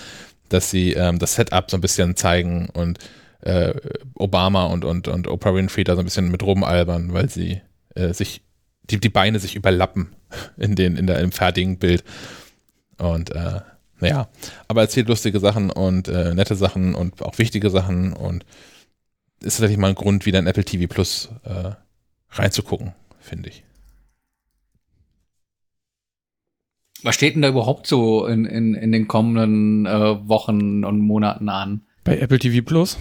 dass 0.49 0.71
sie 0.71 0.95
ähm, 0.95 1.21
das 1.21 1.37
Setup 1.37 1.71
so 1.71 1.77
ein 1.77 1.81
bisschen 1.81 2.17
zeigen 2.17 2.69
und 2.71 2.99
äh, 3.43 3.73
Obama 4.15 4.67
und, 4.67 4.85
und, 4.85 5.07
und 5.07 5.29
Oprah 5.29 5.55
Winfrey 5.55 5.85
da 5.85 5.95
so 5.95 6.01
ein 6.01 6.05
bisschen 6.05 6.33
mit 6.33 6.43
rumalbern, 6.43 7.13
weil 7.13 7.31
sie 7.31 7.61
äh, 7.95 8.13
sich 8.13 8.43
die, 8.85 9.01
die 9.01 9.09
Beine 9.09 9.39
sich 9.39 9.57
überlappen 9.57 10.15
in 10.57 10.75
den, 10.75 10.97
in 10.97 11.07
der, 11.07 11.21
im 11.21 11.33
fertigen 11.33 11.79
Bild. 11.79 12.05
Und 12.99 13.31
äh, 13.31 13.61
naja, 14.01 14.29
aber 14.69 14.83
erzählt 14.83 15.09
lustige 15.09 15.41
Sachen 15.41 15.71
und 15.71 16.09
äh, 16.09 16.35
nette 16.35 16.57
Sachen 16.57 16.95
und 16.95 17.23
auch 17.23 17.39
wichtige 17.39 17.71
Sachen 17.71 18.13
und 18.13 18.45
ist 19.43 19.55
tatsächlich 19.55 19.79
mal 19.79 19.89
ein 19.89 19.95
Grund, 19.95 20.27
wieder 20.27 20.39
in 20.39 20.47
Apple 20.47 20.65
TV 20.65 20.87
Plus 20.93 21.31
äh, 21.45 21.73
reinzugucken, 22.31 22.93
finde 23.21 23.49
ich. 23.49 23.65
Was 27.03 27.15
steht 27.15 27.35
denn 27.35 27.43
da 27.43 27.49
überhaupt 27.49 27.87
so 27.87 28.27
in, 28.27 28.45
in, 28.45 28.75
in 28.75 28.93
den 28.93 29.09
kommenden 29.09 29.87
äh, 29.87 30.29
Wochen 30.29 30.85
und 30.85 31.01
Monaten 31.01 31.49
an? 31.49 31.83
Bei 32.05 32.19
Apple 32.19 32.39
TV 32.39 32.63
Plus? 32.65 32.99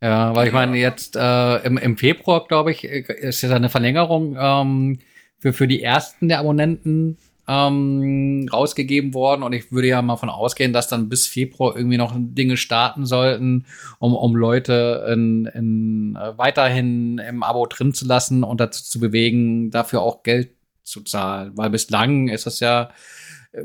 Ja, 0.00 0.34
weil 0.36 0.46
ich 0.46 0.52
meine, 0.52 0.76
jetzt 0.76 1.16
äh, 1.16 1.56
im, 1.66 1.76
im 1.76 1.96
Februar, 1.96 2.46
glaube 2.46 2.70
ich, 2.70 2.84
ist 2.84 3.42
ja 3.42 3.54
eine 3.54 3.68
Verlängerung 3.68 4.36
ähm, 4.38 4.98
für, 5.38 5.52
für 5.52 5.66
die 5.66 5.82
ersten 5.82 6.28
der 6.28 6.38
Abonnenten 6.38 7.18
ähm, 7.48 8.46
rausgegeben 8.52 9.14
worden 9.14 9.42
und 9.42 9.54
ich 9.54 9.72
würde 9.72 9.88
ja 9.88 10.02
mal 10.02 10.16
von 10.16 10.28
ausgehen, 10.28 10.72
dass 10.74 10.86
dann 10.86 11.08
bis 11.08 11.26
Februar 11.26 11.74
irgendwie 11.76 11.96
noch 11.96 12.12
Dinge 12.14 12.58
starten 12.58 13.06
sollten, 13.06 13.64
um, 13.98 14.14
um 14.14 14.36
Leute 14.36 15.08
in, 15.10 15.46
in, 15.46 16.16
äh, 16.16 16.36
weiterhin 16.36 17.18
im 17.18 17.42
Abo 17.42 17.66
drin 17.66 17.94
zu 17.94 18.06
lassen 18.06 18.44
und 18.44 18.60
dazu 18.60 18.84
zu 18.84 19.00
bewegen, 19.00 19.70
dafür 19.70 20.02
auch 20.02 20.22
Geld 20.22 20.50
zu 20.84 21.00
zahlen. 21.00 21.52
Weil 21.56 21.70
bislang 21.70 22.28
ist 22.28 22.46
das 22.46 22.60
ja 22.60 22.90
äh, 23.52 23.64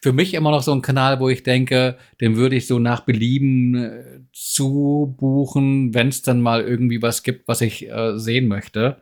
für 0.00 0.12
mich 0.12 0.34
immer 0.34 0.50
noch 0.50 0.62
so 0.62 0.72
ein 0.72 0.82
Kanal, 0.82 1.20
wo 1.20 1.28
ich 1.28 1.42
denke, 1.42 1.98
den 2.20 2.36
würde 2.36 2.56
ich 2.56 2.66
so 2.66 2.78
nach 2.78 3.00
Belieben 3.00 3.74
äh, 3.74 4.20
zubuchen, 4.32 5.94
wenn 5.94 6.08
es 6.08 6.22
dann 6.22 6.40
mal 6.40 6.62
irgendwie 6.62 7.02
was 7.02 7.22
gibt, 7.22 7.48
was 7.48 7.60
ich 7.60 7.88
äh, 7.88 8.18
sehen 8.18 8.48
möchte. 8.48 9.00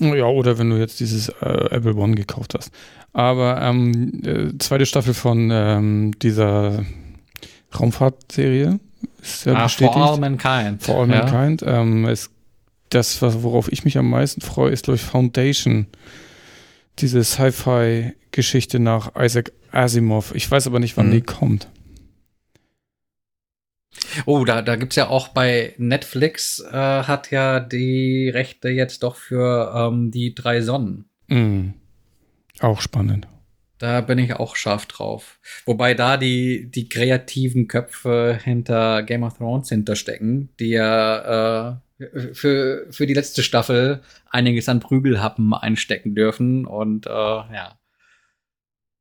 Ja, 0.00 0.26
oder 0.26 0.58
wenn 0.58 0.70
du 0.70 0.76
jetzt 0.76 1.00
dieses 1.00 1.28
äh, 1.28 1.68
Apple 1.70 1.94
One 1.94 2.14
gekauft 2.14 2.54
hast. 2.54 2.72
Aber 3.12 3.60
ähm, 3.60 4.22
äh, 4.24 4.58
zweite 4.58 4.86
Staffel 4.86 5.14
von 5.14 5.50
ähm, 5.52 6.12
dieser 6.18 6.84
Raumfahrtserie 7.78 8.80
ist 9.20 9.46
ja 9.46 9.54
ah, 9.54 9.64
bestätigt. 9.64 9.94
For 9.94 10.12
All 10.12 10.18
Mankind. 10.18 10.82
For 10.82 10.96
All 10.96 11.10
ja. 11.10 11.24
Mankind. 11.24 11.62
Ähm, 11.66 12.06
ist 12.06 12.30
das, 12.88 13.20
worauf 13.22 13.70
ich 13.70 13.84
mich 13.84 13.98
am 13.98 14.10
meisten 14.10 14.40
freue, 14.40 14.70
ist 14.72 14.88
durch 14.88 15.02
Foundation. 15.02 15.86
Diese 16.98 17.24
Sci-Fi-Geschichte 17.24 18.78
nach 18.78 19.12
Isaac 19.16 19.52
Asimov. 19.70 20.34
Ich 20.34 20.50
weiß 20.50 20.66
aber 20.66 20.78
nicht, 20.78 20.96
wann 20.96 21.08
Mhm. 21.08 21.12
die 21.12 21.22
kommt. 21.22 21.68
Oh, 24.26 24.44
da, 24.44 24.62
da 24.62 24.76
gibt's 24.76 24.96
ja 24.96 25.08
auch 25.08 25.28
bei 25.28 25.74
Netflix, 25.78 26.60
äh, 26.60 26.72
hat 26.72 27.30
ja 27.30 27.60
die 27.60 28.28
Rechte 28.30 28.68
jetzt 28.68 29.02
doch 29.02 29.16
für 29.16 29.72
ähm, 29.74 30.10
die 30.10 30.34
drei 30.34 30.60
Sonnen. 30.62 31.06
Mhm. 31.28 31.74
Auch 32.60 32.80
spannend. 32.80 33.26
Da 33.82 34.00
bin 34.00 34.20
ich 34.20 34.34
auch 34.34 34.54
scharf 34.54 34.86
drauf. 34.86 35.40
Wobei 35.66 35.94
da 35.94 36.16
die, 36.16 36.70
die 36.70 36.88
kreativen 36.88 37.66
Köpfe 37.66 38.38
hinter 38.40 39.02
Game 39.02 39.24
of 39.24 39.38
Thrones 39.38 39.70
hinterstecken, 39.70 40.50
die 40.60 40.68
ja 40.68 41.80
äh, 41.98 42.04
für, 42.32 42.86
für 42.90 43.06
die 43.08 43.14
letzte 43.14 43.42
Staffel 43.42 44.00
einiges 44.30 44.68
an 44.68 44.78
Prügelhappen 44.78 45.52
einstecken 45.52 46.14
dürfen. 46.14 46.64
Und 46.64 47.06
äh, 47.06 47.10
ja, 47.10 47.76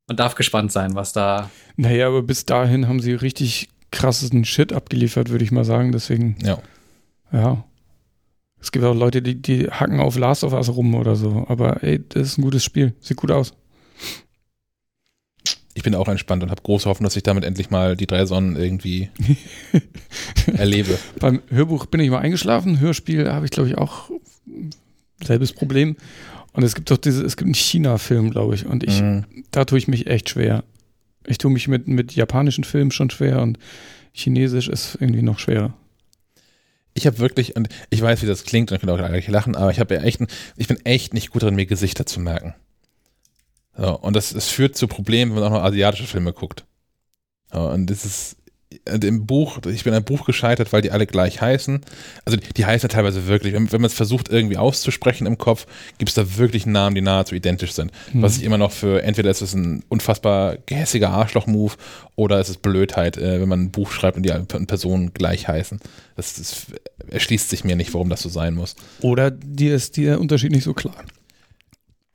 man 0.07 0.17
darf 0.17 0.33
gespannt 0.33 0.71
sein, 0.71 0.95
was 0.95 1.13
da. 1.13 1.51
Naja, 1.75 2.07
aber 2.07 2.23
bis 2.23 2.47
dahin 2.47 2.87
haben 2.87 3.01
sie 3.01 3.13
richtig 3.13 3.69
krassesten 3.91 4.45
Shit 4.45 4.73
abgeliefert, 4.73 5.29
würde 5.29 5.43
ich 5.43 5.51
mal 5.51 5.63
sagen. 5.63 5.91
Deswegen, 5.91 6.37
Ja. 6.41 6.57
ja. 7.31 7.63
Es 8.59 8.71
gibt 8.71 8.83
auch 8.83 8.95
Leute, 8.95 9.21
die, 9.21 9.39
die 9.39 9.69
hacken 9.69 9.99
auf 9.99 10.17
Last 10.17 10.43
of 10.43 10.53
Us 10.53 10.75
rum 10.75 10.95
oder 10.95 11.15
so. 11.15 11.45
Aber 11.49 11.83
ey, 11.83 12.03
das 12.09 12.23
ist 12.23 12.37
ein 12.39 12.41
gutes 12.41 12.63
Spiel. 12.63 12.95
Sieht 12.99 13.17
gut 13.17 13.29
aus. 13.29 13.53
Ich 15.73 15.83
bin 15.83 15.95
auch 15.95 16.07
entspannt 16.07 16.43
und 16.43 16.51
habe 16.51 16.61
große 16.61 16.89
Hoffnung, 16.89 17.05
dass 17.05 17.15
ich 17.15 17.23
damit 17.23 17.45
endlich 17.45 17.69
mal 17.69 17.95
die 17.95 18.07
drei 18.07 18.25
Sonnen 18.25 18.55
irgendwie 18.57 19.09
erlebe. 20.57 20.97
Beim 21.19 21.41
Hörbuch 21.49 21.85
bin 21.85 22.01
ich 22.01 22.09
mal 22.09 22.19
eingeschlafen. 22.19 22.79
Hörspiel 22.79 23.31
habe 23.31 23.45
ich, 23.45 23.51
glaube 23.51 23.69
ich, 23.69 23.77
auch 23.77 24.09
selbes 25.23 25.53
Problem. 25.53 25.95
Und 26.53 26.63
es 26.63 26.75
gibt 26.75 26.91
doch 26.91 26.97
diese, 26.97 27.23
es 27.23 27.37
gibt 27.37 27.45
einen 27.47 27.53
China-Film, 27.53 28.31
glaube 28.31 28.55
ich. 28.55 28.65
Und 28.65 28.83
ich, 28.83 29.01
Mhm. 29.01 29.25
da 29.51 29.63
tue 29.65 29.77
ich 29.77 29.87
mich 29.87 30.07
echt 30.07 30.29
schwer. 30.29 30.63
Ich 31.25 31.37
tue 31.37 31.51
mich 31.51 31.67
mit, 31.67 31.87
mit 31.87 32.13
japanischen 32.15 32.63
Filmen 32.63 32.91
schon 32.91 33.09
schwer 33.09 33.41
und 33.41 33.57
Chinesisch 34.13 34.67
ist 34.67 34.97
irgendwie 34.99 35.21
noch 35.21 35.39
schwerer. 35.39 35.73
Ich 36.93 37.07
habe 37.07 37.19
wirklich, 37.19 37.55
und 37.55 37.69
ich 37.89 38.01
weiß, 38.01 38.21
wie 38.21 38.25
das 38.25 38.43
klingt, 38.43 38.69
und 38.71 38.75
ich 38.75 38.81
kann 38.81 38.89
auch 38.89 38.97
gleich 38.97 39.27
lachen, 39.29 39.55
aber 39.55 39.71
ich 39.71 39.79
habe 39.79 39.95
ja 39.95 40.01
echt, 40.01 40.19
ich 40.57 40.67
bin 40.67 40.77
echt 40.85 41.13
nicht 41.13 41.29
gut 41.29 41.43
drin, 41.43 41.55
mir 41.55 41.65
Gesichter 41.65 42.05
zu 42.05 42.19
merken. 42.19 42.53
So, 43.77 43.97
und 43.99 44.15
das, 44.15 44.33
das 44.33 44.49
führt 44.49 44.75
zu 44.75 44.87
Problemen, 44.87 45.33
wenn 45.33 45.41
man 45.41 45.51
auch 45.51 45.57
noch 45.57 45.63
asiatische 45.63 46.07
Filme 46.07 46.33
guckt. 46.33 46.65
So, 47.51 47.59
und 47.59 47.89
das 47.89 48.05
ist, 48.05 48.37
und 48.89 49.03
im 49.03 49.25
Buch, 49.25 49.59
ich 49.65 49.83
bin 49.83 49.93
ein 49.93 50.03
Buch 50.03 50.25
gescheitert, 50.25 50.71
weil 50.71 50.81
die 50.81 50.91
alle 50.91 51.05
gleich 51.05 51.41
heißen. 51.41 51.81
Also 52.25 52.37
die, 52.37 52.53
die 52.53 52.65
heißen 52.65 52.89
ja 52.89 52.93
teilweise 52.93 53.27
wirklich, 53.27 53.53
wenn, 53.53 53.71
wenn 53.71 53.81
man 53.81 53.89
es 53.89 53.93
versucht 53.93 54.29
irgendwie 54.29 54.57
auszusprechen 54.57 55.27
im 55.27 55.37
Kopf, 55.37 55.67
gibt 55.97 56.09
es 56.09 56.15
da 56.15 56.37
wirklich 56.37 56.65
Namen, 56.65 56.95
die 56.95 57.01
nahezu 57.01 57.35
identisch 57.35 57.73
sind. 57.73 57.91
Hm. 58.11 58.21
Was 58.21 58.37
ich 58.37 58.43
immer 58.43 58.57
noch 58.57 58.71
für, 58.71 59.03
entweder 59.03 59.29
ist 59.29 59.41
es 59.41 59.53
ein 59.53 59.83
unfassbar 59.89 60.57
gehässiger 60.65 61.09
Arschloch-Move 61.09 61.73
oder 62.15 62.39
es 62.39 62.49
ist 62.49 62.61
Blödheit, 62.61 63.17
äh, 63.17 63.41
wenn 63.41 63.49
man 63.49 63.63
ein 63.63 63.71
Buch 63.71 63.91
schreibt 63.91 64.17
und 64.17 64.23
die 64.23 64.31
Personen 64.65 65.13
gleich 65.13 65.47
heißen. 65.47 65.79
Das, 66.15 66.35
das 66.35 66.67
erschließt 67.09 67.49
sich 67.49 67.63
mir 67.63 67.75
nicht, 67.75 67.93
warum 67.93 68.09
das 68.09 68.21
so 68.21 68.29
sein 68.29 68.53
muss. 68.53 68.75
Oder 69.01 69.31
dir 69.31 69.75
ist 69.75 69.97
der 69.97 70.19
Unterschied 70.19 70.51
nicht 70.51 70.63
so 70.63 70.73
klar. 70.73 70.95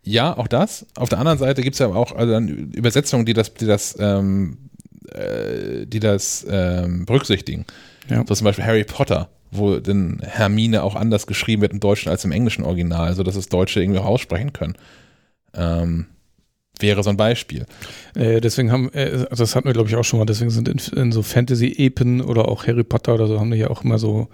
Ja, 0.07 0.39
auch 0.39 0.47
das. 0.47 0.87
Auf 0.95 1.09
der 1.09 1.19
anderen 1.19 1.39
Seite 1.39 1.63
gibt 1.63 1.75
es 1.75 1.81
ja 1.81 1.89
auch 1.89 2.15
also 2.15 2.33
dann 2.33 2.49
Übersetzungen, 2.49 3.27
die 3.27 3.35
das, 3.35 3.53
die 3.55 3.67
das, 3.67 3.97
ähm, 3.99 4.57
äh, 5.11 5.85
die 5.85 5.99
das 5.99 6.47
ähm, 6.49 7.07
berücksichtigen. 7.07 7.67
Ja. 8.09 8.25
So 8.27 8.35
zum 8.37 8.45
Beispiel 8.45 8.65
Harry 8.65 8.85
Potter, 8.85 9.29
wo 9.51 9.79
dann 9.81 10.21
Hermine 10.23 10.85
auch 10.85 10.95
anders 10.95 11.27
geschrieben 11.27 11.63
wird 11.63 11.73
im 11.73 11.81
Deutschen 11.81 12.09
als 12.09 12.25
im 12.25 12.31
englischen 12.31 12.65
Original, 12.65 13.15
sodass 13.15 13.35
es 13.35 13.49
Deutsche 13.49 13.83
irgendwie 13.83 13.99
auch 13.99 14.07
aussprechen 14.07 14.53
können. 14.53 14.77
Ähm, 15.55 16.07
wäre 16.79 17.03
so 17.03 17.11
ein 17.11 17.17
Beispiel. 17.17 17.67
Äh, 18.15 18.41
deswegen 18.41 18.71
haben, 18.71 18.91
äh, 18.93 19.27
also 19.29 19.43
das 19.43 19.57
hatten 19.57 19.67
wir 19.67 19.73
glaube 19.73 19.89
ich 19.89 19.97
auch 19.97 20.05
schon 20.05 20.21
mal, 20.21 20.27
deswegen 20.27 20.51
sind 20.51 20.69
in, 20.69 20.79
in 20.97 21.11
so 21.11 21.23
Fantasy-Epen 21.23 22.21
oder 22.21 22.47
auch 22.47 22.69
Harry 22.69 22.85
Potter 22.85 23.15
oder 23.15 23.27
so, 23.27 23.41
haben 23.41 23.51
die 23.51 23.59
ja 23.59 23.71
auch 23.71 23.83
immer 23.83 23.99
so 23.99 24.29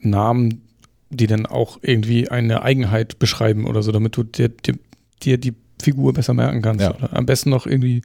Namen, 0.00 0.68
die 1.08 1.26
dann 1.26 1.46
auch 1.46 1.78
irgendwie 1.80 2.28
eine 2.28 2.60
Eigenheit 2.62 3.18
beschreiben 3.18 3.66
oder 3.66 3.82
so, 3.82 3.90
damit 3.90 4.14
du 4.16 4.22
dir, 4.22 4.50
dir, 4.50 4.74
dir 5.18 5.38
die 5.38 5.54
Figur 5.80 6.12
besser 6.12 6.34
merken 6.34 6.62
kannst. 6.62 6.82
Ja. 6.82 6.94
Oder 6.94 7.16
am 7.16 7.26
besten 7.26 7.50
noch 7.50 7.66
irgendwie, 7.66 8.02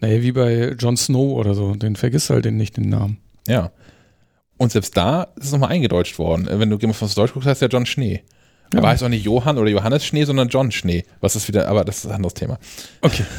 naja, 0.00 0.22
wie 0.22 0.32
bei 0.32 0.70
Jon 0.78 0.96
Snow 0.96 1.36
oder 1.36 1.54
so, 1.54 1.74
den 1.74 1.96
vergisst 1.96 2.30
halt 2.30 2.44
den 2.44 2.56
nicht 2.56 2.76
den 2.76 2.88
Namen. 2.88 3.18
Ja. 3.46 3.70
Und 4.56 4.72
selbst 4.72 4.96
da 4.96 5.24
ist 5.36 5.46
es 5.46 5.52
nochmal 5.52 5.70
eingedeutscht 5.70 6.18
worden. 6.18 6.48
Wenn 6.50 6.70
du 6.70 6.78
Game 6.78 6.90
of 6.90 6.98
Thrones 6.98 7.14
Deutsch 7.14 7.32
guckst, 7.32 7.48
heißt 7.48 7.62
ja 7.62 7.68
John 7.68 7.86
Schnee. 7.86 8.22
Ja. 8.72 8.78
Aber 8.78 8.88
heißt 8.88 9.02
auch 9.02 9.08
nicht 9.08 9.24
Johann 9.24 9.58
oder 9.58 9.70
Johannes 9.70 10.04
Schnee, 10.04 10.24
sondern 10.24 10.48
John 10.48 10.72
Schnee. 10.72 11.04
Was 11.20 11.36
ist 11.36 11.46
wieder, 11.48 11.68
aber 11.68 11.84
das 11.84 11.98
ist 11.98 12.06
ein 12.06 12.12
anderes 12.12 12.34
Thema. 12.34 12.58
Okay. 13.02 13.24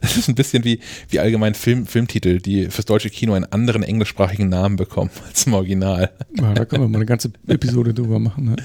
Das 0.00 0.16
ist 0.16 0.28
ein 0.28 0.36
bisschen 0.36 0.62
wie, 0.62 0.78
wie 1.08 1.18
allgemein 1.18 1.54
Film, 1.54 1.86
Filmtitel, 1.86 2.38
die 2.38 2.70
fürs 2.70 2.86
deutsche 2.86 3.10
Kino 3.10 3.34
einen 3.34 3.46
anderen 3.46 3.82
englischsprachigen 3.82 4.48
Namen 4.48 4.76
bekommen 4.76 5.10
als 5.26 5.46
im 5.46 5.54
Original. 5.54 6.12
Ja, 6.38 6.54
da 6.54 6.64
können 6.64 6.84
wir 6.84 6.88
mal 6.88 6.98
eine 6.98 7.06
ganze 7.06 7.32
Episode 7.48 7.92
drüber 7.92 8.20
machen. 8.20 8.44
Ne? 8.44 8.56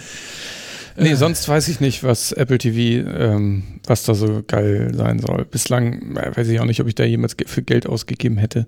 Nee, 0.99 1.15
sonst 1.15 1.47
weiß 1.47 1.67
ich 1.67 1.79
nicht, 1.79 2.03
was 2.03 2.31
Apple 2.31 2.57
TV, 2.57 3.07
ähm, 3.09 3.63
was 3.85 4.03
da 4.03 4.13
so 4.13 4.43
geil 4.45 4.91
sein 4.93 5.19
soll. 5.19 5.45
Bislang 5.45 6.15
äh, 6.17 6.35
weiß 6.35 6.47
ich 6.47 6.59
auch 6.59 6.65
nicht, 6.65 6.81
ob 6.81 6.87
ich 6.87 6.95
da 6.95 7.03
jemals 7.03 7.35
für 7.45 7.61
Geld 7.61 7.87
ausgegeben 7.87 8.37
hätte. 8.37 8.67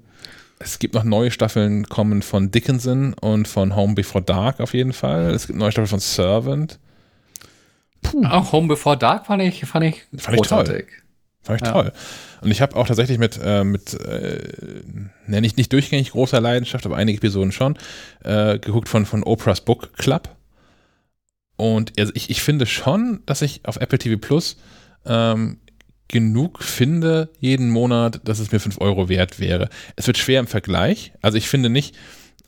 Es 0.59 0.79
gibt 0.79 0.93
noch 0.93 1.03
neue 1.03 1.31
Staffeln 1.31 1.85
kommen 1.89 2.21
von 2.21 2.51
Dickinson 2.51 3.13
und 3.15 3.47
von 3.47 3.75
Home 3.75 3.95
Before 3.95 4.23
Dark 4.23 4.59
auf 4.59 4.73
jeden 4.73 4.93
Fall. 4.93 5.31
Es 5.31 5.47
gibt 5.47 5.57
neue 5.57 5.71
Staffeln 5.71 5.87
von 5.89 5.99
Servant. 5.99 6.79
Auch 8.25 8.51
Home 8.51 8.67
Before 8.67 8.97
Dark 8.97 9.25
fand 9.25 9.41
ich, 9.41 9.65
fand 9.65 9.85
ich 9.85 10.03
Fand 10.17 10.37
ich 10.37 10.47
toll. 10.47 10.85
Fand 11.43 11.61
ich 11.61 11.67
Ja. 11.67 11.73
toll. 11.73 11.91
Und 12.41 12.51
ich 12.51 12.61
habe 12.61 12.75
auch 12.75 12.87
tatsächlich 12.87 13.17
mit, 13.17 13.39
äh, 13.43 13.63
mit 13.63 13.93
äh, 13.93 14.39
ne, 15.27 15.41
nicht, 15.41 15.57
nicht 15.57 15.73
durchgängig 15.73 16.11
großer 16.11 16.39
Leidenschaft, 16.39 16.85
aber 16.85 16.95
einige 16.97 17.17
Episoden 17.17 17.51
schon, 17.51 17.77
äh, 18.23 18.59
geguckt 18.59 18.89
von, 18.89 19.05
von 19.05 19.23
Oprah's 19.23 19.61
Book 19.61 19.93
Club. 19.97 20.29
Und 21.57 21.99
also 21.99 22.11
ich, 22.15 22.29
ich 22.29 22.41
finde 22.41 22.65
schon, 22.65 23.21
dass 23.25 23.41
ich 23.41 23.65
auf 23.65 23.77
Apple 23.77 23.99
TV 23.99 24.19
Plus 24.19 24.57
ähm, 25.05 25.59
genug 26.07 26.63
finde 26.63 27.29
jeden 27.39 27.69
Monat, 27.69 28.21
dass 28.25 28.39
es 28.39 28.51
mir 28.51 28.59
5 28.59 28.81
Euro 28.81 29.09
wert 29.09 29.39
wäre. 29.39 29.69
Es 29.95 30.07
wird 30.07 30.17
schwer 30.17 30.39
im 30.39 30.47
Vergleich. 30.47 31.13
Also 31.21 31.37
ich 31.37 31.47
finde 31.47 31.69
nicht, 31.69 31.95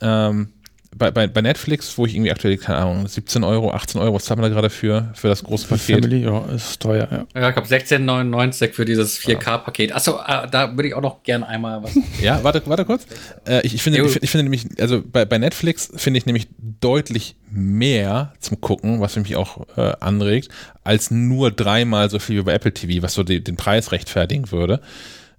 ähm, 0.01 0.49
bei, 0.97 1.11
bei, 1.11 1.27
bei 1.27 1.41
Netflix, 1.41 1.97
wo 1.97 2.05
ich 2.05 2.15
irgendwie 2.15 2.31
aktuell, 2.31 2.57
keine 2.57 2.80
Ahnung, 2.80 3.07
17 3.07 3.43
Euro, 3.43 3.72
18 3.72 3.99
Euro, 4.01 4.15
was 4.15 4.25
zahlen 4.25 4.39
wir 4.39 4.49
da 4.49 4.53
gerade 4.53 4.69
für, 4.69 5.11
für 5.13 5.27
das 5.27 5.43
große 5.43 5.67
Für 5.67 5.75
Paket? 5.75 6.03
Family, 6.03 6.23
ja, 6.23 6.45
ist 6.53 6.80
teuer, 6.81 7.07
ja. 7.11 7.25
Ja, 7.39 7.49
ich 7.49 7.55
glaube 7.55 7.67
16,99 7.67 8.72
für 8.73 8.85
dieses 8.85 9.19
4K-Paket. 9.19 9.93
Achso, 9.93 10.19
äh, 10.19 10.47
da 10.49 10.75
würde 10.75 10.88
ich 10.88 10.93
auch 10.93 11.01
noch 11.01 11.23
gern 11.23 11.43
einmal 11.43 11.83
was. 11.83 11.91
Ja, 12.22 12.43
warte, 12.43 12.61
warte 12.65 12.85
kurz. 12.85 13.05
Äh, 13.47 13.65
ich, 13.65 13.75
ich, 13.75 13.83
finde, 13.83 14.01
ich, 14.05 14.22
ich 14.22 14.30
finde 14.30 14.43
nämlich, 14.43 14.65
also 14.80 15.01
bei, 15.05 15.25
bei 15.25 15.38
Netflix 15.38 15.91
finde 15.95 16.17
ich 16.17 16.25
nämlich 16.25 16.47
deutlich 16.80 17.35
mehr 17.49 18.33
zum 18.39 18.61
Gucken, 18.61 19.01
was 19.01 19.15
mich 19.15 19.35
auch 19.35 19.65
äh, 19.77 19.93
anregt, 19.99 20.49
als 20.83 21.11
nur 21.11 21.51
dreimal 21.51 22.09
so 22.09 22.19
viel 22.19 22.39
wie 22.39 22.43
bei 22.43 22.53
Apple 22.53 22.73
TV, 22.73 23.03
was 23.03 23.13
so 23.13 23.23
die, 23.23 23.43
den 23.43 23.55
Preis 23.55 23.91
rechtfertigen 23.91 24.51
würde. 24.51 24.81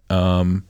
Ähm, 0.09 0.65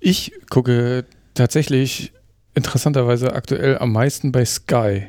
Ich 0.00 0.32
gucke 0.50 1.04
tatsächlich 1.34 2.12
interessanterweise 2.54 3.32
aktuell 3.32 3.78
am 3.78 3.92
meisten 3.92 4.32
bei 4.32 4.44
Sky. 4.44 5.06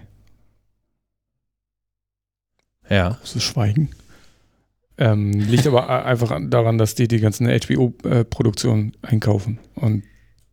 Ja. 2.89 3.17
Das 3.21 3.35
ist 3.35 3.43
Schweigen. 3.43 3.89
Ähm, 4.97 5.31
liegt 5.31 5.67
aber 5.67 6.05
einfach 6.05 6.31
an- 6.31 6.49
daran, 6.49 6.77
dass 6.77 6.95
die 6.95 7.07
die 7.07 7.19
ganzen 7.19 7.47
HBO-Produktionen 7.47 8.93
einkaufen. 9.01 9.59
Und 9.75 10.03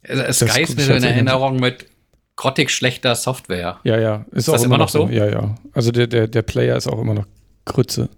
Also, 0.08 0.46
Sky 0.46 0.62
ist 0.62 0.76
mir 0.76 0.82
so 0.84 0.92
in. 0.94 1.04
Erinnerung 1.04 1.60
mit 1.60 1.86
grottig 2.34 2.70
schlechter 2.70 3.14
Software. 3.14 3.78
ja, 3.84 4.00
ja, 4.00 4.26
ist, 4.32 4.48
auch 4.48 4.54
das 4.54 4.64
immer 4.64 4.78
noch 4.78 4.86
noch 4.86 4.88
so? 4.88 5.08
Ja, 5.08 5.28
ja. 5.28 5.54
Also 5.74 5.92
der, 5.92 6.06
der, 6.08 6.26
der 6.26 6.42
Player 6.42 6.76
ist 6.76 6.88
auch 6.88 7.00
immer 7.00 7.14
noch 7.14 7.26
Grütze. 7.66 8.08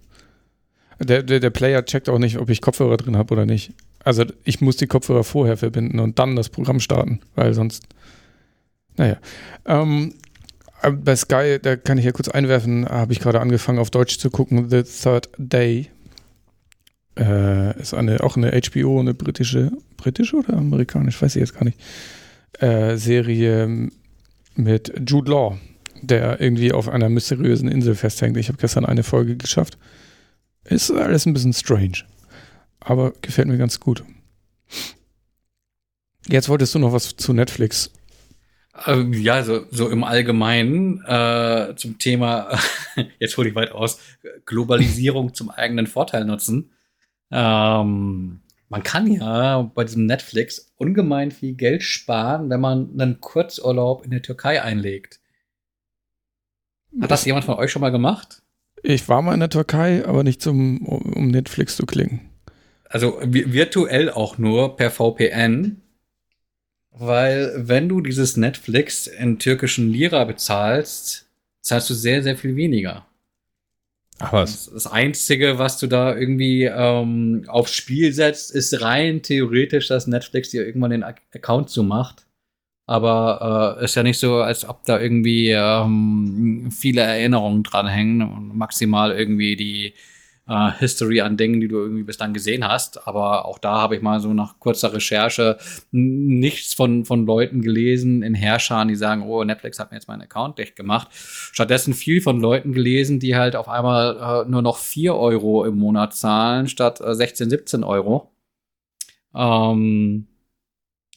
Der, 0.99 1.21
der, 1.21 1.39
der 1.41 1.49
Player 1.49 1.85
checkt 1.85 2.07
auch 2.09 2.17
nicht, 2.17 2.39
ob 2.39 2.49
ich 2.49 2.61
Kopfhörer 2.61 2.97
drin 2.97 3.17
habe 3.17 3.33
oder 3.33 3.45
nicht. 3.45 3.73
Also 4.03 4.23
ich 4.45 4.61
muss 4.61 4.77
die 4.77 4.87
Kopfhörer 4.87 5.23
vorher 5.25 5.57
verbinden 5.57 5.99
und 5.99 6.17
dann 6.17 6.35
das 6.35 6.49
Programm 6.49 6.79
starten, 6.79 7.19
weil 7.35 7.53
sonst. 7.53 7.83
Naja. 8.97 9.17
Ähm, 9.65 10.13
aber 10.81 10.97
bei 10.97 11.15
Sky, 11.15 11.57
da 11.61 11.75
kann 11.75 11.97
ich 11.97 12.05
ja 12.05 12.11
kurz 12.11 12.29
einwerfen, 12.29 12.87
habe 12.87 13.13
ich 13.13 13.19
gerade 13.19 13.41
angefangen 13.41 13.79
auf 13.79 13.89
Deutsch 13.89 14.19
zu 14.19 14.29
gucken, 14.29 14.69
The 14.69 14.83
Third 14.83 15.29
Day. 15.37 15.89
Äh, 17.17 17.79
ist 17.79 17.93
eine, 17.93 18.21
auch 18.23 18.35
eine 18.35 18.51
HBO, 18.51 18.99
eine 18.99 19.13
britische, 19.13 19.71
britische 19.97 20.35
oder 20.37 20.53
amerikanisch, 20.57 21.21
weiß 21.21 21.35
ich 21.35 21.39
jetzt 21.39 21.53
gar 21.53 21.63
nicht, 21.63 21.79
äh, 22.59 22.97
Serie 22.97 23.89
mit 24.55 24.93
Jude 25.07 25.31
Law, 25.31 25.57
der 26.01 26.41
irgendwie 26.41 26.73
auf 26.73 26.89
einer 26.89 27.09
mysteriösen 27.09 27.69
Insel 27.69 27.95
festhängt. 27.95 28.37
Ich 28.37 28.49
habe 28.49 28.57
gestern 28.57 28.85
eine 28.85 29.03
Folge 29.03 29.37
geschafft. 29.37 29.77
Ist 30.65 30.91
alles 30.91 31.25
ein 31.25 31.33
bisschen 31.33 31.53
strange, 31.53 32.03
aber 32.79 33.13
gefällt 33.21 33.47
mir 33.47 33.57
ganz 33.57 33.79
gut. 33.79 34.03
Jetzt 36.27 36.49
wolltest 36.49 36.73
du 36.75 36.79
noch 36.79 36.91
was 36.91 37.15
zu 37.15 37.33
Netflix. 37.33 37.91
Ähm, 38.87 39.13
ja, 39.13 39.41
so, 39.43 39.65
so 39.71 39.89
im 39.89 40.03
Allgemeinen 40.03 41.01
äh, 41.05 41.73
zum 41.75 41.97
Thema, 41.97 42.57
jetzt 43.19 43.37
hole 43.37 43.49
ich 43.49 43.55
weit 43.55 43.71
aus, 43.71 43.99
Globalisierung 44.45 45.33
zum 45.33 45.49
eigenen 45.49 45.87
Vorteil 45.87 46.25
nutzen. 46.25 46.71
Ähm, 47.31 48.41
man 48.69 48.83
kann 48.83 49.07
ja 49.07 49.61
bei 49.73 49.83
diesem 49.85 50.05
Netflix 50.05 50.73
ungemein 50.75 51.31
viel 51.31 51.53
Geld 51.53 51.83
sparen, 51.83 52.49
wenn 52.49 52.59
man 52.59 52.89
einen 52.99 53.21
Kurzurlaub 53.21 54.03
in 54.03 54.11
der 54.11 54.21
Türkei 54.21 54.61
einlegt. 54.61 55.19
Hat 57.01 57.11
das 57.11 57.25
jemand 57.25 57.45
von 57.45 57.55
euch 57.55 57.71
schon 57.71 57.81
mal 57.81 57.91
gemacht? 57.91 58.41
Ich 58.83 59.07
war 59.09 59.21
mal 59.21 59.33
in 59.33 59.39
der 59.39 59.49
Türkei, 59.49 60.05
aber 60.05 60.23
nicht 60.23 60.41
zum, 60.41 60.85
um 60.85 61.27
Netflix 61.29 61.75
zu 61.75 61.85
klingen. 61.85 62.29
Also 62.89 63.19
vi- 63.21 63.51
virtuell 63.51 64.09
auch 64.11 64.37
nur 64.37 64.75
per 64.77 64.91
VPN, 64.91 65.81
weil 66.97 67.53
wenn 67.55 67.89
du 67.89 68.01
dieses 68.01 68.37
Netflix 68.37 69.07
in 69.07 69.39
türkischen 69.39 69.91
Lira 69.91 70.23
bezahlst, 70.23 71.27
zahlst 71.61 71.89
du 71.89 71.93
sehr, 71.93 72.23
sehr 72.23 72.37
viel 72.37 72.55
weniger. 72.55 73.05
Ach 74.19 74.31
was. 74.31 74.71
Das, 74.71 74.87
Einzige, 74.87 75.59
was 75.59 75.77
du 75.77 75.87
da 75.87 76.15
irgendwie 76.15 76.63
ähm, 76.63 77.43
aufs 77.47 77.73
Spiel 77.73 78.13
setzt, 78.13 78.51
ist 78.51 78.81
rein 78.81 79.21
theoretisch, 79.21 79.89
dass 79.89 80.07
Netflix 80.07 80.51
dir 80.51 80.65
irgendwann 80.65 80.91
den 80.91 81.03
Ac- 81.03 81.21
Account 81.33 81.69
zumacht. 81.69 82.25
Aber 82.87 83.77
äh, 83.79 83.83
ist 83.83 83.95
ja 83.95 84.03
nicht 84.03 84.19
so, 84.19 84.35
als 84.35 84.63
ob 84.63 84.85
da 84.85 85.01
irgendwie 85.01 85.49
ähm, 85.49 86.69
viele 86.71 87.01
Erinnerungen 87.01 87.63
dranhängen 87.63 88.21
und 88.21 88.55
maximal 88.55 89.11
irgendwie 89.11 89.55
die 89.55 89.93
äh, 90.47 90.71
History 90.79 91.21
an 91.21 91.37
Dingen, 91.37 91.59
die 91.59 91.67
du 91.67 91.77
irgendwie 91.77 92.03
bis 92.03 92.17
dann 92.17 92.33
gesehen 92.33 92.67
hast. 92.67 93.07
Aber 93.07 93.45
auch 93.45 93.57
da 93.57 93.81
habe 93.81 93.95
ich 93.95 94.01
mal 94.01 94.19
so 94.19 94.33
nach 94.33 94.59
kurzer 94.59 94.93
Recherche 94.93 95.57
nichts 95.91 96.73
von, 96.73 97.05
von 97.05 97.25
Leuten 97.25 97.61
gelesen 97.61 98.21
in 98.21 98.35
Herrschern, 98.35 98.87
die 98.87 98.95
sagen, 98.95 99.23
oh, 99.23 99.43
Netflix 99.43 99.79
hat 99.79 99.91
mir 99.91 99.97
jetzt 99.97 100.07
meinen 100.07 100.21
Account 100.21 100.57
dicht 100.59 100.75
gemacht. 100.75 101.07
Stattdessen 101.11 101.93
viel 101.93 102.21
von 102.21 102.39
Leuten 102.39 102.73
gelesen, 102.73 103.19
die 103.19 103.35
halt 103.35 103.55
auf 103.55 103.67
einmal 103.67 104.45
äh, 104.45 104.49
nur 104.49 104.61
noch 104.61 104.77
4 104.77 105.15
Euro 105.15 105.65
im 105.65 105.77
Monat 105.77 106.15
zahlen, 106.15 106.67
statt 106.67 107.01
äh, 107.01 107.15
16, 107.15 107.49
17 107.49 107.83
Euro. 107.83 108.31
Ähm, 109.35 110.27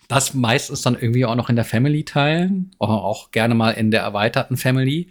das 0.08 0.32
meistens 0.32 0.80
dann 0.80 0.94
irgendwie 0.94 1.26
auch 1.26 1.34
noch 1.34 1.50
in 1.50 1.56
der 1.56 1.66
Family 1.66 2.02
teilen, 2.02 2.70
auch 2.78 3.30
gerne 3.30 3.54
mal 3.54 3.72
in 3.72 3.90
der 3.90 4.00
erweiterten 4.00 4.56
Family, 4.56 5.10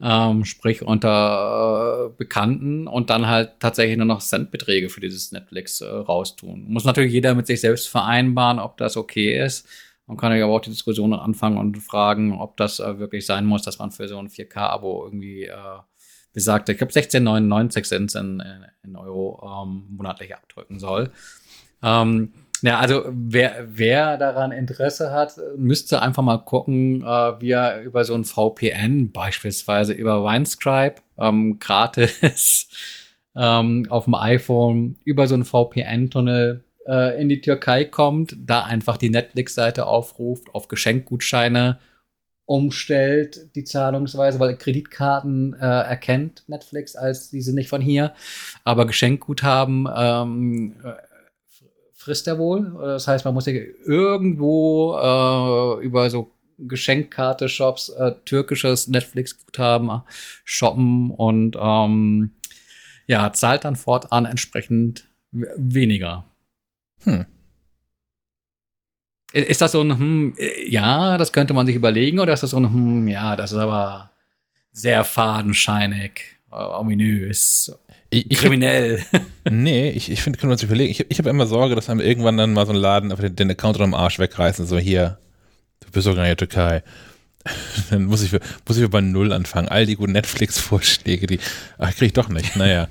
ähm, 0.00 0.44
sprich 0.44 0.82
unter 0.82 2.10
äh, 2.10 2.16
Bekannten 2.16 2.86
und 2.86 3.10
dann 3.10 3.26
halt 3.26 3.60
tatsächlich 3.60 3.96
nur 3.96 4.06
noch 4.06 4.20
Centbeträge 4.20 4.90
für 4.90 5.00
dieses 5.00 5.32
Netflix 5.32 5.80
äh, 5.80 5.86
raustun. 5.86 6.64
Muss 6.68 6.84
natürlich 6.84 7.12
jeder 7.12 7.34
mit 7.34 7.46
sich 7.46 7.60
selbst 7.60 7.88
vereinbaren, 7.88 8.58
ob 8.58 8.76
das 8.76 8.96
okay 8.96 9.42
ist. 9.42 9.66
Man 10.06 10.16
kann 10.16 10.36
ja 10.36 10.44
aber 10.44 10.54
auch 10.54 10.60
die 10.60 10.70
Diskussion 10.70 11.14
anfangen 11.14 11.58
und 11.58 11.78
fragen, 11.78 12.38
ob 12.38 12.56
das 12.56 12.78
äh, 12.78 12.98
wirklich 12.98 13.26
sein 13.26 13.46
muss, 13.46 13.62
dass 13.62 13.78
man 13.78 13.90
für 13.90 14.06
so 14.06 14.18
ein 14.18 14.28
4K-Abo 14.28 15.04
irgendwie 15.04 15.44
äh, 15.44 15.78
besagte, 16.32 16.72
ich 16.72 16.78
glaube 16.78 16.92
16,99 16.92 17.84
sind 17.86 18.14
in, 18.14 18.42
in 18.84 18.96
Euro 18.96 19.40
ähm, 19.42 19.86
monatlich 19.96 20.34
abdrücken 20.34 20.78
soll. 20.78 21.10
Ähm, 21.82 22.32
ja, 22.62 22.78
also 22.78 23.04
wer, 23.08 23.66
wer 23.68 24.16
daran 24.16 24.52
Interesse 24.52 25.10
hat, 25.10 25.34
müsste 25.56 26.02
einfach 26.02 26.22
mal 26.22 26.38
gucken, 26.38 27.02
äh, 27.02 27.40
wie 27.40 27.50
er 27.50 27.82
über 27.82 28.04
so 28.04 28.14
ein 28.14 28.24
VPN, 28.24 29.12
beispielsweise 29.12 29.92
über 29.92 30.22
Winescribe, 30.24 30.96
ähm, 31.18 31.58
gratis 31.58 32.68
ähm, 33.36 33.86
auf 33.90 34.04
dem 34.04 34.14
iPhone, 34.14 34.98
über 35.04 35.26
so 35.26 35.34
einen 35.34 35.44
VPN-Tunnel 35.44 36.64
äh, 36.86 37.20
in 37.20 37.28
die 37.28 37.40
Türkei 37.40 37.84
kommt, 37.84 38.36
da 38.38 38.64
einfach 38.64 38.96
die 38.96 39.10
Netflix-Seite 39.10 39.86
aufruft, 39.86 40.54
auf 40.54 40.68
Geschenkgutscheine 40.68 41.78
umstellt, 42.46 43.54
die 43.56 43.64
Zahlungsweise, 43.64 44.38
weil 44.38 44.56
Kreditkarten 44.56 45.54
äh, 45.54 45.66
erkennt 45.66 46.44
Netflix 46.46 46.94
als 46.94 47.28
die 47.30 47.42
sind 47.42 47.56
nicht 47.56 47.68
von 47.68 47.82
hier, 47.82 48.14
aber 48.62 48.86
Geschenkguthaben 48.86 49.88
ähm, 49.94 50.76
äh, 50.84 50.92
frisst 52.06 52.28
er 52.28 52.38
wohl. 52.38 52.72
Das 52.80 53.08
heißt, 53.08 53.24
man 53.24 53.34
muss 53.34 53.46
ja 53.46 53.52
irgendwo 53.52 54.96
äh, 54.96 55.84
über 55.84 56.08
so 56.08 56.30
Geschenkkarte-Shops 56.56 57.88
äh, 57.88 58.12
türkisches 58.24 58.86
Netflix-Guthaben 58.86 60.02
shoppen 60.44 61.10
und 61.10 61.56
ähm, 61.60 62.30
ja, 63.08 63.32
zahlt 63.32 63.64
dann 63.64 63.74
fortan 63.74 64.24
entsprechend 64.24 65.08
weniger. 65.32 66.24
Hm. 67.02 67.26
Ist 69.32 69.60
das 69.60 69.72
so 69.72 69.80
ein, 69.80 69.98
hm, 69.98 70.36
ja, 70.68 71.18
das 71.18 71.32
könnte 71.32 71.54
man 71.54 71.66
sich 71.66 71.74
überlegen, 71.74 72.20
oder 72.20 72.32
ist 72.32 72.44
das 72.44 72.50
so 72.50 72.56
ein, 72.58 72.72
hm, 72.72 73.08
ja, 73.08 73.34
das 73.34 73.50
ist 73.50 73.58
aber 73.58 74.12
sehr 74.70 75.02
fadenscheinig, 75.02 76.20
ominös, 76.50 77.76
Ich, 78.16 78.30
ich 78.30 78.38
kriminell? 78.38 79.02
Nee, 79.48 79.90
ich, 79.90 80.10
ich 80.10 80.22
finde, 80.22 80.40
können 80.40 80.50
wir 80.50 80.54
uns 80.54 80.62
überlegen. 80.64 80.90
Ich, 80.90 81.08
ich 81.08 81.18
habe 81.18 81.30
immer 81.30 81.46
Sorge, 81.46 81.76
dass 81.76 81.88
einem 81.88 82.00
irgendwann 82.00 82.36
dann 82.36 82.52
mal 82.52 82.66
so 82.66 82.72
ein 82.72 82.78
Laden 82.78 83.12
einfach 83.12 83.22
den, 83.22 83.36
den 83.36 83.50
Account 83.52 83.76
unterm 83.76 83.94
Arsch 83.94 84.18
wegreißen. 84.18 84.66
So, 84.66 84.76
hier, 84.76 85.18
du 85.78 85.90
bist 85.92 86.04
doch 86.04 86.16
gar 86.16 86.22
nicht 86.22 86.32
in 86.32 86.36
der 86.36 86.48
Türkei. 86.48 86.82
Dann 87.90 88.06
muss 88.06 88.24
ich, 88.24 88.32
muss 88.66 88.76
ich 88.76 88.90
bei 88.90 89.00
Null 89.00 89.32
anfangen. 89.32 89.68
All 89.68 89.86
die 89.86 89.94
guten 89.94 90.12
Netflix-Vorschläge, 90.12 91.28
die, 91.28 91.38
ach, 91.78 91.92
kriege 91.92 92.06
ich 92.06 92.12
doch 92.12 92.28
nicht. 92.28 92.56
Naja. 92.56 92.88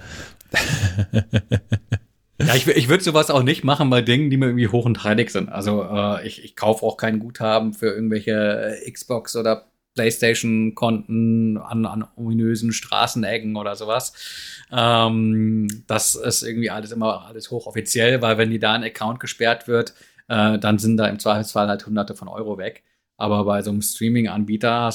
Ja, 2.39 2.55
ich, 2.55 2.67
ich 2.67 2.87
würde 2.87 3.03
sowas 3.03 3.29
auch 3.29 3.43
nicht 3.43 3.65
machen 3.65 3.89
bei 3.89 4.01
Dingen, 4.01 4.29
die 4.29 4.37
mir 4.37 4.47
irgendwie 4.47 4.69
hoch 4.69 4.85
und 4.85 5.03
heilig 5.03 5.31
sind. 5.31 5.49
Also 5.49 5.83
äh, 5.83 6.25
ich, 6.25 6.43
ich 6.43 6.55
kaufe 6.55 6.85
auch 6.85 6.95
kein 6.95 7.19
Guthaben 7.19 7.73
für 7.73 7.87
irgendwelche 7.87 8.77
äh, 8.81 8.91
Xbox 8.91 9.35
oder 9.35 9.65
PlayStation-Konten 9.95 11.57
an, 11.57 11.85
an 11.85 12.05
ominösen 12.15 12.73
Straßenecken 12.73 13.55
oder 13.55 13.75
sowas. 13.75 14.13
Ähm, 14.75 15.83
das 15.87 16.15
ist 16.15 16.43
irgendwie 16.43 16.69
alles 16.69 16.91
immer 16.91 17.25
alles 17.25 17.49
hochoffiziell, 17.49 18.21
weil 18.21 18.37
wenn 18.37 18.49
die 18.49 18.59
da 18.59 18.73
ein 18.73 18.83
Account 18.83 19.21
gesperrt 19.21 19.67
wird, 19.69 19.93
äh, 20.27 20.59
dann 20.59 20.79
sind 20.79 20.97
da 20.97 21.07
im 21.07 21.19
Zweifelsfall 21.19 21.69
halt 21.69 21.85
hunderte 21.85 22.13
von 22.13 22.27
Euro 22.27 22.57
weg. 22.57 22.83
Aber 23.17 23.45
bei 23.45 23.61
so 23.61 23.71
einem 23.71 23.81
Streaming-Anbieter 23.81 24.93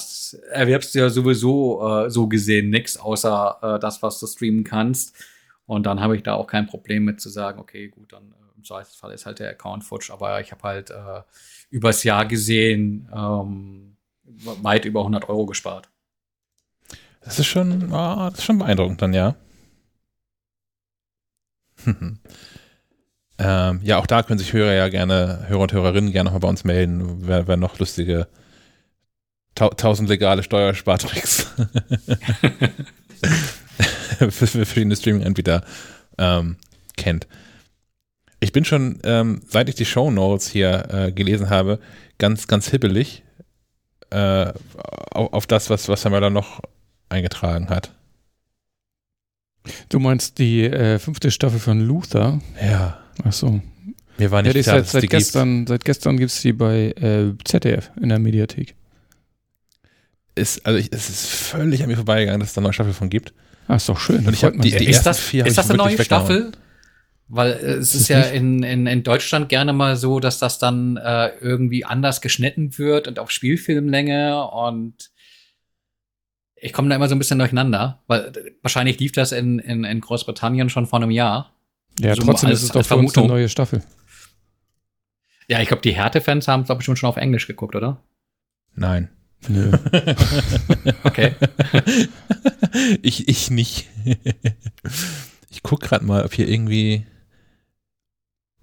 erwerbst 0.51 0.95
du 0.95 0.99
ja 0.99 1.09
sowieso 1.09 2.05
äh, 2.05 2.11
so 2.11 2.29
gesehen 2.29 2.69
nichts, 2.69 2.99
außer 2.99 3.59
äh, 3.63 3.79
das, 3.79 4.03
was 4.03 4.21
du 4.21 4.27
streamen 4.27 4.65
kannst. 4.65 5.17
Und 5.65 5.87
dann 5.87 6.01
habe 6.01 6.17
ich 6.17 6.23
da 6.23 6.35
auch 6.35 6.47
kein 6.47 6.67
Problem 6.67 7.05
mit 7.05 7.21
zu 7.21 7.31
sagen, 7.31 7.59
okay, 7.59 7.89
gut, 7.89 8.13
dann 8.13 8.33
äh, 8.33 8.57
im 8.59 8.65
Zweifelsfall 8.65 9.13
ist 9.13 9.25
halt 9.25 9.39
der 9.39 9.51
Account 9.51 9.85
futsch, 9.85 10.11
aber 10.11 10.39
ich 10.43 10.53
habe 10.53 10.63
halt 10.65 10.91
äh, 10.91 11.23
übers 11.71 12.05
Jahr 12.05 12.27
gesehen 12.27 13.09
ähm, 13.15 13.97
weit 14.63 14.85
über 14.85 15.01
100 15.01 15.27
Euro 15.31 15.47
gespart. 15.47 15.89
Das 17.23 17.39
ist 17.39 17.47
schon, 17.47 17.91
ah, 17.93 18.29
das 18.29 18.41
ist 18.41 18.45
schon 18.45 18.59
beeindruckend 18.59 19.01
dann, 19.01 19.15
ja. 19.15 19.37
ähm, 23.39 23.81
ja, 23.83 23.99
auch 23.99 24.07
da 24.07 24.23
können 24.23 24.39
sich 24.39 24.53
Hörer 24.53 24.73
ja 24.73 24.89
gerne, 24.89 25.45
Hörer 25.49 25.61
und 25.61 25.73
Hörerinnen 25.73 26.13
gerne 26.13 26.29
nochmal 26.29 26.41
bei 26.41 26.49
uns 26.49 26.65
melden, 26.65 27.27
wer, 27.27 27.47
wer 27.49 27.57
noch 27.57 27.79
lustige 27.79 28.29
tau 29.55 29.69
tausend 29.71 30.09
legale 30.09 30.43
Steuerspartricks 30.43 31.47
für, 34.19 34.31
für 34.31 34.47
verschiedene 34.47 34.97
Streaming-Anbieter 34.97 35.65
ähm, 36.19 36.57
kennt. 36.97 37.27
Ich 38.41 38.53
bin 38.53 38.65
schon, 38.65 39.01
ähm, 39.05 39.43
seit 39.47 39.69
ich 39.69 39.75
die 39.75 39.85
Show 39.85 40.11
Notes 40.11 40.49
hier 40.49 40.89
äh, 40.91 41.13
gelesen 41.13 41.51
habe, 41.51 41.79
ganz, 42.19 42.47
ganz 42.47 42.69
hibbelig 42.69 43.23
äh, 44.11 44.53
auf, 45.11 45.33
auf, 45.33 45.47
das, 45.47 45.69
was, 45.69 45.89
was 45.89 46.03
Samuel 46.03 46.23
da 46.23 46.31
noch 46.31 46.61
eingetragen 47.11 47.69
hat. 47.69 47.93
Du 49.89 49.99
meinst 49.99 50.39
die 50.39 50.65
äh, 50.65 50.99
fünfte 50.99 51.31
Staffel 51.31 51.59
von 51.59 51.81
Luther? 51.81 52.41
Ja. 52.61 52.99
Ach 53.25 53.33
so. 53.33 53.61
Mir 54.19 54.31
war 54.31 54.43
nicht 54.43 54.55
ja, 54.55 54.63
klar, 54.63 54.77
seit, 54.77 54.89
seit, 54.89 55.03
die 55.03 55.09
gestern, 55.09 55.59
gibt. 55.59 55.69
seit 55.69 55.85
gestern 55.85 56.17
gibt 56.19 56.31
es 56.31 56.41
die 56.43 56.53
bei 56.53 56.91
äh, 56.93 57.33
ZDF 57.45 57.91
in 58.01 58.11
der 58.11 58.19
Mediathek. 58.19 58.75
Ist, 60.35 60.65
also 60.65 60.79
ich, 60.79 60.89
es 60.93 61.09
ist 61.09 61.27
völlig 61.27 61.83
an 61.83 61.89
mir 61.89 61.97
vorbeigegangen, 61.97 62.41
dass 62.41 62.51
es 62.51 62.55
da 62.55 62.61
eine 62.61 62.67
neue 62.67 62.73
Staffel 62.73 62.93
von 62.93 63.11
gibt. 63.11 63.33
Ah, 63.67 63.77
ist 63.77 63.89
doch 63.89 63.99
schön. 63.99 64.27
Und 64.27 64.35
ich 64.35 64.45
habe 64.45 64.59
die, 64.59 64.71
die 64.71 64.87
ist 64.87 65.05
das, 65.05 65.19
vier 65.19 65.47
ist 65.47 65.57
das 65.57 65.71
eine 65.71 65.79
neue 65.79 66.03
Staffel? 66.03 66.53
Weil 67.29 67.53
äh, 67.53 67.75
es 67.75 67.95
ist, 67.95 68.03
ist 68.03 68.09
ja 68.09 68.23
in, 68.23 68.63
in, 68.63 68.87
in 68.87 69.03
Deutschland 69.03 69.49
gerne 69.49 69.73
mal 69.73 69.97
so, 69.97 70.21
dass 70.21 70.39
das 70.39 70.59
dann 70.59 70.97
äh, 70.97 71.29
irgendwie 71.41 71.85
anders 71.85 72.21
geschnitten 72.21 72.77
wird 72.79 73.07
und 73.07 73.19
auf 73.19 73.31
Spielfilmlänge 73.31 74.45
und 74.51 75.11
ich 76.61 76.73
komme 76.73 76.89
da 76.89 76.97
immer 76.97 77.09
so 77.09 77.15
ein 77.15 77.19
bisschen 77.19 77.39
durcheinander, 77.39 78.03
weil 78.07 78.33
wahrscheinlich 78.63 78.99
lief 79.01 79.13
das 79.13 79.33
in, 79.33 79.59
in, 79.59 79.85
in 79.85 80.01
Großbritannien 80.01 80.69
schon 80.69 80.87
vor 80.87 81.01
einem 81.01 81.11
Jahr. 81.11 81.55
Ja, 81.99 82.15
so 82.15 82.23
trotzdem 82.23 82.51
als, 82.51 82.59
ist 82.59 82.65
es 82.65 82.73
doch 82.73 82.85
für 82.85 82.97
uns 82.97 83.17
eine 83.17 83.29
neue 83.29 83.49
Staffel. 83.49 83.83
Ja, 85.49 85.61
ich 85.61 85.69
glaube, 85.69 85.83
die 85.83 85.95
Härte-Fans 85.95 86.47
haben, 86.49 86.65
glaube 86.65 86.83
ich, 86.83 86.85
schon 86.85 87.09
auf 87.09 87.17
Englisch 87.17 87.47
geguckt, 87.47 87.75
oder? 87.75 88.03
Nein. 88.75 89.09
Nö. 89.49 89.73
okay. 91.05 91.35
ich, 93.03 93.29
ich 93.29 93.51
nicht. 93.51 93.89
ich 95.51 95.63
guck 95.63 95.81
gerade 95.81 96.05
mal, 96.05 96.25
ob 96.25 96.35
hier 96.35 96.47
irgendwie 96.47 97.07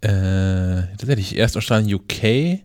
äh, 0.01 0.88
tatsächlich 0.98 1.38
Erstausstrahlung 1.38 1.92
UK 1.92 2.59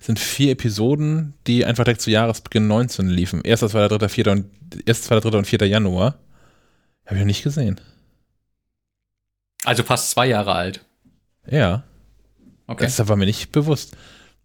sind 0.00 0.20
vier 0.20 0.52
Episoden, 0.52 1.34
die 1.48 1.64
einfach 1.64 1.82
direkt 1.82 2.00
zu 2.00 2.12
Jahresbeginn 2.12 2.68
19 2.68 3.08
liefen. 3.08 3.42
Erster, 3.42 3.68
zweiter, 3.68 3.88
dritter, 3.88 4.08
vierter 4.08 4.32
und 4.32 4.46
erster, 4.86 5.08
zweiter, 5.08 5.20
dritter 5.22 5.38
und 5.38 5.46
vierter 5.46 5.66
Januar. 5.66 6.18
Habe 7.06 7.16
ich 7.16 7.20
noch 7.20 7.26
nicht 7.26 7.42
gesehen. 7.42 7.80
Also 9.64 9.82
fast 9.82 10.10
zwei 10.10 10.26
Jahre 10.26 10.52
alt. 10.52 10.84
Ja. 11.46 11.84
Okay. 12.66 12.84
Das 12.84 13.08
war 13.08 13.16
mir 13.16 13.26
nicht 13.26 13.50
bewusst. 13.52 13.96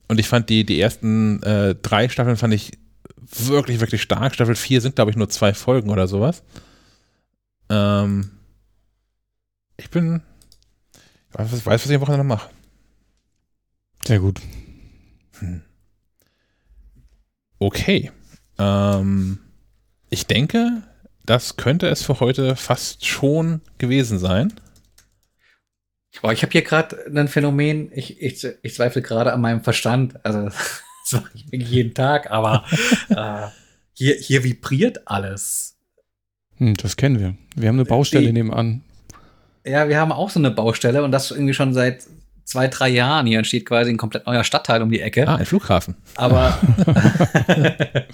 Und 0.08 0.20
ich 0.20 0.28
fand 0.28 0.50
die, 0.50 0.66
die 0.66 0.80
ersten 0.80 1.42
äh, 1.44 1.76
drei 1.76 2.10
Staffeln 2.10 2.38
fand 2.38 2.54
ich 2.54 2.72
wirklich, 3.18 3.80
wirklich 3.80 4.02
stark. 4.02 4.34
Staffel 4.34 4.56
4 4.56 4.82
sind, 4.82 4.96
glaube 4.96 5.12
ich, 5.12 5.18
nur 5.18 5.30
zwei 5.30 5.54
Folgen 5.54 5.90
oder 5.90 6.08
sowas. 6.08 6.44
Ähm, 7.70 8.32
ich 9.78 9.90
bin, 9.90 10.22
ich 11.32 11.40
weiß, 11.40 11.66
was 11.66 11.86
ich 11.86 11.96
am 11.96 12.02
Wochenende 12.02 12.24
mache. 12.24 12.50
Sehr 14.06 14.20
gut. 14.20 14.40
Hm. 15.40 15.62
Okay. 17.60 18.12
Ähm, 18.58 19.40
ich 20.14 20.28
denke, 20.28 20.84
das 21.26 21.58
könnte 21.58 21.88
es 21.88 22.04
für 22.04 22.20
heute 22.20 22.56
fast 22.56 23.04
schon 23.04 23.62
gewesen 23.80 24.20
sein. 24.20 24.54
Boah, 26.22 26.32
ich 26.32 26.44
habe 26.44 26.52
hier 26.52 26.62
gerade 26.62 27.04
ein 27.08 27.28
Phänomen, 27.28 27.92
ich, 27.92 28.22
ich, 28.22 28.48
ich 28.62 28.76
zweifle 28.76 29.02
gerade 29.02 29.34
an 29.34 29.42
meinem 29.42 29.64
Verstand. 29.64 30.24
Also, 30.24 30.46
das 31.12 31.14
mache 31.14 31.32
ich 31.34 31.52
wirklich 31.52 31.72
jeden 31.72 31.96
Tag, 31.96 32.30
aber 32.30 32.64
äh, 33.10 33.48
hier, 33.94 34.14
hier 34.14 34.44
vibriert 34.44 35.08
alles. 35.08 35.78
Hm, 36.58 36.76
das 36.76 36.96
kennen 36.96 37.20
wir. 37.20 37.36
Wir 37.56 37.70
haben 37.70 37.78
eine 37.78 37.86
Baustelle 37.86 38.28
Wie? 38.28 38.34
nebenan. 38.34 38.84
Ja, 39.66 39.90
wir 39.90 39.98
haben 39.98 40.12
auch 40.12 40.30
so 40.30 40.40
eine 40.40 40.52
Baustelle 40.52 41.04
und 41.04 41.12
das 41.12 41.32
irgendwie 41.32 41.56
schon 41.56 41.74
seit 41.74 42.06
zwei, 42.44 42.68
drei 42.68 42.90
Jahren. 42.90 43.26
Hier 43.26 43.40
entsteht 43.40 43.66
quasi 43.66 43.90
ein 43.90 43.98
komplett 43.98 44.28
neuer 44.28 44.44
Stadtteil 44.44 44.84
um 44.84 44.92
die 44.92 45.02
Ecke. 45.02 45.28
Ah, 45.28 45.38
ein 45.38 45.46
Flughafen. 45.48 45.96
Aber, 46.16 46.60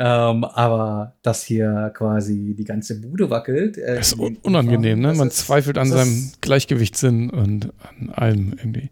ähm, 0.00 0.44
aber 0.44 1.16
dass 1.22 1.42
hier 1.42 1.90
quasi 1.92 2.54
die 2.56 2.64
ganze 2.64 3.00
Bude 3.00 3.30
wackelt. 3.30 3.76
Äh, 3.78 3.96
das 3.96 4.12
ist 4.12 4.18
un 4.18 4.36
unangenehm, 4.42 5.00
ne? 5.00 5.12
Man 5.12 5.26
ist, 5.26 5.38
zweifelt 5.38 5.76
an 5.76 5.88
seinem 5.88 6.30
Gleichgewichtssinn 6.40 7.30
und 7.30 7.72
an 7.82 8.10
allem 8.10 8.54
irgendwie. 8.56 8.90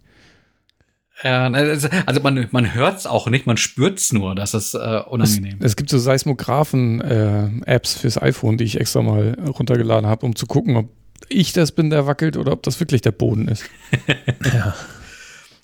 Ja, 1.23 1.49
ne, 1.49 1.78
also 2.07 2.20
man, 2.20 2.49
man 2.51 2.75
hört 2.75 2.99
es 2.99 3.07
auch 3.07 3.28
nicht, 3.28 3.47
man 3.47 3.57
spürt 3.57 4.01
es 4.01 4.12
nur, 4.12 4.35
dass 4.35 4.52
es 4.52 4.75
äh, 4.75 5.01
unangenehm 5.09 5.59
ist. 5.59 5.60
Es, 5.60 5.70
es, 5.70 5.76
gibt 5.76 5.91
so 5.91 5.99
Seismographen-Apps 5.99 7.97
äh, 7.97 7.99
fürs 8.01 8.20
iPhone, 8.20 8.59
die 8.59 8.65
ich 8.65 8.81
extra 8.81 9.01
mal 9.01 9.36
runtergeladen 9.47 10.10
habe, 10.10 10.26
um 10.26 10.35
zu 10.35 10.47
gucken, 10.47 10.75
ob 10.76 10.89
ich 11.28 11.52
das 11.52 11.70
bin, 11.70 11.89
der 11.89 12.09
wackelt 12.09 12.36
oder 12.36 12.51
ob 12.51 12.65
das 12.65 12.81
wirklich 12.81 13.01
der 13.01 13.12
Boden 13.12 13.47
ist. 13.47 13.65
ja. 14.52 14.75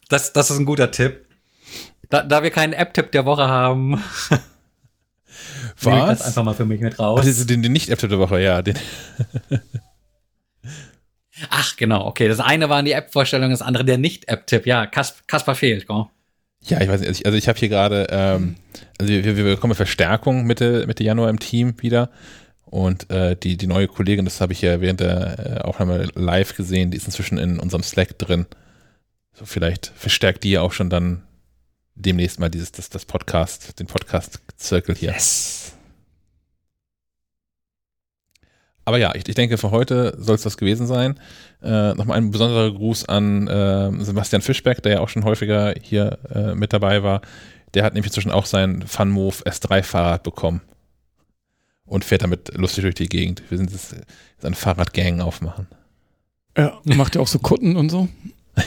Das, 0.08 0.32
das 0.32 0.50
ist 0.52 0.58
ein 0.58 0.66
guter 0.66 0.92
Tipp. 0.92 1.26
Da, 2.10 2.22
da 2.22 2.44
wir 2.44 2.50
keinen 2.50 2.74
App-Tipp 2.74 3.10
der 3.10 3.24
Woche 3.24 3.48
haben, 3.48 4.02
Was? 5.80 5.86
nehme 5.86 5.98
ich 5.98 6.18
das 6.18 6.22
einfach 6.22 6.44
mal 6.44 6.54
für 6.54 6.64
mich 6.64 6.80
mit 6.80 6.98
raus. 6.98 7.20
Also 7.20 7.44
den, 7.44 7.62
den 7.62 7.72
Nicht-App-Tipp 7.72 8.10
der 8.10 8.18
Woche, 8.18 8.40
ja. 8.40 8.62
Den 8.62 8.76
Ach, 11.50 11.76
genau, 11.76 12.06
okay. 12.06 12.28
Das 12.28 12.40
eine 12.40 12.68
waren 12.68 12.84
die 12.84 12.92
App-Vorstellungen, 12.92 13.50
das 13.50 13.62
andere 13.62 13.84
der 13.84 13.98
Nicht-App-Tipp. 13.98 14.66
Ja, 14.66 14.86
Kas 14.86 15.14
Kaspar 15.26 15.54
fehlt, 15.54 15.86
go. 15.86 16.10
Ja, 16.64 16.80
ich 16.80 16.88
weiß 16.88 17.00
nicht, 17.00 17.26
also 17.26 17.36
ich 17.36 17.48
habe 17.48 17.58
hier 17.58 17.68
gerade, 17.68 18.06
ähm, 18.10 18.54
also 19.00 19.12
wir, 19.12 19.36
wir 19.36 19.44
bekommen 19.44 19.74
Verstärkung 19.74 20.44
Mitte, 20.44 20.86
Mitte 20.86 21.02
Januar 21.02 21.28
im 21.28 21.40
Team 21.40 21.74
wieder. 21.80 22.10
Und 22.64 23.10
äh, 23.10 23.36
die, 23.36 23.56
die 23.56 23.66
neue 23.66 23.88
Kollegin, 23.88 24.24
das 24.24 24.40
habe 24.40 24.52
ich 24.52 24.62
ja 24.62 24.80
während 24.80 25.00
der 25.00 25.58
äh, 25.58 25.60
Aufnahme 25.60 26.08
live 26.14 26.56
gesehen, 26.56 26.90
die 26.90 26.96
ist 26.96 27.06
inzwischen 27.06 27.36
in 27.36 27.58
unserem 27.58 27.82
Slack 27.82 28.18
drin. 28.18 28.46
So 29.34 29.44
vielleicht 29.44 29.92
verstärkt 29.94 30.44
die 30.44 30.52
ja 30.52 30.62
auch 30.62 30.72
schon 30.72 30.88
dann 30.88 31.22
demnächst 31.94 32.40
mal 32.40 32.48
dieses, 32.48 32.72
das, 32.72 32.88
das 32.88 33.04
Podcast, 33.04 33.78
den 33.78 33.86
Podcast-Circle 34.62 34.94
hier. 34.94 35.12
Yes. 35.12 35.72
Aber 38.84 38.98
ja, 38.98 39.14
ich, 39.14 39.28
ich 39.28 39.34
denke, 39.34 39.58
für 39.58 39.70
heute 39.70 40.16
soll 40.18 40.34
es 40.34 40.42
das 40.42 40.56
gewesen 40.56 40.86
sein. 40.86 41.20
Äh, 41.62 41.94
Nochmal 41.94 42.18
ein 42.18 42.30
besonderer 42.32 42.72
Gruß 42.72 43.08
an 43.08 43.46
äh, 43.46 43.92
Sebastian 44.02 44.42
Fischbeck, 44.42 44.82
der 44.82 44.92
ja 44.92 45.00
auch 45.00 45.08
schon 45.08 45.24
häufiger 45.24 45.74
hier 45.80 46.18
äh, 46.34 46.54
mit 46.54 46.72
dabei 46.72 47.02
war. 47.02 47.22
Der 47.74 47.84
hat 47.84 47.94
nämlich 47.94 48.10
inzwischen 48.10 48.32
auch 48.32 48.46
sein 48.46 48.82
FunMove 48.86 49.44
S3-Fahrrad 49.46 50.24
bekommen 50.24 50.62
und 51.86 52.04
fährt 52.04 52.22
damit 52.22 52.54
lustig 52.56 52.82
durch 52.82 52.96
die 52.96 53.08
Gegend. 53.08 53.42
Wir 53.50 53.58
sind 53.58 53.70
jetzt 53.70 53.94
eine 54.42 54.56
Fahrradgang 54.56 55.20
aufmachen. 55.20 55.68
Ja, 56.56 56.80
macht 56.84 57.14
ihr 57.14 57.22
auch 57.22 57.28
so 57.28 57.38
Kutten 57.38 57.76
und 57.76 57.88
so? 57.88 58.08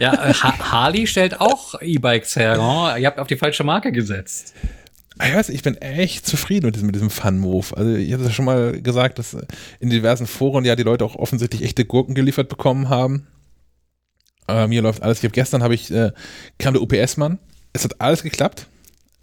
ja, 0.00 0.30
äh, 0.30 0.32
ha 0.32 0.72
Harley 0.72 1.06
stellt 1.06 1.40
auch 1.40 1.80
E-Bikes 1.82 2.36
her. 2.36 2.56
Oh, 2.58 2.96
ihr 2.96 3.06
habt 3.06 3.18
auf 3.18 3.26
die 3.26 3.36
falsche 3.36 3.64
Marke 3.64 3.92
gesetzt. 3.92 4.54
Ich 5.22 5.34
weiß, 5.34 5.48
ich 5.48 5.62
bin 5.62 5.76
echt 5.76 6.26
zufrieden 6.26 6.66
mit 6.66 6.74
diesem, 6.74 6.86
mit 6.86 6.94
diesem 6.94 7.08
Fun-Move. 7.08 7.74
Also 7.76 7.94
ich 7.94 8.12
habe 8.12 8.22
es 8.22 8.28
ja 8.28 8.34
schon 8.34 8.44
mal 8.44 8.80
gesagt, 8.82 9.18
dass 9.18 9.36
in 9.80 9.88
diversen 9.88 10.26
Foren 10.26 10.64
ja 10.64 10.76
die 10.76 10.82
Leute 10.82 11.04
auch 11.04 11.16
offensichtlich 11.16 11.62
echte 11.62 11.86
Gurken 11.86 12.14
geliefert 12.14 12.48
bekommen 12.48 12.90
haben. 12.90 13.26
Aber 14.46 14.68
mir 14.68 14.82
läuft 14.82 15.02
alles. 15.02 15.18
Ich 15.18 15.24
habe 15.24 15.32
gestern 15.32 15.62
habe 15.62 15.74
ich 15.74 15.90
äh, 15.90 16.12
kam 16.58 16.74
der 16.74 16.82
UPS-Mann. 16.82 17.38
Es 17.72 17.84
hat 17.84 18.00
alles 18.00 18.22
geklappt. 18.22 18.66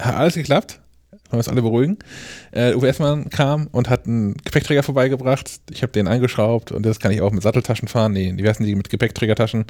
Hat 0.00 0.16
alles 0.16 0.34
geklappt. 0.34 0.80
Wollen 1.10 1.32
wir 1.32 1.38
uns 1.38 1.48
alle 1.48 1.62
beruhigen. 1.62 1.98
Äh, 2.50 2.74
Uwe 2.74 2.88
Essmann 2.88 3.30
kam 3.30 3.68
und 3.68 3.88
hat 3.88 4.06
einen 4.06 4.34
Gepäckträger 4.34 4.82
vorbeigebracht. 4.82 5.60
Ich 5.70 5.82
habe 5.82 5.92
den 5.92 6.08
angeschraubt 6.08 6.72
und 6.72 6.84
das 6.84 6.98
kann 6.98 7.12
ich 7.12 7.20
auch 7.20 7.30
mit 7.30 7.42
Satteltaschen 7.42 7.88
fahren. 7.88 8.12
Nee, 8.12 8.32
die 8.32 8.46
heißen 8.46 8.66
die 8.66 8.74
mit 8.74 8.90
Gepäckträgertaschen. 8.90 9.64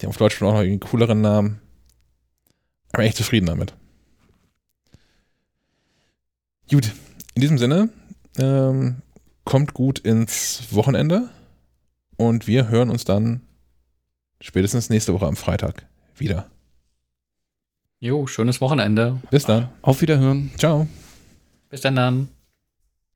Die 0.00 0.06
haben 0.06 0.10
auf 0.10 0.16
Deutsch 0.16 0.36
schon 0.36 0.48
auch 0.48 0.52
noch 0.52 0.60
einen 0.60 0.80
cooleren 0.80 1.20
Namen. 1.20 1.60
Aber 2.92 3.02
echt 3.02 3.16
zufrieden 3.16 3.46
damit. 3.46 3.74
Gut, 6.70 6.92
in 7.34 7.42
diesem 7.42 7.58
Sinne, 7.58 7.90
ähm, 8.38 8.96
kommt 9.44 9.72
gut 9.72 10.00
ins 10.00 10.64
Wochenende 10.70 11.28
und 12.16 12.46
wir 12.46 12.68
hören 12.68 12.90
uns 12.90 13.04
dann 13.04 13.42
spätestens 14.40 14.90
nächste 14.90 15.14
Woche 15.14 15.26
am 15.26 15.36
Freitag 15.36 15.86
wieder. 16.16 16.46
Jo, 18.00 18.26
schönes 18.26 18.60
Wochenende. 18.60 19.20
Bis 19.30 19.44
dann. 19.44 19.68
Auf 19.82 20.02
Wiederhören. 20.02 20.50
Ciao. 20.58 20.86
Bis 21.70 21.80
dann 21.80 21.96
dann. 21.96 22.28